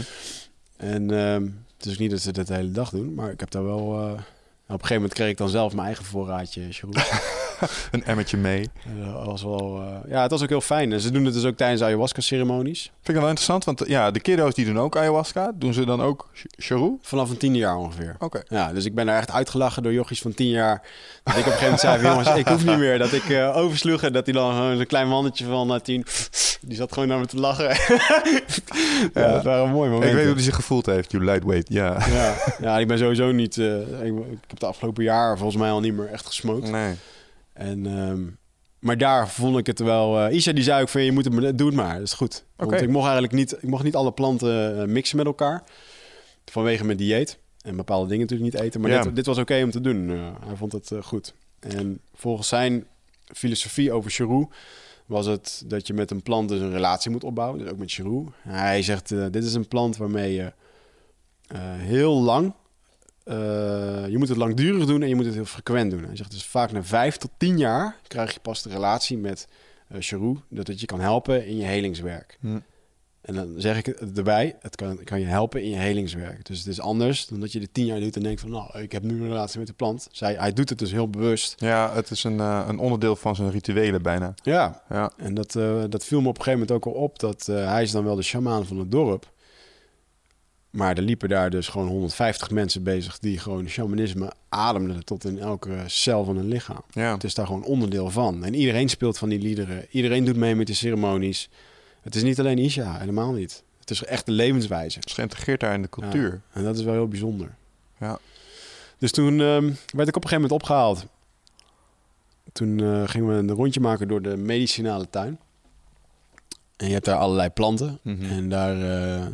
En 0.77 1.11
ehm, 1.11 1.47
het 1.77 1.85
is 1.85 1.97
niet 1.97 2.11
dat 2.11 2.19
ze 2.19 2.31
dat 2.31 2.47
de 2.47 2.53
hele 2.53 2.71
dag 2.71 2.89
doen, 2.89 3.13
maar 3.13 3.31
ik 3.31 3.39
heb 3.39 3.51
daar 3.51 3.63
wel... 3.65 3.79
eh, 3.79 4.11
op 4.11 4.75
een 4.75 4.87
gegeven 4.87 4.95
moment 4.95 5.13
kreeg 5.13 5.29
ik 5.29 5.37
dan 5.37 5.49
zelf 5.49 5.73
mijn 5.73 5.85
eigen 5.87 6.05
voorraadje, 6.05 6.67
Jeroen. 6.67 6.93
Een 7.91 8.03
emmertje 8.03 8.37
mee. 8.37 8.69
Dat 9.13 9.25
was 9.25 9.43
wel, 9.43 9.81
eh, 9.81 10.11
ja, 10.11 10.21
het 10.21 10.31
was 10.31 10.41
ook 10.43 10.49
heel 10.49 10.61
fijn. 10.61 10.91
En 10.93 10.99
ze 10.99 11.11
doen 11.11 11.25
het 11.25 11.33
dus 11.33 11.45
ook 11.45 11.57
tijdens 11.57 11.81
ayahuasca-ceremonies. 11.81 12.81
Vind 12.81 13.07
ik 13.07 13.15
wel 13.15 13.23
interessant, 13.23 13.63
want 13.63 13.83
ja, 13.87 14.11
de 14.11 14.19
kiddo's 14.19 14.53
die 14.53 14.65
doen 14.65 14.79
ook 14.79 14.97
ayahuasca. 14.97 15.51
Doen 15.55 15.73
ze 15.73 15.85
dan 15.85 16.01
ook 16.01 16.29
charoe? 16.57 16.97
Vanaf 17.01 17.29
een 17.29 17.37
tiende 17.37 17.57
jaar 17.57 17.77
ongeveer. 17.77 18.15
Oké. 18.19 18.41
Ja, 18.47 18.73
dus 18.73 18.85
ik 18.85 18.95
ben 18.95 19.05
daar 19.05 19.17
echt 19.17 19.31
uitgelachen 19.31 19.83
door 19.83 19.93
jochies 19.93 20.21
van 20.21 20.33
tien 20.33 20.49
jaar. 20.49 20.81
Dat 21.23 21.33
ik 21.35 21.39
op 21.39 21.45
een 21.45 21.51
gegeven 21.51 21.63
moment 21.63 21.79
zei 21.81 22.01
jongens, 22.01 22.35
ik 22.35 22.47
hoef 22.47 22.65
niet 22.65 22.77
meer. 22.77 22.97
Dat 22.97 23.11
ik 23.11 23.29
eh, 23.29 23.57
oversloeg 23.57 24.01
en 24.03 24.13
dat 24.13 24.25
hij 24.25 24.33
dan 24.33 24.55
een 24.55 24.87
klein 24.87 25.07
mannetje 25.07 25.45
van 25.45 25.73
eh, 25.73 25.79
tien... 25.79 26.05
Die 26.61 26.77
zat 26.77 26.93
gewoon 26.93 27.07
naar 27.07 27.19
me 27.19 27.25
te 27.25 27.37
lachen. 27.39 27.67
ja, 29.13 29.31
dat 29.31 29.43
waren 29.43 29.69
mooie 29.69 29.85
Ik 29.87 29.93
momenten. 29.93 30.15
weet 30.15 30.25
hoe 30.25 30.33
hij 30.33 30.43
zich 30.43 30.55
gevoeld 30.55 30.85
heeft, 30.85 31.11
you 31.11 31.23
lightweight. 31.23 31.69
Ja. 31.69 31.97
Ja, 32.11 32.35
ja, 32.61 32.79
ik 32.79 32.87
ben 32.87 32.97
sowieso 32.97 33.31
niet... 33.31 33.57
ik, 33.57 34.13
ik 34.31 34.39
heb 34.47 34.59
de 34.59 34.65
afgelopen 34.65 35.03
jaar 35.03 35.37
volgens 35.37 35.57
mij 35.61 35.69
al 35.69 35.79
niet 35.79 35.93
meer 35.93 36.09
echt 36.11 36.25
gesmokt. 36.25 36.71
Nee. 36.71 36.95
En, 37.59 37.85
ehm, 37.85 38.21
maar 38.79 38.97
daar 38.97 39.29
vond 39.29 39.57
ik 39.57 39.65
het 39.65 39.79
wel... 39.79 40.19
eh 40.19 40.35
Isha 40.35 40.51
die 40.51 40.63
zei 40.63 40.81
ook 40.81 40.89
van, 40.89 41.01
je 41.03 41.11
moet 41.11 41.25
het, 41.25 41.33
maar- 41.33 41.55
doe 41.55 41.67
het 41.67 41.75
maar. 41.75 41.93
Dat 41.93 42.03
is 42.03 42.13
goed. 42.13 42.45
Want 42.55 42.81
ik 42.81 42.89
mocht 42.89 43.03
eigenlijk 43.03 43.33
niet, 43.33 43.51
ik 43.51 43.69
mocht 43.69 43.83
niet 43.83 43.95
alle 43.95 44.11
planten 44.11 44.81
eh, 44.81 44.87
mixen 44.87 45.17
met 45.17 45.25
elkaar. 45.25 45.63
Vanwege 46.45 46.85
mijn 46.85 46.97
dieet. 46.97 47.39
En 47.61 47.75
bepaalde 47.75 48.07
dingen 48.07 48.21
natuurlijk 48.27 48.53
niet 48.53 48.61
eten. 48.63 48.81
Maar 48.81 48.91
Ja. 48.91 49.01
dit, 49.03 49.15
dit 49.15 49.25
was 49.25 49.37
oké 49.37 49.61
om 49.63 49.71
te 49.71 49.81
doen. 49.81 50.09
Eh, 50.09 50.31
hij 50.45 50.55
vond 50.55 50.71
het 50.71 50.91
goed. 51.01 51.33
En 51.59 51.99
volgens 52.13 52.47
zijn 52.47 52.85
filosofie 53.33 53.91
over 53.91 54.11
Cheroe 54.11 54.47
was 55.05 55.25
het 55.25 55.63
dat 55.65 55.87
je 55.87 55.93
met 55.93 56.11
een 56.11 56.21
plant 56.23 56.49
dus 56.49 56.59
een 56.59 56.71
relatie 56.71 57.11
moet 57.11 57.23
opbouwen. 57.23 57.59
Dus 57.59 57.69
ook 57.69 57.77
met 57.77 57.91
Cheroe. 57.91 58.25
Hij 58.41 58.81
zegt, 58.81 59.09
dit 59.09 59.43
is 59.43 59.53
een 59.53 59.67
plant 59.67 59.97
waarmee 59.97 60.33
je 60.33 60.53
heel 61.77 62.21
lang... 62.21 62.53
eh, 63.23 63.35
je 64.07 64.15
moet 64.17 64.27
het 64.29 64.37
langdurig 64.37 64.85
doen 64.85 65.01
en 65.01 65.07
je 65.09 65.15
moet 65.15 65.25
het 65.25 65.33
heel 65.33 65.45
frequent 65.45 65.91
doen. 65.91 66.03
Hij 66.03 66.15
zegt 66.15 66.31
dus 66.31 66.45
vaak 66.45 66.71
na 66.71 66.83
vijf 66.83 67.17
tot 67.17 67.31
tien 67.37 67.57
jaar 67.57 67.95
krijg 68.07 68.33
je 68.33 68.39
pas 68.39 68.61
de 68.61 68.69
relatie 68.69 69.17
met 69.17 69.47
eh 69.87 69.97
Cheroe. 69.99 70.37
Dat 70.49 70.67
het 70.67 70.79
je 70.79 70.85
kan 70.85 70.99
helpen 70.99 71.45
in 71.47 71.57
je 71.57 71.65
helingswerk. 71.65 72.37
En 73.21 73.35
dan 73.35 73.53
zeg 73.57 73.77
ik 73.77 73.87
erbij, 73.87 74.55
het 74.59 74.75
kan, 74.75 75.03
kan 75.03 75.19
je 75.19 75.25
helpen 75.25 75.63
in 75.63 75.69
je 75.69 75.75
helingswerk. 75.75 76.45
Dus 76.45 76.57
het 76.57 76.67
is 76.67 76.79
anders 76.79 77.27
dan 77.27 77.39
dat 77.39 77.51
je 77.51 77.59
de 77.59 77.71
tien 77.71 77.85
jaar 77.85 77.99
doet 77.99 78.15
en 78.15 78.23
denkt 78.23 78.41
van... 78.41 78.49
nou, 78.49 78.79
ik 78.79 78.91
heb 78.91 79.03
nu 79.03 79.21
een 79.21 79.27
relatie 79.27 79.57
met 79.59 79.67
de 79.67 79.73
plant. 79.73 80.07
Zij, 80.11 80.33
hij 80.33 80.53
doet 80.53 80.69
het 80.69 80.79
dus 80.79 80.91
heel 80.91 81.09
bewust. 81.09 81.55
Ja, 81.57 81.93
het 81.93 82.11
is 82.11 82.23
een, 82.23 82.39
eh, 82.39 82.65
een 82.67 82.79
onderdeel 82.79 83.15
van 83.15 83.35
zijn 83.35 83.51
rituelen 83.51 84.01
bijna. 84.01 84.33
Ja, 84.43 84.81
Ja. 84.89 85.11
en 85.17 85.33
dat, 85.33 85.51
dat 85.89 86.05
viel 86.05 86.21
me 86.21 86.27
op 86.27 86.37
een 86.37 86.43
gegeven 86.43 86.59
moment 86.67 86.71
ook 86.71 86.93
al 86.93 87.01
op... 87.01 87.19
dat 87.19 87.45
hij 87.45 87.83
is 87.83 87.91
dan 87.91 88.03
wel 88.03 88.15
de 88.15 88.21
shamaan 88.21 88.65
van 88.65 88.77
het 88.77 88.91
dorp... 88.91 89.31
maar 90.69 90.97
er 90.97 91.03
liepen 91.03 91.29
daar 91.29 91.49
dus 91.49 91.67
gewoon 91.67 91.87
150 91.87 92.49
mensen 92.49 92.83
bezig... 92.83 93.19
die 93.19 93.37
gewoon 93.37 93.67
shamanisme 93.67 94.31
ademden 94.49 95.05
tot 95.05 95.25
in 95.25 95.39
elke 95.39 95.83
cel 95.85 96.23
van 96.23 96.35
hun 96.35 96.47
lichaam. 96.47 96.81
Ja. 96.91 97.13
Het 97.13 97.23
is 97.23 97.33
daar 97.33 97.45
gewoon 97.45 97.63
onderdeel 97.63 98.09
van. 98.09 98.43
En 98.43 98.53
iedereen 98.53 98.89
speelt 98.89 99.17
van 99.17 99.29
die 99.29 99.39
liederen. 99.39 99.85
Iedereen 99.89 100.25
doet 100.25 100.35
mee 100.35 100.55
met 100.55 100.67
de 100.67 100.73
ceremonies. 100.73 101.49
Het 102.01 102.15
is 102.15 102.23
niet 102.23 102.39
alleen 102.39 102.57
Isha, 102.57 102.99
helemaal 102.99 103.31
niet. 103.31 103.63
Het 103.79 103.89
is 103.89 104.03
echt 104.03 104.25
de 104.25 104.31
levenswijze. 104.31 104.99
Het 104.99 105.07
is 105.07 105.13
geïntegreerd 105.13 105.59
daar 105.59 105.73
in 105.73 105.81
de 105.81 105.89
cultuur. 105.89 106.29
Ja, 106.31 106.59
en 106.59 106.63
dat 106.63 106.77
is 106.77 106.83
wel 106.83 106.93
heel 106.93 107.07
bijzonder. 107.07 107.55
Ja. 107.99 108.19
Dus 108.97 109.11
toen 109.11 109.39
ehm, 109.41 109.71
werd 109.95 110.07
ik 110.07 110.15
op 110.15 110.23
een 110.23 110.29
gegeven 110.29 110.41
moment 110.41 110.51
opgehaald. 110.51 111.05
Toen 112.51 112.79
eh, 112.79 113.07
gingen 113.07 113.27
we 113.27 113.33
een 113.33 113.51
rondje 113.51 113.79
maken 113.79 114.07
door 114.07 114.21
de 114.21 114.37
medicinale 114.37 115.09
tuin. 115.09 115.39
En 116.75 116.87
je 116.87 116.93
hebt 116.93 117.05
daar 117.05 117.17
allerlei 117.17 117.49
planten. 117.49 117.99
Mhm. 118.01 118.23
En 118.23 118.49
daar 118.49 118.81
eh, 118.81 119.27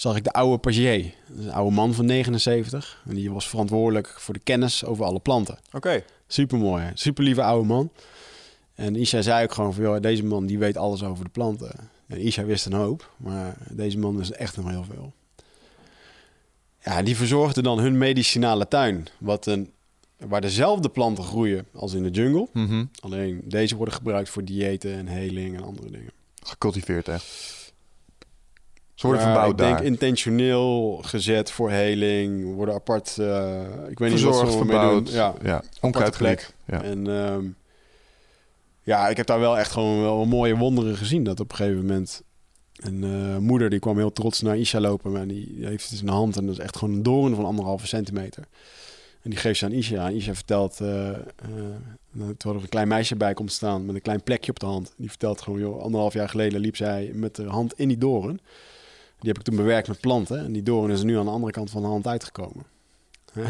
zag 0.00 0.16
ik 0.16 0.24
de 0.24 0.32
oude 0.32 0.58
Pagier. 0.58 0.98
Is 1.38 1.44
Een 1.44 1.52
oude 1.52 1.74
man 1.74 1.94
van 1.94 2.06
79. 2.06 3.02
En 3.08 3.14
die 3.14 3.30
was 3.30 3.48
verantwoordelijk 3.48 4.14
voor 4.18 4.34
de 4.34 4.40
kennis 4.40 4.84
over 4.84 5.04
alle 5.04 5.18
planten. 5.18 5.58
Oké. 5.72 6.04
Super 6.26 6.58
mooi, 6.58 6.90
super 6.94 7.24
lieve 7.24 7.42
oude 7.42 7.66
man. 7.66 7.90
En 8.74 8.96
Isha 8.96 9.22
zei 9.22 9.44
ook 9.44 9.52
gewoon 9.52 9.74
van, 9.74 9.82
joh, 9.84 10.00
deze 10.00 10.24
man 10.24 10.46
die 10.46 10.58
weet 10.58 10.76
alles 10.76 11.02
over 11.02 11.24
de 11.24 11.30
planten. 11.30 11.90
En 12.06 12.18
Isha 12.18 12.44
wist 12.44 12.66
een 12.66 12.72
hoop, 12.72 13.10
maar 13.16 13.56
deze 13.70 13.98
man 13.98 14.16
wist 14.16 14.30
echt 14.30 14.56
nog 14.56 14.70
heel 14.70 14.84
veel. 14.84 15.12
Ja, 16.84 17.02
die 17.02 17.16
verzorgde 17.16 17.62
dan 17.62 17.78
hun 17.78 17.98
medicinale 17.98 18.68
tuin, 18.68 19.08
wat 19.18 19.46
een, 19.46 19.70
waar 20.16 20.40
dezelfde 20.40 20.88
planten 20.88 21.24
groeien 21.24 21.66
als 21.74 21.92
in 21.92 22.02
de 22.02 22.10
jungle. 22.10 22.48
Mhm. 22.52 22.84
Alleen 23.00 23.40
deze 23.44 23.76
worden 23.76 23.94
gebruikt 23.94 24.28
voor 24.28 24.44
diëten 24.44 24.94
en 24.94 25.06
heling 25.06 25.56
en 25.56 25.64
andere 25.64 25.90
dingen. 25.90 26.12
Gecultiveerd 26.42 27.08
echt. 27.08 27.56
Ze 28.98 29.06
worden 29.06 29.24
Maar 29.24 29.32
verbouwd 29.32 29.52
ik 29.58 29.64
denk 29.66 29.76
daar. 29.76 29.86
intentioneel 29.86 30.98
gezet 31.02 31.50
voor 31.50 31.70
heling, 31.70 32.54
worden 32.54 32.74
apart, 32.74 33.16
eh, 33.18 33.60
ik 33.88 33.98
weet 33.98 34.10
niet 34.10 34.20
wat 34.20 34.36
Verzorgd, 34.36 34.52
ze 34.52 34.58
ermee 34.58 34.76
verbouwd. 34.76 35.06
doen. 35.06 35.14
Ja, 35.14 35.34
ja. 35.42 35.62
Onkruidgelijk. 35.80 36.54
Ja. 36.64 36.82
En 36.82 37.06
ehm, 37.06 37.44
ja, 38.82 39.08
ik 39.08 39.16
heb 39.16 39.26
daar 39.26 39.40
wel 39.40 39.58
echt 39.58 39.70
gewoon 39.72 40.00
wel 40.00 40.24
mooie 40.26 40.56
wonderen 40.56 40.96
gezien. 40.96 41.24
Dat 41.24 41.40
op 41.40 41.50
een 41.50 41.56
gegeven 41.56 41.80
moment 41.80 42.22
een 42.76 43.04
eh, 43.04 43.36
moeder 43.36 43.70
die 43.70 43.78
kwam 43.78 43.96
heel 43.96 44.12
trots 44.12 44.40
naar 44.42 44.56
Isha 44.58 44.80
lopen. 44.80 45.16
En 45.16 45.28
die 45.28 45.56
heeft 45.60 45.90
het 45.90 46.00
in 46.00 46.06
de 46.06 46.12
hand 46.12 46.36
en 46.36 46.46
dat 46.46 46.54
is 46.54 46.60
echt 46.64 46.76
gewoon 46.76 46.94
een 46.94 47.02
doorn 47.02 47.34
van 47.34 47.44
anderhalve 47.44 47.86
centimeter. 47.86 48.44
En 49.22 49.30
die 49.30 49.38
geeft 49.38 49.58
ze 49.58 49.64
aan 49.64 49.72
Isha. 49.72 50.06
En 50.06 50.14
Isha 50.14 50.34
vertelt, 50.34 50.80
eh, 50.80 51.08
eh, 51.08 51.16
terwijl 52.12 52.56
er 52.56 52.62
een 52.62 52.68
klein 52.68 52.88
meisje 52.88 53.16
bij 53.16 53.34
komt 53.34 53.52
staan 53.52 53.86
met 53.86 53.94
een 53.94 54.02
klein 54.02 54.22
plekje 54.22 54.50
op 54.50 54.60
de 54.60 54.66
hand. 54.66 54.92
Die 54.96 55.08
vertelt 55.08 55.40
gewoon, 55.40 55.58
joh, 55.58 55.82
anderhalf 55.82 56.12
jaar 56.12 56.28
geleden 56.28 56.60
liep 56.60 56.76
zij 56.76 57.10
met 57.14 57.36
de 57.36 57.44
hand 57.44 57.72
in 57.76 57.88
die 57.88 57.98
doorn. 57.98 58.40
Die 59.20 59.28
heb 59.28 59.38
ik 59.38 59.44
toen 59.44 59.56
bewerkt 59.56 59.88
met 59.88 60.00
planten. 60.00 60.38
En 60.44 60.52
die 60.52 60.62
doorn 60.62 60.90
is 60.90 61.02
nu 61.02 61.18
aan 61.18 61.24
de 61.24 61.30
andere 61.30 61.52
kant 61.52 61.70
van 61.70 61.82
de 61.82 61.88
hand 61.88 62.06
uitgekomen. 62.06 62.64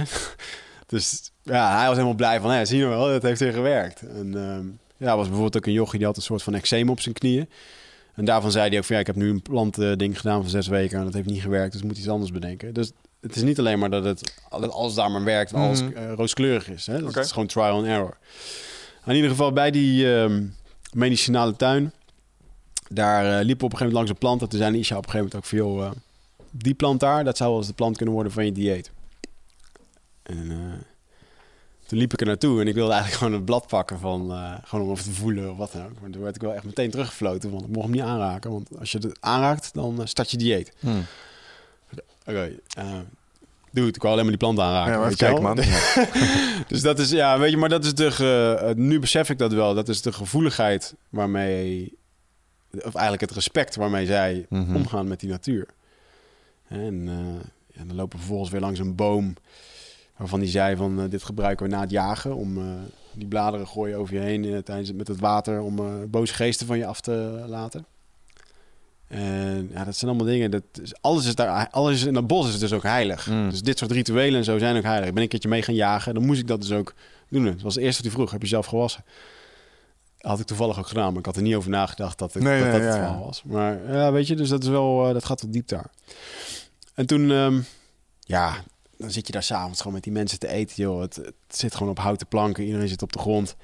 Dus 0.86 1.30
ja, 1.42 1.76
hij 1.76 1.86
was 1.86 1.94
helemaal 1.94 2.14
blij 2.16 2.40
van, 2.40 2.50
hè, 2.50 2.64
zie 2.64 2.78
je 2.78 2.86
wel, 2.86 3.06
dat 3.06 3.22
heeft 3.22 3.40
weer 3.40 3.52
gewerkt. 3.52 4.02
En 4.02 4.34
ehm, 4.36 4.66
ja, 4.96 5.16
was 5.16 5.24
bijvoorbeeld 5.26 5.56
ook 5.56 5.66
een 5.66 5.72
jochie 5.72 5.98
die 5.98 6.06
had 6.06 6.16
een 6.16 6.22
soort 6.22 6.42
van 6.42 6.54
eczeem 6.54 6.88
op 6.88 7.00
zijn 7.00 7.14
knieën. 7.14 7.48
En 8.14 8.24
daarvan 8.24 8.50
zei 8.50 8.68
hij 8.68 8.78
ook 8.78 8.84
van, 8.84 8.94
ja, 8.94 9.00
ik 9.00 9.06
heb 9.06 9.16
nu 9.16 9.30
een 9.30 9.42
plantding 9.42 10.16
gedaan 10.20 10.40
voor 10.40 10.50
zes 10.50 10.66
weken 10.66 10.98
en 10.98 11.04
dat 11.04 11.14
heeft 11.14 11.26
niet 11.28 11.42
gewerkt, 11.42 11.72
dus 11.72 11.82
moet 11.82 11.98
iets 11.98 12.08
anders 12.08 12.32
bedenken. 12.32 12.74
Dus 12.74 12.90
het 13.20 13.36
is 13.36 13.42
niet 13.42 13.58
alleen 13.58 13.78
maar 13.78 13.90
dat 13.90 14.04
het 14.04 14.34
dat 14.50 14.70
alles 14.72 14.94
daar 14.94 15.10
maar 15.10 15.24
werkt 15.24 15.52
en 15.52 15.58
alles 15.60 15.82
Mhm. 15.82 15.96
eh, 15.96 16.12
rooskleurig 16.12 16.68
is. 16.70 16.86
Hè? 16.86 17.02
Dat 17.02 17.16
is 17.16 17.32
gewoon 17.32 17.46
trial 17.48 17.76
and 17.76 17.86
error. 17.86 18.16
In 19.06 19.14
ieder 19.14 19.30
geval 19.30 19.52
bij 19.52 19.70
die 19.70 20.14
ehm, 20.16 20.44
medicinale 20.92 21.56
tuin, 21.56 21.92
daar 22.89 23.24
eh, 23.39 23.45
liepen 23.45 23.59
we 23.59 23.64
op 23.64 23.72
een 23.72 23.78
gegeven 23.78 23.84
moment 23.86 23.95
langs 23.95 24.11
een 24.11 24.18
plant. 24.18 24.43
En 24.43 24.49
toen 24.49 24.59
zei 24.59 24.78
Isha 24.78 24.97
op 24.97 25.05
een 25.05 25.11
gegeven 25.11 25.30
moment 25.32 25.34
ook 25.36 25.59
van, 25.59 25.59
joh, 25.59 25.84
eh, 25.86 25.91
die 26.51 26.74
plant 26.74 27.01
daar, 27.01 27.24
dat 27.24 27.36
zou 27.36 27.49
wel 27.51 27.59
eens 27.59 27.68
de 27.68 27.74
plant 27.74 27.97
kunnen 27.97 28.14
worden 28.14 28.32
van 28.32 28.45
je 28.45 28.53
dieet. 28.53 28.91
En 30.22 30.51
eh, 30.51 30.57
toen 31.86 31.99
liep 31.99 32.12
ik 32.12 32.20
er 32.20 32.26
naartoe 32.26 32.61
en 32.61 32.68
ik 32.68 32.74
wilde 32.74 32.93
eigenlijk 32.93 33.20
gewoon 33.22 33.39
een 33.39 33.45
blad 33.45 33.66
pakken 33.66 33.99
van, 33.99 34.30
eh, 34.32 34.53
gewoon 34.64 34.84
om 34.86 34.91
even 34.93 35.05
te 35.05 35.12
voelen 35.12 35.51
of 35.51 35.57
wat 35.57 35.72
dan 35.72 35.82
ook. 35.84 36.01
Maar 36.01 36.11
toen 36.11 36.22
werd 36.22 36.34
ik 36.36 36.43
wel 36.43 36.55
echt 36.55 36.64
meteen 36.64 36.91
teruggefloten, 36.91 37.51
want 37.51 37.62
ik 37.62 37.68
mocht 37.68 37.82
hem 37.86 37.91
niet 37.95 38.03
aanraken. 38.05 38.51
Want 38.51 38.78
als 38.78 38.93
je 38.93 38.99
het 38.99 39.16
aanraakt, 39.20 39.70
dan 39.74 40.01
start 40.09 40.30
je 40.30 40.36
dieet. 40.36 40.72
Hmm. 40.80 41.05
Oké, 42.26 42.53
eh 42.76 42.99
dude, 43.72 43.89
ik 43.89 44.03
wou 44.03 44.12
alleen 44.12 44.26
maar 44.28 44.39
die 44.39 44.47
plant 44.49 44.59
aanraken. 44.59 44.93
Ja, 44.93 44.99
maar 44.99 45.09
weet 45.09 45.20
even 45.22 45.34
je 45.36 45.43
kijken, 45.43 46.05
wel? 46.05 46.05
man. 46.05 46.64
Dus 46.68 46.82
dat 46.82 46.99
is, 46.99 47.11
ja, 47.11 47.39
weet 47.39 47.51
je, 47.51 47.57
maar 47.57 47.68
dat 47.68 47.84
is 47.84 47.95
de, 47.95 48.11
ge- 48.11 48.59
eh, 48.62 48.74
nu 48.74 48.99
besef 48.99 49.30
ik 49.30 49.39
dat 49.39 49.53
wel, 49.53 49.74
dat 49.74 49.89
is 49.89 50.03
de 50.03 50.12
gevoeligheid 50.12 50.95
waarmee, 51.09 51.97
of 52.72 52.94
eigenlijk 52.94 53.20
het 53.20 53.30
respect 53.30 53.76
waarmee 53.76 54.06
zij 54.06 54.46
Mhm. 54.48 54.76
omgaan 54.76 55.08
met 55.08 55.20
die 55.20 55.28
natuur. 55.30 55.66
En 56.68 57.08
eh, 57.08 57.48
ja, 57.78 57.84
dan 57.86 57.96
lopen 57.96 58.10
we 58.12 58.18
vervolgens 58.18 58.50
weer 58.50 58.60
langs 58.60 58.78
een 58.78 58.94
boom 58.94 59.34
waarvan 60.16 60.40
die 60.40 60.48
zei 60.48 60.76
van, 60.76 61.00
eh, 61.00 61.10
dit 61.10 61.22
gebruiken 61.22 61.66
we 61.66 61.72
na 61.72 61.80
het 61.80 61.90
jagen 61.90 62.34
om, 62.34 62.58
eh, 62.58 62.64
die 63.12 63.26
bladeren 63.28 63.66
gooien 63.68 63.98
over 63.98 64.14
je 64.14 64.20
heen 64.20 64.62
tijdens 64.64 64.92
met 64.92 65.08
het 65.08 65.20
water 65.20 65.60
om 65.60 66.06
boze 66.10 66.34
geesten 66.34 66.66
van 66.66 66.78
je 66.78 66.86
af 66.86 67.00
te 67.00 67.44
laten. 67.46 67.86
En 69.06 69.70
ja, 69.72 69.84
dat 69.84 69.96
zijn 69.96 70.10
allemaal 70.10 70.30
dingen. 70.32 70.50
Dat 70.50 70.62
is, 70.82 70.92
alles 71.00 71.26
is 71.26 71.34
daar, 71.34 71.68
alles 71.70 72.04
in 72.04 72.14
dat 72.14 72.26
bos 72.26 72.48
is 72.48 72.58
dus 72.58 72.72
ook 72.72 72.82
heilig. 72.82 73.26
Mm. 73.26 73.50
Dus 73.50 73.62
dit 73.62 73.78
soort 73.78 73.90
rituelen 73.90 74.38
en 74.38 74.44
zo 74.44 74.58
zijn 74.58 74.76
ook 74.76 74.82
heilig. 74.82 75.08
Ik 75.08 75.14
ben 75.14 75.22
een 75.22 75.28
keertje 75.28 75.48
mee 75.48 75.62
gaan 75.62 75.74
jagen, 75.74 76.14
dan 76.14 76.26
moest 76.26 76.40
ik 76.40 76.46
dat 76.46 76.60
dus 76.60 76.72
ook 76.72 76.94
doen. 77.28 77.44
Het 77.44 77.62
was 77.62 77.74
het 77.74 77.84
eerste 77.84 78.02
hij 78.02 78.10
vroeg: 78.10 78.30
heb 78.30 78.42
je 78.42 78.48
zelf 78.48 78.66
gewassen? 78.66 79.04
Had 80.28 80.40
ik 80.40 80.46
toevallig 80.46 80.78
ook 80.78 80.86
gedaan, 80.86 81.08
maar 81.08 81.18
ik 81.18 81.26
had 81.26 81.36
er 81.36 81.42
niet 81.42 81.54
over 81.54 81.70
nagedacht 81.70 82.18
dat, 82.18 82.34
het, 82.34 82.42
Nee, 82.42 82.62
dat, 82.62 82.70
nee, 82.70 82.80
dat 82.80 82.88
het 82.88 82.98
verhaal 82.98 83.24
was. 83.24 83.42
Maar 83.42 83.92
ja, 83.92 84.12
weet 84.12 84.26
je, 84.26 84.36
dus 84.36 84.48
dat 84.48 84.62
is 84.62 84.68
wel, 84.68 85.06
eh, 85.06 85.12
dat 85.12 85.24
gaat 85.24 85.42
wel 85.42 85.50
diep 85.50 85.68
daar. 85.68 85.90
En 86.94 87.06
toen, 87.06 87.30
ehm, 87.30 87.60
ja, 88.20 88.54
dan 88.96 89.10
zit 89.10 89.26
je 89.26 89.32
daar 89.32 89.42
s'avonds 89.42 89.78
gewoon 89.78 89.92
met 89.92 90.02
die 90.02 90.12
mensen 90.12 90.38
te 90.38 90.48
eten, 90.48 90.74
joh. 90.76 91.00
Het, 91.00 91.16
het 91.16 91.34
zit 91.48 91.74
gewoon 91.74 91.92
op 91.92 91.98
houten 91.98 92.26
planken, 92.26 92.64
iedereen 92.64 92.88
zit 92.88 93.02
op 93.02 93.12
de 93.12 93.18
grond. 93.18 93.56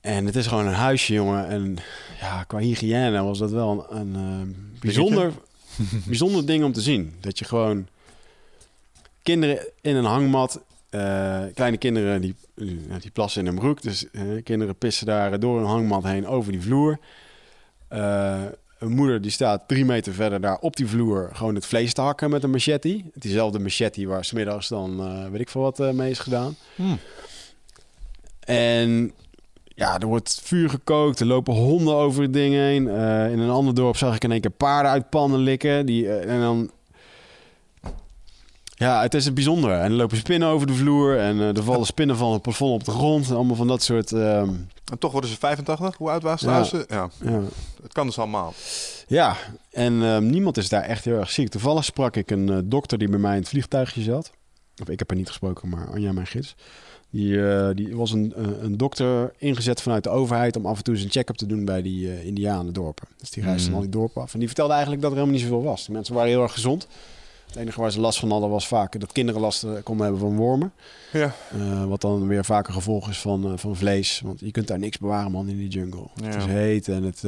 En 0.00 0.26
het 0.26 0.36
is 0.36 0.46
gewoon 0.46 0.66
een 0.66 0.74
huisje, 0.74 1.12
jongen. 1.12 1.46
En 1.48 1.78
ja, 2.20 2.44
qua 2.44 2.58
hygiëne 2.58 3.22
was 3.22 3.38
dat 3.38 3.50
wel 3.50 3.86
een, 3.90 4.14
een 4.14 4.54
eh, 4.74 4.80
bijzonder, 4.80 5.32
bijzonder 6.06 6.46
ding 6.46 6.64
om 6.64 6.72
te 6.72 6.80
zien. 6.80 7.16
Dat 7.20 7.38
je 7.38 7.44
gewoon 7.44 7.88
kinderen 9.22 9.68
in 9.80 9.96
een 9.96 10.04
hangmat, 10.04 10.60
eh, 10.92 11.42
kleine 11.54 11.76
kinderen 11.76 12.20
die, 12.20 12.34
die 13.00 13.10
plassen 13.12 13.40
in 13.40 13.46
een 13.46 13.54
broek. 13.54 13.82
Dus 13.82 14.06
kinderen 14.44 14.76
pissen 14.76 15.06
daar 15.06 15.40
door 15.40 15.58
een 15.58 15.66
hangmat 15.66 16.02
heen 16.02 16.26
over 16.26 16.52
die 16.52 16.60
vloer. 16.60 16.98
Eh, 17.88 18.42
een 18.78 18.92
moeder 18.92 19.20
die 19.20 19.30
staat 19.30 19.68
drie 19.68 19.84
meter 19.84 20.12
verder 20.12 20.40
daar 20.40 20.58
op 20.58 20.76
die 20.76 20.86
vloer 20.86 21.30
gewoon 21.32 21.54
het 21.54 21.66
vlees 21.66 21.92
te 21.92 22.00
hakken 22.00 22.30
met 22.30 22.42
een 22.42 22.50
machete. 22.50 23.02
Diezelfde 23.14 23.58
machete 23.58 24.06
waar 24.06 24.24
smiddags 24.24 24.68
dan 24.68 25.00
eh, 25.00 25.30
weet 25.30 25.40
ik 25.40 25.48
veel 25.48 25.60
wat 25.60 25.92
mee 25.92 26.10
is 26.10 26.18
gedaan. 26.18 26.56
Hmm. 26.74 26.98
En 28.40 29.12
ja, 29.64 30.00
er 30.00 30.06
wordt 30.06 30.40
vuur 30.42 30.70
gekookt, 30.70 31.20
er 31.20 31.26
lopen 31.26 31.54
honden 31.54 31.94
over 31.94 32.22
het 32.22 32.32
ding 32.32 32.54
heen. 32.54 32.88
In 33.32 33.38
een 33.38 33.50
ander 33.50 33.74
dorp 33.74 33.96
zag 33.96 34.14
ik 34.14 34.24
in 34.24 34.32
één 34.32 34.40
keer 34.40 34.50
paarden 34.50 34.90
uit 34.90 35.10
pannen 35.10 35.40
likken. 35.40 35.86
Die, 35.86 36.12
en 36.12 36.40
dan... 36.40 36.70
Ja, 38.82 39.02
het 39.02 39.14
is 39.14 39.24
het 39.24 39.34
bijzondere. 39.34 39.74
En 39.74 39.84
er 39.90 39.96
lopen 39.96 40.16
spinnen 40.16 40.48
over 40.48 40.66
de 40.66 40.72
vloer 40.74 41.18
en 41.18 41.38
eh, 41.40 41.56
er 41.56 41.62
vallen 41.62 41.86
spinnen 41.86 42.16
van 42.16 42.32
het 42.32 42.42
plafond 42.42 42.72
op 42.72 42.84
de 42.84 42.90
grond. 42.90 43.30
Allemaal 43.30 43.56
van 43.56 43.66
dat 43.68 43.82
soort... 43.82 44.12
ehm, 44.12 44.48
En 44.90 44.98
toch 44.98 45.12
worden 45.12 45.30
ze 45.30 45.36
85. 45.38 45.96
Hoe 45.96 46.10
oud 46.10 46.22
waren 46.22 46.38
ze 46.66 46.84
Ja. 46.88 47.10
Ja, 47.20 47.30
ja. 47.30 47.40
het 47.82 47.92
kan 47.92 48.06
dus 48.06 48.18
allemaal. 48.18 48.54
Ja, 49.06 49.36
en 49.70 50.02
ehm, 50.02 50.26
niemand 50.26 50.56
is 50.56 50.68
daar 50.68 50.82
echt 50.82 51.04
heel 51.04 51.18
erg 51.18 51.30
ziek. 51.30 51.48
Toevallig 51.48 51.84
sprak 51.84 52.16
ik 52.16 52.30
een 52.30 52.48
eh, 52.50 52.58
dokter 52.64 52.98
die 52.98 53.08
bij 53.08 53.18
mij 53.18 53.32
in 53.34 53.38
het 53.40 53.48
vliegtuigje 53.48 54.02
zat. 54.02 54.30
Of 54.82 54.88
ik 54.88 54.98
heb 54.98 55.10
er 55.10 55.16
niet 55.16 55.28
gesproken, 55.28 55.68
maar 55.68 55.88
Anja, 55.92 56.12
mijn 56.12 56.26
gids. 56.26 56.54
Die, 57.10 57.48
eh, 57.50 57.68
die 57.74 57.96
was 57.96 58.10
een, 58.12 58.32
een 58.64 58.76
dokter 58.76 59.32
ingezet 59.38 59.82
vanuit 59.82 60.04
de 60.04 60.10
overheid 60.10 60.56
om 60.56 60.66
af 60.66 60.76
en 60.76 60.84
toe 60.84 60.96
een 60.98 61.10
check-up 61.10 61.36
te 61.36 61.46
doen 61.46 61.64
bij 61.64 61.82
die 61.82 62.10
eh 62.12 62.26
Indianendorpen. 62.26 63.08
Dus 63.18 63.30
die 63.30 63.42
reisde 63.42 63.68
Mm. 63.68 63.74
al 63.74 63.80
die 63.80 63.90
dorpen 63.90 64.22
af. 64.22 64.32
En 64.32 64.38
die 64.38 64.48
vertelde 64.48 64.72
eigenlijk 64.72 65.02
dat 65.02 65.10
er 65.10 65.16
helemaal 65.16 65.40
niet 65.40 65.48
zoveel 65.50 65.64
was. 65.70 65.86
De 65.86 65.92
mensen 65.92 66.14
waren 66.14 66.28
heel 66.30 66.42
erg 66.42 66.52
gezond. 66.52 66.86
Het 67.52 67.60
enige 67.60 67.80
waar 67.80 67.92
ze 67.92 68.00
last 68.00 68.18
van 68.18 68.30
hadden 68.30 68.50
was 68.50 68.66
vaak 68.66 69.00
dat 69.00 69.12
kinderen 69.12 69.40
last 69.40 69.64
eh, 69.64 69.70
konden 69.82 70.06
hebben 70.06 70.22
van 70.22 70.36
wormen. 70.36 70.72
Ja. 71.12 71.34
Eh, 71.50 71.84
wat 71.84 72.00
dan 72.00 72.26
weer 72.26 72.44
vaker 72.44 72.72
gevolg 72.72 73.08
is 73.08 73.18
van, 73.18 73.44
eh, 73.44 73.52
van 73.56 73.76
vlees. 73.76 74.20
Want 74.24 74.40
je 74.40 74.50
kunt 74.50 74.66
daar 74.66 74.78
niks 74.78 74.98
bewaren, 74.98 75.30
man, 75.30 75.48
in 75.48 75.56
die 75.56 75.68
jungle. 75.68 76.06
Het 76.22 76.34
is 76.34 76.44
heet 76.44 76.88
en 76.88 77.02
het... 77.02 77.24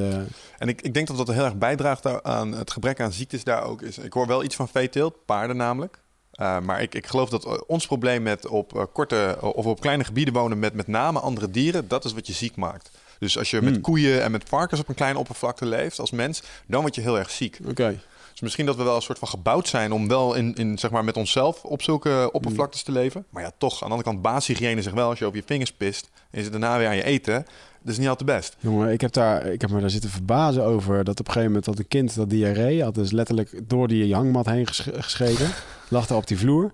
En 0.58 0.68
ik, 0.68 0.82
ik 0.82 0.94
denk 0.94 1.06
dat 1.06 1.16
dat 1.16 1.28
heel 1.28 1.44
erg 1.44 1.56
bijdraagt 1.56 2.22
aan 2.22 2.52
het 2.52 2.70
gebrek 2.70 3.00
aan 3.00 3.12
ziektes 3.12 3.44
daar 3.44 3.62
ook 3.62 3.82
is. 3.82 3.98
Ik 3.98 4.12
hoor 4.12 4.26
wel 4.26 4.44
iets 4.44 4.56
van 4.56 4.68
veeteelt, 4.68 5.24
paarden 5.24 5.56
namelijk. 5.56 5.98
Maar 6.38 6.82
ik, 6.82 6.94
ik 6.94 7.06
geloof 7.06 7.28
dat 7.28 7.66
ons 7.66 7.86
probleem 7.86 8.22
met 8.22 8.46
op 8.46 8.88
korte 8.92 9.38
of 9.40 9.66
op 9.66 9.80
kleine 9.80 10.04
gebieden 10.04 10.34
wonen 10.34 10.58
met 10.58 10.74
met 10.74 10.86
name 10.86 11.20
andere 11.20 11.50
dieren, 11.50 11.88
dat 11.88 12.04
is 12.04 12.12
wat 12.12 12.26
je 12.26 12.32
ziek 12.32 12.56
maakt. 12.56 12.90
Dus 13.18 13.38
als 13.38 13.50
je 13.50 13.62
met 13.62 13.72
Hmm. 13.72 13.82
koeien 13.82 14.22
en 14.22 14.30
met 14.30 14.48
varkens 14.48 14.80
op 14.80 14.88
een 14.88 14.94
kleine 14.94 15.18
oppervlakte 15.18 15.66
leeft 15.66 15.98
als 15.98 16.10
mens, 16.10 16.42
dan 16.66 16.80
word 16.80 16.94
je 16.94 17.00
heel 17.00 17.18
erg 17.18 17.30
ziek. 17.30 17.58
Oké. 17.68 18.00
Dus 18.34 18.42
misschien 18.42 18.66
dat 18.66 18.76
we 18.76 18.82
wel 18.82 18.96
een 18.96 19.02
soort 19.02 19.18
van 19.18 19.28
gebouwd 19.28 19.68
zijn 19.68 19.92
om 19.92 20.08
wel 20.08 20.34
in, 20.34 20.54
in 20.54 20.78
zeg 20.78 20.90
maar 20.90 21.04
met 21.04 21.16
onszelf 21.16 21.64
op 21.64 21.82
zulke 21.82 22.28
oppervlaktes 22.32 22.82
te 22.82 22.92
leven. 22.92 23.24
Maar 23.30 23.42
ja, 23.42 23.50
toch, 23.58 23.72
aan 23.72 23.88
de 23.88 23.94
andere 23.94 24.02
kant, 24.02 24.22
basishygiëne 24.22 24.82
zegt 24.82 24.94
wel, 24.94 25.08
als 25.08 25.18
je 25.18 25.26
op 25.26 25.34
je 25.34 25.42
vingers 25.46 25.72
pist 25.72 26.10
en 26.14 26.38
je 26.38 26.42
zit 26.42 26.50
daarna 26.52 26.78
weer 26.78 26.88
aan 26.88 26.96
je 26.96 27.04
eten, 27.04 27.46
dat 27.82 27.92
is 27.92 27.98
niet 27.98 28.08
altijd 28.08 28.28
best. 28.28 28.56
Jongen, 28.58 28.92
ik 28.92 29.00
heb, 29.00 29.12
daar, 29.12 29.46
ik 29.46 29.60
heb 29.60 29.70
me 29.70 29.80
daar 29.80 29.90
zitten 29.90 30.10
verbazen 30.10 30.64
over 30.64 31.04
dat 31.04 31.20
op 31.20 31.26
een 31.26 31.32
gegeven 31.32 31.46
moment 31.46 31.64
dat 31.64 31.78
een 31.78 31.88
kind 31.88 32.14
dat 32.14 32.30
diarree 32.30 32.82
had, 32.82 32.94
dus 32.94 33.10
letterlijk 33.10 33.60
door 33.68 33.88
die 33.88 34.14
hangmat 34.14 34.46
heen 34.46 34.66
ges- 34.66 34.88
gescheten, 34.92 35.50
lag 35.88 36.06
daar 36.06 36.18
op 36.18 36.26
die 36.26 36.38
vloer. 36.38 36.72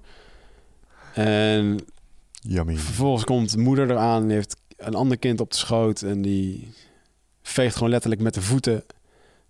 En 1.14 1.78
Yummy. 2.32 2.76
vervolgens 2.76 3.24
komt 3.24 3.50
de 3.50 3.58
moeder 3.58 3.90
eraan, 3.90 4.26
die 4.26 4.36
heeft 4.36 4.56
een 4.76 4.94
ander 4.94 5.18
kind 5.18 5.40
op 5.40 5.50
de 5.50 5.56
schoot 5.56 6.02
en 6.02 6.22
die 6.22 6.72
veegt 7.42 7.74
gewoon 7.74 7.90
letterlijk 7.90 8.22
met 8.22 8.34
de 8.34 8.42
voeten, 8.42 8.84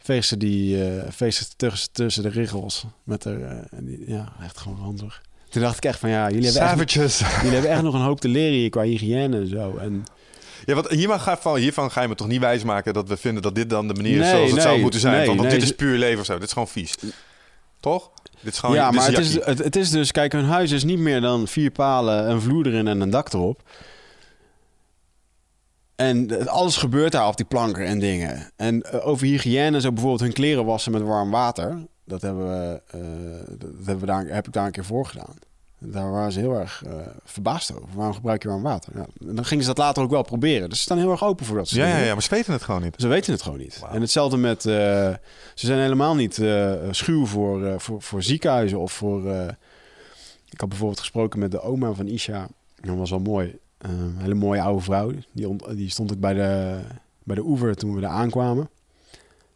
ze 0.05 0.37
die, 0.37 0.85
eh 0.85 1.03
veegt 1.09 1.37
ze 1.37 1.45
tussen, 1.57 1.93
tussen 1.93 2.23
de 2.23 2.29
riggels 2.29 2.85
met 3.05 3.25
haar, 3.25 3.41
eh, 3.41 3.79
en 3.79 3.85
die, 3.85 4.03
ja, 4.07 4.33
echt 4.43 4.59
gewoon 4.59 4.79
handig. 4.79 5.23
Toen 5.49 5.63
dacht 5.63 5.77
ik 5.77 5.85
echt 5.85 5.99
van 5.99 6.11
ja, 6.11 6.31
jullie 6.31 6.51
hebben, 6.51 6.87
echt, 6.87 7.19
jullie 7.19 7.53
hebben 7.53 7.71
echt 7.71 7.83
nog 7.83 7.95
een 7.95 8.01
hoop 8.01 8.21
te 8.21 8.29
leren 8.29 8.59
hier 8.59 8.71
qua 8.71 8.83
hygiëne 8.83 9.37
en 9.37 9.47
zo. 9.47 9.77
En 9.77 10.05
Ja, 10.67 10.75
want 10.75 10.89
hiervan 10.89 11.21
ga, 11.21 11.39
van, 11.39 11.57
hiervan 11.57 11.91
ga 11.91 12.03
je 12.03 12.09
me 12.09 12.15
toch 12.15 12.29
niet 12.29 12.41
wijsmaken 12.41 12.93
dat 12.93 13.09
we 13.09 13.17
vinden 13.17 13.43
dat 13.43 13.55
dit 13.55 13.71
dan 13.71 13.89
de 13.89 13.95
manier 13.95 14.13
is 14.13 14.19
Nee, 14.19 14.31
zoals 14.31 14.47
het 14.47 14.55
nee, 14.55 14.63
zou 14.63 14.81
moeten 14.81 15.01
zijn. 15.01 15.17
nee, 15.17 15.27
want 15.27 15.39
want 15.39 15.51
nee. 15.51 15.59
dit 15.59 15.69
is 15.69 15.77
puur 15.77 15.99
leven 15.99 16.21
of 16.21 16.27
zo. 16.27 16.35
Dit 16.35 16.47
is 16.47 16.53
gewoon 16.53 16.69
vies. 16.69 16.95
Toch? 17.81 18.11
Dit 18.41 18.53
is 18.53 18.59
gewoon 18.59 18.75
ja, 18.75 18.91
maar 18.91 19.07
het 19.07 19.19
is, 19.19 19.35
het, 19.45 19.59
het 19.59 19.77
is 19.77 19.91
dus, 19.91 20.13
kijk, 20.13 20.33
hun 20.33 20.45
huis 20.45 20.71
is 20.71 20.85
niet 20.85 20.99
meer 20.99 21.21
dan 21.21 21.49
vier 21.49 21.71
palen, 21.71 22.31
een 22.31 22.41
vloer 22.41 22.67
erin 22.67 22.89
en 22.89 23.01
een 23.01 23.11
dak 23.11 23.33
erop. 23.33 23.63
En 26.01 26.49
alles 26.49 26.77
gebeurt 26.77 27.13
daar 27.13 27.27
op 27.27 27.37
die 27.37 27.47
planken 27.47 27.85
en 27.87 27.99
dingen. 27.99 28.51
En 28.57 28.83
eh, 28.83 29.07
over 29.07 29.27
hygiëne, 29.27 29.81
zo 29.81 29.93
bijvoorbeeld 29.93 30.21
hun 30.21 30.33
kleren 30.33 30.65
wassen 30.65 30.93
met 30.93 31.03
warm 31.03 31.31
water. 31.31 31.87
Dat 32.05 32.23
hebben 32.23 32.49
we, 32.49 32.83
eh, 32.87 33.01
dat 33.59 33.71
hebben 33.77 34.01
we 34.01 34.07
daar, 34.07 34.27
heb 34.27 34.47
ik 34.47 34.53
daar 34.53 34.67
een 34.67 34.73
keer 34.73 34.85
voor 34.85 35.07
gedaan. 35.07 35.35
Daar 35.79 36.11
waren 36.11 36.33
ze 36.33 36.39
heel 36.39 36.55
erg 36.55 36.83
eh, 36.87 36.93
verbaasd 37.25 37.75
over. 37.75 37.89
Waarom 37.95 38.15
gebruik 38.15 38.43
je 38.43 38.49
warm 38.49 38.63
water? 38.63 38.93
Ja, 38.95 39.07
en 39.29 39.35
dan 39.35 39.45
gingen 39.45 39.65
ze 39.65 39.71
dat 39.75 39.79
later 39.79 40.03
ook 40.03 40.11
wel 40.11 40.23
proberen. 40.23 40.69
Dus 40.69 40.79
ze 40.79 40.85
staan 40.85 40.99
heel 40.99 41.11
erg 41.11 41.25
open 41.25 41.47
voor 41.47 41.57
dat 41.57 41.69
soort 41.69 41.81
Ja, 41.81 41.87
ja, 41.87 41.93
dingen. 41.93 42.07
ja, 42.07 42.13
maar 42.13 42.23
ze 42.23 42.31
weten 42.31 42.53
het 42.53 42.63
gewoon 42.63 42.83
niet. 42.83 42.95
Ze 42.99 43.09
weten 43.09 43.33
het 43.33 43.43
gewoon 43.43 43.59
niet. 43.59 43.83
En 43.93 44.01
hetzelfde 44.01 44.37
met... 44.37 44.63
ze 44.63 45.19
zijn 45.55 45.81
helemaal 45.81 46.15
niet 46.15 46.43
schuw 46.91 47.27
voor, 47.27 47.81
voor, 47.81 48.03
voor 48.03 48.23
ziekenhuizen 48.23 48.79
of 48.79 48.93
voor... 48.93 49.31
ik 50.49 50.61
had 50.61 50.69
bijvoorbeeld 50.69 51.01
gesproken 51.01 51.39
met 51.39 51.51
de 51.51 51.61
oma 51.61 51.93
van 51.93 52.07
Isha. 52.07 52.49
Dat 52.81 52.97
was 52.97 53.11
wel 53.11 53.21
mooi. 53.21 53.59
Een 53.81 54.15
hele 54.19 54.35
mooie 54.35 54.61
oude 54.63 54.83
vrouw. 54.83 55.13
Die, 55.33 55.57
die 55.75 55.91
stond 55.91 56.13
ook 56.13 56.21
bij 56.21 56.35
de, 56.35 56.79
bij 57.23 57.35
de 57.35 57.43
oever 57.45 57.75
toen 57.77 57.95
we 57.95 58.01
daar 58.01 58.11
aankwamen. 58.11 58.69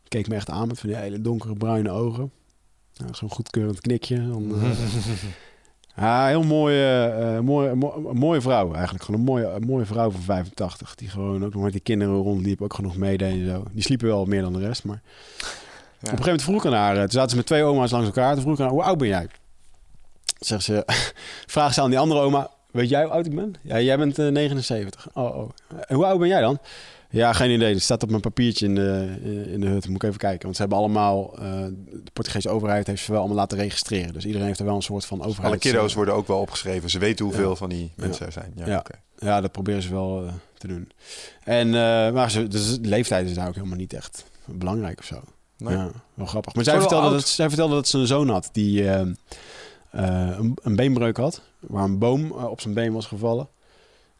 Keek 0.08 0.28
me 0.28 0.34
echt 0.34 0.50
aan 0.50 0.68
met 0.68 0.80
van 0.80 0.88
die 0.88 0.98
hele 0.98 1.20
donkere 1.20 1.54
bruine 1.54 1.90
ogen. 1.90 2.30
Nou, 2.96 3.14
Zo'n 3.14 3.30
goedkeurend 3.30 3.80
knikje. 3.80 4.28
Dan, 4.28 4.54
eh, 4.62 4.70
ja, 5.96 6.26
heel 6.26 6.42
mooie, 6.42 7.04
eh, 7.04 7.40
mooie, 7.40 7.74
mo- 7.74 8.12
mooie 8.12 8.40
vrouw 8.40 8.72
eigenlijk. 8.74 9.04
Gewoon 9.04 9.20
een 9.20 9.26
mooie, 9.26 9.60
mooie 9.60 9.84
vrouw 9.84 10.10
van 10.10 10.20
85. 10.20 10.94
Die 10.94 11.08
gewoon 11.08 11.44
ook 11.44 11.54
nog 11.54 11.62
met 11.62 11.72
die 11.72 11.80
kinderen 11.80 12.14
rondliep. 12.14 12.62
Ook 12.62 12.74
genoeg 12.74 12.96
meedeed 12.96 13.32
en 13.32 13.46
zo. 13.46 13.62
Die 13.72 13.82
sliepen 13.82 14.06
wel 14.06 14.24
meer 14.24 14.42
dan 14.42 14.52
de 14.52 14.58
rest, 14.58 14.84
maar... 14.84 15.02
een 15.02 15.40
gegeven 16.00 16.24
moment 16.24 16.42
vroeg 16.42 16.64
ik 16.64 16.66
aan 16.66 16.78
haar, 16.78 16.94
eh, 16.94 17.00
toen 17.00 17.10
zaten 17.10 17.30
ze 17.30 17.36
met 17.36 17.46
twee 17.46 17.62
oma's 17.62 17.90
langs 17.90 18.06
elkaar. 18.06 18.32
Toen 18.32 18.42
vroeg 18.42 18.54
ik 18.54 18.60
aan 18.60 18.66
haar, 18.66 18.74
hoe 18.74 18.84
oud 18.84 18.98
ben 18.98 19.08
jij? 19.08 19.28
Zegt 20.38 20.64
ze, 20.64 20.84
vraag 21.54 21.74
ze 21.74 21.80
aan 21.80 21.90
die 21.90 21.98
andere 21.98 22.20
oma, 22.20 22.50
weet 22.74 22.88
jij 22.88 23.02
hoe 23.02 23.12
oud 23.12 23.26
ik 23.26 23.34
ben? 23.34 23.54
Ja, 23.62 23.80
jij 23.80 23.98
bent 23.98 24.18
eh, 24.18 24.28
79. 24.28 25.08
Oh, 25.14 25.36
oh. 25.36 25.50
En 25.86 25.94
hoe 25.96 26.04
oud 26.06 26.18
ben 26.18 26.28
jij 26.28 26.40
dan? 26.40 26.58
Ja, 27.10 27.32
geen 27.32 27.50
idee. 27.50 27.74
Het 27.74 27.82
staat 27.82 28.02
op 28.02 28.08
mijn 28.08 28.20
papiertje 28.20 28.66
in 28.66 28.74
de, 28.74 29.16
in 29.52 29.60
de 29.60 29.66
hut. 29.66 29.86
Moet 29.88 30.02
ik 30.02 30.08
even 30.08 30.18
kijken. 30.18 30.42
Want 30.42 30.54
ze 30.54 30.60
hebben 30.60 30.78
allemaal... 30.78 31.38
eh, 31.38 31.42
de 32.04 32.10
Portugese 32.12 32.48
overheid 32.48 32.86
heeft 32.86 33.02
ze 33.02 33.10
wel 33.10 33.20
allemaal 33.20 33.36
laten 33.38 33.58
registreren. 33.58 34.12
Dus 34.12 34.24
iedereen 34.26 34.46
heeft 34.46 34.58
er 34.58 34.64
wel 34.64 34.74
een 34.74 34.82
soort 34.82 35.04
van 35.06 35.18
overheid... 35.22 35.46
Alle 35.46 35.58
kiddo's 35.58 35.94
worden 35.94 36.14
ook 36.14 36.26
wel 36.26 36.40
opgeschreven. 36.40 36.90
Ze 36.90 36.98
weten 36.98 37.24
hoeveel 37.24 37.48
Ja. 37.48 37.54
van 37.54 37.68
die 37.68 37.92
mensen 37.96 38.26
er 38.26 38.32
zijn. 38.32 38.52
Ja, 38.56 38.66
Ja. 38.66 38.84
Ja, 39.18 39.40
dat 39.40 39.52
proberen 39.52 39.82
ze 39.82 39.90
wel 39.90 40.24
eh, 40.26 40.32
te 40.58 40.66
doen. 40.66 40.90
En, 41.44 41.66
eh, 41.66 42.12
maar 42.12 42.30
ze, 42.30 42.48
dus 42.48 42.80
de 42.80 42.88
leeftijd 42.88 43.28
is 43.28 43.34
daar 43.34 43.48
ook 43.48 43.54
helemaal 43.54 43.76
niet 43.76 43.92
echt 43.92 44.24
belangrijk 44.44 44.98
of 44.98 45.04
zo. 45.04 45.20
Nee. 45.58 45.76
Ja, 45.76 45.90
wel 46.14 46.26
grappig. 46.26 46.54
Maar 46.54 46.64
zij 46.64 46.78
vertelde, 46.80 47.10
dat, 47.10 47.28
zij 47.28 47.48
vertelde 47.48 47.74
dat 47.74 47.88
ze 47.88 47.98
een 47.98 48.06
zoon 48.06 48.28
had 48.28 48.48
die 48.52 48.82
eh, 48.88 49.00
eh, 49.00 49.06
een, 50.02 50.56
een 50.62 50.76
beenbreuk 50.76 51.16
had. 51.16 51.42
Waar 51.60 51.84
een 51.84 51.98
boom 51.98 52.24
eh, 52.24 52.44
op 52.44 52.60
zijn 52.60 52.74
been 52.74 52.92
was 52.92 53.06
gevallen. 53.06 53.48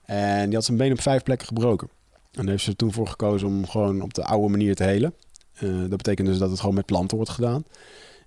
En 0.05 0.45
die 0.45 0.55
had 0.55 0.65
zijn 0.65 0.77
been 0.77 0.93
op 0.93 1.01
vijf 1.01 1.23
plekken 1.23 1.47
gebroken. 1.47 1.89
En 2.13 2.41
daar 2.41 2.51
heeft 2.51 2.65
ze 2.65 2.77
toen 2.77 2.93
voor 2.93 3.07
gekozen 3.07 3.49
om 3.49 3.67
gewoon 3.67 4.01
op 4.01 4.15
de 4.15 4.25
oude 4.25 4.49
manier 4.49 4.75
te 4.75 4.85
helen. 4.85 5.15
Eh, 5.55 5.69
dat 5.79 5.97
betekent 5.97 6.29
dus 6.29 6.39
dat 6.39 6.51
het 6.51 6.61
gewoon 6.61 6.75
met 6.75 6.87
planten 6.87 7.17
wordt 7.17 7.33
gedaan. 7.33 7.65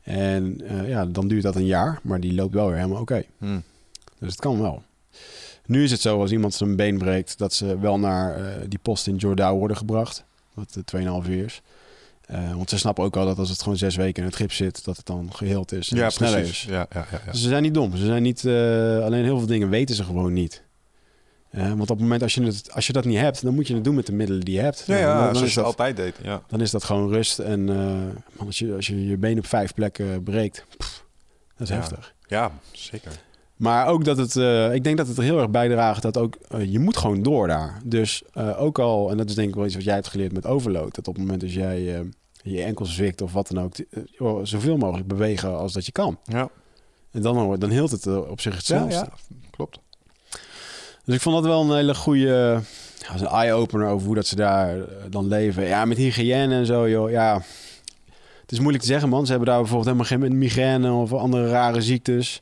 En 0.01 0.61
eh, 0.67 0.89
ja, 0.89 1.05
dan 1.05 1.27
duurt 1.27 1.43
dat 1.43 1.55
een 1.55 1.65
jaar. 1.65 1.99
Maar 2.03 2.19
die 2.19 2.33
loopt 2.33 2.53
wel 2.53 2.67
weer 2.67 2.75
helemaal 2.75 3.01
oké. 3.01 3.23
Hm. 3.37 3.59
Dus 4.19 4.31
het 4.31 4.39
kan 4.39 4.61
wel. 4.61 4.83
Nu 5.65 5.83
is 5.83 5.91
het 5.91 6.01
zo, 6.01 6.19
als 6.19 6.31
iemand 6.31 6.53
zijn 6.53 6.75
been 6.75 6.97
breekt, 6.97 7.37
dat 7.37 7.53
ze 7.53 7.79
wel 7.79 7.99
naar 7.99 8.35
eh, 8.35 8.63
die 8.67 8.79
post 8.79 9.07
in 9.07 9.15
Jordao 9.15 9.57
worden 9.57 9.77
gebracht. 9.77 10.23
Wat 10.53 10.77
uh, 10.93 11.21
2,5 11.23 11.29
uur 11.29 11.45
is. 11.45 11.61
Eh, 12.28 12.53
want 12.55 12.69
ze 12.69 12.78
snappen 12.78 13.03
ook 13.03 13.15
al 13.15 13.25
dat 13.25 13.38
als 13.38 13.49
het 13.49 13.61
gewoon 13.61 13.78
zes 13.78 13.95
weken 13.95 14.21
in 14.23 14.28
het 14.30 14.38
gips 14.38 14.55
zit, 14.55 14.86
dat 14.86 14.97
het 14.97 15.05
dan 15.05 15.30
geheeld 15.34 15.71
is. 15.71 15.89
En 15.91 15.97
Ja, 15.97 16.09
sneller 16.09 16.38
precies. 16.39 16.65
is. 16.65 16.71
Ja, 16.71 16.88
ja, 16.93 17.05
ja, 17.11 17.21
ja. 17.25 17.32
Dus 17.32 17.41
ze 17.41 17.47
zijn 17.47 17.63
niet 17.63 17.73
dom. 17.73 17.95
Ze 17.97 18.05
zijn 18.05 18.23
niet, 18.23 18.45
eh, 18.45 18.53
alleen 19.03 19.23
heel 19.23 19.38
veel 19.38 19.47
dingen 19.47 19.69
weten 19.69 19.95
ze 19.95 20.03
gewoon 20.03 20.34
niet. 20.34 20.63
Eh, 21.49 21.67
want 21.67 21.82
op 21.82 21.88
het 21.88 21.99
moment 21.99 22.21
als 22.21 22.34
je, 22.34 22.43
het, 22.43 22.71
als 22.73 22.88
je 22.88 22.93
dat 22.93 23.05
niet 23.05 23.17
hebt, 23.17 23.41
dan 23.43 23.53
moet 23.55 23.67
je 23.67 23.73
het 23.73 23.84
doen 23.84 23.95
met 23.95 24.05
de 24.05 24.13
middelen 24.13 24.41
die 24.45 24.53
je 24.55 24.61
hebt. 24.61 24.84
Ja, 24.88 24.97
ja, 24.97 25.15
dan, 25.15 25.25
dan 25.25 25.36
zoals 25.36 25.49
je 25.49 25.55
dat, 25.55 25.65
altijd 25.65 25.95
deed. 25.95 26.15
Ja. 26.23 26.41
dan 26.47 26.61
is 26.61 26.71
dat 26.71 26.84
gewoon 26.84 27.09
rust. 27.09 27.39
En 27.39 27.65
man, 27.65 28.45
als, 28.45 28.59
je, 28.59 28.73
als 28.75 28.88
je 28.88 29.07
je 29.07 29.17
been 29.17 29.38
op 29.38 29.45
vijf 29.45 29.73
plekken 29.73 30.23
breekt, 30.23 30.65
pff, 30.78 31.05
dat 31.57 31.67
is 31.67 31.73
Ja. 31.73 31.80
heftig. 31.80 32.13
ja, 32.28 32.51
zeker. 32.71 33.11
Maar 33.57 33.87
ook 33.87 34.05
dat 34.05 34.17
het, 34.17 34.35
eh, 34.35 34.73
ik 34.73 34.83
denk 34.83 34.97
dat 34.97 35.07
het 35.07 35.17
er 35.17 35.23
heel 35.23 35.39
erg 35.39 35.49
bijdraagt 35.49 36.01
dat 36.01 36.17
ook, 36.17 36.35
eh, 36.47 36.71
je 36.71 36.79
moet 36.79 36.97
gewoon 36.97 37.23
door 37.23 37.47
daar. 37.47 37.81
Dus 37.83 38.23
eh, 38.33 38.61
ook 38.61 38.79
al, 38.79 39.11
en 39.11 39.17
dat 39.17 39.29
is 39.29 39.35
denk 39.35 39.49
ik 39.49 39.55
wel 39.55 39.65
iets 39.65 39.75
wat 39.75 39.83
jij 39.83 39.93
hebt 39.93 40.07
geleerd 40.07 40.33
met 40.33 40.45
overload, 40.45 40.95
dat 40.95 41.07
op 41.07 41.13
het 41.13 41.23
moment 41.23 41.41
dat 41.41 41.53
jij 41.53 41.81
je 42.43 42.63
enkels 42.63 42.93
zwikt 42.93 43.21
of 43.21 43.33
wat 43.33 43.47
dan 43.47 43.63
ook, 43.63 43.73
joh, 44.17 44.45
zoveel 44.45 44.77
mogelijk 44.77 45.07
bewegen 45.07 45.57
als 45.57 45.73
dat 45.73 45.85
je 45.85 45.91
kan. 45.91 46.19
Ja, 46.23 46.49
En 47.11 47.21
dan, 47.21 47.59
dan 47.59 47.69
hield 47.69 47.91
het 47.91 48.07
op 48.27 48.41
zich 48.41 48.55
hetzelfde. 48.55 48.93
ja. 48.93 49.09
klopt. 49.51 49.79
Dus 51.03 51.15
ik 51.15 51.21
vond 51.21 51.35
dat 51.35 51.45
wel 51.45 51.61
een 51.61 51.75
hele 51.75 51.95
goede, 51.95 52.61
ja, 52.99 53.19
een 53.19 53.27
eye-opener 53.27 53.87
over 53.87 54.05
hoe 54.05 54.15
dat 54.15 54.27
ze 54.27 54.35
daar 54.35 54.77
dan 55.09 55.27
leven. 55.27 55.63
Ja, 55.63 55.85
met 55.85 55.97
hygiëne 55.97 56.55
en 56.55 56.65
zo, 56.65 56.89
joh, 56.89 57.09
ja. 57.09 57.41
Het 58.41 58.51
is 58.51 58.59
moeilijk 58.59 58.83
te 58.83 58.89
zeggen, 58.89 59.09
man. 59.09 59.25
Ze 59.25 59.31
hebben 59.31 59.49
daar 59.49 59.59
bijvoorbeeld 59.59 59.97
helemaal 59.97 60.29
geen 60.29 60.37
migraine 60.37 60.91
of 60.91 61.13
andere 61.13 61.49
rare 61.49 61.81
ziektes. 61.81 62.41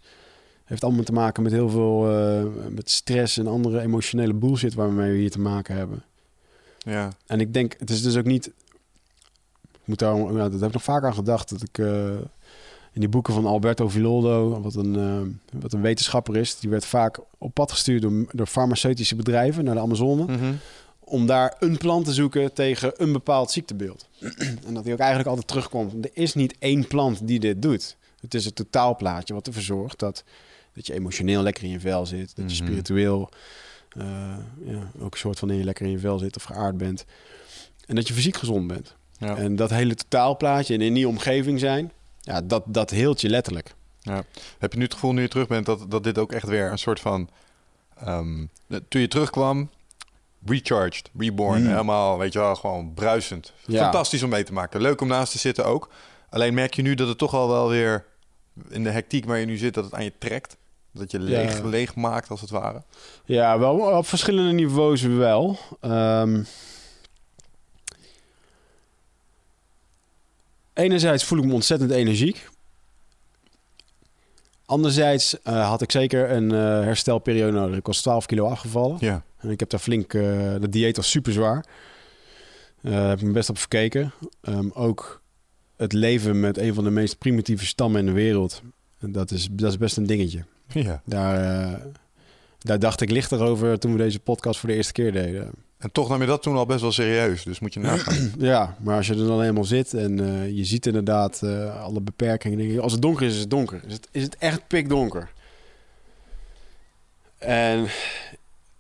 Heeft 0.66 0.84
allemaal 0.84 1.04
te 1.04 1.14
maken 1.14 1.44
met 1.44 1.52
heel 1.52 1.70
veel 1.70 2.12
eh, 2.12 2.44
met 2.70 2.90
stress 2.90 3.38
en 3.38 3.48
andere 3.48 3.82
emotionele 3.82 4.34
bullshit 4.34 4.74
waarmee 4.74 5.12
we 5.12 5.18
hier 5.18 5.32
te 5.32 5.40
maken 5.40 5.76
hebben. 5.76 6.04
Ja, 6.78 7.10
En 7.26 7.40
ik 7.40 7.54
denk, 7.54 7.76
het 7.80 7.90
is 7.90 8.02
dus 8.02 8.18
ook 8.18 8.26
niet. 8.26 8.48
Ik 9.72 9.92
moet 9.92 10.00
daar, 10.00 10.18
dat 10.34 10.52
heb 10.52 10.64
ik 10.64 10.74
nog 10.74 10.84
vaak 10.84 11.04
aan 11.04 11.14
gedacht. 11.14 11.50
Dat 11.50 11.62
ik 11.62 11.78
eh, 11.78 12.08
in 12.96 13.02
die 13.02 13.10
boeken 13.10 13.34
van 13.34 13.46
Alberto 13.46 13.90
Villoldo, 13.90 14.62
wat 14.62 14.76
een, 14.76 14.96
eh, 14.96 15.60
wat 15.62 15.74
een 15.74 15.82
wetenschapper 15.82 16.38
is, 16.38 16.60
die 16.60 16.70
werd 16.70 16.86
vaak 16.86 17.20
op 17.38 17.54
pad 17.54 17.72
gestuurd 17.72 18.02
door, 18.02 18.26
door 18.32 18.48
farmaceutische 18.48 19.16
bedrijven 19.16 19.64
naar 19.64 19.76
de 19.76 19.82
Amazone. 19.82 20.24
Mhm. 20.24 20.54
Om 21.00 21.26
daar 21.26 21.56
een 21.60 21.78
plant 21.78 22.06
te 22.06 22.14
zoeken 22.14 22.54
tegen 22.54 22.94
een 22.98 23.12
bepaald 23.12 23.52
ziektebeeld. 23.52 24.08
en 24.68 24.74
dat 24.74 24.84
hij 24.84 24.94
ook 24.94 25.00
eigenlijk 25.00 25.30
altijd 25.30 25.48
terugkomt. 25.48 26.06
Er 26.06 26.12
is 26.14 26.34
niet 26.34 26.56
één 26.60 26.88
plant 26.88 27.28
die 27.28 27.40
dit 27.40 27.62
doet. 27.62 27.98
Het 28.22 28.34
is 28.34 28.46
het 28.46 28.56
totaalplaatje 28.56 29.34
wat 29.34 29.48
ervoor 29.48 29.62
zorgt 29.62 30.00
dat, 30.00 30.24
dat 30.76 30.88
je 30.88 30.94
emotioneel 30.94 31.42
lekker 31.44 31.64
in 31.64 31.70
je 31.70 31.80
vel 31.80 32.06
zit. 32.06 32.36
Dat 32.36 32.52
je 32.52 32.56
Mhm. 32.64 32.66
spiritueel 32.72 33.30
eh, 33.98 34.06
ja, 34.66 34.92
ook 35.00 35.14
een 35.14 35.20
soort 35.20 35.40
van 35.40 35.50
in 35.50 35.58
je 35.58 35.64
lekker 35.64 35.86
in 35.86 35.92
je 35.92 36.00
vel 36.00 36.18
zit 36.18 36.36
of 36.36 36.44
geaard 36.44 36.78
bent. 36.78 37.06
En 37.86 37.96
dat 37.96 38.08
je 38.08 38.14
fysiek 38.14 38.38
gezond 38.38 38.68
bent. 38.68 38.96
ja. 39.18 39.36
En 39.38 39.56
dat 39.56 39.70
hele 39.70 39.96
totaalplaatje 39.96 40.74
en 40.74 40.82
in 40.82 40.94
die 40.94 41.08
omgeving 41.08 41.60
zijn, 41.60 41.92
ja, 42.22 42.42
dat, 42.42 42.64
dat 42.66 42.90
heelt 42.90 43.22
je 43.22 43.30
letterlijk. 43.30 43.74
Heb 44.60 44.72
je 44.72 44.78
nu 44.78 44.84
het 44.84 44.94
gevoel, 44.94 45.14
nu 45.14 45.22
je 45.22 45.28
terug 45.28 45.48
bent, 45.48 45.66
dat, 45.66 45.86
dat 45.92 46.04
dit 46.04 46.18
ook 46.18 46.32
echt 46.32 46.48
weer 46.48 46.72
een 46.72 46.78
soort 46.78 47.00
van... 47.00 47.30
ehm, 47.98 48.46
toen 48.88 49.02
je 49.02 49.08
terugkwam, 49.08 49.70
recharged, 50.46 51.10
reborn, 51.18 51.62
Mm. 51.62 51.68
helemaal, 51.68 52.18
weet 52.18 52.34
je 52.34 52.40
wel, 52.40 52.56
gewoon 52.56 52.94
bruisend. 52.94 53.54
Ja. 53.66 53.82
Fantastisch 53.84 54.24
om 54.24 54.30
mee 54.30 54.44
te 54.44 54.54
maken. 54.54 54.82
Leuk 54.82 55.02
om 55.02 55.08
naast 55.08 55.32
te 55.32 55.38
zitten 55.38 55.66
ook. 55.66 55.90
Alleen 56.30 56.54
merk 56.54 56.74
je 56.74 56.82
nu 56.82 56.94
dat 56.96 57.08
het 57.08 57.18
toch 57.18 57.34
al 57.34 57.48
wel 57.50 57.70
weer 57.70 58.06
in 58.70 58.84
de 58.84 58.90
hectiek 58.90 59.26
waar 59.26 59.38
je 59.40 59.46
nu 59.46 59.58
zit, 59.58 59.74
dat 59.74 59.84
het 59.84 59.94
aan 59.94 60.04
je 60.04 60.14
trekt. 60.18 60.58
Dat 60.96 61.12
je 61.12 61.20
leeg, 61.20 61.58
Ja. 61.58 61.66
leeg 61.68 61.96
maakt, 61.96 62.30
als 62.30 62.42
het 62.42 62.50
ware. 62.50 62.84
Ja, 63.26 63.60
wel 63.60 63.98
op 63.98 64.06
verschillende 64.08 64.52
niveaus 64.52 65.02
wel. 65.02 65.58
Ehm, 65.82 66.44
enerzijds 70.74 71.24
voel 71.24 71.40
ik 71.40 71.46
me 71.46 71.54
ontzettend 71.54 71.92
energiek. 71.92 72.50
Anderzijds 74.66 75.42
eh, 75.42 75.68
had 75.70 75.82
ik 75.82 75.92
zeker 75.92 76.32
een 76.32 76.52
eh, 76.52 76.58
herstelperiode 76.58 77.52
nodig. 77.52 77.78
Ik 77.78 77.86
was 77.86 78.02
12 78.02 78.26
kilo 78.26 78.46
afgevallen. 78.48 78.98
Ja. 79.00 79.24
En 79.38 79.50
ik 79.50 79.60
heb 79.60 79.70
daar 79.70 79.80
flink... 79.80 80.14
eh 80.14 80.22
de 80.60 80.70
dieet 80.70 80.96
was 80.98 81.10
super 81.10 81.34
zwaar. 81.34 81.66
Eh 82.82 83.08
heb 83.08 83.20
ik 83.20 83.26
me 83.26 83.32
best 83.32 83.50
op 83.50 83.58
verkeken. 83.58 84.14
Ehm, 84.42 84.70
ook 84.74 85.22
het 85.78 85.94
leven 85.94 86.40
met 86.40 86.58
een 86.58 86.74
van 86.74 86.84
de 86.84 86.90
meest 86.90 87.18
primitieve 87.18 87.66
stammen 87.66 88.00
in 88.00 88.06
de 88.06 88.12
wereld. 88.12 88.62
En 89.00 89.12
Dat 89.12 89.32
is, 89.32 89.48
dat 89.52 89.72
is 89.72 89.78
best 89.78 89.98
een 89.98 90.06
dingetje. 90.06 90.46
Ja. 90.68 91.02
Daar, 91.06 91.64
eh, 91.64 91.74
daar 92.60 92.80
dacht 92.80 93.02
ik 93.02 93.10
lichter 93.10 93.42
over 93.42 93.80
toen 93.80 93.92
we 93.92 93.98
deze 93.98 94.20
podcast 94.20 94.60
voor 94.60 94.70
de 94.70 94.76
eerste 94.76 94.94
keer 94.94 95.12
deden. 95.12 95.52
En 95.78 95.92
toch 95.92 96.10
nam 96.10 96.22
je 96.22 96.28
dat 96.28 96.42
toen 96.42 96.56
al 96.56 96.66
best 96.66 96.82
wel 96.82 96.92
serieus. 96.92 97.44
Dus 97.44 97.60
moet 97.60 97.74
je 97.74 97.80
nagaan. 97.90 98.34
Ja, 98.38 98.76
maar 98.80 98.98
als 98.98 99.08
je 99.08 99.14
er 99.14 99.28
dan 99.28 99.42
eenmaal 99.42 99.64
zit 99.64 99.94
en 99.94 100.20
eh, 100.20 100.58
je 100.58 100.66
ziet 100.66 100.86
inderdaad 100.86 101.42
eh, 101.44 101.84
alle 101.84 102.02
beperkingen. 102.02 102.58
Denk 102.58 102.72
je, 102.72 102.82
als 102.82 102.92
het 102.92 103.02
donker 103.02 103.26
is, 103.26 103.34
is 103.34 103.40
het 103.40 103.50
donker. 103.50 103.82
Is 103.88 103.94
het, 103.94 104.08
is 104.12 104.24
het 104.24 104.38
echt 104.38 104.68
pikdonker? 104.68 105.32
En 107.38 107.86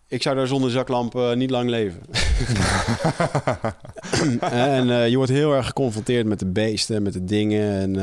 ik 0.07 0.21
zou 0.21 0.35
daar 0.35 0.47
zonder 0.47 0.71
zaklamp 0.71 1.35
niet 1.35 1.49
lang 1.49 1.69
leven. 1.69 2.01
en 4.49 5.09
je 5.09 5.17
wordt 5.17 5.31
heel 5.31 5.53
erg 5.53 5.65
geconfronteerd 5.65 6.25
met 6.25 6.39
de 6.39 6.45
beesten, 6.45 7.03
met 7.03 7.13
de 7.13 7.23
dingen. 7.23 7.71
En 7.71 7.95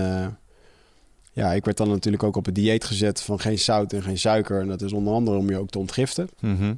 ja, 1.32 1.52
ik 1.52 1.64
werd 1.64 1.76
dan 1.76 1.88
natuurlijk 1.88 2.22
ook 2.22 2.36
op 2.36 2.44
het 2.44 2.54
dieet 2.54 2.84
gezet 2.84 3.22
van 3.22 3.40
geen 3.40 3.58
zout 3.58 3.92
en 3.92 4.02
geen 4.02 4.18
suiker. 4.18 4.60
En 4.60 4.68
dat 4.68 4.82
is 4.82 4.92
onder 4.92 5.12
andere 5.12 5.36
om 5.36 5.50
je 5.50 5.58
ook 5.58 5.70
te 5.70 5.78
ontgiften. 5.78 6.28
Mhm. 6.40 6.74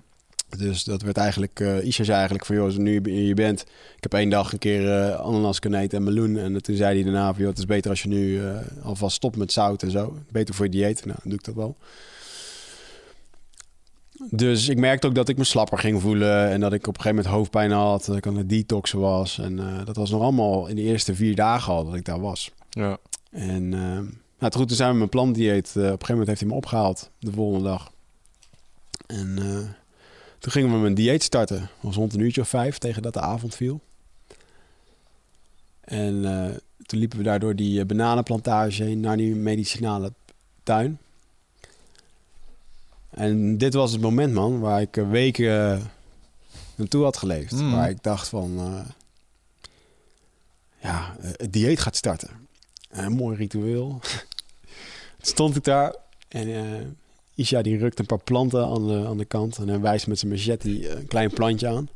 Dus 0.57 0.85
dat 0.85 1.03
werd 1.03 1.17
eigenlijk, 1.17 1.61
eh 1.61 1.85
Isha 1.85 2.05
zei 2.05 2.17
eigenlijk 2.17 2.47
van, 2.47 2.57
joh, 2.57 2.65
als 2.65 2.77
nu 2.77 3.01
je 3.27 3.35
bent, 3.35 3.61
ik 3.97 4.03
heb 4.03 4.15
één 4.15 4.29
dag 4.29 4.53
een 4.53 4.59
keer 4.59 4.91
eh, 4.91 5.21
ananas 5.21 5.59
kunnen 5.59 5.81
eten 5.81 5.99
en 5.99 6.05
meloen. 6.05 6.37
En 6.37 6.63
toen 6.63 6.77
zei 6.77 6.95
hij 6.95 7.05
daarna 7.05 7.33
van, 7.33 7.41
joh, 7.41 7.49
het 7.49 7.59
is 7.59 7.67
beter 7.67 7.91
als 7.91 8.03
je 8.03 8.09
nu 8.09 8.45
eh, 8.45 8.57
alvast 8.83 9.17
stopt 9.17 9.37
met 9.37 9.53
zout 9.53 9.83
en 9.83 9.91
zo. 9.91 10.19
Beter 10.31 10.55
voor 10.55 10.65
je 10.65 10.71
dieet. 10.71 11.05
Nou, 11.05 11.19
dan 11.23 11.31
doe 11.31 11.39
ik 11.39 11.45
dat 11.45 11.55
wel. 11.55 11.77
Dus 14.31 14.69
ik 14.69 14.79
merkte 14.79 15.07
ook 15.07 15.15
dat 15.15 15.29
ik 15.29 15.37
me 15.37 15.45
slapper 15.45 15.79
ging 15.79 16.01
voelen 16.01 16.51
en 16.51 16.61
dat 16.61 16.73
ik 16.73 16.87
op 16.87 16.95
een 16.95 17.01
gegeven 17.01 17.17
moment 17.17 17.35
hoofdpijn 17.35 17.71
had, 17.71 18.05
dat 18.05 18.17
ik 18.17 18.27
aan 18.27 18.37
het 18.37 18.49
detoxen 18.49 18.99
was. 18.99 19.39
En 19.39 19.85
dat 19.85 19.97
was 19.97 20.11
nog 20.11 20.23
allemaal 20.23 20.67
in 20.67 20.77
de 20.77 20.83
eerste 20.83 21.15
vier 21.15 21.35
dagen 21.35 21.73
al 21.73 21.85
dat 21.85 21.95
ik 21.95 22.05
daar 22.05 22.21
was. 22.21 22.53
Ja. 22.71 22.99
En 23.35 23.75
eh, 23.75 23.81
nou, 23.81 24.09
het 24.45 24.55
goed, 24.55 24.69
toen 24.69 24.77
zijn 24.77 24.91
we 24.91 24.97
mijn 24.97 25.09
plantdieet. 25.09 25.67
eh, 25.69 25.83
op 25.83 25.83
een 25.83 25.91
gegeven 25.91 26.09
moment 26.09 26.27
heeft 26.27 26.41
hij 26.41 26.49
me 26.49 26.55
opgehaald 26.55 27.11
de 27.19 27.33
volgende 27.33 27.69
dag. 27.69 27.93
En 29.07 29.39
eh, 29.39 29.69
toen 30.39 30.53
gingen 30.53 30.73
we 30.73 30.79
mijn 30.79 30.95
dieet 30.95 31.23
starten. 31.23 31.61
Het 31.61 31.71
was 31.81 31.95
rond 31.95 32.15
een 32.15 32.21
uurtje 32.21 32.41
of 32.41 32.49
vijf 32.49 32.79
tegen 32.79 33.03
dat 33.03 33.13
de 33.13 33.21
avond 33.21 33.55
viel. 33.55 33.81
En 35.81 36.25
eh, 36.25 36.57
toen 36.87 36.99
liepen 36.99 37.19
we 37.19 37.25
daar 37.25 37.39
door 37.39 37.57
die 37.57 37.85
bananenplantage 37.85 38.83
heen 38.83 39.01
naar 39.01 39.17
die 39.17 39.35
medicinale 39.35 40.13
tuin. 40.63 40.99
En 43.11 43.59
dit 43.59 43.75
was 43.75 43.93
het 43.93 44.01
moment, 44.01 44.33
man, 44.33 44.61
waar 44.61 44.81
ik 44.81 44.95
weken 44.95 45.83
naartoe 46.75 47.05
had 47.05 47.17
geleefd. 47.17 47.53
Mm. 47.53 47.73
Waar 47.73 47.91
ik 47.91 48.03
dacht 48.03 48.29
van, 48.29 48.85
ja, 50.81 51.17
het 51.21 51.53
dieet 51.53 51.81
gaat 51.81 51.97
starten. 51.97 52.31
Een 52.91 53.13
mooi 53.13 53.37
ritueel. 53.37 54.01
Stond 55.27 55.57
ik 55.57 55.65
daar 55.65 55.95
en 56.29 56.55
eh 56.55 56.87
Isha 57.35 57.63
die 57.63 57.79
rukt 57.79 57.99
een 57.99 58.07
paar 58.07 58.23
planten 58.23 58.67
aan 58.67 58.87
de, 58.87 59.07
aan 59.07 59.19
de 59.19 59.25
kant 59.25 59.59
en 59.59 59.69
hij 59.69 59.81
wijst 59.81 60.07
met 60.07 60.19
zijn 60.19 60.33
machete 60.33 60.97
een 60.97 61.07
klein 61.07 61.31
plantje 61.31 61.69
aan. 61.69 61.89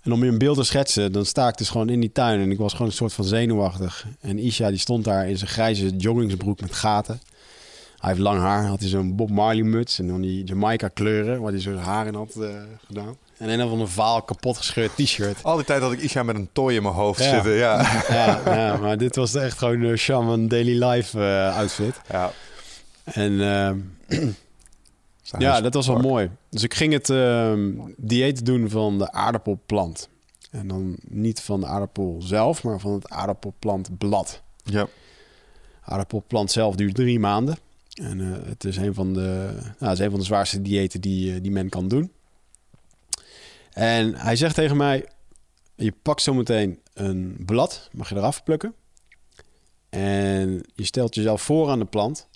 En 0.00 0.12
om 0.12 0.24
je 0.24 0.30
een 0.30 0.38
beeld 0.38 0.56
te 0.56 0.64
schetsen, 0.64 1.12
dan 1.12 1.26
sta 1.26 1.48
ik 1.48 1.56
dus 1.56 1.68
gewoon 1.68 1.88
in 1.88 2.00
die 2.00 2.12
tuin 2.12 2.40
en 2.40 2.50
ik 2.50 2.58
was 2.58 2.72
gewoon 2.72 2.86
een 2.86 2.92
soort 2.92 3.12
van 3.12 3.24
zenuwachtig. 3.24 4.06
En 4.20 4.38
Isha 4.38 4.68
die 4.68 4.78
stond 4.78 5.04
daar 5.04 5.28
in 5.28 5.38
zijn 5.38 5.50
grijze 5.50 5.96
joggingsbroek 5.96 6.60
met 6.60 6.74
gaten. 6.74 7.20
Hij 7.98 8.10
heeft 8.10 8.22
lang 8.22 8.40
haar, 8.40 8.66
had 8.66 8.80
hij 8.80 8.88
zo'n 8.88 9.16
Bob 9.16 9.30
Marley 9.30 9.62
muts 9.62 9.98
en 9.98 10.06
dan 10.06 10.20
die 10.20 10.44
Jamaica 10.44 10.88
kleuren, 10.88 11.40
waar 11.40 11.52
hij 11.52 11.60
zijn 11.60 11.76
haar 11.76 12.06
in 12.06 12.14
had 12.14 12.36
eh, 12.36 12.48
gedaan. 12.86 13.16
En 13.40 13.48
een 13.60 13.68
van 13.68 13.80
een 13.80 13.88
vaal 13.88 14.22
kapot 14.22 14.56
gescheurd 14.56 14.96
t-shirt. 14.96 15.42
Al 15.42 15.56
die 15.56 15.64
tijd 15.64 15.82
had 15.82 15.92
ik 15.92 16.00
Isha 16.00 16.22
met 16.22 16.36
een 16.36 16.48
toy 16.52 16.74
in 16.74 16.82
mijn 16.82 16.94
hoofd 16.94 17.24
Ja. 17.24 17.30
zitten. 17.30 17.52
Ja. 17.52 18.02
ja, 18.08 18.40
ja, 18.44 18.76
maar 18.76 18.98
dit 18.98 19.16
was 19.16 19.34
echt 19.34 19.58
gewoon 19.58 19.80
een 19.80 19.96
shaman 19.96 20.48
daily 20.48 20.84
life 20.84 21.20
eh, 21.20 21.56
outfit. 21.56 22.00
ja. 22.10 22.32
En 23.04 23.40
ehm, 23.40 23.78
ja, 25.38 25.60
dat 25.60 25.74
was 25.74 25.86
wel 25.86 25.98
mooi. 25.98 26.30
Dus 26.50 26.62
ik 26.62 26.74
ging 26.74 26.92
het 26.92 27.10
ehm, 27.10 27.70
dieet 27.96 28.46
doen 28.46 28.70
van 28.70 28.98
de 28.98 29.12
aardappelplant. 29.12 30.08
En 30.50 30.68
dan 30.68 30.96
niet 31.08 31.40
van 31.40 31.60
de 31.60 31.66
aardappel 31.66 32.16
zelf, 32.22 32.62
maar 32.62 32.78
van 32.80 32.92
het 32.92 33.10
aardappelplantblad. 33.10 34.42
Ja. 34.64 34.86
Aardappelplant 35.82 36.50
zelf 36.50 36.74
duurt 36.74 36.94
drie 36.94 37.18
maanden. 37.20 37.56
En 37.94 38.20
eh, 38.20 38.48
het, 38.48 38.64
is 38.64 38.76
een 38.76 38.94
van 38.94 39.12
de, 39.14 39.50
nou, 39.78 39.90
het 39.90 39.98
is 39.98 40.04
een 40.04 40.10
van 40.10 40.18
de 40.18 40.24
zwaarste 40.26 40.62
diëten 40.62 41.00
die, 41.00 41.34
eh, 41.34 41.42
die 41.42 41.50
men 41.50 41.68
kan 41.68 41.88
doen. 41.88 42.12
En 43.72 44.14
hij 44.14 44.36
zegt 44.36 44.54
tegen 44.54 44.76
mij: 44.76 45.06
Je 45.74 45.92
pakt 46.02 46.22
zometeen 46.22 46.80
een 46.94 47.36
blad, 47.46 47.88
mag 47.92 48.08
je 48.08 48.16
eraf 48.16 48.42
plukken. 48.42 48.74
En 49.88 50.62
je 50.74 50.84
stelt 50.84 51.14
jezelf 51.14 51.42
voor 51.42 51.70
aan 51.70 51.78
de 51.78 51.84
plant. 51.84 52.28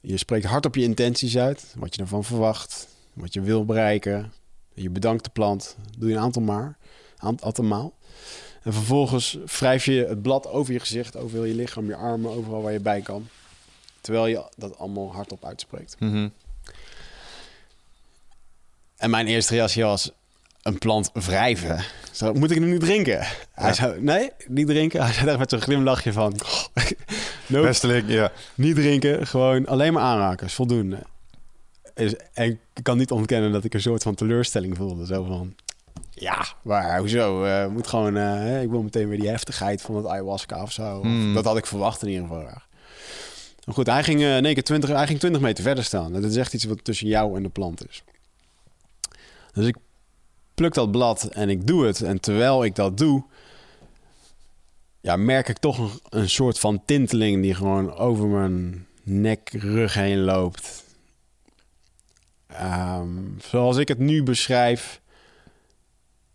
Je 0.00 0.16
spreekt 0.16 0.44
hardop 0.44 0.74
je 0.74 0.82
intenties 0.82 1.38
uit, 1.38 1.74
wat 1.78 1.94
je 1.94 2.00
ervan 2.00 2.24
verwacht, 2.24 2.88
wat 3.12 3.34
je 3.34 3.40
wil 3.40 3.64
bereiken. 3.64 4.32
Je 4.74 4.90
bedankt 4.90 5.24
de 5.24 5.30
plant, 5.30 5.76
doe 5.98 6.08
je 6.08 6.14
een 6.14 6.20
aantal 6.20 6.42
maar, 6.42 6.76
aantal. 7.16 7.94
En 8.62 8.72
vervolgens 8.72 9.38
wrijf 9.58 9.84
je 9.84 10.06
het 10.06 10.22
blad 10.22 10.46
over 10.46 10.72
je 10.72 10.80
gezicht, 10.80 11.16
over 11.16 11.36
heel 11.36 11.44
je 11.44 11.54
lichaam, 11.54 11.86
je 11.86 11.96
armen, 11.96 12.30
overal 12.30 12.62
waar 12.62 12.72
je 12.72 12.80
bij 12.80 13.00
kan. 13.00 13.28
Terwijl 14.00 14.26
je 14.26 14.44
dat 14.56 14.78
allemaal 14.78 15.12
hardop 15.12 15.44
uitspreekt. 15.44 15.96
Mhm. 15.98 16.28
En 19.04 19.10
mijn 19.10 19.26
eerste 19.26 19.54
reactie 19.54 19.82
was, 19.82 20.10
een 20.62 20.78
plant 20.78 21.10
wrijven. 21.12 21.84
Zo, 22.12 22.32
moet 22.32 22.50
ik 22.50 22.58
hem 22.58 22.68
nu 22.68 22.78
drinken? 22.78 23.26
Hij 23.52 23.74
zei, 23.74 24.00
nee, 24.00 24.30
niet 24.46 24.66
drinken. 24.66 25.02
Hij 25.02 25.12
zei 25.12 25.26
daar 25.26 25.38
met 25.38 25.50
zo'n 25.50 25.60
glimlachje 25.60 26.12
van, 26.12 26.32
nope, 27.46 27.66
Besteling, 27.66 28.08
ja. 28.08 28.32
niet 28.54 28.74
drinken, 28.74 29.26
gewoon 29.26 29.66
alleen 29.66 29.92
maar 29.92 30.02
aanraken, 30.02 30.46
is 30.46 30.54
voldoende. 30.54 30.98
Is, 31.94 32.14
en 32.32 32.50
ik 32.74 32.82
kan 32.82 32.98
niet 32.98 33.10
ontkennen 33.10 33.52
dat 33.52 33.64
ik 33.64 33.74
een 33.74 33.80
soort 33.80 34.02
van 34.02 34.14
teleurstelling 34.14 34.76
voelde. 34.76 35.06
Zo 35.06 35.24
van, 35.24 35.54
ja, 36.10 36.46
maar 36.62 36.98
hoezo? 36.98 37.44
Eh, 37.44 37.66
moet 37.66 37.86
gewoon, 37.86 38.16
eh, 38.16 38.62
ik 38.62 38.70
wil 38.70 38.82
meteen 38.82 39.08
weer 39.08 39.20
die 39.20 39.28
heftigheid 39.28 39.82
van 39.82 39.96
het 39.96 40.06
ayahuasca 40.06 40.62
of 40.62 40.72
zo. 40.72 40.96
Of 40.96 41.02
Hmm. 41.02 41.34
Dat 41.34 41.44
had 41.44 41.56
ik 41.56 41.66
verwacht 41.66 42.02
in 42.02 42.08
ieder 42.08 42.26
geval. 42.26 42.42
Maar 43.64 43.74
goed, 43.74 43.86
hij 43.86 44.02
ging, 44.02 44.20
eh, 44.20 44.36
in 44.36 44.44
één 44.44 44.54
keer 44.54 44.64
20, 44.64 44.90
hij 44.90 45.06
ging 45.06 45.18
20 45.18 45.40
meter 45.40 45.64
verder 45.64 45.84
staan. 45.84 46.12
Dat 46.12 46.24
is 46.24 46.36
echt 46.36 46.54
iets 46.54 46.64
wat 46.64 46.84
tussen 46.84 47.06
jou 47.06 47.36
en 47.36 47.42
de 47.42 47.48
plant 47.48 47.88
is. 47.88 48.02
Dus 49.54 49.66
ik 49.66 49.76
pluk 50.54 50.74
dat 50.74 50.90
blad 50.90 51.24
en 51.24 51.48
ik 51.48 51.66
doe 51.66 51.86
het. 51.86 52.02
En 52.02 52.20
terwijl 52.20 52.64
ik 52.64 52.74
dat 52.74 52.98
doe, 52.98 53.24
ja, 55.00 55.16
merk 55.16 55.48
ik 55.48 55.58
toch 55.58 56.00
een, 56.08 56.30
soort 56.30 56.58
van 56.58 56.82
tinteling 56.84 57.42
die 57.42 57.54
gewoon 57.54 57.94
over 57.94 58.26
mijn 58.26 58.86
nek, 59.02 59.50
rug 59.52 59.94
heen 59.94 60.20
loopt. 60.20 60.84
Ehm, 62.46 63.38
zoals 63.38 63.76
ik 63.76 63.88
het 63.88 63.98
nu 63.98 64.22
beschrijf, 64.22 65.00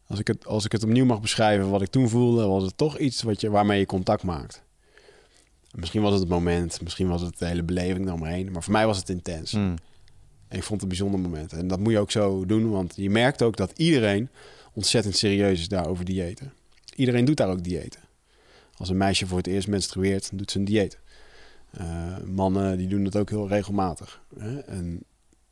als 0.07 0.19
ik, 0.19 0.27
het, 0.27 0.45
als 0.45 0.65
ik 0.65 0.71
het 0.71 0.83
opnieuw 0.83 1.05
mag 1.05 1.21
beschrijven 1.21 1.69
wat 1.69 1.81
ik 1.81 1.89
toen 1.89 2.09
voelde, 2.09 2.45
was 2.45 2.63
het 2.63 2.77
toch 2.77 2.97
iets 2.97 3.21
wat 3.21 3.41
je, 3.41 3.49
waarmee 3.49 3.79
je 3.79 3.85
contact 3.85 4.23
maakt. 4.23 4.63
Misschien 5.71 6.01
was 6.01 6.11
het 6.11 6.19
het 6.19 6.29
moment, 6.29 6.81
misschien 6.81 7.07
was 7.07 7.21
het 7.21 7.39
de 7.39 7.45
hele 7.45 7.63
beleving 7.63 8.07
eromheen, 8.07 8.51
maar 8.51 8.63
voor 8.63 8.73
mij 8.73 8.85
was 8.85 8.97
het 8.97 9.09
intens. 9.09 9.51
Mm. 9.51 9.75
En 10.49 10.57
ik 10.57 10.63
vond 10.63 10.81
het 10.81 10.81
een 10.81 10.97
bijzonder 10.97 11.19
moment. 11.19 11.53
En 11.53 11.67
dat 11.67 11.79
moet 11.79 11.91
je 11.91 11.99
ook 11.99 12.11
zo 12.11 12.45
doen, 12.45 12.69
want 12.69 12.93
je 12.95 13.09
merkt 13.09 13.41
ook 13.41 13.57
dat 13.57 13.71
iedereen 13.75 14.29
ontzettend 14.73 15.17
serieus 15.17 15.59
is 15.59 15.67
daar 15.67 15.87
over 15.87 16.05
diëten. 16.05 16.53
Iedereen 16.95 17.25
doet 17.25 17.37
daar 17.37 17.49
ook 17.49 17.63
diëten. 17.63 18.01
Als 18.77 18.89
een 18.89 18.97
meisje 18.97 19.27
voor 19.27 19.37
het 19.37 19.47
eerst 19.47 19.67
menstrueert, 19.67 20.29
doet 20.33 20.51
ze 20.51 20.59
een 20.59 20.65
dieet. 20.65 20.97
Eh, 21.71 22.17
mannen 22.25 22.77
die 22.77 22.87
doen 22.87 23.03
dat 23.03 23.15
ook 23.15 23.29
heel 23.29 23.47
regelmatig. 23.47 24.21
Hè? 24.39 24.59
En 24.59 25.03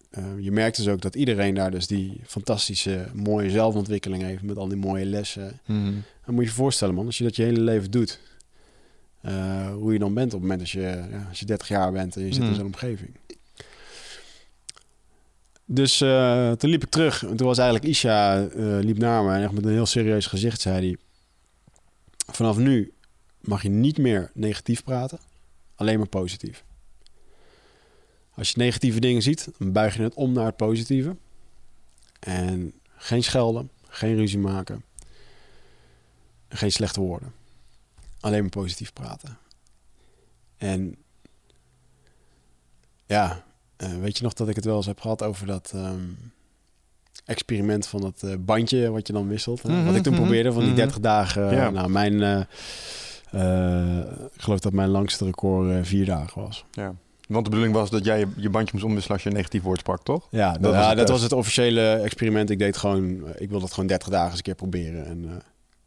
eh, 0.10 0.24
je 0.40 0.52
merkt 0.52 0.78
dus 0.78 0.88
ook 0.88 1.02
dat 1.02 1.16
iedereen 1.16 1.54
daar 1.54 1.72
dus 1.72 1.88
die 1.88 2.22
fantastische, 2.26 3.08
mooie 3.14 3.50
zelfontwikkeling 3.50 4.24
heeft 4.24 4.42
met 4.42 4.58
al 4.58 4.68
die 4.68 4.78
mooie 4.78 5.06
lessen. 5.06 5.60
Mhm. 5.66 5.94
Dan 6.26 6.34
moet 6.36 6.44
je 6.44 6.50
je 6.50 6.56
voorstellen, 6.56 6.96
man, 6.96 7.06
als 7.06 7.18
je 7.18 7.24
dat 7.24 7.36
je 7.36 7.44
hele 7.44 7.60
leven 7.60 7.92
doet, 7.92 8.20
eh, 9.22 9.72
hoe 9.74 9.94
je 9.94 10.00
dan 10.00 10.14
bent 10.14 10.28
op 10.28 10.32
het 10.32 10.42
moment 10.42 10.62
als 10.62 10.72
je, 10.72 11.06
ja, 11.12 11.26
als 11.30 11.40
je 11.40 11.46
30 11.46 11.68
jaar 11.68 11.92
bent 11.92 12.16
en 12.16 12.22
je 12.22 12.34
zit 12.34 12.42
in 12.42 12.48
Hmm. 12.48 12.56
zo'n 12.56 12.66
omgeving. 12.66 13.10
Dus 15.70 16.02
eh, 16.02 16.52
toen 16.52 16.70
liep 16.70 16.84
ik 16.84 16.90
terug. 16.90 17.24
En 17.24 17.36
toen 17.36 17.48
was 17.48 17.58
eigenlijk 17.58 17.90
Isha 17.90 18.48
eh, 18.48 18.50
liep 18.58 18.98
naar 18.98 19.24
me 19.24 19.34
en 19.34 19.44
echt 19.44 19.52
met 19.52 19.66
een 19.66 19.72
heel 19.72 19.86
serieus 19.86 20.26
gezicht 20.26 20.62
zei 20.62 20.88
hij: 20.88 20.98
Vanaf 22.34 22.58
nu 22.58 22.94
mag 23.40 23.64
je 23.64 23.70
niet 23.70 23.98
meer 23.98 24.32
negatief 24.34 24.84
praten, 24.84 25.20
alleen 25.76 25.98
maar 25.98 26.08
positief. 26.08 26.64
Als 28.34 28.50
je 28.50 28.58
negatieve 28.58 29.00
dingen 29.00 29.22
ziet, 29.22 29.50
dan 29.58 29.72
buig 29.72 29.96
je 29.96 30.02
het 30.02 30.14
om 30.14 30.32
naar 30.32 30.46
het 30.46 30.56
positieve. 30.56 31.16
En 32.20 32.74
geen 32.96 33.24
schelden, 33.24 33.70
geen 33.88 34.16
ruzie 34.16 34.40
maken, 34.40 34.84
geen 36.50 36.72
slechte 36.72 37.00
woorden. 37.00 37.34
Alleen 38.20 38.42
maar 38.42 38.50
positief 38.50 38.94
praten. 38.94 39.38
En 40.58 40.96
ja, 43.06 43.46
eh, 43.78 43.90
weet 44.02 44.18
je 44.18 44.24
nog 44.24 44.34
dat 44.34 44.50
ik 44.50 44.56
het 44.56 44.66
wel 44.66 44.76
eens 44.76 44.86
heb 44.86 45.00
gehad 45.00 45.24
over 45.24 45.46
dat 45.48 45.72
ehm, 45.76 46.02
experiment 47.26 47.88
van 47.88 48.02
dat 48.02 48.24
eh, 48.24 48.34
bandje 48.40 48.92
wat 48.92 49.08
je 49.08 49.14
dan 49.14 49.28
wisselt? 49.28 49.62
hè? 49.64 49.84
Wat 49.84 49.96
ik 49.96 50.04
toen 50.04 50.14
Mhm, 50.14 50.22
probeerde 50.22 50.52
van 50.52 50.62
die 50.62 50.72
mhm. 50.72 50.80
30 50.80 51.00
dagen. 51.00 51.56
Ja. 51.56 51.70
Nou, 51.70 51.90
mijn, 51.90 52.24
eh, 52.24 54.00
ik 54.36 54.42
geloof 54.42 54.60
dat 54.60 54.74
mijn 54.74 54.90
langste 54.90 55.26
record 55.26 55.88
vier 55.88 56.06
dagen 56.06 56.42
was. 56.42 56.66
Ja. 56.72 56.94
Want 57.28 57.44
de 57.44 57.50
bedoeling 57.50 57.76
was 57.78 57.90
dat 57.90 58.06
jij 58.06 58.20
je, 58.20 58.28
je 58.36 58.50
bandje 58.50 58.72
moest 58.74 58.86
omwisselen 58.86 59.16
als 59.16 59.24
je 59.24 59.30
een 59.30 59.36
negatief 59.36 59.62
woord 59.62 59.80
sprak, 59.80 60.04
toch? 60.04 60.28
Ja, 60.32 60.52
dat, 60.52 60.74
was 60.74 60.84
ja, 60.84 60.88
het 60.90 60.98
dat 60.98 61.10
was 61.10 61.22
het 61.22 61.32
officiële 61.32 61.82
experiment. 61.92 62.50
Ik 62.50 62.60
deed 62.60 62.78
gewoon, 62.78 63.24
ik 63.38 63.50
wil 63.50 63.60
dat 63.60 63.74
gewoon 63.74 63.88
30 63.88 64.10
dagen 64.10 64.28
eens 64.28 64.38
een 64.38 64.44
keer 64.44 64.56
proberen. 64.56 65.06
En 65.06 65.42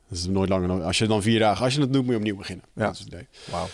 dat 0.08 0.18
is 0.18 0.26
nooit 0.26 0.48
langer 0.48 0.68
dan, 0.68 0.84
als 0.84 0.98
je 0.98 1.06
dan 1.06 1.22
vier 1.22 1.38
dagen, 1.38 1.64
als 1.64 1.74
je 1.74 1.80
het 1.80 1.92
doet, 1.92 2.02
moet 2.02 2.10
je 2.10 2.18
opnieuw 2.18 2.36
beginnen. 2.36 2.64
Ja. 2.74 2.84
Dat 2.84 2.92
is 2.94 2.98
het 2.98 3.08
idee. 3.08 3.26
Wauw. 3.50 3.66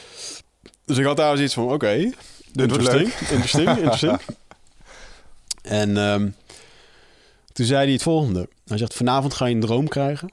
Dus 0.85 0.99
ik 0.99 1.05
had 1.05 1.17
daar 1.17 1.37
zoiets 1.37 1.55
van, 1.55 1.73
oké, 1.73 2.11
interesting, 2.57 3.13
interesting, 3.31 3.69
interesting. 3.69 4.21
en 5.63 5.97
ehm, 5.97 6.31
toen 7.53 7.67
zei 7.67 7.85
hij 7.85 7.93
het 7.93 8.03
volgende. 8.03 8.49
Hij 8.65 8.79
zegt, 8.79 8.95
vanavond 8.95 9.35
ga 9.35 9.47
je 9.47 9.55
een 9.55 9.61
droom 9.61 9.89
krijgen. 9.89 10.33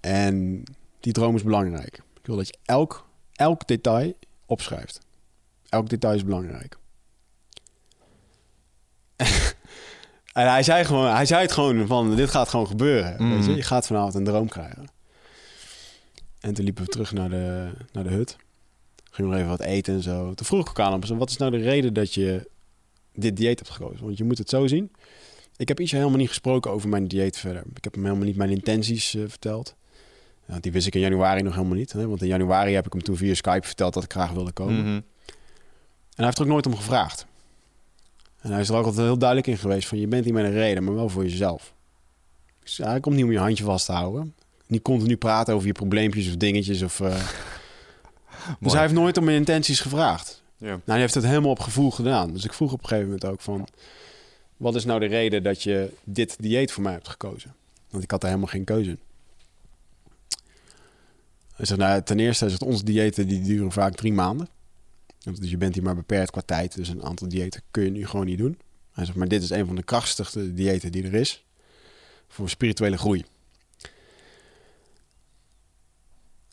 En 0.00 0.62
die 1.00 1.12
droom 1.12 1.34
is 1.34 1.42
belangrijk. 1.42 1.96
Ik 1.96 2.26
wil 2.26 2.36
dat 2.36 2.46
je 2.46 2.56
elk, 2.64 3.06
elk 3.32 3.66
detail 3.66 4.14
opschrijft. 4.46 5.00
Elk 5.68 5.88
detail 5.88 6.14
is 6.14 6.24
belangrijk. 6.24 6.76
en 10.32 10.50
hij 10.50 10.62
zei, 10.62 10.84
gewoon, 10.84 11.14
hij 11.14 11.26
zei 11.26 11.42
het 11.42 11.52
gewoon 11.52 11.86
van, 11.86 12.16
dit 12.16 12.30
gaat 12.30 12.48
gewoon 12.48 12.66
gebeuren. 12.66 13.22
Mm. 13.22 13.34
Weet 13.34 13.44
je? 13.44 13.54
je 13.54 13.62
gaat 13.62 13.86
vanavond 13.86 14.14
een 14.14 14.24
droom 14.24 14.48
krijgen. 14.48 14.86
En 16.40 16.54
toen 16.54 16.64
liepen 16.64 16.84
we 16.84 16.90
terug 16.90 17.12
naar 17.12 17.30
de, 17.30 17.70
naar 17.92 18.04
de 18.04 18.10
hut. 18.10 18.36
Ging 19.14 19.28
nog 19.28 19.36
even 19.36 19.48
wat 19.48 19.60
eten 19.60 19.94
en 19.94 20.02
zo. 20.02 20.34
Toen 20.34 20.46
vroeg 20.46 20.60
ik 20.60 20.68
ook 20.68 20.78
aan 20.78 21.00
hem, 21.00 21.18
wat 21.18 21.30
is 21.30 21.36
nou 21.36 21.50
de 21.50 21.56
reden 21.56 21.94
dat 21.94 22.14
je 22.14 22.50
dit 23.12 23.36
dieet 23.36 23.58
hebt 23.58 23.70
gekozen? 23.70 24.04
Want 24.04 24.18
je 24.18 24.24
moet 24.24 24.38
het 24.38 24.48
zo 24.48 24.66
zien. 24.66 24.92
Ik 25.56 25.68
heb 25.68 25.80
iets 25.80 25.92
helemaal 25.92 26.16
niet 26.16 26.28
gesproken 26.28 26.70
over 26.70 26.88
mijn 26.88 27.06
dieet 27.06 27.36
verder. 27.36 27.62
Ik 27.74 27.84
heb 27.84 27.94
hem 27.94 28.04
helemaal 28.04 28.26
niet 28.26 28.36
mijn 28.36 28.50
intenties 28.50 29.14
eh, 29.14 29.22
verteld. 29.26 29.74
Ja, 30.48 30.58
die 30.60 30.72
wist 30.72 30.86
ik 30.86 30.94
in 30.94 31.00
januari 31.00 31.42
nog 31.42 31.54
helemaal 31.54 31.76
niet. 31.76 31.92
Hè? 31.92 32.08
Want 32.08 32.22
in 32.22 32.28
januari 32.28 32.74
heb 32.74 32.86
ik 32.86 32.92
hem 32.92 33.02
toen 33.02 33.16
via 33.16 33.34
Skype 33.34 33.66
verteld 33.66 33.94
dat 33.94 34.04
ik 34.04 34.12
graag 34.12 34.30
wilde 34.30 34.52
komen. 34.52 34.80
Mhm. 34.80 34.86
En 34.86 35.04
hij 36.14 36.24
heeft 36.24 36.38
er 36.38 36.44
ook 36.44 36.50
nooit 36.50 36.66
om 36.66 36.76
gevraagd. 36.76 37.26
En 38.40 38.50
hij 38.50 38.60
is 38.60 38.68
er 38.68 38.76
ook 38.76 38.86
altijd 38.86 39.06
heel 39.06 39.18
duidelijk 39.18 39.48
in 39.48 39.58
geweest 39.58 39.88
van... 39.88 39.98
je 39.98 40.06
bent 40.06 40.24
hier 40.24 40.34
met 40.34 40.44
een 40.44 40.52
reden, 40.52 40.84
maar 40.84 40.94
wel 40.94 41.08
voor 41.08 41.22
jezelf. 41.22 41.74
Dus 42.62 42.76
hij 42.76 43.00
komt 43.00 43.14
niet 43.14 43.24
om 43.24 43.32
je 43.32 43.38
handje 43.38 43.64
vast 43.64 43.86
te 43.86 43.92
houden. 43.92 44.34
Niet 44.66 44.82
continu 44.82 45.16
praten 45.16 45.54
over 45.54 45.66
je 45.66 45.72
probleempjes 45.72 46.28
of 46.28 46.36
dingetjes. 46.36 46.82
Of, 46.82 47.00
eh. 47.00 47.16
Dus 48.60 48.72
hij 48.72 48.80
heeft 48.80 48.94
nooit 48.94 49.18
om 49.18 49.24
mijn 49.24 49.36
intenties 49.36 49.80
gevraagd. 49.80 50.42
Ja. 50.56 50.66
Nou, 50.66 50.80
hij 50.84 51.00
heeft 51.00 51.14
het 51.14 51.24
helemaal 51.24 51.50
op 51.50 51.60
gevoel 51.60 51.90
gedaan. 51.90 52.32
Dus 52.32 52.44
ik 52.44 52.52
vroeg 52.52 52.72
op 52.72 52.82
een 52.82 52.88
gegeven 52.88 53.10
moment 53.10 53.24
ook 53.26 53.40
van... 53.40 53.68
wat 54.56 54.74
is 54.74 54.84
nou 54.84 55.00
de 55.00 55.06
reden 55.06 55.42
dat 55.42 55.62
je 55.62 55.92
dit 56.04 56.36
dieet 56.40 56.72
voor 56.72 56.82
mij 56.82 56.92
hebt 56.92 57.08
gekozen? 57.08 57.54
Want 57.90 58.04
ik 58.04 58.10
had 58.10 58.22
er 58.22 58.28
helemaal 58.28 58.50
geen 58.50 58.64
keuze 58.64 58.90
in. 58.90 58.98
Hij 61.54 61.66
zegt, 61.66 61.80
nou, 61.80 62.02
ten 62.02 62.20
eerste 62.20 62.46
is 62.46 62.52
het 62.52 62.62
onze 62.62 62.84
diëten 62.84 63.26
die 63.26 63.42
duren 63.42 63.72
vaak 63.72 63.94
drie 63.94 64.12
maanden. 64.12 64.48
Dus 65.18 65.50
je 65.50 65.56
bent 65.56 65.74
hier 65.74 65.82
maar 65.82 65.94
beperkt 65.94 66.30
qua 66.30 66.42
tijd. 66.44 66.74
Dus 66.74 66.88
een 66.88 67.04
aantal 67.04 67.28
diëten 67.28 67.62
kun 67.70 67.84
je 67.84 67.90
nu 67.90 68.06
gewoon 68.06 68.26
niet 68.26 68.38
doen. 68.38 68.58
Hij 68.92 69.04
zegt, 69.04 69.18
maar 69.18 69.28
dit 69.28 69.42
is 69.42 69.50
een 69.50 69.66
van 69.66 69.76
de 69.76 69.82
krachtigste 69.82 70.54
diëten 70.54 70.92
die 70.92 71.04
er 71.04 71.14
is. 71.14 71.44
voor 72.28 72.48
spirituele 72.48 72.96
groei. 72.96 73.24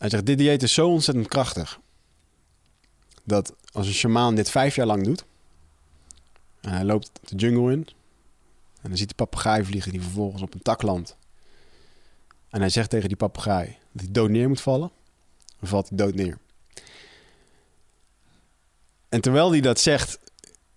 Hij 0.01 0.09
zegt, 0.09 0.25
dit 0.25 0.37
dieet 0.37 0.63
is 0.63 0.73
zo 0.73 0.89
ontzettend 0.89 1.27
krachtig. 1.27 1.79
Dat 3.23 3.53
als 3.71 3.87
een 3.87 3.93
shamaan 3.93 4.35
dit 4.35 4.49
vijf 4.49 4.75
jaar 4.75 4.85
lang 4.85 5.03
doet. 5.03 5.25
En 6.61 6.71
hij 6.71 6.83
loopt 6.83 7.11
de 7.23 7.35
jungle 7.35 7.71
in. 7.71 7.87
En 8.81 8.89
dan 8.89 8.97
ziet 8.97 9.09
de 9.09 9.15
papegaai 9.15 9.63
vliegen 9.63 9.91
die 9.91 10.01
vervolgens 10.01 10.41
op 10.41 10.53
een 10.53 10.61
tak 10.61 10.81
landt. 10.81 11.17
En 12.49 12.59
hij 12.59 12.69
zegt 12.69 12.89
tegen 12.89 13.07
die 13.07 13.17
papegaai 13.17 13.77
dat 13.91 14.01
hij 14.03 14.11
dood 14.11 14.29
neer 14.29 14.47
moet 14.47 14.61
vallen. 14.61 14.91
Dan 15.59 15.69
valt 15.69 15.89
hij 15.89 15.97
dood 15.97 16.15
neer. 16.15 16.37
En 19.09 19.21
terwijl 19.21 19.51
hij 19.51 19.61
dat 19.61 19.79
zegt, 19.79 20.19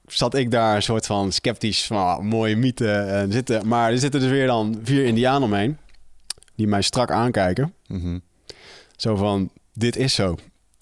zat 0.06 0.34
ik 0.34 0.50
daar 0.50 0.76
een 0.76 0.82
soort 0.82 1.06
van 1.06 1.32
sceptisch 1.32 1.86
van 1.86 1.96
ah, 1.96 2.18
mooie 2.18 2.56
mythe 2.56 2.92
en 2.92 3.32
zitten. 3.32 3.68
Maar 3.68 3.90
er 3.90 3.98
zitten 3.98 4.20
dus 4.20 4.30
weer 4.30 4.46
dan 4.46 4.80
vier 4.82 5.04
indianen 5.04 5.42
omheen. 5.42 5.78
Die 6.54 6.66
mij 6.66 6.82
strak 6.82 7.10
aankijken. 7.10 7.74
Mhm. 7.86 8.18
Zo 8.96 9.16
van, 9.16 9.50
dit 9.72 9.96
is 9.96 10.14
zo. 10.14 10.36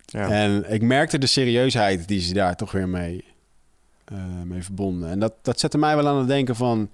Ja. 0.07 0.29
En 0.29 0.73
ik 0.73 0.83
merkte 0.83 1.19
de 1.19 1.27
serieusheid 1.27 2.09
die 2.09 2.21
ze 2.21 2.35
daar 2.35 2.57
toch 2.57 2.73
weer 2.73 2.89
mee, 2.89 3.25
eh, 4.05 4.43
mee 4.45 4.63
verbonden. 4.63 5.11
En 5.11 5.19
dat, 5.19 5.35
dat 5.43 5.61
zette 5.61 5.79
mij 5.79 5.97
wel 5.97 6.09
aan 6.09 6.19
het 6.19 6.29
denken 6.29 6.57
van... 6.57 6.91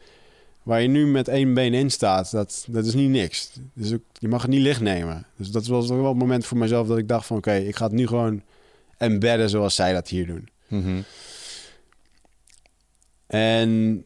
waar 0.63 0.83
je 0.83 0.89
nu 0.89 1.07
met 1.07 1.29
één 1.29 1.55
been 1.55 1.75
in 1.75 1.91
staat, 1.91 2.31
dat, 2.31 2.65
dat 2.69 2.87
is 2.87 2.95
niet 2.95 3.11
niks. 3.11 3.51
Dus 3.73 3.93
ook, 3.93 4.03
je 4.13 4.29
mag 4.29 4.43
het 4.43 4.51
niet 4.51 4.61
licht 4.61 4.81
nemen. 4.81 5.27
Dus 5.37 5.51
dat 5.51 5.67
was 5.67 5.89
wel 5.89 6.09
het 6.09 6.17
moment 6.17 6.47
voor 6.47 6.59
mezelf 6.59 6.87
dat 6.87 6.99
ik 6.99 7.09
dacht 7.09 7.27
van... 7.27 7.37
oké, 7.37 7.55
ik 7.55 7.77
ga 7.77 7.85
het 7.85 7.95
nu 7.95 8.07
gewoon 8.07 8.43
embedden 8.97 9.51
zoals 9.51 9.75
zij 9.75 9.93
dat 9.93 10.09
hier 10.09 10.27
doen. 10.27 10.49
Mhm. 10.67 11.01
En 13.27 14.05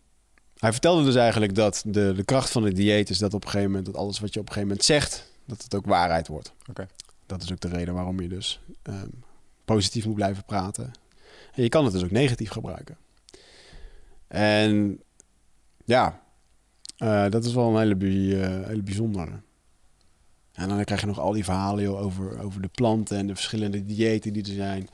hij 0.58 0.72
vertelde 0.72 1.04
dus 1.04 1.14
eigenlijk 1.14 1.54
dat 1.54 1.82
de, 1.86 2.12
de 2.16 2.24
kracht 2.24 2.50
van 2.50 2.64
het 2.64 2.76
dieet 2.76 3.10
is 3.10 3.18
dat 3.18 3.34
op 3.34 3.44
een 3.44 3.50
gegeven 3.50 3.70
moment... 3.70 3.86
dat 3.86 3.96
alles 3.96 4.20
wat 4.20 4.34
je 4.34 4.40
op 4.40 4.46
een 4.46 4.52
gegeven 4.52 4.68
moment 4.68 4.86
zegt, 4.86 5.31
dat 5.52 5.62
het 5.62 5.74
ook 5.74 5.86
waarheid 5.86 6.28
wordt. 6.28 6.52
Oké. 6.70 6.86
Dat 7.26 7.42
is 7.42 7.52
ook 7.52 7.60
de 7.60 7.68
reden 7.68 7.94
waarom 7.94 8.20
je 8.20 8.28
dus 8.28 8.60
ehm, 8.82 9.08
positief 9.64 10.06
moet 10.06 10.14
blijven 10.14 10.44
praten. 10.44 10.92
En 11.54 11.62
je 11.62 11.68
kan 11.68 11.84
het 11.84 11.92
dus 11.92 12.04
ook 12.04 12.10
negatief 12.10 12.50
gebruiken. 12.50 12.96
En 14.28 15.00
ja, 15.84 16.22
eh, 16.96 17.28
dat 17.30 17.44
is 17.44 17.54
wel 17.54 17.76
een 17.76 17.78
hele, 17.96 18.36
eh, 18.40 18.66
hele 18.66 18.82
bijzondere. 18.82 19.40
En 20.52 20.68
dan 20.68 20.84
krijg 20.84 21.00
je 21.00 21.06
nog 21.06 21.18
al 21.18 21.32
die 21.32 21.44
verhalen 21.44 21.82
joh, 21.84 22.00
over, 22.00 22.40
over 22.40 22.62
de 22.62 22.68
planten 22.68 23.16
en 23.18 23.26
de 23.26 23.34
verschillende 23.34 23.84
diëten 23.84 24.32
die 24.32 24.42
er 24.42 24.54
zijn. 24.54 24.88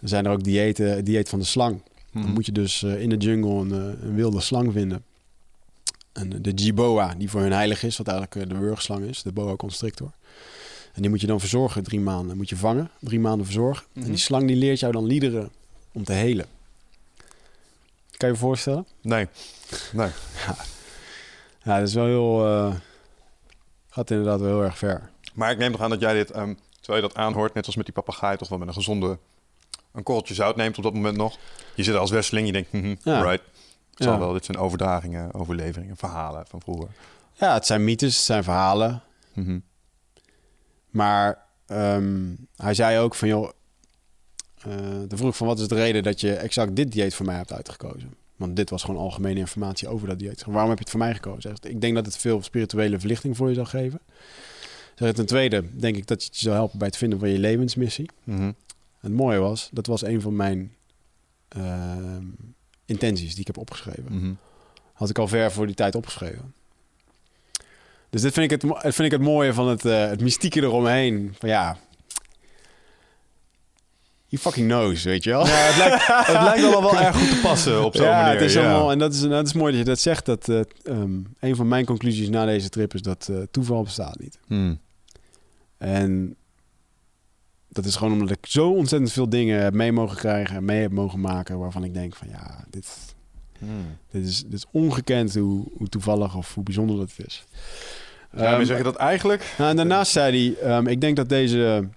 Er 0.00 0.08
zijn 0.08 0.24
er 0.24 0.30
ook 0.32 0.44
diëten, 0.44 1.04
dieet 1.04 1.28
van 1.28 1.38
de 1.38 1.44
slang. 1.44 1.80
Dan 2.12 2.22
Mhm. 2.22 2.32
moet 2.32 2.46
je 2.46 2.52
dus 2.52 2.82
eh, 2.82 3.00
in 3.00 3.08
de 3.08 3.16
jungle 3.16 3.50
een, 3.50 3.70
een 4.06 4.14
wilde 4.14 4.40
slang 4.40 4.72
vinden. 4.72 5.04
En 6.12 6.42
de 6.42 6.50
jiboa, 6.50 7.14
die 7.14 7.30
voor 7.30 7.40
hun 7.40 7.52
heilig 7.52 7.82
is, 7.82 7.96
wat 7.96 8.08
eigenlijk 8.08 8.36
eh, 8.42 8.48
de 8.56 8.58
wurgslang 8.64 9.04
is, 9.04 9.22
de 9.22 9.32
boa 9.32 9.56
constrictor. 9.56 10.10
En 10.92 11.00
die 11.02 11.10
moet 11.10 11.20
je 11.20 11.26
dan 11.26 11.40
verzorgen 11.40 11.82
drie 11.82 12.00
maanden. 12.00 12.36
Moet 12.36 12.48
je 12.48 12.56
vangen, 12.56 12.90
drie 13.00 13.20
maanden 13.20 13.44
verzorgen. 13.44 13.86
En 13.94 14.02
die 14.02 14.16
slang 14.16 14.46
die 14.46 14.56
leert 14.56 14.80
jou 14.80 14.92
dan 14.92 15.04
liederen 15.04 15.50
om 15.92 16.04
te 16.04 16.12
helen. 16.12 16.46
Kan 18.16 18.28
je 18.28 18.34
je 18.34 18.40
voorstellen? 18.40 18.86
Nee. 19.02 19.28
Nee. 19.92 20.08
Ja, 21.64 21.78
dat 21.78 21.88
is 21.88 21.94
wel 21.94 22.04
heel... 22.06 22.46
eh, 22.46 22.74
gaat 23.88 24.10
inderdaad 24.10 24.40
wel 24.40 24.48
heel 24.48 24.62
erg 24.64 24.78
ver. 24.78 25.10
Maar 25.34 25.50
ik 25.50 25.58
neem 25.58 25.70
nog 25.70 25.80
aan 25.80 25.90
dat 25.90 26.00
jij 26.00 26.14
dit, 26.14 26.30
ehm, 26.30 26.54
terwijl 26.80 27.02
je 27.02 27.08
dat 27.08 27.16
aanhoort, 27.16 27.54
net 27.54 27.66
als 27.66 27.76
met 27.76 27.84
die 27.84 27.94
papegaai, 27.94 28.36
toch 28.36 28.48
wel 28.48 28.58
met 28.58 28.68
een 28.68 28.74
gezonde, 28.74 29.18
een 29.92 30.02
korreltje 30.02 30.34
zout 30.34 30.56
neemt 30.56 30.76
op 30.76 30.82
dat 30.82 30.94
moment 30.94 31.16
nog. 31.16 31.38
Je 31.74 31.82
zit 31.82 31.94
als 31.94 32.10
westeling, 32.10 32.46
je 32.46 32.52
denkt, 32.52 32.72
mhm, 32.72 32.94
Ja. 33.02 33.22
right. 33.22 33.42
Het 34.04 34.18
zal 34.18 34.26
wel, 34.26 34.32
dit 34.32 34.44
zijn 34.44 34.58
overdragingen, 34.58 35.34
overleveringen, 35.34 35.96
verhalen 35.96 36.46
van 36.46 36.60
vroeger. 36.60 36.88
Ja, 37.32 37.54
het 37.54 37.66
zijn 37.66 37.84
mythes, 37.84 38.16
het 38.16 38.24
zijn 38.24 38.44
verhalen. 38.44 39.02
Mhm. 39.32 39.58
Maar 40.90 41.38
ehm, 41.66 42.34
hij 42.56 42.74
zei 42.74 42.98
ook 42.98 43.14
van, 43.14 43.28
joh... 43.28 43.50
eh 44.64 45.00
toen 45.08 45.18
vroeg 45.18 45.36
van, 45.36 45.46
wat 45.46 45.58
is 45.60 45.68
de 45.68 45.74
reden 45.74 46.02
dat 46.02 46.20
je 46.20 46.34
exact 46.34 46.76
dit 46.76 46.92
dieet 46.92 47.14
voor 47.14 47.26
mij 47.26 47.36
hebt 47.36 47.52
uitgekozen? 47.52 48.14
Want 48.36 48.56
dit 48.56 48.70
was 48.70 48.82
gewoon 48.82 49.00
algemene 49.00 49.38
informatie 49.38 49.88
over 49.88 50.08
dat 50.08 50.18
dieet. 50.18 50.44
Waarom 50.46 50.68
heb 50.68 50.78
je 50.78 50.84
het 50.84 50.92
voor 50.92 51.02
mij 51.02 51.14
gekozen? 51.14 51.54
Ik 51.60 51.80
denk 51.80 51.94
dat 51.94 52.06
het 52.06 52.16
veel 52.16 52.42
spirituele 52.42 52.98
verlichting 52.98 53.36
voor 53.36 53.48
je 53.48 53.54
zal 53.54 53.64
geven. 53.64 54.00
Zeg, 54.94 55.12
ten 55.12 55.26
tweede 55.26 55.64
denk 55.78 55.96
ik 55.96 56.06
dat 56.06 56.22
het 56.22 56.38
je 56.38 56.44
zal 56.44 56.54
helpen 56.54 56.78
bij 56.78 56.86
het 56.86 56.96
vinden 56.96 57.18
van 57.18 57.28
je 57.28 57.38
levensmissie. 57.38 58.10
Mhm. 58.24 58.52
Het 59.00 59.12
mooie 59.12 59.38
was, 59.38 59.68
dat 59.72 59.86
was 59.86 60.02
een 60.02 60.20
van 60.20 60.36
mijn 60.36 60.74
ehm, 61.48 62.24
intenties 62.92 63.30
die 63.30 63.40
ik 63.40 63.46
heb 63.46 63.58
opgeschreven. 63.58 64.04
Mhm. 64.08 64.32
Had 64.92 65.10
ik 65.10 65.18
al 65.18 65.28
ver 65.28 65.52
voor 65.52 65.66
die 65.66 65.74
tijd 65.74 65.94
opgeschreven. 65.94 66.54
Dus 68.10 68.22
dit 68.22 68.32
vind 68.32 68.52
ik 68.52 68.62
het, 68.62 68.72
vind 68.82 68.98
ik 68.98 69.10
het 69.10 69.20
mooie 69.20 69.52
van 69.52 69.68
het, 69.68 69.84
eh, 69.84 70.08
het 70.08 70.20
mystieke 70.20 70.60
eromheen. 70.60 71.34
Van 71.38 71.48
ja, 71.48 71.78
he 74.32 74.38
fucking 74.38 74.66
knows, 74.66 75.02
weet 75.02 75.24
je 75.24 75.30
wel. 75.30 75.46
Ja, 75.46 75.52
het 75.54 75.76
lijkt, 75.76 76.06
het 76.32 76.42
lijkt 76.42 76.62
allemaal 76.62 76.92
wel 76.92 77.00
erg 77.00 77.16
goed 77.16 77.28
te 77.28 77.40
passen 77.42 77.84
op 77.84 77.96
zo'n 77.96 78.06
ja, 78.06 78.22
manier. 78.22 78.32
Het 78.32 78.42
is 78.42 78.54
ja. 78.54 78.60
allemaal, 78.60 78.90
en 78.90 78.98
dat 78.98 79.14
is, 79.14 79.20
dat 79.20 79.46
is 79.46 79.52
mooi 79.52 79.70
dat 79.70 79.80
je 79.80 79.86
dat 79.86 79.98
zegt. 79.98 80.26
Dat, 80.26 80.48
eh, 80.48 80.60
ehm, 80.84 81.20
een 81.40 81.56
van 81.56 81.68
mijn 81.68 81.84
conclusies 81.84 82.28
na 82.28 82.44
deze 82.44 82.68
trip 82.68 82.94
is 82.94 83.02
dat 83.02 83.28
eh, 83.30 83.36
toeval 83.50 83.82
bestaat 83.82 84.18
niet. 84.18 84.38
Hmm. 84.46 84.80
En 85.78 86.36
dat 87.72 87.84
is 87.84 87.96
gewoon 87.96 88.12
omdat 88.12 88.30
ik 88.30 88.46
zo 88.46 88.70
ontzettend 88.70 89.12
veel 89.12 89.28
dingen 89.28 89.62
heb 89.62 89.74
mee 89.74 89.92
mogen 89.92 90.16
krijgen 90.16 90.56
en 90.56 90.64
mee 90.64 90.80
heb 90.80 90.92
mogen 90.92 91.20
maken. 91.20 91.58
Waarvan 91.58 91.84
ik 91.84 91.94
denk 91.94 92.14
van 92.14 92.28
ja, 92.28 92.64
dit, 92.70 93.14
Hmm. 93.58 93.98
dit, 94.10 94.26
is, 94.26 94.42
dit 94.42 94.52
is 94.52 94.64
ongekend 94.70 95.34
hoe, 95.34 95.64
hoe 95.76 95.88
toevallig 95.88 96.36
of 96.36 96.54
hoe 96.54 96.64
bijzonder 96.64 96.96
dat 96.96 97.10
is. 97.16 97.44
Daarmee 98.30 98.54
Ehm, 98.54 98.64
zeg 98.64 98.76
je 98.76 98.82
dat 98.82 98.96
eigenlijk? 98.96 99.54
nou, 99.58 99.70
en 99.70 99.76
daarnaast 99.76 100.12
zei 100.12 100.54
hij, 100.54 100.70
ehm, 100.70 100.86
ik 100.86 101.00
denk 101.00 101.16
dat 101.16 101.28
deze... 101.28 101.88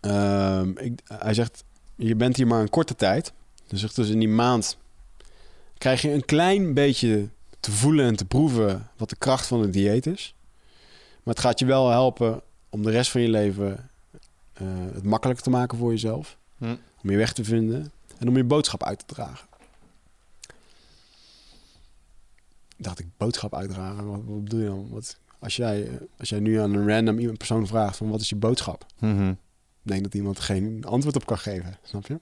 ehm, 0.00 0.70
ik, 0.76 1.00
hij 1.04 1.34
zegt, 1.34 1.64
je 1.96 2.16
bent 2.16 2.36
hier 2.36 2.46
maar 2.46 2.60
een 2.60 2.70
korte 2.70 2.94
tijd. 2.94 3.32
Dus, 3.66 3.80
zegt 3.80 3.96
dus 3.96 4.08
in 4.08 4.18
die 4.18 4.28
maand 4.28 4.78
krijg 5.78 6.02
je 6.02 6.12
een 6.12 6.24
klein 6.24 6.74
beetje 6.74 7.28
te 7.60 7.70
voelen 7.70 8.06
en 8.06 8.16
te 8.16 8.24
proeven 8.24 8.88
wat 8.96 9.08
de 9.10 9.16
kracht 9.16 9.46
van 9.46 9.60
het 9.60 9.72
dieet 9.72 10.06
is. 10.06 10.34
Maar 11.22 11.34
het 11.34 11.44
gaat 11.44 11.58
je 11.58 11.66
wel 11.66 11.90
helpen 11.90 12.40
om 12.70 12.82
de 12.82 12.90
rest 12.90 13.10
van 13.10 13.20
je 13.20 13.28
leven 13.28 13.90
eh, 14.56 14.66
het 14.94 15.04
makkelijker 15.04 15.44
te 15.44 15.50
maken 15.50 15.78
voor 15.78 15.90
jezelf. 15.90 16.38
Hm. 16.58 16.76
Om 17.02 17.10
je 17.10 17.16
weg 17.16 17.32
te 17.32 17.44
vinden 17.44 17.92
en 18.18 18.28
om 18.28 18.36
je 18.36 18.44
boodschap 18.44 18.84
uit 18.84 18.98
te 18.98 19.14
dragen. 19.14 19.48
Dacht 22.76 22.98
ik, 22.98 23.06
boodschap 23.16 23.54
uitdragen? 23.54 24.06
Wat, 24.06 24.20
wat 24.24 24.44
bedoel 24.44 24.60
je 24.60 24.66
dan? 24.66 24.88
Wat, 24.90 25.18
als, 25.38 25.56
jij, 25.56 25.86
eh, 25.86 25.94
als 26.18 26.28
jij 26.28 26.38
nu 26.38 26.60
aan 26.60 26.74
een 26.74 26.88
random 26.88 27.18
iemand 27.18 27.38
persoon 27.38 27.66
vraagt 27.66 27.96
van 27.96 28.10
wat 28.10 28.20
is 28.20 28.28
je 28.28 28.36
boodschap? 28.36 28.86
Mhm. 28.98 29.28
Ik 29.28 29.92
denk 29.92 30.02
dat 30.02 30.14
iemand 30.14 30.40
geen 30.40 30.84
antwoord 30.84 31.16
op 31.16 31.26
kan 31.26 31.38
geven, 31.38 31.78
snap 31.82 32.06
je? 32.06 32.18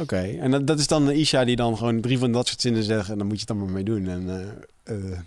Oké, 0.00 0.20
en 0.20 0.50
dat, 0.50 0.66
dat 0.66 0.78
is 0.78 0.86
dan 0.86 1.10
Isha 1.10 1.44
die 1.44 1.56
dan 1.56 1.76
gewoon 1.76 2.00
drie 2.00 2.18
van 2.18 2.32
dat 2.32 2.46
soort 2.48 2.60
zinnen 2.60 2.82
zegt 2.82 3.10
en 3.10 3.18
dan 3.18 3.26
moet 3.26 3.40
je 3.40 3.46
het 3.46 3.48
dan 3.48 3.58
maar 3.58 3.74
mee 3.74 3.84
doen. 3.84 4.08
En, 4.08 4.56
eh, 4.82 5.18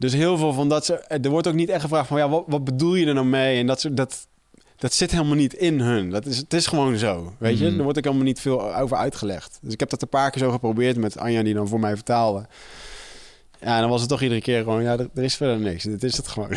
dus 0.00 0.12
heel 0.12 0.36
veel 0.36 0.52
van 0.52 0.68
dat 0.68 0.84
soort... 0.84 1.24
Er 1.24 1.30
wordt 1.30 1.46
ook 1.46 1.54
niet 1.54 1.68
echt 1.68 1.82
gevraagd 1.82 2.08
van, 2.08 2.18
ja, 2.18 2.28
wat, 2.28 2.44
wat 2.46 2.64
bedoel 2.64 2.94
je 2.94 3.06
er 3.06 3.14
nou 3.14 3.26
mee? 3.26 3.58
En 3.58 3.66
dat, 3.66 3.88
dat, 3.92 4.28
dat 4.76 4.92
zit 4.92 5.10
helemaal 5.10 5.34
niet 5.34 5.54
in 5.54 5.80
hun. 5.80 6.10
Dat 6.10 6.26
is, 6.26 6.36
het 6.36 6.54
is 6.54 6.66
gewoon 6.66 6.96
zo, 6.96 7.34
weet 7.38 7.58
je? 7.58 7.66
Mhm. 7.66 7.76
Er 7.76 7.82
wordt 7.82 7.98
ook 7.98 8.04
helemaal 8.04 8.26
niet 8.26 8.40
veel 8.40 8.76
over 8.76 8.96
uitgelegd. 8.96 9.58
Dus 9.62 9.72
ik 9.72 9.80
heb 9.80 9.90
dat 9.90 10.02
een 10.02 10.08
paar 10.08 10.30
keer 10.30 10.42
zo 10.42 10.50
geprobeerd 10.50 10.96
met 10.96 11.18
Anja 11.18 11.42
die 11.42 11.54
dan 11.54 11.68
voor 11.68 11.80
mij 11.80 11.94
vertaalde. 11.94 12.46
Ja, 13.60 13.74
en 13.74 13.80
dan 13.80 13.90
was 13.90 14.00
het 14.00 14.10
toch 14.10 14.22
iedere 14.22 14.40
keer 14.40 14.62
gewoon, 14.62 14.82
ja, 14.82 14.92
er, 14.92 15.08
er 15.14 15.22
is 15.22 15.36
verder 15.36 15.58
niks. 15.58 15.84
Dit 15.84 16.02
is 16.02 16.16
het 16.16 16.28
gewoon. 16.28 16.48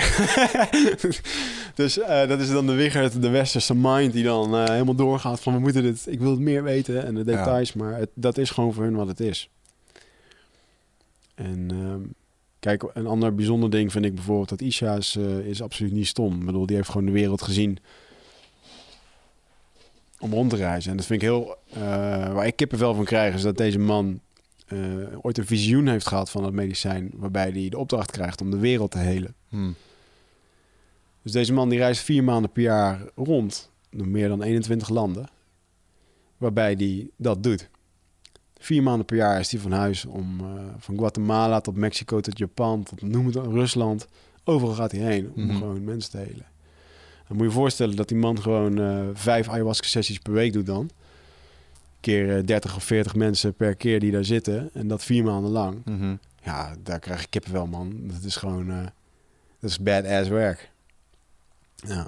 dus 1.75 1.99
eh, 1.99 2.27
dat 2.27 2.39
is 2.39 2.49
dan 2.49 2.67
de 2.67 2.73
Wigert, 2.73 3.21
de 3.21 3.29
westerse 3.29 3.75
mind, 3.75 4.13
die 4.13 4.23
dan 4.23 4.55
eh, 4.55 4.63
helemaal 4.69 4.95
doorgaat 4.95 5.39
van, 5.39 5.53
we 5.53 5.59
moeten 5.59 5.83
dit, 5.83 6.05
ik 6.07 6.19
wil 6.19 6.31
het 6.31 6.39
meer 6.39 6.63
weten 6.63 7.05
en 7.05 7.15
de 7.15 7.23
details, 7.23 7.73
maar 7.73 7.97
het, 7.97 8.09
dat 8.13 8.37
is 8.37 8.49
gewoon 8.49 8.73
voor 8.73 8.83
hun 8.83 8.95
wat 8.95 9.07
het 9.07 9.19
is. 9.19 9.49
En 11.35 11.67
ehm, 11.69 12.01
kijk, 12.63 12.83
een 12.93 13.07
ander 13.07 13.35
bijzonder 13.35 13.69
ding 13.69 13.91
vind 13.91 14.05
ik 14.05 14.15
bijvoorbeeld 14.15 14.49
dat 14.49 14.61
Isha 14.61 14.95
is, 14.95 15.15
eh, 15.15 15.39
is 15.39 15.61
absoluut 15.61 15.91
niet 15.91 16.07
stom. 16.07 16.39
Ik 16.39 16.45
bedoel, 16.45 16.65
die 16.65 16.75
heeft 16.75 16.89
gewoon 16.89 17.05
de 17.05 17.11
wereld 17.11 17.41
gezien 17.41 17.77
om 20.19 20.33
rond 20.33 20.49
te 20.49 20.55
reizen. 20.55 20.91
En 20.91 20.97
dat 20.97 21.05
vind 21.05 21.21
ik 21.21 21.27
heel, 21.27 21.55
eh, 21.69 21.79
waar 22.33 22.45
ik 22.45 22.55
kippenvel 22.55 22.93
van 22.93 23.05
krijg, 23.05 23.33
is 23.35 23.41
dat 23.41 23.57
deze 23.57 23.79
man 23.79 24.19
eh, 24.67 24.79
ooit 25.21 25.37
een 25.37 25.45
visioen 25.45 25.87
heeft 25.87 26.07
gehad 26.07 26.29
van 26.29 26.43
het 26.43 26.53
medicijn, 26.53 27.11
waarbij 27.15 27.49
hij 27.49 27.69
de 27.69 27.77
opdracht 27.77 28.11
krijgt 28.11 28.41
om 28.41 28.51
de 28.51 28.57
wereld 28.57 28.91
te 28.91 28.97
helen. 28.97 29.35
Hmm. 29.49 29.75
Dus 31.21 31.31
deze 31.31 31.53
man 31.53 31.69
die 31.69 31.79
reist 31.79 32.01
vier 32.01 32.23
maanden 32.23 32.51
per 32.51 32.61
jaar 32.61 33.01
rond, 33.15 33.71
door 33.89 34.07
meer 34.07 34.27
dan 34.27 34.41
21 34.41 34.89
landen, 34.89 35.29
waarbij 36.37 36.73
hij 36.73 37.09
dat 37.17 37.43
doet. 37.43 37.69
Vier 38.63 38.83
maanden 38.83 39.05
per 39.05 39.15
jaar 39.17 39.39
is 39.39 39.51
hij 39.51 39.59
van 39.59 39.71
huis 39.71 40.05
om 40.05 40.39
eh, 40.39 40.45
van 40.77 40.97
Guatemala 40.97 41.61
tot 41.61 41.75
Mexico 41.75 42.19
tot 42.19 42.37
Japan 42.37 42.83
tot 42.83 43.01
noem 43.01 43.25
het 43.25 43.35
Rusland. 43.35 44.07
Overal 44.43 44.73
gaat 44.75 44.91
hij 44.91 45.01
heen 45.01 45.31
om 45.35 45.45
Mhm. 45.45 45.57
gewoon 45.57 45.83
mensen 45.83 46.11
te 46.11 46.17
helen. 46.17 46.45
Dan 47.27 47.37
moet 47.37 47.39
je 47.39 47.43
je 47.43 47.51
voorstellen 47.51 47.95
dat 47.95 48.07
die 48.07 48.17
man 48.17 48.41
gewoon 48.41 48.79
eh, 48.81 49.05
vijf 49.13 49.49
ayahuasca 49.49 49.87
sessies 49.87 50.19
per 50.19 50.33
week 50.33 50.53
doet 50.53 50.65
dan. 50.65 50.89
Keer 51.99 52.37
eh, 52.37 52.43
30 52.45 52.75
of 52.75 52.83
40 52.83 53.15
mensen 53.15 53.53
per 53.53 53.75
keer 53.75 53.99
die 53.99 54.11
daar 54.11 54.25
zitten 54.25 54.69
en 54.73 54.87
dat 54.87 55.03
vier 55.03 55.23
maanden 55.23 55.51
lang. 55.51 55.81
Mhm. 55.85 56.15
ja, 56.43 56.75
daar 56.83 56.99
krijg 56.99 57.21
ik 57.23 57.29
kippenvel, 57.29 57.67
man. 57.67 57.93
Dat 58.03 58.23
is 58.23 58.35
gewoon, 58.35 58.69
eh, 58.71 58.83
dat 59.59 59.69
is 59.69 59.79
badass 59.79 60.29
werk. 60.29 60.71
Ja. 61.75 62.07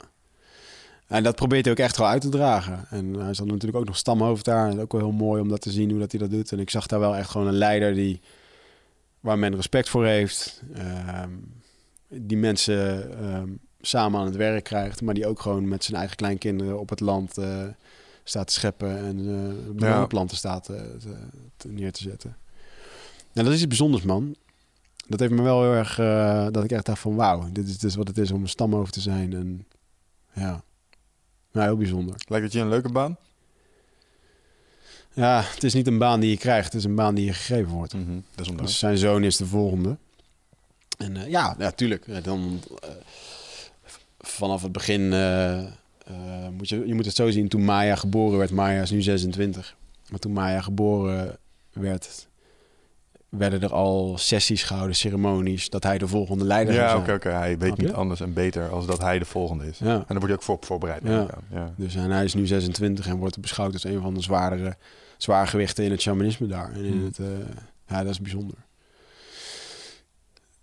En 1.07 1.23
dat 1.23 1.35
probeert 1.35 1.65
hij 1.65 1.73
ook 1.73 1.79
echt 1.79 1.97
wel 1.97 2.07
uit 2.07 2.21
te 2.21 2.29
dragen. 2.29 2.85
En 2.89 3.13
hij 3.13 3.29
is 3.29 3.37
dan 3.37 3.47
natuurlijk 3.47 3.77
ook 3.77 3.85
nog 3.85 3.97
stamhoofd 3.97 4.45
daar. 4.45 4.69
En 4.69 4.79
ook 4.79 4.91
wel 4.91 5.01
heel 5.01 5.11
mooi 5.11 5.41
om 5.41 5.49
dat 5.49 5.61
te 5.61 5.71
zien 5.71 5.89
hoe 5.89 5.99
dat 5.99 6.11
hij 6.11 6.19
dat 6.19 6.31
doet. 6.31 6.51
En 6.51 6.59
ik 6.59 6.69
zag 6.69 6.87
daar 6.87 6.99
wel 6.99 7.15
echt 7.15 7.29
gewoon 7.29 7.47
een 7.47 7.53
leider 7.53 7.93
die, 7.93 8.21
waar 9.19 9.39
men 9.39 9.55
respect 9.55 9.89
voor 9.89 10.05
heeft. 10.05 10.61
Ehm, 10.73 11.31
die 12.07 12.37
mensen 12.37 13.11
ehm, 13.19 13.49
samen 13.81 14.19
aan 14.19 14.25
het 14.25 14.35
werk 14.35 14.63
krijgt. 14.63 15.01
Maar 15.01 15.13
die 15.13 15.27
ook 15.27 15.39
gewoon 15.39 15.67
met 15.67 15.83
zijn 15.83 15.97
eigen 15.97 16.15
kleinkinderen 16.15 16.79
op 16.79 16.89
het 16.89 16.99
land 16.99 17.37
eh, 17.37 17.63
staat 18.23 18.47
te 18.47 18.53
scheppen. 18.53 18.97
En 18.97 19.19
uh, 19.19 19.75
bananenplanten 19.75 20.37
staat 20.37 20.69
eh, 20.69 20.77
te, 20.77 21.15
te, 21.57 21.67
neer 21.67 21.91
te 21.91 22.01
zetten. 22.01 22.37
Nou, 23.33 23.47
dat 23.47 23.55
is 23.55 23.59
iets 23.59 23.67
bijzonders, 23.67 24.03
man. 24.03 24.35
Dat 25.07 25.19
heeft 25.19 25.31
me 25.31 25.41
wel 25.41 25.61
heel 25.61 25.73
erg... 25.73 25.99
eh, 25.99 26.47
dat 26.51 26.63
ik 26.63 26.71
echt 26.71 26.85
dacht 26.85 26.99
van... 26.99 27.15
Wauw, 27.15 27.51
dit 27.51 27.67
is 27.67 27.77
dus 27.77 27.95
wat 27.95 28.07
het 28.07 28.17
is 28.17 28.31
om 28.31 28.41
een 28.41 28.49
stamhoofd 28.49 28.93
te 28.93 29.01
zijn. 29.01 29.33
En 29.33 29.67
ja... 30.33 30.63
Nou, 31.55 31.67
heel 31.67 31.77
bijzonder. 31.77 32.15
Lijkt 32.27 32.45
het 32.45 32.53
je 32.53 32.59
een 32.59 32.69
leuke 32.69 32.89
baan? 32.89 33.17
Ja, 35.13 35.41
het 35.41 35.63
is 35.63 35.73
niet 35.73 35.87
een 35.87 35.97
baan 35.97 36.19
die 36.19 36.29
je 36.29 36.37
krijgt, 36.37 36.65
het 36.65 36.73
is 36.73 36.83
een 36.83 36.95
baan 36.95 37.15
die 37.15 37.25
je 37.25 37.33
gegeven 37.33 37.71
wordt. 37.71 37.95
Dat 38.35 38.45
is 38.45 38.51
Dus 38.55 38.79
zijn 38.79 38.97
zoon 38.97 39.23
is 39.23 39.37
de 39.37 39.45
volgende. 39.45 39.97
En 40.97 41.17
eh, 41.17 41.29
ja, 41.29 41.55
ja, 41.57 41.71
tuurlijk. 41.71 42.07
Ja, 42.07 42.21
Dan, 42.21 42.61
eh, 42.79 42.89
vanaf 44.19 44.61
het 44.61 44.71
begin 44.71 45.13
eh, 45.13 45.63
moet 46.51 46.69
je, 46.69 46.87
je 46.87 46.93
moet 46.93 47.05
het 47.05 47.15
zo 47.15 47.29
zien. 47.29 47.47
Toen 47.47 47.65
Maya 47.65 47.95
geboren 47.95 48.37
werd, 48.37 48.51
Maya 48.51 48.81
is 48.81 48.91
nu 48.91 49.01
26. 49.01 49.75
Maar 50.09 50.19
toen 50.19 50.33
Maya 50.33 50.61
geboren 50.61 51.37
werd, 51.73 52.27
werden 53.37 53.61
er 53.61 53.73
al 53.73 54.13
sessies 54.17 54.63
gehouden, 54.63 54.95
ceremonies, 54.95 55.69
dat 55.69 55.83
hij 55.83 55.97
de 55.97 56.07
volgende 56.07 56.45
leider 56.45 56.73
Ja, 56.73 56.89
zijn. 56.89 57.01
oké, 57.01 57.13
oké. 57.13 57.29
Hij 57.29 57.57
weet 57.57 57.77
niet 57.77 57.93
anders 57.93 58.19
en 58.19 58.33
beter 58.33 58.69
als 58.69 58.85
dat 58.85 59.01
hij 59.01 59.19
de 59.19 59.25
volgende 59.25 59.67
is. 59.67 59.77
Ja. 59.79 59.93
En 59.95 60.03
daar 60.07 60.17
word 60.17 60.27
je 60.27 60.33
ook 60.33 60.43
voor 60.43 60.57
voorbereid. 60.61 61.01
Ja. 61.03 61.27
Ja. 61.51 61.73
Dus 61.77 61.95
en 61.95 62.11
hij 62.11 62.23
is 62.23 62.33
nu 62.33 62.47
26 62.47 63.07
en 63.07 63.17
wordt 63.17 63.39
beschouwd 63.41 63.73
als 63.73 63.83
een 63.83 64.01
van 64.01 64.13
de 64.13 64.21
zwaardere 64.21 64.75
zwaargewichten 65.17 65.83
in 65.83 65.91
het 65.91 66.01
shamanisme 66.01 66.47
daar. 66.47 66.71
En 66.73 66.83
in 66.83 66.91
Hmm. 66.91 67.05
het, 67.05 67.19
eh, 67.19 67.25
ja, 67.87 68.03
dat 68.03 68.11
is 68.11 68.21
bijzonder. 68.21 68.55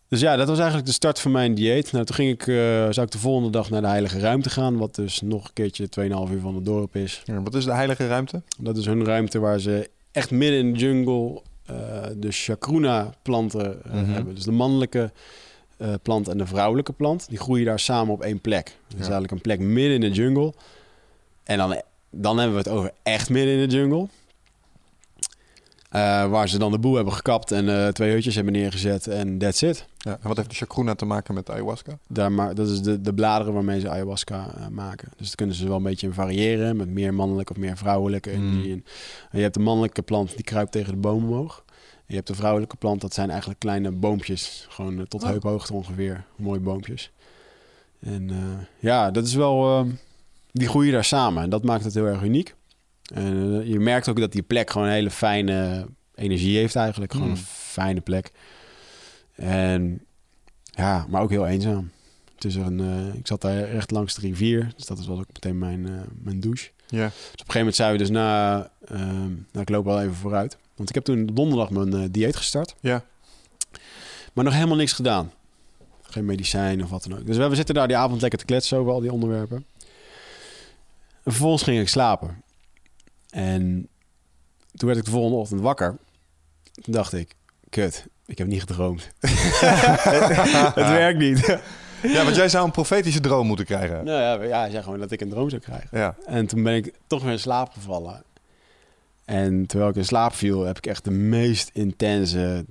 Dus 0.08 0.20
ja, 0.20 0.36
dat 0.36 0.48
was 0.48 0.56
eigenlijk 0.58 0.86
de 0.86 0.92
start 0.94 1.18
van 1.20 1.30
mijn 1.30 1.54
dieet. 1.54 1.92
Nou, 1.92 2.04
toen 2.04 2.14
ging 2.14 2.30
ik, 2.30 2.40
eh, 2.46 2.54
zou 2.90 3.02
ik 3.06 3.10
de 3.10 3.18
volgende 3.18 3.50
dag 3.50 3.70
naar 3.70 3.80
de 3.80 3.86
Heilige 3.86 4.18
Ruimte 4.18 4.50
gaan, 4.50 4.76
wat 4.76 4.94
dus 4.94 5.20
nog 5.20 5.44
een 5.44 5.52
keertje 5.52 5.88
2,5 5.88 6.30
uur 6.30 6.40
van 6.40 6.54
het 6.54 6.64
dorp 6.64 6.96
is. 6.96 7.22
Ja, 7.24 7.42
Wat 7.42 7.54
is 7.54 7.64
de 7.64 7.72
heilige 7.72 8.06
ruimte? 8.08 8.42
Dat 8.58 8.76
is 8.76 8.86
hun 8.86 9.04
ruimte 9.04 9.38
waar 9.38 9.58
ze 9.58 9.90
echt 10.10 10.30
midden 10.30 10.58
in 10.58 10.72
de 10.72 10.78
jungle 10.78 11.42
de 12.16 12.28
chacruna-planten 12.30 13.84
eh, 13.84 13.92
Mhm. 13.92 14.10
hebben. 14.12 14.34
Dus 14.34 14.44
de 14.44 14.50
mannelijke 14.52 15.10
eh, 15.76 15.94
plant 16.02 16.28
en 16.28 16.38
de 16.38 16.46
vrouwelijke 16.46 16.92
plant. 16.92 17.28
Die 17.28 17.38
groeien 17.38 17.64
daar 17.64 17.78
samen 17.80 18.12
op 18.14 18.20
één 18.22 18.40
plek. 18.40 18.64
Dat 18.64 18.74
is 19.00 19.06
Ja. 19.06 19.12
eigenlijk 19.12 19.32
een 19.32 19.40
plek 19.40 19.58
midden 19.60 19.94
in 19.94 20.00
de 20.00 20.10
jungle. 20.10 20.52
En 21.44 21.58
dan, 21.58 21.82
dan 22.10 22.36
hebben 22.38 22.56
we 22.56 22.62
het 22.62 22.72
over 22.78 22.92
echt 23.02 23.30
midden 23.30 23.54
in 23.58 23.68
de 23.68 23.74
jungle. 23.76 24.08
Eh, 25.92 26.30
waar 26.30 26.48
ze 26.48 26.58
dan 26.58 26.70
de 26.72 26.78
boel 26.78 26.94
hebben 26.94 27.12
gekapt 27.12 27.52
en 27.52 27.68
eh, 27.68 27.88
twee 27.88 28.12
hutjes 28.12 28.34
hebben 28.34 28.52
neergezet 28.52 29.06
en 29.06 29.38
that's 29.38 29.62
it. 29.62 29.86
Ja. 29.98 30.10
En 30.22 30.28
wat 30.28 30.36
heeft 30.36 30.48
de 30.50 30.54
chacruna 30.56 30.94
te 30.94 31.04
maken 31.04 31.34
met 31.34 31.50
ayahuasca? 31.50 31.98
Daar 32.06 32.32
maar, 32.32 32.54
dat 32.54 32.68
is 32.68 32.82
de, 32.82 33.00
de 33.00 33.14
bladeren 33.14 33.52
waarmee 33.54 33.80
ze 33.80 33.88
ayahuasca 33.90 34.46
eh, 34.56 34.66
maken. 34.68 35.08
Dus 35.16 35.26
dat 35.26 35.36
kunnen 35.36 35.54
ze 35.56 35.66
wel 35.68 35.76
een 35.76 35.82
beetje 35.82 36.06
in 36.06 36.12
variëren 36.12 36.76
met 36.76 36.88
meer 36.88 37.14
mannelijke 37.14 37.52
of 37.52 37.58
meer 37.58 37.76
vrouwelijke 37.76 38.30
Hmm. 38.30 38.50
energie. 38.52 38.72
En 39.30 39.36
je 39.38 39.40
hebt 39.42 39.54
de 39.54 39.60
mannelijke 39.60 40.02
plant 40.02 40.34
die 40.34 40.44
kruipt 40.44 40.72
tegen 40.72 40.92
de 40.92 40.98
boom 41.00 41.24
omhoog. 41.24 41.64
En 41.96 42.04
je 42.06 42.14
hebt 42.14 42.26
de 42.26 42.34
vrouwelijke 42.34 42.76
plant, 42.76 43.00
dat 43.00 43.14
zijn 43.14 43.28
eigenlijk 43.30 43.60
kleine 43.60 43.90
boompjes. 43.90 44.66
Gewoon 44.68 45.06
tot 45.08 45.22
Oh. 45.22 45.28
heuphoogte 45.28 45.72
ongeveer. 45.74 46.24
Mooie 46.36 46.60
boompjes. 46.60 47.10
En 48.00 48.30
eh, 48.30 48.36
ja, 48.78 49.10
dat 49.10 49.26
is 49.26 49.34
wel... 49.34 49.78
eh, 49.78 49.86
die 50.52 50.68
groeien 50.68 50.92
daar 50.92 51.04
samen 51.04 51.42
en 51.42 51.50
dat 51.50 51.62
maakt 51.64 51.84
het 51.84 51.94
heel 51.94 52.06
erg 52.06 52.22
uniek. 52.22 52.54
En 53.14 53.60
eh, 53.60 53.66
je 53.68 53.78
merkt 53.80 54.08
ook 54.08 54.18
dat 54.20 54.32
die 54.32 54.42
plek 54.42 54.70
gewoon 54.70 54.86
een 54.86 54.92
hele 54.92 55.10
fijne 55.10 55.86
energie 56.14 56.56
heeft 56.58 56.76
eigenlijk. 56.76 57.12
Gewoon 57.12 57.26
Hmm. 57.28 57.36
een 57.36 57.42
fijne 57.46 58.00
plek. 58.00 58.32
En 59.34 60.02
ja, 60.64 61.06
maar 61.08 61.22
ook 61.22 61.30
heel 61.30 61.46
eenzaam. 61.46 61.90
Het 62.34 62.44
is 62.44 62.54
een, 62.54 62.80
eh, 62.80 63.14
ik 63.18 63.26
zat 63.26 63.40
daar 63.40 63.70
recht 63.70 63.90
langs 63.90 64.14
de 64.14 64.20
rivier. 64.20 64.72
Dus 64.76 64.86
dat 64.86 64.98
was 64.98 65.08
ook 65.18 65.26
meteen 65.32 65.58
mijn, 65.58 65.88
eh, 65.88 66.00
mijn 66.22 66.40
douche. 66.40 66.70
Ja. 66.86 67.04
Dus 67.06 67.14
op 67.14 67.22
een 67.22 67.36
gegeven 67.38 67.58
moment 67.58 67.74
zeiden 67.76 67.98
we 67.98 68.04
dus 68.04 68.14
na... 68.16 68.70
ehm, 68.84 69.28
nou, 69.28 69.60
ik 69.60 69.68
loop 69.68 69.84
wel 69.84 70.00
even 70.00 70.14
vooruit. 70.14 70.56
Want 70.76 70.88
ik 70.88 70.94
heb 70.94 71.04
toen 71.04 71.26
donderdag 71.26 71.70
mijn 71.70 72.10
dieet 72.10 72.36
gestart. 72.36 72.74
Ja. 72.80 73.04
Maar 74.32 74.44
nog 74.44 74.54
helemaal 74.54 74.76
niks 74.76 74.92
gedaan. 74.92 75.32
Geen 76.02 76.24
medicijn 76.24 76.82
of 76.82 76.90
wat 76.90 77.02
dan 77.08 77.18
ook. 77.18 77.26
Dus 77.26 77.36
we 77.36 77.54
zitten 77.54 77.74
daar 77.74 77.86
die 77.88 77.96
avond 77.96 78.20
lekker 78.20 78.38
te 78.38 78.44
kletsen 78.44 78.78
over 78.78 78.92
al 78.92 79.00
die 79.00 79.12
onderwerpen. 79.12 79.66
En 81.24 81.32
vervolgens 81.32 81.62
ging 81.62 81.80
ik 81.80 81.88
slapen. 81.88 82.41
En 83.32 83.88
toen 84.74 84.88
werd 84.88 84.98
ik 84.98 85.04
de 85.04 85.10
volgende 85.10 85.36
ochtend 85.36 85.60
wakker. 85.60 85.96
Toen 86.72 86.92
dacht 86.94 87.12
ik, 87.12 87.34
kut, 87.68 88.06
ik 88.26 88.38
heb 88.38 88.46
niet 88.46 88.60
gedroomd. 88.60 89.08
het 90.74 90.74
werkt 90.74 91.18
niet. 91.18 91.58
ja, 92.02 92.24
want 92.24 92.36
jij 92.36 92.48
zou 92.48 92.64
een 92.64 92.70
profetische 92.70 93.20
droom 93.20 93.46
moeten 93.46 93.64
krijgen. 93.64 94.04
nou 94.04 94.20
ja, 94.20 94.42
ja, 94.48 94.60
hij 94.60 94.70
zei 94.70 94.82
gewoon 94.82 94.98
dat 94.98 95.10
ik 95.10 95.20
een 95.20 95.28
droom 95.30 95.50
zou 95.50 95.62
krijgen. 95.62 95.88
Ja. 95.98 96.16
En 96.26 96.46
toen 96.46 96.62
ben 96.62 96.74
ik 96.74 96.92
toch 97.06 97.22
weer 97.22 97.32
in 97.32 97.38
slaap 97.38 97.70
gevallen. 97.72 98.22
En 99.24 99.66
terwijl 99.66 99.90
ik 99.90 99.96
in 99.96 100.04
slaap 100.04 100.34
viel, 100.34 100.64
heb 100.64 100.76
ik 100.76 100.86
echt 100.86 101.04
de 101.04 101.10
meest 101.10 101.70
intense... 101.72 102.64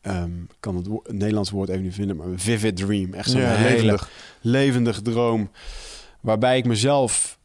ehm, 0.00 0.40
ik 0.42 0.56
kan 0.60 0.76
het, 0.76 0.86
wo- 0.86 1.00
het 1.02 1.12
Nederlands 1.12 1.50
woord 1.50 1.68
even 1.68 1.82
niet 1.82 1.94
vinden, 1.94 2.16
maar 2.16 2.26
een 2.26 2.38
vivid 2.38 2.76
dream. 2.76 3.14
Echt 3.14 3.30
zo'n 3.30 3.40
Ja, 3.40 3.54
hele 3.54 3.70
levendig. 3.70 4.10
levendig 4.40 5.00
droom. 5.02 5.50
Waarbij 6.20 6.58
ik 6.58 6.64
mezelf 6.64 7.38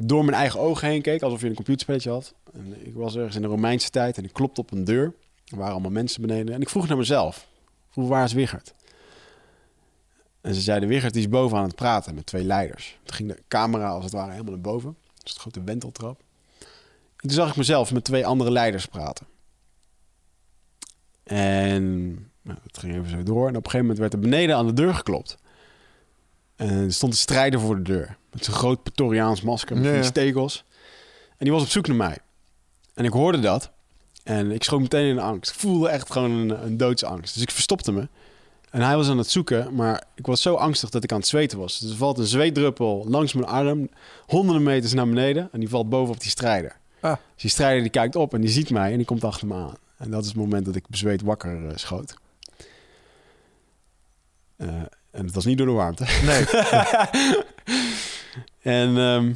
door 0.00 0.24
mijn 0.24 0.36
eigen 0.36 0.60
ogen 0.60 0.88
heen 0.88 1.02
keek, 1.02 1.22
alsof 1.22 1.40
je 1.40 1.46
een 1.46 1.54
computerspelletje 1.54 2.10
had. 2.10 2.34
En 2.52 2.86
ik 2.86 2.94
was 2.94 3.16
ergens 3.16 3.36
in 3.36 3.42
de 3.42 3.48
Romeinse 3.48 3.90
tijd 3.90 4.18
en 4.18 4.24
ik 4.24 4.32
klopte 4.32 4.60
op 4.60 4.70
een 4.70 4.84
deur. 4.84 5.14
Er 5.44 5.56
waren 5.56 5.72
allemaal 5.72 5.90
mensen 5.90 6.20
beneden. 6.20 6.54
En 6.54 6.60
ik 6.60 6.68
vroeg 6.68 6.88
naar 6.88 6.96
mezelf. 6.96 7.48
Vroeg, 7.90 8.08
waar 8.08 8.24
is 8.24 8.32
Wiggert? 8.32 8.74
En 10.40 10.54
ze 10.54 10.60
zeiden, 10.60 10.88
Wiggert 10.88 11.12
die 11.12 11.22
is 11.22 11.28
boven 11.28 11.58
aan 11.58 11.64
het 11.64 11.74
praten 11.74 12.14
met 12.14 12.26
twee 12.26 12.44
leiders. 12.44 12.98
Toen 13.04 13.16
ging 13.16 13.28
de 13.28 13.42
camera 13.48 13.88
als 13.88 14.04
het 14.04 14.12
ware 14.12 14.30
helemaal 14.30 14.52
naar 14.52 14.60
boven. 14.60 14.96
Dus 15.22 15.34
de 15.34 15.40
grote 15.40 15.62
wenteltrap. 15.64 16.22
En 17.16 17.28
toen 17.28 17.30
zag 17.30 17.50
ik 17.50 17.56
mezelf 17.56 17.92
met 17.92 18.04
twee 18.04 18.26
andere 18.26 18.50
leiders 18.50 18.86
praten. 18.86 19.26
En 21.22 22.12
nou, 22.42 22.58
het 22.62 22.78
ging 22.78 22.94
even 22.94 23.10
zo 23.10 23.22
door. 23.22 23.48
En 23.48 23.56
op 23.56 23.64
een 23.64 23.70
gegeven 23.70 23.80
moment 23.80 23.98
werd 23.98 24.12
er 24.12 24.18
beneden 24.18 24.56
aan 24.56 24.66
de 24.66 24.72
deur 24.72 24.94
geklopt. 24.94 25.38
En 26.58 26.68
er 26.68 26.92
stond 26.92 27.12
een 27.12 27.18
strijder 27.18 27.60
voor 27.60 27.76
de 27.76 27.82
deur. 27.82 28.16
Met 28.30 28.44
zo'n 28.44 28.54
groot 28.54 28.82
Pretoriaans 28.82 29.42
masker 29.42 29.76
met 29.76 29.94
ja. 29.94 30.02
stekels. 30.02 30.64
En 31.28 31.44
die 31.44 31.52
was 31.52 31.62
op 31.62 31.68
zoek 31.68 31.86
naar 31.86 31.96
mij. 31.96 32.18
En 32.94 33.04
ik 33.04 33.12
hoorde 33.12 33.40
dat. 33.40 33.70
En 34.24 34.50
ik 34.50 34.62
schoot 34.62 34.80
meteen 34.80 35.06
in 35.06 35.14
de 35.14 35.20
angst. 35.20 35.50
Ik 35.50 35.58
voelde 35.58 35.88
echt 35.88 36.12
gewoon 36.12 36.30
een, 36.30 36.64
een 36.64 36.76
doodsangst. 36.76 37.34
Dus 37.34 37.42
ik 37.42 37.50
verstopte 37.50 37.92
me. 37.92 38.08
En 38.70 38.80
hij 38.80 38.96
was 38.96 39.08
aan 39.08 39.18
het 39.18 39.30
zoeken, 39.30 39.74
maar 39.74 40.04
ik 40.14 40.26
was 40.26 40.42
zo 40.42 40.54
angstig 40.54 40.90
dat 40.90 41.04
ik 41.04 41.12
aan 41.12 41.18
het 41.18 41.26
zweten 41.26 41.58
was. 41.58 41.78
Dus 41.78 41.90
er 41.90 41.96
valt 41.96 42.18
een 42.18 42.26
zweetdruppel 42.26 43.04
langs 43.08 43.32
mijn 43.32 43.46
arm, 43.46 43.88
honderden 44.26 44.62
meters 44.62 44.92
naar 44.92 45.08
beneden. 45.08 45.48
En 45.52 45.60
die 45.60 45.68
valt 45.68 45.88
bovenop 45.88 46.20
die 46.20 46.30
strijder. 46.30 46.76
Ah. 47.00 47.12
Dus 47.12 47.42
die 47.42 47.50
strijder 47.50 47.82
die 47.82 47.90
kijkt 47.90 48.16
op 48.16 48.34
en 48.34 48.40
die 48.40 48.50
ziet 48.50 48.70
mij 48.70 48.90
en 48.90 48.96
die 48.96 49.06
komt 49.06 49.24
achter 49.24 49.46
me 49.46 49.54
aan. 49.54 49.74
En 49.96 50.10
dat 50.10 50.22
is 50.22 50.28
het 50.28 50.36
moment 50.36 50.64
dat 50.64 50.76
ik 50.76 50.88
bezweet 50.88 51.22
wakker 51.22 51.68
eh, 51.68 51.76
schoot. 51.76 52.14
Eh, 54.56 54.82
en 55.18 55.24
het 55.24 55.34
was 55.34 55.44
niet 55.44 55.58
door 55.58 55.66
de 55.66 55.72
warmte. 55.72 56.04
Nee. 56.24 56.44
En 58.62 58.96
ehm, 58.98 59.32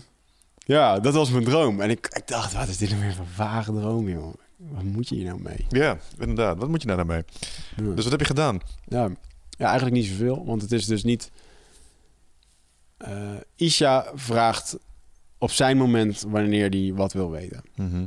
ja, 0.56 1.00
dat 1.00 1.14
was 1.14 1.30
mijn 1.30 1.44
droom. 1.44 1.80
En 1.80 1.90
ik, 1.90 2.08
ik 2.12 2.26
dacht, 2.28 2.52
wat 2.52 2.68
is 2.68 2.76
dit 2.78 2.88
nou 2.90 3.00
weer 3.00 3.14
voor 3.14 3.26
vage 3.26 3.72
droom, 3.72 4.08
joh? 4.08 4.34
Wat 4.56 4.82
moet 4.82 5.08
je 5.08 5.14
hier 5.14 5.24
nou 5.24 5.40
mee? 5.40 5.66
ja, 5.68 5.98
inderdaad. 6.18 6.56
Wat 6.58 6.68
moet 6.68 6.80
je 6.82 6.86
daar 6.86 6.96
nou 6.96 7.08
mee? 7.08 7.22
Ja. 7.76 7.94
Dus 7.94 8.02
wat 8.02 8.10
heb 8.10 8.20
je 8.20 8.26
gedaan? 8.26 8.60
Ja, 8.88 9.10
ja, 9.50 9.66
eigenlijk 9.66 9.96
niet 9.96 10.06
zoveel. 10.06 10.44
Want 10.46 10.62
het 10.62 10.72
is 10.72 10.86
dus 10.86 11.02
niet... 11.04 11.30
eh, 12.96 13.10
Isha 13.56 14.10
vraagt 14.14 14.76
op 15.38 15.50
zijn 15.50 15.76
moment 15.76 16.24
wanneer 16.28 16.68
hij 16.70 16.92
wat 16.94 17.12
wil 17.12 17.30
weten. 17.30 17.62
Mhm. 17.74 18.06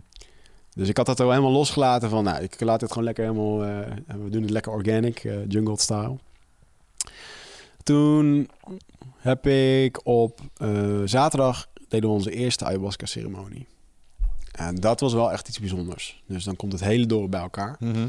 Dus 0.73 0.89
ik 0.89 0.97
had 0.97 1.06
dat 1.06 1.19
al 1.19 1.30
helemaal 1.30 1.52
losgelaten 1.52 2.10
van... 2.10 2.23
Nou, 2.23 2.43
ik 2.43 2.60
laat 2.61 2.81
het 2.81 2.89
gewoon 2.89 3.03
lekker 3.06 3.23
helemaal... 3.23 3.64
eh, 3.64 3.91
we 4.07 4.30
doen 4.30 4.41
het 4.41 4.52
lekker 4.52 4.72
organic, 4.72 5.23
eh, 5.23 5.34
jungle 5.47 5.80
style. 5.80 6.18
Toen 7.86 8.49
heb 9.18 9.48
ik 9.48 10.06
op 10.06 10.40
eh, 10.57 11.02
zaterdag... 11.06 11.68
deden 11.88 12.10
we 12.10 12.16
onze 12.16 12.32
eerste 12.32 12.66
ayahuasca-ceremonie. 12.66 13.68
En 14.52 14.76
dat 14.76 14.99
was 14.99 15.14
wel 15.14 15.32
echt 15.32 15.48
iets 15.48 15.60
bijzonders. 15.60 16.24
Dus 16.28 16.44
dan 16.44 16.56
komt 16.56 16.72
het 16.72 16.84
hele 16.84 17.06
dorp 17.06 17.32
bij 17.32 17.41
elkaar. 17.41 17.76
Mhm. 17.80 18.07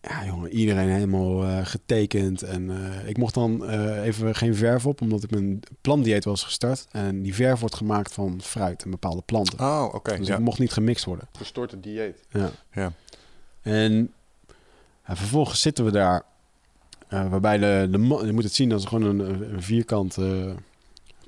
Ja, 0.00 0.24
jongen, 0.24 0.52
iedereen 0.52 0.88
helemaal 0.88 1.44
eh, 1.44 1.66
getekend. 1.66 2.42
En 2.42 2.70
eh, 2.70 3.08
ik 3.08 3.16
mocht 3.16 3.34
dan 3.34 3.66
eh, 3.66 4.02
even 4.04 4.34
geen 4.34 4.54
verf 4.54 4.86
op, 4.86 5.00
omdat 5.00 5.22
ik 5.22 5.30
mijn 5.30 5.60
plantdieet 5.80 6.24
was 6.24 6.42
gestart. 6.42 6.86
En 6.90 7.22
die 7.22 7.34
verf 7.34 7.60
wordt 7.60 7.74
gemaakt 7.74 8.12
van 8.12 8.40
fruit 8.42 8.82
en 8.82 8.90
bepaalde 8.90 9.22
planten. 9.22 9.60
Oh, 9.60 9.88
oké. 9.94 10.16
dus 10.16 10.26
ja. 10.26 10.34
ik 10.34 10.40
mocht 10.40 10.58
niet 10.58 10.72
gemixt 10.72 11.04
worden. 11.04 11.28
Verstoord 11.32 11.70
het 11.70 11.82
dieet. 11.82 12.16
Ja. 12.30 12.50
Ja. 12.72 12.92
En 13.62 14.12
vervolgens 15.04 15.60
zitten 15.60 15.84
we 15.84 15.90
daar. 15.90 16.22
Eh, 17.08 17.30
waarbij 17.30 17.58
de, 17.58 17.88
de 17.90 17.98
je 18.26 18.32
moet 18.32 18.44
het 18.44 18.54
zien 18.54 18.72
als 18.72 18.84
gewoon 18.84 19.20
een, 19.20 19.52
een 19.52 19.62
vierkant 19.62 20.16
eh, 20.16 20.50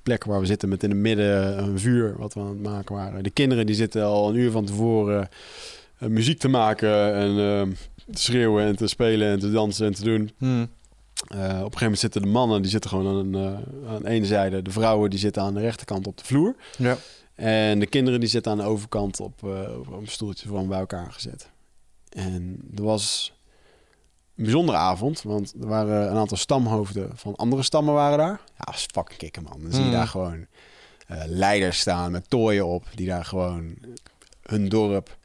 plek 0.02 0.24
waar 0.24 0.40
we 0.40 0.46
zitten 0.46 0.68
met 0.68 0.82
in 0.82 0.90
het 0.90 0.98
midden 0.98 1.58
een 1.58 1.78
vuur 1.78 2.16
wat 2.18 2.34
we 2.34 2.40
aan 2.40 2.48
het 2.48 2.62
maken 2.62 2.94
waren. 2.94 3.22
De 3.22 3.30
kinderen 3.30 3.66
die 3.66 3.74
zitten 3.74 4.04
al 4.04 4.28
een 4.28 4.36
uur 4.36 4.50
van 4.50 4.64
tevoren 4.64 5.28
eh, 5.98 6.08
muziek 6.08 6.38
te 6.38 6.48
maken 6.48 7.14
en 7.14 7.28
eh, 7.28 7.76
te 8.12 8.20
schreeuwen 8.20 8.64
en 8.64 8.76
te 8.76 8.86
spelen 8.86 9.28
en 9.28 9.38
te 9.38 9.50
dansen 9.50 9.86
en 9.86 9.94
te 9.94 10.04
doen. 10.04 10.30
Hmm. 10.38 10.68
Eh, 11.28 11.38
op 11.38 11.48
een 11.48 11.56
gegeven 11.56 11.80
moment 11.80 11.98
zitten 11.98 12.22
de 12.22 12.28
mannen, 12.28 12.62
die 12.62 12.70
zitten 12.70 12.90
gewoon 12.90 13.34
aan, 13.34 13.34
eh 13.34 13.92
aan 13.92 14.06
één 14.06 14.26
zijde. 14.26 14.62
De 14.62 14.70
vrouwen, 14.70 15.10
die 15.10 15.18
zitten 15.18 15.42
aan 15.42 15.54
de 15.54 15.60
rechterkant 15.60 16.06
op 16.06 16.16
de 16.16 16.24
vloer. 16.24 16.56
Ja. 16.78 16.96
En 17.34 17.78
de 17.78 17.86
kinderen, 17.86 18.20
die 18.20 18.28
zitten 18.28 18.52
aan 18.52 18.58
de 18.58 18.64
overkant 18.64 19.20
op, 19.20 19.44
eh, 19.44 19.78
op 19.78 19.92
een 19.92 20.06
stoeltje 20.06 20.46
gewoon 20.46 20.68
bij 20.68 20.78
elkaar 20.78 21.12
gezet. 21.12 21.50
En 22.08 22.60
er 22.76 22.82
was 22.82 23.32
een 23.34 23.39
bijzondere 24.42 24.78
avond, 24.78 25.22
want 25.22 25.54
er 25.60 25.66
waren 25.68 26.10
een 26.10 26.16
aantal 26.16 26.36
stamhoofden 26.36 27.10
van 27.14 27.36
andere 27.36 27.62
stammen 27.62 27.94
waren 27.94 28.18
daar. 28.18 28.40
Ja, 28.58 28.72
is 28.74 28.86
fucking 28.92 29.18
kicken, 29.18 29.42
man. 29.42 29.58
Dan 29.62 29.70
zie 29.72 29.80
je 29.80 29.86
Mm. 29.86 29.92
daar 29.92 30.06
gewoon 30.08 30.46
eh, 31.06 31.18
leiders 31.26 31.78
staan 31.78 32.10
met 32.12 32.30
tooien 32.30 32.66
op, 32.66 32.84
die 32.94 33.06
daar 33.06 33.24
gewoon 33.24 33.74
hun 34.42 34.68
dorp 34.68 35.16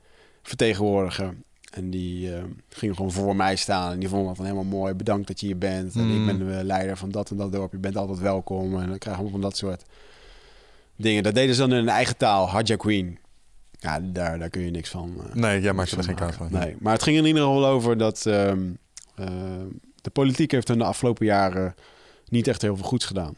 vertegenwoordigen. 0.44 1.44
En 1.72 1.90
die 1.90 2.36
eh, 2.36 2.44
gingen 2.70 2.96
gewoon 2.96 3.12
voor 3.12 3.36
mij 3.36 3.56
staan. 3.56 3.92
En 3.92 4.00
die 4.00 4.10
vonden 4.10 4.28
dat 4.28 4.36
dan 4.38 4.46
helemaal 4.46 4.80
mooi. 4.80 4.94
Bedankt 4.94 5.28
dat 5.28 5.40
je 5.40 5.46
hier 5.46 5.58
bent. 5.58 5.96
En 5.96 6.10
ik 6.10 6.26
ben 6.26 6.38
de 6.38 6.64
leider 6.64 6.98
van 6.98 7.12
dat 7.12 7.30
en 7.30 7.38
dat 7.38 7.52
dorp. 7.52 7.72
Je 7.72 7.78
bent 7.78 7.98
altijd 7.98 8.20
welkom. 8.20 8.80
En 8.82 8.90
dan 8.90 8.98
krijgen 8.98 9.24
we 9.24 9.30
van 9.30 9.42
dat 9.42 9.58
soort 9.58 9.84
dingen. 10.96 11.24
Dat 11.24 11.34
deden 11.36 11.56
ze 11.56 11.62
dan 11.62 11.70
in 11.70 11.76
hun 11.76 11.90
eigen 11.90 12.18
taal. 12.18 12.50
Hadja 12.50 12.76
Queen. 12.76 13.18
Ja, 13.80 14.00
daar, 14.00 14.40
daar 14.40 14.50
kun 14.50 14.62
je 14.62 14.72
niks 14.72 14.90
van. 14.90 15.14
eh, 15.30 15.34
Nee, 15.36 15.62
jij 15.62 15.74
maakt 15.74 15.92
er 15.92 16.04
geen 16.04 16.16
kaart 16.16 16.36
van. 16.36 16.48
Nee, 16.52 16.76
maar 16.80 16.94
het 16.94 17.04
ging 17.04 17.18
in 17.18 17.26
ieder 17.26 17.42
geval 17.42 17.66
over 17.66 17.98
dat 17.98 18.26
ehm, 18.26 18.62
de 20.02 20.10
politiek 20.14 20.52
heeft 20.52 20.68
hun 20.68 20.78
de 20.78 20.84
afgelopen 20.84 21.26
jaren 21.26 21.76
niet 22.28 22.48
echt 22.48 22.62
heel 22.62 22.76
veel 22.76 22.86
goeds 22.86 23.06
gedaan. 23.06 23.36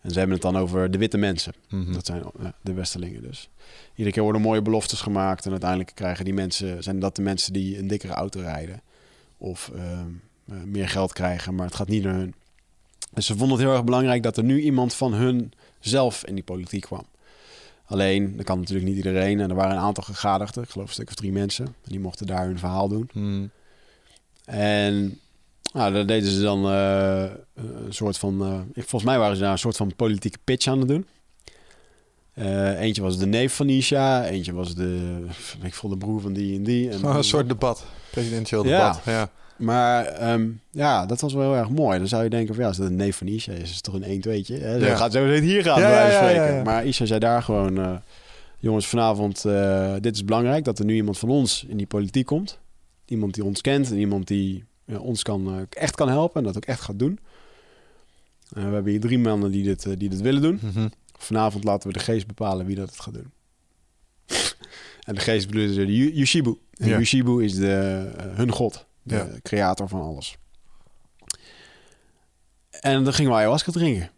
En 0.00 0.12
ze 0.12 0.18
hebben 0.18 0.36
het 0.36 0.52
dan 0.52 0.56
over 0.56 0.90
de 0.90 0.98
witte 0.98 1.18
mensen. 1.18 1.52
Mhm. 1.68 1.92
Dat 1.92 2.06
zijn 2.06 2.22
ja, 2.42 2.54
de 2.62 2.72
Westerlingen 2.72 3.22
dus. 3.22 3.50
Iedere 3.90 4.10
keer 4.10 4.22
worden 4.22 4.40
mooie 4.40 4.62
beloftes 4.62 5.00
gemaakt. 5.00 5.44
En 5.44 5.50
uiteindelijk 5.50 5.92
krijgen 5.94 6.24
die 6.24 6.34
mensen, 6.34 6.82
zijn 6.82 6.98
dat 6.98 7.16
de 7.16 7.22
mensen 7.22 7.52
die 7.52 7.78
een 7.78 7.86
dikkere 7.86 8.12
auto 8.12 8.40
rijden. 8.40 8.82
Of 9.36 9.70
ehm, 9.74 10.08
eh, 10.48 10.62
meer 10.64 10.88
geld 10.88 11.12
krijgen, 11.12 11.54
maar 11.54 11.66
het 11.66 11.74
gaat 11.74 11.88
niet 11.88 12.02
naar 12.02 12.14
hun. 12.14 12.34
Dus 13.12 13.26
ze 13.26 13.36
vonden 13.36 13.56
het 13.56 13.66
heel 13.66 13.74
erg 13.74 13.84
belangrijk 13.84 14.22
dat 14.22 14.36
er 14.36 14.44
nu 14.44 14.60
iemand 14.60 14.94
van 14.94 15.14
hun 15.14 15.52
zelf 15.80 16.24
in 16.24 16.34
die 16.34 16.44
politiek 16.44 16.82
kwam. 16.82 17.06
Alleen, 17.84 18.36
dat 18.36 18.44
kan 18.44 18.58
natuurlijk 18.58 18.86
niet 18.86 18.96
iedereen. 18.96 19.40
En 19.40 19.50
er 19.50 19.56
waren 19.56 19.76
een 19.76 19.82
aantal 19.82 20.04
gegadigden, 20.04 20.62
ik 20.62 20.70
geloof 20.70 20.86
een 20.86 20.92
stuk 20.92 21.08
of 21.08 21.14
drie 21.14 21.32
mensen. 21.32 21.66
En 21.66 21.90
die 21.90 22.00
mochten 22.00 22.26
daar 22.26 22.46
hun 22.46 22.58
verhaal 22.58 22.88
doen. 22.88 23.08
Hmm. 23.12 23.50
En 24.46 25.20
nou, 25.72 25.92
daar 25.92 26.06
deden 26.06 26.30
ze 26.30 26.40
dan 26.40 26.66
eh, 26.70 27.24
een 27.54 27.92
soort 27.94 28.18
van... 28.18 28.42
eh, 28.42 28.60
volgens 28.74 29.04
mij 29.04 29.18
waren 29.18 29.36
ze 29.36 29.42
daar 29.42 29.52
een 29.52 29.58
soort 29.58 29.76
van 29.76 29.92
politieke 29.96 30.38
pitch 30.44 30.66
aan 30.66 30.78
het 30.78 30.88
doen. 30.88 31.06
Eh, 32.34 32.80
eentje 32.80 33.02
was 33.02 33.18
de 33.18 33.26
neef 33.26 33.54
van 33.54 33.68
Isha. 33.68 34.24
Eentje 34.26 34.52
was 34.52 34.74
de, 34.74 35.22
ik 35.62 35.74
voel 35.74 35.90
de 35.90 35.96
broer 35.96 36.20
van 36.20 36.32
die 36.32 36.56
en 36.56 36.62
die. 36.62 36.90
En, 36.90 37.04
Oh, 37.08 37.16
een 37.16 37.24
soort 37.24 37.48
debat. 37.48 37.84
Presidentieel 38.10 38.62
debat. 38.62 39.00
Ja. 39.04 39.30
Maar 39.56 40.04
ehm, 40.04 40.48
ja, 40.70 41.06
dat 41.06 41.20
was 41.20 41.32
wel 41.32 41.42
heel 41.42 41.56
erg 41.60 41.68
mooi. 41.68 41.98
Dan 41.98 42.08
zou 42.08 42.22
je 42.22 42.30
denken 42.30 42.54
van 42.54 42.62
ja, 42.62 42.68
als 42.68 42.78
dat 42.78 42.86
een 42.86 42.96
neef 42.96 43.16
van 43.16 43.26
Isha 43.26 43.52
is, 43.52 43.60
is 43.62 43.74
het 43.74 43.82
toch 43.82 43.94
een 43.94 44.02
1 44.02 44.20
2 44.20 44.44
Hè? 44.46 44.74
Ja. 44.74 44.96
Gaat 44.96 45.12
zo 45.12 45.26
het 45.26 45.42
hier 45.42 45.62
gaan, 45.62 45.80
Ja, 45.80 46.10
spreken. 46.10 46.64
Maar 46.64 46.84
Isha 46.84 47.06
zei 47.06 47.20
daar 47.20 47.42
gewoon... 47.42 48.02
jongens, 48.58 48.86
vanavond, 48.86 49.42
dit 50.00 50.14
is 50.14 50.24
belangrijk. 50.24 50.64
Dat 50.64 50.78
er 50.78 50.84
nu 50.84 50.94
iemand 50.94 51.18
van 51.18 51.28
ons 51.28 51.64
in 51.68 51.76
die 51.76 51.86
politiek 51.86 52.26
komt. 52.26 52.58
Iemand 53.06 53.34
die 53.34 53.44
ons 53.44 53.60
kent 53.60 53.90
en 53.90 53.96
iemand 53.98 54.26
die 54.26 54.64
eh, 54.84 55.02
ons 55.02 55.22
kan, 55.22 55.46
eh, 55.54 55.60
echt 55.70 55.94
kan 55.94 56.08
helpen. 56.08 56.40
En 56.40 56.46
dat 56.46 56.56
ook 56.56 56.64
echt 56.64 56.80
gaat 56.80 56.98
doen. 56.98 57.18
Eh, 58.48 58.64
we 58.64 58.70
hebben 58.70 58.90
hier 58.92 59.00
drie 59.00 59.18
mannen 59.18 59.50
die 59.50 59.64
dit, 59.64 59.82
die 59.98 60.08
dit 60.08 60.20
willen 60.20 60.42
doen. 60.42 60.58
Mhm. 60.62 60.88
Vanavond 61.18 61.64
laten 61.64 61.88
we 61.88 61.94
de 61.98 62.04
geest 62.04 62.26
bepalen 62.26 62.66
wie 62.66 62.76
dat 62.76 62.88
het 62.90 63.00
gaat 63.00 63.14
doen. 63.14 63.30
en 65.08 65.14
de 65.14 65.20
geest 65.20 65.46
bedoelt 65.50 65.74
de 65.74 65.96
Yu- 65.96 66.12
Yushibu. 66.14 66.58
En 66.74 66.88
Ja. 66.88 66.98
Yushibu 66.98 67.44
is 67.44 67.54
de, 67.54 68.10
hun 68.16 68.52
god. 68.52 68.86
De 69.02 69.14
Ja. 69.14 69.28
creator 69.42 69.88
van 69.88 70.00
alles. 70.00 70.36
En 72.80 73.04
dan 73.04 73.12
gingen 73.12 73.30
we 73.30 73.36
ayahuasca 73.36 73.72
drinken. 73.72 74.10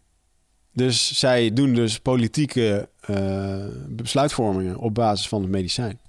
Dus 0.72 1.18
zij 1.18 1.52
doen 1.52 1.74
dus 1.74 1.98
politieke 2.00 2.88
besluitvormingen 3.88 4.76
op 4.76 4.94
basis 4.94 5.28
van 5.28 5.42
het 5.42 5.50
medicijn. 5.50 6.00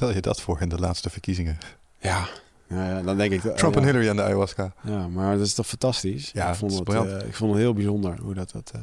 Stel 0.00 0.14
je 0.14 0.20
dat 0.20 0.40
voor 0.40 0.60
in 0.60 0.68
de 0.68 0.78
laatste 0.78 1.10
verkiezingen. 1.10 1.58
Ja, 1.98 2.28
ja, 2.68 3.02
dan 3.02 3.16
denk 3.16 3.32
ik... 3.32 3.42
dat- 3.42 3.56
Trump 3.58 3.74
ja. 3.74 3.80
en 3.80 3.86
Hillary 3.86 4.08
aan 4.08 4.16
de 4.16 4.22
ayahuasca. 4.22 4.72
Ja, 4.82 5.08
maar 5.08 5.36
dat 5.36 5.46
is 5.46 5.54
toch 5.54 5.66
fantastisch? 5.66 6.30
Ja, 6.32 6.48
ik, 6.48 6.54
vond 6.54 6.78
het 6.78 6.88
eh, 6.88 7.26
ik 7.28 7.34
vond 7.34 7.50
het 7.52 7.60
heel 7.60 7.72
bijzonder 7.74 8.18
hoe 8.20 8.34
dat... 8.34 8.50
dat 8.50 8.70
eh, 8.74 8.80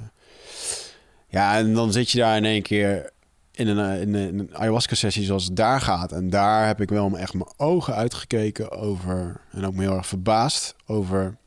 Ja, 1.28 1.58
en 1.58 1.74
dan 1.74 1.92
zit 1.92 2.10
je 2.12 2.18
daar 2.18 2.38
in 2.38 2.46
één 2.46 2.62
keer 2.62 3.10
in 3.52 3.68
een, 3.68 3.92
eh, 3.96 4.02
in 4.02 4.14
een, 4.14 4.50
ayahuasca-sessie 4.56 5.24
zoals 5.26 5.46
het 5.46 5.56
daar 5.56 5.82
gaat. 5.82 6.12
En 6.12 6.30
daar 6.30 6.68
heb 6.68 6.82
ik 6.82 6.90
wel 6.90 7.18
echt 7.18 7.34
mijn 7.34 7.50
ogen 7.58 7.96
uitgekeken 7.96 8.72
over... 8.72 9.42
En 9.52 9.66
ook 9.66 9.74
me 9.74 9.82
heel 9.82 9.96
erg 9.98 10.08
verbaasd 10.08 10.76
over 10.86 11.38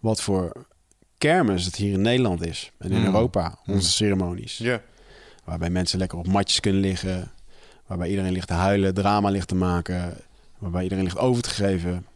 wat 0.00 0.20
voor 0.20 0.66
kermis 1.18 1.64
het 1.64 1.76
hier 1.76 1.92
in 1.92 2.02
Nederland 2.02 2.46
is. 2.46 2.72
En 2.78 2.90
in 2.90 2.98
Mm. 2.98 3.04
Europa, 3.04 3.58
onze 3.66 3.72
Mm. 3.72 3.80
ceremonies. 3.80 4.58
Ja. 4.58 4.80
Waarbij 5.44 5.70
mensen 5.70 5.98
lekker 5.98 6.18
op 6.18 6.26
matjes 6.26 6.60
kunnen 6.60 6.80
liggen. 6.80 7.32
Waarbij 7.86 8.08
iedereen 8.08 8.32
ligt 8.32 8.48
te 8.48 8.54
huilen, 8.54 8.94
drama 8.94 9.28
ligt 9.28 9.48
te 9.48 9.54
maken. 9.54 10.16
Waarbij 10.58 10.82
iedereen 10.82 11.04
ligt 11.04 11.18
over 11.18 11.42
te 11.42 11.50
geven. 11.50 12.06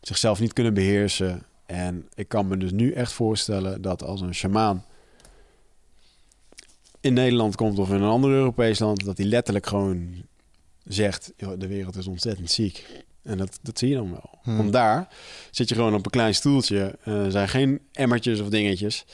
Zichzelf 0.00 0.40
niet 0.40 0.52
kunnen 0.52 0.74
beheersen. 0.74 1.42
En 1.66 2.08
ik 2.14 2.28
kan 2.28 2.48
me 2.48 2.56
dus 2.56 2.72
nu 2.72 2.92
echt 2.92 3.12
voorstellen 3.12 3.82
dat 3.82 4.02
als 4.02 4.20
een 4.20 4.34
shamaan 4.34 4.84
in 7.00 7.12
Nederland 7.12 7.56
komt 7.56 7.78
of 7.78 7.88
in 7.88 7.94
een 7.94 8.10
ander 8.10 8.30
Europees 8.30 8.78
land, 8.78 9.04
dat 9.04 9.16
hij 9.16 9.26
letterlijk 9.26 9.66
gewoon 9.66 10.24
zegt: 10.84 11.32
"Joh, 11.36 11.58
de 11.58 11.66
wereld 11.66 11.96
is 11.96 12.06
ontzettend 12.06 12.50
ziek. 12.50 13.04
En 13.22 13.38
dat, 13.38 13.58
dat 13.62 13.78
zie 13.78 13.88
je 13.88 13.94
dan 13.94 14.10
wel. 14.10 14.38
Hmm. 14.42 14.56
Want 14.56 14.72
daar 14.72 15.08
zit 15.50 15.68
je 15.68 15.74
gewoon 15.74 15.94
op 15.94 16.04
een 16.04 16.10
klein 16.10 16.34
stoeltje. 16.34 16.98
Eh, 17.02 17.24
er 17.24 17.30
zijn 17.30 17.48
geen 17.48 17.80
emmertjes 17.92 18.40
of 18.40 18.48
dingetjes. 18.48 19.04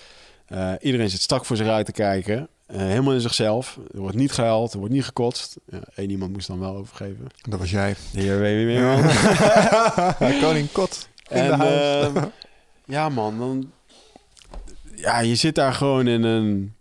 Eh, 0.46 0.72
iedereen 0.80 1.10
zit 1.10 1.20
strak 1.20 1.44
voor 1.44 1.56
zich 1.56 1.66
uit 1.66 1.86
te 1.86 1.92
kijken. 1.92 2.48
Eh, 2.72 2.78
helemaal 2.78 3.12
in 3.12 3.20
zichzelf. 3.20 3.78
Er 3.94 4.00
wordt 4.00 4.16
niet 4.16 4.32
gehuild, 4.32 4.72
er 4.72 4.78
wordt 4.78 4.94
niet 4.94 5.04
gekotst. 5.04 5.56
Ja, 5.70 5.80
Eén 5.94 6.10
iemand 6.10 6.32
moest 6.32 6.46
dan 6.46 6.60
wel 6.60 6.76
overgeven. 6.76 7.26
Dat 7.48 7.58
was 7.58 7.70
jij. 7.70 7.94
De 8.12 8.20
heer 8.20 8.38
weet 8.38 8.66
meer 8.66 8.82
man. 8.82 10.40
Koning 10.40 10.72
Kot. 10.72 11.08
En 11.28 11.60
ehm, 11.60 12.24
ja 12.84 13.08
man, 13.08 13.38
dan... 13.38 13.70
Ja, 14.94 15.20
je 15.20 15.34
zit 15.34 15.54
daar 15.54 15.74
gewoon 15.74 16.06
in 16.06 16.22
een... 16.22 16.74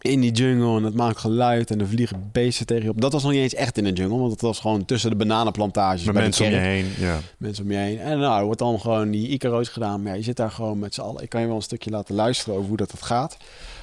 In 0.00 0.20
die 0.20 0.32
jungle 0.32 0.76
en 0.76 0.82
het 0.82 0.94
maakt 0.94 1.18
geluid 1.18 1.70
en 1.70 1.80
er 1.80 1.88
vliegen 1.88 2.28
beesten 2.32 2.66
tegen 2.66 2.84
je 2.84 2.90
op. 2.90 3.00
Dat 3.00 3.12
was 3.12 3.22
nog 3.22 3.32
niet 3.32 3.40
eens 3.40 3.54
echt 3.54 3.78
in 3.78 3.84
de 3.84 3.92
jungle, 3.92 4.18
want 4.18 4.32
het 4.32 4.40
was 4.40 4.60
gewoon 4.60 4.84
tussen 4.84 5.10
de 5.10 5.16
bananenplantages. 5.16 6.04
Met 6.04 6.14
bij 6.14 6.22
mensen 6.22 6.44
om 6.44 6.50
je 6.50 6.56
heen. 6.56 6.86
Ja. 6.98 7.18
mensen 7.38 7.64
om 7.64 7.70
je 7.70 7.76
heen. 7.76 7.98
En 7.98 8.18
nou, 8.18 8.38
er 8.38 8.44
wordt 8.44 8.58
dan 8.58 8.80
gewoon 8.80 9.10
die 9.10 9.28
Icaro's 9.28 9.68
gedaan. 9.68 10.02
Maar 10.02 10.12
ja, 10.12 10.18
je 10.18 10.24
zit 10.24 10.36
daar 10.36 10.50
gewoon 10.50 10.78
met 10.78 10.94
z'n 10.94 11.00
allen. 11.00 11.22
Ik 11.22 11.28
kan 11.28 11.40
je 11.40 11.46
wel 11.46 11.56
een 11.56 11.62
stukje 11.62 11.90
laten 11.90 12.14
luisteren 12.14 12.54
over 12.54 12.68
hoe 12.68 12.76
dat 12.76 12.90
het 12.90 13.02
gaat. 13.02 13.36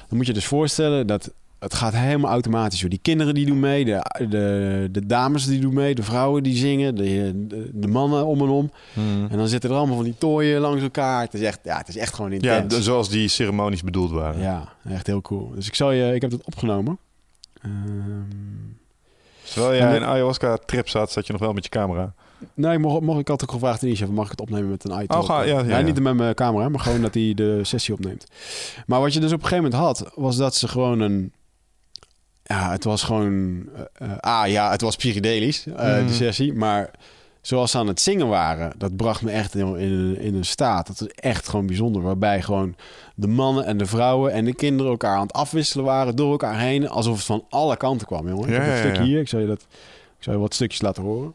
Dan 0.08 0.16
moet 0.16 0.26
je 0.26 0.32
dus 0.32 0.46
voorstellen 0.46 1.06
dat 1.06 1.32
het 1.58 1.74
gaat 1.74 1.94
helemaal 1.94 2.30
automatisch. 2.30 2.80
Hoor. 2.80 2.90
Die 2.90 2.98
kinderen 3.02 3.34
die 3.34 3.46
doen 3.46 3.60
mee, 3.60 3.84
de, 3.84 4.04
de, 4.28 4.88
de 4.92 5.06
dames 5.06 5.46
die 5.46 5.60
doen 5.60 5.74
mee, 5.74 5.94
de 5.94 6.02
vrouwen 6.02 6.42
die 6.42 6.56
zingen, 6.56 6.94
de, 6.94 7.32
de, 7.46 7.70
de 7.72 7.88
mannen 7.88 8.26
om 8.26 8.40
en 8.40 8.48
om. 8.48 8.70
Hmm. 8.92 9.26
En 9.30 9.36
dan 9.38 9.48
zitten 9.48 9.70
er 9.70 9.76
allemaal 9.76 9.94
van 9.96 10.04
die 10.04 10.14
tooien 10.18 10.60
langs 10.60 10.82
elkaar. 10.82 11.20
Het 11.22 11.34
is 11.34 11.40
echt, 11.40 11.58
ja, 11.62 11.76
het 11.78 11.88
is 11.88 11.96
echt 11.96 12.14
gewoon 12.14 12.30
Ja, 12.30 12.36
intens. 12.36 12.74
de- 12.74 12.82
zoals 12.82 13.08
die 13.08 13.28
ceremonies 13.28 13.82
bedoeld 13.82 14.10
waren. 14.10 14.40
Ja, 14.40 14.68
echt 14.88 15.06
heel 15.06 15.20
cool. 15.22 15.52
Dus 15.54 15.66
ik 15.66 15.74
zal 15.74 15.90
je, 15.92 16.14
ik 16.14 16.22
heb 16.22 16.30
het 16.30 16.44
opgenomen. 16.44 16.98
Ehm, 17.62 17.72
Terwijl 19.52 19.74
jij 19.76 19.96
in 19.96 20.02
een 20.02 20.08
ayahuasca-trip 20.08 20.88
zat, 20.88 21.12
zat 21.12 21.26
je 21.26 21.32
nog 21.32 21.40
wel 21.40 21.52
met 21.52 21.64
je 21.64 21.70
camera. 21.70 22.14
Nee, 22.54 22.78
mocht, 22.78 23.00
mocht, 23.00 23.18
ik 23.20 23.28
had 23.28 23.42
ook 23.42 23.50
gevraagd 23.50 23.82
aan 23.82 23.88
Isha, 23.88 24.06
mag 24.06 24.24
ik 24.24 24.30
het 24.30 24.40
opnemen 24.40 24.70
met 24.70 24.84
een 24.84 25.02
iTalk? 25.02 25.22
Oh, 25.22 25.28
ga- 25.28 25.42
ja, 25.42 25.58
ja, 25.60 25.78
ja. 25.78 25.80
niet 25.80 26.00
met 26.00 26.14
mijn 26.14 26.34
camera, 26.34 26.68
maar 26.68 26.80
gewoon 26.80 27.00
dat 27.00 27.14
hij 27.14 27.32
de 27.34 27.60
sessie 27.62 27.94
opneemt. 27.94 28.24
Maar 28.86 29.00
wat 29.00 29.12
je 29.12 29.20
dus 29.20 29.32
op 29.32 29.42
een 29.42 29.46
gegeven 29.48 29.70
moment 29.70 29.82
had, 29.82 30.10
was 30.14 30.36
dat 30.36 30.54
ze 30.54 30.68
gewoon 30.68 31.00
een... 31.00 31.32
Ja, 32.42 32.70
het 32.70 32.84
was 32.84 33.02
gewoon... 33.02 33.64
eh, 33.94 34.10
eh, 34.10 34.18
ah, 34.18 34.48
ja, 34.48 34.70
het 34.70 34.80
was 34.80 34.96
psychedelisch, 34.96 35.66
eh, 35.66 35.96
Mhm. 35.96 36.06
de 36.06 36.12
sessie. 36.12 36.52
Maar 36.54 36.90
zoals 37.40 37.70
ze 37.70 37.78
aan 37.78 37.86
het 37.86 38.00
zingen 38.00 38.28
waren, 38.28 38.72
dat 38.78 38.96
bracht 38.96 39.22
me 39.22 39.30
echt 39.30 39.54
in, 39.54 39.66
in, 39.76 39.92
een- 39.92 40.18
in 40.18 40.34
een 40.34 40.44
staat. 40.44 40.86
Dat 40.86 40.98
was 40.98 41.08
echt 41.08 41.48
gewoon 41.48 41.66
bijzonder. 41.66 42.02
Waarbij 42.02 42.42
gewoon 42.42 42.74
de 43.14 43.26
mannen 43.26 43.64
en 43.64 43.76
de 43.78 43.86
vrouwen 43.86 44.32
en 44.32 44.44
de 44.44 44.54
kinderen 44.54 44.90
elkaar 44.92 45.16
aan 45.16 45.22
het 45.26 45.32
afwisselen 45.32 45.84
waren 45.84 46.16
door 46.16 46.30
elkaar 46.30 46.58
heen. 46.58 46.88
Alsof 46.88 47.16
het 47.16 47.24
van 47.24 47.44
alle 47.48 47.76
kanten 47.76 48.06
kwam, 48.06 48.28
jongen. 48.28 48.50
Ja, 48.50 48.62
ik 48.62 48.82
heb 48.82 48.84
een 48.96 49.00
ja. 49.00 49.02
hier. 49.02 49.20
Ik 49.20 49.28
zal 49.28 49.40
je, 49.40 49.46
dat, 49.46 49.60
ik 50.18 50.22
zal 50.24 50.32
je 50.32 50.38
wat 50.38 50.54
stukjes 50.54 50.82
laten 50.82 51.02
horen. 51.02 51.34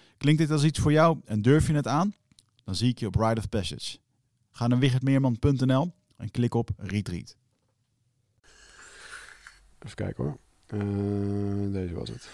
Klinkt 0.21 0.41
dit 0.41 0.51
als 0.51 0.63
iets 0.63 0.79
voor 0.79 0.91
jou 0.91 1.19
en 1.25 1.41
durf 1.41 1.67
je 1.67 1.73
het 1.73 1.87
aan? 1.87 2.13
Dan 2.63 2.75
zie 2.75 2.89
ik 2.89 2.99
je 2.99 3.07
op 3.07 3.15
Ride 3.15 3.39
of 3.39 3.49
Passage. 3.49 3.97
Ga 4.51 4.67
naar 4.67 4.79
wichertmeerman.nl 4.79 5.93
en 6.17 6.31
klik 6.31 6.53
op 6.53 6.69
Retreat. 6.77 7.35
Even 9.79 9.95
kijken 9.95 10.23
hoor. 10.23 10.37
Uh, 10.67 11.73
deze 11.73 11.93
was 11.93 12.09
het. 12.09 12.29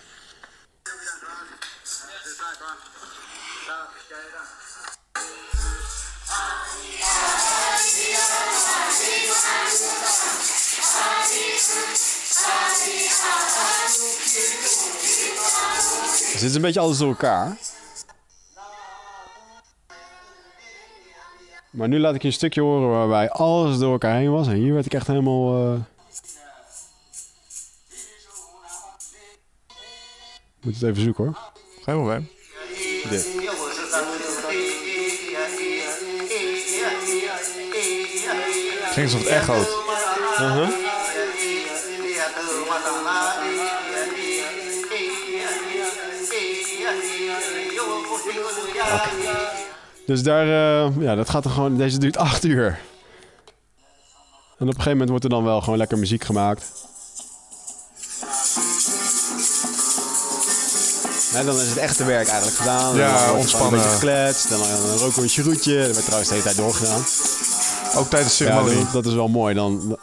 Het 16.31 16.45
zit 16.45 16.55
een 16.55 16.61
beetje 16.61 16.79
alles 16.79 16.97
door 16.97 17.09
elkaar. 17.09 17.57
Maar 21.77 21.87
nu 21.87 21.99
laat 21.99 22.15
ik 22.15 22.21
je 22.21 22.27
een 22.27 22.33
stukje 22.33 22.61
horen 22.61 22.89
waarbij 22.89 23.29
alles 23.29 23.77
door 23.77 23.91
elkaar 23.91 24.15
heen 24.15 24.31
was. 24.31 24.47
En 24.47 24.53
hier 24.53 24.73
werd 24.73 24.85
ik 24.85 24.93
echt 24.93 25.07
helemaal... 25.07 25.71
Uh... 25.71 25.79
Moet 30.61 30.73
het 30.73 30.83
even 30.83 31.03
zoeken 31.03 31.23
hoor. 31.23 31.37
Geen 31.81 31.95
probleem. 31.95 32.29
Dit. 33.09 33.23
Ging 38.93 39.05
alsof 39.05 39.19
het 39.19 39.29
echoot. 39.29 39.67
Uh 40.39 40.51
-huh. 40.51 40.86
Dus 50.07 50.23
daar, 50.23 50.45
uh, 50.45 51.01
ja, 51.01 51.15
dat 51.15 51.29
gaat 51.29 51.45
er 51.45 51.51
gewoon, 51.51 51.77
deze 51.77 51.97
duurt 51.97 52.17
acht 52.17 52.43
uur. 52.43 52.65
En 54.57 54.65
op 54.65 54.67
een 54.67 54.67
gegeven 54.67 54.91
moment 54.91 55.09
wordt 55.09 55.23
er 55.23 55.29
dan 55.29 55.43
wel 55.43 55.61
gewoon 55.61 55.77
lekker 55.77 55.97
muziek 55.97 56.23
gemaakt. 56.23 56.71
Nee, 61.33 61.45
dan 61.45 61.55
is 61.55 61.69
het 61.69 61.77
echte 61.77 62.03
werk 62.03 62.27
eigenlijk 62.27 62.57
gedaan. 62.57 62.95
Ja, 62.95 63.33
ontspannen. 63.33 63.79
Een 63.79 63.85
beetje 63.85 63.97
gekletst, 63.97 64.49
dan, 64.49 64.59
dan 64.59 64.97
roken 64.97 65.15
we 65.15 65.21
een 65.21 65.29
cheroetje. 65.29 65.77
Dat 65.77 65.91
werd 65.91 66.05
trouwens 66.05 66.29
de 66.29 66.35
hele 66.35 66.45
tijd 66.45 66.57
doorgedaan. 66.57 67.01
Ook 67.95 68.09
tijdens 68.09 68.37
de 68.37 68.43
ceremonie. 68.43 68.77
Ja, 68.77 68.83
dat, 68.83 68.93
dat, 68.93 69.05
is 69.05 69.13
wel 69.13 69.27
mooi. 69.27 69.55
Dan, 69.55 69.97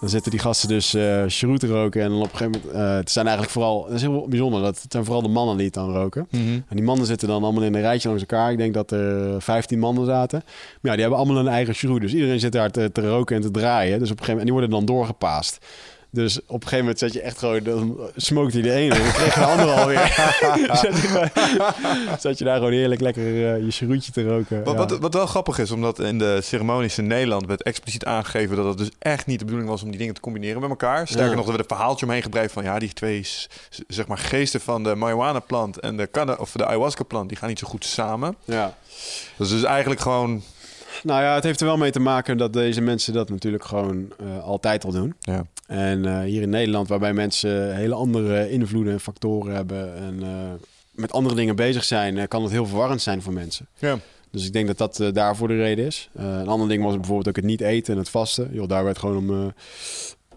dan 0.00 0.08
zitten 0.08 0.30
die 0.30 0.40
gasten 0.40 0.68
dus 0.68 0.94
uh, 0.94 1.56
te 1.56 1.66
roken. 1.66 2.02
En 2.02 2.08
dan 2.08 2.18
op 2.18 2.32
een 2.32 2.36
gegeven 2.36 2.60
moment... 2.62 2.82
Uh, 2.82 2.94
het 2.96 3.10
zijn 3.10 3.26
eigenlijk 3.26 3.54
vooral... 3.54 3.84
Het 3.84 3.94
is 3.94 4.00
heel 4.00 4.28
bijzonder. 4.28 4.62
Dat 4.62 4.82
het 4.82 4.92
zijn 4.92 5.04
vooral 5.04 5.22
de 5.22 5.28
mannen 5.28 5.56
die 5.56 5.64
het 5.64 5.74
dan 5.74 5.92
roken. 5.92 6.26
Mhm. 6.30 6.52
En 6.68 6.76
die 6.76 6.82
mannen 6.82 7.06
zitten 7.06 7.28
dan 7.28 7.42
allemaal 7.42 7.62
in 7.62 7.74
een 7.74 7.80
rijtje 7.80 8.08
langs 8.08 8.22
elkaar. 8.22 8.52
Ik 8.52 8.58
denk 8.58 8.74
dat 8.74 8.90
er 8.90 9.42
15 9.42 9.78
mannen 9.78 10.06
zaten. 10.06 10.42
Maar 10.44 10.78
ja, 10.82 10.92
die 10.92 11.00
hebben 11.00 11.18
allemaal 11.18 11.36
een 11.36 11.48
eigen 11.48 11.74
cheroet. 11.74 12.00
Dus 12.00 12.14
iedereen 12.14 12.40
zit 12.40 12.52
daar 12.52 12.70
te, 12.70 12.92
te 12.92 13.08
roken 13.08 13.36
en 13.36 13.42
te 13.42 13.50
draaien. 13.50 13.98
Dus 13.98 14.10
op 14.10 14.18
een 14.18 14.24
gegeven 14.24 14.34
moment... 14.34 14.40
En 14.40 14.44
die 14.44 14.52
worden 14.52 14.70
dan 14.70 14.84
doorgepaast. 14.84 15.66
Dus 16.12 16.38
op 16.40 16.46
een 16.48 16.54
gegeven 16.68 16.78
moment 16.78 16.98
zet 16.98 17.12
je 17.12 17.20
echt 17.20 17.38
gewoon... 17.38 17.62
Dan 17.62 17.98
smoked 18.16 18.52
hij 18.52 18.62
de 18.62 18.72
ene 18.72 18.94
en 18.94 19.02
dan 19.02 19.12
kreeg 19.12 19.34
je 19.34 19.40
de 19.40 19.46
andere 19.46 19.72
alweer. 19.72 20.06
zet, 20.72 20.96
je, 21.00 21.30
zet 22.20 22.38
je 22.38 22.44
daar 22.44 22.56
gewoon 22.56 22.72
heerlijk 22.72 23.00
lekker 23.00 23.22
uh, 23.22 23.64
je 23.64 23.70
cheroetje 23.70 24.12
te 24.12 24.28
roken. 24.28 24.64
Wat, 24.64 24.72
ja. 24.74 24.78
wat, 24.78 24.98
wat 24.98 25.14
wel 25.14 25.26
grappig 25.26 25.58
is, 25.58 25.70
omdat 25.70 25.98
in 25.98 26.18
de 26.18 26.38
ceremonies 26.42 26.98
in 26.98 27.06
Nederland 27.06 27.46
werd 27.46 27.62
expliciet 27.62 28.04
aangegeven 28.04 28.56
dat 28.56 28.64
het 28.64 28.78
dus 28.78 28.90
echt 28.98 29.26
niet 29.26 29.38
de 29.38 29.44
bedoeling 29.44 29.70
was 29.70 29.82
om 29.82 29.88
die 29.90 29.98
dingen 29.98 30.14
te 30.14 30.20
combineren 30.20 30.60
met 30.60 30.70
elkaar. 30.70 31.06
Sterker 31.06 31.30
Ja. 31.30 31.34
nog, 31.36 31.44
er 31.44 31.50
werd 31.56 31.70
een 31.70 31.76
verhaaltje 31.76 32.06
omheen 32.06 32.22
gebreid 32.22 32.52
van 32.52 32.64
ja, 32.64 32.78
die 32.78 32.92
twee 32.92 33.26
zeg 33.88 34.06
maar 34.06 34.18
geesten 34.18 34.60
van 34.60 34.82
de 34.82 34.94
marijuana 34.94 35.40
plant 35.40 35.78
en 35.80 35.96
de, 35.96 36.08
canna- 36.10 36.36
of 36.38 36.52
de 36.52 36.66
ayahuasca 36.66 37.02
plant, 37.04 37.28
die 37.28 37.38
gaan 37.38 37.48
niet 37.48 37.58
zo 37.58 37.66
goed 37.68 37.84
samen. 37.84 38.36
ja. 38.44 38.74
Dus 39.36 39.50
het 39.50 39.58
is 39.58 39.64
eigenlijk 39.64 40.00
gewoon... 40.00 40.42
Nou 41.02 41.22
ja, 41.22 41.34
het 41.34 41.44
heeft 41.44 41.60
er 41.60 41.66
wel 41.66 41.76
mee 41.76 41.90
te 41.90 42.00
maken 42.00 42.36
dat 42.36 42.52
deze 42.52 42.80
mensen 42.80 43.12
dat 43.12 43.28
natuurlijk 43.28 43.64
gewoon 43.64 44.12
eh, 44.18 44.44
altijd 44.44 44.84
al 44.84 44.90
doen. 44.90 45.14
Ja. 45.20 45.44
En 45.66 46.04
eh, 46.04 46.20
hier 46.20 46.42
in 46.42 46.50
Nederland, 46.50 46.88
waarbij 46.88 47.12
mensen 47.12 47.76
hele 47.76 47.94
andere 47.94 48.50
invloeden 48.50 48.92
en 48.92 49.00
factoren 49.00 49.54
hebben 49.54 49.96
en 49.96 50.22
eh, 50.22 50.28
met 50.90 51.12
andere 51.12 51.34
dingen 51.34 51.56
bezig 51.56 51.84
zijn, 51.84 52.28
kan 52.28 52.42
het 52.42 52.52
heel 52.52 52.66
verwarrend 52.66 53.02
zijn 53.02 53.22
voor 53.22 53.32
mensen. 53.32 53.66
Ja. 53.78 53.98
Dus 54.30 54.46
ik 54.46 54.52
denk 54.52 54.76
dat 54.76 54.78
dat 54.78 55.14
daarvoor 55.14 55.48
de 55.48 55.56
reden 55.56 55.86
is. 55.86 56.10
Een 56.14 56.48
ander 56.48 56.68
ding 56.68 56.82
was 56.84 56.94
bijvoorbeeld 56.94 57.28
ook 57.28 57.36
het 57.36 57.44
niet 57.44 57.60
eten 57.60 57.92
en 57.92 57.98
het 57.98 58.08
vasten. 58.08 58.48
Joh, 58.52 58.68
daar 58.68 58.84
werd 58.84 58.98
gewoon 58.98 59.16
om 59.16 59.30
eh 59.30 59.46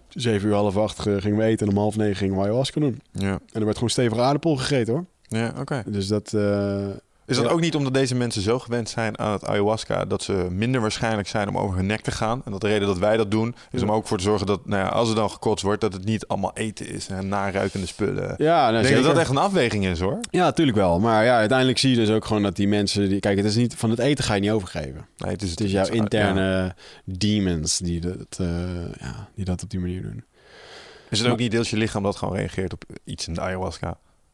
zeven 0.09 0.47
uur, 0.47 0.55
half 0.55 0.77
acht 0.77 0.99
gingen 0.99 1.37
we 1.37 1.43
eten 1.43 1.67
en 1.67 1.73
om 1.73 1.79
half 1.79 1.95
negen 1.95 2.15
gingen 2.15 2.35
we 2.35 2.41
ayahuasca 2.41 2.79
doen. 2.79 3.01
Ja, 3.11 3.31
En 3.31 3.59
er 3.59 3.63
werd 3.63 3.75
gewoon 3.75 3.89
stevig 3.89 4.17
aardappel 4.17 4.55
gegeten 4.55 4.93
hoor. 4.93 5.05
ja 5.27 5.53
oké. 5.59 5.83
Dus 5.85 6.07
dat... 6.07 6.33
Is 7.25 7.35
dat 7.35 7.45
Ja. 7.45 7.51
ook 7.51 7.59
niet 7.59 7.75
omdat 7.75 7.93
deze 7.93 8.15
mensen 8.15 8.41
zo 8.41 8.59
gewend 8.59 8.89
zijn 8.89 9.19
aan 9.19 9.31
het 9.31 9.45
ayahuasca 9.45 10.05
dat 10.05 10.23
ze 10.23 10.47
minder 10.51 10.81
waarschijnlijk 10.81 11.27
zijn 11.27 11.47
om 11.49 11.57
over 11.57 11.75
hun 11.75 11.85
nek 11.85 12.01
te 12.01 12.11
gaan? 12.11 12.41
En 12.45 12.51
dat 12.51 12.61
de 12.61 12.67
reden 12.67 12.87
dat 12.87 12.97
wij 12.97 13.17
dat 13.17 13.31
doen 13.31 13.55
is 13.71 13.79
Ja. 13.81 13.85
om 13.87 13.91
ook 13.91 14.07
voor 14.07 14.17
te 14.17 14.23
zorgen 14.23 14.47
dat, 14.47 14.65
nou 14.65 14.83
ja, 14.83 14.89
als 14.89 15.09
er 15.09 15.15
dan 15.15 15.29
gekotst 15.29 15.65
wordt, 15.65 15.81
dat 15.81 15.93
het 15.93 16.05
niet 16.05 16.27
allemaal 16.27 16.51
eten 16.53 16.87
is 16.87 17.07
en 17.07 17.27
naruikende 17.27 17.85
spullen. 17.87 18.35
ja, 18.37 18.69
nou, 18.71 18.77
ik 18.83 18.83
denk 18.89 18.95
dat 18.95 19.05
dat 19.13 19.17
echt 19.21 19.29
een 19.29 19.37
afweging 19.37 19.85
is 19.85 19.99
hoor. 19.99 20.19
Ja, 20.29 20.43
natuurlijk 20.43 20.77
wel. 20.77 20.99
Maar 20.99 21.23
ja, 21.25 21.37
uiteindelijk 21.37 21.77
zie 21.79 21.89
je 21.89 21.95
dus 21.95 22.09
ook 22.09 22.25
gewoon 22.25 22.43
dat 22.43 22.55
die 22.55 22.67
mensen... 22.67 23.09
Die, 23.09 23.19
kijk, 23.19 23.37
het 23.37 23.45
is 23.45 23.55
niet, 23.55 23.75
van 23.75 23.89
het 23.89 23.99
eten 23.99 24.23
ga 24.23 24.33
je 24.33 24.41
niet 24.41 24.51
overgeven. 24.51 25.07
Nee, 25.17 25.31
het 25.31 25.41
is, 25.41 25.49
Het 25.49 25.59
is 25.61 25.71
jouw 25.71 25.85
interne 25.87 26.75
demons 27.05 27.77
die 27.77 27.99
dat, 27.99 28.37
eh, 28.37 28.47
ja, 28.99 29.29
die 29.35 29.45
dat 29.45 29.63
op 29.63 29.69
die 29.69 29.79
manier 29.79 30.01
doen. 30.01 30.23
Is 31.09 31.19
het 31.19 31.27
ook 31.27 31.37
niet 31.39 31.51
deels 31.51 31.69
je 31.69 31.77
lichaam 31.77 32.03
dat 32.03 32.15
gewoon 32.15 32.35
reageert 32.35 32.73
op 32.73 32.83
iets 33.03 33.27
in 33.27 33.33
de 33.33 33.41
ayahuasca? 33.41 33.87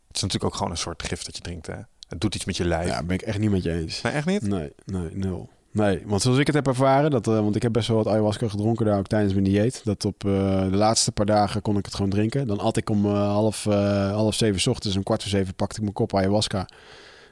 Het 0.07 0.15
is 0.15 0.21
natuurlijk 0.21 0.51
ook 0.51 0.55
gewoon 0.57 0.71
een 0.71 0.77
soort 0.77 1.03
gift 1.03 1.25
dat 1.25 1.35
je 1.35 1.41
drinkt, 1.41 1.67
hè? 1.67 1.75
Het 2.09 2.21
doet 2.21 2.35
iets 2.35 2.45
met 2.45 2.57
je 2.57 2.65
lijf. 2.65 2.87
Ja, 2.87 3.03
ben 3.03 3.15
ik 3.15 3.21
echt 3.21 3.39
niet 3.39 3.51
met 3.51 3.63
je 3.63 3.71
eens. 3.73 4.01
Nee, 4.01 4.13
echt 4.13 4.25
niet? 4.25 4.41
Nee, 4.47 4.71
nee, 4.85 5.09
nul. 5.13 5.49
Nee, 5.71 6.01
want 6.05 6.21
zoals 6.21 6.37
ik 6.37 6.45
het 6.45 6.55
heb 6.55 6.67
ervaren, 6.67 7.11
dat, 7.11 7.27
eh, 7.27 7.33
want 7.33 7.55
ik 7.55 7.61
heb 7.61 7.73
best 7.73 7.87
wel 7.87 7.97
wat 7.97 8.07
ayahuasca 8.07 8.47
gedronken 8.47 8.85
daar 8.85 8.97
ook 8.97 9.07
tijdens 9.07 9.33
mijn 9.33 9.45
dieet. 9.45 9.81
Dat 9.83 10.05
op 10.05 10.25
eh, 10.25 10.31
de 10.69 10.75
laatste 10.75 11.11
paar 11.11 11.25
dagen 11.25 11.61
kon 11.61 11.77
ik 11.77 11.85
het 11.85 11.95
gewoon 11.95 12.09
drinken. 12.11 12.47
Dan 12.47 12.59
at 12.59 12.77
ik 12.77 12.89
om 12.89 13.05
eh, 13.05 13.11
half, 13.11 13.63
half 14.11 14.35
zeven 14.35 14.59
's 14.61 14.67
ochtends, 14.67 14.97
om 14.97 15.03
kwart 15.03 15.21
voor 15.21 15.31
zeven 15.31 15.53
pakte 15.55 15.75
ik 15.75 15.81
mijn 15.81 15.93
kop 15.93 16.15
ayahuasca. 16.15 16.67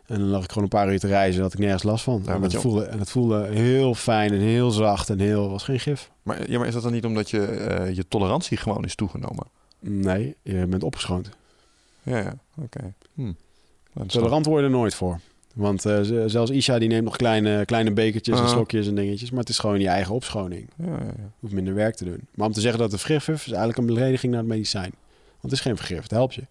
En 0.05 0.19
dan 0.19 0.27
lag 0.27 0.43
ik 0.43 0.47
gewoon 0.49 0.63
een 0.63 0.69
paar 0.69 0.91
uur 0.91 0.99
te 0.99 1.07
reizen, 1.07 1.41
had 1.41 1.53
ik 1.53 1.59
nergens 1.59 1.83
last 1.83 2.03
van. 2.03 2.21
Ja, 2.25 2.33
en, 2.33 2.41
je- 2.49 2.59
voelde, 2.59 2.83
en 2.85 3.05
voelde 3.05 3.45
heel 3.47 3.93
fijn 3.95 4.31
en 4.33 4.39
heel 4.39 4.71
zacht 4.71 5.09
en 5.09 5.19
heel, 5.19 5.49
was 5.49 5.63
geen 5.63 5.79
gif. 5.79 6.11
Maar, 6.23 6.49
ja, 6.51 6.57
maar 6.57 6.67
is 6.67 6.73
dat 6.73 6.83
dan 6.83 6.91
niet 6.91 7.05
omdat 7.05 7.29
je, 7.29 7.91
je 7.93 8.07
tolerantie 8.07 8.57
gewoon 8.57 8.83
is 8.85 8.95
toegenomen? 8.95 9.45
Nee, 9.79 10.35
je 10.41 10.65
bent 10.67 10.83
opgeschoond. 10.83 11.29
Ja, 12.03 12.17
ja. 12.17 12.33
Oké. 12.63 12.93
Hm. 13.13 13.31
Is 14.05 14.13
Tolerant 14.13 14.45
worden 14.45 14.71
nooit 14.71 14.95
voor. 14.95 15.19
Want 15.55 15.85
eh, 15.85 15.99
zelfs 16.25 16.51
Isha 16.51 16.79
die 16.79 16.89
neemt 16.89 17.03
nog 17.03 17.15
kleine, 17.15 17.65
kleine 17.65 17.91
bekertjes 17.91 18.37
en 18.37 18.43
Ah. 18.43 18.49
slokjes 18.49 18.87
en 18.87 18.95
dingetjes. 18.95 19.29
Maar 19.29 19.39
het 19.39 19.49
is 19.49 19.59
gewoon 19.59 19.79
je 19.79 19.87
eigen 19.87 20.15
opschoning. 20.15 20.69
Ja, 20.77 20.85
ja, 20.85 20.91
ja. 21.17 21.29
Hoeft 21.39 21.53
minder 21.53 21.73
werk 21.73 21.95
te 21.95 22.05
doen. 22.05 22.27
Maar 22.35 22.47
om 22.47 22.53
te 22.53 22.61
zeggen 22.61 22.79
dat 22.79 22.91
het 22.91 23.01
vergif 23.01 23.27
is, 23.27 23.39
is 23.41 23.47
eigenlijk 23.47 23.77
een 23.77 23.85
belediging 23.85 24.31
naar 24.31 24.41
het 24.41 24.49
medicijn. 24.51 24.91
Want 25.29 25.41
het 25.41 25.51
is 25.51 25.59
geen 25.61 25.77
vergif, 25.77 26.01
het 26.01 26.11
helpt 26.11 26.33
je. 26.33 26.41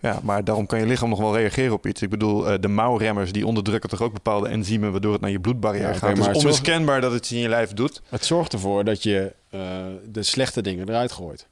Ja, 0.00 0.20
maar 0.22 0.44
daarom 0.44 0.66
kan 0.66 0.78
je 0.78 0.86
lichaam 0.86 1.08
nog 1.08 1.18
wel 1.18 1.36
reageren 1.36 1.72
op 1.72 1.86
iets. 1.86 2.02
Ik 2.02 2.10
bedoel, 2.10 2.48
eh, 2.50 2.60
de 2.60 2.68
mouwremmers 2.68 3.32
die 3.32 3.46
onderdrukken 3.46 3.90
toch 3.90 4.02
ook 4.02 4.12
bepaalde 4.12 4.48
enzymen... 4.48 4.90
waardoor 4.92 5.12
het 5.12 5.20
naar 5.20 5.30
je 5.30 5.40
bloedbarrière 5.40 5.92
gaat. 5.94 6.00
maar 6.02 6.14
dus 6.14 6.26
het 6.26 6.34
zorgt- 6.40 6.44
onmiskenbaar 6.46 7.00
dat 7.00 7.12
het 7.12 7.20
iets 7.20 7.32
in 7.32 7.38
je 7.38 7.48
lijf 7.48 7.72
doet. 7.72 8.02
Het 8.08 8.24
zorgt 8.24 8.52
ervoor 8.52 8.84
dat 8.84 9.02
je 9.02 9.32
eh, 9.50 9.60
de 10.12 10.22
slechte 10.22 10.62
dingen 10.62 10.88
eruit 10.88 11.12
gooit. 11.12 11.46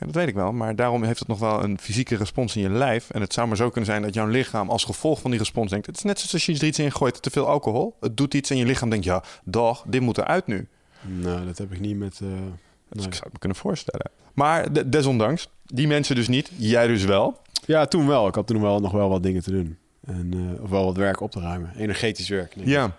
Ja, 0.00 0.06
dat 0.06 0.14
weet 0.14 0.28
ik 0.28 0.34
wel, 0.34 0.52
maar 0.52 0.76
daarom 0.76 1.02
heeft 1.02 1.18
het 1.18 1.28
nog 1.28 1.38
wel 1.38 1.62
een 1.64 1.78
fysieke 1.78 2.16
respons 2.16 2.56
in 2.56 2.62
je 2.62 2.70
lijf. 2.70 3.10
En 3.10 3.20
het 3.20 3.32
zou 3.32 3.48
maar 3.48 3.56
zo 3.56 3.68
kunnen 3.70 3.90
zijn 3.90 4.02
dat 4.02 4.14
jouw 4.14 4.26
lichaam 4.26 4.70
als 4.70 4.84
gevolg 4.84 5.20
van 5.20 5.30
die 5.30 5.38
respons 5.38 5.70
denkt... 5.70 5.86
het 5.86 5.96
is 5.96 6.02
net 6.02 6.18
zoals 6.18 6.32
als 6.32 6.46
je 6.46 6.54
er 6.54 6.64
iets 6.64 6.78
in 6.78 6.92
gooit, 6.92 7.22
te 7.22 7.30
veel 7.30 7.46
alcohol. 7.46 7.96
Het 8.00 8.16
doet 8.16 8.34
iets 8.34 8.50
en 8.50 8.56
je 8.56 8.64
lichaam 8.64 8.90
denkt, 8.90 9.04
ja, 9.04 9.22
dag, 9.44 9.84
dit 9.86 10.00
moet 10.00 10.18
eruit 10.18 10.46
nu. 10.46 10.68
Nou, 11.00 11.46
dat 11.46 11.58
heb 11.58 11.72
ik 11.72 11.80
niet 11.80 11.96
met... 11.98 12.18
eh, 12.22 12.28
nee. 12.28 13.06
ik 13.06 13.14
zou 13.14 13.22
het 13.24 13.32
me 13.32 13.38
kunnen 13.38 13.58
voorstellen. 13.58 14.10
Maar 14.34 14.72
de- 14.72 14.88
desondanks, 14.88 15.48
die 15.64 15.86
mensen 15.86 16.14
dus 16.14 16.28
niet, 16.28 16.50
jij 16.56 16.86
dus 16.86 17.04
wel. 17.04 17.40
Ja, 17.66 17.86
toen 17.86 18.06
wel. 18.06 18.28
Ik 18.28 18.34
had 18.34 18.46
toen 18.46 18.60
wel 18.60 18.80
nog 18.80 18.92
wel 18.92 19.08
wat 19.08 19.22
dingen 19.22 19.42
te 19.42 19.50
doen. 19.50 19.78
En, 20.06 20.54
eh, 20.56 20.62
of 20.62 20.70
wel 20.70 20.84
wat 20.84 20.96
werk 20.96 21.20
op 21.20 21.30
te 21.30 21.40
ruimen. 21.40 21.72
Energetisch 21.76 22.28
werk. 22.28 22.54
denk 22.54 22.66
ik. 22.66 22.72
Ja, 22.72 22.90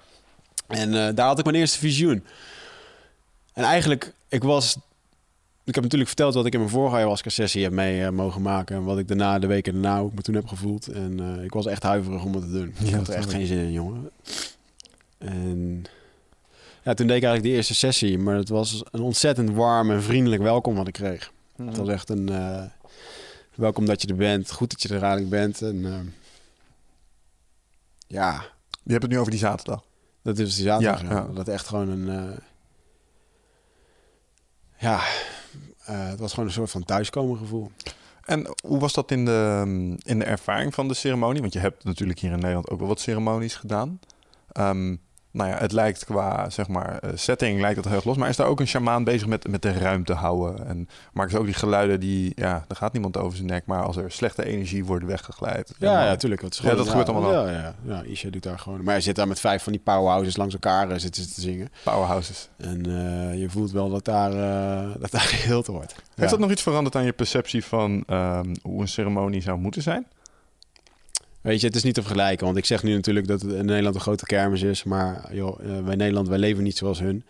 En 0.68 1.08
eh, 1.08 1.16
daar 1.16 1.28
had 1.28 1.40
ik 1.40 1.46
mijn 1.46 1.58
eerste 1.58 1.80
visioen. 1.80 2.24
En 3.54 3.64
eigenlijk, 3.64 4.14
ik 4.30 4.44
was... 4.44 4.78
Ik 5.64 5.74
heb 5.76 5.84
natuurlijk 5.84 6.10
verteld 6.10 6.34
wat 6.34 6.46
ik 6.46 6.54
in 6.54 6.60
mijn 6.60 6.72
vorige 6.72 6.96
ayahuasca-sessie 6.96 7.64
heb 7.64 7.72
mee 7.72 8.04
eh, 8.04 8.10
mogen 8.10 8.42
maken. 8.42 8.76
En 8.76 8.84
wat 8.84 8.98
ik 8.98 9.08
daarna, 9.08 9.40
de 9.40 9.48
weken 9.48 9.74
daarna, 9.82 10.00
ik 10.08 10.14
me 10.14 10.22
toen 10.22 10.36
heb 10.36 10.48
gevoeld. 10.48 10.88
En 10.88 11.20
eh, 11.38 11.44
ik 11.44 11.54
was 11.54 11.66
echt 11.66 11.84
huiverig 11.84 12.24
om 12.24 12.34
het 12.34 12.44
te 12.44 12.52
doen. 12.52 12.68
ik 12.68 12.88
Ja, 12.88 12.98
had 12.98 13.08
er 13.08 13.14
echt 13.14 13.30
geen 13.32 13.46
zin 13.46 13.58
in, 13.58 13.72
jongen. 13.72 14.10
En 15.18 15.84
ja, 16.84 16.94
toen 16.94 17.08
deed 17.08 17.18
ik 17.18 17.24
eigenlijk 17.24 17.44
de 17.44 17.50
eerste 17.50 17.76
sessie. 17.76 18.18
Maar 18.18 18.36
het 18.36 18.50
was 18.50 18.84
een 18.92 19.02
ontzettend 19.02 19.50
warm 19.52 19.92
en 19.92 20.04
vriendelijk 20.04 20.42
welkom 20.42 20.76
wat 20.76 20.88
ik 20.88 20.94
kreeg. 20.94 21.32
Het 21.56 21.78
was 21.78 21.88
echt 21.88 22.10
een... 22.10 22.30
eh, 22.30 22.64
welkom 23.56 23.86
dat 23.86 24.02
je 24.02 24.08
er 24.08 24.16
bent. 24.16 24.52
Goed 24.52 24.70
dat 24.70 24.82
je 24.82 24.88
er 24.88 25.02
eigenlijk 25.02 25.30
bent. 25.30 25.62
En 25.62 26.14
ja, 28.08 28.44
je 28.84 28.92
hebt 28.92 29.04
het 29.04 29.12
nu 29.12 29.20
over 29.20 29.32
die 29.32 29.40
zaterdag. 29.40 29.84
dat 30.22 30.38
is 30.38 30.56
die 30.56 30.66
zaterdag. 30.66 31.02
Ja, 31.02 31.10
Ja, 31.10 31.16
ja. 31.28 31.34
Dat 31.34 31.48
echt 31.48 31.68
gewoon 31.68 31.90
een... 31.90 32.40
ja, 34.78 35.02
het 35.98 36.20
was 36.20 36.34
gewoon 36.34 36.46
een 36.46 36.56
soort 36.56 36.72
van 36.72 36.84
thuiskomen 36.84 37.38
gevoel. 37.38 37.72
En 38.26 38.48
hoe 38.66 38.80
was 38.80 38.94
dat 38.94 39.12
in 39.12 39.26
de, 39.26 39.64
in 40.04 40.20
de 40.20 40.26
ervaring 40.26 40.74
van 40.74 40.88
de 40.88 40.94
ceremonie? 40.94 41.42
Want 41.42 41.54
je 41.54 41.60
hebt 41.60 41.84
natuurlijk 41.84 42.20
hier 42.20 42.32
in 42.32 42.40
Nederland 42.40 42.70
ook 42.70 42.80
wel 42.80 42.88
wat 42.88 43.00
ceremonies 43.00 43.56
gedaan. 43.56 44.00
Ehm, 44.52 44.96
nou 45.32 45.50
ja, 45.50 45.58
het 45.58 45.72
lijkt 45.72 46.06
qua 46.06 46.50
zeg 46.50 46.68
maar, 46.68 46.98
eh, 47.00 47.10
setting 47.16 47.60
lijkt 47.60 47.76
het 47.78 47.86
heel 47.86 47.96
erg 47.96 48.06
los. 48.06 48.18
Maar 48.18 48.30
is 48.30 48.36
daar 48.36 48.48
ook 48.48 48.60
een 48.60 48.68
shamaan 48.68 49.04
bezig 49.04 49.28
met, 49.28 49.48
met 49.48 49.62
de 49.62 49.72
ruimte 49.72 50.14
houden? 50.14 50.68
En 50.68 50.90
maken 51.14 51.32
ze 51.32 51.38
ook 51.40 51.46
die 51.46 51.54
geluiden 51.54 52.00
die... 52.00 52.32
Ja, 52.36 52.66
er 52.68 52.76
gaat 52.76 52.94
niemand 52.94 53.18
over 53.18 53.36
zijn 53.38 53.48
nek. 53.50 53.66
Maar 53.66 53.84
als 53.84 53.98
er 53.98 54.12
slechte 54.12 54.46
energie 54.46 54.86
wordt 54.86 55.06
weggegeleid. 55.06 55.74
Ja, 55.78 55.96
dan- 55.96 56.06
ja, 56.06 56.16
tuurlijk. 56.16 56.42
Ja, 56.42 56.76
dat 56.76 56.88
gebeurt 56.90 57.10
allemaal 57.10 57.46
Ja, 57.46 57.52
ja, 57.52 57.76
ja. 57.86 58.02
Isha 58.04 58.30
doet 58.30 58.44
daar 58.44 58.60
gewoon... 58.60 58.84
Maar 58.84 58.94
hij 58.94 59.02
zit 59.02 59.16
daar 59.16 59.28
met 59.28 59.40
vijf 59.40 59.64
van 59.64 59.72
die 59.72 59.82
powerhouses 59.82 60.38
langs 60.38 60.54
elkaar 60.54 60.90
eh, 60.90 60.98
zitten 60.98 61.24
ze 61.24 61.34
te 61.34 61.42
zingen. 61.42 61.70
Powerhouses. 61.84 62.50
En 62.58 62.86
eh, 62.86 63.40
je 63.40 63.50
voelt 63.50 63.72
wel 63.72 63.90
dat 63.90 64.06
daar, 64.06 64.32
eh, 64.32 64.90
dat 65.00 65.12
daar 65.12 65.22
geheeld 65.22 65.68
wordt. 65.68 65.96
Heeft 66.16 66.30
dat 66.30 66.40
nog 66.40 66.52
iets 66.52 66.62
veranderd 66.62 66.96
aan 66.96 67.06
je 67.06 67.14
perceptie 67.14 67.66
van 67.66 68.04
ehm, 68.08 68.56
hoe 68.62 68.82
een 68.82 68.88
ceremonie 68.88 69.42
zou 69.42 69.58
moeten 69.60 69.82
zijn? 69.82 70.08
Weet 71.42 71.62
je, 71.62 71.68
het 71.68 71.76
is 71.76 71.84
niet 71.84 71.94
te 71.94 72.02
vergelijken. 72.02 72.46
Want 72.46 72.58
ik 72.58 72.66
zeg 72.66 72.84
nu 72.84 72.94
natuurlijk 72.94 73.28
dat 73.28 73.42
het 73.42 73.52
in 73.54 73.66
Nederland 73.66 73.96
een 73.96 74.02
grote 74.02 74.26
kermis 74.26 74.62
is. 74.62 74.84
Maar 74.84 75.36
joh, 75.36 75.60
eh, 75.64 75.84
wij 75.84 75.96
Nederland, 75.96 76.28
wij 76.28 76.38
leven 76.38 76.64
niet 76.64 76.78
zoals 76.78 77.00
hun. 77.00 77.24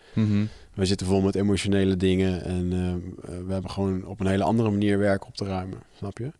Wij 0.74 0.86
zitten 0.86 1.06
vol 1.06 1.20
met 1.20 1.34
emotionele 1.34 1.96
dingen. 1.96 2.44
En 2.44 2.72
eh, 2.72 3.34
we 3.46 3.52
hebben 3.52 3.70
gewoon 3.70 4.04
op 4.06 4.20
een 4.20 4.26
hele 4.26 4.42
andere 4.42 4.70
manier 4.70 4.98
werk 4.98 5.26
op 5.26 5.34
te 5.36 5.44
ruimen. 5.44 5.78
Snap 5.96 6.18
je? 6.18 6.32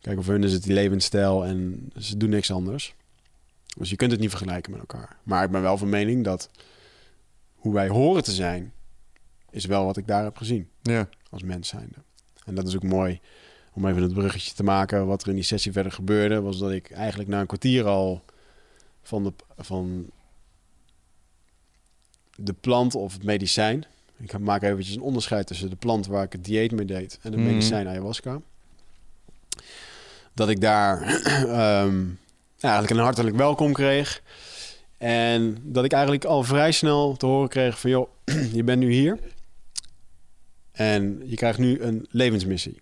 Kijk, 0.00 0.22
voor 0.22 0.32
hun 0.32 0.44
is 0.44 0.52
het 0.52 0.62
die 0.62 0.72
levensstijl 0.72 1.44
en 1.44 1.88
ze 1.96 2.16
doen 2.16 2.30
niks 2.30 2.50
anders. 2.50 2.94
Dus 3.78 3.90
je 3.90 3.96
kunt 3.96 4.10
het 4.10 4.20
niet 4.20 4.30
vergelijken 4.30 4.70
met 4.70 4.80
elkaar. 4.80 5.16
Maar 5.22 5.44
ik 5.44 5.50
ben 5.50 5.62
wel 5.62 5.78
van 5.78 5.88
mening 5.88 6.24
dat 6.24 6.50
hoe 7.54 7.74
wij 7.74 7.88
horen 7.88 8.22
te 8.22 8.32
zijn, 8.32 8.72
is 9.50 9.64
wel 9.64 9.84
wat 9.84 9.96
ik 9.96 10.06
daar 10.06 10.24
heb 10.24 10.36
gezien 10.36 10.68
Ja. 10.82 11.08
als 11.30 11.42
mens 11.42 11.68
zijnde. 11.68 11.94
En 12.44 12.54
dat 12.54 12.66
is 12.68 12.74
ook 12.76 12.82
mooi 12.82 13.20
om 13.78 13.86
even 13.86 14.02
het 14.02 14.12
bruggetje 14.12 14.54
te 14.54 14.62
maken. 14.62 15.06
Wat 15.06 15.22
er 15.22 15.28
in 15.28 15.34
die 15.34 15.44
sessie 15.44 15.72
verder 15.72 15.92
gebeurde, 15.92 16.40
was 16.40 16.58
dat 16.58 16.70
ik 16.70 16.90
eigenlijk 16.90 17.28
na 17.30 17.40
een 17.40 17.46
kwartier 17.46 17.84
al 17.86 18.24
van 19.02 19.22
de, 19.24 19.32
van 19.56 20.10
de 22.36 22.52
plant 22.52 22.94
of 22.94 23.12
het 23.12 23.24
medicijn. 23.24 23.84
Ik 24.16 24.38
maak 24.38 24.62
eventjes 24.62 24.94
een 24.96 25.02
onderscheid 25.02 25.46
tussen 25.46 25.70
de 25.70 25.76
plant 25.76 26.06
waar 26.06 26.24
ik 26.24 26.32
het 26.32 26.44
dieet 26.44 26.72
mee 26.72 26.84
deed 26.84 27.18
en 27.22 27.30
de 27.30 27.36
Mhm. 27.36 27.46
medicijn 27.46 27.88
ayahuasca. 27.88 28.40
Dat 30.34 30.48
ik 30.48 30.60
daar 30.60 31.02
ehm, 31.62 32.04
eigenlijk 32.60 32.90
een 32.90 32.98
hartelijk 33.04 33.36
welkom 33.36 33.72
kreeg. 33.72 34.22
En 34.96 35.58
dat 35.62 35.84
ik 35.84 35.92
eigenlijk 35.92 36.24
al 36.24 36.42
vrij 36.42 36.72
snel 36.72 37.16
te 37.16 37.26
horen 37.26 37.48
kreeg 37.48 37.80
van... 37.80 37.90
joh, 37.90 38.08
je 38.58 38.64
bent 38.64 38.78
nu 38.80 38.92
hier. 38.92 39.18
En 40.72 41.22
je 41.24 41.36
krijgt 41.36 41.58
nu 41.58 41.80
een 41.80 42.06
levensmissie. 42.10 42.80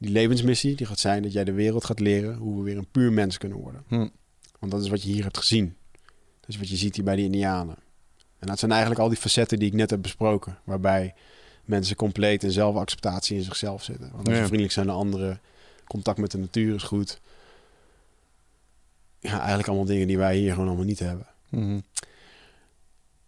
Die 0.00 0.10
levensmissie 0.10 0.76
die 0.76 0.86
gaat 0.86 0.98
zijn 0.98 1.22
dat 1.22 1.32
jij 1.32 1.44
de 1.44 1.52
wereld 1.52 1.84
gaat 1.84 2.00
leren... 2.00 2.36
hoe 2.36 2.56
we 2.56 2.62
weer 2.62 2.76
een 2.76 2.90
puur 2.90 3.12
mens 3.12 3.38
kunnen 3.38 3.58
worden. 3.58 3.84
Hm. 3.88 4.08
Want 4.58 4.72
dat 4.72 4.82
is 4.82 4.88
wat 4.88 5.02
je 5.02 5.12
hier 5.12 5.22
hebt 5.22 5.38
gezien. 5.38 5.76
Dat 6.40 6.48
is 6.48 6.56
wat 6.58 6.68
je 6.68 6.76
ziet 6.76 6.96
hier 6.96 7.04
bij 7.04 7.16
de 7.16 7.22
Indianen. 7.22 7.76
En 8.38 8.46
dat 8.46 8.58
zijn 8.58 8.70
eigenlijk 8.70 9.00
al 9.00 9.08
die 9.08 9.18
facetten 9.18 9.58
die 9.58 9.68
ik 9.68 9.74
net 9.74 9.90
heb 9.90 10.02
besproken. 10.02 10.58
Waarbij 10.64 11.14
mensen 11.64 11.96
compleet 11.96 12.42
in 12.42 12.50
zelfacceptatie 12.50 13.36
in 13.36 13.42
zichzelf 13.42 13.82
zitten. 13.82 14.10
Want 14.12 14.26
ze 14.28 14.32
Ja. 14.34 14.38
vriendelijk 14.38 14.72
zijn 14.72 14.86
naar 14.86 14.94
anderen, 14.96 15.40
contact 15.86 16.18
met 16.18 16.30
de 16.30 16.38
natuur 16.38 16.74
is 16.74 16.82
goed. 16.82 17.20
Ja, 19.18 19.38
eigenlijk 19.38 19.68
allemaal 19.68 19.86
dingen 19.86 20.06
die 20.06 20.18
wij 20.18 20.36
hier 20.36 20.50
gewoon 20.52 20.66
allemaal 20.66 20.84
niet 20.84 20.98
hebben. 20.98 21.26
Mhm. 21.48 21.80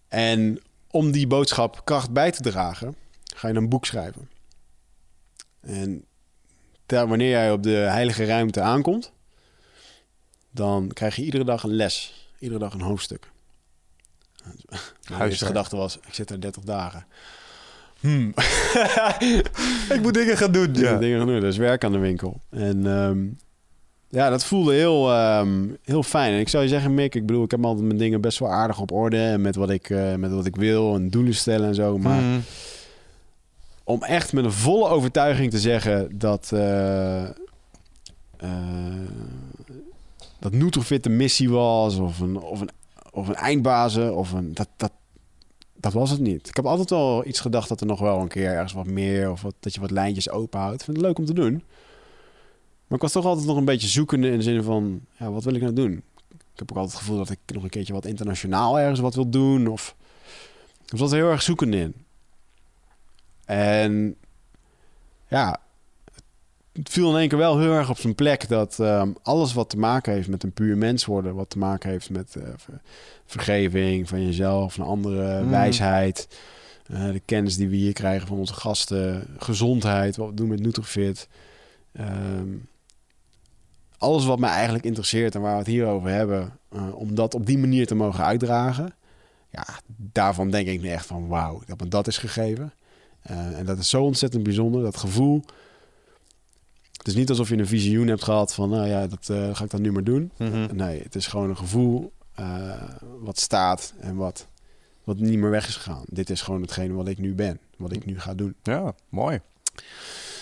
En 0.09 0.61
om 0.90 1.11
die 1.11 1.27
boodschap 1.27 1.85
kracht 1.85 2.11
bij 2.11 2.31
te 2.31 2.43
dragen, 2.43 2.97
ga 3.35 3.49
je 3.49 3.55
een 3.55 3.69
boek 3.69 3.86
schrijven. 3.86 4.28
En 5.61 6.05
ter, 6.86 7.06
wanneer 7.09 7.30
jij 7.30 7.52
op 7.52 7.62
de 7.62 7.70
heilige 7.70 8.24
ruimte 8.24 8.60
aankomt, 8.60 9.12
dan 10.50 10.90
krijg 10.92 11.16
je 11.16 11.24
iedere 11.24 11.44
dag 11.44 11.62
een 11.62 11.74
les. 11.74 12.26
Iedere 12.38 12.60
dag 12.60 12.74
een 12.74 12.80
hoofdstuk. 12.80 13.30
Mijn 15.10 15.22
eerste 15.22 15.46
gedachte 15.46 15.76
was, 15.76 15.96
ik 16.06 16.14
zit 16.14 16.30
er 16.30 16.40
30 16.40 16.62
dagen. 16.62 17.06
Hmm. 18.00 18.34
Ik 19.94 19.98
moet 20.02 20.14
dingen 20.14 20.36
gaan 20.36 20.52
doen. 20.52 20.74
Ja. 20.74 20.96
dingen 20.96 21.18
gaan 21.18 21.26
doen. 21.26 21.44
Is 21.44 21.56
werk 21.56 21.84
aan 21.84 21.92
de 21.92 21.98
winkel. 21.98 22.40
En 22.50 22.86
ehm, 22.86 23.18
ja, 24.09 24.30
dat 24.30 24.44
voelde 24.44 24.74
heel, 24.74 25.12
ehm, 25.12 25.68
heel 25.84 26.02
fijn. 26.02 26.32
En 26.32 26.40
ik 26.40 26.48
zou 26.48 26.62
je 26.62 26.68
zeggen, 26.68 26.94
Mick, 26.94 27.14
ik 27.14 27.26
bedoel, 27.26 27.44
ik 27.44 27.50
heb 27.50 27.64
altijd 27.64 27.86
mijn 27.86 27.98
dingen 27.98 28.20
best 28.20 28.38
wel 28.38 28.50
aardig 28.52 28.80
op 28.80 28.92
orde. 28.92 29.16
En 29.16 29.40
met 29.40 29.56
wat 29.56 29.70
ik, 29.70 29.90
eh, 29.90 30.14
met 30.14 30.30
wat 30.32 30.46
ik 30.46 30.56
wil 30.56 30.94
en 30.94 31.10
doelen 31.10 31.34
stellen 31.34 31.68
en 31.68 31.74
zo. 31.74 31.98
Maar 31.98 32.20
Mhm. 32.22 32.38
Om 33.93 34.02
echt 34.02 34.32
met 34.32 34.44
een 34.44 34.52
volle 34.52 34.89
overtuiging 34.89 35.51
te 35.51 35.59
zeggen 35.59 36.19
dat... 36.19 36.51
eh 36.52 37.28
eh, 38.43 38.51
dat 40.39 40.52
Nutrofit 40.52 41.06
een 41.06 41.16
missie 41.16 41.51
was 41.51 41.97
of 41.97 42.20
een, 42.20 42.36
of 42.36 42.60
een, 42.60 42.70
of 43.10 43.28
een 43.28 43.35
eindbazen 43.35 44.16
of 44.16 44.32
een... 44.32 44.55
Dat, 44.55 44.69
dat, 44.77 44.93
dat 45.74 45.93
was 45.93 46.10
het 46.10 46.20
niet. 46.20 46.48
Ik 46.48 46.56
heb 46.56 46.66
altijd 46.66 46.90
wel 46.90 47.27
iets 47.27 47.40
gedacht 47.40 47.69
dat 47.69 47.81
er 47.81 47.86
nog 47.86 48.01
wel 48.01 48.20
een 48.20 48.28
keer 48.28 48.48
ergens 48.48 48.73
wat 48.73 48.86
meer... 48.86 49.31
of 49.31 49.43
wat, 49.43 49.55
dat 49.60 49.74
je 49.74 49.81
wat 49.81 49.90
lijntjes 49.90 50.31
open 50.31 50.60
houdt. 50.60 50.78
Ik 50.78 50.85
vind 50.85 50.97
het 50.97 51.06
leuk 51.06 51.19
om 51.19 51.24
te 51.24 51.35
doen. 51.35 51.52
Maar 52.86 52.98
ik 52.98 53.01
was 53.01 53.12
toch 53.12 53.24
altijd 53.24 53.47
nog 53.47 53.56
een 53.56 53.64
beetje 53.64 53.89
zoekende 53.89 54.31
in 54.31 54.36
de 54.36 54.43
zin 54.43 54.62
van... 54.62 55.01
Ja, 55.19 55.31
wat 55.31 55.44
wil 55.44 55.55
ik 55.55 55.62
nou 55.62 55.74
doen? 55.74 56.02
Ik 56.28 56.59
heb 56.59 56.70
ook 56.70 56.77
altijd 56.77 56.97
het 56.97 57.05
gevoel 57.05 57.19
dat 57.19 57.31
ik 57.31 57.39
nog 57.47 57.62
een 57.62 57.70
keertje 57.70 57.93
wat 57.93 58.06
internationaal 58.06 58.78
ergens 58.78 59.01
wat 59.01 59.14
wil 59.14 59.28
doen. 59.28 59.66
Of... 59.66 59.97
Ik 60.93 60.98
was 60.98 61.10
heel 61.10 61.31
erg 61.31 61.43
zoekende 61.43 61.77
in. 61.77 61.94
En 63.56 64.16
ja, 65.28 65.60
het 66.72 66.88
viel 66.88 67.10
in 67.10 67.16
één 67.16 67.28
keer 67.28 67.38
wel 67.38 67.58
heel 67.58 67.72
erg 67.72 67.90
op 67.90 67.98
zijn 67.98 68.14
plek 68.14 68.48
dat 68.48 68.78
ehm, 68.80 69.12
alles 69.22 69.52
wat 69.52 69.70
te 69.70 69.78
maken 69.78 70.12
heeft 70.12 70.28
met 70.28 70.42
een 70.42 70.52
puur 70.52 70.76
mens 70.76 71.04
worden, 71.04 71.34
wat 71.34 71.50
te 71.50 71.58
maken 71.58 71.90
heeft 71.90 72.10
met 72.10 72.36
eh, 72.36 72.42
ver- 72.56 72.80
vergeving 73.26 74.08
van 74.08 74.24
jezelf, 74.24 74.74
van 74.74 74.84
andere 74.86 75.42
Mm. 75.42 75.50
wijsheid, 75.50 76.28
eh, 76.86 77.10
de 77.12 77.20
kennis 77.24 77.56
die 77.56 77.68
we 77.68 77.76
hier 77.76 77.92
krijgen 77.92 78.26
van 78.28 78.38
onze 78.38 78.54
gasten, 78.54 79.26
gezondheid, 79.38 80.16
wat 80.16 80.28
we 80.28 80.34
doen 80.34 80.48
met 80.48 80.60
Nutrifit. 80.60 81.28
ehm, 81.92 82.48
alles 83.98 84.24
wat 84.24 84.38
mij 84.38 84.50
eigenlijk 84.50 84.84
interesseert 84.84 85.34
en 85.34 85.40
waar 85.40 85.52
we 85.52 85.58
het 85.58 85.66
hier 85.66 85.86
over 85.86 86.10
hebben, 86.10 86.58
eh, 86.70 86.94
om 86.94 87.14
dat 87.14 87.34
op 87.34 87.46
die 87.46 87.58
manier 87.58 87.86
te 87.86 87.94
mogen 87.94 88.24
uitdragen. 88.24 88.94
Ja, 89.50 89.66
daarvan 89.86 90.50
denk 90.50 90.68
ik 90.68 90.80
nu 90.80 90.88
echt 90.88 91.06
van 91.06 91.28
wauw, 91.28 91.62
dat 91.66 91.80
me 91.80 91.88
dat 91.88 92.06
is 92.06 92.18
gegeven. 92.18 92.72
Eh, 93.23 93.59
en 93.59 93.66
dat 93.66 93.78
is 93.78 93.89
zo 93.89 94.03
ontzettend 94.03 94.43
bijzonder, 94.43 94.82
dat 94.82 94.97
gevoel. 94.97 95.43
Het 96.93 97.07
is 97.07 97.15
niet 97.15 97.28
alsof 97.28 97.49
je 97.49 97.57
een 97.57 97.66
visioen 97.66 98.07
hebt 98.07 98.24
gehad 98.24 98.55
van, 98.55 98.70
nou 98.70 98.89
ja, 98.89 99.07
dat 99.07 99.28
eh, 99.28 99.55
ga 99.55 99.65
ik 99.65 99.70
dan 99.70 99.82
nu 99.82 99.93
maar 99.93 100.05
doen. 100.05 100.31
Mhm. 100.36 100.77
Nee, 100.77 101.03
het 101.03 101.15
is 101.15 101.27
gewoon 101.27 101.49
een 101.49 101.57
gevoel 101.57 102.12
eh, 102.35 102.82
wat 103.20 103.39
staat 103.39 103.94
en 104.01 104.16
wat, 104.16 104.47
wat 105.05 105.19
niet 105.19 105.39
meer 105.39 105.51
weg 105.51 105.69
is 105.69 105.77
gegaan. 105.77 106.05
Dit 106.07 106.31
is 106.31 106.43
gewoon 106.43 106.62
hetgene 106.62 106.94
wat 106.94 107.09
ik 107.09 107.19
nu 107.19 107.35
ben, 107.35 107.59
wat 107.77 107.93
ik 107.93 108.05
nu 108.05 108.20
ga 108.20 108.35
doen. 108.35 108.55
Ja, 108.62 108.94
mooi. 109.09 109.40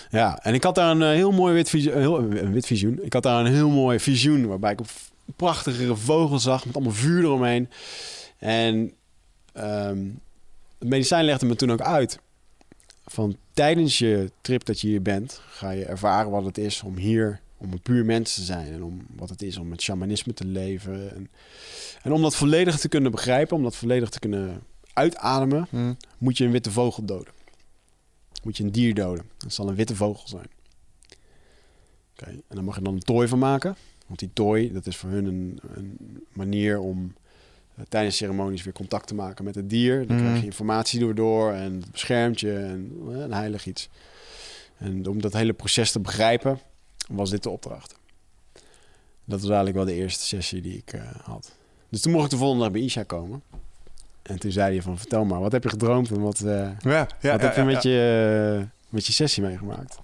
Ja, 0.09 0.43
en 0.43 0.53
ik 0.53 0.63
had 0.63 0.75
daar 0.75 0.91
een 0.91 1.01
heel 1.01 1.31
mooi 1.31 1.53
wit, 1.53 1.69
visioen, 1.69 1.97
heel, 1.97 2.19
een 2.19 2.51
wit 2.51 2.65
visioen. 2.65 2.99
Ik 3.01 3.13
had 3.13 3.23
daar 3.23 3.45
een 3.45 3.53
heel 3.53 3.69
mooi 3.69 3.99
visioen 3.99 4.47
waarbij 4.47 4.71
ik 4.71 4.79
een 4.79 4.85
prachtige 5.35 5.95
vogel 5.95 6.39
zag 6.39 6.65
met 6.65 6.75
allemaal 6.75 6.93
vuur 6.93 7.23
eromheen. 7.23 7.69
En 8.37 8.93
ehm, 9.53 10.05
het 10.79 10.89
medicijn 10.89 11.25
legde 11.25 11.45
me 11.45 11.55
toen 11.55 11.71
ook 11.71 11.81
uit. 11.81 12.19
Van 13.11 13.37
tijdens 13.53 13.97
je 13.97 14.31
trip 14.41 14.65
dat 14.65 14.81
je 14.81 14.87
hier 14.87 15.01
bent, 15.01 15.41
ga 15.47 15.69
je 15.71 15.85
ervaren 15.85 16.31
wat 16.31 16.45
het 16.45 16.57
is 16.57 16.81
om 16.81 16.95
hier, 16.97 17.41
om 17.57 17.71
een 17.71 17.81
puur 17.81 18.05
mens 18.05 18.33
te 18.33 18.41
zijn. 18.41 18.73
En 18.73 18.83
om 18.83 19.05
wat 19.15 19.29
het 19.29 19.41
is 19.41 19.57
om 19.57 19.67
met 19.67 19.81
shamanisme 19.81 20.33
te 20.33 20.45
leven. 20.45 21.15
En, 21.15 21.29
en 22.01 22.11
om 22.11 22.21
dat 22.21 22.35
volledig 22.35 22.79
te 22.79 22.89
kunnen 22.89 23.11
begrijpen, 23.11 23.55
om 23.57 23.63
dat 23.63 23.75
volledig 23.75 24.09
te 24.09 24.19
kunnen 24.19 24.63
uitademen, 24.93 25.67
Hm. 25.69 25.93
moet 26.17 26.37
je 26.37 26.45
een 26.45 26.51
witte 26.51 26.71
vogel 26.71 27.05
doden. 27.05 27.33
Moet 28.43 28.57
je 28.57 28.63
een 28.63 28.71
dier 28.71 28.93
doden. 28.93 29.25
Dat 29.37 29.53
zal 29.53 29.69
een 29.69 29.75
witte 29.75 29.95
vogel 29.95 30.27
zijn. 30.27 30.47
Oké, 32.11 32.29
en 32.29 32.55
dan 32.55 32.63
mag 32.63 32.75
je 32.75 32.81
dan 32.81 32.93
een 32.93 32.99
tooi 32.99 33.27
van 33.27 33.39
maken. 33.39 33.75
Want 34.07 34.19
die 34.19 34.33
tooi, 34.33 34.71
dat 34.71 34.85
is 34.87 34.97
voor 34.97 35.09
hun 35.09 35.25
een, 35.25 35.59
een 35.75 35.97
manier 36.33 36.79
om 36.79 37.13
tijdens 37.89 38.17
ceremonies 38.17 38.63
weer 38.63 38.73
contact 38.73 39.07
te 39.07 39.15
maken 39.15 39.45
met 39.45 39.55
het 39.55 39.69
dier. 39.69 40.07
Dan 40.07 40.15
Mhm. 40.15 40.25
krijg 40.25 40.39
je 40.39 40.45
informatie 40.45 40.99
door 40.99 41.15
door 41.15 41.51
en 41.53 41.73
het 41.75 41.91
beschermt 41.91 42.39
je 42.39 42.53
en 42.57 42.91
eh, 43.09 43.19
een 43.19 43.33
heilig 43.33 43.65
iets. 43.65 43.89
En 44.77 45.07
om 45.07 45.21
dat 45.21 45.33
hele 45.33 45.53
proces 45.53 45.91
te 45.91 45.99
begrijpen, 45.99 46.59
was 47.09 47.29
dit 47.29 47.43
de 47.43 47.49
opdracht. 47.49 47.95
Dat 49.25 49.39
was 49.39 49.49
eigenlijk 49.49 49.75
wel 49.75 49.85
de 49.85 49.93
eerste 49.93 50.23
sessie 50.25 50.61
die 50.61 50.77
ik 50.77 50.93
eh, 50.93 51.01
had. 51.23 51.51
Dus 51.89 52.01
toen 52.01 52.11
mocht 52.11 52.25
ik 52.25 52.31
de 52.31 52.37
volgende 52.37 52.63
dag 52.63 52.71
bij 52.71 52.81
Isha 52.81 53.03
komen. 53.03 53.41
En 54.21 54.39
toen 54.39 54.51
zei 54.51 54.73
hij 54.73 54.81
van, 54.81 54.97
vertel 54.97 55.25
maar, 55.25 55.39
wat 55.39 55.51
heb 55.51 55.63
je 55.63 55.69
gedroomd 55.69 56.09
en 56.11 56.21
wat, 56.21 56.39
eh, 56.39 56.45
Ja, 56.45 56.77
ja, 56.81 56.99
wat 56.99 57.07
ja, 57.21 57.37
heb 57.37 57.55
je 57.55 57.63
met, 57.63 57.83
je, 57.83 58.65
met 58.89 59.05
je 59.05 59.13
sessie 59.13 59.43
meegemaakt? 59.43 59.97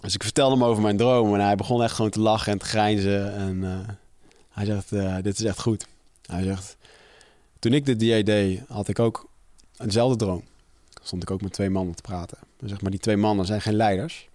Dus 0.00 0.14
ik 0.14 0.22
vertelde 0.22 0.54
hem 0.54 0.64
over 0.64 0.82
mijn 0.82 0.96
droom 0.96 1.34
en 1.34 1.40
hij 1.40 1.54
begon 1.56 1.82
echt 1.82 1.94
gewoon 1.94 2.10
te 2.10 2.20
lachen 2.20 2.52
en 2.52 2.58
te 2.58 2.64
grijnzen. 2.64 3.34
En 3.34 3.86
hij 4.50 4.64
zegt, 4.64 4.90
dit 5.24 5.38
is 5.38 5.44
echt 5.44 5.60
goed. 5.60 5.86
Hij 6.26 6.42
zegt, 6.42 6.76
toen 7.58 7.72
ik 7.72 7.86
dit 7.86 7.98
dieet 7.98 8.26
deed, 8.26 8.62
had 8.68 8.88
ik 8.88 8.98
ook 8.98 9.28
eenzelfde 9.76 10.16
droom. 10.16 10.44
Stond 11.02 11.22
ik 11.22 11.30
ook 11.30 11.42
met 11.42 11.52
twee 11.52 11.70
mannen 11.70 11.94
te 11.94 12.02
praten. 12.02 12.38
Hij 12.58 12.68
zegt, 12.68 12.82
maar 12.82 12.90
die 12.90 13.00
twee 13.00 13.16
mannen 13.16 13.46
zijn 13.46 13.60
geen 13.60 13.74
leiders. 13.74 14.28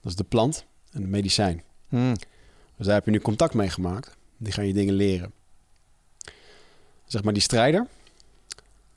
Dat 0.00 0.10
is 0.10 0.16
de 0.16 0.24
plant 0.24 0.64
en 0.90 1.00
het 1.00 1.10
medicijn. 1.10 1.62
Hm. 1.88 2.14
Dus 2.76 2.86
daar 2.86 2.94
heb 2.94 3.04
je 3.04 3.10
nu 3.10 3.20
contact 3.20 3.54
mee 3.54 3.70
gemaakt. 3.70 4.16
Die 4.36 4.52
gaan 4.52 4.66
je 4.66 4.72
dingen 4.72 4.94
leren. 4.94 5.32
Zeg 7.06 7.22
maar, 7.22 7.32
die 7.32 7.42
strijder, 7.42 7.86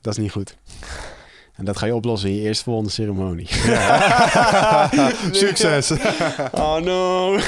dat 0.00 0.12
is 0.12 0.22
niet 0.22 0.32
goed. 0.32 0.56
En 1.60 1.66
dat 1.66 1.76
ga 1.76 1.86
je 1.86 1.94
oplossen 1.94 2.28
in 2.28 2.34
je 2.34 2.40
eerstvolgende 2.40 2.90
ceremonie. 2.90 3.46
Succes. 5.44 5.90
Oh 6.52 6.76
no. 6.76 7.38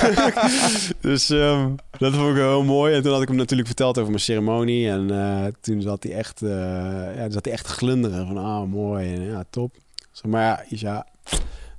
dus 1.01 1.31
ehm, 1.31 1.71
dat 1.99 2.15
vond 2.15 2.29
ik 2.29 2.35
heel 2.35 2.63
mooi. 2.65 2.95
En 2.95 3.03
toen 3.03 3.13
had 3.13 3.23
ik 3.23 3.29
hem 3.29 3.37
natuurlijk 3.37 3.69
verteld 3.69 3.99
over 3.99 4.11
mijn 4.11 4.23
ceremonie. 4.23 4.89
En 4.89 5.11
eh, 5.11 5.47
toen 5.61 5.83
zat 5.83 6.03
hij 6.03 6.13
echt, 6.13 6.43
eh 6.43 7.17
ja, 7.17 7.31
zat 7.31 7.45
hij 7.45 7.55
echt 7.55 7.67
te 7.67 7.73
glunderen. 7.73 8.27
Van, 8.27 8.37
ah, 8.37 8.63
mooi. 8.63 9.15
En, 9.15 9.23
ja, 9.23 9.45
top. 9.51 9.75
Zeg, 10.11 10.31
maar 10.31 10.43
ja, 10.43 10.65
Isha, 10.69 11.07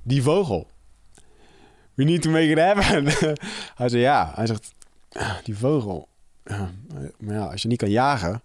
die 0.02 0.22
vogel. 0.22 0.66
We 1.94 2.04
need 2.04 2.22
to 2.22 2.30
make 2.30 2.50
it 2.50 2.58
happen. 2.58 3.04
hij 3.74 3.88
zei, 3.88 4.02
ja. 4.02 4.32
Hij 4.34 4.46
zegt, 4.46 4.72
"Ah, 5.12 5.34
die 5.44 5.56
vogel. 5.56 6.08
Maar 7.18 7.34
ja, 7.34 7.44
als 7.44 7.62
je 7.62 7.68
niet 7.68 7.78
kan 7.78 7.90
jagen... 7.90 8.42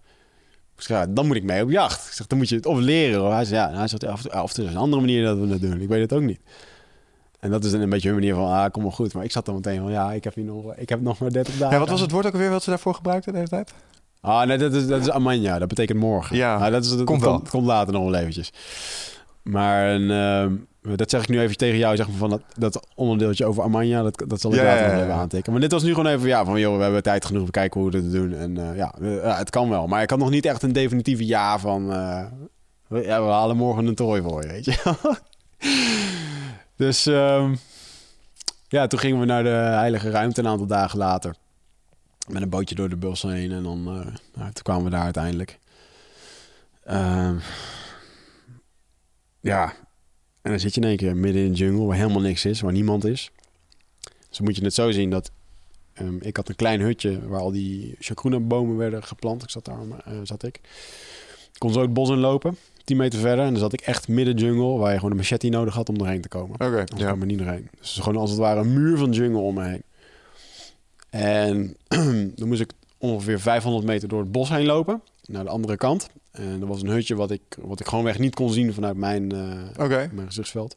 ik 0.80 0.86
zeg, 0.86 0.98
ja, 0.98 1.06
dan 1.06 1.26
moet 1.26 1.36
ik 1.36 1.42
mee 1.42 1.62
op 1.62 1.70
jacht. 1.70 2.06
Ik 2.06 2.12
zeg, 2.12 2.26
dan 2.26 2.38
moet 2.38 2.48
je 2.48 2.56
het 2.56 2.66
of 2.66 2.78
leren. 2.78 3.32
Hij 3.32 3.44
zei, 3.44 3.60
ja, 3.60 3.76
hij 3.78 3.88
zegt, 3.88 4.02
ja, 4.02 4.12
of, 4.12 4.26
of 4.26 4.56
er 4.56 4.64
is 4.64 4.70
een 4.70 4.76
andere 4.76 5.00
manier 5.02 5.24
dat 5.24 5.38
we 5.38 5.48
dat 5.48 5.60
doen. 5.60 5.80
Ik 5.80 5.88
weet 5.88 6.00
het 6.00 6.12
ook 6.12 6.22
niet. 6.22 6.40
En 7.40 7.50
dat 7.50 7.64
is 7.64 7.72
een 7.72 7.90
beetje 7.90 8.08
hun 8.08 8.18
manier 8.18 8.34
van, 8.34 8.44
ah, 8.44 8.70
kom 8.70 8.82
maar 8.82 8.92
goed. 8.92 9.14
Maar 9.14 9.24
ik 9.24 9.30
zat 9.32 9.44
dan 9.44 9.54
meteen 9.54 9.80
van, 9.80 9.90
ja, 9.90 10.12
ik 10.12 10.24
heb 10.24 10.34
hier 10.34 10.44
nog, 10.44 10.74
ik 10.76 10.88
heb 10.88 11.00
nog 11.00 11.18
maar 11.18 11.32
30 11.32 11.56
dagen. 11.56 11.74
Ja, 11.74 11.80
wat 11.80 11.88
was 11.90 12.00
het 12.00 12.10
woord 12.10 12.26
ook 12.26 12.32
alweer 12.32 12.50
wat 12.50 12.62
ze 12.62 12.70
daarvoor 12.70 12.94
gebruikten 12.94 13.32
de 13.32 13.38
hele 13.38 13.50
tijd? 13.50 13.72
Ah, 14.20 14.46
nee, 14.46 14.58
dat 14.58 14.74
is, 14.74 14.86
dat 14.86 15.00
is 15.00 15.10
Amanja. 15.10 15.58
Dat 15.58 15.68
betekent 15.68 15.98
morgen. 15.98 16.36
Ja, 16.36 16.56
Ah, 16.56 16.72
dat, 16.72 16.84
is, 16.84 16.96
dat 16.96 17.04
komt 17.04 17.48
komt 17.48 17.66
later 17.66 17.92
nog 17.92 18.02
wel 18.02 18.14
eventjes. 18.14 18.52
Maar 19.42 19.88
een, 19.88 20.10
ehm, 20.10 20.54
dat 20.82 21.10
zeg 21.10 21.22
ik 21.22 21.28
nu 21.28 21.40
even 21.40 21.56
tegen 21.56 21.78
jou, 21.78 21.96
zeg 21.96 22.08
maar, 22.08 22.16
van 22.16 22.30
dat, 22.30 22.42
dat 22.54 22.86
onderdeeltje 22.94 23.44
over 23.44 23.62
Amanja, 23.62 24.02
dat, 24.02 24.24
dat 24.26 24.40
zal 24.40 24.50
ik 24.50 24.56
Ja, 24.56 24.64
later 24.64 24.86
nog 24.86 24.96
ja, 24.96 25.02
even 25.02 25.14
aantikken. 25.14 25.52
Maar 25.52 25.60
dit 25.60 25.72
was 25.72 25.82
nu 25.82 25.94
gewoon 25.94 26.12
even, 26.12 26.28
ja, 26.28 26.44
van 26.44 26.60
joh, 26.60 26.76
we 26.76 26.82
hebben 26.82 27.02
tijd 27.02 27.24
genoeg, 27.24 27.44
we 27.44 27.50
kijken 27.50 27.80
hoe 27.80 27.90
we 27.90 28.00
dit 28.00 28.12
doen. 28.12 28.34
En 28.34 28.70
eh, 28.70 28.76
ja, 28.76 28.94
eh, 29.00 29.22
ja, 29.22 29.36
het 29.36 29.50
kan 29.50 29.68
wel. 29.68 29.86
Maar 29.86 30.02
ik 30.02 30.10
had 30.10 30.18
nog 30.18 30.30
niet 30.30 30.46
echt 30.46 30.62
een 30.62 30.72
definitieve 30.72 31.26
ja 31.26 31.58
van, 31.58 31.92
eh, 31.92 32.24
we, 32.86 33.02
ja, 33.02 33.22
we 33.22 33.30
halen 33.30 33.56
morgen 33.56 33.86
een 33.86 33.94
tooi 33.94 34.22
voor 34.22 34.42
je, 34.42 34.48
weet 34.48 34.64
je 34.64 34.94
dus 36.84 37.06
ehm, 37.06 37.54
ja, 38.68 38.86
toen 38.86 38.98
gingen 38.98 39.20
we 39.20 39.26
naar 39.26 39.42
de 39.42 39.48
heilige 39.48 40.10
ruimte 40.10 40.40
een 40.40 40.48
aantal 40.48 40.66
dagen 40.66 40.98
later. 40.98 41.34
Met 42.28 42.42
een 42.42 42.48
bootje 42.48 42.74
door 42.74 42.88
de 42.88 42.96
bossen 42.96 43.30
heen 43.30 43.52
en 43.52 43.62
dan 43.62 43.78
eh, 43.78 44.14
nou, 44.34 44.52
toen 44.52 44.62
kwamen 44.62 44.84
we 44.84 44.90
daar 44.90 45.04
uiteindelijk. 45.04 45.58
Ehm, 46.84 47.36
ja, 49.40 49.72
en 50.42 50.50
dan 50.50 50.60
zit 50.60 50.74
je 50.74 50.80
in 50.80 50.86
één 50.86 50.96
keer 50.96 51.16
midden 51.16 51.42
in 51.42 51.52
de 51.52 51.58
jungle 51.58 51.86
waar 51.86 51.96
helemaal 51.96 52.20
niks 52.20 52.44
is, 52.44 52.60
waar 52.60 52.72
niemand 52.72 53.04
is. 53.04 53.30
Dus 54.00 54.38
dan 54.38 54.46
moet 54.46 54.56
je 54.56 54.64
het 54.64 54.74
zo 54.74 54.90
zien 54.90 55.10
dat 55.10 55.30
ehm, 55.92 56.16
ik 56.20 56.36
had 56.36 56.48
een 56.48 56.56
klein 56.56 56.80
hutje 56.80 57.28
waar 57.28 57.40
al 57.40 57.50
die 57.50 57.96
chacruna-bomen 57.98 58.76
werden 58.76 59.02
geplant. 59.02 59.42
Ik 59.42 59.50
zat 59.50 59.64
daar, 59.64 59.78
eh, 60.04 60.12
zat 60.22 60.42
ik. 60.42 60.56
Ik 61.52 61.58
kon 61.58 61.72
zo 61.72 61.80
het 61.80 61.92
bos 61.92 62.08
in 62.10 62.18
lopen, 62.18 62.56
10 62.84 62.96
meter 62.96 63.18
verder. 63.18 63.44
En 63.44 63.50
dan 63.50 63.60
zat 63.60 63.72
ik 63.72 63.80
echt 63.80 64.08
midden 64.08 64.36
jungle, 64.36 64.78
waar 64.78 64.90
je 64.90 64.96
gewoon 64.96 65.10
een 65.10 65.16
machete 65.16 65.48
nodig 65.48 65.74
had 65.74 65.88
om 65.88 65.96
erheen 65.96 66.20
te 66.20 66.28
komen. 66.28 66.54
Oké, 66.54 66.64
Anders 66.64 67.00
ja. 67.00 67.06
kwam 67.06 67.20
er 67.20 67.26
niet 67.26 67.38
doorheen. 67.38 67.68
Dus 67.78 67.94
gewoon 67.94 68.20
als 68.20 68.30
het 68.30 68.38
ware 68.38 68.60
een 68.60 68.72
muur 68.72 68.96
van 68.98 69.10
jungle 69.10 69.40
om 69.40 69.54
me 69.54 69.64
heen. 69.64 69.82
En 71.10 71.76
dan 72.36 72.48
moest 72.48 72.60
ik 72.60 72.72
ongeveer 72.98 73.40
500 73.40 73.86
meter 73.86 74.08
door 74.08 74.20
het 74.20 74.32
bos 74.32 74.48
heen 74.48 74.66
lopen. 74.66 75.02
Naar 75.30 75.44
de 75.44 75.50
andere 75.50 75.76
kant. 75.76 76.08
En 76.30 76.60
er 76.60 76.66
was 76.66 76.82
een 76.82 76.88
hutje 76.88 77.14
wat 77.14 77.30
ik, 77.30 77.42
wat 77.60 77.80
ik 77.80 77.86
gewoonweg 77.86 78.18
niet 78.18 78.34
kon 78.34 78.52
zien 78.52 78.74
vanuit 78.74 78.96
mijn, 78.96 79.32
eh, 79.32 80.10
mijn 80.12 80.26
gezichtsveld. 80.26 80.76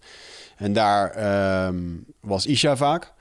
En 0.58 0.74
daar 0.74 1.10
ehm, 1.12 1.84
was 2.20 2.46
Isha 2.46 2.76
vaak. 2.76 3.14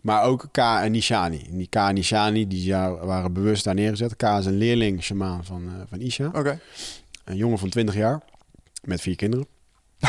Maar 0.00 0.22
ook 0.22 0.48
K 0.52 0.56
en 0.58 0.92
Nishani. 0.92 1.46
En 1.50 1.56
die 1.56 1.66
K 1.68 1.74
en 1.74 1.94
Nishani 1.94 2.46
die 2.46 2.64
ja- 2.64 2.96
waren 3.06 3.32
bewust 3.32 3.64
daar 3.64 3.74
neergezet. 3.74 4.16
K 4.16 4.22
is 4.22 4.46
een 4.46 4.56
leerling 4.56 5.02
shamaan 5.02 5.44
van, 5.44 5.68
eh, 5.68 5.74
van 5.88 6.00
Isha. 6.00 6.26
Oké. 6.26 6.60
Een 7.24 7.36
jongen 7.36 7.58
van 7.58 7.68
20 7.68 7.94
jaar. 7.94 8.22
Met 8.84 9.00
vier 9.00 9.16
kinderen. 9.16 9.46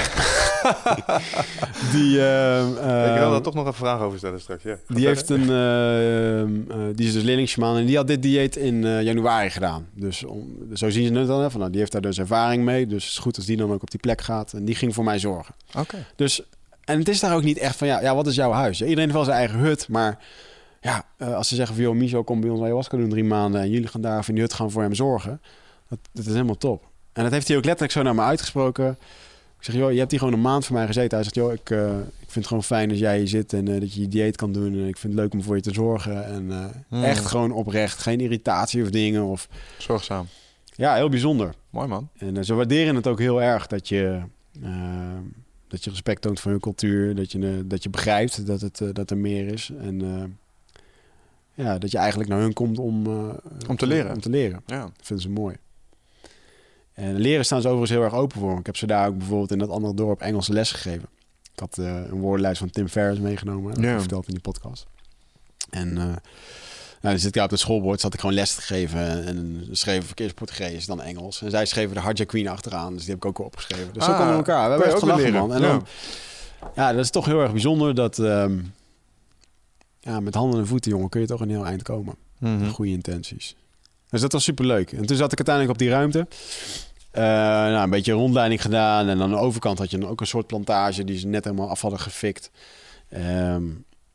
die, 1.94 2.26
ehm, 2.26 2.68
ik 2.68 3.14
wil 3.14 3.22
ehm, 3.22 3.32
daar 3.32 3.42
toch 3.42 3.54
nog 3.54 3.66
een 3.66 3.74
vraag 3.74 4.02
over 4.02 4.18
stellen 4.18 4.40
straks. 4.42 4.64
Ja. 4.64 4.78
Die, 4.88 5.06
heeft 5.06 5.30
een, 5.30 5.50
eh, 5.50 6.42
eh, 6.42 6.48
die 6.96 7.08
is 7.08 7.14
dus 7.14 7.24
leerlingsjamaan 7.24 7.78
en 7.78 7.86
die 7.86 7.96
had 7.96 8.08
dit 8.08 8.22
dieet 8.22 8.56
in 8.56 8.86
eh, 8.86 9.02
januari 9.02 9.50
gedaan. 9.50 9.88
Dus 9.94 10.24
om, 10.24 10.58
zo 10.74 10.90
zien 10.90 11.08
ze 11.08 11.14
het 11.14 11.28
dan. 11.28 11.42
Hè, 11.42 11.50
van, 11.50 11.60
nou, 11.60 11.72
die 11.72 11.80
heeft 11.80 11.92
daar 11.92 12.02
dus 12.02 12.20
ervaring 12.20 12.64
mee. 12.64 12.88
Dus 12.88 13.04
het 13.04 13.12
is 13.12 13.20
goed 13.20 13.36
als 13.36 13.46
die 13.46 13.58
dan 13.58 13.72
ook 13.72 13.82
op 13.82 13.92
die 13.92 14.00
plek 14.00 14.22
gaat. 14.22 14.54
En 14.54 14.66
die 14.66 14.76
ging 14.76 14.94
voor 14.94 15.04
mij 15.04 15.20
zorgen. 15.20 15.56
Oké. 15.78 16.06
Dus, 16.16 16.44
en 16.84 17.00
het 17.00 17.10
is 17.10 17.20
daar 17.20 17.36
ook 17.36 17.44
niet 17.44 17.58
echt 17.58 17.76
van, 17.76 17.88
ja, 17.88 18.02
ja 18.02 18.16
wat 18.16 18.28
is 18.28 18.36
jouw 18.36 18.52
huis? 18.52 18.78
Ja, 18.78 18.86
iedereen 18.86 19.04
heeft 19.04 19.16
wel 19.16 19.26
zijn 19.26 19.38
eigen 19.38 19.60
hut, 19.60 19.88
maar 19.90 20.20
ja, 20.82 21.06
eh, 21.18 21.36
als 21.36 21.48
ze 21.48 21.56
zeggen 21.56 21.76
van, 21.76 21.84
joh, 21.84 21.96
Micho, 21.96 22.24
kom 22.24 22.42
bij 22.42 22.50
ons 22.50 22.62
ayahuasca 22.62 22.98
doen 22.98 23.10
drie 23.10 23.24
maanden 23.24 23.62
en 23.62 23.70
jullie 23.70 23.88
gaan 23.88 24.02
daar 24.02 24.18
even 24.18 24.28
in 24.28 24.34
die 24.34 24.44
hut 24.44 24.54
gaan 24.54 24.72
voor 24.72 24.82
hem 24.82 24.94
zorgen. 24.94 25.42
Dat, 25.90 26.00
dat 26.12 26.26
is 26.26 26.32
helemaal 26.32 26.58
top. 26.58 26.88
En 27.14 27.24
dat 27.24 27.32
heeft 27.32 27.48
hij 27.48 27.58
ook 27.58 27.66
letterlijk 27.66 27.94
zo 27.94 28.02
naar 28.02 28.16
me 28.16 28.22
uitgesproken. 28.22 28.98
Ik 29.58 29.64
zeg, 29.64 29.76
joh, 29.76 29.92
je 29.92 29.98
hebt 30.00 30.12
hier 30.12 30.20
gewoon 30.20 30.34
een 30.34 30.42
maand 30.42 30.66
voor 30.66 30.76
mij 30.76 30.86
gezeten. 30.86 31.14
Hij 31.18 31.24
zegt, 31.24 31.36
joh, 31.36 31.54
ik, 31.54 31.70
eh, 31.70 31.98
ik 32.00 32.04
vind 32.18 32.36
het 32.36 32.48
gewoon 32.48 32.64
fijn 32.64 32.90
dat 32.90 33.00
jij 33.00 33.18
hier 33.18 33.28
zit 33.28 33.54
en 33.54 33.68
eh, 33.68 33.80
dat 33.80 33.94
je 33.94 34.02
je 34.02 34.08
dieet 34.08 34.36
kan 34.36 34.52
doen. 34.52 34.74
En 34.74 34.88
ik 34.88 34.98
vind 34.98 35.14
het 35.14 35.22
leuk 35.22 35.34
om 35.34 35.44
voor 35.44 35.56
je 35.56 35.62
te 35.62 35.74
zorgen. 35.74 36.26
En 36.26 36.52
eh, 36.52 36.66
Hmm. 36.90 37.04
echt 37.04 37.26
gewoon 37.26 37.52
oprecht, 37.52 38.00
geen 38.00 38.20
irritatie 38.20 38.84
of 38.84 38.90
dingen. 38.90 39.24
Of, 39.24 39.48
Zorgzaam. 39.78 40.26
ja, 40.76 40.96
heel 40.96 41.10
bijzonder. 41.10 41.54
Mooi 41.70 41.88
man. 41.88 42.10
En 42.18 42.46
ze 42.46 42.54
waarderen 42.54 42.96
het 42.96 43.08
ook 43.08 43.20
heel 43.20 43.42
erg 43.42 43.68
dat 43.68 43.88
je, 43.88 44.22
dat 45.68 45.84
je 45.84 45.90
respect 45.90 46.22
toont 46.22 46.40
voor 46.40 46.52
hun 46.52 46.60
cultuur. 46.60 47.16
Dat 47.16 47.32
je, 47.32 47.64
dat 47.66 47.84
je 47.84 47.90
begrijpt 47.90 48.46
dat, 48.46 48.62
het, 48.62 48.82
dat 48.94 49.12
er 49.12 49.18
meer 49.18 49.48
is. 49.48 49.72
En 49.82 50.02
ja, 51.54 51.78
dat 51.78 51.92
je 51.92 51.98
eigenlijk 51.98 52.30
naar 52.30 52.40
hun 52.40 52.54
komt 52.54 52.80
om, 52.80 53.08
Om 53.68 53.76
te 53.78 53.88
leren. 53.88 54.14
Om 54.14 54.22
te 54.22 54.30
leren. 54.30 54.62
Ja. 54.66 54.80
Dat 54.82 54.92
vinden 55.02 55.26
ze 55.26 55.32
mooi. 55.32 55.56
En 56.98 57.16
leren 57.16 57.46
staan 57.46 57.62
ze 57.62 57.68
overigens 57.68 57.98
heel 57.98 58.04
erg 58.08 58.14
open 58.14 58.40
voor. 58.40 58.60
Ik 58.60 58.66
heb 58.66 58.76
ze 58.78 58.88
daar 58.88 59.08
ook 59.08 59.18
bijvoorbeeld 59.18 59.52
in 59.52 59.58
dat 59.60 59.70
andere 59.70 59.94
dorp 59.94 60.22
Engelse 60.22 60.54
les 60.54 60.72
gegeven. 60.72 61.10
Ik 61.54 61.60
had 61.60 61.78
eh, 61.78 61.86
een 61.86 62.20
woordenlijst 62.20 62.60
van 62.60 62.70
Tim 62.70 62.88
Ferriss 62.88 63.20
meegenomen. 63.22 63.74
Dat 63.74 63.84
Ja. 63.84 63.94
ik 63.94 64.00
verteld 64.00 64.28
in 64.28 64.34
die 64.34 64.42
podcast. 64.42 64.86
En 65.70 65.98
eh 65.98 66.04
nou, 67.02 67.16
dan 67.16 67.20
zit 67.20 67.36
ik 67.36 67.44
op 67.44 67.50
het 67.50 67.60
schoolbord, 67.60 68.00
zat 68.00 68.14
ik 68.14 68.20
gewoon 68.20 68.36
les 68.36 68.56
te 68.56 68.62
geven. 68.62 69.26
En 69.26 69.36
dan 69.66 69.76
schreven 69.76 70.06
verkeers 70.06 70.34
Portugees, 70.34 70.86
dan 70.86 71.02
Engels. 71.02 71.42
En 71.42 71.50
zij 71.50 71.66
schreven 71.66 71.96
de 71.96 72.02
Hadja 72.02 72.26
Queen 72.26 72.48
achteraan, 72.48 72.92
dus 72.94 73.02
die 73.02 73.10
heb 73.10 73.18
ik 73.18 73.26
ook 73.26 73.40
opgeschreven. 73.46 73.94
Dus 73.94 74.06
zo 74.06 74.12
Ah, 74.12 74.18
komen 74.18 74.32
we 74.32 74.38
elkaar. 74.38 74.64
We 74.64 74.70
hebben 74.70 74.88
echt 74.90 75.00
gelachen, 75.00 75.34
man. 75.34 75.54
En 75.54 75.62
dan, 75.62 75.86
ja, 76.76 76.92
dat 76.94 77.04
is 77.04 77.10
toch 77.12 77.26
heel 77.26 77.42
erg 77.42 77.52
bijzonder 77.52 77.96
dat... 77.96 78.20
ehm, 78.20 78.58
ja, 80.00 80.20
met 80.20 80.34
handen 80.34 80.60
en 80.60 80.68
voeten, 80.68 80.92
jongen, 80.92 81.10
kun 81.10 81.22
je 81.22 81.28
toch 81.28 81.40
een 81.42 81.50
heel 81.50 81.66
eind 81.66 81.84
komen. 81.84 82.16
Mhm. 82.40 82.70
Goede 82.70 82.92
intenties. 82.92 83.56
Dus 84.10 84.22
dat 84.22 84.32
was 84.32 84.44
superleuk. 84.44 84.92
En 84.92 85.06
toen 85.06 85.18
zat 85.18 85.32
ik 85.32 85.38
uiteindelijk 85.38 85.74
op 85.74 85.80
die 85.80 85.90
ruimte. 85.90 86.28
Eh, 87.18 87.24
nou, 87.24 87.84
een 87.84 87.90
beetje 87.90 88.12
rondleiding 88.12 88.62
gedaan. 88.62 89.08
En 89.08 89.22
aan 89.22 89.30
de 89.30 89.36
overkant 89.36 89.78
had 89.78 89.92
je 89.92 89.98
dan 89.98 90.10
ook 90.10 90.22
een 90.22 90.28
soort 90.28 90.48
plantage 90.48 91.04
die 91.04 91.18
ze 91.18 91.28
net 91.28 91.44
helemaal 91.44 91.70
af 91.70 91.82
hadden 91.82 92.00
gefikt. 92.00 92.52
Ehm, 93.10 93.64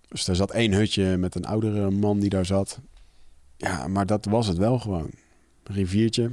dus 0.09 0.29
er 0.29 0.37
zat 0.37 0.51
één 0.51 0.73
hutje 0.73 1.17
met 1.17 1.35
een 1.35 1.45
oudere 1.45 1.91
man 1.91 2.19
die 2.19 2.29
daar 2.29 2.47
zat. 2.47 2.79
Ja, 3.57 3.89
maar 3.89 4.07
dat 4.07 4.25
was 4.25 4.47
het 4.47 4.57
wel 4.57 4.79
gewoon. 4.79 5.11
Een 5.63 5.75
riviertje. 5.75 6.31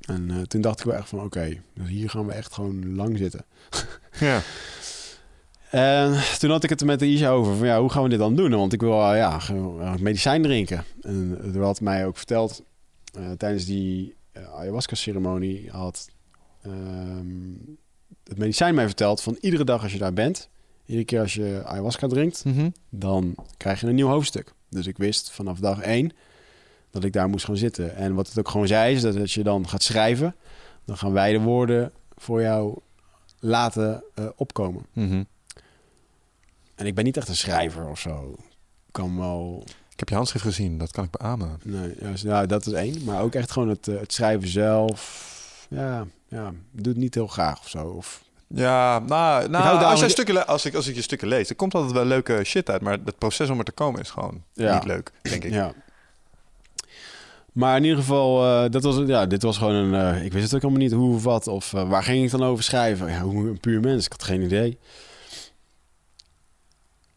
En 0.00 0.30
eh, 0.30 0.40
toen 0.40 0.60
dacht 0.60 0.78
ik 0.78 0.86
wel 0.86 0.94
echt 0.94 1.08
van, 1.08 1.20
oké, 1.20 1.60
dus 1.74 1.88
hier 1.88 2.10
gaan 2.10 2.26
we 2.26 2.32
echt 2.32 2.52
gewoon 2.52 2.94
lang 2.94 3.18
zitten. 3.18 3.44
Ja. 4.20 4.40
En 5.70 6.20
toen 6.38 6.50
had 6.50 6.64
ik 6.64 6.70
het 6.70 6.80
er 6.80 6.86
met 6.86 6.98
de 6.98 7.10
Isha 7.10 7.30
over 7.30 7.56
van 7.56 7.66
ja, 7.66 7.80
hoe 7.80 7.90
gaan 7.90 8.02
we 8.02 8.08
dit 8.08 8.18
dan 8.18 8.36
doen? 8.36 8.50
Want 8.50 8.72
ik 8.72 8.80
wil 8.80 9.12
uh, 9.12 9.16
ja, 9.16 9.40
uh, 9.52 9.94
medicijn 9.94 10.42
drinken. 10.42 10.84
En 11.02 11.38
er 11.54 11.62
had 11.62 11.80
mij 11.80 12.06
ook 12.06 12.16
verteld 12.16 12.62
uh, 13.18 13.30
tijdens 13.30 13.64
die 13.64 14.16
ayahuasca-ceremonie 14.54 15.70
had 15.70 16.08
ehm, 16.62 17.52
het 18.24 18.38
medicijn 18.38 18.74
mij 18.74 18.86
verteld 18.86 19.22
van 19.22 19.36
iedere 19.40 19.64
dag 19.64 19.82
als 19.82 19.92
je 19.92 19.98
daar 19.98 20.12
bent, 20.12 20.48
iedere 20.86 21.06
keer 21.06 21.20
als 21.20 21.34
je 21.34 21.62
ayahuasca 21.64 22.06
drinkt, 22.06 22.44
Mhm. 22.44 22.70
dan 22.90 23.34
krijg 23.56 23.80
je 23.80 23.86
een 23.86 23.94
nieuw 23.94 24.08
hoofdstuk. 24.08 24.52
Dus 24.68 24.86
ik 24.86 24.96
wist 24.96 25.30
vanaf 25.30 25.58
dag 25.58 25.80
één 25.80 26.12
dat 26.90 27.04
ik 27.04 27.12
daar 27.12 27.28
moest 27.28 27.44
gaan 27.44 27.56
zitten. 27.56 27.94
En 27.96 28.14
wat 28.14 28.28
het 28.28 28.38
ook 28.38 28.48
gewoon 28.48 28.66
zei 28.66 28.94
is 28.94 29.00
dat 29.02 29.16
als 29.16 29.34
je 29.34 29.42
dan 29.42 29.68
gaat 29.68 29.82
schrijven, 29.82 30.34
dan 30.84 30.96
gaan 30.96 31.12
wij 31.12 31.32
de 31.32 31.40
woorden 31.40 31.92
voor 32.16 32.40
jou 32.40 32.78
laten 33.38 34.04
eh, 34.14 34.26
opkomen. 34.36 34.86
Mhm. 34.92 35.22
En 36.74 36.86
ik 36.86 36.94
ben 36.94 37.04
niet 37.04 37.16
echt 37.16 37.28
een 37.28 37.36
schrijver 37.36 37.88
of 37.88 38.00
zo. 38.00 38.34
Ik 38.86 38.92
kan 38.92 39.16
wel... 39.18 39.64
Ik 39.96 40.02
heb 40.02 40.08
je 40.08 40.14
handschrift 40.14 40.44
gezien, 40.44 40.78
dat 40.78 40.90
kan 40.90 41.04
ik 41.04 41.10
beamen. 41.10 41.60
Nee, 41.62 41.94
juist, 42.00 42.24
nou, 42.24 42.46
dat 42.46 42.66
is 42.66 42.72
één. 42.72 43.04
Maar 43.04 43.22
ook 43.22 43.34
echt 43.34 43.50
gewoon 43.50 43.68
het, 43.68 43.88
eh, 43.88 43.98
het 44.00 44.12
schrijven 44.12 44.48
zelf. 44.48 45.24
Ja, 45.70 46.06
ja, 46.28 46.52
doe 46.70 46.92
het 46.92 46.96
niet 47.02 47.14
heel 47.14 47.26
graag 47.26 47.58
of 47.60 47.68
zo. 47.68 47.86
Of, 47.86 48.22
Ja, 48.46 48.98
nou, 48.98 49.48
nou 49.48 49.84
als, 49.84 50.00
je 50.00 50.08
stukken, 50.08 50.46
als, 50.46 50.64
ik, 50.64 50.74
als 50.74 50.86
ik 50.86 50.94
je 50.94 51.02
stukken 51.02 51.28
lees, 51.28 51.48
er 51.48 51.56
komt 51.56 51.74
altijd 51.74 51.92
wel 51.92 52.04
leuke 52.04 52.40
shit 52.44 52.70
uit. 52.70 52.80
Maar 52.82 52.98
het 53.04 53.18
proces 53.18 53.48
om 53.50 53.58
er 53.58 53.64
te 53.64 53.72
komen 53.72 54.00
is 54.00 54.10
gewoon 54.10 54.42
Ja. 54.52 54.74
niet 54.74 54.84
leuk, 54.84 55.12
denk 55.22 55.44
ik. 55.44 55.52
ja. 55.52 55.72
Maar 57.52 57.76
in 57.76 57.82
ieder 57.84 57.98
geval, 57.98 58.44
eh, 58.44 58.70
dat 58.70 58.82
was, 58.82 58.96
ja, 59.06 59.26
dit 59.26 59.42
was 59.42 59.58
gewoon 59.58 59.74
een... 59.74 60.14
eh, 60.14 60.24
ik 60.24 60.32
wist 60.32 60.44
het 60.44 60.54
ook 60.54 60.60
helemaal 60.60 60.82
niet 60.82 60.92
hoe 60.92 61.14
of 61.14 61.22
wat. 61.22 61.46
Of 61.46 61.70
waar 61.70 62.02
ging 62.02 62.24
ik 62.24 62.30
dan 62.30 62.42
over 62.44 62.64
schrijven? 62.64 63.08
Ja, 63.10 63.20
hoe 63.20 63.48
een 63.48 63.60
puur 63.60 63.80
mens. 63.80 64.04
Ik 64.04 64.12
had 64.12 64.22
geen 64.22 64.42
idee. 64.42 64.78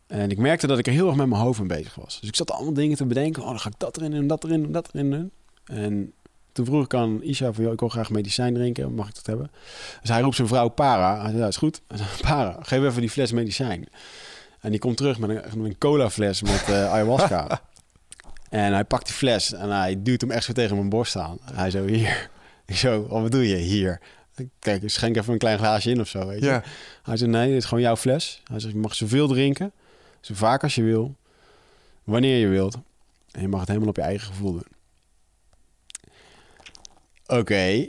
En 0.10 0.30
ik 0.30 0.38
merkte 0.38 0.68
dat 0.68 0.78
ik 0.78 0.88
er 0.88 0.94
heel 0.94 1.08
erg 1.08 1.16
met 1.16 1.28
mijn 1.28 1.42
hoofd 1.42 1.60
mee 1.60 1.68
bezig 1.68 1.96
was. 1.96 2.20
Dus 2.20 2.30
ik 2.30 2.36
zat 2.36 2.52
allemaal 2.52 2.74
dingen 2.74 2.98
te 2.98 3.06
bedenken. 3.06 3.42
Oh, 3.42 3.50
dan 3.50 3.60
ga 3.60 3.70
ik 3.70 3.76
dat 3.78 3.98
erin 3.98 4.12
doen, 4.12 4.28
dat 4.28 4.44
erin 4.44 4.64
doen, 4.64 4.72
dat 4.72 4.90
erin 4.94 5.12
doen. 5.12 5.32
En 5.66 6.14
toen 6.52 6.66
vroeg 6.66 6.84
ik 6.84 6.94
aan 6.94 7.24
Isha 7.24 7.54
van... 7.54 7.64
joh, 7.64 7.74
ik 7.74 7.80
wil 7.80 7.90
graag 7.90 8.10
medicijn 8.10 8.54
drinken. 8.54 8.94
Mag 8.94 9.08
ik 9.08 9.16
dat 9.16 9.26
hebben? 9.26 9.52
Dus 10.02 10.10
hij 10.10 10.22
roept 10.22 10.36
zijn 10.36 10.48
vrouw 10.48 10.68
Para. 10.68 11.22
Hij 11.22 11.30
zei, 11.30 11.42
ja, 11.42 11.48
is 11.48 11.58
goed. 11.58 11.82
Zei, 11.88 12.10
Para, 12.28 12.58
geef 12.62 12.84
even 12.84 13.02
die 13.02 13.10
fles 13.10 13.32
medicijn. 13.32 13.88
En 14.60 14.70
die 14.72 14.80
komt 14.80 14.98
terug 14.98 15.20
met 15.20 15.30
een, 15.30 15.36
met 15.36 15.66
een 15.66 15.78
cola 15.78 16.10
fles 16.10 16.42
met 16.42 16.64
eh, 16.68 16.92
ayahuasca. 16.92 17.48
en 18.50 18.74
hij 18.74 18.84
pakt 18.84 19.06
die 19.06 19.16
fles 19.16 19.54
en 19.54 19.70
hij 19.70 19.96
duwt 20.04 20.22
hem 20.22 20.32
echt 20.32 20.44
zo 20.44 20.54
tegen 20.54 20.76
mijn 20.76 20.90
borst 20.90 21.16
aan. 21.16 21.38
Hij 21.54 21.72
zo, 21.72 21.86
hier. 21.86 22.30
Ik 22.66 22.76
zo, 22.76 23.06
"Oh, 23.10 23.22
wat 23.22 23.32
doe 23.32 23.48
je 23.48 23.56
hier? 23.56 24.00
Kijk, 24.60 24.90
schenk 24.90 25.18
even 25.18 25.34
een 25.34 25.40
klein 25.40 25.58
glaasje 25.58 25.90
in 25.90 26.00
of 26.00 26.08
zo, 26.08 26.28
weet 26.28 26.40
je. 26.40 26.46
Ja. 26.46 26.64
Hij 27.04 27.18
zei, 27.18 27.30
nee, 27.30 27.48
dit 27.48 27.58
is 27.58 27.66
gewoon 27.66 27.84
jouw 27.84 27.96
fles. 27.96 28.42
Hij 28.44 28.60
zegt, 28.60 28.74
je 28.74 28.80
mag 28.80 28.96
zoveel 28.96 29.28
drinken, 29.28 29.72
zo 30.22 30.34
vaak 30.34 30.64
als 30.64 30.76
je 30.76 30.84
wil, 30.84 31.16
wanneer 32.04 32.38
je 32.38 32.48
wilt. 32.48 32.78
En 33.32 33.42
je 33.42 33.48
mag 33.48 33.60
het 33.60 33.68
helemaal 33.68 33.90
op 33.90 33.96
je 33.96 34.02
eigen 34.02 34.28
gevoel 34.28 34.52
doen. 34.52 34.78
Oké. 37.26 37.86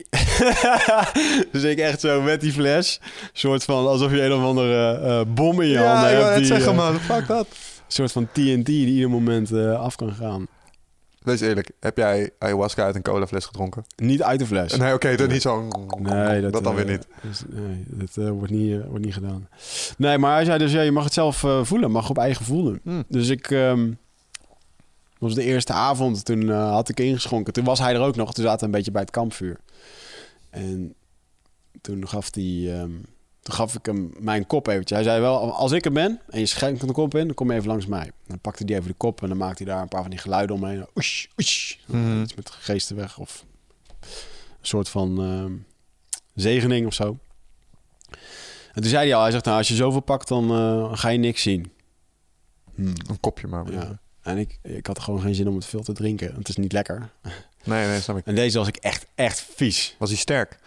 dus 1.53 1.63
ik 1.63 1.79
echt 1.79 2.01
zo 2.01 2.21
met 2.21 2.41
die 2.41 2.53
fles, 2.53 3.01
soort 3.33 3.65
van 3.65 3.87
alsof 3.87 4.11
je 4.11 4.23
een 4.23 4.33
of 4.33 4.43
andere 4.43 4.93
eh, 4.99 5.21
bom 5.35 5.61
in 5.61 5.69
je 5.69 5.73
Ja, 5.75 5.93
handen 5.93 6.11
ik 6.11 6.17
hebt. 6.17 6.21
wou 6.23 6.31
net 6.31 6.39
die, 6.39 6.47
zeggen, 6.47 6.71
eh, 6.73 6.77
man. 6.77 7.01
Fuck 7.01 7.27
dat. 7.27 7.47
Een 7.47 7.93
soort 7.97 8.13
van 8.13 8.29
TNT 8.33 8.67
die 8.67 8.87
ieder 8.87 9.11
moment 9.11 9.53
eh, 9.53 9.81
af 9.81 9.97
kan 9.97 10.13
gaan. 10.13 10.47
Wees 11.21 11.41
eerlijk, 11.41 11.71
heb 11.81 11.97
jij 11.97 12.31
ayahuasca 12.39 12.85
uit 12.85 12.95
een 12.95 13.03
colafles 13.03 13.45
gedronken? 13.45 13.85
Niet 13.97 14.23
uit 14.23 14.39
de 14.39 14.47
fles. 14.47 14.77
Nee, 14.77 14.95
oké, 14.95 15.17
dan 15.17 15.29
niet 15.29 15.43
zo... 15.43 15.69
Nee, 15.99 16.41
dat, 16.41 16.53
dat 16.53 16.65
dan 16.65 16.79
eh, 16.79 16.85
weer 16.85 16.91
niet. 16.91 17.07
dus, 17.23 17.43
nee, 17.49 17.85
dat 17.87 18.17
eh, 18.17 18.31
wordt, 18.31 18.53
niet, 18.53 18.81
eh, 18.81 18.87
wordt 18.89 19.05
niet 19.05 19.15
gedaan. 19.15 19.49
Nee, 19.97 20.19
maar 20.19 20.35
hij 20.35 20.45
zei 20.45 20.59
dus, 20.59 20.73
ja, 20.73 20.81
je 20.81 20.91
mag 20.91 21.05
het 21.05 21.13
zelf 21.13 21.45
eh, 21.45 21.65
voelen. 21.65 21.91
Mag 21.91 22.11
op 22.11 22.19
eigen 22.19 22.37
gevoel 22.37 22.65
doen. 22.65 22.81
Hm. 22.83 23.03
Dus 23.09 23.29
ik... 23.29 23.51
ehm, 23.51 23.91
was 25.21 25.35
de 25.35 25.43
eerste 25.43 25.73
avond, 25.73 26.25
toen 26.25 26.51
eh, 26.51 26.71
had 26.71 26.89
ik 26.89 27.01
ingeschonken. 27.01 27.53
Toen 27.53 27.65
was 27.65 27.79
hij 27.79 27.95
er 27.95 28.01
ook 28.01 28.17
nog. 28.17 28.33
Toen 28.33 28.45
zaten 28.45 28.61
we 28.61 28.65
een 28.65 28.71
beetje 28.71 28.91
bij 28.91 29.01
het 29.01 29.11
kampvuur. 29.11 29.61
En 30.51 30.95
toen 31.81 32.09
gaf, 32.09 32.35
hij, 32.35 32.79
ehm, 32.79 32.91
toen 33.43 33.55
gaf 33.55 33.75
ik 33.75 33.87
hem 33.87 34.13
mijn 34.19 34.47
kop 34.47 34.67
eventjes. 34.67 34.99
Hij 34.99 35.07
zei 35.07 35.21
wel, 35.21 35.53
als 35.53 35.73
ik 35.73 35.85
er 35.85 35.93
ben 35.93 36.21
en 36.29 36.39
je 36.39 36.47
schenkt 36.47 36.83
een 36.83 36.93
kop 36.93 37.15
in, 37.15 37.27
dan 37.27 37.35
kom 37.35 37.51
je 37.51 37.57
even 37.57 37.69
langs 37.69 37.87
mij. 37.87 38.11
Dan 38.27 38.39
pakte 38.41 38.65
hij 38.67 38.75
even 38.77 38.89
de 38.89 38.95
kop 38.95 39.23
en 39.23 39.29
dan 39.29 39.37
maakte 39.37 39.63
hij 39.63 39.73
daar 39.73 39.83
een 39.83 39.89
paar 39.89 40.01
van 40.01 40.11
die 40.11 40.19
geluiden 40.19 40.57
omheen. 40.57 40.87
Oesh, 40.95 41.27
oesh. 41.39 41.77
Mhm. 41.87 42.23
Iets 42.23 42.35
met 42.35 42.51
geesten 42.51 42.97
weg 42.97 43.19
of 43.19 43.45
een 44.01 44.09
soort 44.61 44.89
van 44.89 45.23
ehm, 45.23 45.53
zegening 46.35 46.87
of 46.87 46.95
zo. 46.95 47.19
En 48.73 48.83
toen 48.83 48.91
zei 48.91 49.05
hij 49.05 49.15
al, 49.15 49.23
hij 49.23 49.31
zegt, 49.31 49.45
nou, 49.45 49.59
als 49.59 49.69
je 49.69 49.75
zoveel 49.75 50.01
pakt, 50.01 50.29
dan 50.29 50.51
eh, 50.51 50.99
ga 50.99 51.09
je 51.09 51.19
niks 51.19 51.43
zien. 51.43 51.73
Hmm. 52.75 52.93
Een 53.09 53.21
kopje 53.21 53.47
maar. 53.47 53.73
Ja. 53.73 54.01
En 54.23 54.39
ik, 54.39 54.59
ik 54.63 54.87
had 54.87 54.99
gewoon 54.99 55.21
geen 55.21 55.35
zin 55.35 55.49
om 55.49 55.55
het 55.55 55.65
veel 55.65 55.83
te 55.83 55.93
drinken. 55.93 56.27
want 56.27 56.39
Het 56.39 56.49
is 56.49 56.57
niet 56.57 56.73
lekker. 56.73 57.11
Nee, 57.65 57.87
nee, 57.87 58.01
snap 58.01 58.17
ik. 58.17 58.27
En 58.27 58.35
deze 58.35 58.59
was 58.59 58.69
ik 58.69 58.77
echt, 58.77 59.07
echt 59.15 59.47
vies. 59.55 59.97
Was 59.99 60.09
hij 60.09 60.19
sterk? 60.19 60.59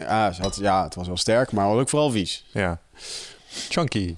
Ja, 0.00 0.32
ze 0.32 0.42
had, 0.42 0.56
ja 0.56 0.84
het 0.84 0.94
was 0.94 1.06
wel 1.06 1.16
sterk, 1.16 1.52
maar 1.52 1.68
ook 1.68 1.88
vooral 1.88 2.10
vies. 2.10 2.44
Ja. 2.52 2.80
Chunky. 3.68 4.16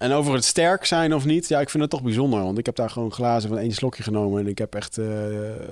En 0.00 0.12
over 0.12 0.34
het 0.34 0.44
sterk 0.44 0.84
zijn 0.84 1.14
of 1.14 1.24
niet, 1.24 1.48
ja, 1.48 1.60
ik 1.60 1.70
vind 1.70 1.82
het 1.82 1.92
toch 1.92 2.02
bijzonder. 2.02 2.42
Want 2.42 2.58
ik 2.58 2.66
heb 2.66 2.76
daar 2.76 2.90
gewoon 2.90 3.12
glazen 3.12 3.48
van 3.48 3.58
één 3.58 3.72
slokje 3.72 4.02
genomen. 4.02 4.40
En 4.40 4.46
ik 4.46 4.58
heb 4.58 4.74
echt 4.74 4.98
eh, 4.98 5.56
eh, 5.56 5.64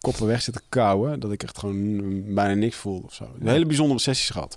koppen 0.00 0.26
weg 0.26 0.42
zitten 0.42 0.62
kauwen. 0.68 1.20
Dat 1.20 1.32
ik 1.32 1.42
echt 1.42 1.58
gewoon 1.58 2.34
bijna 2.34 2.54
niks 2.54 2.76
voel 2.76 3.02
of 3.06 3.14
zo. 3.14 3.28
Een 3.40 3.48
hele 3.48 3.66
bijzondere 3.66 4.00
sessies 4.00 4.30
gehad. 4.30 4.56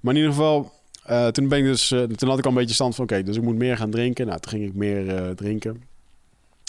Maar 0.00 0.14
in 0.14 0.20
ieder 0.20 0.34
geval, 0.34 0.72
eh, 1.04 1.26
toen, 1.26 1.48
ben 1.48 1.58
ik 1.58 1.64
dus, 1.64 1.88
toen 1.88 2.28
had 2.28 2.38
ik 2.38 2.44
al 2.44 2.50
een 2.50 2.56
beetje 2.56 2.74
stand 2.74 2.94
van... 2.94 3.04
Oké, 3.04 3.22
dus 3.22 3.36
ik 3.36 3.42
moet 3.42 3.56
meer 3.56 3.76
gaan 3.76 3.90
drinken. 3.90 4.26
Nou, 4.26 4.40
toen 4.40 4.50
ging 4.50 4.64
ik 4.64 4.74
meer 4.74 5.34
drinken. 5.34 5.82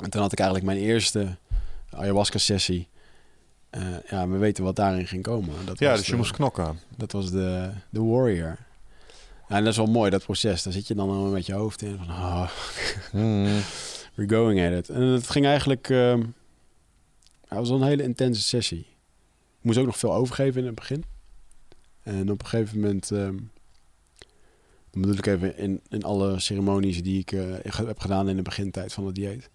En 0.04 0.10
toen 0.10 0.22
had 0.22 0.32
ik 0.32 0.40
eigenlijk 0.40 0.68
mijn 0.70 0.84
eerste 0.84 1.38
ayahuasca-sessie. 1.90 2.88
Eh, 3.70 3.82
ja, 4.10 4.28
we 4.28 4.38
weten 4.38 4.64
wat 4.64 4.76
daarin 4.76 5.08
ging 5.08 5.24
komen. 5.24 5.54
Dat 5.66 5.80
Ja, 5.80 5.90
was 5.90 6.00
dus 6.00 6.08
je 6.08 6.16
moest 6.16 6.32
knokken. 6.32 6.80
dat 6.98 7.12
was 7.12 7.32
de, 7.32 7.72
de 7.90 8.04
Warrior. 8.04 8.58
Ja, 9.50 9.56
en 9.56 9.64
dat 9.64 9.72
is 9.72 9.78
wel 9.78 9.86
mooi, 9.86 10.10
dat 10.10 10.24
proces. 10.24 10.64
Daar 10.64 10.74
zit 10.74 10.88
je 10.88 10.96
dan 10.96 11.10
al 11.10 11.26
met 11.26 11.46
je 11.46 11.54
hoofd 11.54 11.82
in. 11.82 11.98
Van, 11.98 12.10
oh, 12.10 12.50
we're 14.16 14.30
going 14.30 14.66
at 14.66 14.72
it. 14.78 14.90
En 14.90 15.02
het 15.02 15.30
ging 15.30 15.46
eigenlijk... 15.46 15.90
ehm 15.90 16.24
het 17.48 17.58
was 17.58 17.70
wel 17.70 17.82
een 17.82 17.88
hele 17.88 18.04
intense 18.04 18.42
sessie. 18.42 18.80
Ik 18.80 19.64
moest 19.64 19.78
ook 19.78 19.86
nog 19.86 19.98
veel 19.98 20.14
overgeven 20.14 20.60
in 20.60 20.66
het 20.66 20.76
begin. 20.76 21.04
En 22.04 22.32
op 22.32 22.42
een 22.42 22.48
gegeven 22.48 22.80
moment... 22.80 23.12
ehm, 23.12 23.36
dan 24.92 25.02
bedoel 25.02 25.18
ik 25.18 25.26
even 25.26 25.58
in, 25.58 25.82
in 25.90 26.04
alle 26.04 26.40
ceremonies 26.40 27.04
die 27.04 27.20
ik 27.20 27.32
eh, 27.32 27.74
heb 27.86 28.00
gedaan 28.00 28.30
in 28.30 28.36
de 28.36 28.42
begintijd 28.42 28.94
van 28.94 29.06
het 29.06 29.16
dieet. 29.16 29.50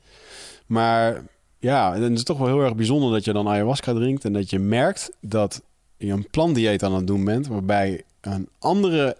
Maar 0.66 1.24
ja, 1.62 1.94
en 1.94 2.02
het 2.02 2.12
is 2.12 2.22
toch 2.22 2.38
wel 2.38 2.46
heel 2.46 2.60
erg 2.60 2.74
bijzonder 2.74 3.12
dat 3.12 3.24
je 3.24 3.32
dan 3.32 3.48
ayahuasca 3.48 3.92
drinkt... 3.92 4.24
en 4.24 4.32
dat 4.32 4.50
je 4.50 4.58
merkt 4.58 5.10
dat 5.20 5.62
je 5.96 6.12
een 6.12 6.26
plantdieet 6.30 6.82
aan 6.82 6.94
het 6.94 7.06
doen 7.06 7.24
bent... 7.24 7.46
waarbij 7.46 8.02
een 8.20 8.48
andere, 8.58 9.16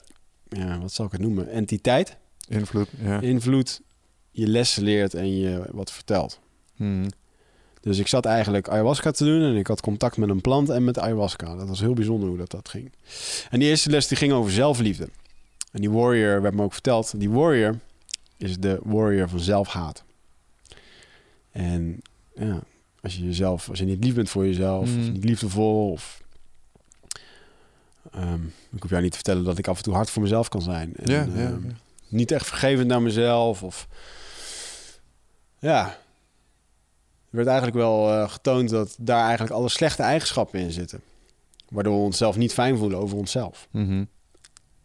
ja, 0.49 0.79
wat 0.79 0.93
zal 0.93 1.07
ik 1.07 1.13
het 1.13 1.21
noemen, 1.21 1.51
entiteit, 1.51 2.17
Invloed, 2.49 2.89
ja. 3.03 3.21
invloed, 3.21 3.81
je 4.31 4.47
lessen 4.47 4.83
leert 4.83 5.15
en 5.15 5.37
je 5.37 5.63
wat 5.71 5.93
vertelt. 5.93 6.41
Mhm. 6.77 7.09
Dus 7.81 7.99
ik 7.99 8.07
zat 8.07 8.25
eigenlijk 8.25 8.69
ayahuasca 8.69 9.11
te 9.11 9.25
doen 9.25 9.43
en 9.43 9.57
ik 9.57 9.67
had 9.67 9.81
contact 9.81 10.17
met 10.17 10.29
een 10.29 10.41
plant 10.41 10.69
en 10.69 10.85
met 10.85 10.99
ayahuasca. 10.99 11.57
Dat 11.57 11.69
was 11.69 11.81
heel 11.81 11.93
bijzonder 11.93 12.29
hoe 12.29 12.39
dat, 12.39 12.51
dat 12.51 12.69
ging. 12.69 12.93
En 13.51 13.59
die 13.59 13.69
eerste 13.69 13.91
les 13.91 14.09
die 14.09 14.17
ging 14.17 14.33
over 14.33 14.53
zelfliefde. 14.53 15.09
En 15.73 15.81
die 15.81 15.91
warrior 15.91 16.43
werd 16.43 16.55
me 16.55 16.63
ook 16.63 16.73
verteld. 16.73 17.21
Die 17.21 17.31
warrior 17.31 17.79
is 18.37 18.59
de 18.59 18.81
warrior 18.83 19.29
van 19.29 19.41
zelfhaat. 19.41 20.05
En 21.51 22.03
ja, 22.35 22.61
als 23.01 23.17
je 23.17 23.25
jezelf, 23.25 23.69
als 23.69 23.79
je 23.79 23.85
niet 23.85 24.05
lief 24.05 24.15
bent 24.15 24.31
voor 24.31 24.47
jezelf, 24.47 24.83
of 24.83 24.89
Mm. 24.97 25.13
niet 25.13 25.25
liefdevol, 25.25 25.91
of 25.91 26.23
ehm, 28.13 28.45
ik 28.71 28.81
hoef 28.83 28.91
jou 28.91 29.03
niet 29.03 29.11
te 29.11 29.17
vertellen 29.17 29.45
dat 29.45 29.59
ik 29.59 29.69
af 29.69 29.77
en 29.77 29.83
toe 29.83 29.95
hard 29.95 30.11
voor 30.11 30.23
mezelf 30.23 30.49
kan 30.49 30.63
zijn. 30.63 30.97
En, 30.97 31.11
Ja, 31.13 31.21
ja, 31.23 31.47
ehm, 31.51 31.67
ja. 31.69 31.75
niet 32.09 32.31
echt 32.31 32.47
vergevend 32.47 32.87
naar 32.89 33.03
mezelf. 33.03 33.63
Of 33.63 33.89
ja, 35.59 35.87
er 35.89 37.39
werd 37.39 37.47
eigenlijk 37.47 37.77
wel 37.77 38.11
eh, 38.11 38.31
getoond 38.31 38.69
dat 38.71 38.97
daar 39.01 39.23
eigenlijk 39.25 39.53
alle 39.55 39.69
slechte 39.69 40.03
eigenschappen 40.03 40.61
in 40.61 40.71
zitten. 40.71 41.01
Waardoor 41.69 41.95
we 41.97 42.03
onszelf 42.03 42.37
niet 42.37 42.53
fijn 42.53 42.77
voelen 42.79 42.99
over 42.99 43.17
onszelf. 43.17 43.69
Mhm. 43.71 44.05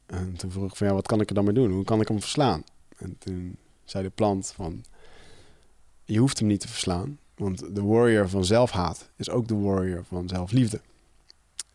En 0.05 0.33
toen 0.37 0.51
vroeg 0.51 0.69
ik 0.69 0.75
van 0.75 0.87
ja, 0.87 0.93
wat 0.93 1.07
kan 1.07 1.21
ik 1.21 1.29
er 1.29 1.35
dan 1.35 1.43
mee 1.45 1.53
doen? 1.53 1.71
Hoe 1.71 1.83
kan 1.83 2.01
ik 2.01 2.07
hem 2.07 2.19
verslaan? 2.19 2.63
En 2.97 3.15
toen 3.19 3.57
zei 3.83 4.03
de 4.03 4.09
plant 4.09 4.51
van 4.55 4.83
je 6.05 6.17
hoeft 6.19 6.39
hem 6.39 6.47
niet 6.47 6.59
te 6.59 6.67
verslaan. 6.67 7.17
Want 7.37 7.75
de 7.75 7.83
warrior 7.83 8.29
van 8.29 8.45
zelfhaat 8.45 9.09
is 9.15 9.29
ook 9.29 9.47
de 9.47 9.55
warrior 9.55 10.03
van 10.07 10.27
zelfliefde. 10.27 10.79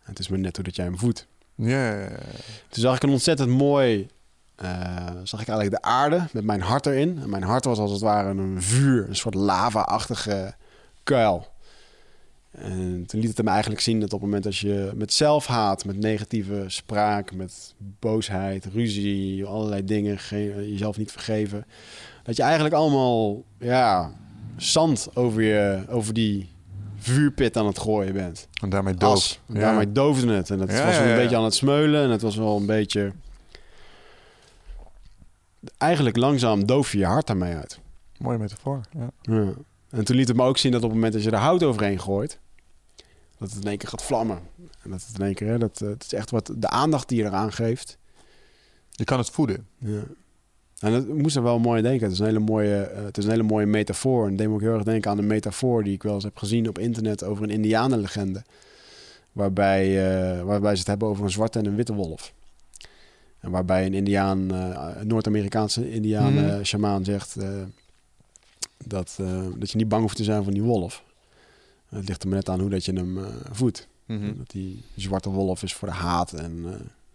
Het 0.02 0.18
is 0.18 0.28
maar 0.28 0.38
net 0.38 0.56
hoe 0.56 0.64
dat 0.64 0.76
jij 0.76 0.84
hem 0.84 0.98
voedt. 0.98 1.26
Ja, 1.54 1.92
ja, 1.92 2.00
ja. 2.00 2.08
Toen 2.68 2.82
zag 2.82 2.96
ik 2.96 3.02
een 3.02 3.10
ontzettend 3.10 3.48
mooi... 3.48 4.08
eh, 4.54 5.06
zag 5.22 5.40
ik 5.40 5.48
eigenlijk 5.48 5.82
de 5.82 5.88
aarde 5.88 6.26
met 6.32 6.44
mijn 6.44 6.60
hart 6.60 6.86
erin. 6.86 7.18
En 7.22 7.30
mijn 7.30 7.42
hart 7.42 7.64
was 7.64 7.78
als 7.78 7.90
het 7.90 8.00
ware 8.00 8.28
een 8.28 8.62
vuur. 8.62 9.08
Een 9.08 9.16
soort 9.16 9.34
lava-achtige 9.34 10.54
kuil. 11.02 11.50
En 12.50 13.04
toen 13.06 13.20
liet 13.20 13.28
het 13.28 13.38
hem 13.38 13.48
eigenlijk 13.48 13.80
zien 13.80 14.00
dat 14.00 14.12
op 14.12 14.20
het 14.20 14.28
moment 14.28 14.44
dat 14.44 14.56
je 14.56 14.92
met 14.94 15.12
zelfhaat, 15.12 15.84
met 15.84 15.96
negatieve 15.98 16.64
spraak, 16.66 17.34
met 17.34 17.74
boosheid, 17.78 18.64
ruzie, 18.64 19.44
allerlei 19.44 19.84
dingen, 19.84 20.18
ge- 20.18 20.66
jezelf 20.70 20.96
niet 20.96 21.12
vergeven, 21.12 21.66
dat 22.22 22.36
je 22.36 22.42
eigenlijk 22.42 22.74
allemaal 22.74 23.42
ja, 23.58 24.12
zand 24.56 25.08
over, 25.14 25.42
je, 25.42 25.84
over 25.88 26.14
die 26.14 26.50
vuurpit 26.98 27.56
aan 27.56 27.66
het 27.66 27.78
gooien 27.78 28.12
bent. 28.12 28.48
En 28.62 28.68
daarmee. 28.68 28.94
As. 28.98 29.40
En 29.48 29.54
Daarmee 29.54 29.92
doofde 29.92 30.32
het. 30.32 30.50
En 30.50 30.60
het 30.60 30.70
Ja, 30.70 30.84
was 30.86 30.94
ja, 30.94 31.02
een 31.02 31.08
ja. 31.08 31.16
beetje 31.16 31.36
aan 31.36 31.44
het 31.44 31.54
smeulen. 31.54 32.02
En 32.02 32.10
het 32.10 32.22
was 32.22 32.36
wel 32.36 32.56
een 32.56 32.66
beetje... 32.66 33.12
Eigenlijk 35.78 36.16
langzaam 36.16 36.66
doof 36.66 36.92
je 36.92 36.98
je 36.98 37.06
hart 37.06 37.26
daarmee 37.26 37.54
uit. 37.54 37.80
Mooie 38.18 38.38
metafoor. 38.38 38.80
Ja. 38.90 39.10
Ja. 39.22 39.52
En 39.90 40.04
toen 40.04 40.16
liet 40.16 40.28
het 40.28 40.36
me 40.36 40.42
ook 40.42 40.58
zien 40.58 40.72
dat 40.72 40.82
op 40.82 40.86
het 40.86 40.94
moment 40.94 41.12
dat 41.14 41.22
je 41.22 41.30
er 41.30 41.36
hout 41.38 41.62
overheen 41.62 42.00
gooit... 42.00 42.38
dat 43.38 43.50
het 43.50 43.62
in 43.62 43.68
één 43.68 43.78
keer 43.78 43.88
gaat 43.88 44.02
vlammen. 44.02 44.40
En 44.82 44.90
dat 44.90 45.04
het 45.06 45.18
in 45.18 45.24
één 45.24 45.34
keer... 45.34 45.48
Hè, 45.48 45.58
dat, 45.58 45.80
eh, 45.80 45.88
het 45.88 46.02
is 46.04 46.12
echt 46.12 46.30
wat 46.30 46.52
de 46.56 46.68
aandacht 46.68 47.08
die 47.08 47.18
je 47.18 47.24
eraan 47.24 47.52
geeft. 47.52 47.98
Je 48.90 49.04
kan 49.04 49.18
het 49.18 49.30
voeden. 49.30 49.66
Ja. 49.78 50.02
En 50.82 50.92
dat 50.92 51.06
moest 51.08 51.36
er 51.36 51.42
wel 51.42 51.58
mooi 51.58 51.76
aan 51.76 51.84
denken. 51.84 52.02
Het 52.02 52.12
is 52.12 52.18
een 52.18 52.26
hele 52.26 52.38
mooie, 52.38 52.82
eh, 52.82 53.04
het 53.04 53.18
is 53.18 53.24
een 53.24 53.30
hele 53.30 53.42
mooie 53.42 53.66
metafoor. 53.66 54.26
En 54.26 54.36
deed 54.36 54.48
me 54.48 54.54
ook 54.54 54.60
heel 54.60 54.74
erg 54.74 54.82
denken 54.82 55.10
aan 55.10 55.16
de 55.16 55.22
metafoor 55.22 55.84
die 55.84 55.92
ik 55.92 56.02
wel 56.02 56.14
eens 56.14 56.24
heb 56.24 56.36
gezien 56.36 56.68
op 56.68 56.78
internet 56.78 57.24
over 57.24 57.42
een 57.42 57.50
Indianenlegende. 57.50 58.42
Waarbij, 59.32 59.86
eh, 59.86 60.42
waarbij 60.42 60.72
ze 60.72 60.78
het 60.78 60.86
hebben 60.86 61.08
over 61.08 61.24
een 61.24 61.30
zwarte 61.30 61.58
en 61.58 61.66
een 61.66 61.76
witte 61.76 61.94
wolf. 61.94 62.32
En 63.40 63.50
waarbij 63.50 63.86
een 63.86 63.94
Indiaan, 63.94 64.54
eh, 64.54 64.88
een 64.96 65.06
Noord-Amerikaanse 65.06 65.92
Indiaan, 65.92 66.38
eh, 66.38 66.62
shamaan 66.62 67.04
zegt 67.04 67.36
dat, 68.84 69.18
dat 69.56 69.70
je 69.70 69.76
niet 69.76 69.88
bang 69.88 70.02
hoeft 70.02 70.16
te 70.16 70.24
zijn 70.24 70.44
van 70.44 70.52
die 70.52 70.62
wolf. 70.62 71.04
Het 71.88 72.08
ligt 72.08 72.22
er 72.22 72.28
maar 72.28 72.36
net 72.36 72.48
aan 72.48 72.60
hoe 72.60 72.70
dat 72.70 72.84
je 72.84 72.92
hem 72.92 73.18
voedt. 73.50 73.88
Mhm. 74.04 74.36
Dat 74.36 74.50
die 74.50 74.82
zwarte 74.96 75.30
wolf 75.30 75.62
is 75.62 75.74
voor 75.74 75.88
de 75.88 75.94
haat 75.94 76.32
en 76.32 76.64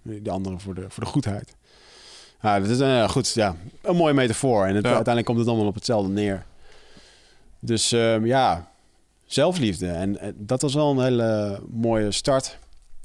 de 0.02 0.30
andere 0.30 0.60
voor 0.60 0.76
de, 0.76 0.86
voor 0.90 1.04
de 1.04 1.10
goedheid. 1.10 1.56
Ja, 2.42 2.60
dat 2.60 2.70
is 2.70 2.80
eh, 2.80 3.10
goed, 3.10 3.34
ja, 3.34 3.56
een 3.82 3.96
mooie 3.96 4.14
metafoor. 4.14 4.66
En 4.66 4.76
het, 4.76 4.84
Ja. 4.86 4.90
uiteindelijk 4.94 5.26
komt 5.26 5.38
het 5.40 5.48
allemaal 5.48 5.68
op 5.68 5.76
hetzelfde 5.76 6.12
neer. 6.12 6.46
Dus 7.60 7.92
ehm, 7.92 8.26
ja, 8.26 8.72
zelfliefde. 9.26 9.88
En 9.88 10.20
eh, 10.20 10.32
dat 10.36 10.62
was 10.62 10.74
wel 10.74 10.92
een 10.92 11.04
hele 11.04 11.60
mooie 11.70 12.12
start. 12.12 12.58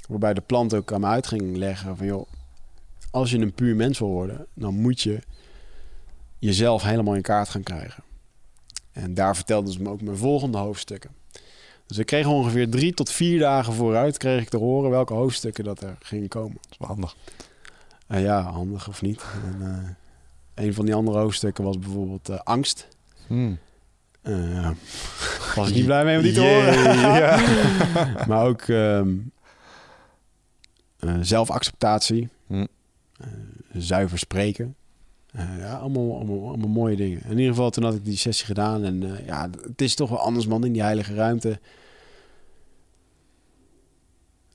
Waarbij 0.09 0.35
de 0.35 0.41
plant 0.41 0.75
ook 0.75 0.93
aan 0.93 1.01
me 1.01 1.07
uit 1.07 1.27
ging 1.27 1.57
leggen 1.57 1.97
van... 1.97 2.07
joh, 2.07 2.27
als 3.11 3.31
je 3.31 3.39
een 3.39 3.53
puur 3.55 3.77
mens 3.77 3.99
wil 3.99 4.09
worden... 4.09 4.47
dan 4.55 4.75
moet 4.75 5.01
je 5.01 5.19
jezelf 6.39 6.83
helemaal 6.83 7.15
in 7.15 7.23
kaart 7.23 7.49
gaan 7.49 7.63
krijgen. 7.63 8.03
En 8.93 9.15
daar 9.15 9.35
vertelden 9.35 9.73
ze 9.73 9.83
me 9.83 9.91
ook 9.91 10.03
mijn 10.03 10.17
volgende 10.17 10.59
hoofdstukken. 10.59 11.11
Dus 11.87 11.99
ik 11.99 12.07
kreeg 12.07 12.27
ongeveer 12.27 12.69
drie 12.71 12.95
tot 12.95 13.11
vier 13.11 13.39
dagen 13.39 13.73
vooruit... 13.73 14.17
kreeg 14.19 14.43
ik 14.43 14.49
te 14.49 14.57
horen 14.57 14.91
welke 14.91 15.15
hoofdstukken 15.15 15.65
dat 15.65 15.81
er 15.81 15.97
gingen 16.01 16.29
komen. 16.29 16.57
Dat 16.61 16.71
is 16.71 16.79
wel 16.79 16.89
handig. 16.89 17.17
Uh, 18.13 18.23
ja, 18.23 18.43
handig 18.43 18.89
of 18.89 19.03
niet. 19.03 19.25
En, 19.45 19.61
uh, 19.61 20.65
een 20.65 20.75
van 20.75 20.85
die 20.85 20.95
andere 20.95 21.19
hoofdstukken 21.19 21.65
was 21.65 21.79
bijvoorbeeld 21.79 22.31
uh, 22.31 22.39
angst. 22.39 22.89
Hmm. 23.27 23.59
Uh, 24.23 24.71
was 25.55 25.69
ik 25.69 25.75
niet 25.75 25.85
blij 25.93 26.05
mee 26.05 26.17
om 26.17 26.23
die 26.23 26.33
te 26.33 26.41
horen. 26.41 26.99
ja. 26.99 27.37
maar 28.29 28.47
ook 28.47 28.69
um, 28.69 29.33
zelfacceptatie. 31.21 32.29
Hmm. 32.47 32.69
zuiver 33.73 34.19
spreken. 34.19 34.77
ja, 35.59 35.79
allemaal, 35.79 36.15
allemaal, 36.15 36.49
allemaal 36.49 36.69
mooie 36.69 36.97
dingen. 36.97 37.23
In 37.25 37.39
ieder 37.39 37.55
geval, 37.55 37.71
toen 37.71 37.85
had 37.85 37.95
ik 37.95 38.05
die 38.05 38.17
sessie 38.17 38.47
gedaan. 38.47 38.85
En 38.85 39.25
ja, 39.27 39.51
het 39.63 39.83
is 39.83 39.95
toch 39.95 40.09
wel 40.09 40.19
anders, 40.19 40.47
man, 40.47 40.65
in 40.65 40.73
die 40.73 40.83
heilige 40.83 41.15
ruimte. 41.15 41.61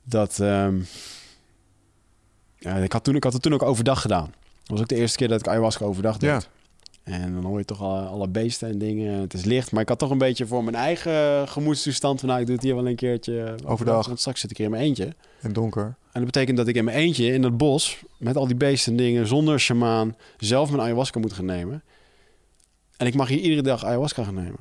Dat... 0.04 0.40
Um, 0.40 0.86
ja, 2.60 2.76
ik, 2.76 2.92
had 2.92 3.04
toen, 3.04 3.16
ik 3.16 3.24
had 3.24 3.34
het 3.34 3.42
toen 3.42 3.54
ook 3.54 3.64
overdag 3.64 4.02
gedaan. 4.02 4.34
Dat 4.64 4.68
was 4.68 4.80
ook 4.80 4.88
de 4.88 4.96
eerste 4.96 5.18
keer 5.18 5.28
dat 5.28 5.40
ik 5.40 5.48
ayahuasca 5.48 5.86
overdag 5.86 6.18
deed. 6.18 6.30
Ja. 6.30 6.42
En 7.04 7.34
dan 7.34 7.44
hoor 7.44 7.58
je 7.58 7.66
toch 7.66 7.82
alle, 7.82 8.02
alle 8.02 8.28
beesten 8.28 8.70
en 8.70 8.78
dingen. 8.78 9.20
Het 9.20 9.34
is 9.34 9.44
licht. 9.44 9.72
Maar 9.72 9.82
ik 9.82 9.90
had 9.90 10.00
toch 10.00 10.10
een 10.10 10.18
beetje 10.18 10.48
voor 10.48 10.64
mijn 10.64 10.76
eigen 10.76 11.48
gemoedstoestand... 11.48 12.20
van 12.20 12.30
nou, 12.30 12.42
ik 12.42 12.46
doe 12.46 12.56
het 12.56 12.64
hier 12.64 12.76
wel 12.76 12.88
een 12.88 12.96
keertje 12.96 13.56
Overdag. 13.66 14.08
Want 14.08 14.20
straks 14.20 14.40
zit 14.40 14.52
ik 14.52 14.58
hier 14.58 14.66
in 14.66 14.72
mijn 14.72 14.84
eentje. 14.84 15.16
In 15.42 15.54
donker. 15.54 15.84
En 15.84 15.96
dat 16.24 16.26
betekent 16.26 16.58
dat 16.58 16.68
ik 16.68 16.76
in 16.76 16.84
mijn 16.84 16.98
eentje 16.98 17.34
in 17.34 17.42
dat 17.42 17.58
bos... 17.58 18.04
met 18.18 18.38
al 18.38 18.48
die 18.48 18.56
beesten 18.56 18.92
en 18.92 18.98
dingen, 18.98 19.28
zonder 19.28 19.60
shamaan... 19.60 20.16
zelf 20.38 20.70
mijn 20.70 20.82
ayahuasca 20.82 21.20
moet 21.20 21.34
gaan 21.34 21.46
nemen. 21.46 21.84
En 22.98 23.08
ik 23.08 23.14
mag 23.14 23.28
hier 23.28 23.40
iedere 23.40 23.62
dag 23.62 23.86
ayahuasca 23.86 24.24
gaan 24.24 24.36
nemen. 24.36 24.60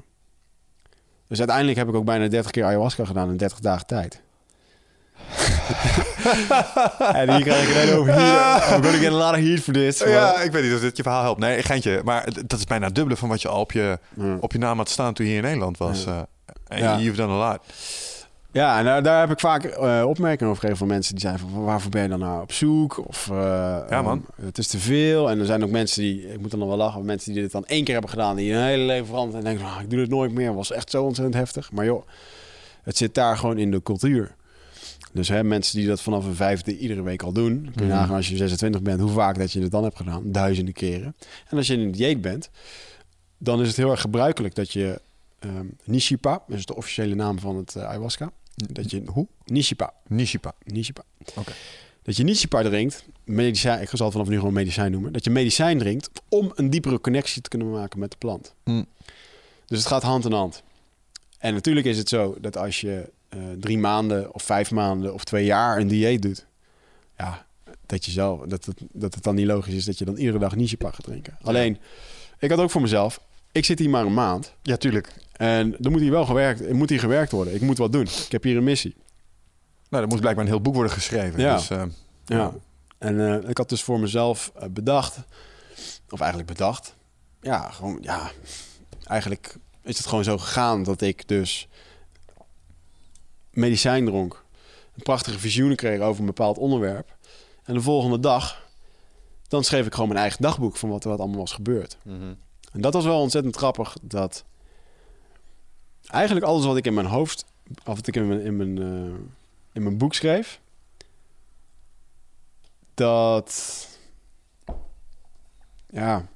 Dus 1.29 1.39
uiteindelijk 1.39 1.79
heb 1.79 1.89
ik 1.89 1.95
ook 1.95 2.05
bijna 2.05 2.29
30 2.29 2.51
keer 2.51 2.65
ayahuasca 2.65 3.05
gedaan 3.05 3.31
in 3.31 3.37
30 3.37 3.59
dagen 3.59 3.87
tijd. 3.87 4.23
en 7.15 7.31
hier 7.35 7.43
krijg 7.45 7.63
ik 7.63 7.69
een 7.69 7.81
hele 7.81 7.97
over 7.97 8.13
hier. 8.17 8.75
I'm 8.77 8.83
gonna 8.83 8.99
get 8.99 9.13
a 9.13 9.17
lot 9.17 9.31
of 9.33 9.37
heat 9.41 9.61
for 9.61 9.73
this. 9.73 9.99
Ja, 9.99 10.41
ik 10.41 10.53
weet 10.53 10.63
niet 10.63 10.75
of 10.75 10.81
dit 10.81 10.97
je 10.97 11.03
verhaal 11.03 11.23
helpt. 11.23 11.41
Nee, 11.41 11.63
geintje. 11.63 12.01
Maar 12.05 12.29
dat 12.47 12.59
is 12.59 12.65
bijna 12.65 12.89
dubbele 12.91 13.17
van 13.17 13.29
wat 13.29 13.43
je 13.43 13.49
al 13.49 13.61
op 13.61 13.73
je, 13.73 13.99
ja. 14.15 14.37
op 14.41 14.53
je 14.53 14.59
naam 14.59 14.79
had 14.79 14.89
staan 14.89 15.15
toen 15.15 15.25
je 15.27 15.31
hier 15.33 15.41
in 15.41 15.47
Nederland 15.47 15.79
was. 15.79 16.05
Ja. 16.05 16.11
Uh, 16.17 16.19
en 16.69 16.79
Ja. 16.83 16.99
you've 16.99 17.17
done 17.17 17.33
a 17.33 17.51
lot. 17.51 17.59
Ja, 18.53 18.79
en 18.79 18.85
daar, 18.85 19.03
daar 19.03 19.21
heb 19.21 19.31
ik 19.31 19.41
vaak 19.41 19.65
uh, 19.65 20.03
opmerkingen 20.07 20.47
over 20.51 20.61
gegeven 20.61 20.77
van 20.77 20.87
mensen 20.87 21.13
die 21.15 21.23
zeiden 21.23 21.49
van 21.49 21.65
waarvoor 21.65 21.91
ben 21.91 22.03
je 22.03 22.09
dan 22.09 22.19
nou 22.19 22.43
op 22.43 22.53
zoek? 22.53 23.09
Of 23.09 23.29
uh, 23.33 23.37
Ja, 23.91 24.03
man. 24.03 24.25
um, 24.39 24.45
het 24.47 24.59
is 24.59 24.67
te 24.67 24.79
veel. 24.79 25.31
En 25.31 25.39
er 25.41 25.47
zijn 25.47 25.65
ook 25.65 25.71
mensen 25.71 26.03
die, 26.03 26.33
ik 26.33 26.41
moet 26.41 26.51
dan 26.51 26.59
nog 26.59 26.69
wel 26.69 26.77
lachen, 26.77 27.05
mensen 27.05 27.33
die 27.33 27.43
dit 27.43 27.53
dan 27.53 27.65
één 27.67 27.85
keer 27.85 27.93
hebben 27.93 28.11
gedaan, 28.11 28.37
die 28.37 28.53
hun 28.53 28.63
hele 28.65 28.83
leven 28.85 29.07
veranderen 29.07 29.39
en 29.41 29.47
denken, 29.47 29.67
oh, 29.67 29.77
ik 29.83 29.91
doe 29.91 30.01
het 30.01 30.11
nooit 30.11 30.33
meer. 30.33 30.55
Was 30.55 30.73
echt 30.73 30.91
zo 30.91 31.03
ontzettend 31.05 31.37
heftig. 31.37 31.73
Maar 31.73 31.85
joh, 31.85 32.07
het 32.83 32.97
zit 32.97 33.15
daar 33.15 33.37
gewoon 33.39 33.59
in 33.59 33.71
de 33.71 33.83
cultuur. 33.83 34.35
Dus 35.17 35.29
hè, 35.29 35.45
mensen 35.45 35.79
die 35.79 35.87
dat 35.89 36.01
vanaf 36.01 36.25
een 36.25 36.35
vijfde 36.35 36.79
iedere 36.79 37.03
week 37.03 37.23
al 37.23 37.33
doen, 37.33 37.63
kun 37.63 37.87
je 37.87 37.93
Mhm. 37.93 37.99
nagaan 38.01 38.17
als 38.17 38.29
je 38.29 38.37
26 38.37 38.83
bent, 38.83 39.01
hoe 39.01 39.11
vaak 39.11 39.39
dat 39.39 39.53
je 39.53 39.61
het 39.61 39.71
dan 39.71 39.83
hebt 39.83 39.97
gedaan. 39.97 40.33
Duizenden 40.33 40.75
keren. 40.75 41.17
En 41.49 41.57
als 41.57 41.67
je 41.67 41.73
in 41.75 41.81
een 41.81 41.91
dieet 41.93 42.21
bent, 42.21 42.51
dan 43.39 43.61
is 43.61 43.67
het 43.69 43.77
heel 43.77 43.91
erg 43.91 44.01
gebruikelijk 44.01 44.55
dat 44.55 44.73
je 44.73 45.01
um, 45.41 45.77
Nishipa, 45.85 46.43
dat 46.49 46.59
is 46.59 46.67
de 46.67 46.77
officiële 46.77 47.15
naam 47.15 47.39
van 47.39 47.57
het 47.57 47.75
uh, 47.77 47.83
ayahuasca. 47.85 48.33
Dat 48.55 48.91
je, 48.91 49.03
Hoe? 49.07 49.27
Nishipa. 49.45 49.93
Nishipa. 50.07 50.55
Nishipa. 50.65 51.03
Oké. 51.35 51.53
Dat 52.03 52.17
je 52.17 52.23
Nishipa 52.25 52.63
drinkt, 52.63 53.05
medicijn, 53.25 53.81
ik 53.83 53.89
zal 53.93 54.05
het 54.07 54.13
vanaf 54.15 54.29
nu 54.29 54.39
gewoon 54.39 54.53
medicijn 54.53 54.93
noemen. 54.93 55.13
Dat 55.13 55.25
je 55.25 55.31
medicijn 55.31 55.79
drinkt 55.79 56.11
om 56.29 56.53
een 56.55 56.71
diepere 56.71 57.01
connectie 57.01 57.43
te 57.43 57.49
kunnen 57.49 57.71
maken 57.71 57.99
met 57.99 58.11
de 58.11 58.17
plant. 58.17 58.55
Mm. 58.65 58.87
Dus 59.67 59.79
het 59.79 59.87
gaat 59.87 60.03
hand 60.03 60.25
in 60.25 60.33
hand. 60.33 60.63
En 61.39 61.55
natuurlijk 61.55 61.87
is 61.87 61.99
het 61.99 62.09
zo 62.09 62.37
dat 62.41 62.57
als 62.57 62.81
je 62.81 63.11
uh, 63.31 63.43
drie 63.61 63.79
maanden 63.79 64.35
of 64.35 64.43
vijf 64.43 64.71
maanden 64.71 65.15
of 65.15 65.25
twee 65.25 65.45
jaar 65.45 65.79
een 65.79 65.89
dieet 65.89 66.23
doet, 66.23 66.47
ja, 67.17 67.47
dat 67.87 68.05
je 68.05 68.11
zelf, 68.11 68.41
dat 68.47 68.65
het, 68.65 68.83
dat 68.93 69.15
het 69.15 69.25
dan 69.25 69.35
niet 69.35 69.47
logisch 69.47 69.75
is 69.75 69.85
dat 69.85 69.99
je 69.99 70.05
dan 70.05 70.17
iedere 70.17 70.39
dag 70.39 70.57
Nishipa 70.57 70.91
gaat 70.91 71.05
drinken. 71.05 71.39
Alleen, 71.43 71.79
ik 72.39 72.51
had 72.51 72.59
ook 72.59 72.71
voor 72.71 72.81
mezelf, 72.81 73.21
ik 73.53 73.65
zit 73.65 73.79
hier 73.79 73.91
maar 73.91 74.05
een 74.07 74.15
maand. 74.15 74.55
Ja, 74.63 74.77
tuurlijk. 74.77 75.15
En 75.33 75.75
dan 75.79 75.93
moet 75.93 76.01
hier 76.01 76.11
wel 76.11 76.27
gewerkt, 76.27 76.73
moet 76.73 76.91
hier 76.91 77.01
gewerkt 77.01 77.33
worden. 77.33 77.55
Ik 77.55 77.61
moet 77.61 77.79
wat 77.79 77.93
doen. 77.93 78.03
Ik 78.07 78.33
heb 78.33 78.43
hier 78.43 78.57
een 78.57 78.65
missie. 78.65 78.97
Nou, 79.89 80.03
er 80.03 80.09
moet 80.09 80.21
blijkbaar 80.21 80.45
een 80.45 80.51
heel 80.51 80.61
boek 80.61 80.75
worden 80.75 80.93
geschreven. 80.93 81.41
Ja. 81.41 81.57
Dus, 81.57 81.71
uh, 81.71 81.83
Ja. 82.25 82.55
En 82.99 83.15
uh, 83.15 83.49
ik 83.49 83.59
had 83.59 83.69
dus 83.69 83.83
voor 83.83 84.01
mezelf 84.01 84.53
bedacht, 84.71 85.19
of 86.09 86.21
eigenlijk 86.21 86.53
bedacht, 86.53 86.95
ja, 87.41 87.71
gewoon, 87.71 87.99
ja, 88.01 88.31
eigenlijk 89.05 89.57
is 89.83 89.97
het 89.97 90.07
gewoon 90.07 90.25
zo 90.25 90.39
gegaan 90.39 90.83
dat 90.83 91.01
ik 91.01 91.29
dus 91.29 91.69
medicijn 93.57 94.05
dronk, 94.05 94.45
een 94.95 95.03
prachtige 95.03 95.39
visioenen 95.39 95.77
kreeg 95.77 96.01
over 96.01 96.21
een 96.21 96.27
bepaald 96.27 96.59
onderwerp. 96.59 97.17
En 97.65 97.75
de 97.75 97.81
volgende 97.81 98.21
dag, 98.21 98.69
dan 99.49 99.65
schreef 99.65 99.87
ik 99.87 99.93
gewoon 99.93 100.09
mijn 100.09 100.21
eigen 100.21 100.43
dagboek 100.43 100.77
van 100.77 100.89
wat 100.89 101.05
er 101.05 101.11
wat 101.11 101.19
allemaal 101.19 101.39
was 101.39 101.53
gebeurd. 101.53 101.97
mm 102.03 102.19
-hmm. 102.19 102.37
En 102.73 102.81
dat 102.81 102.93
was 102.93 103.05
wel 103.05 103.21
ontzettend 103.21 103.57
grappig, 103.57 103.97
dat 104.03 104.45
eigenlijk 106.07 106.47
alles 106.47 106.65
wat 106.65 106.77
ik 106.77 106.87
in 106.87 106.95
mijn 106.95 107.07
hoofd, 107.07 107.45
of 107.85 107.97
wat 107.97 108.07
ik 108.07 108.17
in 108.17 108.29
mijn, 108.29 108.41
in 108.41 108.57
mijn, 108.57 108.77
uh, 108.77 109.15
in 109.73 109.83
mijn 109.83 109.99
boek 109.99 110.15
schreef, 110.15 110.61
dat. 112.97 113.89
Ja. 115.89 116.27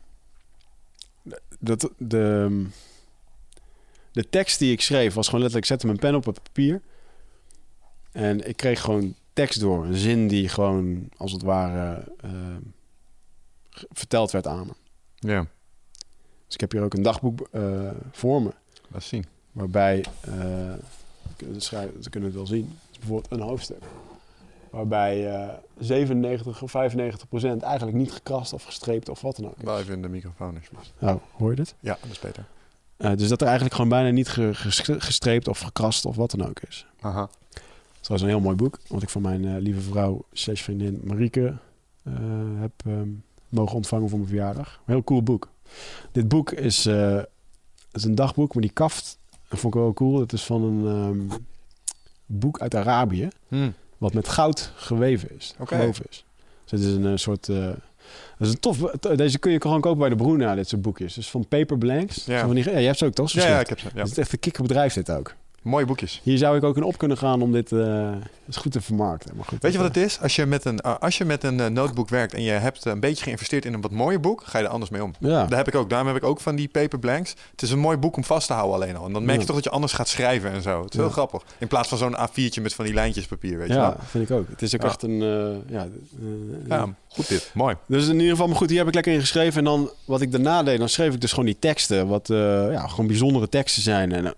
Dat 1.59 1.91
de. 1.99 2.67
De 4.13 4.29
tekst 4.29 4.59
die 4.59 4.73
ik 4.73 4.81
schreef 4.81 5.15
was 5.15 5.27
gewoon 5.27 5.41
letterlijk: 5.41 5.71
ik 5.71 5.79
zette 5.79 5.87
mijn 5.87 5.99
pen 5.99 6.15
op 6.15 6.25
het 6.25 6.43
papier. 6.43 6.83
En 8.13 8.49
ik 8.49 8.57
kreeg 8.57 8.81
gewoon 8.81 9.15
tekst 9.33 9.61
door. 9.61 9.85
Een 9.85 9.95
zin 9.97 10.29
die 10.29 10.49
gewoon, 10.49 11.09
als 11.17 11.33
het 11.33 11.43
ware, 11.43 12.05
uh, 12.25 12.31
verteld 13.93 14.31
werd 14.31 14.47
aan 14.47 14.67
me. 14.67 14.73
Ja. 15.15 15.47
Dus 16.47 16.55
ik 16.55 16.61
heb 16.61 16.73
hier 16.73 16.83
ook 16.83 16.95
een 16.95 17.03
dagboek 17.03 17.49
uh, 17.53 17.91
voor 18.13 18.43
me. 18.43 18.51
Laat 18.89 19.03
zien. 19.03 19.25
Waarbij, 19.53 20.05
uh, 20.29 20.73
schrijven, 21.57 22.03
ze 22.03 22.11
kunnen 22.11 22.29
het 22.29 22.39
wel 22.39 22.47
zien. 22.47 22.79
Dus 22.89 22.99
bijvoorbeeld 22.99 23.33
een 23.33 23.41
hoofdstuk. 23.47 23.83
Waarbij 24.71 25.33
eh 25.35 25.49
97 25.79 26.63
of 26.63 26.71
95 26.71 27.29
procent 27.29 27.63
eigenlijk 27.63 27.97
niet 27.97 28.13
gekrast 28.13 28.53
of 28.53 28.63
gestreept 28.65 29.09
of 29.09 29.21
wat 29.21 29.37
dan 29.37 29.47
ook. 29.47 29.79
Even 29.79 29.95
in 29.95 30.03
de 30.03 30.09
microfoon, 30.09 30.55
alsjeblieft. 30.57 30.93
Oh, 31.01 31.15
hoor 31.37 31.51
je 31.51 31.57
dit? 31.57 31.75
Ja, 31.81 31.99
dat 32.03 32.11
is 32.11 32.19
beter. 32.19 32.45
Eh, 32.97 33.17
dus 33.17 33.29
dat 33.29 33.41
er 33.41 33.47
eigenlijk 33.47 33.75
gewoon 33.75 33.91
bijna 33.91 34.11
niet 34.11 34.29
ge- 34.29 34.55
ges- 34.55 34.81
gestreept 34.99 35.49
of 35.49 35.59
gekrast 35.59 36.05
of 36.05 36.17
wat 36.17 36.31
dan 36.31 36.49
ook 36.49 36.61
is. 36.69 36.87
Aha. 37.01 37.29
Dat 38.01 38.09
was 38.09 38.21
een 38.23 38.29
heel 38.29 38.41
mooi 38.41 38.57
boek, 38.57 38.79
wat 38.89 39.03
ik 39.03 39.09
van 39.09 39.23
mijn 39.23 39.45
eh, 39.45 39.63
lieve 39.63 39.81
vrouw, 39.81 40.25
slash 40.33 40.63
vriendin 40.63 41.01
Marieke, 41.05 41.55
eh, 42.03 42.13
heb 42.61 42.73
ehm, 42.87 43.09
mogen 43.49 43.77
ontvangen 43.77 44.09
voor 44.09 44.19
mijn 44.19 44.31
verjaardag. 44.31 44.81
Een 44.87 44.93
heel 44.95 45.05
cool 45.05 45.23
boek. 45.23 45.49
Dit 46.13 46.29
boek 46.29 46.51
is, 46.53 46.87
eh, 46.87 47.19
is 47.93 48.05
een 48.05 48.15
dagboek, 48.15 48.55
maar 48.55 48.63
die 48.63 48.73
kaft, 48.73 49.19
dat 49.49 49.59
vond 49.59 49.75
ik 49.75 49.81
wel 49.81 49.93
cool. 49.93 50.21
Het 50.21 50.33
is 50.33 50.45
van 50.45 50.63
een 50.63 50.87
ehm, 50.87 51.39
boek 52.27 52.61
uit 52.61 52.75
Arabië, 52.75 53.29
Hm. 53.49 53.71
wat 53.99 54.15
met 54.15 54.29
goud 54.29 54.73
geweven 54.77 55.37
is, 55.37 55.55
gewoven 55.65 56.05
is. 56.09 56.25
Dus 56.65 56.81
het 56.81 56.89
is 56.89 57.05
een 57.05 57.19
soort... 57.19 57.47
dat 57.47 57.77
is 58.39 58.49
een 58.49 58.61
tof... 58.61 58.79
Deze 59.17 59.39
kun 59.39 59.53
je 59.53 59.61
gewoon 59.61 59.81
kopen 59.81 59.99
bij 59.99 60.09
de 60.09 60.17
Bruna, 60.17 60.55
dit 60.55 60.69
soort 60.69 60.83
boekjes. 60.83 61.15
Dus 61.15 61.31
van 61.31 61.49
Paper 61.49 61.79
Blanks. 61.79 62.25
Ja. 62.25 62.47
Van 62.47 62.55
die, 62.55 62.65
ja, 62.65 62.71
jij 62.71 62.85
hebt 62.85 62.99
ze 62.99 63.07
ook 63.07 63.13
toch? 63.13 63.31
Zo 63.31 63.41
Ja, 63.41 63.61
ik 63.61 63.69
heb 63.69 63.79
ze. 63.79 63.89
Ja. 63.95 64.01
Het 64.01 64.11
is 64.11 64.19
echt 64.19 64.33
een 64.33 64.39
kikkerbedrijf 64.39 64.93
dit 64.95 65.11
ook. 65.11 65.35
Mooie 65.63 65.85
boekjes. 65.87 66.21
Hier 66.23 66.39
zou 66.39 66.57
ik 66.57 66.65
ook 66.65 66.77
in 66.77 66.83
op 66.83 66.99
kunnen 66.99 67.17
gaan 67.19 67.43
om 67.43 67.53
dit 67.53 67.73
eh, 67.73 68.11
goed 68.55 68.73
te 68.73 68.81
vermarkten. 68.81 69.37
Maar 69.37 69.45
goed, 69.45 69.63
Weet 69.63 69.73
je 69.73 69.79
wat 69.79 69.87
het 69.87 69.97
is? 69.97 70.19
Als 70.21 70.37
je 70.37 70.47
met 70.47 70.65
een, 70.65 70.81
uh, 70.87 70.97
als 70.99 71.19
je 71.19 71.25
met 71.25 71.45
een 71.45 71.61
eh, 71.61 71.67
notebook 71.67 72.09
werkt 72.09 72.35
en 72.35 72.43
je 72.43 72.51
hebt 72.51 72.85
een 72.85 73.01
beetje 73.01 73.25
geïnvesteerd 73.25 73.65
in 73.65 73.73
een 73.75 73.81
wat 73.81 73.91
mooier 73.91 74.21
boek, 74.21 74.43
ga 74.45 74.59
je 74.59 74.65
er 74.65 74.71
anders 74.71 74.91
mee 74.91 75.03
om. 75.05 75.13
eh, 75.21 75.29
Ja, 75.31 75.47
Daar 75.47 75.59
heb 75.59 75.69
ik 75.69 75.75
ook. 75.75 75.89
Daarom 75.91 76.09
heb 76.09 76.17
ik 76.17 76.25
ook 76.25 76.41
van 76.41 76.57
die 76.57 76.69
paper 76.69 76.99
blanks. 76.99 77.35
Het 77.51 77.63
is 77.63 77.71
een 77.71 77.79
mooi 77.79 77.97
boek 77.97 78.17
om 78.17 78.25
vast 78.25 78.47
te 78.47 78.53
houden 78.53 78.75
alleen 78.75 78.97
al. 78.97 79.07
En 79.07 79.13
dan 79.13 79.23
merk 79.25 79.35
je 79.35 79.41
Ja. 79.41 79.47
toch 79.47 79.55
dat 79.55 79.65
je 79.65 79.71
anders 79.71 79.93
gaat 79.93 80.09
schrijven 80.09 80.51
en 80.51 80.63
zo. 80.63 80.83
Het 80.83 80.93
is 80.95 81.01
heel 81.01 81.11
grappig. 81.11 81.43
In 81.59 81.69
plaats 81.69 81.89
van 81.89 81.99
zo'n 81.99 82.17
A4'tje 82.17 82.63
met 82.63 82.75
van 82.75 82.85
die 82.85 82.95
lijntjes 82.95 83.27
papier, 83.27 83.59
weet 83.59 83.69
je 83.69 83.75
ja 83.75 83.97
vind 84.07 84.31
ik 84.31 84.37
ook. 84.37 84.49
Het 84.49 84.63
is 84.63 84.75
ook 84.75 84.83
echt 84.85 85.03
een... 85.03 85.23
eh, 85.23 85.73
ja, 85.75 85.83
eh, 85.83 86.69
Ja, 86.69 86.95
goed 87.09 87.29
dit. 87.29 87.51
Mooi. 87.55 87.77
Dus 87.87 88.07
in 88.07 88.15
ieder 88.15 88.31
geval, 88.31 88.47
maar 88.47 88.57
goed, 88.57 88.69
hier 88.69 88.79
heb 88.79 88.89
ik 88.89 88.95
lekker 88.95 89.13
in 89.13 89.21
geschreven. 89.21 89.59
En 89.59 89.65
dan, 89.65 89.91
wat 90.05 90.21
ik 90.21 90.33
daarna 90.33 90.63
deed, 90.63 90.79
dan 90.79 90.89
schreef 90.89 91.15
ik 91.15 91.21
dus 91.21 91.31
gewoon 91.31 91.45
die 91.45 91.59
teksten. 91.59 92.07
Wat 92.07 92.31
eh, 92.31 92.37
ja, 92.73 92.87
gewoon 92.87 93.07
bijzondere 93.07 93.49
teksten 93.49 93.83
zijn. 93.83 94.13
En 94.13 94.27
eh, 94.27 94.33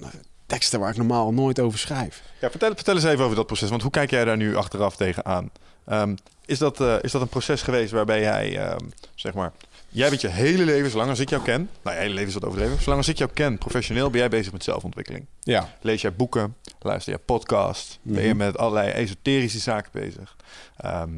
teksten 0.53 0.81
waar 0.81 0.91
ik 0.91 0.97
normaal 0.97 1.33
nooit 1.33 1.61
over 1.61 1.79
schrijf. 1.79 2.23
Ja, 2.41 2.51
vertel, 2.51 2.73
vertel 2.75 2.95
eens 2.95 3.05
even 3.05 3.25
over 3.25 3.37
dat 3.37 3.47
proces. 3.47 3.69
Want 3.71 3.83
hoe 3.83 3.91
kijk 3.91 4.11
jij 4.11 4.25
daar 4.25 4.37
nu 4.37 4.57
achteraf 4.57 4.97
tegenaan? 4.97 5.51
Ehm 5.87 6.15
is, 6.47 6.59
dat, 6.59 6.81
eh, 6.81 6.97
is 7.01 7.13
dat 7.13 7.23
een 7.23 7.29
proces 7.29 7.63
geweest 7.63 7.93
waarbij 7.93 8.21
jij, 8.21 8.59
ehm, 8.59 8.85
zeg 9.15 9.35
maar... 9.35 9.53
Jij 9.89 10.09
bent 10.09 10.21
je 10.21 10.29
hele 10.29 10.65
leven, 10.65 10.91
zolang 10.91 11.11
als 11.11 11.19
ik 11.19 11.29
jou 11.31 11.43
ken... 11.43 11.71
Nou, 11.83 11.97
je 11.97 12.03
hele 12.03 12.15
leven 12.15 12.29
is 12.29 12.35
wat 12.35 12.45
overdreven. 12.45 12.79
Zolang 12.83 12.99
als 12.99 13.09
ik 13.09 13.19
jou 13.19 13.31
ken, 13.35 13.59
professioneel, 13.59 14.11
ben 14.11 14.21
jij 14.21 14.29
bezig 14.29 14.53
met 14.53 14.65
zelfontwikkeling. 14.65 15.27
Ja. 15.41 15.75
Lees 15.81 16.01
jij 16.03 16.13
boeken, 16.13 16.57
luister 16.81 17.13
jij 17.13 17.23
podcasts, 17.25 17.99
ben 18.03 18.23
je 18.23 18.29
Mhm. 18.29 18.37
met 18.37 18.59
allerlei 18.59 18.91
esoterische 18.91 19.59
zaken 19.59 19.91
bezig. 19.93 20.37
Ehm, 20.77 21.15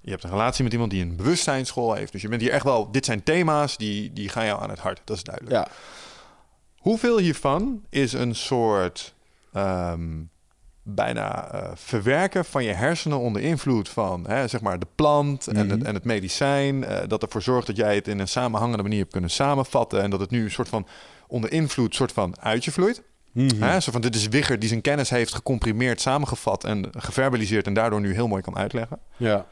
je 0.00 0.10
hebt 0.10 0.24
een 0.24 0.30
relatie 0.30 0.64
met 0.64 0.72
iemand 0.72 0.90
die 0.90 1.02
een 1.02 1.16
bewustzijnsschool 1.16 1.94
heeft. 1.94 2.12
Dus 2.12 2.22
je 2.22 2.28
bent 2.28 2.40
hier 2.40 2.50
echt 2.50 2.64
wel, 2.64 2.90
dit 2.90 3.04
zijn 3.04 3.22
thema's 3.22 3.76
die, 3.76 4.12
die 4.12 4.28
gaan 4.28 4.46
jou 4.46 4.62
aan 4.62 4.70
het 4.70 4.78
hart. 4.78 5.00
Dat 5.04 5.16
is 5.16 5.22
duidelijk. 5.22 5.56
Ja. 5.56 5.68
Hoeveel 6.80 7.18
hiervan 7.18 7.82
is 7.90 8.12
een 8.12 8.34
soort 8.34 9.14
ehm, 9.52 10.08
bijna 10.82 11.50
eh, 11.52 11.70
verwerken 11.74 12.44
van 12.44 12.64
je 12.64 12.72
hersenen 12.72 13.18
onder 13.18 13.42
invloed 13.42 13.88
van 13.88 14.26
hè, 14.28 14.48
zeg 14.48 14.60
maar 14.60 14.78
de 14.78 14.86
plant 14.94 15.46
en, 15.46 15.56
het, 15.56 15.78
Mhm. 15.78 15.86
en 15.86 15.94
het 15.94 16.04
medicijn? 16.04 16.84
eh, 16.84 17.08
dat 17.08 17.22
ervoor 17.22 17.42
zorgt 17.42 17.66
dat 17.66 17.76
jij 17.76 17.94
het 17.94 18.08
in 18.08 18.18
een 18.18 18.28
samenhangende 18.28 18.82
manier 18.82 18.98
hebt 18.98 19.12
kunnen 19.12 19.30
samenvatten 19.30 20.02
en 20.02 20.10
dat 20.10 20.20
het 20.20 20.30
nu 20.30 20.44
een 20.44 20.50
soort 20.50 20.68
van 20.68 20.86
onder 21.26 21.52
invloed 21.52 21.94
soort 21.94 22.12
van 22.12 22.40
uit 22.40 22.64
je 22.64 22.70
vloeit? 22.72 23.02
Mhm. 23.32 23.62
Hè? 23.62 23.80
Zo 23.80 23.92
van, 23.92 24.00
dit 24.00 24.14
is 24.14 24.28
Wigger 24.28 24.58
die 24.58 24.68
zijn 24.68 24.80
kennis 24.80 25.10
heeft 25.10 25.34
gecomprimeerd, 25.34 26.00
samengevat 26.00 26.64
en 26.64 26.88
geverbaliseerd 26.98 27.66
en 27.66 27.74
daardoor 27.74 28.00
nu 28.00 28.14
heel 28.14 28.28
mooi 28.28 28.42
kan 28.42 28.56
uitleggen. 28.56 28.98
Ja. 29.16 29.46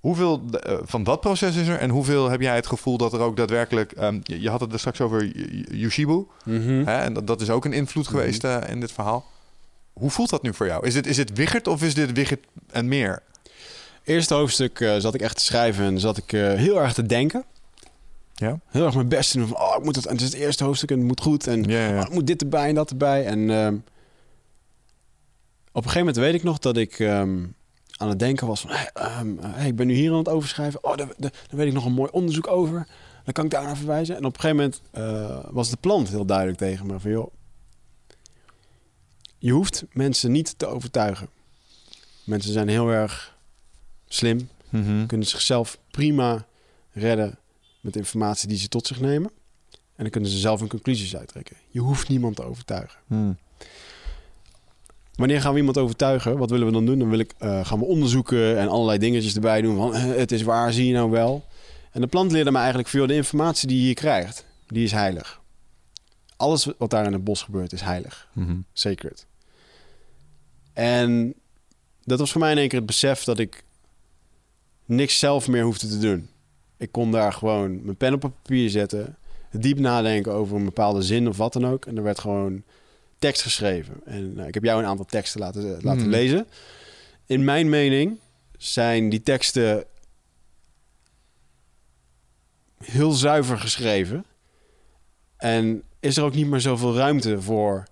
Hoeveel 0.00 0.42
eh, 0.60 0.76
van 0.82 1.04
dat 1.04 1.20
proces 1.20 1.56
is 1.56 1.68
er 1.68 1.78
en 1.78 1.90
hoeveel 1.90 2.30
heb 2.30 2.40
jij 2.40 2.54
het 2.54 2.66
gevoel 2.66 2.96
dat 2.96 3.12
er 3.12 3.20
ook 3.20 3.36
daadwerkelijk... 3.36 3.92
ehm, 3.92 4.18
je, 4.22 4.40
je 4.40 4.50
had 4.50 4.60
het 4.60 4.72
er 4.72 4.78
straks 4.78 5.00
over 5.00 5.22
Y- 5.24 5.64
Yushibu, 5.70 6.26
Mhm. 6.44 6.84
hè? 6.86 6.98
en 6.98 7.12
dat, 7.12 7.26
dat 7.26 7.40
is 7.40 7.50
ook 7.50 7.64
een 7.64 7.72
invloed 7.72 8.08
geweest 8.08 8.44
eh, 8.44 8.58
in 8.68 8.80
dit 8.80 8.92
verhaal. 8.92 9.24
Hoe 9.92 10.10
voelt 10.10 10.30
dat 10.30 10.42
nu 10.42 10.54
voor 10.54 10.66
jou? 10.66 10.86
Is 10.86 10.94
dit, 10.94 11.06
is 11.06 11.16
dit 11.16 11.32
Wiggert 11.32 11.66
of 11.66 11.82
is 11.82 11.94
dit 11.94 12.12
Wiggert 12.12 12.46
en 12.70 12.88
meer? 12.88 13.22
Eerste 14.04 14.34
hoofdstuk 14.34 14.80
eh, 14.80 14.96
zat 14.98 15.14
ik 15.14 15.20
echt 15.20 15.36
te 15.36 15.44
schrijven 15.44 15.84
en 15.84 16.00
zat 16.00 16.16
ik 16.16 16.30
heel 16.30 16.80
erg 16.80 16.92
te 16.92 17.06
denken. 17.06 17.44
Ja? 18.34 18.58
Heel 18.66 18.84
erg 18.84 18.94
mijn 18.94 19.08
best 19.08 19.30
te 19.30 19.38
doen 19.38 19.46
van, 19.48 19.60
oh, 19.60 19.74
ik 19.78 19.84
moet 19.84 19.96
het, 19.96 20.06
en 20.06 20.12
het 20.12 20.20
is 20.22 20.32
het 20.32 20.40
eerste 20.40 20.64
hoofdstuk 20.64 20.90
en 20.90 20.98
het 20.98 21.06
moet 21.06 21.20
goed. 21.20 21.46
En 21.46 21.62
Ja, 21.64 21.86
ja. 21.88 21.94
oh, 22.00 22.06
ik 22.06 22.12
moet 22.12 22.26
dit 22.26 22.42
erbij 22.42 22.68
en 22.68 22.74
dat 22.74 22.90
erbij. 22.90 23.26
En 23.26 23.50
ehm, 23.50 23.74
op 25.72 25.84
een 25.84 25.90
gegeven 25.90 25.98
moment 25.98 26.16
weet 26.16 26.34
ik 26.34 26.42
nog 26.42 26.58
dat 26.58 26.76
ik 26.76 26.98
ehm, 26.98 27.38
aan 28.00 28.08
het 28.08 28.18
denken 28.18 28.46
was 28.46 28.60
van... 28.60 28.70
Hey, 28.70 28.90
ehm, 28.94 29.36
hey, 29.40 29.66
ik 29.68 29.76
ben 29.76 29.86
nu 29.86 29.94
hier 29.94 30.10
aan 30.12 30.18
het 30.18 30.28
overschrijven. 30.28 30.84
Oh, 30.84 30.96
daar, 30.96 31.06
daar, 31.16 31.30
daar 31.48 31.56
weet 31.56 31.66
ik 31.66 31.72
nog 31.72 31.84
een 31.84 31.92
mooi 31.92 32.10
onderzoek 32.12 32.46
over. 32.46 32.86
Dan 33.24 33.32
kan 33.32 33.44
ik 33.44 33.50
daar 33.50 33.62
naar 33.62 33.76
verwijzen. 33.76 34.16
En 34.16 34.24
op 34.24 34.34
een 34.34 34.40
gegeven 34.40 34.56
moment 34.56 34.82
eh, 34.90 35.50
was 35.50 35.70
de 35.70 35.76
plant 35.76 36.08
heel 36.08 36.24
duidelijk 36.24 36.58
tegen 36.58 36.86
me 36.86 37.00
van... 37.00 37.10
joh, 37.10 37.32
je 39.38 39.52
hoeft 39.52 39.84
mensen 39.92 40.32
niet 40.32 40.58
te 40.58 40.66
overtuigen. 40.66 41.28
Mensen 42.24 42.52
zijn 42.52 42.68
heel 42.68 42.88
erg 42.88 43.36
slim, 44.08 44.48
Mhm. 44.68 45.06
kunnen 45.06 45.26
zichzelf 45.26 45.78
prima 45.90 46.46
redden 46.92 47.38
met 47.80 47.96
informatie 47.96 48.48
die 48.48 48.58
ze 48.58 48.68
tot 48.68 48.86
zich 48.86 49.00
nemen. 49.00 49.30
En 49.70 50.06
dan 50.06 50.10
kunnen 50.10 50.30
ze 50.30 50.38
zelf 50.38 50.60
hun 50.60 50.68
conclusies 50.68 51.16
uittrekken. 51.16 51.56
Je 51.68 51.80
hoeft 51.80 52.08
niemand 52.08 52.36
te 52.36 52.42
overtuigen. 52.42 52.98
Mhm. 53.06 53.32
Wanneer 55.20 55.40
gaan 55.40 55.52
we 55.52 55.58
iemand 55.58 55.78
overtuigen? 55.78 56.38
Wat 56.38 56.50
willen 56.50 56.66
we 56.66 56.72
dan 56.72 56.86
doen? 56.86 56.98
Dan 56.98 57.10
wil 57.10 57.18
ik, 57.18 57.34
eh, 57.38 57.64
gaan 57.64 57.78
we 57.78 57.84
onderzoeken 57.84 58.58
en 58.58 58.68
allerlei 58.68 58.98
dingetjes 58.98 59.34
erbij 59.34 59.62
doen. 59.62 59.76
Van, 59.76 59.94
eh, 59.94 60.02
het 60.02 60.32
is 60.32 60.42
waar, 60.42 60.72
zie 60.72 60.86
je 60.86 60.92
nou 60.92 61.10
wel? 61.10 61.44
En 61.92 62.00
de 62.00 62.06
plant 62.06 62.32
leerde 62.32 62.50
me 62.50 62.58
eigenlijk 62.58 62.88
veel 62.88 63.06
de 63.06 63.14
informatie 63.14 63.68
die 63.68 63.78
je 63.78 63.84
hier 63.84 63.94
krijgt, 63.94 64.46
die 64.66 64.84
is 64.84 64.92
heilig. 64.92 65.40
Alles 66.36 66.68
wat 66.78 66.90
daar 66.90 67.06
in 67.06 67.12
het 67.12 67.24
bos 67.24 67.42
gebeurt 67.42 67.72
is 67.72 67.80
heilig. 67.80 68.28
Mhm. 68.32 68.56
Sacred. 68.72 69.26
En 70.72 71.34
dat 72.04 72.18
was 72.18 72.32
voor 72.32 72.40
mij 72.40 72.50
in 72.50 72.58
één 72.58 72.68
keer 72.68 72.78
het 72.78 72.86
besef 72.86 73.24
dat 73.24 73.38
ik 73.38 73.64
niks 74.84 75.18
zelf 75.18 75.48
meer 75.48 75.62
hoefde 75.62 75.88
te 75.88 75.98
doen. 75.98 76.28
Ik 76.76 76.92
kon 76.92 77.10
daar 77.10 77.32
gewoon 77.32 77.84
mijn 77.84 77.96
pen 77.96 78.14
op 78.14 78.20
papier 78.20 78.70
zetten, 78.70 79.16
diep 79.50 79.78
nadenken 79.78 80.32
over 80.32 80.56
een 80.56 80.64
bepaalde 80.64 81.02
zin 81.02 81.28
of 81.28 81.36
wat 81.36 81.52
dan 81.52 81.66
ook. 81.66 81.86
En 81.86 81.96
er 81.96 82.02
werd 82.02 82.18
gewoon 82.18 82.62
tekst 83.20 83.42
geschreven. 83.42 84.00
En 84.04 84.32
nou, 84.34 84.48
ik 84.48 84.54
heb 84.54 84.64
jou 84.64 84.82
een 84.82 84.88
aantal 84.88 85.04
teksten 85.04 85.40
laten, 85.40 85.62
laten 85.82 86.00
Hmm. 86.02 86.10
lezen. 86.10 86.46
In 87.26 87.44
mijn 87.44 87.68
mening 87.68 88.18
zijn 88.58 89.08
die 89.08 89.22
teksten 89.22 89.84
heel 92.84 93.10
zuiver 93.12 93.58
geschreven. 93.58 94.24
En 95.36 95.82
is 96.00 96.16
er 96.16 96.24
ook 96.24 96.34
niet 96.34 96.46
meer 96.46 96.60
zoveel 96.60 96.94
ruimte 96.96 97.42
voor 97.42 97.84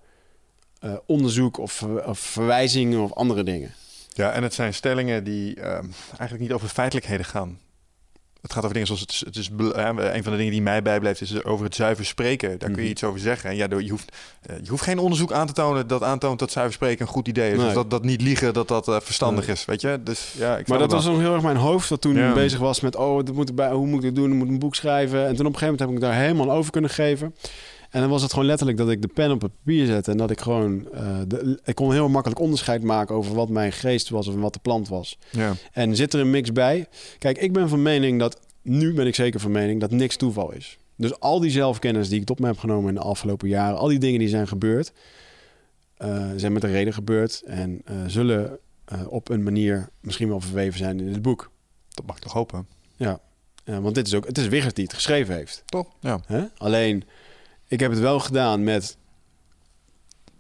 eh, 0.78 0.96
onderzoek 1.06 1.58
of, 1.58 1.72
ver- 1.72 2.06
of 2.08 2.18
verwijzingen 2.18 3.00
of 3.00 3.12
andere 3.12 3.42
dingen. 3.42 3.74
Ja, 4.08 4.32
en 4.32 4.42
het 4.42 4.54
zijn 4.54 4.74
stellingen 4.74 5.24
die 5.24 5.54
ehm, 5.60 5.86
eigenlijk 6.08 6.40
niet 6.40 6.52
over 6.52 6.68
feitelijkheden 6.68 7.24
gaan. 7.26 7.58
Het 8.42 8.52
gaat 8.52 8.62
over 8.62 8.72
dingen 8.72 8.86
zoals 8.86 9.00
het 9.02 9.10
is, 9.12 9.22
het 9.26 9.36
is 9.36 9.50
een 10.14 10.22
van 10.22 10.32
de 10.32 10.38
dingen 10.38 10.52
die 10.52 10.62
mij 10.62 10.82
bijblijft 10.82 11.20
is 11.20 11.44
over 11.44 11.64
het 11.64 11.74
zuiver 11.74 12.04
spreken. 12.04 12.48
Daar 12.48 12.58
kun 12.58 12.76
je 12.76 12.82
Mhm. 12.82 12.90
iets 12.90 13.04
over 13.04 13.20
zeggen. 13.20 13.50
En 13.50 13.56
ja, 13.56 13.66
je 13.78 13.90
hoeft, 13.90 14.12
eh, 14.42 14.56
je 14.62 14.70
hoeft 14.70 14.82
geen 14.82 14.98
onderzoek 14.98 15.32
aan 15.32 15.46
te 15.46 15.52
tonen 15.52 15.86
dat 15.86 16.02
aantoont 16.02 16.38
dat 16.38 16.50
zuiver 16.50 16.74
spreken 16.74 17.06
een 17.06 17.12
goed 17.12 17.28
idee 17.28 17.50
is. 17.52 17.58
Nee. 17.58 17.66
Of 17.66 17.72
dat, 17.72 17.90
dat 17.90 18.04
niet 18.04 18.20
liegen 18.22 18.52
dat 18.54 18.68
dat 18.68 18.88
eh, 18.88 18.96
verstandig 19.00 19.46
Nee. 19.46 19.54
is, 19.54 19.64
weet 19.64 19.80
je? 19.80 20.00
Dus 20.04 20.32
ja, 20.36 20.56
ik 20.58 20.68
Maar 20.68 20.78
dat 20.78 20.92
was 20.92 21.04
nog 21.04 21.18
heel 21.18 21.32
erg 21.34 21.42
mijn 21.42 21.56
hoofd 21.56 21.88
dat 21.88 22.00
toen 22.00 22.14
Ja. 22.16 22.32
bezig 22.32 22.58
was 22.58 22.80
met... 22.80 22.96
oh, 22.96 23.24
dat 23.24 23.34
moet 23.34 23.48
erbij, 23.48 23.70
hoe 23.70 23.86
moet 23.86 23.98
ik 23.98 24.04
het 24.04 24.14
doen? 24.16 24.30
Ik 24.30 24.36
moet 24.36 24.48
een 24.48 24.58
boek 24.58 24.74
schrijven. 24.74 25.26
En 25.26 25.36
toen 25.36 25.46
op 25.46 25.52
een 25.52 25.58
gegeven 25.58 25.66
moment 25.66 25.80
heb 25.80 25.90
ik 25.90 26.00
daar 26.16 26.24
helemaal 26.26 26.56
over 26.56 26.70
kunnen 26.72 26.90
geven. 26.90 27.34
En 27.90 28.00
dan 28.00 28.10
was 28.10 28.22
het 28.22 28.32
gewoon 28.32 28.46
letterlijk 28.46 28.78
dat 28.78 28.90
ik 28.90 29.02
de 29.02 29.08
pen 29.08 29.30
op 29.30 29.42
het 29.42 29.52
papier 29.64 29.86
zette... 29.86 30.10
en 30.10 30.16
dat 30.16 30.30
ik 30.30 30.40
gewoon... 30.40 30.92
eh, 30.92 31.18
de, 31.26 31.60
ik 31.64 31.74
kon 31.74 31.92
heel 31.92 32.08
makkelijk 32.08 32.40
onderscheid 32.40 32.82
maken 32.82 33.14
over 33.14 33.34
wat 33.34 33.48
mijn 33.48 33.72
geest 33.72 34.08
was... 34.08 34.26
of 34.28 34.34
wat 34.34 34.52
de 34.52 34.58
plant 34.58 34.88
was. 34.88 35.18
Ja. 35.30 35.52
En 35.72 35.96
zit 35.96 36.14
er 36.14 36.20
een 36.20 36.30
mix 36.30 36.52
bij? 36.52 36.86
Kijk, 37.18 37.38
ik 37.38 37.52
ben 37.52 37.68
van 37.68 37.82
mening 37.82 38.18
dat... 38.18 38.40
nu 38.62 38.94
ben 38.94 39.06
ik 39.06 39.14
zeker 39.14 39.40
van 39.40 39.50
mening 39.50 39.80
dat 39.80 39.90
niks 39.90 40.16
toeval 40.16 40.52
is. 40.52 40.78
Dus 40.96 41.20
al 41.20 41.40
die 41.40 41.50
zelfkennis 41.50 42.08
die 42.08 42.20
ik 42.20 42.26
tot 42.26 42.38
me 42.38 42.46
heb 42.46 42.58
genomen 42.58 42.88
in 42.88 42.94
de 42.94 43.00
afgelopen 43.00 43.48
jaren... 43.48 43.78
al 43.78 43.88
die 43.88 43.98
dingen 43.98 44.18
die 44.18 44.28
zijn 44.28 44.48
gebeurd... 44.48 44.92
eh, 45.96 46.30
zijn 46.36 46.52
met 46.52 46.64
een 46.64 46.72
reden 46.72 46.92
gebeurd... 46.92 47.42
en 47.46 47.80
eh, 47.84 47.96
zullen 48.06 48.58
op 49.08 49.28
een 49.28 49.42
manier 49.42 49.88
misschien 50.00 50.28
wel 50.28 50.40
verweven 50.40 50.78
zijn 50.78 51.00
in 51.00 51.12
het 51.12 51.22
boek. 51.22 51.50
Dat 51.88 52.06
mag 52.06 52.16
ik 52.16 52.22
toch 52.22 52.32
hopen. 52.32 52.66
Ja, 52.96 53.20
want 53.64 53.94
dit 53.94 54.06
is 54.06 54.14
ook, 54.14 54.26
het 54.26 54.38
is 54.38 54.48
Wiggert 54.48 54.74
die 54.74 54.84
het 54.84 54.94
geschreven 54.94 55.34
heeft. 55.34 55.62
Toch? 55.66 55.86
Ja. 56.00 56.20
Alleen, 56.56 57.04
ik 57.68 57.80
heb 57.80 57.90
het 57.90 58.00
wel 58.00 58.20
gedaan 58.20 58.64
met 58.64 58.96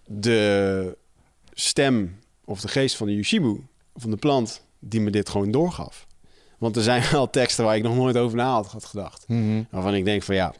de 0.06 0.96
stem 1.52 2.18
of 2.44 2.60
de 2.60 2.68
geest 2.68 2.96
van 2.96 3.06
de 3.06 3.14
Yushibu, 3.14 3.66
van 3.96 4.10
de 4.10 4.16
plant, 4.16 4.64
die 4.78 5.00
me 5.00 5.10
dit 5.10 5.28
gewoon 5.28 5.50
doorgaf. 5.50 6.06
Want 6.58 6.76
er 6.76 6.82
zijn 6.82 7.02
wel 7.12 7.30
teksten 7.30 7.64
waar 7.64 7.76
ik 7.76 7.82
nog 7.82 7.96
nooit 7.96 8.16
over 8.16 8.36
na 8.36 8.50
had 8.50 8.84
gedacht. 8.84 9.28
Mhm. 9.28 9.62
Waarvan 9.70 9.94
ik 9.94 10.04
denk 10.04 10.22
van 10.22 10.34
ja, 10.34 10.54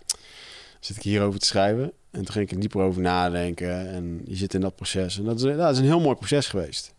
zit 0.80 0.96
ik 0.96 1.02
hierover 1.02 1.40
te 1.40 1.46
schrijven? 1.46 1.92
En 2.10 2.24
toen 2.24 2.32
ging 2.32 2.44
ik 2.44 2.50
er 2.50 2.60
dieper 2.60 2.80
over 2.80 3.02
nadenken 3.02 3.88
en 3.88 4.20
je 4.24 4.36
zit 4.36 4.54
in 4.54 4.60
dat 4.60 4.76
proces. 4.76 5.18
En 5.18 5.24
dat 5.24 5.36
is, 5.36 5.42
ja, 5.42 5.56
dat 5.56 5.72
is 5.72 5.78
een 5.78 5.84
heel 5.84 6.00
mooi 6.00 6.16
proces 6.16 6.46
geweest. 6.46 6.94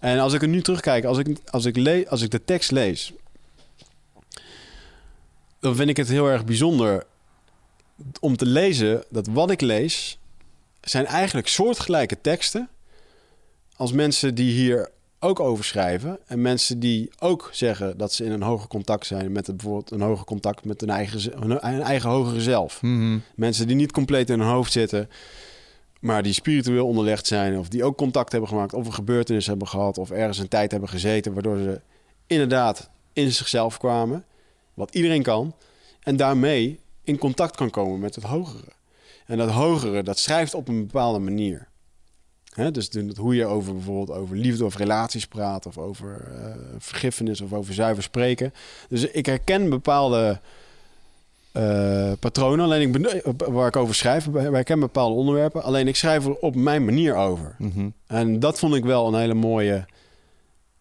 En 0.00 0.18
als 0.18 0.32
ik 0.32 0.42
er 0.42 0.48
nu 0.48 0.62
terugkijk, 0.62 1.04
als 1.04 1.18
ik, 1.18 1.38
als 1.50 1.64
ik, 1.64 1.76
le 1.76 2.06
als 2.08 2.22
ik 2.22 2.30
de 2.30 2.44
tekst 2.44 2.70
lees, 2.70 3.12
dan 5.60 5.76
vind 5.76 5.88
ik 5.88 5.96
het 5.96 6.08
heel 6.08 6.26
erg 6.26 6.44
bijzonder 6.44 7.06
om 8.20 8.36
te 8.36 8.46
lezen 8.46 9.04
dat 9.08 9.26
wat 9.26 9.50
ik 9.50 9.60
lees 9.60 10.18
zijn 10.80 11.06
eigenlijk 11.06 11.48
soortgelijke 11.48 12.20
teksten 12.20 12.68
als 13.76 13.92
mensen 13.92 14.34
die 14.34 14.52
hier 14.52 14.90
ook 15.20 15.40
over 15.40 15.64
schrijven 15.64 16.18
en 16.26 16.40
mensen 16.40 16.80
die 16.80 17.10
ook 17.18 17.50
zeggen 17.52 17.98
dat 17.98 18.12
ze 18.12 18.24
in 18.24 18.32
een 18.32 18.42
hoger 18.42 18.68
contact 18.68 19.06
zijn 19.06 19.32
met 19.32 19.46
het, 19.46 19.56
bijvoorbeeld 19.56 19.90
een 19.90 20.00
hoger 20.00 20.24
contact 20.24 20.64
met 20.64 20.80
hun 20.80 20.90
eigen, 20.90 21.32
hun 21.40 21.60
eigen 21.60 22.10
hogere 22.10 22.40
zelf. 22.40 22.82
Mhm. 22.82 23.18
Mensen 23.34 23.66
die 23.66 23.76
niet 23.76 23.92
compleet 23.92 24.30
in 24.30 24.40
hun 24.40 24.48
hoofd 24.48 24.72
zitten, 24.72 25.08
maar 26.00 26.22
die 26.22 26.32
spiritueel 26.32 26.86
onderlegd 26.86 27.26
zijn, 27.26 27.58
of 27.58 27.68
die 27.68 27.84
ook 27.84 27.96
contact 27.96 28.32
hebben 28.32 28.48
gemaakt, 28.48 28.74
of 28.74 28.86
een 28.86 28.94
gebeurtenis 28.94 29.46
hebben 29.46 29.68
gehad, 29.68 29.98
of 29.98 30.10
ergens 30.10 30.38
een 30.38 30.48
tijd 30.48 30.70
hebben 30.70 30.88
gezeten, 30.88 31.32
waardoor 31.32 31.58
ze 31.58 31.80
inderdaad 32.26 32.90
in 33.12 33.32
zichzelf 33.32 33.78
kwamen, 33.78 34.24
wat 34.74 34.94
iedereen 34.94 35.22
kan, 35.22 35.54
en 36.02 36.16
daarmee 36.16 36.80
in 37.08 37.18
contact 37.18 37.56
kan 37.56 37.70
komen 37.70 37.98
met 38.00 38.14
het 38.14 38.24
hogere. 38.24 38.72
En 39.26 39.38
dat 39.38 39.50
hogere, 39.50 40.02
dat 40.02 40.18
schrijft 40.18 40.54
op 40.54 40.68
een 40.68 40.86
bepaalde 40.86 41.18
manier. 41.18 41.68
Dus 42.72 42.90
de- 42.90 43.12
hoe 43.18 43.34
je 43.34 43.46
over 43.46 43.72
bijvoorbeeld 43.74 44.18
over 44.18 44.36
liefde 44.36 44.64
of 44.64 44.76
relaties 44.76 45.26
praat, 45.26 45.66
of 45.66 45.78
over 45.78 46.32
eh, 46.34 46.50
vergiffenis 46.78 47.40
of 47.40 47.52
over 47.52 47.74
zuiver 47.74 48.02
spreken. 48.02 48.52
Dus 48.88 49.04
ik 49.04 49.26
herken 49.26 49.68
bepaalde 49.68 50.40
eh, 51.52 52.12
patronen, 52.20 52.64
alleen 52.64 52.94
ik 52.94 53.22
waar 53.48 53.66
ik 53.68 53.76
over 53.76 53.94
schrijf, 53.94 54.26
ik 54.26 54.34
herken 54.34 54.80
bepaalde 54.80 55.14
onderwerpen. 55.14 55.62
Alleen 55.62 55.88
ik 55.88 55.96
schrijf 55.96 56.24
er 56.26 56.34
op 56.38 56.54
mijn 56.54 56.84
manier 56.84 57.14
over. 57.14 57.54
Mhm. 57.58 57.88
En 58.06 58.40
dat 58.40 58.58
vond 58.58 58.74
ik 58.74 58.84
wel 58.84 59.06
een 59.08 59.20
hele 59.20 59.34
mooie. 59.34 59.86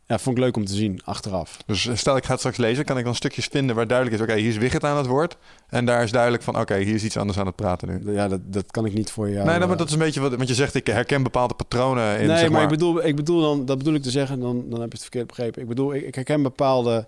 Ja, 0.07 0.19
vond 0.19 0.37
ik 0.37 0.43
leuk 0.43 0.55
om 0.55 0.65
te 0.65 0.73
zien 0.73 1.01
achteraf. 1.03 1.57
Dus 1.65 1.89
stel 1.93 2.17
ik 2.17 2.23
ga 2.23 2.29
het 2.29 2.39
straks 2.39 2.57
lezen, 2.57 2.85
kan 2.85 2.97
ik 2.97 3.03
dan 3.03 3.15
stukjes 3.15 3.45
vinden 3.45 3.75
waar 3.75 3.87
duidelijk 3.87 4.17
is... 4.17 4.23
oké, 4.27 4.35
hier 4.39 4.49
is 4.49 4.57
Wigert 4.57 4.83
aan 4.83 4.97
het 4.97 5.05
woord. 5.05 5.37
En 5.69 5.85
daar 5.85 6.03
is 6.03 6.11
duidelijk 6.11 6.43
van, 6.43 6.59
oké, 6.59 6.77
hier 6.77 6.95
is 6.95 7.03
iets 7.03 7.17
anders 7.17 7.39
aan 7.39 7.45
het 7.45 7.55
praten 7.55 7.87
nu. 7.87 8.13
Ja, 8.13 8.27
dat, 8.27 8.39
dat 8.43 8.71
kan 8.71 8.85
ik 8.85 8.93
niet 8.93 9.11
voor 9.11 9.29
jou. 9.29 9.37
nee, 9.37 9.45
nou, 9.45 9.61
eh, 9.61 9.67
maar 9.67 9.77
dat 9.77 9.87
is 9.87 9.93
een 9.93 9.99
beetje 9.99 10.19
wat... 10.19 10.35
Want 10.35 10.47
je 10.47 10.55
zegt, 10.55 10.75
ik 10.75 10.87
herken 10.87 11.23
bepaalde 11.23 11.53
patronen 11.53 12.19
in, 12.19 12.27
nee, 12.27 12.37
zeg 12.37 12.41
maar, 12.41 12.51
maar... 12.51 12.63
ik 12.63 12.69
bedoel, 12.69 13.05
ik 13.05 13.15
bedoel 13.15 13.41
dan, 13.41 13.65
dat 13.65 13.77
bedoel 13.77 13.93
ik 13.93 14.01
te 14.01 14.11
zeggen, 14.11 14.39
dan, 14.39 14.65
dan 14.69 14.79
heb 14.79 14.89
je 14.89 14.95
het 14.95 15.01
verkeerd 15.01 15.27
begrepen. 15.27 15.61
Ik 15.61 15.67
bedoel, 15.67 15.93
ik, 15.93 16.01
ik 16.01 16.15
herken 16.15 16.41
bepaalde 16.41 17.05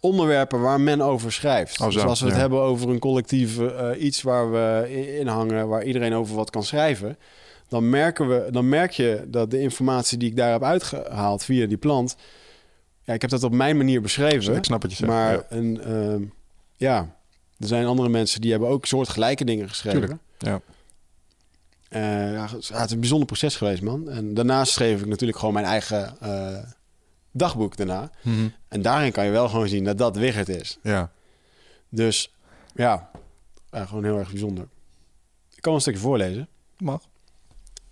onderwerpen 0.00 0.60
waar 0.60 0.80
men 0.80 1.00
over 1.00 1.32
schrijft. 1.32 1.80
Oh, 1.80 1.86
zo, 1.86 1.92
dus 1.92 2.02
als 2.02 2.20
we 2.20 2.26
het 2.26 2.36
hebben 2.36 2.60
over 2.60 2.88
een 2.88 2.98
collectief 2.98 3.58
eh, 3.58 3.88
iets 3.98 4.22
waar 4.22 4.50
we 4.50 4.88
in 5.18 5.26
hangen, 5.26 5.68
waar 5.68 5.84
iedereen 5.84 6.14
over 6.14 6.36
wat 6.36 6.50
kan 6.50 6.64
schrijven, 6.64 7.16
dan 7.68 7.90
merken 7.90 8.28
we, 8.28 8.50
dan 8.50 8.68
merk 8.68 8.90
je 8.90 9.24
dat 9.26 9.50
de 9.50 9.60
informatie 9.60 10.18
die 10.18 10.30
ik 10.30 10.36
daar 10.36 10.52
heb 10.52 10.62
uitgehaald 10.62 11.44
via 11.44 11.66
die 11.66 11.76
plant, 11.76 12.16
ja, 13.02 13.14
ik 13.14 13.20
heb 13.20 13.30
dat 13.30 13.42
op 13.42 13.52
mijn 13.52 13.76
manier 13.76 14.00
beschreven. 14.00 14.56
ik 14.56 14.64
snap 14.64 14.82
wat 14.82 14.90
je 14.90 14.96
zegt. 14.96 15.10
maar 15.10 15.32
ja. 15.32 15.44
een, 15.48 15.80
ehm, 15.80 16.22
ja, 16.76 17.16
er 17.58 17.66
zijn 17.66 17.86
andere 17.86 18.08
mensen 18.08 18.40
die 18.40 18.50
hebben 18.50 18.68
ook 18.68 18.86
soortgelijke 18.86 19.44
dingen 19.44 19.68
geschreven. 19.68 20.00
Tuurlijk, 20.00 20.20
ja. 20.38 20.60
Eh, 21.88 22.32
ja, 22.32 22.48
het 22.50 22.86
is 22.86 22.90
een 22.90 23.00
bijzonder 23.00 23.26
proces 23.26 23.56
geweest, 23.56 23.82
man. 23.82 24.08
En 24.08 24.34
daarnaast 24.34 24.72
schreef 24.72 25.00
ik 25.00 25.06
natuurlijk 25.06 25.38
gewoon 25.38 25.54
mijn 25.54 25.66
eigen 25.66 26.20
eh, 26.20 26.58
dagboek 27.30 27.76
daarna. 27.76 28.10
Mhm. 28.22 28.48
En 28.68 28.82
daarin 28.82 29.12
kan 29.12 29.24
je 29.24 29.30
wel 29.30 29.48
gewoon 29.48 29.68
zien 29.68 29.84
dat 29.84 29.98
dat 29.98 30.16
Wigert 30.16 30.48
is. 30.48 30.78
ja. 30.82 31.12
Dus 31.88 32.34
ja, 32.74 33.10
gewoon 33.70 34.04
heel 34.04 34.18
erg 34.18 34.30
bijzonder. 34.30 34.68
Ik 35.54 35.62
kan 35.62 35.74
een 35.74 35.80
stukje 35.80 36.00
voorlezen. 36.00 36.48
Mag. 36.78 37.02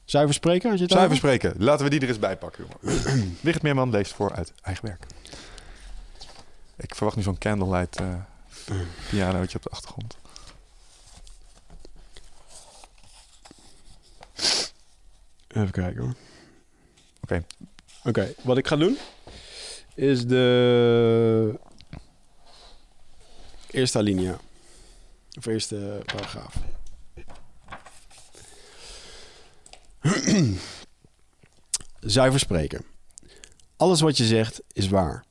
Zuiver 0.04 0.34
spreken, 0.34 0.70
als 0.70 0.78
je 0.78 0.84
het 0.84 0.92
Zuiver 0.92 1.16
over- 1.16 1.28
spreken. 1.30 1.64
Laten 1.64 1.84
we 1.84 1.90
die 1.90 2.00
er 2.00 2.08
eens 2.08 2.18
bij 2.18 2.36
pakken, 2.36 2.66
jongen. 2.80 3.02
Wigert 3.40 3.62
Meerman 3.62 3.90
leest 3.90 4.12
voor 4.12 4.32
uit 4.34 4.52
eigen 4.62 4.86
werk. 4.86 5.06
Ik 6.76 6.94
verwacht 6.94 7.16
nu 7.16 7.22
zo'n 7.22 7.38
candlelight 7.38 8.00
eh 8.00 8.14
pianootje 9.10 9.56
op 9.56 9.62
de 9.62 9.70
achtergrond. 9.70 10.16
Even 15.48 15.70
kijken 15.70 16.02
hoor. 16.02 16.14
Oké. 17.22 17.44
Oké, 18.04 18.34
wat 18.42 18.56
ik 18.58 18.66
ga 18.66 18.76
doen 18.76 18.98
is 19.94 20.26
de 20.26 21.58
eerste 23.70 23.98
alinea. 23.98 24.38
Of 25.38 25.46
eerste 25.46 26.00
paragraaf. 26.04 26.54
Zuiver 32.00 32.40
spreken. 32.40 32.84
Alles 33.76 34.00
wat 34.00 34.16
je 34.16 34.24
zegt 34.24 34.62
is 34.72 34.88
waar. 34.88 35.24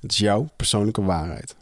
Het 0.00 0.12
is 0.12 0.18
jouw 0.18 0.48
persoonlijke 0.56 1.02
waarheid. 1.02 1.56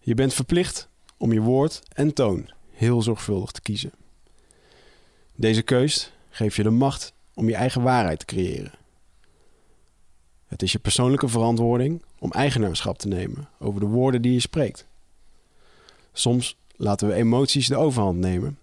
Je 0.00 0.14
bent 0.14 0.34
verplicht 0.34 0.88
om 1.16 1.32
je 1.32 1.40
woord 1.40 1.82
en 1.92 2.12
toon 2.12 2.50
heel 2.70 3.02
zorgvuldig 3.02 3.50
te 3.50 3.60
kiezen. 3.60 3.92
Deze 5.34 5.62
keus 5.62 6.12
geeft 6.30 6.56
je 6.56 6.62
de 6.62 6.70
macht 6.70 7.12
om 7.34 7.48
je 7.48 7.54
eigen 7.54 7.82
waarheid 7.82 8.18
te 8.18 8.24
creëren. 8.24 8.72
Het 10.46 10.62
is 10.62 10.72
je 10.72 10.78
persoonlijke 10.78 11.28
verantwoording 11.28 12.02
om 12.18 12.32
eigenaarschap 12.32 12.98
te 12.98 13.08
nemen 13.08 13.48
over 13.58 13.80
de 13.80 13.86
woorden 13.86 14.22
die 14.22 14.32
je 14.32 14.40
spreekt. 14.40 14.86
Soms 16.12 16.56
laten 16.76 17.08
we 17.08 17.14
emoties 17.14 17.68
de 17.68 17.76
overhand 17.76 18.18
nemen 18.18 18.58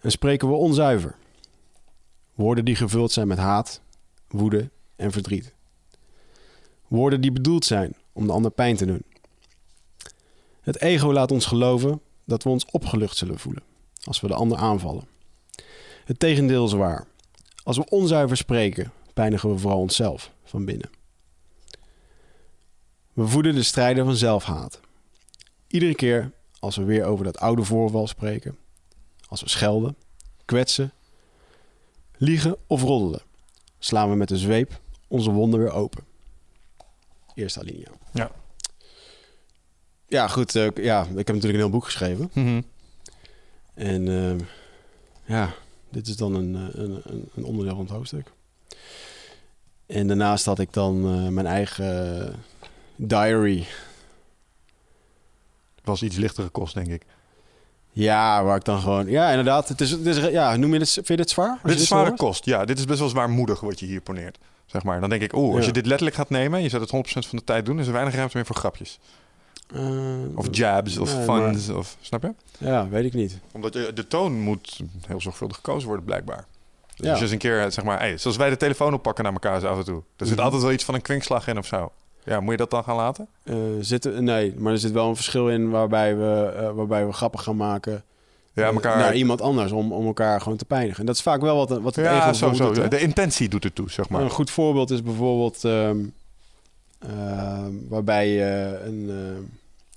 en 0.00 0.10
spreken 0.10 0.48
we 0.48 0.54
onzuiver. 0.54 1.16
Woorden 2.36 2.64
die 2.64 2.76
gevuld 2.76 3.12
zijn 3.12 3.28
met 3.28 3.38
haat, 3.38 3.80
woede 4.28 4.70
en 4.96 5.12
verdriet. 5.12 5.52
Woorden 6.86 7.20
die 7.20 7.32
bedoeld 7.32 7.64
zijn 7.64 7.94
om 8.12 8.26
de 8.26 8.32
ander 8.32 8.50
pijn 8.50 8.76
te 8.76 8.86
doen. 8.86 9.02
Het 10.60 10.80
ego 10.80 11.12
laat 11.12 11.30
ons 11.30 11.46
geloven 11.46 12.00
dat 12.24 12.42
we 12.42 12.48
ons 12.48 12.66
opgelucht 12.70 13.16
zullen 13.16 13.38
voelen 13.38 13.62
als 14.04 14.20
we 14.20 14.26
de 14.26 14.34
ander 14.34 14.58
aanvallen. 14.58 15.08
Het 16.04 16.18
tegendeel 16.18 16.64
is 16.64 16.72
waar. 16.72 17.06
Als 17.62 17.76
we 17.76 17.88
onzuiver 17.88 18.36
spreken, 18.36 18.92
pijnigen 19.14 19.50
we 19.50 19.58
vooral 19.58 19.80
onszelf 19.80 20.32
van 20.44 20.64
binnen. 20.64 20.90
We 23.12 23.26
voeden 23.26 23.54
de 23.54 23.62
strijden 23.62 24.04
van 24.04 24.16
zelfhaat. 24.16 24.80
Iedere 25.66 25.94
keer 25.94 26.32
als 26.58 26.76
we 26.76 26.84
weer 26.84 27.04
over 27.04 27.24
dat 27.24 27.38
oude 27.38 27.64
voorval 27.64 28.06
spreken, 28.06 28.56
als 29.28 29.40
we 29.40 29.48
schelden, 29.48 29.96
kwetsen, 30.44 30.92
liegen 32.16 32.56
of 32.66 32.82
roddelen, 32.82 33.22
slaan 33.78 34.10
we 34.10 34.16
met 34.16 34.28
de 34.28 34.36
zweep 34.38 34.80
onze 35.08 35.30
wonden 35.30 35.60
weer 35.60 35.72
open. 35.72 36.04
Eerste 37.34 37.60
alinea. 37.60 37.90
Ja. 38.12 38.30
Ja, 40.08 40.28
goed. 40.28 40.54
eh, 40.54 40.68
ja, 40.74 41.00
ik 41.02 41.16
heb 41.16 41.26
natuurlijk 41.26 41.44
een 41.44 41.60
heel 41.60 41.70
boek 41.70 41.84
geschreven. 41.84 42.30
Mhm. 42.32 42.60
En 43.74 44.08
eh, 44.08 44.46
ja, 45.24 45.54
dit 45.90 46.06
is 46.08 46.16
dan 46.16 46.34
een, 46.34 46.54
eh, 46.54 46.82
een, 46.82 47.00
een, 47.04 47.28
een 47.34 47.44
onderdeel 47.44 47.74
van 47.74 47.84
het 47.84 47.94
hoofdstuk. 47.94 48.32
En 49.86 50.06
daarnaast 50.06 50.44
had 50.44 50.58
ik 50.58 50.72
dan 50.72 50.96
eh, 51.06 51.28
mijn 51.28 51.46
eigen 51.46 52.34
diary. 52.96 53.66
Was 55.84 56.02
iets 56.02 56.16
lichtere 56.16 56.48
kost, 56.48 56.74
denk 56.74 56.86
ik. 56.88 57.02
Ja, 57.98 58.44
waar 58.44 58.56
ik 58.56 58.64
dan 58.64 58.80
gewoon... 58.80 59.06
Ja, 59.06 59.28
inderdaad. 59.30 59.68
Het 59.68 59.80
is, 59.80 59.90
het 59.90 60.06
is, 60.06 60.16
ja, 60.16 60.56
noem 60.56 60.72
je 60.72 60.78
dit, 60.78 60.90
vind 60.92 61.08
je 61.08 61.16
dit 61.16 61.30
zwaar? 61.30 61.58
Dit 61.62 61.80
is 61.80 61.86
zware 61.86 62.14
kost. 62.16 62.44
Ja, 62.44 62.64
dit 62.64 62.78
is 62.78 62.84
best 62.84 62.98
wel 62.98 63.08
zwaarmoedig 63.08 63.60
wat 63.60 63.80
je 63.80 63.86
hier 63.86 64.00
poneert. 64.00 64.38
Zeg 64.66 64.82
maar. 64.82 65.00
Dan 65.00 65.08
denk 65.10 65.22
ik, 65.22 65.34
oeh, 65.36 65.50
als 65.50 65.60
Ja. 65.60 65.66
je 65.66 65.72
dit 65.72 65.86
letterlijk 65.86 66.16
gaat 66.16 66.30
nemen... 66.30 66.62
je 66.62 66.68
zet 66.68 66.80
het 66.80 66.90
100% 66.90 67.28
van 67.28 67.38
de 67.38 67.44
tijd 67.44 67.66
doen... 67.66 67.78
is 67.80 67.86
er 67.86 67.92
weinig 67.92 68.14
ruimte 68.14 68.36
meer 68.36 68.46
voor 68.46 68.56
grapjes. 68.56 68.98
Eh, 69.74 69.88
Of 70.34 70.46
jabs, 70.50 70.98
of 70.98 71.14
nee, 71.14 71.24
funs, 71.24 71.68
of... 71.68 71.96
Snap 72.00 72.22
je? 72.22 72.34
Ja, 72.58 72.88
weet 72.88 73.04
ik 73.04 73.12
niet. 73.14 73.38
Omdat 73.52 73.72
je, 73.72 73.90
de 73.94 74.06
toon 74.06 74.40
moet 74.40 74.80
heel 75.06 75.20
zorgvuldig 75.20 75.56
gekozen 75.56 75.86
worden, 75.88 76.04
blijkbaar. 76.06 76.44
Dus 76.96 77.04
Ja. 77.06 77.08
als 77.10 77.18
je 77.18 77.24
eens 77.24 77.32
een 77.32 77.38
keer, 77.38 77.72
zeg 77.72 77.84
maar... 77.84 77.98
Hey, 77.98 78.18
zoals 78.18 78.36
wij 78.36 78.50
de 78.50 78.56
telefoon 78.56 78.94
oppakken 78.94 79.24
naar 79.24 79.32
elkaar 79.32 79.60
zo 79.60 79.66
af 79.66 79.78
en 79.78 79.84
toe. 79.84 80.02
Er 80.16 80.26
zit 80.26 80.34
Mhm. 80.36 80.44
altijd 80.44 80.62
wel 80.62 80.72
iets 80.72 80.84
van 80.84 80.94
een 80.94 81.02
kwinkslag 81.02 81.46
in 81.48 81.58
of 81.58 81.66
zo. 81.66 81.92
Ja, 82.26 82.40
moet 82.40 82.50
je 82.50 82.56
dat 82.56 82.70
dan 82.70 82.84
gaan 82.84 82.96
laten? 82.96 83.28
Eh, 83.42 83.56
zit, 83.80 84.20
nee, 84.20 84.54
maar 84.58 84.72
er 84.72 84.78
zit 84.78 84.92
wel 84.92 85.08
een 85.08 85.14
verschil 85.16 85.48
in 85.50 85.70
waarbij 85.70 86.16
we, 86.16 86.52
eh, 86.56 86.70
waarbij 86.70 87.06
we 87.06 87.12
grappen 87.12 87.40
gaan 87.40 87.56
maken... 87.56 88.04
Ja, 88.52 88.62
eh, 88.68 88.74
elkaar... 88.74 88.98
naar 88.98 89.14
iemand 89.14 89.40
anders 89.40 89.72
om, 89.72 89.92
om 89.92 90.06
elkaar 90.06 90.40
gewoon 90.40 90.58
te 90.58 90.64
pijnigen. 90.64 91.00
En 91.00 91.06
dat 91.06 91.14
is 91.14 91.22
vaak 91.22 91.40
wel 91.40 91.56
wat, 91.56 91.68
wat 91.68 91.96
het 91.96 92.04
ego 92.04 92.14
ja, 92.14 92.32
zo, 92.32 92.48
bijvoorbeeld 92.48 92.76
zo. 92.76 92.82
doet? 92.82 92.90
De 92.90 93.00
intentie 93.00 93.48
doet 93.48 93.64
het 93.64 93.74
toe, 93.74 93.90
zeg 93.90 94.08
maar. 94.08 94.22
Een 94.22 94.30
goed 94.30 94.50
voorbeeld 94.50 94.90
is 94.90 95.02
bijvoorbeeld 95.02 95.64
ehm, 95.64 95.98
ehm, 96.98 97.72
waarbij, 97.88 98.56
een, 98.84 99.06
ehm, 99.08 99.42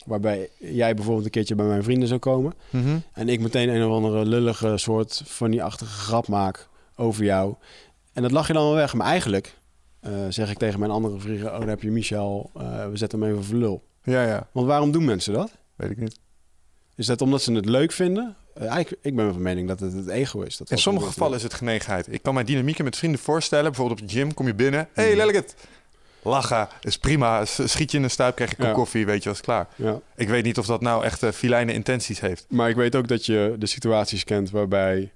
waarbij 0.06 0.50
jij 0.58 0.94
bijvoorbeeld 0.94 1.26
een 1.26 1.32
keertje 1.32 1.56
bij 1.56 1.66
mijn 1.66 1.84
vrienden 1.84 2.08
zou 2.08 2.20
komen 2.20 2.54
Mhm. 2.70 2.98
en 3.14 3.30
ik 3.30 3.40
meteen 3.40 3.70
een 3.70 3.86
of 3.86 3.94
andere 3.94 4.26
lullige 4.26 4.78
soort 4.78 5.22
funny-achtige 5.26 5.92
grap 5.94 6.28
maak 6.28 6.68
over 6.96 7.24
jou. 7.24 7.56
En 8.14 8.22
dat 8.22 8.32
lach 8.32 8.48
je 8.48 8.54
dan 8.54 8.64
wel 8.64 8.76
weg. 8.76 8.94
Maar 8.94 9.08
eigenlijk 9.08 9.58
zeg 10.30 10.52
ik 10.52 10.58
tegen 10.58 10.80
mijn 10.80 10.92
andere 10.92 11.20
vrienden, 11.20 11.54
oh, 11.54 11.60
daar 11.60 11.68
heb 11.68 11.82
je 11.82 11.92
Michel, 11.92 12.52
eh, 12.56 12.88
we 12.90 12.98
zetten 12.98 13.22
hem 13.22 13.32
even 13.32 13.44
voor 13.44 13.56
lul. 13.58 13.84
Ja, 14.04 14.24
ja. 14.26 14.48
Want 14.52 14.68
waarom 14.68 14.92
doen 14.92 15.06
mensen 15.06 15.34
dat? 15.34 15.52
Weet 15.76 15.90
ik 15.92 15.98
niet. 15.98 16.20
Is 16.96 17.06
dat 17.06 17.22
omdat 17.22 17.42
ze 17.42 17.54
het 17.54 17.66
leuk 17.66 17.92
vinden? 17.92 18.36
eh, 18.54 18.68
eigenlijk, 18.68 19.06
ik 19.06 19.16
ben 19.16 19.34
van 19.34 19.42
mening 19.42 19.68
dat 19.68 19.80
het 19.80 19.94
het 19.94 20.08
ego 20.08 20.42
is. 20.42 20.58
Dat 20.58 20.72
In 20.72 20.78
sommige 20.78 21.08
gevallen 21.08 21.38
is 21.38 21.44
het 21.44 21.54
genegenheid. 21.54 22.14
Ik 22.14 22.24
kan 22.24 22.34
mijn 22.34 22.46
dynamieken 22.46 22.84
met 22.84 22.98
vrienden 22.98 23.20
voorstellen. 23.20 23.66
Bijvoorbeeld 23.66 24.02
op 24.02 24.08
de 24.08 24.14
gym 24.14 24.34
kom 24.34 24.48
je 24.48 24.54
binnen. 24.54 24.80
Hmm. 24.94 25.04
hey, 25.04 25.16
lelijk 25.16 25.54
Lachen 26.24 26.68
is 26.82 26.98
prima. 26.98 27.46
Schiet 27.46 27.92
je 27.92 27.98
in 27.98 28.04
de 28.04 28.10
stuip, 28.10 28.36
krijg 28.36 28.50
je 28.52 28.56
een 28.60 28.68
Ja. 28.68 28.74
koffie. 28.74 29.06
Weet 29.06 29.24
je, 29.24 29.30
was 29.30 29.42
klaar. 29.42 29.68
Ja. 29.76 30.00
Ik 30.16 30.28
weet 30.28 30.44
niet 30.44 30.58
of 30.58 30.66
dat 30.66 30.82
nou 30.82 31.04
echt 31.04 31.24
uh, 31.24 31.32
filijne 31.32 31.74
intenties 31.74 32.20
heeft. 32.20 32.46
Maar 32.50 32.70
ik 32.70 32.76
weet 32.76 32.96
ook 32.96 33.08
dat 33.08 33.26
je 33.26 33.56
de 33.60 33.66
situaties 33.66 34.24
kent 34.24 34.50
waarbij... 34.50 35.12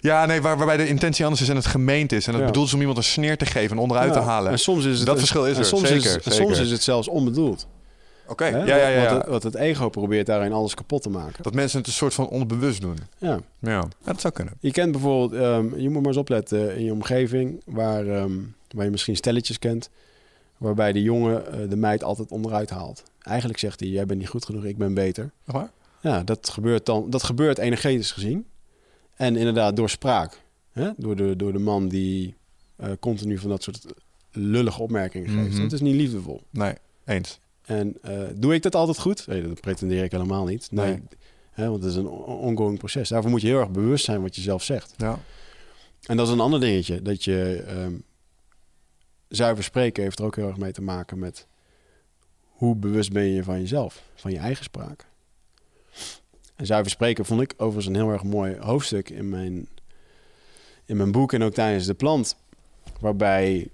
Ja, 0.00 0.26
nee, 0.26 0.40
waar, 0.42 0.56
waarbij 0.56 0.76
de 0.76 0.88
intentie 0.88 1.24
anders 1.24 1.42
is 1.42 1.48
en 1.48 1.56
het 1.56 1.66
gemeend 1.66 2.12
is. 2.12 2.26
En 2.26 2.32
het 2.32 2.40
Ja. 2.42 2.46
bedoeld 2.48 2.66
is 2.66 2.74
om 2.74 2.78
iemand 2.80 2.98
een 2.98 3.04
sneer 3.04 3.36
te 3.36 3.46
geven 3.46 3.76
en 3.76 3.82
onderuit 3.82 4.14
Ja, 4.14 4.20
te 4.20 4.26
halen. 4.26 4.52
En 4.52 4.58
soms 4.58 4.84
is 4.84 4.96
het, 4.98 5.06
Dat 5.06 5.18
verschil 5.18 5.46
is 5.46 5.52
en 5.54 5.58
er, 5.60 5.64
soms 5.64 5.88
zeker, 5.88 6.04
Is, 6.04 6.12
zeker. 6.12 6.32
soms 6.32 6.58
is 6.58 6.70
het 6.70 6.82
zelfs 6.82 7.08
onbedoeld. 7.08 7.66
Oké, 8.26 8.46
ja, 8.46 8.64
ja, 8.64 8.76
ja. 8.76 8.88
ja. 8.88 9.24
Want, 9.28 9.42
het, 9.42 9.54
ego 9.54 9.88
probeert 9.88 10.26
daarin 10.26 10.52
alles 10.52 10.74
kapot 10.74 11.02
te 11.02 11.10
maken. 11.10 11.42
Dat 11.42 11.54
mensen 11.54 11.78
het 11.78 11.86
een 11.86 11.92
soort 11.92 12.14
van 12.14 12.28
onbewust 12.28 12.80
doen. 12.80 12.96
Ja. 13.18 13.40
Ja, 13.60 13.70
Ja, 13.70 13.88
dat 14.04 14.20
zou 14.20 14.32
kunnen. 14.32 14.54
Je 14.60 14.70
kent 14.70 14.92
bijvoorbeeld, 14.92 15.42
ehm, 15.42 15.76
je 15.80 15.88
moet 15.90 15.98
maar 15.98 16.06
eens 16.10 16.16
opletten 16.16 16.76
in 16.76 16.84
je 16.84 16.92
omgeving 16.92 17.62
waar, 17.66 18.06
ehm, 18.06 18.32
waar 18.74 18.84
je 18.84 18.90
misschien 18.90 19.16
stelletjes 19.16 19.58
kent, 19.58 19.90
waarbij 20.56 20.92
de 20.92 21.02
jongen 21.02 21.52
eh, 21.52 21.68
de 21.68 21.76
meid 21.76 22.04
altijd 22.04 22.30
onderuit 22.30 22.70
haalt. 22.70 23.02
Eigenlijk 23.22 23.58
zegt 23.58 23.80
hij, 23.80 23.88
jij 23.88 24.06
bent 24.06 24.18
niet 24.18 24.28
goed 24.28 24.44
genoeg, 24.44 24.64
ik 24.64 24.78
ben 24.78 24.94
beter. 24.94 25.30
Waar? 25.44 25.70
Ja, 26.00 26.22
dat 26.24 26.48
gebeurt 26.48 26.86
dan, 26.86 27.10
dat 27.10 27.22
gebeurt 27.22 27.58
energetisch 27.58 28.12
gezien. 28.12 28.46
En 29.20 29.36
inderdaad 29.36 29.76
door 29.76 29.90
spraak. 29.90 30.40
Hè? 30.72 30.90
Door, 30.96 31.16
de, 31.16 31.36
door 31.36 31.52
de 31.52 31.58
man 31.58 31.88
die 31.88 32.34
eh, 32.76 32.90
continu 33.00 33.38
van 33.38 33.50
dat 33.50 33.62
soort 33.62 33.84
lullige 34.30 34.82
opmerkingen 34.82 35.28
geeft. 35.28 35.52
Mhm. 35.54 35.62
Dat 35.62 35.72
is 35.72 35.80
niet 35.80 35.94
liefdevol. 35.94 36.42
Nee, 36.50 36.74
eens. 37.04 37.40
En 37.64 37.96
eh, 38.02 38.22
doe 38.34 38.54
ik 38.54 38.62
dat 38.62 38.74
altijd 38.74 38.98
goed? 38.98 39.26
Nee, 39.26 39.42
dat 39.48 39.60
pretendeer 39.60 40.04
ik 40.04 40.10
helemaal 40.12 40.44
niet. 40.44 40.68
Nee. 40.70 40.86
Nee. 40.86 41.02
Hè, 41.50 41.68
want 41.70 41.82
het 41.82 41.90
is 41.92 41.98
een 41.98 42.06
on- 42.08 42.38
ongoing 42.38 42.78
proces. 42.78 43.08
Daarvoor 43.08 43.30
moet 43.30 43.40
je 43.40 43.46
heel 43.46 43.58
erg 43.60 43.70
bewust 43.70 44.04
zijn 44.04 44.22
wat 44.22 44.34
je 44.36 44.40
zelf 44.42 44.62
zegt. 44.62 44.94
Ja. 44.96 45.18
En 46.06 46.16
dat 46.16 46.26
is 46.26 46.32
een 46.32 46.40
ander 46.40 46.60
dingetje. 46.60 47.02
Dat 47.02 47.24
je 47.24 47.64
ehm, 47.66 47.94
zuiver 49.28 49.64
spreken 49.64 50.02
heeft 50.02 50.18
er 50.18 50.24
ook 50.24 50.36
heel 50.36 50.46
erg 50.48 50.56
mee 50.56 50.72
te 50.72 50.82
maken 50.82 51.18
met 51.18 51.46
hoe 52.42 52.76
bewust 52.76 53.12
ben 53.12 53.24
je 53.24 53.44
van 53.44 53.60
jezelf, 53.60 54.02
van 54.14 54.30
je 54.30 54.38
eigen 54.38 54.64
spraak. 54.64 55.06
En 56.60 56.66
zuiver 56.66 56.90
spreken 56.90 57.24
vond 57.24 57.40
ik 57.40 57.54
overigens 57.56 57.86
een 57.86 57.94
heel 58.02 58.10
erg 58.12 58.22
mooi 58.24 58.56
hoofdstuk 58.60 59.10
in 59.10 59.28
mijn, 59.28 59.68
in 60.84 60.96
mijn 60.96 61.12
boek 61.12 61.32
en 61.32 61.42
ook 61.42 61.54
tijdens 61.54 61.86
de 61.86 61.94
plant, 61.94 62.36
waarbij 63.00 63.68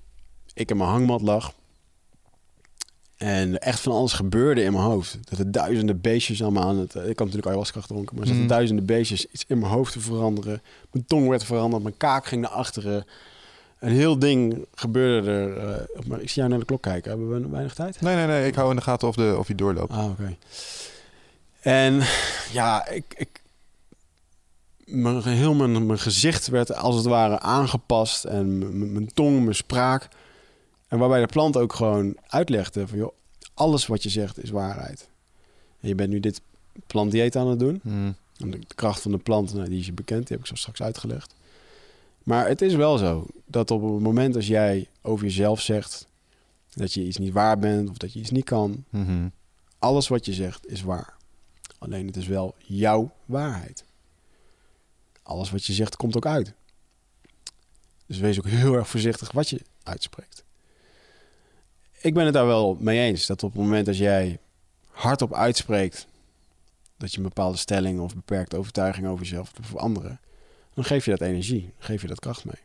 ik 0.55 0.71
in 0.71 0.77
mijn 0.77 0.89
hangmat 0.91 1.21
lag 1.21 1.53
en 3.17 3.59
echt 3.59 3.81
van 3.81 3.93
alles 3.93 4.13
gebeurde 4.13 4.63
in 4.63 4.73
mijn 4.73 4.85
hoofd. 4.85 5.19
Dat 5.31 5.39
er 5.39 5.53
duizenden 5.53 6.01
beestjes 6.01 6.43
allemaal 6.43 6.69
aan 6.69 6.79
het... 6.79 6.95
Ik 6.95 7.03
had 7.03 7.19
natuurlijk 7.19 7.47
ayahuasca 7.47 7.81
gedronken, 7.81 8.13
maar 8.15 8.23
er 8.23 8.29
zaten 8.29 8.43
Mhm. 8.45 8.53
duizenden 8.53 8.85
beestjes 8.87 9.27
iets 9.27 9.45
in 9.47 9.59
mijn 9.59 9.73
hoofd 9.73 9.93
te 9.93 10.01
veranderen. 10.01 10.63
Mijn 10.93 11.05
tong 11.07 11.29
werd 11.29 11.45
veranderd, 11.45 11.83
mijn 11.83 11.97
kaak 11.97 12.27
ging 12.27 12.41
naar 12.43 12.51
achteren. 12.51 13.05
Een 13.79 13.93
heel 13.93 14.19
ding 14.19 14.67
gebeurde 14.75 15.31
er. 15.31 15.57
eh, 15.57 16.07
maar 16.07 16.21
ik 16.21 16.29
zie 16.29 16.37
jou 16.37 16.49
naar 16.49 16.59
de 16.59 16.65
klok 16.65 16.83
kijken. 16.83 17.11
Hebben 17.11 17.43
we 17.43 17.49
weinig 17.49 17.75
tijd? 17.75 18.01
Nee, 18.01 18.15
nee, 18.17 18.27
nee. 18.27 18.47
Ik 18.47 18.55
hou 18.55 18.71
in 18.71 18.77
de 18.77 18.83
gaten 18.83 19.09
of, 19.09 19.15
de, 19.17 19.35
of 19.39 19.49
je 19.49 19.55
doorloopt. 19.55 19.93
Ah, 19.93 20.11
oké. 20.11 20.37
En 21.67 22.03
ja, 22.53 22.89
ik... 22.89 23.05
ik 23.17 23.43
mijn, 24.85 25.23
heel 25.23 25.55
mijn, 25.55 25.87
mijn 25.87 25.99
gezicht 25.99 26.47
werd 26.47 26.75
als 26.75 26.95
het 26.97 27.05
ware 27.05 27.41
aangepast. 27.41 28.25
En 28.25 28.59
mijn 28.93 29.13
tong, 29.15 29.43
mijn 29.43 29.55
spraak. 29.55 30.09
En 30.89 30.99
waarbij 30.99 31.21
de 31.21 31.27
plant 31.27 31.57
ook 31.57 31.73
gewoon 31.73 32.17
uitlegde 32.27 32.89
van... 32.89 32.99
joh, 32.99 33.13
alles 33.55 33.87
wat 33.87 34.03
je 34.03 34.09
zegt 34.09 34.43
is 34.43 34.51
waarheid. 34.51 35.09
En 35.81 35.89
je 35.89 35.95
bent 35.95 36.11
nu 36.11 36.21
dit 36.21 36.41
plantdieet 36.87 37.37
aan 37.37 37.49
het 37.49 37.59
doen. 37.59 37.81
Hmm. 37.83 38.15
De 38.37 38.59
kracht 38.75 39.01
van 39.03 39.11
de 39.11 39.19
plant, 39.19 39.55
nou, 39.55 39.69
die 39.69 39.79
is 39.81 39.87
je 39.87 39.93
bekend, 39.93 40.27
die 40.27 40.37
heb 40.37 40.41
ik 40.41 40.47
zo 40.47 40.55
straks 40.55 40.83
uitgelegd. 40.83 41.35
Maar 42.23 42.49
het 42.49 42.63
is 42.63 42.75
wel 42.75 42.99
zo 42.99 43.27
dat 43.47 43.71
op 43.71 43.83
het 43.83 44.03
moment 44.03 44.37
als 44.37 44.47
jij 44.47 44.89
over 45.03 45.25
jezelf 45.25 45.61
zegt 45.61 46.07
dat 46.75 46.93
je 46.93 47.05
iets 47.05 47.17
niet 47.17 47.33
waar 47.33 47.59
bent 47.59 47.91
of 47.91 47.97
dat 47.97 48.13
je 48.13 48.19
iets 48.21 48.31
niet 48.31 48.45
kan, 48.45 48.85
Mhm. 48.89 49.29
alles 49.79 50.09
wat 50.09 50.25
je 50.27 50.33
zegt 50.33 50.67
is 50.67 50.83
waar. 50.83 51.16
Alleen 51.87 52.07
het 52.07 52.17
is 52.17 52.27
wel 52.27 52.55
jouw 52.59 53.13
waarheid. 53.25 53.85
Alles 55.23 55.51
wat 55.51 55.65
je 55.65 55.73
zegt 55.73 55.97
komt 55.97 56.17
ook 56.17 56.27
uit. 56.27 56.53
Dus 58.07 58.19
wees 58.19 58.39
ook 58.39 58.47
heel 58.47 58.75
erg 58.75 58.89
voorzichtig 58.89 59.33
wat 59.33 59.49
je 59.49 59.61
uitspreekt. 59.83 60.45
Ik 62.01 62.15
ben 62.15 62.25
het 62.25 62.35
daar 62.35 62.47
wel 62.47 62.77
mee 62.81 62.99
eens 63.01 63.27
dat 63.27 63.43
op 63.43 63.53
het 63.53 63.61
moment 63.63 63.87
dat 63.87 63.97
jij 63.97 64.39
hardop 64.91 65.35
uitspreekt 65.35 66.07
dat 66.97 67.11
je 67.13 67.17
een 67.17 67.23
bepaalde 67.23 67.57
stelling 67.59 68.01
of 68.01 68.15
beperkte 68.15 68.57
overtuiging 68.57 69.07
over 69.07 69.25
jezelf 69.25 69.53
hebt 69.55 69.67
voor 69.67 69.81
anderen, 69.81 70.21
dan 70.75 70.85
geef 70.85 71.05
je 71.05 71.11
dat 71.11 71.21
energie, 71.21 71.73
geef 71.79 72.03
je 72.03 72.09
dat 72.09 72.21
kracht 72.21 72.45
mee. 72.45 72.61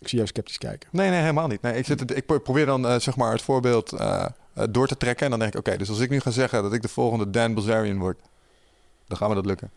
Ik 0.00 0.08
zie 0.08 0.18
jou 0.18 0.26
sceptisch 0.30 0.58
kijken. 0.58 0.88
Nee, 0.92 1.10
nee, 1.10 1.20
helemaal 1.20 1.46
niet. 1.46 1.62
Nee, 1.62 1.76
ik, 1.76 1.84
zit 1.86 2.16
ik 2.16 2.26
pro- 2.26 2.38
probeer 2.38 2.66
dan 2.66 2.86
eh, 2.86 2.98
zeg 3.00 3.16
maar 3.16 3.32
het 3.32 3.42
voorbeeld 3.42 3.92
eh, 3.92 4.26
eh, 4.58 4.64
door 4.70 4.86
te 4.86 4.96
trekken. 4.96 5.24
En 5.24 5.30
dan 5.30 5.38
denk 5.40 5.52
ik, 5.52 5.58
oké, 5.58 5.76
dus 5.76 5.88
als 5.88 5.98
ik 6.00 6.10
nu 6.10 6.20
ga 6.20 6.30
zeggen 6.30 6.62
dat 6.62 6.72
ik 6.72 6.82
de 6.82 6.88
volgende 6.88 7.30
Dan 7.30 7.54
Bilzerian 7.54 7.98
word, 7.98 8.18
dan 9.06 9.16
gaan 9.16 9.28
we 9.28 9.34
dat 9.34 9.46
lukken. 9.46 9.70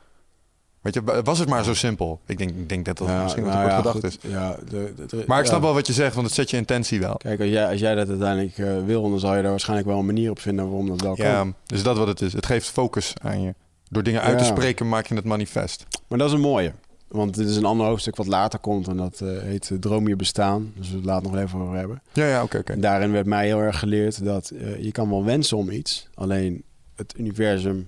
Weet 0.81 0.93
je, 0.93 1.21
was 1.23 1.39
het 1.39 1.49
maar 1.49 1.63
zo 1.63 1.73
simpel? 1.73 2.19
Ik 2.25 2.37
denk, 2.37 2.49
ik 2.49 2.69
denk 2.69 2.85
dat 2.85 2.97
dat 2.97 3.07
misschien 3.23 3.43
wat 3.43 3.53
nou 3.53 3.63
kort 3.69 3.83
ja, 3.83 3.91
gedacht 3.91 3.95
goed. 4.15 4.23
is. 4.23 4.31
Ja, 4.31 4.55
de, 4.69 4.93
de- 4.95 5.05
de- 5.05 5.23
Maar 5.27 5.39
ik 5.39 5.45
snap 5.45 5.61
wel 5.61 5.73
wat 5.73 5.87
je 5.87 5.93
zegt, 5.93 6.13
want 6.15 6.25
het 6.27 6.35
zet 6.35 6.49
je 6.49 6.57
intentie 6.57 6.99
wel. 6.99 7.15
Kijk, 7.17 7.39
als 7.39 7.49
jij, 7.49 7.67
als 7.69 7.79
jij 7.79 7.95
dat 7.95 8.09
uiteindelijk 8.09 8.57
eh, 8.57 8.85
wil, 8.85 9.09
dan 9.09 9.19
zal 9.19 9.35
je 9.35 9.41
daar 9.41 9.51
waarschijnlijk 9.51 9.87
wel 9.89 9.99
een 9.99 10.05
manier 10.05 10.29
op 10.29 10.39
vinden 10.39 10.65
waarom 10.65 10.87
dat 10.87 11.01
wel 11.01 11.15
kan. 11.15 11.25
Ja, 11.25 11.45
dus 11.65 11.83
dat 11.83 11.97
wat 11.97 12.07
het 12.07 12.21
is. 12.21 12.33
Het 12.33 12.45
geeft 12.45 12.69
focus 12.69 13.13
aan 13.21 13.41
je. 13.41 13.53
Door 13.89 14.03
dingen 14.03 14.21
uit 14.21 14.37
te 14.37 14.43
spreken 14.43 14.89
maak 14.89 15.05
je 15.07 15.15
het 15.15 15.25
manifest. 15.25 15.85
Maar 16.07 16.17
dat 16.17 16.27
is 16.27 16.33
een 16.33 16.39
mooie. 16.39 16.73
Want 17.11 17.35
dit 17.35 17.47
is 17.47 17.55
een 17.55 17.65
ander 17.65 17.85
hoofdstuk 17.87 18.15
wat 18.15 18.27
later 18.27 18.59
komt 18.59 18.87
en 18.87 18.97
dat 18.97 19.21
eh, 19.21 19.37
heet 19.41 19.69
eh, 19.71 19.77
Droom 19.77 20.07
je 20.07 20.15
bestaan. 20.15 20.71
Dus 20.75 20.89
we 20.89 20.95
het 20.95 21.05
later 21.05 21.31
nog 21.31 21.41
even 21.41 21.59
over 21.61 21.75
hebben. 21.77 22.01
Ja, 22.13 22.27
ja, 22.27 22.43
oké, 22.43 22.57
oké. 22.57 22.71
En 22.71 22.81
daarin 22.81 23.11
werd 23.11 23.25
mij 23.25 23.45
heel 23.45 23.59
erg 23.59 23.79
geleerd 23.79 24.23
dat 24.23 24.49
eh, 24.49 24.83
je 24.83 24.91
kan 24.91 25.09
wel 25.09 25.23
wensen 25.25 25.57
om 25.57 25.69
iets. 25.69 26.07
Alleen 26.13 26.63
het 26.95 27.13
universum 27.17 27.87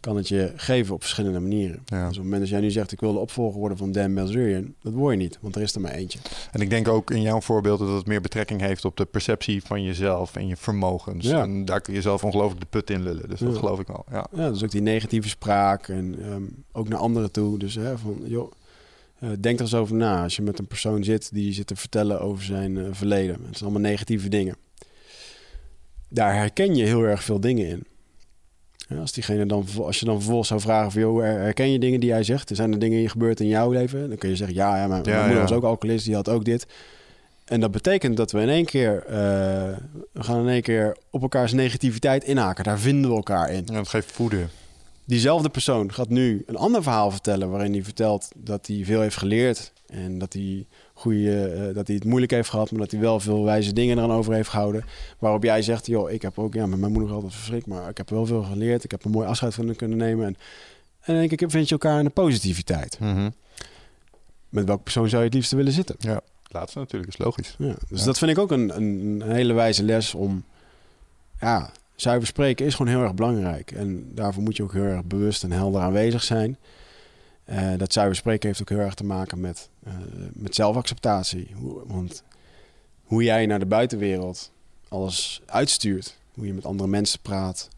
kan 0.00 0.16
het 0.16 0.28
je 0.28 0.52
geven 0.56 0.94
op 0.94 1.00
verschillende 1.00 1.40
manieren. 1.40 1.82
Ja. 1.84 1.98
Dus 1.98 2.08
op 2.08 2.14
het 2.14 2.22
moment 2.22 2.40
dat 2.40 2.48
jij 2.50 2.60
nu 2.60 2.70
zegt 2.70 2.92
ik 2.92 3.00
wil 3.00 3.12
de 3.12 3.18
opvolger 3.18 3.58
worden 3.58 3.78
van 3.78 3.92
Dan 3.92 4.14
Bilzerian, 4.14 4.74
dat 4.82 4.92
word 4.92 5.14
je 5.14 5.22
niet, 5.22 5.38
want 5.40 5.56
er 5.56 5.62
is 5.62 5.74
er 5.74 5.80
maar 5.80 5.90
eentje. 5.92 6.18
En 6.52 6.60
ik 6.60 6.70
denk 6.70 6.88
ook 6.88 7.10
in 7.10 7.20
jouw 7.22 7.40
voorbeeld 7.40 7.78
dat 7.78 7.88
het 7.88 8.06
meer 8.06 8.20
betrekking 8.20 8.60
heeft 8.60 8.84
op 8.84 8.96
de 8.96 9.04
perceptie 9.04 9.62
van 9.62 9.82
jezelf 9.82 10.36
en 10.36 10.46
je 10.46 10.56
vermogens. 10.56 11.26
Ja. 11.26 11.42
En 11.42 11.64
daar 11.64 11.80
kun 11.80 11.94
je 11.94 12.02
zelf 12.02 12.24
ongelooflijk 12.24 12.60
de 12.60 12.66
put 12.70 12.90
in 12.90 13.02
lullen. 13.02 13.28
Dus 13.28 13.40
dat 13.40 13.52
Ja. 13.52 13.58
geloof 13.58 13.80
ik 13.80 13.86
wel. 13.86 14.04
Ja. 14.10 14.26
Ja, 14.32 14.50
dus 14.50 14.64
ook 14.64 14.70
die 14.70 14.80
negatieve 14.82 15.28
spraak 15.28 15.88
en 15.88 16.16
ehm, 16.22 16.42
ook 16.72 16.88
naar 16.88 16.98
anderen 16.98 17.30
toe. 17.30 17.58
Dus 17.58 17.74
hè, 17.74 17.98
van, 17.98 18.20
joh, 18.24 18.52
eh, 19.20 19.28
denk 19.40 19.56
er 19.56 19.64
eens 19.64 19.74
over 19.74 19.94
na. 19.94 20.22
Als 20.22 20.36
je 20.36 20.42
met 20.42 20.58
een 20.58 20.66
persoon 20.66 21.04
zit 21.04 21.32
die 21.32 21.52
zit 21.52 21.66
te 21.66 21.76
vertellen 21.76 22.20
over 22.20 22.44
zijn 22.44 22.78
eh, 22.78 22.84
verleden. 22.90 23.34
Het 23.46 23.58
zijn 23.58 23.70
allemaal 23.70 23.90
negatieve 23.90 24.28
dingen. 24.28 24.56
Daar 26.08 26.34
herken 26.34 26.74
je 26.74 26.84
heel 26.84 27.02
erg 27.02 27.22
veel 27.24 27.40
dingen 27.40 27.66
in. 27.66 27.84
Ja, 28.88 28.96
als, 28.96 29.12
diegene 29.12 29.46
dan, 29.46 29.66
als 29.78 29.98
je 29.98 30.04
dan 30.04 30.14
vervolgens 30.16 30.48
zou 30.48 30.60
vragen 30.60 30.92
van... 30.92 31.00
Joh, 31.00 31.20
her- 31.20 31.38
herken 31.40 31.70
je 31.70 31.78
dingen 31.78 32.00
die 32.00 32.12
hij 32.12 32.22
zegt? 32.22 32.50
Er 32.50 32.56
zijn 32.56 32.72
er 32.72 32.78
dingen 32.78 32.98
die 32.98 33.08
gebeurd 33.08 33.40
in 33.40 33.48
jouw 33.48 33.70
leven? 33.70 34.08
Dan 34.08 34.18
kun 34.18 34.28
je 34.28 34.36
zeggen, 34.36 34.56
ja, 34.56 34.76
ja 34.76 34.86
mijn, 34.86 35.02
Ja, 35.02 35.08
mijn 35.10 35.18
moeder 35.20 35.36
ja. 35.42 35.48
was 35.48 35.52
ook 35.52 35.64
alcoholist, 35.64 36.04
die 36.04 36.14
had 36.14 36.28
ook 36.28 36.44
dit. 36.44 36.66
En 37.44 37.60
dat 37.60 37.70
betekent 37.70 38.16
dat 38.16 38.32
we 38.32 38.40
in 38.40 38.48
één 38.48 38.64
keer... 38.64 39.02
eh, 39.06 39.12
we 40.12 40.22
gaan 40.22 40.40
in 40.40 40.48
één 40.48 40.62
keer 40.62 40.96
op 41.10 41.22
elkaars 41.22 41.52
negativiteit 41.52 42.24
inhaken. 42.24 42.64
Daar 42.64 42.78
vinden 42.78 43.10
we 43.10 43.16
elkaar 43.16 43.50
in. 43.52 43.62
Ja, 43.66 43.72
dat 43.74 43.88
geeft 43.88 44.12
voeden. 44.12 44.48
Diezelfde 45.08 45.48
persoon 45.48 45.92
gaat 45.92 46.08
nu 46.08 46.42
een 46.46 46.56
ander 46.56 46.82
verhaal 46.82 47.10
vertellen 47.10 47.50
waarin 47.50 47.72
hij 47.72 47.82
vertelt 47.84 48.28
dat 48.36 48.66
hij 48.66 48.80
veel 48.84 49.00
heeft 49.00 49.16
geleerd 49.16 49.72
en 49.86 50.18
dat 50.18 50.32
hij, 50.32 50.66
goede, 50.94 51.46
eh, 51.48 51.74
dat 51.74 51.86
hij 51.86 51.96
het 51.96 52.04
moeilijk 52.04 52.32
heeft 52.32 52.48
gehad, 52.50 52.70
maar 52.70 52.80
dat 52.80 52.90
hij 52.90 53.00
wel 53.00 53.20
veel 53.20 53.44
wijze 53.44 53.72
dingen 53.72 53.96
eraan 53.98 54.12
over 54.12 54.32
heeft 54.34 54.48
gehouden. 54.48 54.84
Waarop 55.18 55.42
jij 55.42 55.62
zegt, 55.62 55.86
joh, 55.86 56.10
ik 56.10 56.22
heb 56.22 56.38
ook, 56.38 56.54
ja, 56.54 56.66
met 56.66 56.78
mijn 56.78 56.92
moeder 56.92 57.12
altijd 57.12 57.34
verschrikt, 57.34 57.66
maar 57.66 57.88
ik 57.88 57.96
heb 57.96 58.10
wel 58.10 58.26
veel 58.26 58.42
geleerd. 58.42 58.84
Ik 58.84 58.90
heb 58.90 59.04
een 59.04 59.10
mooi 59.10 59.26
afscheid 59.26 59.54
van 59.54 59.66
hem 59.66 59.76
kunnen 59.76 59.98
nemen. 59.98 60.26
En, 60.26 60.36
en 61.00 61.14
denk 61.14 61.30
ik, 61.40 61.50
vind 61.50 61.66
je 61.68 61.74
elkaar 61.74 61.98
in 61.98 62.04
de 62.04 62.10
positiviteit. 62.10 62.98
Mhm. 63.00 63.30
Met 64.48 64.64
welke 64.64 64.82
persoon 64.82 65.08
zou 65.08 65.20
je 65.22 65.26
het 65.26 65.36
liefst 65.36 65.52
willen 65.52 65.72
zitten? 65.72 65.96
Ja, 65.98 66.20
laatste 66.48 66.78
natuurlijk 66.78 67.12
is 67.12 67.18
logisch. 67.18 67.54
Ja, 67.58 67.74
dus 67.88 68.00
Ja. 68.00 68.04
dat 68.06 68.18
vind 68.18 68.30
ik 68.30 68.38
ook 68.38 68.50
een, 68.50 68.76
een, 68.76 69.20
een 69.20 69.32
hele 69.32 69.52
wijze 69.52 69.82
les 69.82 70.14
om... 70.14 70.44
Ja, 71.40 71.70
zuiver 72.00 72.26
spreken 72.26 72.66
is 72.66 72.74
gewoon 72.74 72.92
heel 72.92 73.02
erg 73.02 73.14
belangrijk. 73.14 73.70
En 73.70 74.14
daarvoor 74.14 74.42
moet 74.42 74.56
je 74.56 74.62
ook 74.62 74.72
heel 74.72 74.82
erg 74.82 75.04
bewust 75.04 75.44
en 75.44 75.52
helder 75.52 75.80
aanwezig 75.80 76.22
zijn. 76.22 76.56
Eh, 77.44 77.72
dat 77.76 77.92
zuiver 77.92 78.16
spreken 78.16 78.48
heeft 78.48 78.60
ook 78.60 78.68
heel 78.68 78.78
erg 78.78 78.94
te 78.94 79.04
maken 79.04 79.40
met, 79.40 79.68
eh, 79.84 79.92
met 80.32 80.54
zelfacceptatie. 80.54 81.50
Hoe, 81.54 81.82
want 81.86 82.22
hoe 83.02 83.22
jij 83.22 83.46
naar 83.46 83.58
de 83.58 83.66
buitenwereld 83.66 84.52
alles 84.88 85.42
uitstuurt... 85.46 86.18
hoe 86.34 86.46
je 86.46 86.54
met 86.54 86.64
andere 86.64 86.88
mensen 86.88 87.20
praat... 87.20 87.68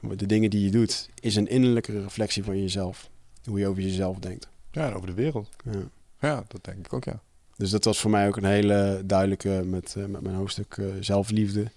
de 0.00 0.26
dingen 0.26 0.50
die 0.50 0.64
je 0.64 0.70
doet... 0.70 1.08
is 1.20 1.36
een 1.36 1.48
innerlijke 1.48 2.02
reflectie 2.02 2.44
van 2.44 2.60
jezelf. 2.60 3.10
Hoe 3.44 3.58
je 3.58 3.66
over 3.66 3.82
jezelf 3.82 4.18
denkt. 4.18 4.48
Ja, 4.70 4.88
en 4.88 4.94
over 4.94 5.06
de 5.06 5.14
wereld. 5.14 5.48
Ja. 5.64 5.80
Ja, 6.20 6.44
dat 6.48 6.64
denk 6.64 6.86
ik 6.86 6.92
ook, 6.92 7.04
ja. 7.04 7.20
Dus 7.56 7.70
dat 7.70 7.84
was 7.84 8.00
voor 8.00 8.10
mij 8.10 8.28
ook 8.28 8.36
een 8.36 8.44
hele 8.44 9.02
duidelijke 9.04 9.62
met, 9.64 9.94
eh, 9.96 10.04
met 10.04 10.20
mijn 10.20 10.34
hoofdstuk 10.34 10.76
zelfliefde. 11.00 11.70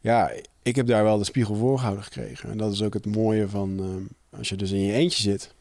Ja, 0.00 0.30
ik 0.62 0.76
heb 0.76 0.86
daar 0.86 1.04
wel 1.04 1.18
de 1.18 1.24
spiegel 1.24 1.54
voorgehouden 1.54 2.04
gekregen. 2.04 2.50
En 2.50 2.58
dat 2.58 2.72
is 2.72 2.82
ook 2.82 2.94
het 2.94 3.06
mooie 3.06 3.48
van 3.48 3.78
ehm, 3.78 4.38
als 4.38 4.48
je 4.48 4.56
dus 4.56 4.70
in 4.70 4.80
je 4.80 4.92
eentje 4.92 5.22
zit. 5.22 5.54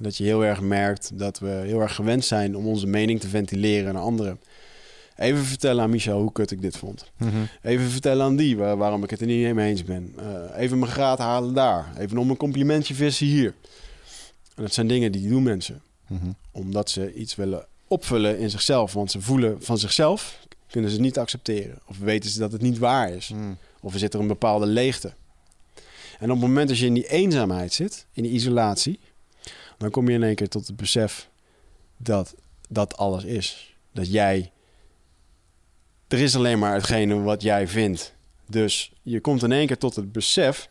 Dat 0.00 0.16
je 0.16 0.24
heel 0.24 0.44
erg 0.44 0.60
merkt 0.60 1.10
dat 1.18 1.38
we 1.38 1.48
heel 1.48 1.80
erg 1.80 1.94
gewend 1.94 2.24
zijn 2.24 2.56
om 2.56 2.66
onze 2.66 2.86
mening 2.86 3.20
te 3.20 3.28
ventileren 3.28 3.94
naar 3.94 4.02
anderen. 4.02 4.40
Even 5.16 5.44
vertellen 5.44 5.82
aan 5.82 5.90
Michel 5.90 6.20
hoe 6.20 6.32
kut 6.32 6.50
ik 6.50 6.60
dit 6.62 6.76
vond. 6.76 7.10
Mhm. 7.16 7.36
Even 7.62 7.90
vertellen 7.90 8.24
aan 8.24 8.36
die 8.36 8.56
waar- 8.56 8.76
waarom 8.76 9.02
ik 9.04 9.10
het 9.10 9.20
er 9.20 9.26
niet 9.26 9.54
mee 9.54 9.70
eens 9.70 9.84
ben. 9.84 10.14
Eh, 10.18 10.62
even 10.62 10.78
mijn 10.78 10.90
graad 10.92 11.18
halen 11.18 11.54
daar. 11.54 11.92
Even 11.98 12.18
om 12.18 12.30
een 12.30 12.36
complimentje 12.36 12.94
vissen 12.94 13.26
hier. 13.26 13.54
En 14.54 14.62
dat 14.62 14.72
zijn 14.74 14.86
dingen 14.86 15.12
die 15.12 15.28
doen 15.28 15.42
mensen. 15.42 15.82
Mhm. 16.06 16.30
Omdat 16.50 16.90
ze 16.90 17.14
iets 17.14 17.34
willen 17.34 17.66
opvullen 17.88 18.38
in 18.38 18.50
zichzelf. 18.50 18.92
Want 18.92 19.10
ze 19.10 19.20
voelen 19.20 19.62
van 19.62 19.78
zichzelf, 19.78 20.38
kunnen 20.70 20.90
ze 20.90 20.96
het 20.96 21.04
niet 21.04 21.18
accepteren. 21.18 21.78
Of 21.86 21.98
weten 21.98 22.30
ze 22.30 22.38
dat 22.38 22.52
het 22.52 22.62
niet 22.62 22.78
waar 22.78 23.10
is. 23.12 23.28
Mhm. 23.28 23.52
Of 23.82 23.92
er 23.92 23.98
zit 23.98 24.14
er 24.14 24.20
een 24.20 24.26
bepaalde 24.26 24.66
leegte. 24.66 25.14
En 26.18 26.30
op 26.30 26.36
het 26.36 26.46
moment 26.46 26.68
dat 26.68 26.78
je 26.78 26.86
in 26.86 26.94
die 26.94 27.08
eenzaamheid 27.08 27.72
zit, 27.72 28.06
in 28.12 28.22
die 28.22 28.32
isolatie, 28.32 29.00
dan 29.78 29.90
kom 29.90 30.08
je 30.08 30.14
in 30.14 30.22
één 30.22 30.34
keer 30.34 30.48
tot 30.48 30.66
het 30.66 30.76
besef 30.76 31.28
dat 31.96 32.34
dat 32.68 32.96
alles 32.96 33.24
is. 33.24 33.76
Dat 33.92 34.12
jij. 34.12 34.52
Er 36.08 36.18
is 36.18 36.36
alleen 36.36 36.58
maar 36.58 36.74
hetgene 36.74 37.20
wat 37.20 37.42
jij 37.42 37.68
vindt. 37.68 38.14
Dus 38.46 38.92
je 39.02 39.20
komt 39.20 39.42
in 39.42 39.52
één 39.52 39.66
keer 39.66 39.78
tot 39.78 39.96
het 39.96 40.12
besef 40.12 40.68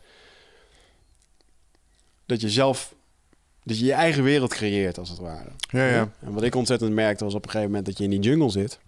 dat 2.26 2.40
je 2.40 2.50
zelf. 2.50 2.94
Dat 3.64 3.78
je 3.78 3.84
je 3.84 3.92
eigen 3.92 4.22
wereld 4.22 4.54
creëert, 4.54 4.98
als 4.98 5.08
het 5.08 5.18
ware. 5.18 5.50
Ja, 5.68 5.88
ja. 5.88 6.12
En 6.20 6.32
wat 6.32 6.42
ik 6.42 6.54
ontzettend 6.54 6.92
merkte 6.92 7.24
was 7.24 7.34
op 7.34 7.44
een 7.44 7.50
gegeven 7.50 7.70
moment 7.70 7.86
dat 7.86 7.98
je 7.98 8.04
in 8.04 8.10
die 8.10 8.20
jungle 8.20 8.50
zit. 8.50 8.78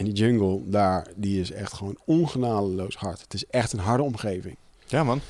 En 0.00 0.06
die 0.06 0.14
jungle 0.14 0.60
daar, 0.64 1.06
die 1.16 1.40
is 1.40 1.52
echt 1.52 1.72
gewoon 1.72 1.98
ongenadeloos 2.04 2.96
hard. 2.96 3.20
Het 3.20 3.34
is 3.34 3.46
echt 3.46 3.72
een 3.72 3.78
harde 3.78 4.02
omgeving. 4.02 4.56
Ja, 4.86 5.04
man. 5.04 5.20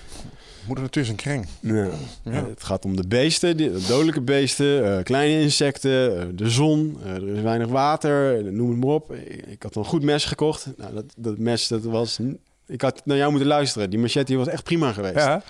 Moeder 0.66 0.84
natuur 0.84 1.02
is 1.02 1.08
een 1.08 1.16
kring. 1.16 1.46
Ja. 1.60 1.88
Ja. 2.24 2.46
Het 2.46 2.62
gaat 2.62 2.84
om 2.84 2.96
de 2.96 3.06
beesten, 3.08 3.56
de 3.56 3.84
dodelijke 3.88 4.20
beesten, 4.20 4.96
eh, 4.96 5.04
kleine 5.04 5.42
insecten, 5.42 6.20
eh, 6.20 6.26
de 6.34 6.50
zon, 6.50 6.98
eh, 7.04 7.14
er 7.14 7.28
is 7.28 7.40
weinig 7.40 7.68
water, 7.68 8.44
noem 8.52 8.70
het 8.70 8.78
maar 8.78 8.94
op. 8.94 9.12
Ik, 9.12 9.46
ik 9.46 9.62
had 9.62 9.76
een 9.76 9.84
goed 9.84 10.02
mes 10.02 10.24
gekocht. 10.24 10.66
Nou, 10.76 10.94
dat, 10.94 11.04
dat 11.16 11.38
mes, 11.38 11.68
dat 11.68 11.82
was... 11.82 12.18
Ik 12.66 12.80
had 12.80 13.02
naar 13.04 13.16
jou 13.16 13.30
moeten 13.30 13.48
luisteren. 13.48 13.90
Die 13.90 13.98
machete 13.98 14.36
was 14.36 14.48
echt 14.48 14.64
prima 14.64 14.92
geweest. 14.92 15.14
Ja. 15.14 15.42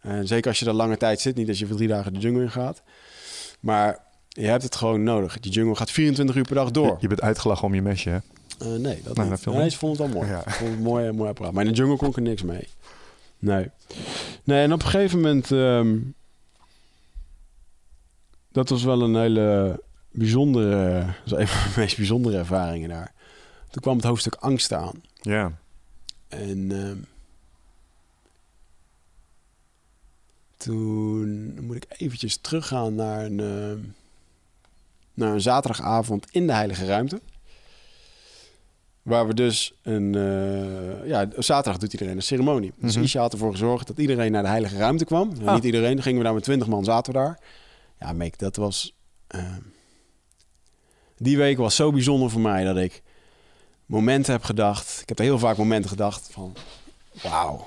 En 0.00 0.26
zeker 0.26 0.48
als 0.48 0.58
je 0.58 0.64
daar 0.64 0.74
lange 0.74 0.96
tijd 0.96 1.20
zit, 1.20 1.36
niet 1.36 1.48
als 1.48 1.58
je 1.58 1.66
voor 1.66 1.76
drie 1.76 1.88
dagen 1.88 2.12
de 2.12 2.18
jungle 2.18 2.42
in 2.42 2.50
gaat. 2.50 2.82
Maar 3.60 3.98
je 4.28 4.46
hebt 4.46 4.62
het 4.62 4.76
gewoon 4.76 5.02
nodig. 5.02 5.40
Die 5.40 5.52
jungle 5.52 5.76
gaat 5.76 5.90
24 5.90 6.36
uur 6.36 6.44
per 6.44 6.54
dag 6.54 6.70
door. 6.70 6.86
Je, 6.86 6.96
je 6.98 7.08
bent 7.08 7.20
uitgelachen 7.20 7.66
om 7.66 7.74
je 7.74 7.82
mesje, 7.82 8.10
hè? 8.10 8.18
Eh, 8.58 8.66
nee, 8.66 8.78
dat 9.02 9.16
Nee, 9.16 9.24
niet. 9.24 9.34
dat 9.34 9.40
viel 9.40 9.52
nee, 9.52 9.70
ze 9.70 9.78
vonden 9.78 10.02
het 10.02 10.12
wel 10.12 10.22
mooi. 10.22 10.32
Ja. 10.32 10.42
Het 10.46 10.80
mooi, 10.80 11.12
mooi 11.12 11.30
apparaat. 11.30 11.52
Maar 11.52 11.64
in 11.64 11.72
de 11.72 11.76
jungle 11.76 11.96
kon 11.96 12.08
ik 12.08 12.16
er 12.16 12.22
niks 12.22 12.42
mee. 12.42 12.68
Nee. 13.38 13.70
Nee, 14.44 14.62
en 14.62 14.72
op 14.72 14.82
een 14.82 14.88
gegeven 14.88 15.20
moment... 15.20 15.52
ehm, 15.52 15.98
dat 18.52 18.68
was 18.68 18.84
wel 18.84 19.02
een 19.02 19.16
hele 19.16 19.80
bijzondere... 20.10 21.04
Dat 21.24 21.30
was 21.30 21.40
een 21.40 21.48
van 21.48 21.72
de 21.72 21.80
meest 21.80 21.96
bijzondere 21.96 22.38
ervaringen 22.38 22.88
daar. 22.88 23.12
Toen 23.70 23.82
kwam 23.82 23.96
het 23.96 24.04
hoofdstuk 24.04 24.34
angst 24.34 24.72
aan. 24.72 25.02
Ja. 25.20 25.52
En 26.28 26.72
ehm, 26.72 26.98
toen 30.56 31.54
moet 31.64 31.76
ik 31.76 31.86
eventjes 31.88 32.36
teruggaan 32.36 32.94
naar 32.94 33.24
een, 33.24 33.40
ehm, 33.40 33.78
naar 35.14 35.32
een 35.32 35.40
zaterdagavond 35.40 36.26
in 36.30 36.46
de 36.46 36.52
Heilige 36.52 36.86
Ruimte. 36.86 37.20
Waar 39.06 39.26
we 39.26 39.34
dus 39.34 39.72
een... 39.82 40.14
eh, 40.14 41.08
ja, 41.08 41.28
zaterdag 41.36 41.80
doet 41.80 41.92
iedereen 41.92 42.16
een 42.16 42.22
ceremonie. 42.22 42.72
Dus 42.76 42.94
Mhm. 42.94 43.04
Isha 43.04 43.20
had 43.20 43.32
ervoor 43.32 43.50
gezorgd 43.50 43.86
dat 43.86 43.98
iedereen 43.98 44.32
naar 44.32 44.42
de 44.42 44.48
Heilige 44.48 44.76
Ruimte 44.76 45.04
kwam. 45.04 45.32
Ah. 45.44 45.54
Niet 45.54 45.64
iedereen, 45.64 45.94
dan 45.94 46.02
gingen 46.02 46.18
we 46.18 46.24
daar 46.24 46.34
met 46.34 46.42
twintig 46.42 46.68
man 46.68 46.84
zaten 46.84 47.12
we 47.12 47.18
daar. 47.18 47.38
Ja, 48.00 48.12
Mick, 48.12 48.38
dat 48.38 48.56
was... 48.56 48.94
ehm, 49.26 49.60
die 51.16 51.36
week 51.36 51.56
was 51.56 51.74
zo 51.76 51.92
bijzonder 51.92 52.30
voor 52.30 52.40
mij 52.40 52.64
dat 52.64 52.76
ik 52.76 53.02
momenten 53.86 54.32
heb 54.32 54.42
gedacht. 54.42 54.98
Ik 55.02 55.08
heb 55.08 55.18
er 55.18 55.24
heel 55.24 55.38
vaak 55.38 55.56
momenten 55.56 55.90
gedacht 55.90 56.28
van... 56.32 56.56
Wauw, 57.22 57.66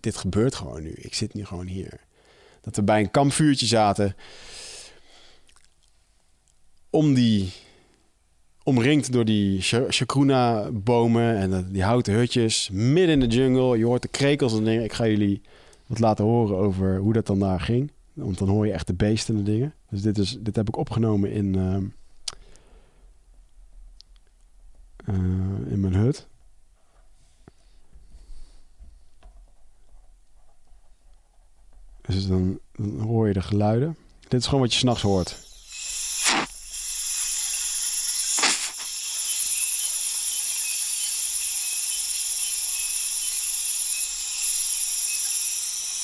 dit 0.00 0.16
gebeurt 0.16 0.54
gewoon 0.54 0.82
nu. 0.82 0.92
Ik 0.92 1.14
zit 1.14 1.34
nu 1.34 1.44
gewoon 1.44 1.66
hier. 1.66 2.00
Dat 2.60 2.76
we 2.76 2.82
bij 2.82 3.00
een 3.00 3.10
kampvuurtje 3.10 3.66
zaten. 3.66 4.16
Om 6.90 7.14
die... 7.14 7.52
Omringd 8.66 9.12
door 9.12 9.24
die 9.24 9.60
chacruna-bomen 9.88 11.36
en 11.36 11.72
die 11.72 11.82
houten 11.82 12.14
hutjes. 12.14 12.70
Midden 12.72 13.08
in 13.08 13.20
de 13.20 13.36
jungle. 13.36 13.78
Je 13.78 13.84
hoort 13.84 14.02
de 14.02 14.08
krekels 14.08 14.56
en 14.56 14.64
dingen. 14.64 14.84
Ik 14.84 14.92
ga 14.92 15.06
jullie 15.06 15.42
wat 15.86 15.98
laten 15.98 16.24
horen 16.24 16.56
over 16.56 16.98
hoe 16.98 17.12
dat 17.12 17.26
dan 17.26 17.38
daar 17.38 17.60
ging. 17.60 17.90
Want 18.12 18.38
dan 18.38 18.48
hoor 18.48 18.66
je 18.66 18.72
echt 18.72 18.86
de 18.86 18.94
beesten 18.94 19.36
en 19.36 19.44
dingen. 19.44 19.74
Dus 19.90 20.02
dit, 20.02 20.18
is, 20.18 20.36
dit 20.40 20.56
heb 20.56 20.68
ik 20.68 20.76
opgenomen 20.76 21.32
in... 21.32 21.54
ehm, 21.54 21.84
eh, 25.04 25.72
in 25.72 25.80
mijn 25.80 25.94
hut. 25.94 26.26
Dus 32.06 32.26
dan, 32.26 32.58
dan 32.72 33.00
hoor 33.00 33.26
je 33.26 33.32
de 33.32 33.42
geluiden. 33.42 33.96
Dit 34.28 34.40
is 34.40 34.46
gewoon 34.46 34.60
wat 34.60 34.72
je 34.72 34.78
s'nachts 34.78 35.02
hoort. 35.02 35.43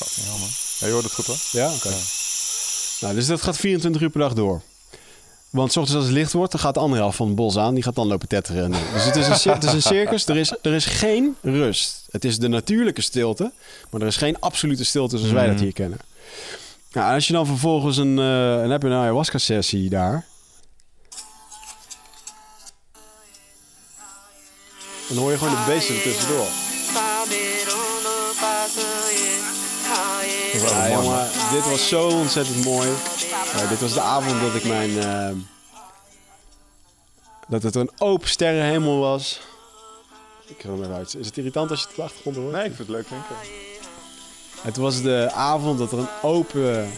Fucking 0.05 0.27
hell, 0.27 0.39
man. 0.39 0.49
Ja, 0.79 0.87
je 0.87 0.93
hoort 0.93 1.05
het 1.05 1.13
goed, 1.13 1.27
hoor. 1.27 1.37
Ja, 1.51 1.73
oké. 1.75 1.95
Nou, 3.01 3.15
dus 3.15 3.27
dat 3.27 3.43
gaat 3.43 3.57
24 3.57 4.03
uur 4.03 4.11
per 4.11 4.21
dag 4.21 4.33
door. 4.33 4.63
Want 5.51 5.73
's 5.73 5.77
ochtends 5.77 5.99
als 5.99 6.05
het 6.09 6.15
licht 6.15 6.33
wordt, 6.33 6.53
dan 6.53 6.61
gaat 6.61 6.75
de 6.75 6.81
andere 6.81 7.01
helft 7.03 7.17
van 7.17 7.27
het 7.27 7.37
bos 7.37 7.57
aan. 7.57 7.75
Die 7.75 7.83
gaat 7.83 7.95
dan 7.95 8.07
lopen 8.07 8.29
tetteren. 8.29 8.71
Dus 8.71 9.05
het 9.05 9.17
is 9.17 9.27
een, 9.45 9.53
het 9.53 9.65
is 9.65 9.73
een 9.73 9.83
circus. 9.83 10.27
Er 10.27 10.37
is, 10.37 10.55
er 10.63 10.75
is 10.75 10.85
geen 10.85 11.37
rust. 11.43 12.05
Het 12.11 12.25
is 12.25 12.39
de 12.39 12.49
natuurlijke 12.49 13.01
stilte. 13.01 13.53
Maar 13.91 14.01
er 14.01 14.07
is 14.07 14.17
geen 14.17 14.41
absolute 14.41 14.85
stilte 14.85 15.17
zoals 15.19 15.33
wij 15.33 15.47
dat 15.47 15.55
Mhm. 15.55 15.63
hier 15.65 15.73
kennen. 15.73 15.99
Nou, 16.93 17.15
als 17.15 17.27
je 17.27 17.33
dan 17.33 17.47
vervolgens 17.47 17.97
een... 17.97 18.17
heb 18.71 18.83
je 18.83 18.89
een 18.89 18.95
ayahuasca-sessie 18.95 19.89
daar. 19.89 20.27
Dan 25.09 25.19
hoor 25.19 25.31
je 25.31 25.39
gewoon 25.39 25.55
de 25.55 25.65
beesten 25.67 25.95
er 25.95 26.03
tussendoor. 26.03 26.47
Ja, 30.61 30.89
jongen, 30.89 31.29
dit 31.53 31.69
was 31.71 31.89
zo 31.89 32.09
ontzettend 32.09 32.65
mooi. 32.65 32.89
Dit 33.69 33.81
was 33.81 33.93
de 33.93 34.01
avond 34.01 34.41
dat 34.41 34.55
ik 34.55 34.65
mijn... 34.65 34.99
eh, 34.99 35.31
dat 37.49 37.63
het 37.63 37.75
een 37.75 37.91
open 37.99 38.29
sterrenhemel 38.29 38.99
was. 38.99 39.41
Ik 40.47 40.57
ga 40.61 40.69
hem 40.69 40.83
even 40.83 40.95
uit. 40.95 41.15
Is 41.19 41.27
het 41.27 41.37
irritant 41.37 41.71
als 41.71 41.81
je 41.81 41.87
het 41.87 41.95
op 41.95 41.97
de 41.97 42.11
achtergrond 42.11 42.37
hoort? 42.37 42.53
Nee, 42.53 42.65
ik 42.65 42.75
vind 42.75 42.89
het 42.89 42.97
leuk 42.97 43.07
klinken. 43.07 43.37
Het 44.61 44.77
was 44.77 45.03
de 45.03 45.31
avond 45.35 45.79
dat 45.79 45.93
er 45.93 45.99
een 45.99 46.09
open 46.23 46.93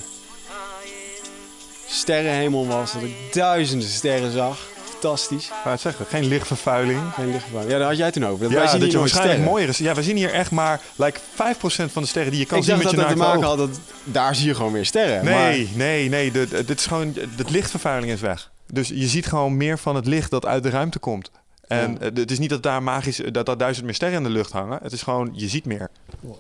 sterrenhemel 1.86 2.66
was. 2.66 2.92
Dat 2.92 3.02
ik 3.02 3.32
duizenden 3.32 3.88
sterren 3.88 4.32
zag. 4.32 4.58
Fantastisch. 5.06 5.48
Maar 5.64 5.72
het 5.72 5.80
zeggen, 5.80 6.06
geen 6.06 6.24
lichtvervuiling. 6.24 7.00
Geen 7.12 7.26
lichtvervuiling. 7.30 7.72
Ja, 7.72 7.78
daar 7.78 7.88
had 7.88 7.96
jij 7.96 8.04
het 8.06 8.14
toen 8.14 8.26
over. 8.26 8.42
Dat 8.42 8.50
Ja, 8.50 8.56
wij 8.58 8.66
zien 8.66 8.72
dat 8.74 8.82
hier 8.82 8.92
je 8.92 8.98
waarschijnlijk 8.98 9.34
sterren. 9.36 9.52
mooier 9.54 9.68
is. 9.68 9.78
Ja, 9.78 9.94
we 9.94 10.02
zien 10.02 10.16
hier 10.16 10.32
echt 10.32 10.50
maar 10.50 10.80
like 10.96 11.20
5% 11.20 11.92
van 11.92 12.02
de 12.02 12.08
sterren 12.08 12.30
die 12.30 12.40
je 12.40 12.46
kan 12.46 12.58
Ik 12.58 12.64
zien 12.64 12.74
met 12.74 12.82
dat 12.84 12.92
je 12.92 12.98
het 12.98 13.06
naakte 13.08 13.22
maken 13.30 13.46
had 13.48 13.58
dat 13.58 13.80
daar 14.04 14.34
zie 14.34 14.46
je 14.46 14.54
gewoon 14.54 14.72
weer 14.72 14.86
sterren. 14.86 15.24
Nee, 15.24 15.70
nee, 15.74 16.08
nee. 16.08 16.30
de- 16.32 16.48
de- 16.48 16.64
Dit 16.64 16.78
is 16.78 16.86
gewoon, 16.86 17.12
de 17.12 17.44
lichtvervuiling 17.48 18.12
is 18.12 18.20
weg. 18.20 18.50
Dus 18.66 18.88
je 18.88 19.06
ziet 19.06 19.26
gewoon 19.26 19.56
meer 19.56 19.78
van 19.78 19.94
het 19.94 20.06
licht 20.06 20.30
dat 20.30 20.46
uit 20.46 20.62
de 20.62 20.70
ruimte 20.70 20.98
komt. 20.98 21.30
En 21.66 21.92
Ja. 21.92 21.98
eh, 21.98 22.10
het 22.14 22.30
is 22.30 22.38
niet 22.38 22.50
dat 22.50 22.62
daar 22.62 22.82
magisch, 22.82 23.20
dat 23.32 23.46
daar 23.46 23.56
duizend 23.56 23.84
meer 23.86 23.94
sterren 23.94 24.16
in 24.16 24.22
de 24.22 24.30
lucht 24.30 24.52
hangen. 24.52 24.78
Het 24.82 24.92
is 24.92 25.02
gewoon, 25.02 25.30
je 25.34 25.48
ziet 25.48 25.64
meer. 25.64 25.88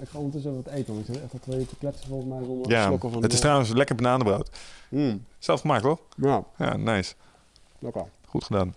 Ik 0.00 0.08
ga 0.12 0.18
ondertussen 0.18 0.54
wat 0.56 0.66
eten, 0.74 0.94
want 0.94 1.08
ik 1.08 1.14
zit 1.14 1.22
echt 1.24 1.32
al 1.32 1.38
twee 1.42 1.66
te 1.66 1.74
kletsen 1.78 2.08
volgens 2.08 2.28
mij 2.30 2.38
zonder 2.46 2.70
Ja, 2.70 2.86
slokken 2.86 3.12
van 3.12 3.22
het 3.22 3.32
is 3.32 3.40
trouwens 3.40 3.68
lekker 3.70 3.94
bananenbrood. 3.94 4.50
Mm, 4.88 5.24
Zelf 5.38 5.60
gemaakt, 5.60 5.82
hoor. 5.82 5.98
ja, 6.16 6.42
Ja, 6.58 6.76
nice. 6.76 7.12
lekker. 7.78 8.04
Goed 8.32 8.44
gedaan. 8.44 8.74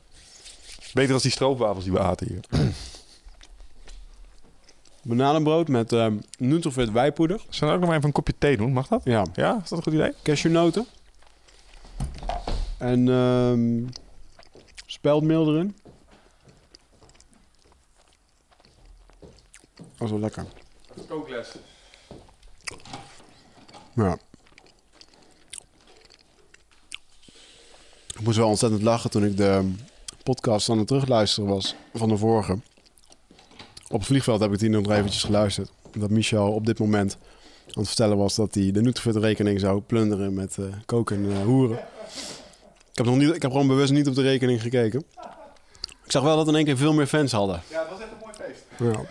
Beter 0.94 1.14
als 1.14 1.24
die 1.24 1.32
stroopwafels 1.32 1.84
die 1.84 1.94
we 1.94 2.00
aten 2.00 2.28
hier. 2.28 2.40
Bananenbrood 5.02 5.68
met 5.68 5.92
um, 5.92 6.22
Nutrofit 6.38 6.92
wijpoeder. 6.92 7.42
Zullen 7.50 7.68
we 7.70 7.74
ook 7.74 7.80
nog 7.80 7.88
maar 7.88 7.98
even 7.98 8.08
een 8.08 8.12
kopje 8.16 8.34
thee 8.38 8.58
doen? 8.58 8.72
Mag 8.74 8.88
dat? 8.88 9.02
Ja, 9.04 9.26
Ja, 9.34 9.60
is 9.64 9.70
dat 9.70 9.78
een 9.78 9.84
goed 9.84 9.94
idee? 9.94 10.14
cashewnoten. 10.24 10.86
En 12.78 13.10
ehm 13.10 13.88
speldmeel 14.86 15.54
erin. 15.54 15.76
Dat 19.78 20.04
is 20.08 20.10
wel 20.10 20.20
lekker. 20.20 20.46
Kookles. 21.08 21.56
Ja. 23.94 24.18
Moest 28.26 28.38
wel 28.38 28.48
ontzettend 28.48 28.82
lachen 28.82 29.10
toen 29.10 29.26
ik 29.26 29.38
de 29.38 29.72
podcast 30.24 30.70
aan 30.70 30.78
het 30.78 30.88
terugluisteren 30.88 31.50
was 31.50 31.76
van 31.94 32.10
de 32.10 32.18
vorige. 32.18 32.60
Op 33.88 34.00
het 34.00 34.06
vliegveld 34.06 34.40
heb 34.40 34.54
ik 34.54 34.60
die 34.60 34.70
nog 34.70 34.92
eventjes 34.92 35.24
geluisterd. 35.24 35.72
Dat 35.98 36.10
Michel 36.10 36.52
op 36.52 36.66
dit 36.66 36.80
moment 36.80 37.18
aan 37.68 37.74
het 37.74 37.88
vertellen 37.88 38.18
was 38.18 38.36
dat 38.36 38.54
hij 38.54 38.72
de 38.72 38.82
Nutrifit-rekening 38.82 39.60
zou 39.60 39.82
plunderen 39.82 40.34
met 40.34 40.58
eh, 40.58 40.66
koken 40.86 41.18
en 41.18 41.32
eh, 41.32 41.44
hoeren. 41.44 41.78
Ik 42.92 42.98
heb, 43.02 43.06
nog 43.06 43.18
niet, 43.18 43.36
ik 43.36 43.42
heb 43.42 43.52
gewoon 43.52 43.68
bewust 43.68 43.92
niet 43.92 44.08
op 44.08 44.16
de 44.16 44.22
rekening 44.22 44.62
gekeken. 44.62 45.04
Ik 46.04 46.12
zag 46.12 46.24
wel 46.24 46.36
dat 46.36 46.48
in 46.48 46.56
één 46.56 46.66
keer 46.66 46.78
veel 46.78 46.94
meer 46.94 47.08
fans 47.08 47.32
hadden. 47.32 47.62
Ja, 47.70 47.80
het 47.80 47.90
was 47.90 48.00
echt 48.00 48.10
een 48.12 48.18
mooi 48.22 48.34
feest. 48.34 48.64
Ja. 48.78 49.06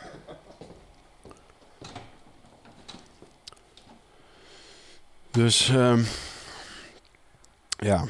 Dus, 5.30 5.68
ehm, 5.68 6.02
ja, 7.78 8.04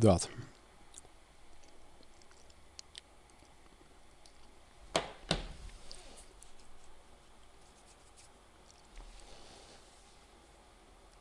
dat. 0.00 0.28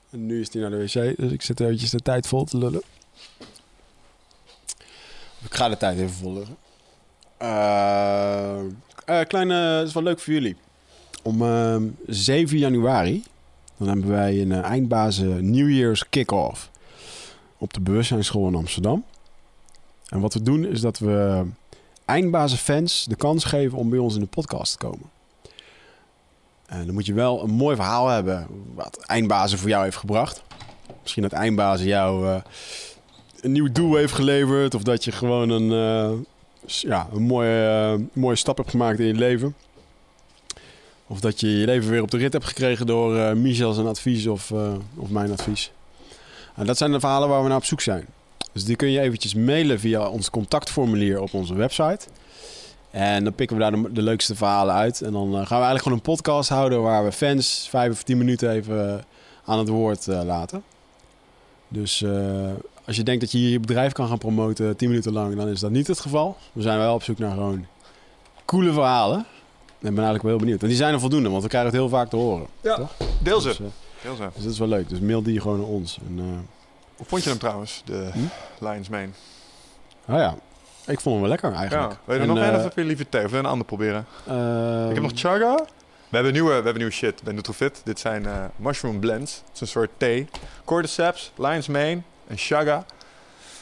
En 0.09 0.25
nu 0.25 0.39
is 0.39 0.53
hij 0.53 0.61
naar 0.61 0.71
de 0.71 0.77
wc, 0.77 1.17
dus 1.17 1.31
ik 1.31 1.41
zit 1.41 1.59
eventjes 1.59 1.89
de 1.89 1.99
tijd 1.99 2.27
vol 2.27 2.43
te 2.43 2.57
lullen. 2.57 2.81
Ik 5.43 5.53
ga 5.53 5.69
de 5.69 5.77
tijd 5.77 5.97
even 5.97 6.09
vol 6.09 6.33
lullen. 6.33 6.57
Eh, 7.37 8.59
eh, 9.05 9.27
kleine, 9.27 9.77
dat 9.77 9.87
is 9.87 9.93
wel 9.93 10.03
leuk 10.03 10.19
voor 10.19 10.33
jullie. 10.33 10.55
Om 11.23 11.41
ehm 11.41 11.87
7 12.07 12.57
januari, 12.57 13.23
dan 13.77 13.87
hebben 13.87 14.09
wij 14.09 14.41
een 14.41 14.51
uh, 14.51 14.63
eindbazen 14.63 15.49
New 15.51 15.69
Year's 15.69 16.09
kick-off 16.09 16.69
op 17.59 17.73
de 17.73 17.81
bewustzijnsschool 17.81 18.47
in 18.47 18.55
Amsterdam. 18.55 19.03
En 20.07 20.19
wat 20.19 20.33
we 20.33 20.41
doen 20.41 20.65
is 20.65 20.81
dat 20.81 20.99
we 20.99 21.45
eindbazen 22.05 22.57
fans 22.57 23.05
de 23.05 23.15
kans 23.15 23.43
geven 23.43 23.77
om 23.77 23.89
bij 23.89 23.99
ons 23.99 24.13
in 24.13 24.19
de 24.19 24.27
podcast 24.27 24.71
te 24.71 24.85
komen. 24.85 25.09
En 26.65 26.85
dan 26.85 26.93
moet 26.93 27.05
je 27.05 27.13
wel 27.13 27.43
een 27.43 27.51
mooi 27.51 27.75
verhaal 27.75 28.07
hebben 28.07 28.47
wat 28.75 29.03
eindbazen 29.05 29.57
voor 29.57 29.69
jou 29.69 29.83
heeft 29.83 29.97
gebracht. 29.97 30.43
Misschien 31.01 31.23
dat 31.23 31.31
eindbazen 31.31 31.87
jou 31.87 32.27
eh, 32.27 32.41
een 33.41 33.51
nieuw 33.51 33.71
doel 33.71 33.95
heeft 33.95 34.13
geleverd 34.13 34.75
of 34.75 34.83
dat 34.83 35.03
je 35.03 35.11
gewoon 35.11 35.49
een 35.49 35.71
eh, 35.71 36.17
ja, 36.65 37.07
een 37.13 37.21
mooie, 37.21 37.93
eh, 37.93 38.21
mooie 38.21 38.35
stap 38.35 38.57
hebt 38.57 38.69
gemaakt 38.69 38.99
in 38.99 39.05
je 39.05 39.13
leven. 39.13 39.55
Of 41.07 41.19
dat 41.19 41.39
je 41.39 41.59
je 41.59 41.65
leven 41.65 41.89
weer 41.89 42.01
op 42.01 42.11
de 42.11 42.17
rit 42.17 42.33
hebt 42.33 42.45
gekregen 42.45 42.85
door 42.85 43.17
eh 43.17 43.33
Michel 43.33 43.73
zijn 43.73 43.87
advies 43.87 44.27
of, 44.27 44.51
of 44.95 45.09
mijn 45.09 45.31
advies. 45.31 45.71
En 46.55 46.65
dat 46.65 46.77
zijn 46.77 46.91
de 46.91 46.99
verhalen 46.99 47.29
waar 47.29 47.41
we 47.41 47.47
naar 47.47 47.57
op 47.57 47.65
zoek 47.65 47.81
zijn. 47.81 48.05
Dus 48.53 48.63
die 48.63 48.75
kun 48.75 48.91
je 48.91 48.99
eventjes 48.99 49.33
mailen 49.33 49.79
via 49.79 50.07
ons 50.07 50.29
contactformulier 50.29 51.21
op 51.21 51.33
onze 51.33 51.53
website. 51.53 52.07
En 52.91 53.23
dan 53.23 53.33
pikken 53.33 53.57
we 53.57 53.61
daar 53.61 53.71
de, 53.71 53.91
de 53.91 54.01
leukste 54.01 54.35
verhalen 54.35 54.75
uit. 54.75 55.01
En 55.01 55.11
dan 55.11 55.27
eh, 55.27 55.33
gaan 55.33 55.43
we 55.43 55.53
eigenlijk 55.53 55.83
gewoon 55.83 55.97
een 55.97 56.13
podcast 56.13 56.49
houden 56.49 56.81
waar 56.81 57.03
we 57.03 57.11
fans 57.11 57.67
vijf 57.69 57.91
of 57.91 58.03
tien 58.03 58.17
minuten 58.17 58.49
even 58.51 58.97
eh, 58.97 59.03
aan 59.45 59.59
het 59.59 59.67
woord 59.67 60.07
eh, 60.07 60.21
laten. 60.23 60.63
Dus 61.67 62.03
als 62.85 62.95
je 62.95 63.03
denkt 63.03 63.21
dat 63.21 63.31
je 63.31 63.37
hier 63.37 63.49
je 63.49 63.59
bedrijf 63.59 63.91
kan 63.91 64.07
gaan 64.07 64.17
promoten 64.17 64.77
10 64.77 64.89
minuten 64.89 65.13
lang, 65.13 65.35
dan 65.35 65.47
is 65.47 65.59
dat 65.59 65.71
niet 65.71 65.87
het 65.87 65.99
geval. 65.99 66.37
We 66.53 66.61
zijn 66.61 66.77
wel 66.77 66.93
op 66.93 67.03
zoek 67.03 67.17
naar 67.17 67.33
gewoon 67.33 67.65
coole 68.45 68.73
verhalen. 68.73 69.17
En 69.17 69.87
ik 69.87 69.95
ben 69.95 70.03
eigenlijk 70.03 70.23
wel 70.23 70.31
heel 70.31 70.41
benieuwd. 70.41 70.61
En 70.61 70.67
die 70.67 70.77
zijn 70.77 70.93
er 70.93 70.99
voldoende, 70.99 71.29
want 71.29 71.43
we 71.43 71.49
krijgen 71.49 71.69
het 71.69 71.79
heel 71.79 71.89
vaak 71.89 72.09
te 72.09 72.15
horen. 72.15 72.47
Ja, 72.61 72.75
Toch? 72.75 72.95
deel 73.19 73.41
ze. 73.41 73.47
Dus, 73.47 73.59
Dus 74.01 74.43
dat 74.43 74.51
is 74.51 74.59
wel 74.59 74.67
leuk. 74.67 74.89
Dus 74.89 74.99
mail 74.99 75.23
die 75.23 75.41
gewoon 75.41 75.57
naar 75.57 75.67
ons. 75.67 75.99
En, 76.07 76.19
eh, 76.19 76.25
Hoe 76.97 77.05
vond 77.07 77.23
je 77.23 77.29
hem 77.29 77.39
trouwens, 77.39 77.81
de 77.85 78.09
Hm? 78.13 78.65
Lions 78.65 78.89
Mane? 78.89 79.09
oh 80.07 80.15
ja, 80.17 80.35
ik 80.85 80.99
vond 80.99 81.03
hem 81.15 81.19
wel 81.19 81.29
lekker 81.29 81.53
eigenlijk. 81.53 81.91
Ja. 81.91 81.97
Wil 82.05 82.15
je 82.15 82.21
er 82.21 82.27
En, 82.29 82.33
nog 82.35 82.43
een 82.43 82.51
eh, 82.51 82.57
of 82.57 82.63
heb 82.63 82.75
je 82.75 82.83
liever 82.83 83.09
thee? 83.09 83.23
Of 83.23 83.29
wil 83.31 83.39
je 83.39 83.45
een 83.45 83.51
ander 83.51 83.65
proberen? 83.67 84.05
Ik 84.89 84.93
heb 84.93 85.01
nog 85.03 85.11
chaga. 85.15 85.55
We 86.09 86.15
hebben 86.15 86.33
nieuwe, 86.33 86.49
we 86.49 86.53
hebben 86.55 86.75
nieuwe 86.77 86.91
shit 86.91 87.23
bij 87.23 87.33
Nutrofit. 87.33 87.81
Dit 87.83 87.99
zijn 87.99 88.25
eh, 88.25 88.33
mushroom 88.55 88.99
blends. 88.99 89.35
Het 89.35 89.53
is 89.53 89.61
een 89.61 89.67
soort 89.67 89.89
thee. 89.97 90.27
Cordyceps, 90.65 91.31
lion's 91.37 91.67
mane 91.67 92.01
en 92.27 92.37
chaga. 92.37 92.85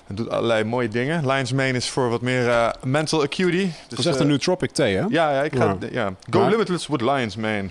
Het 0.06 0.18
doet 0.18 0.30
allerlei 0.30 0.64
mooie 0.64 0.88
dingen. 0.88 1.28
Lion's 1.28 1.52
mane 1.54 1.74
is 1.74 1.90
voor 1.90 2.10
wat 2.10 2.22
meer 2.22 2.76
mental 2.84 3.22
acuity. 3.24 3.58
Dus, 3.66 3.74
Dat 3.88 4.00
is 4.00 4.06
echt 4.06 4.20
een 4.20 4.28
nootropic 4.28 4.72
thee, 4.72 4.96
hè? 4.96 5.06
Ja, 5.10 5.32
ja, 5.32 5.44
ik 5.44 5.56
ga, 5.56 5.78
ja. 5.92 6.14
Go 6.30 6.48
limitless 6.48 6.88
with 6.88 7.02
lion's 7.02 7.36
mane. 7.36 7.70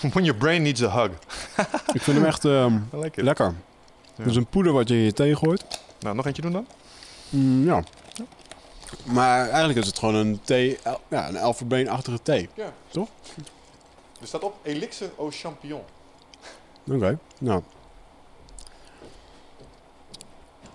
When 0.12 0.24
your 0.24 0.34
brain 0.38 0.62
needs 0.62 0.82
a 0.82 0.88
hug. 1.02 1.10
Ik 1.96 2.02
vind 2.02 2.16
hem 2.16 2.26
echt 2.26 2.44
ehm, 2.44 2.78
like 3.02 3.22
lekker. 3.22 3.46
Ja. 3.46 3.52
Het 4.16 4.26
is 4.26 4.36
een 4.36 4.46
poeder 4.46 4.72
wat 4.72 4.88
je 4.88 4.94
in 4.94 5.00
je 5.00 5.12
thee 5.12 5.36
gooit. 5.36 5.64
Nou, 6.00 6.16
nog 6.16 6.26
eentje 6.26 6.42
doen 6.42 6.52
dan? 6.52 6.66
Mm, 7.28 7.64
ja. 7.64 7.82
Maar 9.04 9.48
eigenlijk 9.48 9.78
is 9.78 9.86
het 9.86 9.98
gewoon 9.98 10.14
een 10.14 10.40
thee, 10.44 10.78
el- 10.82 11.00
ja, 11.08 11.28
een 11.28 11.36
elfenbeenachtige 11.36 12.22
thee. 12.22 12.48
Er 14.20 14.26
staat 14.26 14.42
op 14.42 14.54
Elixir 14.62 15.10
au 15.18 15.30
champignon. 15.30 15.80
Oké, 16.90 17.18
nou. 17.38 17.62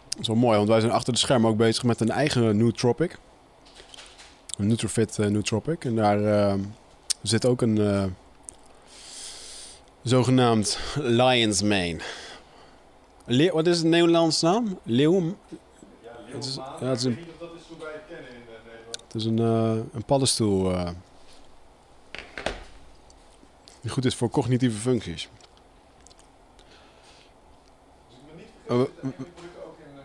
Dat 0.09 0.19
is 0.19 0.27
wel 0.27 0.35
mooi, 0.35 0.57
want 0.57 0.69
wij 0.69 0.79
zijn 0.79 0.91
achter 0.91 1.13
de 1.13 1.19
schermen 1.19 1.49
ook 1.49 1.57
bezig 1.57 1.83
met 1.83 1.99
een 1.99 2.09
eigen 2.11 2.57
nootropic. 2.57 3.17
Een 4.57 4.67
Nutrofit 4.67 5.19
eh, 5.19 5.27
nootropic. 5.27 5.85
En 5.85 5.95
daar 5.95 6.23
eh, 6.25 6.53
zit 7.21 7.45
ook 7.45 7.61
een 7.61 7.77
eh, 7.77 8.03
zogenaamd 10.05 10.79
Lion's 10.95 11.61
Mane. 11.61 11.97
Le- 13.25 13.51
wat 13.51 13.67
is 13.67 13.77
het 13.77 13.85
Nederlandse 13.87 14.45
naam? 14.45 14.79
Leeuw? 14.83 15.35
Het 16.25 16.45
is, 16.45 16.55
ja, 16.55 16.75
het 16.79 16.97
is 16.97 17.03
een, 17.03 17.17
dat 17.39 17.49
is 17.55 17.61
hoe 17.67 17.77
wij 17.79 17.91
het 17.93 18.01
kennen 18.09 18.29
in 18.31 18.39
Nederland. 18.65 19.03
het 19.07 19.15
is 19.15 19.25
een, 19.25 19.39
eh, 19.39 19.95
een 19.95 20.05
paddenstoel. 20.05 20.71
eh, 20.71 20.89
die 23.81 23.91
goed 23.91 24.05
is 24.05 24.15
voor 24.15 24.29
cognitieve 24.29 24.77
functies. 24.77 25.29
We- 28.67 28.73
ook 28.73 28.89
in 29.03 29.13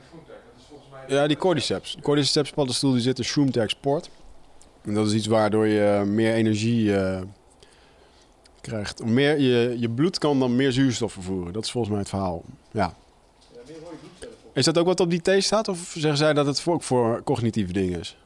Groentech. 0.08 0.34
Dat 0.34 0.54
is 0.58 0.64
volgens 0.68 0.90
mij... 0.90 1.16
Ja, 1.16 1.26
die 1.26 1.36
cordyceps. 1.36 1.94
De 1.96 2.02
cordyceps 2.02 2.50
paddenstoel 2.50 2.92
die 2.92 3.00
zit 3.00 3.18
in 3.18 3.24
Shroomtech 3.24 3.70
Sport. 3.70 4.10
En 4.82 4.94
dat 4.94 5.06
is 5.06 5.12
iets 5.12 5.26
waardoor 5.26 5.66
je 5.66 6.02
meer 6.06 6.34
energie 6.34 6.96
eh, 6.96 7.20
krijgt. 8.60 9.04
Meer, 9.04 9.38
je, 9.38 9.76
je 9.78 9.90
bloed 9.90 10.18
kan 10.18 10.38
dan 10.38 10.56
meer 10.56 10.72
zuurstof 10.72 11.12
vervoeren. 11.12 11.52
Dat 11.52 11.64
is 11.64 11.70
volgens 11.70 11.92
mij 11.92 12.00
het 12.02 12.10
verhaal. 12.10 12.42
Ja. 12.70 12.94
Is 14.52 14.64
dat 14.64 14.78
ook 14.78 14.86
wat 14.86 15.00
op 15.00 15.10
die 15.10 15.20
thee 15.20 15.40
staat? 15.40 15.68
Of 15.68 15.92
zeggen 15.96 16.16
zij 16.16 16.32
dat 16.32 16.46
het 16.46 16.60
voor, 16.60 16.74
ook 16.74 16.82
voor 16.82 17.22
cognitieve 17.24 17.72
dingen 17.72 18.00
is? 18.00 18.16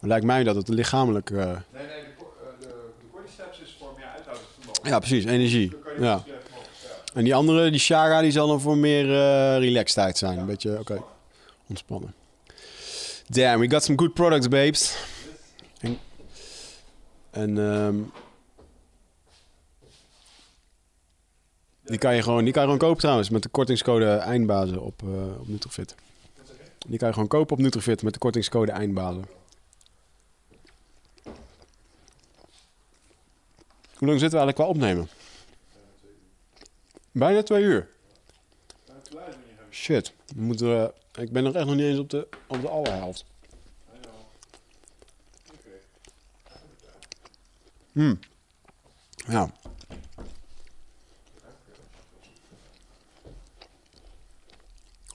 Lijkt 0.00 0.24
mij 0.24 0.44
dat 0.44 0.56
het 0.56 0.68
lichamelijk... 0.68 1.30
eh, 1.30 1.36
Nee, 1.36 1.46
nee, 1.46 1.56
de, 1.72 1.82
eh, 1.82 2.60
de, 2.60 2.66
de 2.66 3.04
cordyceps 3.12 3.60
is 3.60 3.76
voor 3.80 3.92
meer 3.96 4.06
uithoudingsvermogen. 4.06 4.90
ja, 4.90 4.98
precies. 4.98 5.24
Energie. 5.24 5.72
Ja. 5.98 6.24
En 7.14 7.24
die 7.24 7.34
andere, 7.34 7.70
die 7.70 7.80
Shaga, 7.80 8.20
die 8.20 8.30
zal 8.30 8.48
dan 8.48 8.60
voor 8.60 8.76
meer 8.78 9.04
eh 9.04 9.58
relaxedheid 9.58 10.18
zijn. 10.18 10.38
Een 10.38 10.46
beetje, 10.46 10.78
oké, 10.78 11.02
ontspannen. 11.68 12.14
Damn, 13.26 13.60
we 13.60 13.70
got 13.70 13.84
some 13.84 13.98
good 13.98 14.14
products, 14.14 14.48
babes. 14.48 14.96
En, 15.80 15.98
en 17.30 17.58
ehm, 17.58 17.96
die, 21.90 21.98
kan 21.98 22.14
je 22.14 22.22
gewoon, 22.22 22.44
die 22.44 22.52
kan 22.52 22.62
je 22.62 22.68
gewoon 22.68 22.88
kopen 22.88 23.00
trouwens 23.00 23.30
met 23.30 23.42
de 23.42 23.48
kortingscode 23.48 24.10
eindbazen 24.10 24.82
op, 24.82 25.02
eh 25.02 25.40
op 25.40 25.48
Nutrofit. 25.48 25.94
Die 26.88 26.98
kan 26.98 27.08
je 27.08 27.14
gewoon 27.14 27.28
kopen 27.28 27.56
op 27.56 27.62
Nutrofit 27.62 28.02
met 28.02 28.12
de 28.12 28.18
kortingscode 28.18 28.72
eindbazen. 28.72 29.24
Hoe 33.94 34.08
lang 34.08 34.20
zitten 34.20 34.38
we 34.38 34.44
eigenlijk 34.44 34.56
qua 34.56 34.66
opnemen? 34.66 35.08
Bijna 37.12 37.42
twee 37.42 37.62
uur. 37.62 37.88
Shit. 39.70 40.12
We 40.34 40.42
moeten, 40.42 40.92
eh, 41.12 41.22
ik 41.22 41.32
ben 41.32 41.42
nog 41.42 41.54
echt 41.54 41.66
nog 41.66 41.74
niet 41.74 41.84
eens 41.84 41.98
op 41.98 42.10
de, 42.10 42.28
op 42.46 42.60
de 42.60 42.68
allerhelft. 42.68 43.24
Hmm. 47.92 48.18
Ja. 49.28 49.50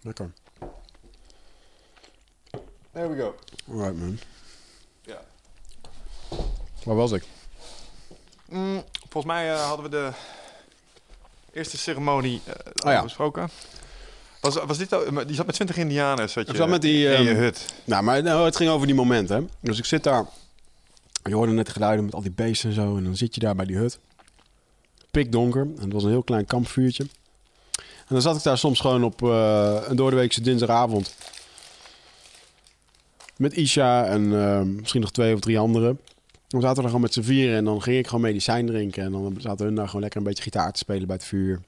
Lekker. 0.06 0.32
There 2.92 3.10
we 3.10 3.18
go. 3.18 3.36
Alright 3.72 3.98
man. 4.00 4.20
Ja. 5.02 5.22
Waar 6.84 6.96
was 6.96 7.12
ik? 7.12 7.24
Mm, 8.50 8.84
volgens 9.10 9.34
mij 9.34 9.52
eh, 9.52 9.68
hadden 9.68 9.86
we 9.86 9.92
de 9.92 10.12
eerste 11.54 11.78
ceremonie 11.78 12.42
eh 12.46 12.54
al 12.54 12.90
Oh 12.90 12.98
ja. 12.98 13.04
besproken. 13.04 13.50
Was, 14.42 14.56
was 14.56 14.78
dit 14.78 14.94
ook, 14.94 15.12
maar 15.12 15.28
die 15.28 15.36
zat 15.36 15.46
met 15.46 15.56
20 15.56 15.78
indianen, 15.78 16.30
zat 16.30 16.46
je 16.46 16.52
Ik 16.52 16.58
zat 16.58 16.70
met 16.70 16.82
die, 16.82 17.06
in 17.14 17.24
je 17.24 17.30
ehm, 17.30 17.40
hut. 17.40 17.74
Nou, 17.84 18.04
maar 18.04 18.24
nou, 18.24 18.46
het 18.46 18.56
ging 18.56 18.70
over 18.70 18.88
die 18.88 18.96
momenten. 18.96 19.36
Hè? 19.36 19.46
Dus 19.60 19.78
ik 19.78 19.86
zit 19.86 20.04
daar. 20.04 20.26
Je 21.24 21.36
hoorde 21.36 21.52
net 21.52 21.66
de 21.66 21.72
geluiden 21.72 22.06
met 22.06 22.14
al 22.14 22.22
die 22.22 22.32
beesten 22.32 22.70
en 22.70 22.76
zo. 22.76 22.98
En 22.98 23.04
dan 23.04 23.16
zit 23.16 23.36
je 23.36 23.42
daar 23.42 23.56
bij 23.56 23.66
die 23.66 23.78
hut. 23.78 24.00
Pikdonker. 25.12 25.62
En 25.62 25.82
het 25.82 25.94
was 25.94 26.04
een 26.04 26.10
heel 26.10 26.24
klein 26.24 26.46
kampvuurtje. 26.46 27.08
En 28.08 28.14
dan 28.14 28.22
zat 28.22 28.36
ik 28.38 28.44
daar 28.44 28.58
soms 28.58 28.80
gewoon 28.80 29.04
op 29.04 29.24
eh, 29.24 29.78
een 29.88 29.96
doordeweekse 29.96 30.42
dinsdagavond. 30.42 31.16
Met 33.38 33.54
Isha 33.54 34.06
en 34.06 34.42
eh, 34.42 34.62
misschien 34.62 35.02
nog 35.02 35.12
twee 35.12 35.34
of 35.34 35.40
drie 35.40 35.60
anderen. 35.60 36.00
Dan 36.48 36.62
zaten 36.62 36.76
we 36.76 36.82
er 36.82 36.88
gewoon 36.88 37.02
met 37.02 37.14
z'n 37.14 37.22
vieren 37.22 37.56
en 37.58 37.66
dan 37.66 37.82
ging 37.82 37.98
ik 37.98 38.06
gewoon 38.06 38.22
medicijn 38.22 38.66
drinken. 38.66 39.04
En 39.04 39.12
dan 39.12 39.36
zaten 39.40 39.66
hun 39.66 39.76
daar 39.76 39.86
gewoon 39.86 40.02
lekker 40.02 40.20
een 40.20 40.28
beetje 40.28 40.44
gitaar 40.44 40.72
te 40.72 40.78
spelen 40.78 41.08
bij 41.08 41.16
het 41.16 41.26
vuur. 41.26 41.62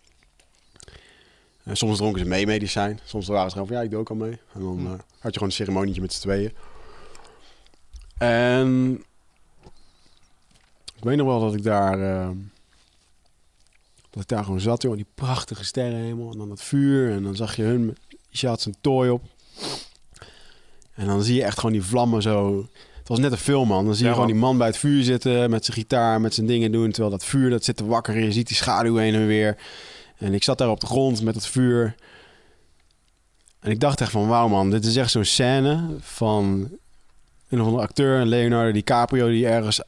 En 1.64 1.78
soms 1.78 1.98
dronken 1.98 2.22
ze 2.22 2.28
mee 2.28 2.46
medicijn. 2.46 3.00
Soms 3.04 3.28
waren 3.28 3.50
ze 3.50 3.52
gewoon 3.52 3.68
van, 3.68 3.78
ja, 3.78 3.84
ik 3.84 3.90
doe 3.90 4.00
ook 4.00 4.10
al 4.10 4.16
mee. 4.16 4.38
En 4.54 4.62
dan 4.62 4.80
eh, 4.80 4.92
had 4.92 5.00
je 5.34 5.40
gewoon 5.40 5.48
een 5.48 5.52
ceremonietje 5.52 6.02
met 6.02 6.14
z'n 6.14 6.22
tweeën. 6.22 6.54
En 8.18 9.04
ik 10.96 11.04
weet 11.04 11.18
nog 11.18 11.28
wel 11.28 11.40
dat 11.40 11.54
ik 11.54 11.64
daar... 11.64 12.30
dat 14.10 14.22
ik 14.24 14.28
daar 14.28 14.44
gewoon 14.44 14.60
zat, 14.60 14.82
joh. 14.82 14.96
Die 14.96 15.06
prachtige 15.16 15.66
sterrenhemel. 15.66 16.32
En 16.32 16.38
dan 16.38 16.50
het 16.50 16.62
vuur. 16.62 17.12
En 17.12 17.24
dan 17.24 17.36
zag 17.36 17.56
je 17.56 17.64
hun... 17.64 17.98
Je 18.30 18.48
had 18.48 18.62
zijn 18.62 18.76
tooi 18.82 19.10
op. 19.10 19.24
En 20.94 21.08
dan 21.08 21.24
zie 21.24 21.36
je 21.36 21.44
echt 21.44 21.56
gewoon 21.56 21.72
die 21.72 21.84
vlammen 21.84 22.22
zo... 22.22 22.68
Het 22.98 23.08
was 23.08 23.20
net 23.20 23.32
een 23.32 23.38
film, 23.38 23.68
man. 23.68 23.86
Dan 23.86 23.94
zie 23.94 24.04
je 24.04 24.10
Ja, 24.10 24.16
gewoon 24.16 24.32
die 24.32 24.42
man 24.42 24.58
bij 24.58 24.68
het 24.68 24.78
vuur 24.78 25.04
zitten... 25.04 25.50
met 25.50 25.66
zijn 25.66 25.78
gitaar, 25.78 26.22
met 26.22 26.34
zijn 26.34 26.48
dingen 26.48 26.72
doen... 26.72 26.92
terwijl 26.92 27.12
dat 27.12 27.26
vuur, 27.26 27.50
dat 27.50 27.64
zit 27.64 27.78
te 27.78 27.86
wakkeren. 27.86 28.24
Je 28.24 28.32
ziet 28.32 28.48
die 28.48 28.56
schaduw 28.56 28.96
heen 28.96 29.14
en 29.14 29.28
weer. 29.28 29.58
En 30.18 30.34
ik 30.34 30.44
zat 30.44 30.58
daar 30.58 30.70
op 30.70 30.80
de 30.80 30.86
grond 30.86 31.22
met 31.22 31.36
het 31.36 31.48
vuur. 31.48 31.96
En 33.60 33.72
ik 33.72 33.80
dacht 33.80 34.02
echt 34.02 34.12
van... 34.12 34.28
Wauw, 34.28 34.48
man. 34.48 34.70
Dit 34.70 34.86
is 34.86 34.96
echt 34.96 35.12
zo'n 35.12 35.24
scène 35.24 35.96
van... 36.00 36.70
een 37.50 37.60
of 37.60 37.66
andere 37.66 37.84
acteur, 37.84 38.26
Leonardo 38.26 38.72
DiCaprio... 38.72 39.28
die 39.28 39.48
ergens 39.48 39.82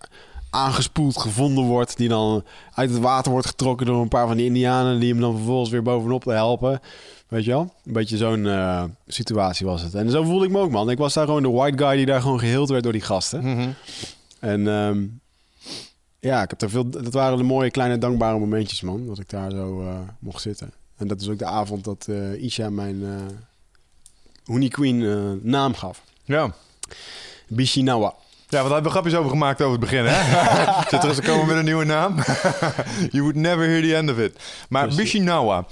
aangespoeld 0.49 1.17
gevonden 1.17 1.63
wordt... 1.63 1.97
die 1.97 2.09
dan 2.09 2.43
uit 2.73 2.89
het 2.89 2.99
water 2.99 3.31
wordt 3.31 3.47
getrokken 3.47 3.85
door 3.85 4.01
een 4.01 4.07
paar 4.07 4.27
van 4.27 4.37
die 4.37 4.45
indianen... 4.45 4.99
die 4.99 5.09
hem 5.09 5.21
dan 5.21 5.35
vervolgens 5.35 5.69
weer 5.69 5.83
bovenop 5.83 6.23
te 6.23 6.31
helpen... 6.31 6.81
Weet 7.29 7.45
je 7.45 7.51
wel? 7.51 7.73
Een 7.85 7.93
beetje 7.93 8.17
zo'n 8.17 8.47
eh, 8.47 8.83
situatie 9.07 9.65
was 9.65 9.81
het. 9.81 9.95
En 9.95 10.09
zo 10.09 10.23
voelde 10.23 10.45
ik 10.45 10.51
me 10.51 10.59
ook, 10.59 10.71
man. 10.71 10.89
Ik 10.89 10.97
was 10.97 11.13
daar 11.13 11.25
gewoon 11.25 11.41
de 11.41 11.49
white 11.49 11.77
guy 11.77 11.95
die 11.95 12.05
daar 12.05 12.21
gewoon 12.21 12.39
geheeld 12.39 12.69
werd 12.69 12.83
door 12.83 12.91
die 12.91 13.01
gasten. 13.01 13.43
Mhm. 13.43 13.69
En 14.39 14.67
ehm, 14.67 15.05
ja, 16.19 16.43
ik 16.43 16.49
heb 16.49 16.61
er 16.61 16.69
veel. 16.69 16.89
Dat 16.89 17.13
waren 17.13 17.37
de 17.37 17.43
mooie 17.43 17.71
kleine 17.71 17.97
dankbare 17.97 18.39
momentjes, 18.39 18.81
man. 18.81 19.07
Dat 19.07 19.19
ik 19.19 19.29
daar 19.29 19.51
zo 19.51 19.81
eh, 19.81 19.99
mocht 20.19 20.41
zitten. 20.41 20.73
En 20.97 21.07
dat 21.07 21.21
is 21.21 21.29
ook 21.29 21.39
de 21.39 21.45
avond 21.45 21.83
dat 21.83 22.07
eh, 22.09 22.43
Isha 22.43 22.69
mijn 22.69 23.03
eh 23.03 23.35
Honey 24.45 24.67
Queen 24.67 25.39
naam 25.43 25.73
gaf. 25.73 26.03
Ja. 26.23 26.53
Bishinawa. 27.47 28.15
Ja, 28.51 28.57
want 28.57 28.73
daar 28.73 28.81
hebben 28.81 28.83
we 28.83 28.89
grapjes 28.89 29.15
over 29.15 29.29
gemaakt 29.31 29.61
over 29.61 29.71
het 29.71 29.81
begin, 29.89 30.05
hè? 30.05 30.23
Zit 30.89 31.03
er 31.03 31.07
eens 31.09 31.15
te 31.17 31.21
komen 31.23 31.47
met 31.47 31.55
een 31.55 31.65
nieuwe 31.65 31.85
naam? 31.85 32.15
you 33.11 33.21
would 33.21 33.35
never 33.35 33.67
hear 33.67 33.81
the 33.81 33.95
end 33.95 34.09
of 34.11 34.17
it. 34.17 34.39
Maar 34.69 34.81
Precies. 34.87 35.01
Bishinawa. 35.03 35.65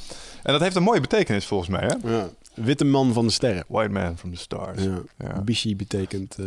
En 0.44 0.52
dat 0.52 0.62
heeft 0.62 0.76
een 0.76 0.84
mooie 0.84 1.02
betekenis 1.02 1.46
volgens 1.46 1.70
mij, 1.70 1.82
hè? 2.02 2.16
Ja. 2.16 2.30
Witte 2.54 2.86
man 2.86 3.14
van 3.14 3.26
de 3.26 3.32
sterren. 3.32 3.64
White 3.68 3.92
man 3.92 4.18
from 4.18 4.32
the 4.34 4.40
stars. 4.40 4.84
Ja. 4.84 4.98
Ja. 5.18 5.42
Bishi 5.42 5.76
betekent. 5.76 6.36
eh, 6.40 6.46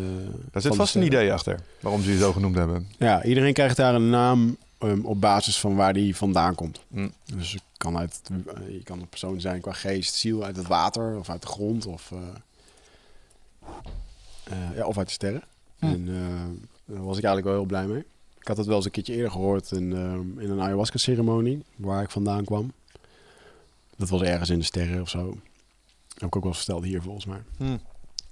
Daar 0.53 0.63
zit 0.63 0.75
vast 0.77 0.95
een 0.95 1.03
idee 1.03 1.33
achter 1.33 1.61
waarom 1.81 2.03
ze 2.03 2.13
je 2.13 2.19
zo 2.19 2.33
genoemd 2.33 2.57
hebben. 2.57 2.89
Ja, 2.99 3.25
iedereen 3.25 3.53
krijgt 3.53 3.77
daar 3.77 3.95
een 3.95 4.11
naam 4.11 4.57
ehm, 4.79 5.01
op 5.05 5.21
basis 5.21 5.59
van 5.59 5.77
waar 5.77 5.93
die 5.93 6.17
vandaan 6.17 6.55
komt. 6.55 6.81
Mm. 6.89 7.13
Dus 7.35 7.53
het 7.53 7.63
kan 7.77 7.99
uit, 7.99 8.21
eh, 8.31 8.73
je 8.73 8.83
kan 8.83 9.01
een 9.01 9.09
persoon 9.09 9.41
zijn 9.41 9.61
qua 9.61 9.73
geest, 9.73 10.15
ziel 10.15 10.45
uit 10.45 10.57
het 10.57 10.67
water 10.67 11.19
of 11.19 11.31
uit 11.31 11.43
de 11.43 11.49
grond 11.49 11.87
of, 11.87 12.11
eh, 14.45 14.57
ja, 14.77 14.85
of 14.87 14.99
uit 14.99 15.07
de 15.07 15.13
sterren. 15.13 15.43
Hm. 15.81 15.87
En 15.87 16.09
eh, 16.09 16.95
daar 16.95 17.05
was 17.05 17.19
ik 17.19 17.25
eigenlijk 17.25 17.45
wel 17.45 17.55
heel 17.55 17.65
blij 17.65 17.87
mee. 17.87 18.05
Ik 18.39 18.47
had 18.49 18.57
het 18.57 18.67
wel 18.67 18.77
eens 18.77 18.85
een 18.85 18.91
keertje 18.91 19.15
eerder 19.15 19.31
gehoord 19.31 19.71
in, 19.71 19.93
ehm, 19.93 20.41
in 20.41 20.51
een 20.51 20.61
ayahuasca-ceremonie 20.61 21.63
waar 21.77 22.03
ik 22.03 22.11
vandaan 22.11 22.45
kwam. 22.45 22.73
Dat 23.97 24.09
was 24.09 24.23
ergens 24.23 24.51
in 24.51 24.59
de 24.59 24.65
sterren 24.65 25.01
of 25.01 25.09
zo. 25.09 25.37
Heb 26.15 26.29
ik 26.29 26.37
ook 26.37 26.43
wel 26.43 26.53
eens 26.53 26.65
verteld 26.65 26.85
hier 26.85 27.03
volgens 27.03 27.27
mij. 27.27 27.41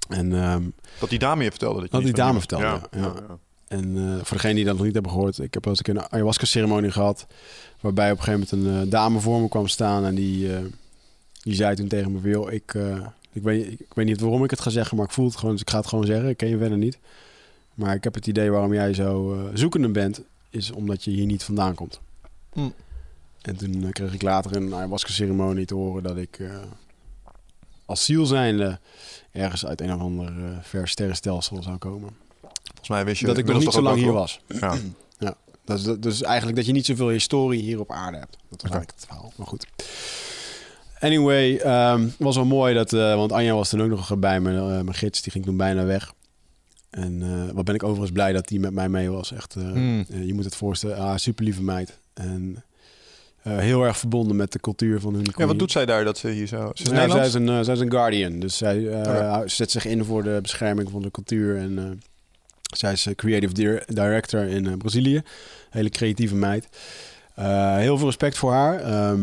En 0.08 0.32
ehm, 0.32 0.62
Dat 1.00 1.08
die 1.08 1.18
dame 1.18 1.44
je 1.44 1.50
vertelde. 1.50 1.80
Dat, 1.80 1.90
je 1.90 1.96
Dat 1.96 2.04
die 2.04 2.12
dame 2.12 2.38
vertelde, 2.38 2.80
ja. 2.90 3.38
En 3.68 3.96
eh, 3.96 4.24
voor 4.24 4.36
degenen 4.36 4.56
die 4.56 4.64
dat 4.64 4.76
nog 4.76 4.84
niet 4.84 4.94
hebben 4.94 5.12
gehoord, 5.12 5.38
ik 5.38 5.54
heb 5.54 5.64
wel 5.64 5.74
eens 5.78 5.88
een 5.88 6.10
ayahuasca-ceremonie 6.12 6.90
gehad. 6.90 7.26
Waarbij 7.80 8.10
op 8.10 8.18
een 8.18 8.24
gegeven 8.24 8.48
moment 8.52 8.76
een 8.76 8.84
eh, 8.84 8.90
dame 8.90 9.20
voor 9.20 9.40
me 9.40 9.48
kwam 9.48 9.66
staan. 9.66 10.04
En 10.04 10.14
die, 10.14 10.54
eh, 10.54 10.62
die 11.42 11.54
zei 11.54 11.74
toen 11.74 11.88
tegen 11.88 12.12
me: 12.12 12.30
joh, 12.30 12.52
ik, 12.52 12.74
eh, 12.74 13.06
ik, 13.32 13.42
weet, 13.42 13.66
ik, 13.66 13.94
weet 13.94 14.06
niet 14.06 14.20
waarom 14.20 14.44
ik 14.44 14.50
het 14.50 14.60
ga 14.60 14.70
zeggen, 14.70 14.96
maar 14.96 15.06
ik 15.06 15.12
voel 15.12 15.26
het 15.26 15.36
gewoon. 15.36 15.52
Dus 15.52 15.60
ik 15.60 15.70
ga 15.70 15.78
het 15.78 15.86
gewoon 15.86 16.06
zeggen. 16.06 16.28
Ik 16.28 16.36
ken 16.36 16.48
je 16.48 16.58
verder 16.58 16.78
niet. 16.78 16.98
Maar 17.78 17.94
ik 17.94 18.04
heb 18.04 18.14
het 18.14 18.26
idee 18.26 18.50
waarom 18.50 18.72
jij 18.72 18.94
zo 18.94 19.34
eh, 19.34 19.40
zoekende 19.54 19.88
bent, 19.88 20.20
is 20.50 20.70
omdat 20.70 21.04
je 21.04 21.10
hier 21.10 21.26
niet 21.26 21.42
vandaan 21.44 21.74
komt. 21.74 22.00
Hm. 22.52 22.68
En 23.42 23.56
toen 23.56 23.84
eh, 23.84 23.90
kreeg 23.90 24.14
ik 24.14 24.22
later 24.22 24.56
in 24.56 24.62
een 24.62 24.74
ayahuasca-ceremonie 24.74 25.66
te 25.66 25.74
horen 25.74 26.02
dat 26.02 26.16
ik 26.16 26.38
eh, 26.38 26.56
als 27.86 28.04
ziel 28.04 28.26
zijnde 28.26 28.78
ergens 29.32 29.66
uit 29.66 29.80
een 29.80 29.94
of 29.94 30.00
ander 30.00 30.26
eh, 30.26 30.56
ver 30.62 30.88
sterrenstelsel 30.88 31.62
zou 31.62 31.76
komen 31.76 32.10
Volgens 32.64 32.88
mij 32.88 33.04
wist 33.04 33.20
je 33.20 33.26
dat 33.26 33.38
ik 33.38 33.46
nog 33.46 33.58
niet 33.58 33.72
zo 33.72 33.82
lang 33.82 33.98
hier 33.98 34.12
was. 34.12 34.40
Ja. 35.18 35.34
Dat 35.64 35.78
is, 35.78 35.84
dat 35.84 36.04
is 36.04 36.22
eigenlijk 36.22 36.56
dat 36.56 36.66
je 36.66 36.72
niet 36.72 36.86
zoveel 36.86 37.08
historie 37.08 37.62
hier 37.62 37.80
op 37.80 37.92
aarde 37.92 38.18
hebt. 38.18 38.36
Dat 38.48 38.62
was 38.62 38.70
Oké. 38.70 38.70
eigenlijk 38.70 38.92
het 39.00 39.04
verhaal. 39.08 39.32
Maar 39.36 39.46
goed. 39.46 39.66
Anyway, 41.00 41.56
ehm, 41.56 42.02
het 42.02 42.14
was 42.18 42.36
wel 42.36 42.44
mooi 42.44 42.74
dat... 42.74 42.92
eh, 42.92 43.14
want 43.14 43.32
Anja 43.32 43.54
was 43.54 43.68
toen 43.68 43.82
ook 43.82 43.88
nog 43.88 44.18
bij 44.18 44.40
me. 44.40 44.56
eh, 44.56 44.66
mijn 44.66 44.94
gids, 44.94 45.22
die 45.22 45.32
ging 45.32 45.44
toen 45.44 45.56
bijna 45.56 45.84
weg. 45.84 46.12
En 46.90 47.22
eh, 47.22 47.54
wat 47.54 47.64
ben 47.64 47.74
ik 47.74 47.82
overigens 47.82 48.12
blij 48.12 48.32
dat 48.32 48.48
die 48.48 48.60
met 48.60 48.72
mij 48.72 48.88
mee 48.88 49.10
was. 49.10 49.32
Echt, 49.32 49.56
eh, 49.56 49.62
Hmm. 49.62 50.04
eh, 50.10 50.26
je 50.26 50.34
moet 50.34 50.44
het 50.44 50.56
voorstellen. 50.56 50.96
Ah, 50.96 51.16
super 51.16 51.44
lieve 51.44 51.62
meid. 51.62 51.98
En 52.14 52.62
heel 53.42 53.82
erg 53.84 53.98
verbonden 53.98 54.36
met 54.36 54.52
de 54.52 54.60
cultuur 54.60 55.00
van 55.00 55.14
hun 55.14 55.26
Ja, 55.36 55.46
wat 55.46 55.58
doet 55.58 55.72
zij 55.72 55.86
daar 55.86 56.04
dat 56.04 56.18
ze 56.18 56.28
hier 56.28 56.46
zo... 56.46 56.70
Ze 56.74 56.82
is 56.82 56.90
ja, 56.90 57.08
zij, 57.10 57.26
is 57.26 57.34
een, 57.34 57.64
zij 57.64 57.74
is 57.74 57.80
een 57.80 57.90
guardian. 57.90 58.38
Dus 58.40 58.56
zij 58.56 58.98
Oké. 58.98 59.42
zet 59.46 59.70
zich 59.70 59.84
in 59.84 60.04
voor 60.04 60.22
de 60.22 60.38
bescherming 60.42 60.90
van 60.90 61.02
de 61.02 61.10
cultuur. 61.10 61.56
En 61.56 62.00
zij 62.76 62.92
is 62.92 63.06
creative 63.16 63.52
dir- 63.52 63.84
director 63.86 64.42
in 64.44 64.78
Brazilië. 64.78 65.22
Hele 65.70 65.88
creatieve 65.88 66.34
meid. 66.34 66.68
Heel 67.78 67.96
veel 67.98 68.06
respect 68.06 68.38
voor 68.38 68.52
haar. 68.52 68.80
Ehm, 68.80 69.20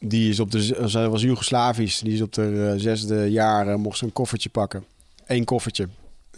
die 0.00 0.28
is 0.30 0.40
op 0.40 0.50
de, 0.50 0.82
zij 0.88 1.08
was 1.08 1.22
Joegoslavisch. 1.22 2.00
Die 2.00 2.12
is 2.12 2.20
op 2.20 2.32
de 2.32 2.74
zesde 2.76 3.30
jaar, 3.30 3.68
eh, 3.68 3.74
mocht 3.74 3.98
ze 3.98 4.04
een 4.04 4.12
koffertje 4.12 4.48
pakken. 4.48 4.84
Eén 5.26 5.44
koffertje. 5.44 5.88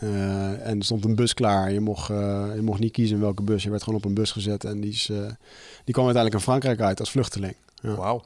Eh, 0.01 0.66
en 0.66 0.78
er 0.78 0.85
stond 0.85 1.05
een 1.05 1.14
bus 1.14 1.35
klaar. 1.35 1.72
Je 1.72 1.81
mocht, 1.81 2.10
eh, 2.10 2.47
je 2.55 2.62
mocht 2.62 2.81
niet 2.81 2.93
kiezen 2.93 3.16
in 3.16 3.22
welke 3.22 3.43
bus. 3.43 3.62
Je 3.62 3.70
werd 3.70 3.82
gewoon 3.82 3.98
op 3.98 4.05
een 4.05 4.14
bus 4.14 4.31
gezet. 4.32 4.64
En 4.64 4.81
die, 4.81 4.90
is, 4.90 5.09
eh, 5.10 5.16
die 5.85 5.94
kwam 5.94 6.05
uiteindelijk 6.05 6.35
in 6.35 6.40
Frankrijk 6.40 6.81
uit 6.81 7.01
als 7.01 7.10
vluchteling. 7.10 7.55
Ja. 7.82 7.94
Wauw. 7.94 8.22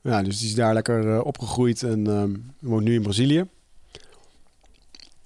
Ja, 0.00 0.22
dus 0.22 0.38
die 0.38 0.48
is 0.48 0.54
daar 0.54 0.74
lekker 0.74 1.22
opgegroeid 1.22 1.82
en 1.82 2.06
ehm, 2.06 2.30
woont 2.58 2.84
nu 2.84 2.94
in 2.94 3.02
Brazilië. 3.02 3.44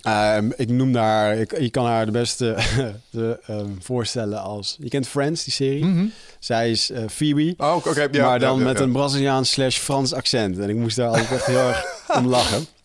Ehm, 0.02 0.50
ik 0.56 0.68
noem 0.68 0.94
haar, 0.94 1.36
ik, 1.36 1.60
je 1.60 1.70
kan 1.70 1.86
haar 1.86 2.06
de 2.06 2.12
beste 2.12 2.56
de, 3.10 3.40
ehm, 3.46 3.70
voorstellen 3.78 4.42
als... 4.42 4.76
Je 4.80 4.88
kent 4.88 5.08
Friends, 5.08 5.44
die 5.44 5.52
serie? 5.52 5.84
Mhm. 5.84 6.06
Zij 6.38 6.70
is 6.70 6.92
Phoebe, 7.08 7.54
Oh, 7.56 7.74
oké. 7.76 7.88
oké, 7.88 8.08
ja, 8.10 8.26
maar 8.26 8.38
dan 8.38 8.58
ja, 8.58 8.64
met 8.64 8.80
een 8.80 8.92
Braziliaans 8.92 9.50
slash 9.50 9.78
Frans 9.78 10.12
accent. 10.12 10.58
En 10.58 10.68
ik 10.68 10.76
moest 10.76 10.96
daar 10.96 11.08
altijd 11.08 11.30
echt 11.30 11.46
heel 11.46 11.58
erg 11.58 11.84
om 12.16 12.26
lachen. 12.26 12.66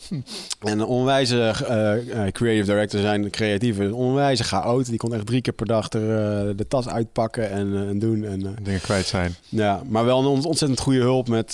En 0.59 0.79
een 0.79 0.85
onwijze 0.85 1.39
eh, 1.39 2.25
eh, 2.25 2.31
creative 2.31 2.65
director 2.65 2.99
zijn 3.01 3.29
creatieve, 3.29 3.83
een 3.83 3.93
onwijze 3.93 4.43
chaot. 4.43 4.85
Die 4.89 4.97
kon 4.97 5.13
echt 5.13 5.25
drie 5.25 5.41
keer 5.41 5.53
per 5.53 5.65
dag 5.65 5.89
er, 5.89 6.01
eh, 6.01 6.57
de 6.57 6.67
tas 6.67 6.87
uitpakken 6.87 7.49
en, 7.49 7.87
en 7.87 7.99
doen. 7.99 8.23
En, 8.23 8.55
Dingen 8.63 8.81
kwijt 8.81 9.05
zijn. 9.05 9.35
ja, 9.49 9.81
maar 9.89 10.05
wel 10.05 10.19
een 10.19 10.25
ont- 10.25 10.45
ontzettend 10.45 10.79
goede 10.79 10.99
hulp 10.99 11.27
met 11.27 11.53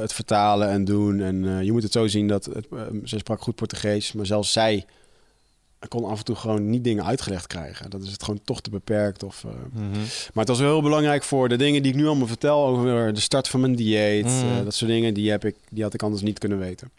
het 0.00 0.12
vertalen 0.12 0.68
en 0.68 0.84
doen. 0.84 1.20
En 1.20 1.64
je 1.64 1.72
moet 1.72 1.82
het 1.82 1.92
zo 1.92 2.06
zien 2.06 2.28
dat... 2.28 2.44
Het, 2.44 2.66
eh, 2.72 2.78
ze 3.04 3.18
sprak 3.18 3.42
goed 3.42 3.54
Portugees, 3.54 4.12
maar 4.12 4.26
zelfs 4.26 4.52
zij 4.52 4.84
kon 5.88 6.04
af 6.04 6.18
en 6.18 6.24
toe 6.24 6.36
gewoon 6.36 6.70
niet 6.70 6.84
dingen 6.84 7.04
uitgelegd 7.04 7.46
krijgen. 7.46 7.90
Dat 7.90 8.02
is 8.02 8.12
het 8.12 8.22
gewoon 8.22 8.40
toch 8.44 8.60
te 8.60 8.70
beperkt. 8.70 9.22
Of, 9.22 9.44
Mhm. 9.72 9.90
Maar 10.32 10.44
het 10.44 10.48
was 10.48 10.58
wel 10.58 10.70
heel 10.72 10.82
belangrijk 10.82 11.22
voor 11.22 11.48
de 11.48 11.56
dingen 11.56 11.82
die 11.82 11.92
ik 11.92 11.98
nu 11.98 12.06
allemaal 12.06 12.26
vertel... 12.26 12.66
over 12.66 13.14
de 13.14 13.20
start 13.20 13.48
van 13.48 13.60
mijn 13.60 13.74
dieet, 13.74 14.24
Mm. 14.24 14.30
eh, 14.58 14.64
dat 14.64 14.74
soort 14.74 14.90
dingen... 14.90 15.14
Die, 15.14 15.30
heb 15.30 15.44
ik, 15.44 15.54
die 15.70 15.82
had 15.82 15.94
ik 15.94 16.02
anders 16.02 16.22
niet 16.22 16.38
kunnen 16.38 16.58
weten. 16.58 16.90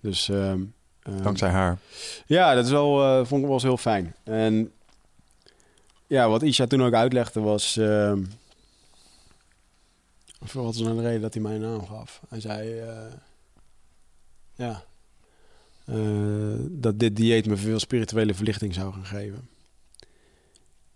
Dus... 0.00 0.28
ehm, 0.28 0.62
ehm, 1.02 1.22
Dankzij 1.22 1.48
haar. 1.48 1.78
ja, 2.26 2.54
dat 2.54 2.64
is 2.64 2.70
wel, 2.70 3.02
eh, 3.02 3.16
vond 3.26 3.40
ik 3.40 3.44
wel 3.46 3.52
eens 3.54 3.62
heel 3.62 3.76
fijn. 3.76 4.14
En 4.24 4.72
ja, 6.06 6.28
wat 6.28 6.42
Isha 6.42 6.66
toen 6.66 6.82
ook 6.82 6.94
uitlegde 6.94 7.40
was... 7.40 7.76
ehm, 7.76 8.22
of 10.42 10.52
wat 10.52 10.64
was 10.64 10.78
nou 10.80 10.96
de 10.96 11.02
reden 11.02 11.20
dat 11.20 11.34
hij 11.34 11.42
mijn 11.42 11.60
naam 11.60 11.86
gaf? 11.86 12.20
Hij 12.28 12.40
zei... 12.40 12.78
eh, 12.78 13.12
ja, 14.54 14.84
eh, 15.84 15.96
dat 16.60 16.98
dit 16.98 17.16
dieet 17.16 17.46
me 17.46 17.56
veel 17.56 17.78
spirituele 17.78 18.34
verlichting 18.34 18.74
zou 18.74 18.92
gaan 18.92 19.04
geven. 19.06 19.48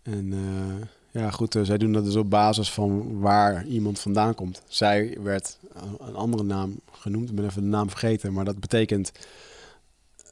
En 0.02 0.32
eh, 0.32 0.86
ja, 1.22 1.30
goed, 1.30 1.54
eh, 1.54 1.62
zij 1.62 1.78
doen 1.78 1.92
dat 1.92 2.04
dus 2.04 2.16
op 2.16 2.30
basis 2.30 2.70
van 2.70 3.18
waar 3.20 3.64
iemand 3.66 3.98
vandaan 4.00 4.34
komt. 4.34 4.62
Zij 4.68 5.16
werd 5.22 5.58
een- 6.00 6.14
andere 6.14 6.42
naam 6.42 6.80
genoemd. 6.92 7.28
Ik 7.28 7.34
ben 7.34 7.44
even 7.44 7.62
de 7.62 7.68
naam 7.68 7.88
vergeten, 7.88 8.32
maar 8.32 8.44
dat 8.44 8.60
betekent 8.60 9.12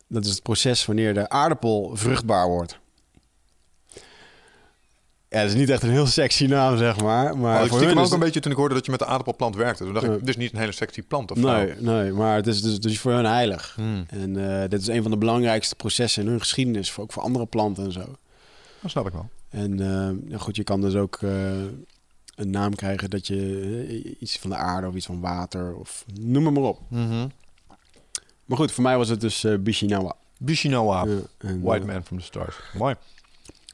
dat 0.07 0.25
is 0.25 0.31
het 0.31 0.43
proces 0.43 0.87
wanneer 0.87 1.15
de 1.15 1.29
aardappel 1.29 1.91
vruchtbaar 1.95 2.49
wordt. 2.49 2.81
Ja, 5.29 5.41
dat 5.41 5.49
is 5.51 5.55
niet 5.55 5.71
echt 5.71 5.83
een 5.83 5.91
heel 5.91 6.07
sexy 6.07 6.47
naam, 6.47 6.77
zeg 6.77 7.01
maar. 7.01 7.25
Maar 7.25 7.37
Maar 7.37 7.65
ik 7.65 7.73
stiekem 7.73 7.99
ook 7.99 8.13
een 8.13 8.19
beetje 8.19 8.41
toen 8.41 8.53
ik 8.53 8.59
hoorde 8.59 8.75
dat 8.75 8.85
je 8.85 8.91
met 8.91 9.01
de 9.01 9.07
aardappelplant 9.07 9.57
werkte. 9.57 9.85
Toen 9.85 9.93
dacht 9.95 10.07
ik, 10.07 10.19
dit 10.19 10.29
is 10.29 10.37
niet 10.37 10.53
een 10.53 10.59
hele 10.59 10.73
sexy 10.73 11.03
plant 11.03 11.31
of. 11.31 11.37
Nee, 11.39 11.75
nee, 11.79 12.13
maar 12.13 12.37
het 12.37 12.47
is 12.47 12.63
dus, 12.63 12.81
dus 12.81 13.01
voor 13.01 13.13
hun 13.13 13.25
heilig. 13.25 13.73
Hmm. 13.77 14.05
En 14.09 14.61
eh, 14.63 14.69
dit 14.69 14.81
is 14.81 14.87
een 14.87 15.03
van 15.03 15.11
de 15.11 15.17
belangrijkste 15.17 15.75
processen 15.75 16.23
in 16.23 16.29
hun 16.29 16.39
geschiedenis, 16.41 16.91
voor, 16.91 17.05
ook 17.05 17.13
voor 17.13 17.23
andere 17.23 17.47
planten 17.47 17.85
en 17.85 17.93
zo. 17.93 18.05
Dat 18.81 18.91
snap 18.91 19.07
ik 19.07 19.13
wel. 19.13 19.29
En 19.53 19.81
eh, 19.81 20.29
nou 20.29 20.37
goed, 20.37 20.57
je 20.57 20.65
kan 20.65 20.81
dus 20.81 20.95
ook 20.95 21.17
eh, 21.23 21.63
een 22.35 22.51
naam 22.51 22.75
krijgen 22.75 23.11
dat 23.11 23.27
je 23.27 23.37
eh, 23.89 24.21
iets 24.21 24.39
van 24.39 24.51
de 24.51 24.57
aarde 24.57 24.87
of 24.87 24.95
iets 24.95 25.07
van 25.07 25.21
water 25.21 25.75
of 25.75 26.05
noem 26.21 26.53
maar 26.53 26.63
op. 26.63 26.81
Mhm. 26.89 27.29
Maar 28.45 28.57
goed, 28.59 28.73
voor 28.73 28.83
mij 28.83 28.97
was 28.97 29.09
het 29.09 29.21
dus 29.21 29.47
Bishinawa. 29.61 30.15
Bishinawa, 30.39 31.05
Ja, 31.05 31.19
en, 31.39 31.63
White 31.63 31.87
Man 31.87 32.05
from 32.05 32.19
the 32.19 32.25
Stars. 32.25 32.57
Mooi. 32.79 32.95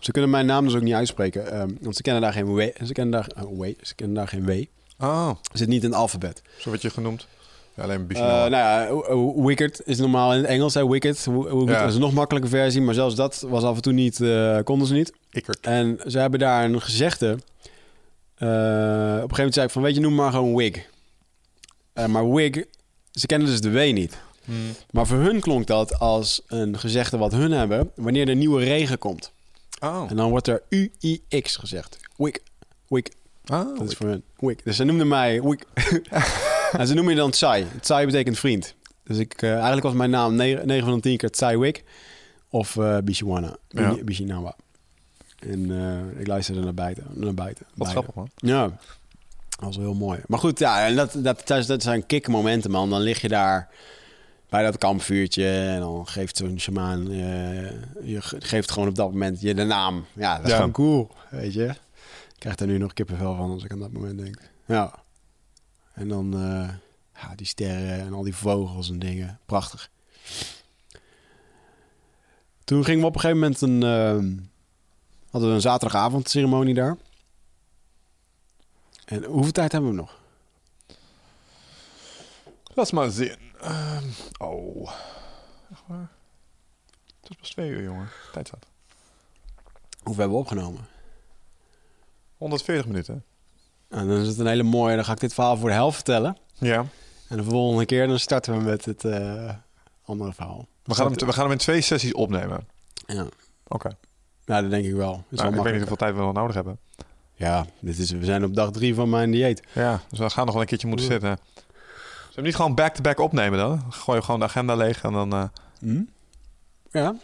Ze 0.00 0.12
kunnen 0.12 0.30
mijn 0.30 0.46
naam 0.46 0.64
dus 0.64 0.74
ook 0.74 0.82
niet 0.82 0.94
uitspreken, 0.94 1.50
ehm, 1.52 1.70
want 1.80 1.96
ze 1.96 2.02
kennen 2.02 2.22
daar 2.22 2.32
geen 2.32 2.54
W. 2.54 2.60
Ze 2.84 2.92
kennen 2.92 3.12
daar, 3.12 3.44
oh, 3.44 3.60
w, 3.60 3.72
ze 3.82 3.94
kennen 3.94 4.16
daar 4.16 4.28
geen 4.28 4.44
W. 4.44 4.64
Oh, 4.98 5.28
Het 5.28 5.58
zit 5.58 5.68
niet 5.68 5.82
in 5.82 5.90
het 5.90 5.98
alfabet. 5.98 6.42
zo 6.58 6.70
werd 6.70 6.82
je 6.82 6.90
genoemd. 6.90 7.26
Ja, 7.78 7.84
alleen 7.84 8.00
Eh 8.00 8.06
Bishinawa. 8.06 8.48
nou 8.48 9.34
ja, 9.36 9.42
Wicked 9.44 9.80
is 9.84 9.98
normaal 9.98 10.32
in 10.32 10.38
het 10.38 10.46
Engels, 10.46 10.74
hè, 10.74 10.88
Wicked. 10.88 11.24
Wicked 11.26 11.68
Ja. 11.68 11.84
is 11.86 11.94
een 11.94 12.00
nog 12.00 12.12
makkelijke 12.12 12.48
versie, 12.48 12.80
maar 12.80 12.94
zelfs 12.94 13.14
dat 13.14 13.44
was 13.48 13.62
af 13.62 13.76
en 13.76 13.82
toe 13.82 13.92
niet, 13.92 14.20
eh, 14.20 14.58
konden 14.64 14.86
ze 14.86 14.94
niet. 14.94 15.12
Ikkert. 15.30 15.58
En 15.60 15.98
ze 16.06 16.18
hebben 16.18 16.38
daar 16.40 16.64
een 16.64 16.80
gezegde. 16.82 17.26
eh, 18.34 18.46
op 18.48 18.50
een 18.50 19.20
gegeven 19.20 19.36
moment 19.36 19.54
zei 19.54 19.66
ik 19.66 19.72
van, 19.72 19.82
weet 19.82 19.94
je, 19.94 20.00
noem 20.00 20.14
maar 20.14 20.30
gewoon 20.32 20.56
wig. 20.56 20.86
Eh, 21.92 22.06
maar 22.06 22.30
wig, 22.32 22.64
ze 23.12 23.26
kennen 23.26 23.48
dus 23.48 23.60
de 23.60 23.70
W 23.70 23.92
niet. 23.92 24.18
Hmm. 24.44 24.56
Maar 24.90 25.06
voor 25.06 25.16
hun 25.18 25.40
klonk 25.40 25.66
dat 25.66 25.98
als 25.98 26.42
een 26.46 26.78
gezegde 26.78 27.16
wat 27.16 27.32
hun 27.32 27.50
hebben 27.50 27.90
wanneer 27.94 28.28
er 28.28 28.36
nieuwe 28.36 28.64
regen 28.64 28.98
komt. 28.98 29.32
Oh. 29.80 30.04
En 30.08 30.16
dan 30.16 30.30
wordt 30.30 30.46
er 30.46 30.62
U-I-X 30.68 31.56
gezegd. 31.56 31.98
Wig, 32.16 32.38
wig. 32.88 33.04
oh. 33.46 33.78
Dat 33.78 33.88
is 33.90 33.94
voor 33.96 34.06
hun. 34.06 34.22
Wig. 34.36 34.56
Dus 34.62 34.76
ze 34.76 34.84
noemden 34.84 35.08
mij 35.08 35.42
wig. 35.42 35.58
en 36.72 36.86
ze 36.86 36.94
noemen 36.94 37.12
je 37.14 37.18
dan 37.20 37.30
Tsai. 37.30 37.66
Tsai 37.80 38.06
betekent 38.06 38.38
vriend. 38.38 38.74
Dus 39.04 39.18
ik, 39.18 39.42
eh, 39.42 39.52
eigenlijk 39.52 39.82
was 39.82 39.92
mijn 39.94 40.10
naam 40.10 40.34
9, 40.34 40.80
van 40.84 40.94
de 40.94 41.00
10 41.00 41.16
keer 41.16 41.30
Tsai 41.30 41.56
Wig. 41.58 41.82
Of 42.50 42.76
eh 42.76 42.98
Bishiwana. 43.04 43.56
Ja. 43.68 43.96
Bishinawa. 44.04 44.56
En 45.38 45.70
eh, 45.70 46.20
ik 46.20 46.26
luisterde 46.26 46.60
naar 46.60 46.74
buiten. 46.74 47.04
Naar 47.14 47.34
buiten. 47.34 47.66
Wat 47.74 47.88
grappig, 47.88 48.14
man. 48.14 48.30
Ja, 48.36 48.62
dat 48.62 48.78
was 49.60 49.76
wel 49.76 49.84
heel 49.86 49.94
mooi. 49.94 50.20
Maar 50.26 50.38
goed, 50.38 50.58
ja, 50.58 50.86
en 50.86 50.96
dat, 50.96 51.14
dat, 51.18 51.46
dat, 51.66 51.82
zijn 51.82 52.06
kickmomenten, 52.06 52.70
man. 52.70 52.90
Dan 52.90 53.00
lig 53.00 53.20
je 53.20 53.28
daar 53.28 53.68
bij 54.48 54.62
dat 54.62 54.78
kampvuurtje 54.78 55.48
en 55.50 55.80
dan 55.80 56.06
geeft 56.08 56.36
zo'n 56.36 56.60
shamaan... 56.60 57.10
je 57.10 58.16
ge- 58.22 58.40
geeft 58.40 58.70
gewoon 58.70 58.88
op 58.88 58.94
dat 58.94 59.12
moment 59.12 59.40
je 59.40 59.54
de 59.54 59.64
naam. 59.64 60.04
Ja, 60.12 60.36
dat 60.36 60.44
is 60.44 60.50
Ja. 60.50 60.56
gewoon 60.56 60.72
cool, 60.72 61.10
weet 61.30 61.52
je. 61.54 61.64
Ik 61.64 62.44
krijg 62.44 62.56
daar 62.56 62.68
nu 62.68 62.78
nog 62.78 62.92
kippenvel 62.92 63.34
van 63.36 63.50
als 63.50 63.64
ik 63.64 63.72
aan 63.72 63.78
dat 63.78 63.92
moment 63.92 64.18
denk. 64.18 64.38
Ja. 64.66 64.92
En 65.98 66.08
dan 66.08 66.34
eh, 66.34 66.74
ja, 67.14 67.34
die 67.34 67.46
sterren 67.46 68.00
en 68.00 68.12
al 68.12 68.22
die 68.22 68.36
vogels 68.36 68.90
en 68.90 68.98
dingen. 68.98 69.40
Prachtig. 69.46 69.90
Toen 72.64 72.84
gingen 72.84 73.00
we 73.00 73.06
op 73.06 73.14
een 73.14 73.20
gegeven 73.20 73.40
moment 73.40 73.60
een... 73.60 73.82
eh, 73.82 74.44
hadden 75.30 75.48
we 75.48 75.54
een 75.54 75.60
zaterdagavondceremonie 75.60 76.74
daar. 76.74 76.96
En 79.04 79.24
hoeveel 79.24 79.52
tijd 79.52 79.72
hebben 79.72 79.90
we 79.90 79.96
nog? 79.96 80.18
Laat 82.74 82.92
maar 82.92 83.10
zien. 83.10 83.36
Ehm, 83.60 84.04
oh. 84.38 84.90
Echt 85.70 85.82
waar? 85.86 86.10
Het 87.20 87.30
is 87.30 87.36
pas 87.36 87.50
twee 87.50 87.70
uur, 87.70 87.82
jongen. 87.82 88.08
Tijd 88.32 88.46
staat. 88.46 88.66
Hoeveel 90.02 90.22
hebben 90.22 90.38
we 90.38 90.44
opgenomen? 90.44 90.86
140 92.36 92.86
minuten. 92.86 93.24
En 93.88 94.08
dan 94.08 94.16
is 94.16 94.28
het 94.28 94.38
een 94.38 94.46
hele 94.46 94.62
mooie... 94.62 94.94
Dan 94.96 95.04
ga 95.04 95.12
ik 95.12 95.20
dit 95.20 95.34
verhaal 95.34 95.56
voor 95.56 95.68
de 95.68 95.74
helft 95.74 95.94
vertellen. 95.94 96.36
Ja. 96.58 96.84
En 97.28 97.36
de 97.36 97.44
volgende 97.44 97.86
keer 97.86 98.06
dan 98.06 98.18
starten 98.18 98.56
we 98.56 98.62
met 98.62 98.84
het 98.84 99.04
eh, 99.04 99.50
andere 100.04 100.32
verhaal. 100.32 100.66
We 100.82 100.94
gaan, 100.94 101.06
hem, 101.06 101.26
we 101.26 101.32
gaan 101.32 101.42
hem 101.42 101.52
in 101.52 101.58
twee 101.58 101.80
sessies 101.80 102.12
opnemen. 102.14 102.68
Ja. 103.06 103.26
Oké. 103.68 103.90
Nou, 104.44 104.62
dat 104.62 104.70
denk 104.70 104.84
ik 104.84 104.94
wel. 104.94 105.24
Is 105.30 105.38
Nou, 105.38 105.50
wel 105.50 105.58
ik 105.58 105.64
weet 105.64 105.72
niet 105.72 105.80
hoeveel 105.80 105.96
tijd 105.96 106.14
we 106.14 106.20
nog 106.20 106.32
nodig 106.32 106.54
hebben. 106.54 106.78
Ja, 107.34 107.66
dit 107.80 107.98
is, 107.98 108.10
we 108.10 108.24
zijn 108.24 108.44
op 108.44 108.54
dag 108.54 108.70
drie 108.70 108.94
van 108.94 109.10
mijn 109.10 109.30
dieet. 109.30 109.62
Ja, 109.72 110.00
dus 110.08 110.18
we 110.18 110.30
gaan 110.30 110.44
nog 110.44 110.52
wel 110.52 110.62
een 110.62 110.68
keertje 110.68 110.88
moeten 110.88 111.06
zitten. 111.06 111.38
Zullen 112.18 112.34
we 112.34 112.42
niet 112.42 112.56
gewoon 112.56 112.74
back-to-back 112.74 113.18
opnemen 113.20 113.58
dan? 113.58 113.68
Dan 113.68 113.92
Gooi 113.92 114.18
je 114.18 114.24
gewoon 114.24 114.40
de 114.40 114.46
agenda 114.46 114.74
leeg 114.74 115.02
en 115.02 115.12
dan... 115.12 115.50
Hm? 115.78 116.02
Ja. 116.90 117.14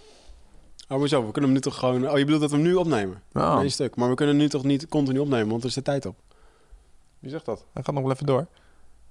Oh, 0.88 0.98
maar 0.98 1.08
zo, 1.08 1.26
we 1.26 1.32
kunnen 1.32 1.42
hem 1.42 1.52
nu 1.52 1.60
toch 1.60 1.78
gewoon... 1.78 2.10
Oh, 2.10 2.18
je 2.18 2.24
bedoelt 2.24 2.40
dat 2.40 2.50
we 2.50 2.56
hem 2.56 2.66
nu 2.66 2.74
opnemen? 2.74 3.22
Oh. 3.32 3.58
Eén 3.62 3.70
stuk. 3.70 3.96
Maar 3.96 4.08
we 4.08 4.14
kunnen 4.14 4.36
nu 4.36 4.48
toch 4.48 4.64
niet 4.64 4.88
continu 4.88 5.18
opnemen, 5.18 5.48
want 5.48 5.62
er 5.62 5.68
is 5.68 5.74
de 5.74 5.82
tijd 5.82 6.06
op. 6.06 6.16
Wie 7.24 7.32
zegt 7.32 7.44
dat? 7.44 7.64
Hij 7.72 7.82
gaat 7.82 7.94
nog 7.94 8.02
wel 8.02 8.12
even 8.12 8.26
door. 8.26 8.46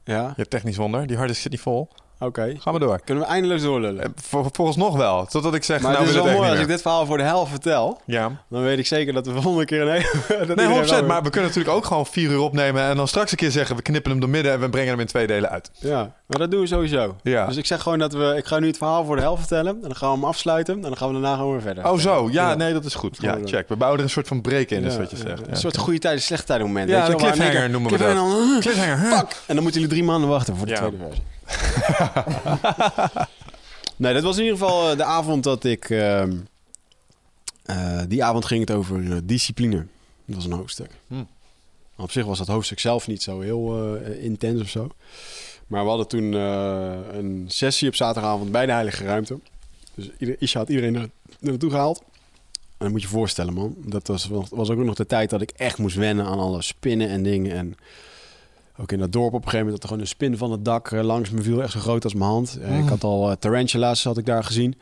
Ja, 0.04 0.34
Je 0.36 0.48
technisch 0.48 0.78
wonder. 0.78 1.08
Die 1.08 1.18
harde 1.18 1.34
zit 1.34 1.52
niet 1.52 1.62
vol. 1.62 1.90
oké. 2.20 2.56
Gaan 2.60 2.74
we 2.74 2.80
door. 2.80 3.00
Kunnen 3.06 3.24
we 3.24 3.30
eindeloos 3.30 3.62
doorlullen. 3.62 4.04
Eh, 4.04 4.10
Vol, 4.16 4.46
volgens 4.52 4.78
nog 4.78 4.98
wel. 4.98 5.26
Totdat 5.26 5.54
ik 5.54 5.64
zeg, 5.64 5.82
maar 5.82 5.92
nou 5.92 6.04
het 6.04 6.10
is 6.10 6.16
wil 6.16 6.24
wel 6.24 6.32
het 6.34 6.40
mooi 6.42 6.50
echt 6.52 6.60
als 6.60 6.68
ik 6.70 6.74
dit 6.74 6.82
verhaal 6.84 7.06
voor 7.06 7.18
de 7.18 7.24
helft 7.24 7.50
vertel. 7.52 8.02
Ja. 8.06 8.32
Dan 8.50 8.62
weet 8.64 8.78
ik 8.80 8.88
zeker 8.88 9.14
dat 9.14 9.26
we 9.28 9.42
volgende 9.42 9.66
keer 9.66 9.82
een 9.82 9.92
hele... 9.92 10.08
dat 10.48 10.56
Nee, 10.56 10.68
iedereen 10.68 10.84
100%. 10.86 10.88
wel- 10.90 11.04
Maar 11.04 11.24
we 11.24 11.30
kunnen 11.30 11.50
natuurlijk 11.50 11.76
ook 11.76 11.86
gewoon 11.86 12.06
vier 12.06 12.30
uur 12.30 12.40
opnemen... 12.40 12.82
en 12.84 12.96
dan 12.96 13.08
straks 13.08 13.32
een 13.32 13.38
keer 13.38 13.52
zeggen... 13.52 13.76
we 13.76 13.82
knippen 13.82 14.12
hem 14.12 14.20
door 14.20 14.30
midden 14.30 14.52
en 14.52 14.60
we 14.60 14.70
brengen 14.70 14.90
hem 14.90 15.00
in 15.00 15.06
twee 15.08 15.28
delen 15.28 15.50
uit. 15.50 15.72
Ja, 15.80 16.12
maar 16.26 16.40
dat 16.40 16.52
doen 16.52 16.60
we 16.62 16.68
sowieso. 16.68 17.16
Ja. 17.24 17.46
Dus 17.46 17.58
ik 17.58 17.66
zeg 17.66 17.82
gewoon 17.82 18.00
dat 18.00 18.14
we... 18.14 18.34
Ik 18.38 18.46
ga 18.46 18.60
nu 18.60 18.68
het 18.68 18.78
verhaal 18.78 19.06
voor 19.06 19.16
de 19.16 19.22
helft 19.22 19.40
vertellen. 19.40 19.74
En 19.76 19.82
dan 19.82 19.96
gaan 19.96 20.10
we 20.10 20.16
hem 20.16 20.26
afsluiten. 20.26 20.76
En 20.76 20.82
dan 20.82 20.98
gaan 20.98 21.08
we 21.08 21.14
daarna 21.14 21.36
gewoon 21.36 21.52
weer 21.52 21.62
verder. 21.62 21.90
Oh 21.92 21.98
zo, 22.00 22.30
ja, 22.32 22.50
Ja. 22.50 22.56
nee, 22.56 22.74
dat 22.74 22.86
is 22.86 22.96
goed. 22.96 23.18
Ja, 23.22 23.38
check. 23.46 23.70
We 23.70 23.76
bouwen 23.76 24.00
er 24.00 24.06
een 24.06 24.12
soort 24.12 24.28
van 24.28 24.42
break 24.42 24.70
in, 24.70 24.84
is 24.84 24.98
wat 24.98 25.12
je 25.12 25.18
ja, 25.18 25.22
zegt. 25.24 25.40
Een 25.42 25.48
Ja, 25.50 25.56
soort 25.56 25.78
goede 25.78 26.00
tijden, 26.00 26.22
slechte 26.22 26.46
tijden 26.46 26.68
moment. 26.68 26.90
Ja, 26.90 27.08
één 27.08 27.18
cliffhanger 27.18 27.70
noemen 27.70 27.92
we 27.92 27.98
dat. 27.98 28.60
cliffhanger? 28.60 28.98
Fuck! 28.98 29.28
En 29.46 29.54
dan 29.56 29.64
moeten 29.64 29.82
jullie 29.82 29.96
drie 29.96 30.04
maanden 30.04 30.30
wachten 30.30 30.56
voor 30.58 30.68
de 30.68 30.74
tweede 30.74 30.98
versie. 30.98 31.24
nee, 33.96 34.14
dat 34.14 34.24
was 34.24 34.38
in 34.38 34.44
ieder 34.44 34.58
geval 34.58 34.92
eh, 34.92 34.98
de 34.98 35.04
avond 35.04 35.44
dat 35.44 35.64
ik... 35.64 35.90
ehm, 35.90 36.38
eh, 37.64 38.02
die 38.08 38.24
avond 38.24 38.46
ging 38.46 38.68
het 38.68 38.78
over 38.78 39.12
eh, 39.12 39.18
discipline. 39.24 39.86
Dat 40.26 40.36
was 40.36 40.46
een 40.46 40.52
hoofdstuk. 40.52 40.92
Hm. 41.08 41.24
Op 41.96 42.12
zich 42.12 42.26
was 42.26 42.38
dat 42.38 42.48
hoofdstuk 42.48 42.80
zelf 42.80 43.08
niet 43.08 43.24
zo 43.24 43.40
heel 43.40 43.96
intens 44.06 44.62
of 44.62 44.70
zo. 44.70 44.90
Maar 45.68 45.84
we 45.84 45.90
hadden 45.90 46.08
toen 46.08 46.34
een 46.34 47.46
sessie 47.48 47.88
op 47.88 47.96
zaterdagavond 47.96 48.52
bij 48.52 48.66
de 48.66 48.72
Heilige 48.72 49.04
Ruimte. 49.04 49.40
Dus 49.94 50.10
ieder, 50.18 50.36
Isha 50.40 50.60
had 50.60 50.70
iedereen 50.70 50.96
er 50.96 51.10
naartoe 51.40 51.70
gehaald. 51.70 52.04
En 52.84 52.90
dan 52.90 52.92
moet 52.92 53.02
je 53.02 53.08
je 53.08 53.14
voorstellen, 53.14 53.54
man. 53.54 53.76
Dat 53.86 54.08
was, 54.08 54.28
was 54.50 54.70
ook 54.70 54.78
nog 54.78 54.96
de 54.96 55.06
tijd 55.06 55.30
dat 55.30 55.42
ik 55.42 55.52
echt 55.52 55.78
moest 55.78 55.96
wennen 55.96 56.26
aan 56.26 56.40
alle 56.40 56.62
spinnen 56.62 57.10
en 57.10 57.24
dingen. 57.24 57.56
En 57.56 57.76
ook 58.78 58.92
in 58.92 59.00
dat 59.00 59.12
dorp 59.12 59.28
op 59.28 59.34
een 59.34 59.50
gegeven 59.50 59.66
moment 59.66 59.82
dat 59.82 59.84
er 59.84 59.88
gewoon 59.88 60.02
een 60.04 60.16
spin 60.16 60.38
van 60.38 60.52
het 60.52 60.66
dak 60.66 60.92
eh, 60.92 61.04
langs 61.04 61.30
me 61.30 61.42
viel. 61.42 61.62
Echt 61.62 61.72
zo 61.72 61.80
groot 61.80 62.04
als 62.04 62.14
mijn 62.14 62.30
hand. 62.30 62.60
Eh, 62.62 62.80
Ik 62.80 62.88
had 62.88 63.04
al 63.04 63.30
eh, 63.30 63.36
tarantula's 63.36 64.04
had 64.04 64.18
ik 64.18 64.26
daar 64.26 64.44
gezien. 64.44 64.76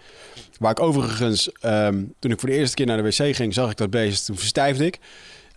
Waar 0.59 0.71
ik 0.71 0.79
overigens, 0.79 1.51
ehm, 1.51 2.03
toen 2.19 2.31
ik 2.31 2.39
voor 2.39 2.49
de 2.49 2.55
eerste 2.55 2.75
keer 2.75 2.85
naar 2.85 2.97
de 2.97 3.03
wc 3.03 3.35
ging, 3.35 3.53
zag 3.53 3.71
ik 3.71 3.77
dat 3.77 3.89
beest. 3.89 4.25
Toen 4.25 4.37
verstijfde 4.37 4.85
ik. 4.85 4.99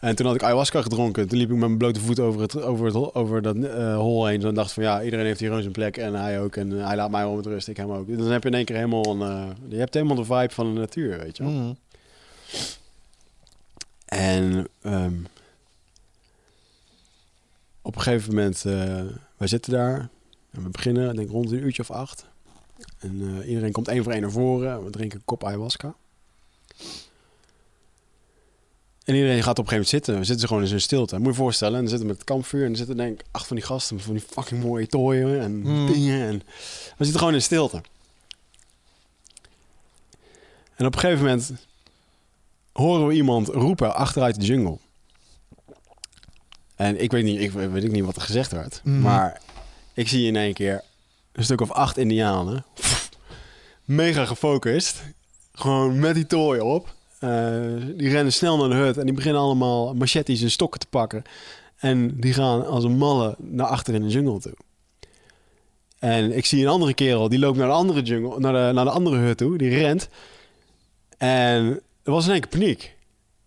En 0.00 0.16
toen 0.16 0.26
had 0.26 0.34
ik 0.34 0.42
ayahuasca 0.42 0.82
gedronken. 0.82 1.28
Toen 1.28 1.38
liep 1.38 1.50
ik 1.50 1.56
met 1.56 1.66
mijn 1.66 1.78
blote 1.78 2.00
voet 2.00 2.20
over, 2.20 2.40
het, 2.40 2.62
over, 2.62 2.86
het, 2.86 3.14
over 3.14 3.42
dat 3.42 3.56
hol 3.96 4.26
heen. 4.26 4.40
Toen 4.40 4.54
dacht 4.54 4.68
ik 4.68 4.74
van 4.74 4.82
ja, 4.82 5.02
iedereen 5.02 5.26
heeft 5.26 5.38
hier 5.38 5.48
gewoon 5.48 5.62
zijn 5.62 5.74
plek. 5.74 5.96
En 5.96 6.14
hij 6.14 6.40
ook. 6.40 6.56
En 6.56 6.70
hij 6.70 6.96
laat 6.96 7.10
mij 7.10 7.22
wel 7.22 7.34
met 7.34 7.46
rust. 7.46 7.68
Ik 7.68 7.76
hem 7.76 7.90
ook. 7.90 8.18
Dan 8.18 8.30
heb 8.30 8.42
je 8.42 8.48
in 8.48 8.54
één 8.54 8.64
keer 8.64 8.76
helemaal 8.76 9.04
een... 9.06 9.54
je 9.68 9.76
hebt 9.76 9.94
helemaal 9.94 10.16
de 10.16 10.24
vibe 10.24 10.50
van 10.50 10.74
de 10.74 10.80
natuur, 10.80 11.18
weet 11.18 11.36
je 11.36 11.42
wel. 11.42 11.52
Mhm. 11.52 11.72
En 14.06 14.68
ehm, 14.82 15.12
op 17.84 17.96
een 17.96 18.02
gegeven 18.02 18.34
moment, 18.34 18.64
eh, 18.64 19.02
wij 19.36 19.48
zitten 19.48 19.72
daar 19.72 20.08
en 20.50 20.62
we 20.62 20.68
beginnen, 20.68 21.10
ik 21.10 21.16
denk 21.16 21.30
rond 21.30 21.50
een 21.50 21.62
uurtje 21.62 21.82
of 21.82 21.90
acht. 21.90 22.26
En 22.98 23.40
eh, 23.40 23.48
iedereen 23.48 23.72
komt 23.72 23.88
één 23.88 24.02
voor 24.02 24.12
één 24.12 24.20
naar 24.20 24.30
voren. 24.30 24.84
We 24.84 24.90
drinken 24.90 25.18
een 25.18 25.24
kop 25.24 25.44
ayahuasca. 25.44 25.94
En 29.04 29.14
iedereen 29.14 29.42
gaat 29.42 29.58
op 29.58 29.64
een 29.64 29.70
gegeven 29.70 29.72
moment 29.72 29.88
zitten. 29.88 30.18
We 30.18 30.24
zitten 30.24 30.48
gewoon 30.48 30.62
in 30.62 30.68
zo'n 30.68 30.78
stilte. 30.78 31.14
Moet 31.16 31.24
je 31.24 31.30
je 31.30 31.36
voorstellen. 31.36 31.74
En 31.74 31.80
dan 31.80 31.88
zitten 31.88 32.06
we 32.06 32.12
met 32.12 32.22
het 32.22 32.30
kampvuur. 32.30 32.60
En 32.60 32.68
dan 32.68 32.76
zitten 32.76 32.96
denk 32.96 33.20
ik 33.20 33.26
acht 33.30 33.46
van 33.46 33.56
die 33.56 33.64
gasten. 33.64 34.00
Van 34.00 34.12
die 34.14 34.24
fucking 34.30 34.62
mooie 34.62 34.86
tooien 34.86 35.40
en 35.40 35.60
Hmm. 35.62 35.86
dingen. 35.86 36.26
En 36.26 36.42
we 36.96 37.04
zitten 37.04 37.18
gewoon 37.18 37.34
in 37.34 37.42
stilte. 37.42 37.82
En 40.74 40.86
op 40.86 40.94
een 40.94 41.00
gegeven 41.00 41.24
moment 41.24 41.52
horen 42.72 43.06
we 43.06 43.14
iemand 43.14 43.48
roepen 43.48 43.94
achteruit 43.94 44.40
de 44.40 44.46
jungle. 44.46 44.78
En 46.76 47.02
ik 47.02 47.10
weet 47.10 47.24
niet, 47.24 47.40
ik 47.40 47.50
weet 47.50 47.92
niet 47.92 48.04
wat 48.04 48.16
er 48.16 48.22
gezegd 48.22 48.52
werd. 48.52 48.80
Mhm. 48.84 49.00
Maar 49.00 49.40
ik 49.94 50.08
zie 50.08 50.26
in 50.26 50.36
één 50.36 50.54
keer 50.54 50.82
een 51.32 51.44
stuk 51.44 51.60
of 51.60 51.70
acht 51.70 51.96
indianen. 51.96 52.64
Mega 53.84 54.24
gefocust. 54.24 55.02
Gewoon 55.52 55.98
met 55.98 56.14
die 56.14 56.26
tooien 56.26 56.64
op. 56.64 56.94
Eh, 57.18 57.30
die 57.96 58.10
rennen 58.10 58.32
snel 58.32 58.56
naar 58.56 58.68
de 58.68 58.74
hut 58.74 58.98
en 58.98 59.04
die 59.04 59.14
beginnen 59.14 59.40
allemaal 59.40 59.94
machetes 59.94 60.42
en 60.42 60.50
stokken 60.50 60.80
te 60.80 60.86
pakken. 60.86 61.22
En 61.76 62.20
die 62.20 62.32
gaan 62.32 62.66
als 62.66 62.84
een 62.84 62.96
malle 62.96 63.34
naar 63.38 63.66
achter 63.66 63.94
in 63.94 64.02
de 64.02 64.08
jungle 64.08 64.40
toe. 64.40 64.54
En 65.98 66.36
ik 66.36 66.46
zie 66.46 66.62
een 66.62 66.70
andere 66.70 66.94
kerel, 66.94 67.28
die 67.28 67.38
loopt 67.38 67.58
naar 67.58 67.66
de 67.66 67.72
andere 67.72 68.02
jungle, 68.02 68.40
naar 68.40 68.52
de, 68.52 68.72
naar 68.72 68.84
de 68.84 68.90
andere 68.90 69.16
hut 69.16 69.36
toe. 69.36 69.58
Die 69.58 69.78
rent. 69.78 70.08
En 71.16 71.80
er 72.02 72.12
was 72.12 72.26
in 72.26 72.32
één 72.32 72.40
keer 72.40 72.50
paniek. 72.50 72.96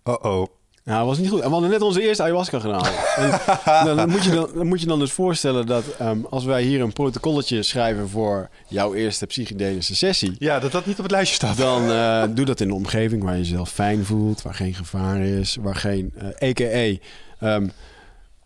Uh-oh. 0.04 0.48
Nou, 0.88 1.00
dat 1.00 1.08
was 1.08 1.18
niet 1.18 1.30
goed. 1.30 1.40
En 1.40 1.46
we 1.46 1.52
hadden 1.52 1.70
net 1.70 1.82
onze 1.82 2.02
eerste 2.02 2.24
ayahuasca 2.24 2.60
gedaan. 2.60 2.86
En 3.88 3.96
dan, 3.96 4.10
moet 4.10 4.24
je 4.24 4.32
dan, 4.32 4.50
dan 4.56 4.68
moet 4.68 4.82
je 4.82 4.88
dan 4.88 5.00
dus 5.00 5.12
voorstellen 5.12 5.66
dat 5.66 5.84
ehm, 6.00 6.18
als 6.30 6.46
wij 6.46 6.62
hier 6.64 6.82
een 6.82 6.94
protocolletje 6.94 7.64
schrijven 7.64 8.10
voor 8.10 8.50
jouw 8.68 8.94
eerste 8.94 9.26
psychedelische 9.26 9.96
sessie, 9.96 10.36
Ja, 10.40 10.60
dat 10.60 10.72
dat 10.72 10.86
niet 10.86 10.98
op 10.98 11.04
het 11.04 11.12
lijstje 11.12 11.36
staat. 11.36 11.58
dan 11.58 11.92
eh, 11.92 12.24
doe 12.30 12.46
dat 12.46 12.60
in 12.60 12.68
een 12.68 12.74
omgeving 12.74 13.24
waar 13.24 13.34
je 13.34 13.40
jezelf 13.42 13.70
fijn 13.70 14.06
voelt, 14.06 14.42
waar 14.42 14.54
geen 14.54 14.74
gevaar 14.74 15.22
is, 15.22 15.58
waar 15.62 15.76
geen, 15.76 16.14
a.k.a. 16.44 16.98
ehm, 17.40 17.68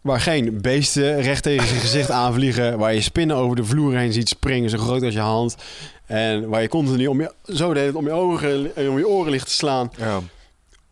waar 0.02 0.22
geen 0.22 0.62
beesten 0.62 1.22
recht 1.22 1.44
tegen 1.44 1.74
je 1.74 1.80
gezicht 1.80 2.12
aanvliegen, 2.12 2.78
waar 2.78 2.94
je 2.94 3.02
spinnen 3.02 3.36
over 3.36 3.56
de 3.56 3.64
vloer 3.66 3.96
heen 3.98 4.14
ziet 4.14 4.30
springen, 4.30 4.70
zo 4.70 4.78
groot 4.78 5.04
als 5.04 5.14
je 5.14 5.20
hand. 5.20 5.56
En 6.06 6.50
waar 6.50 6.62
je 6.62 6.68
continu 6.68 7.08
om 7.08 7.22
je, 7.22 7.32
zo 7.46 7.74
de 7.74 7.80
hele 7.80 7.92
tijd 7.92 7.96
om 7.96 8.06
je 8.06 8.12
ogen 8.12 8.76
en 8.76 8.90
om 8.90 8.98
je 8.98 9.08
oren 9.08 9.32
ligt 9.32 9.46
te 9.48 9.54
slaan 9.54 9.92
Ja. 9.98 10.20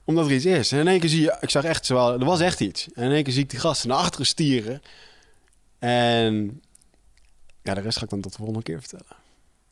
Omdat 0.09 0.25
er 0.25 0.31
iets 0.31 0.45
is. 0.45 0.71
En 0.71 0.79
in 0.79 0.88
één 0.88 0.99
keer 0.99 1.09
zie 1.09 1.21
je, 1.21 1.38
ik 1.41 1.49
zag 1.49 1.63
echt 1.63 1.85
zowel, 1.85 2.19
er 2.19 2.25
was 2.25 2.39
echt 2.39 2.59
iets. 2.59 2.88
En 2.93 3.03
in 3.03 3.11
één 3.11 3.23
keer 3.23 3.33
zie 3.33 3.43
ik 3.43 3.49
die 3.49 3.59
gasten 3.59 3.89
naar 3.89 3.97
achteren 3.97 4.25
stieren. 4.25 4.81
En 5.79 6.61
ja, 7.63 7.73
de 7.73 7.81
rest 7.81 7.97
ga 7.97 8.03
ik 8.03 8.09
dan 8.09 8.21
tot 8.21 8.31
de 8.31 8.38
volgende 8.38 8.63
keer 8.63 8.79
vertellen. 8.79 9.15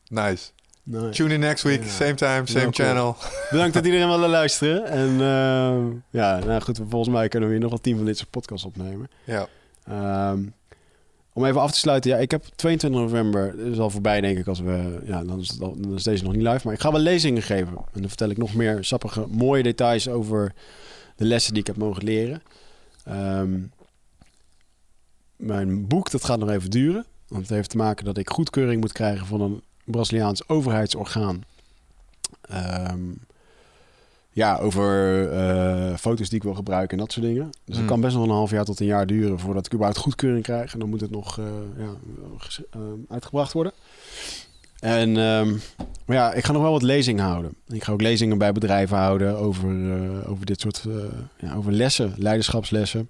Nice. 0.08 0.46
Nice. 0.84 1.10
Tune 1.10 1.34
in 1.34 1.40
next 1.40 1.64
week. 1.64 1.84
Ja. 1.84 1.90
Same 1.90 2.14
time, 2.14 2.42
same 2.46 2.72
channel. 2.72 3.16
Bedankt 3.50 3.74
dat 3.74 3.86
iedereen 3.90 4.08
wilde 4.08 4.28
luisteren. 4.28 4.86
En 4.86 5.10
eh, 5.12 6.00
ja, 6.22 6.40
nou 6.40 6.62
goed, 6.62 6.80
volgens 6.90 7.16
mij 7.16 7.28
kunnen 7.28 7.50
we 7.50 7.56
hier 7.56 7.64
nog 7.64 7.74
wel 7.74 7.82
tien 7.82 7.96
van 7.96 8.06
dit 8.06 8.18
soort 8.18 8.30
podcasts 8.30 8.66
opnemen. 8.66 9.10
Ja. 9.24 9.48
Ehm, 9.84 10.40
om 11.38 11.46
even 11.46 11.62
af 11.62 11.72
te 11.72 11.80
sluiten, 11.80 12.12
ja, 12.12 12.18
ik 12.18 12.32
heb 12.32 12.46
22 12.56 13.02
november, 13.02 13.58
dat 13.58 13.66
is 13.66 13.80
al 13.80 13.90
voorbij 13.90 14.22
denk 14.22 14.38
ik 14.38 14.48
als 14.48 14.60
we, 14.60 15.02
ja, 15.06 15.24
dan 15.24 15.40
is, 15.40 15.48
dan 15.48 15.94
is 15.96 16.04
deze 16.04 16.24
nog 16.24 16.34
niet 16.34 16.42
live, 16.42 16.60
maar 16.64 16.74
ik 16.74 16.80
ga 16.80 16.92
wel 16.92 17.02
lezingen 17.02 17.42
geven. 17.42 17.78
En 17.78 18.00
dan 18.02 18.08
vertel 18.08 18.30
ik 18.30 18.38
nog 18.38 18.54
meer 18.54 18.84
sappige, 18.84 19.26
mooie 19.30 19.64
details 19.64 20.10
over 20.10 20.54
de 21.16 21.26
lessen 21.26 21.54
die 21.54 21.62
ik 21.62 21.68
heb 21.68 21.78
mogen 21.78 22.04
leren. 22.04 22.42
Ehm, 23.04 23.60
mijn 25.36 25.88
boek, 25.88 26.12
dat 26.12 26.26
gaat 26.26 26.40
nog 26.40 26.50
even 26.50 26.70
duren, 26.70 27.06
want 27.28 27.42
het 27.42 27.52
heeft 27.52 27.70
te 27.70 27.78
maken 27.78 28.06
dat 28.06 28.18
ik 28.18 28.30
goedkeuring 28.30 28.82
moet 28.82 28.92
krijgen 28.92 29.26
van 29.26 29.42
een 29.42 29.62
Braziliaans 29.84 30.50
overheidsorgaan. 30.50 31.44
Ehm, 32.42 33.10
ja, 34.38 34.58
over 34.58 35.32
eh, 35.32 35.96
foto's 35.96 36.30
die 36.30 36.38
ik 36.38 36.44
wil 36.44 36.54
gebruiken 36.54 36.98
en 36.98 37.04
dat 37.04 37.12
soort 37.12 37.26
dingen. 37.26 37.46
Dus 37.46 37.60
het 37.66 37.78
Hmm. 37.78 37.88
kan 37.88 38.02
best 38.02 38.16
nog 38.16 38.24
een 38.24 38.30
half 38.30 38.52
jaar 38.52 38.66
tot 38.66 38.80
een 38.80 38.86
jaar 38.86 39.08
duren 39.08 39.40
voordat 39.40 39.66
ik 39.66 39.74
überhaupt 39.74 40.00
goedkeuring 40.00 40.44
krijg. 40.44 40.74
En 40.74 40.80
dan 40.80 40.90
moet 40.90 41.02
het 41.02 41.12
nog 41.12 41.40
eh, 41.40 41.46
ja, 41.78 41.96
eh, 42.72 42.80
uitgebracht 43.10 43.54
worden. 43.54 43.72
En 44.80 45.18
ehm, 45.18 45.52
maar 46.06 46.16
ja, 46.16 46.34
ik 46.34 46.46
ga 46.46 46.52
nog 46.52 46.62
wel 46.62 46.72
wat 46.72 46.82
lezingen 46.82 47.24
houden. 47.24 47.56
Ik 47.68 47.84
ga 47.84 47.92
ook 47.92 48.02
lezingen 48.02 48.38
bij 48.38 48.52
bedrijven 48.52 48.98
houden 48.98 49.38
over, 49.38 49.70
over 50.28 50.46
dit 50.46 50.60
soort 50.60 50.84
ja, 51.40 51.56
over 51.56 51.72
lessen, 51.72 52.14
leiderschapslessen. 52.18 53.10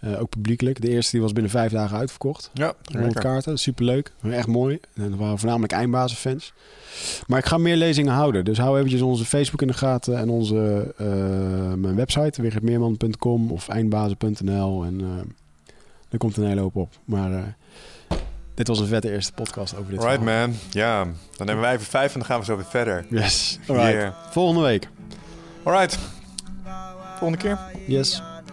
Eh, 0.00 0.20
ook 0.20 0.28
publiekelijk. 0.28 0.80
De 0.80 0.88
eerste 0.88 1.10
die 1.12 1.20
was 1.20 1.32
binnen 1.32 1.50
vijf 1.50 1.72
dagen 1.72 1.98
uitverkocht. 1.98 2.50
Ja, 2.54 2.74
100 2.92 3.18
kaarten, 3.18 3.58
superleuk. 3.58 4.12
Echt 4.30 4.46
mooi. 4.46 4.78
En 4.94 5.10
dat 5.10 5.18
waren 5.18 5.38
voornamelijk 5.38 5.72
eindbazenfans. 5.72 6.52
Maar 7.26 7.38
ik 7.38 7.46
ga 7.46 7.58
meer 7.58 7.76
lezingen 7.76 8.12
houden. 8.12 8.44
Dus 8.44 8.58
hou 8.58 8.76
eventjes 8.76 9.00
onze 9.02 9.24
Facebook 9.24 9.60
in 9.62 9.66
de 9.68 9.74
gaten 9.74 10.18
en 10.18 10.28
onze 10.28 10.94
eh, 10.96 11.06
mijn 11.74 11.94
website, 11.96 12.42
wichertmeerman.com 12.42 13.50
of 13.52 13.68
eindbazen.nl. 13.68 14.84
En 14.84 15.00
eh 15.00 15.06
er 16.10 16.18
komt 16.18 16.36
een 16.36 16.46
hele 16.46 16.60
hoop 16.60 16.76
op. 16.76 16.92
Maar 17.04 17.56
dit 18.54 18.68
was 18.68 18.78
een 18.80 18.86
vette 18.86 19.10
eerste 19.12 19.32
podcast 19.32 19.76
over 19.76 19.90
dit 19.90 20.02
Right 20.02 20.22
verhaal. 20.22 20.46
man. 20.46 20.56
Ja, 20.70 21.04
dan 21.36 21.46
nemen 21.46 21.62
wij 21.62 21.74
even 21.74 21.86
vijf 21.86 22.12
en 22.12 22.18
dan 22.18 22.28
gaan 22.28 22.38
we 22.38 22.44
zo 22.44 22.56
weer 22.56 22.64
verder. 22.64 23.06
Yes. 23.10 23.58
Yeah. 23.66 24.12
Volgende 24.30 24.60
week. 24.62 24.88
Alright. 25.62 25.98
Volgende 27.18 27.38
keer. 27.42 27.58
Yes. 27.86 28.22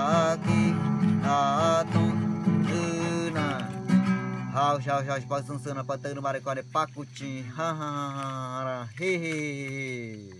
aqui 0.00 0.64
na 1.22 1.84
tuna 1.92 3.48
Rau, 4.50 4.76
hau 4.82 5.02
hau 5.06 5.20
pasang 5.28 5.60
sana 5.62 5.84
patang 5.84 6.20
mari 6.22 6.40
kare 6.40 6.62
né? 6.62 6.68
pakucing 6.72 7.44
ha 7.56 7.68
ha 7.70 7.88
ha 7.94 8.26
ha 8.66 8.88
he 8.98 9.10
he 9.18 10.39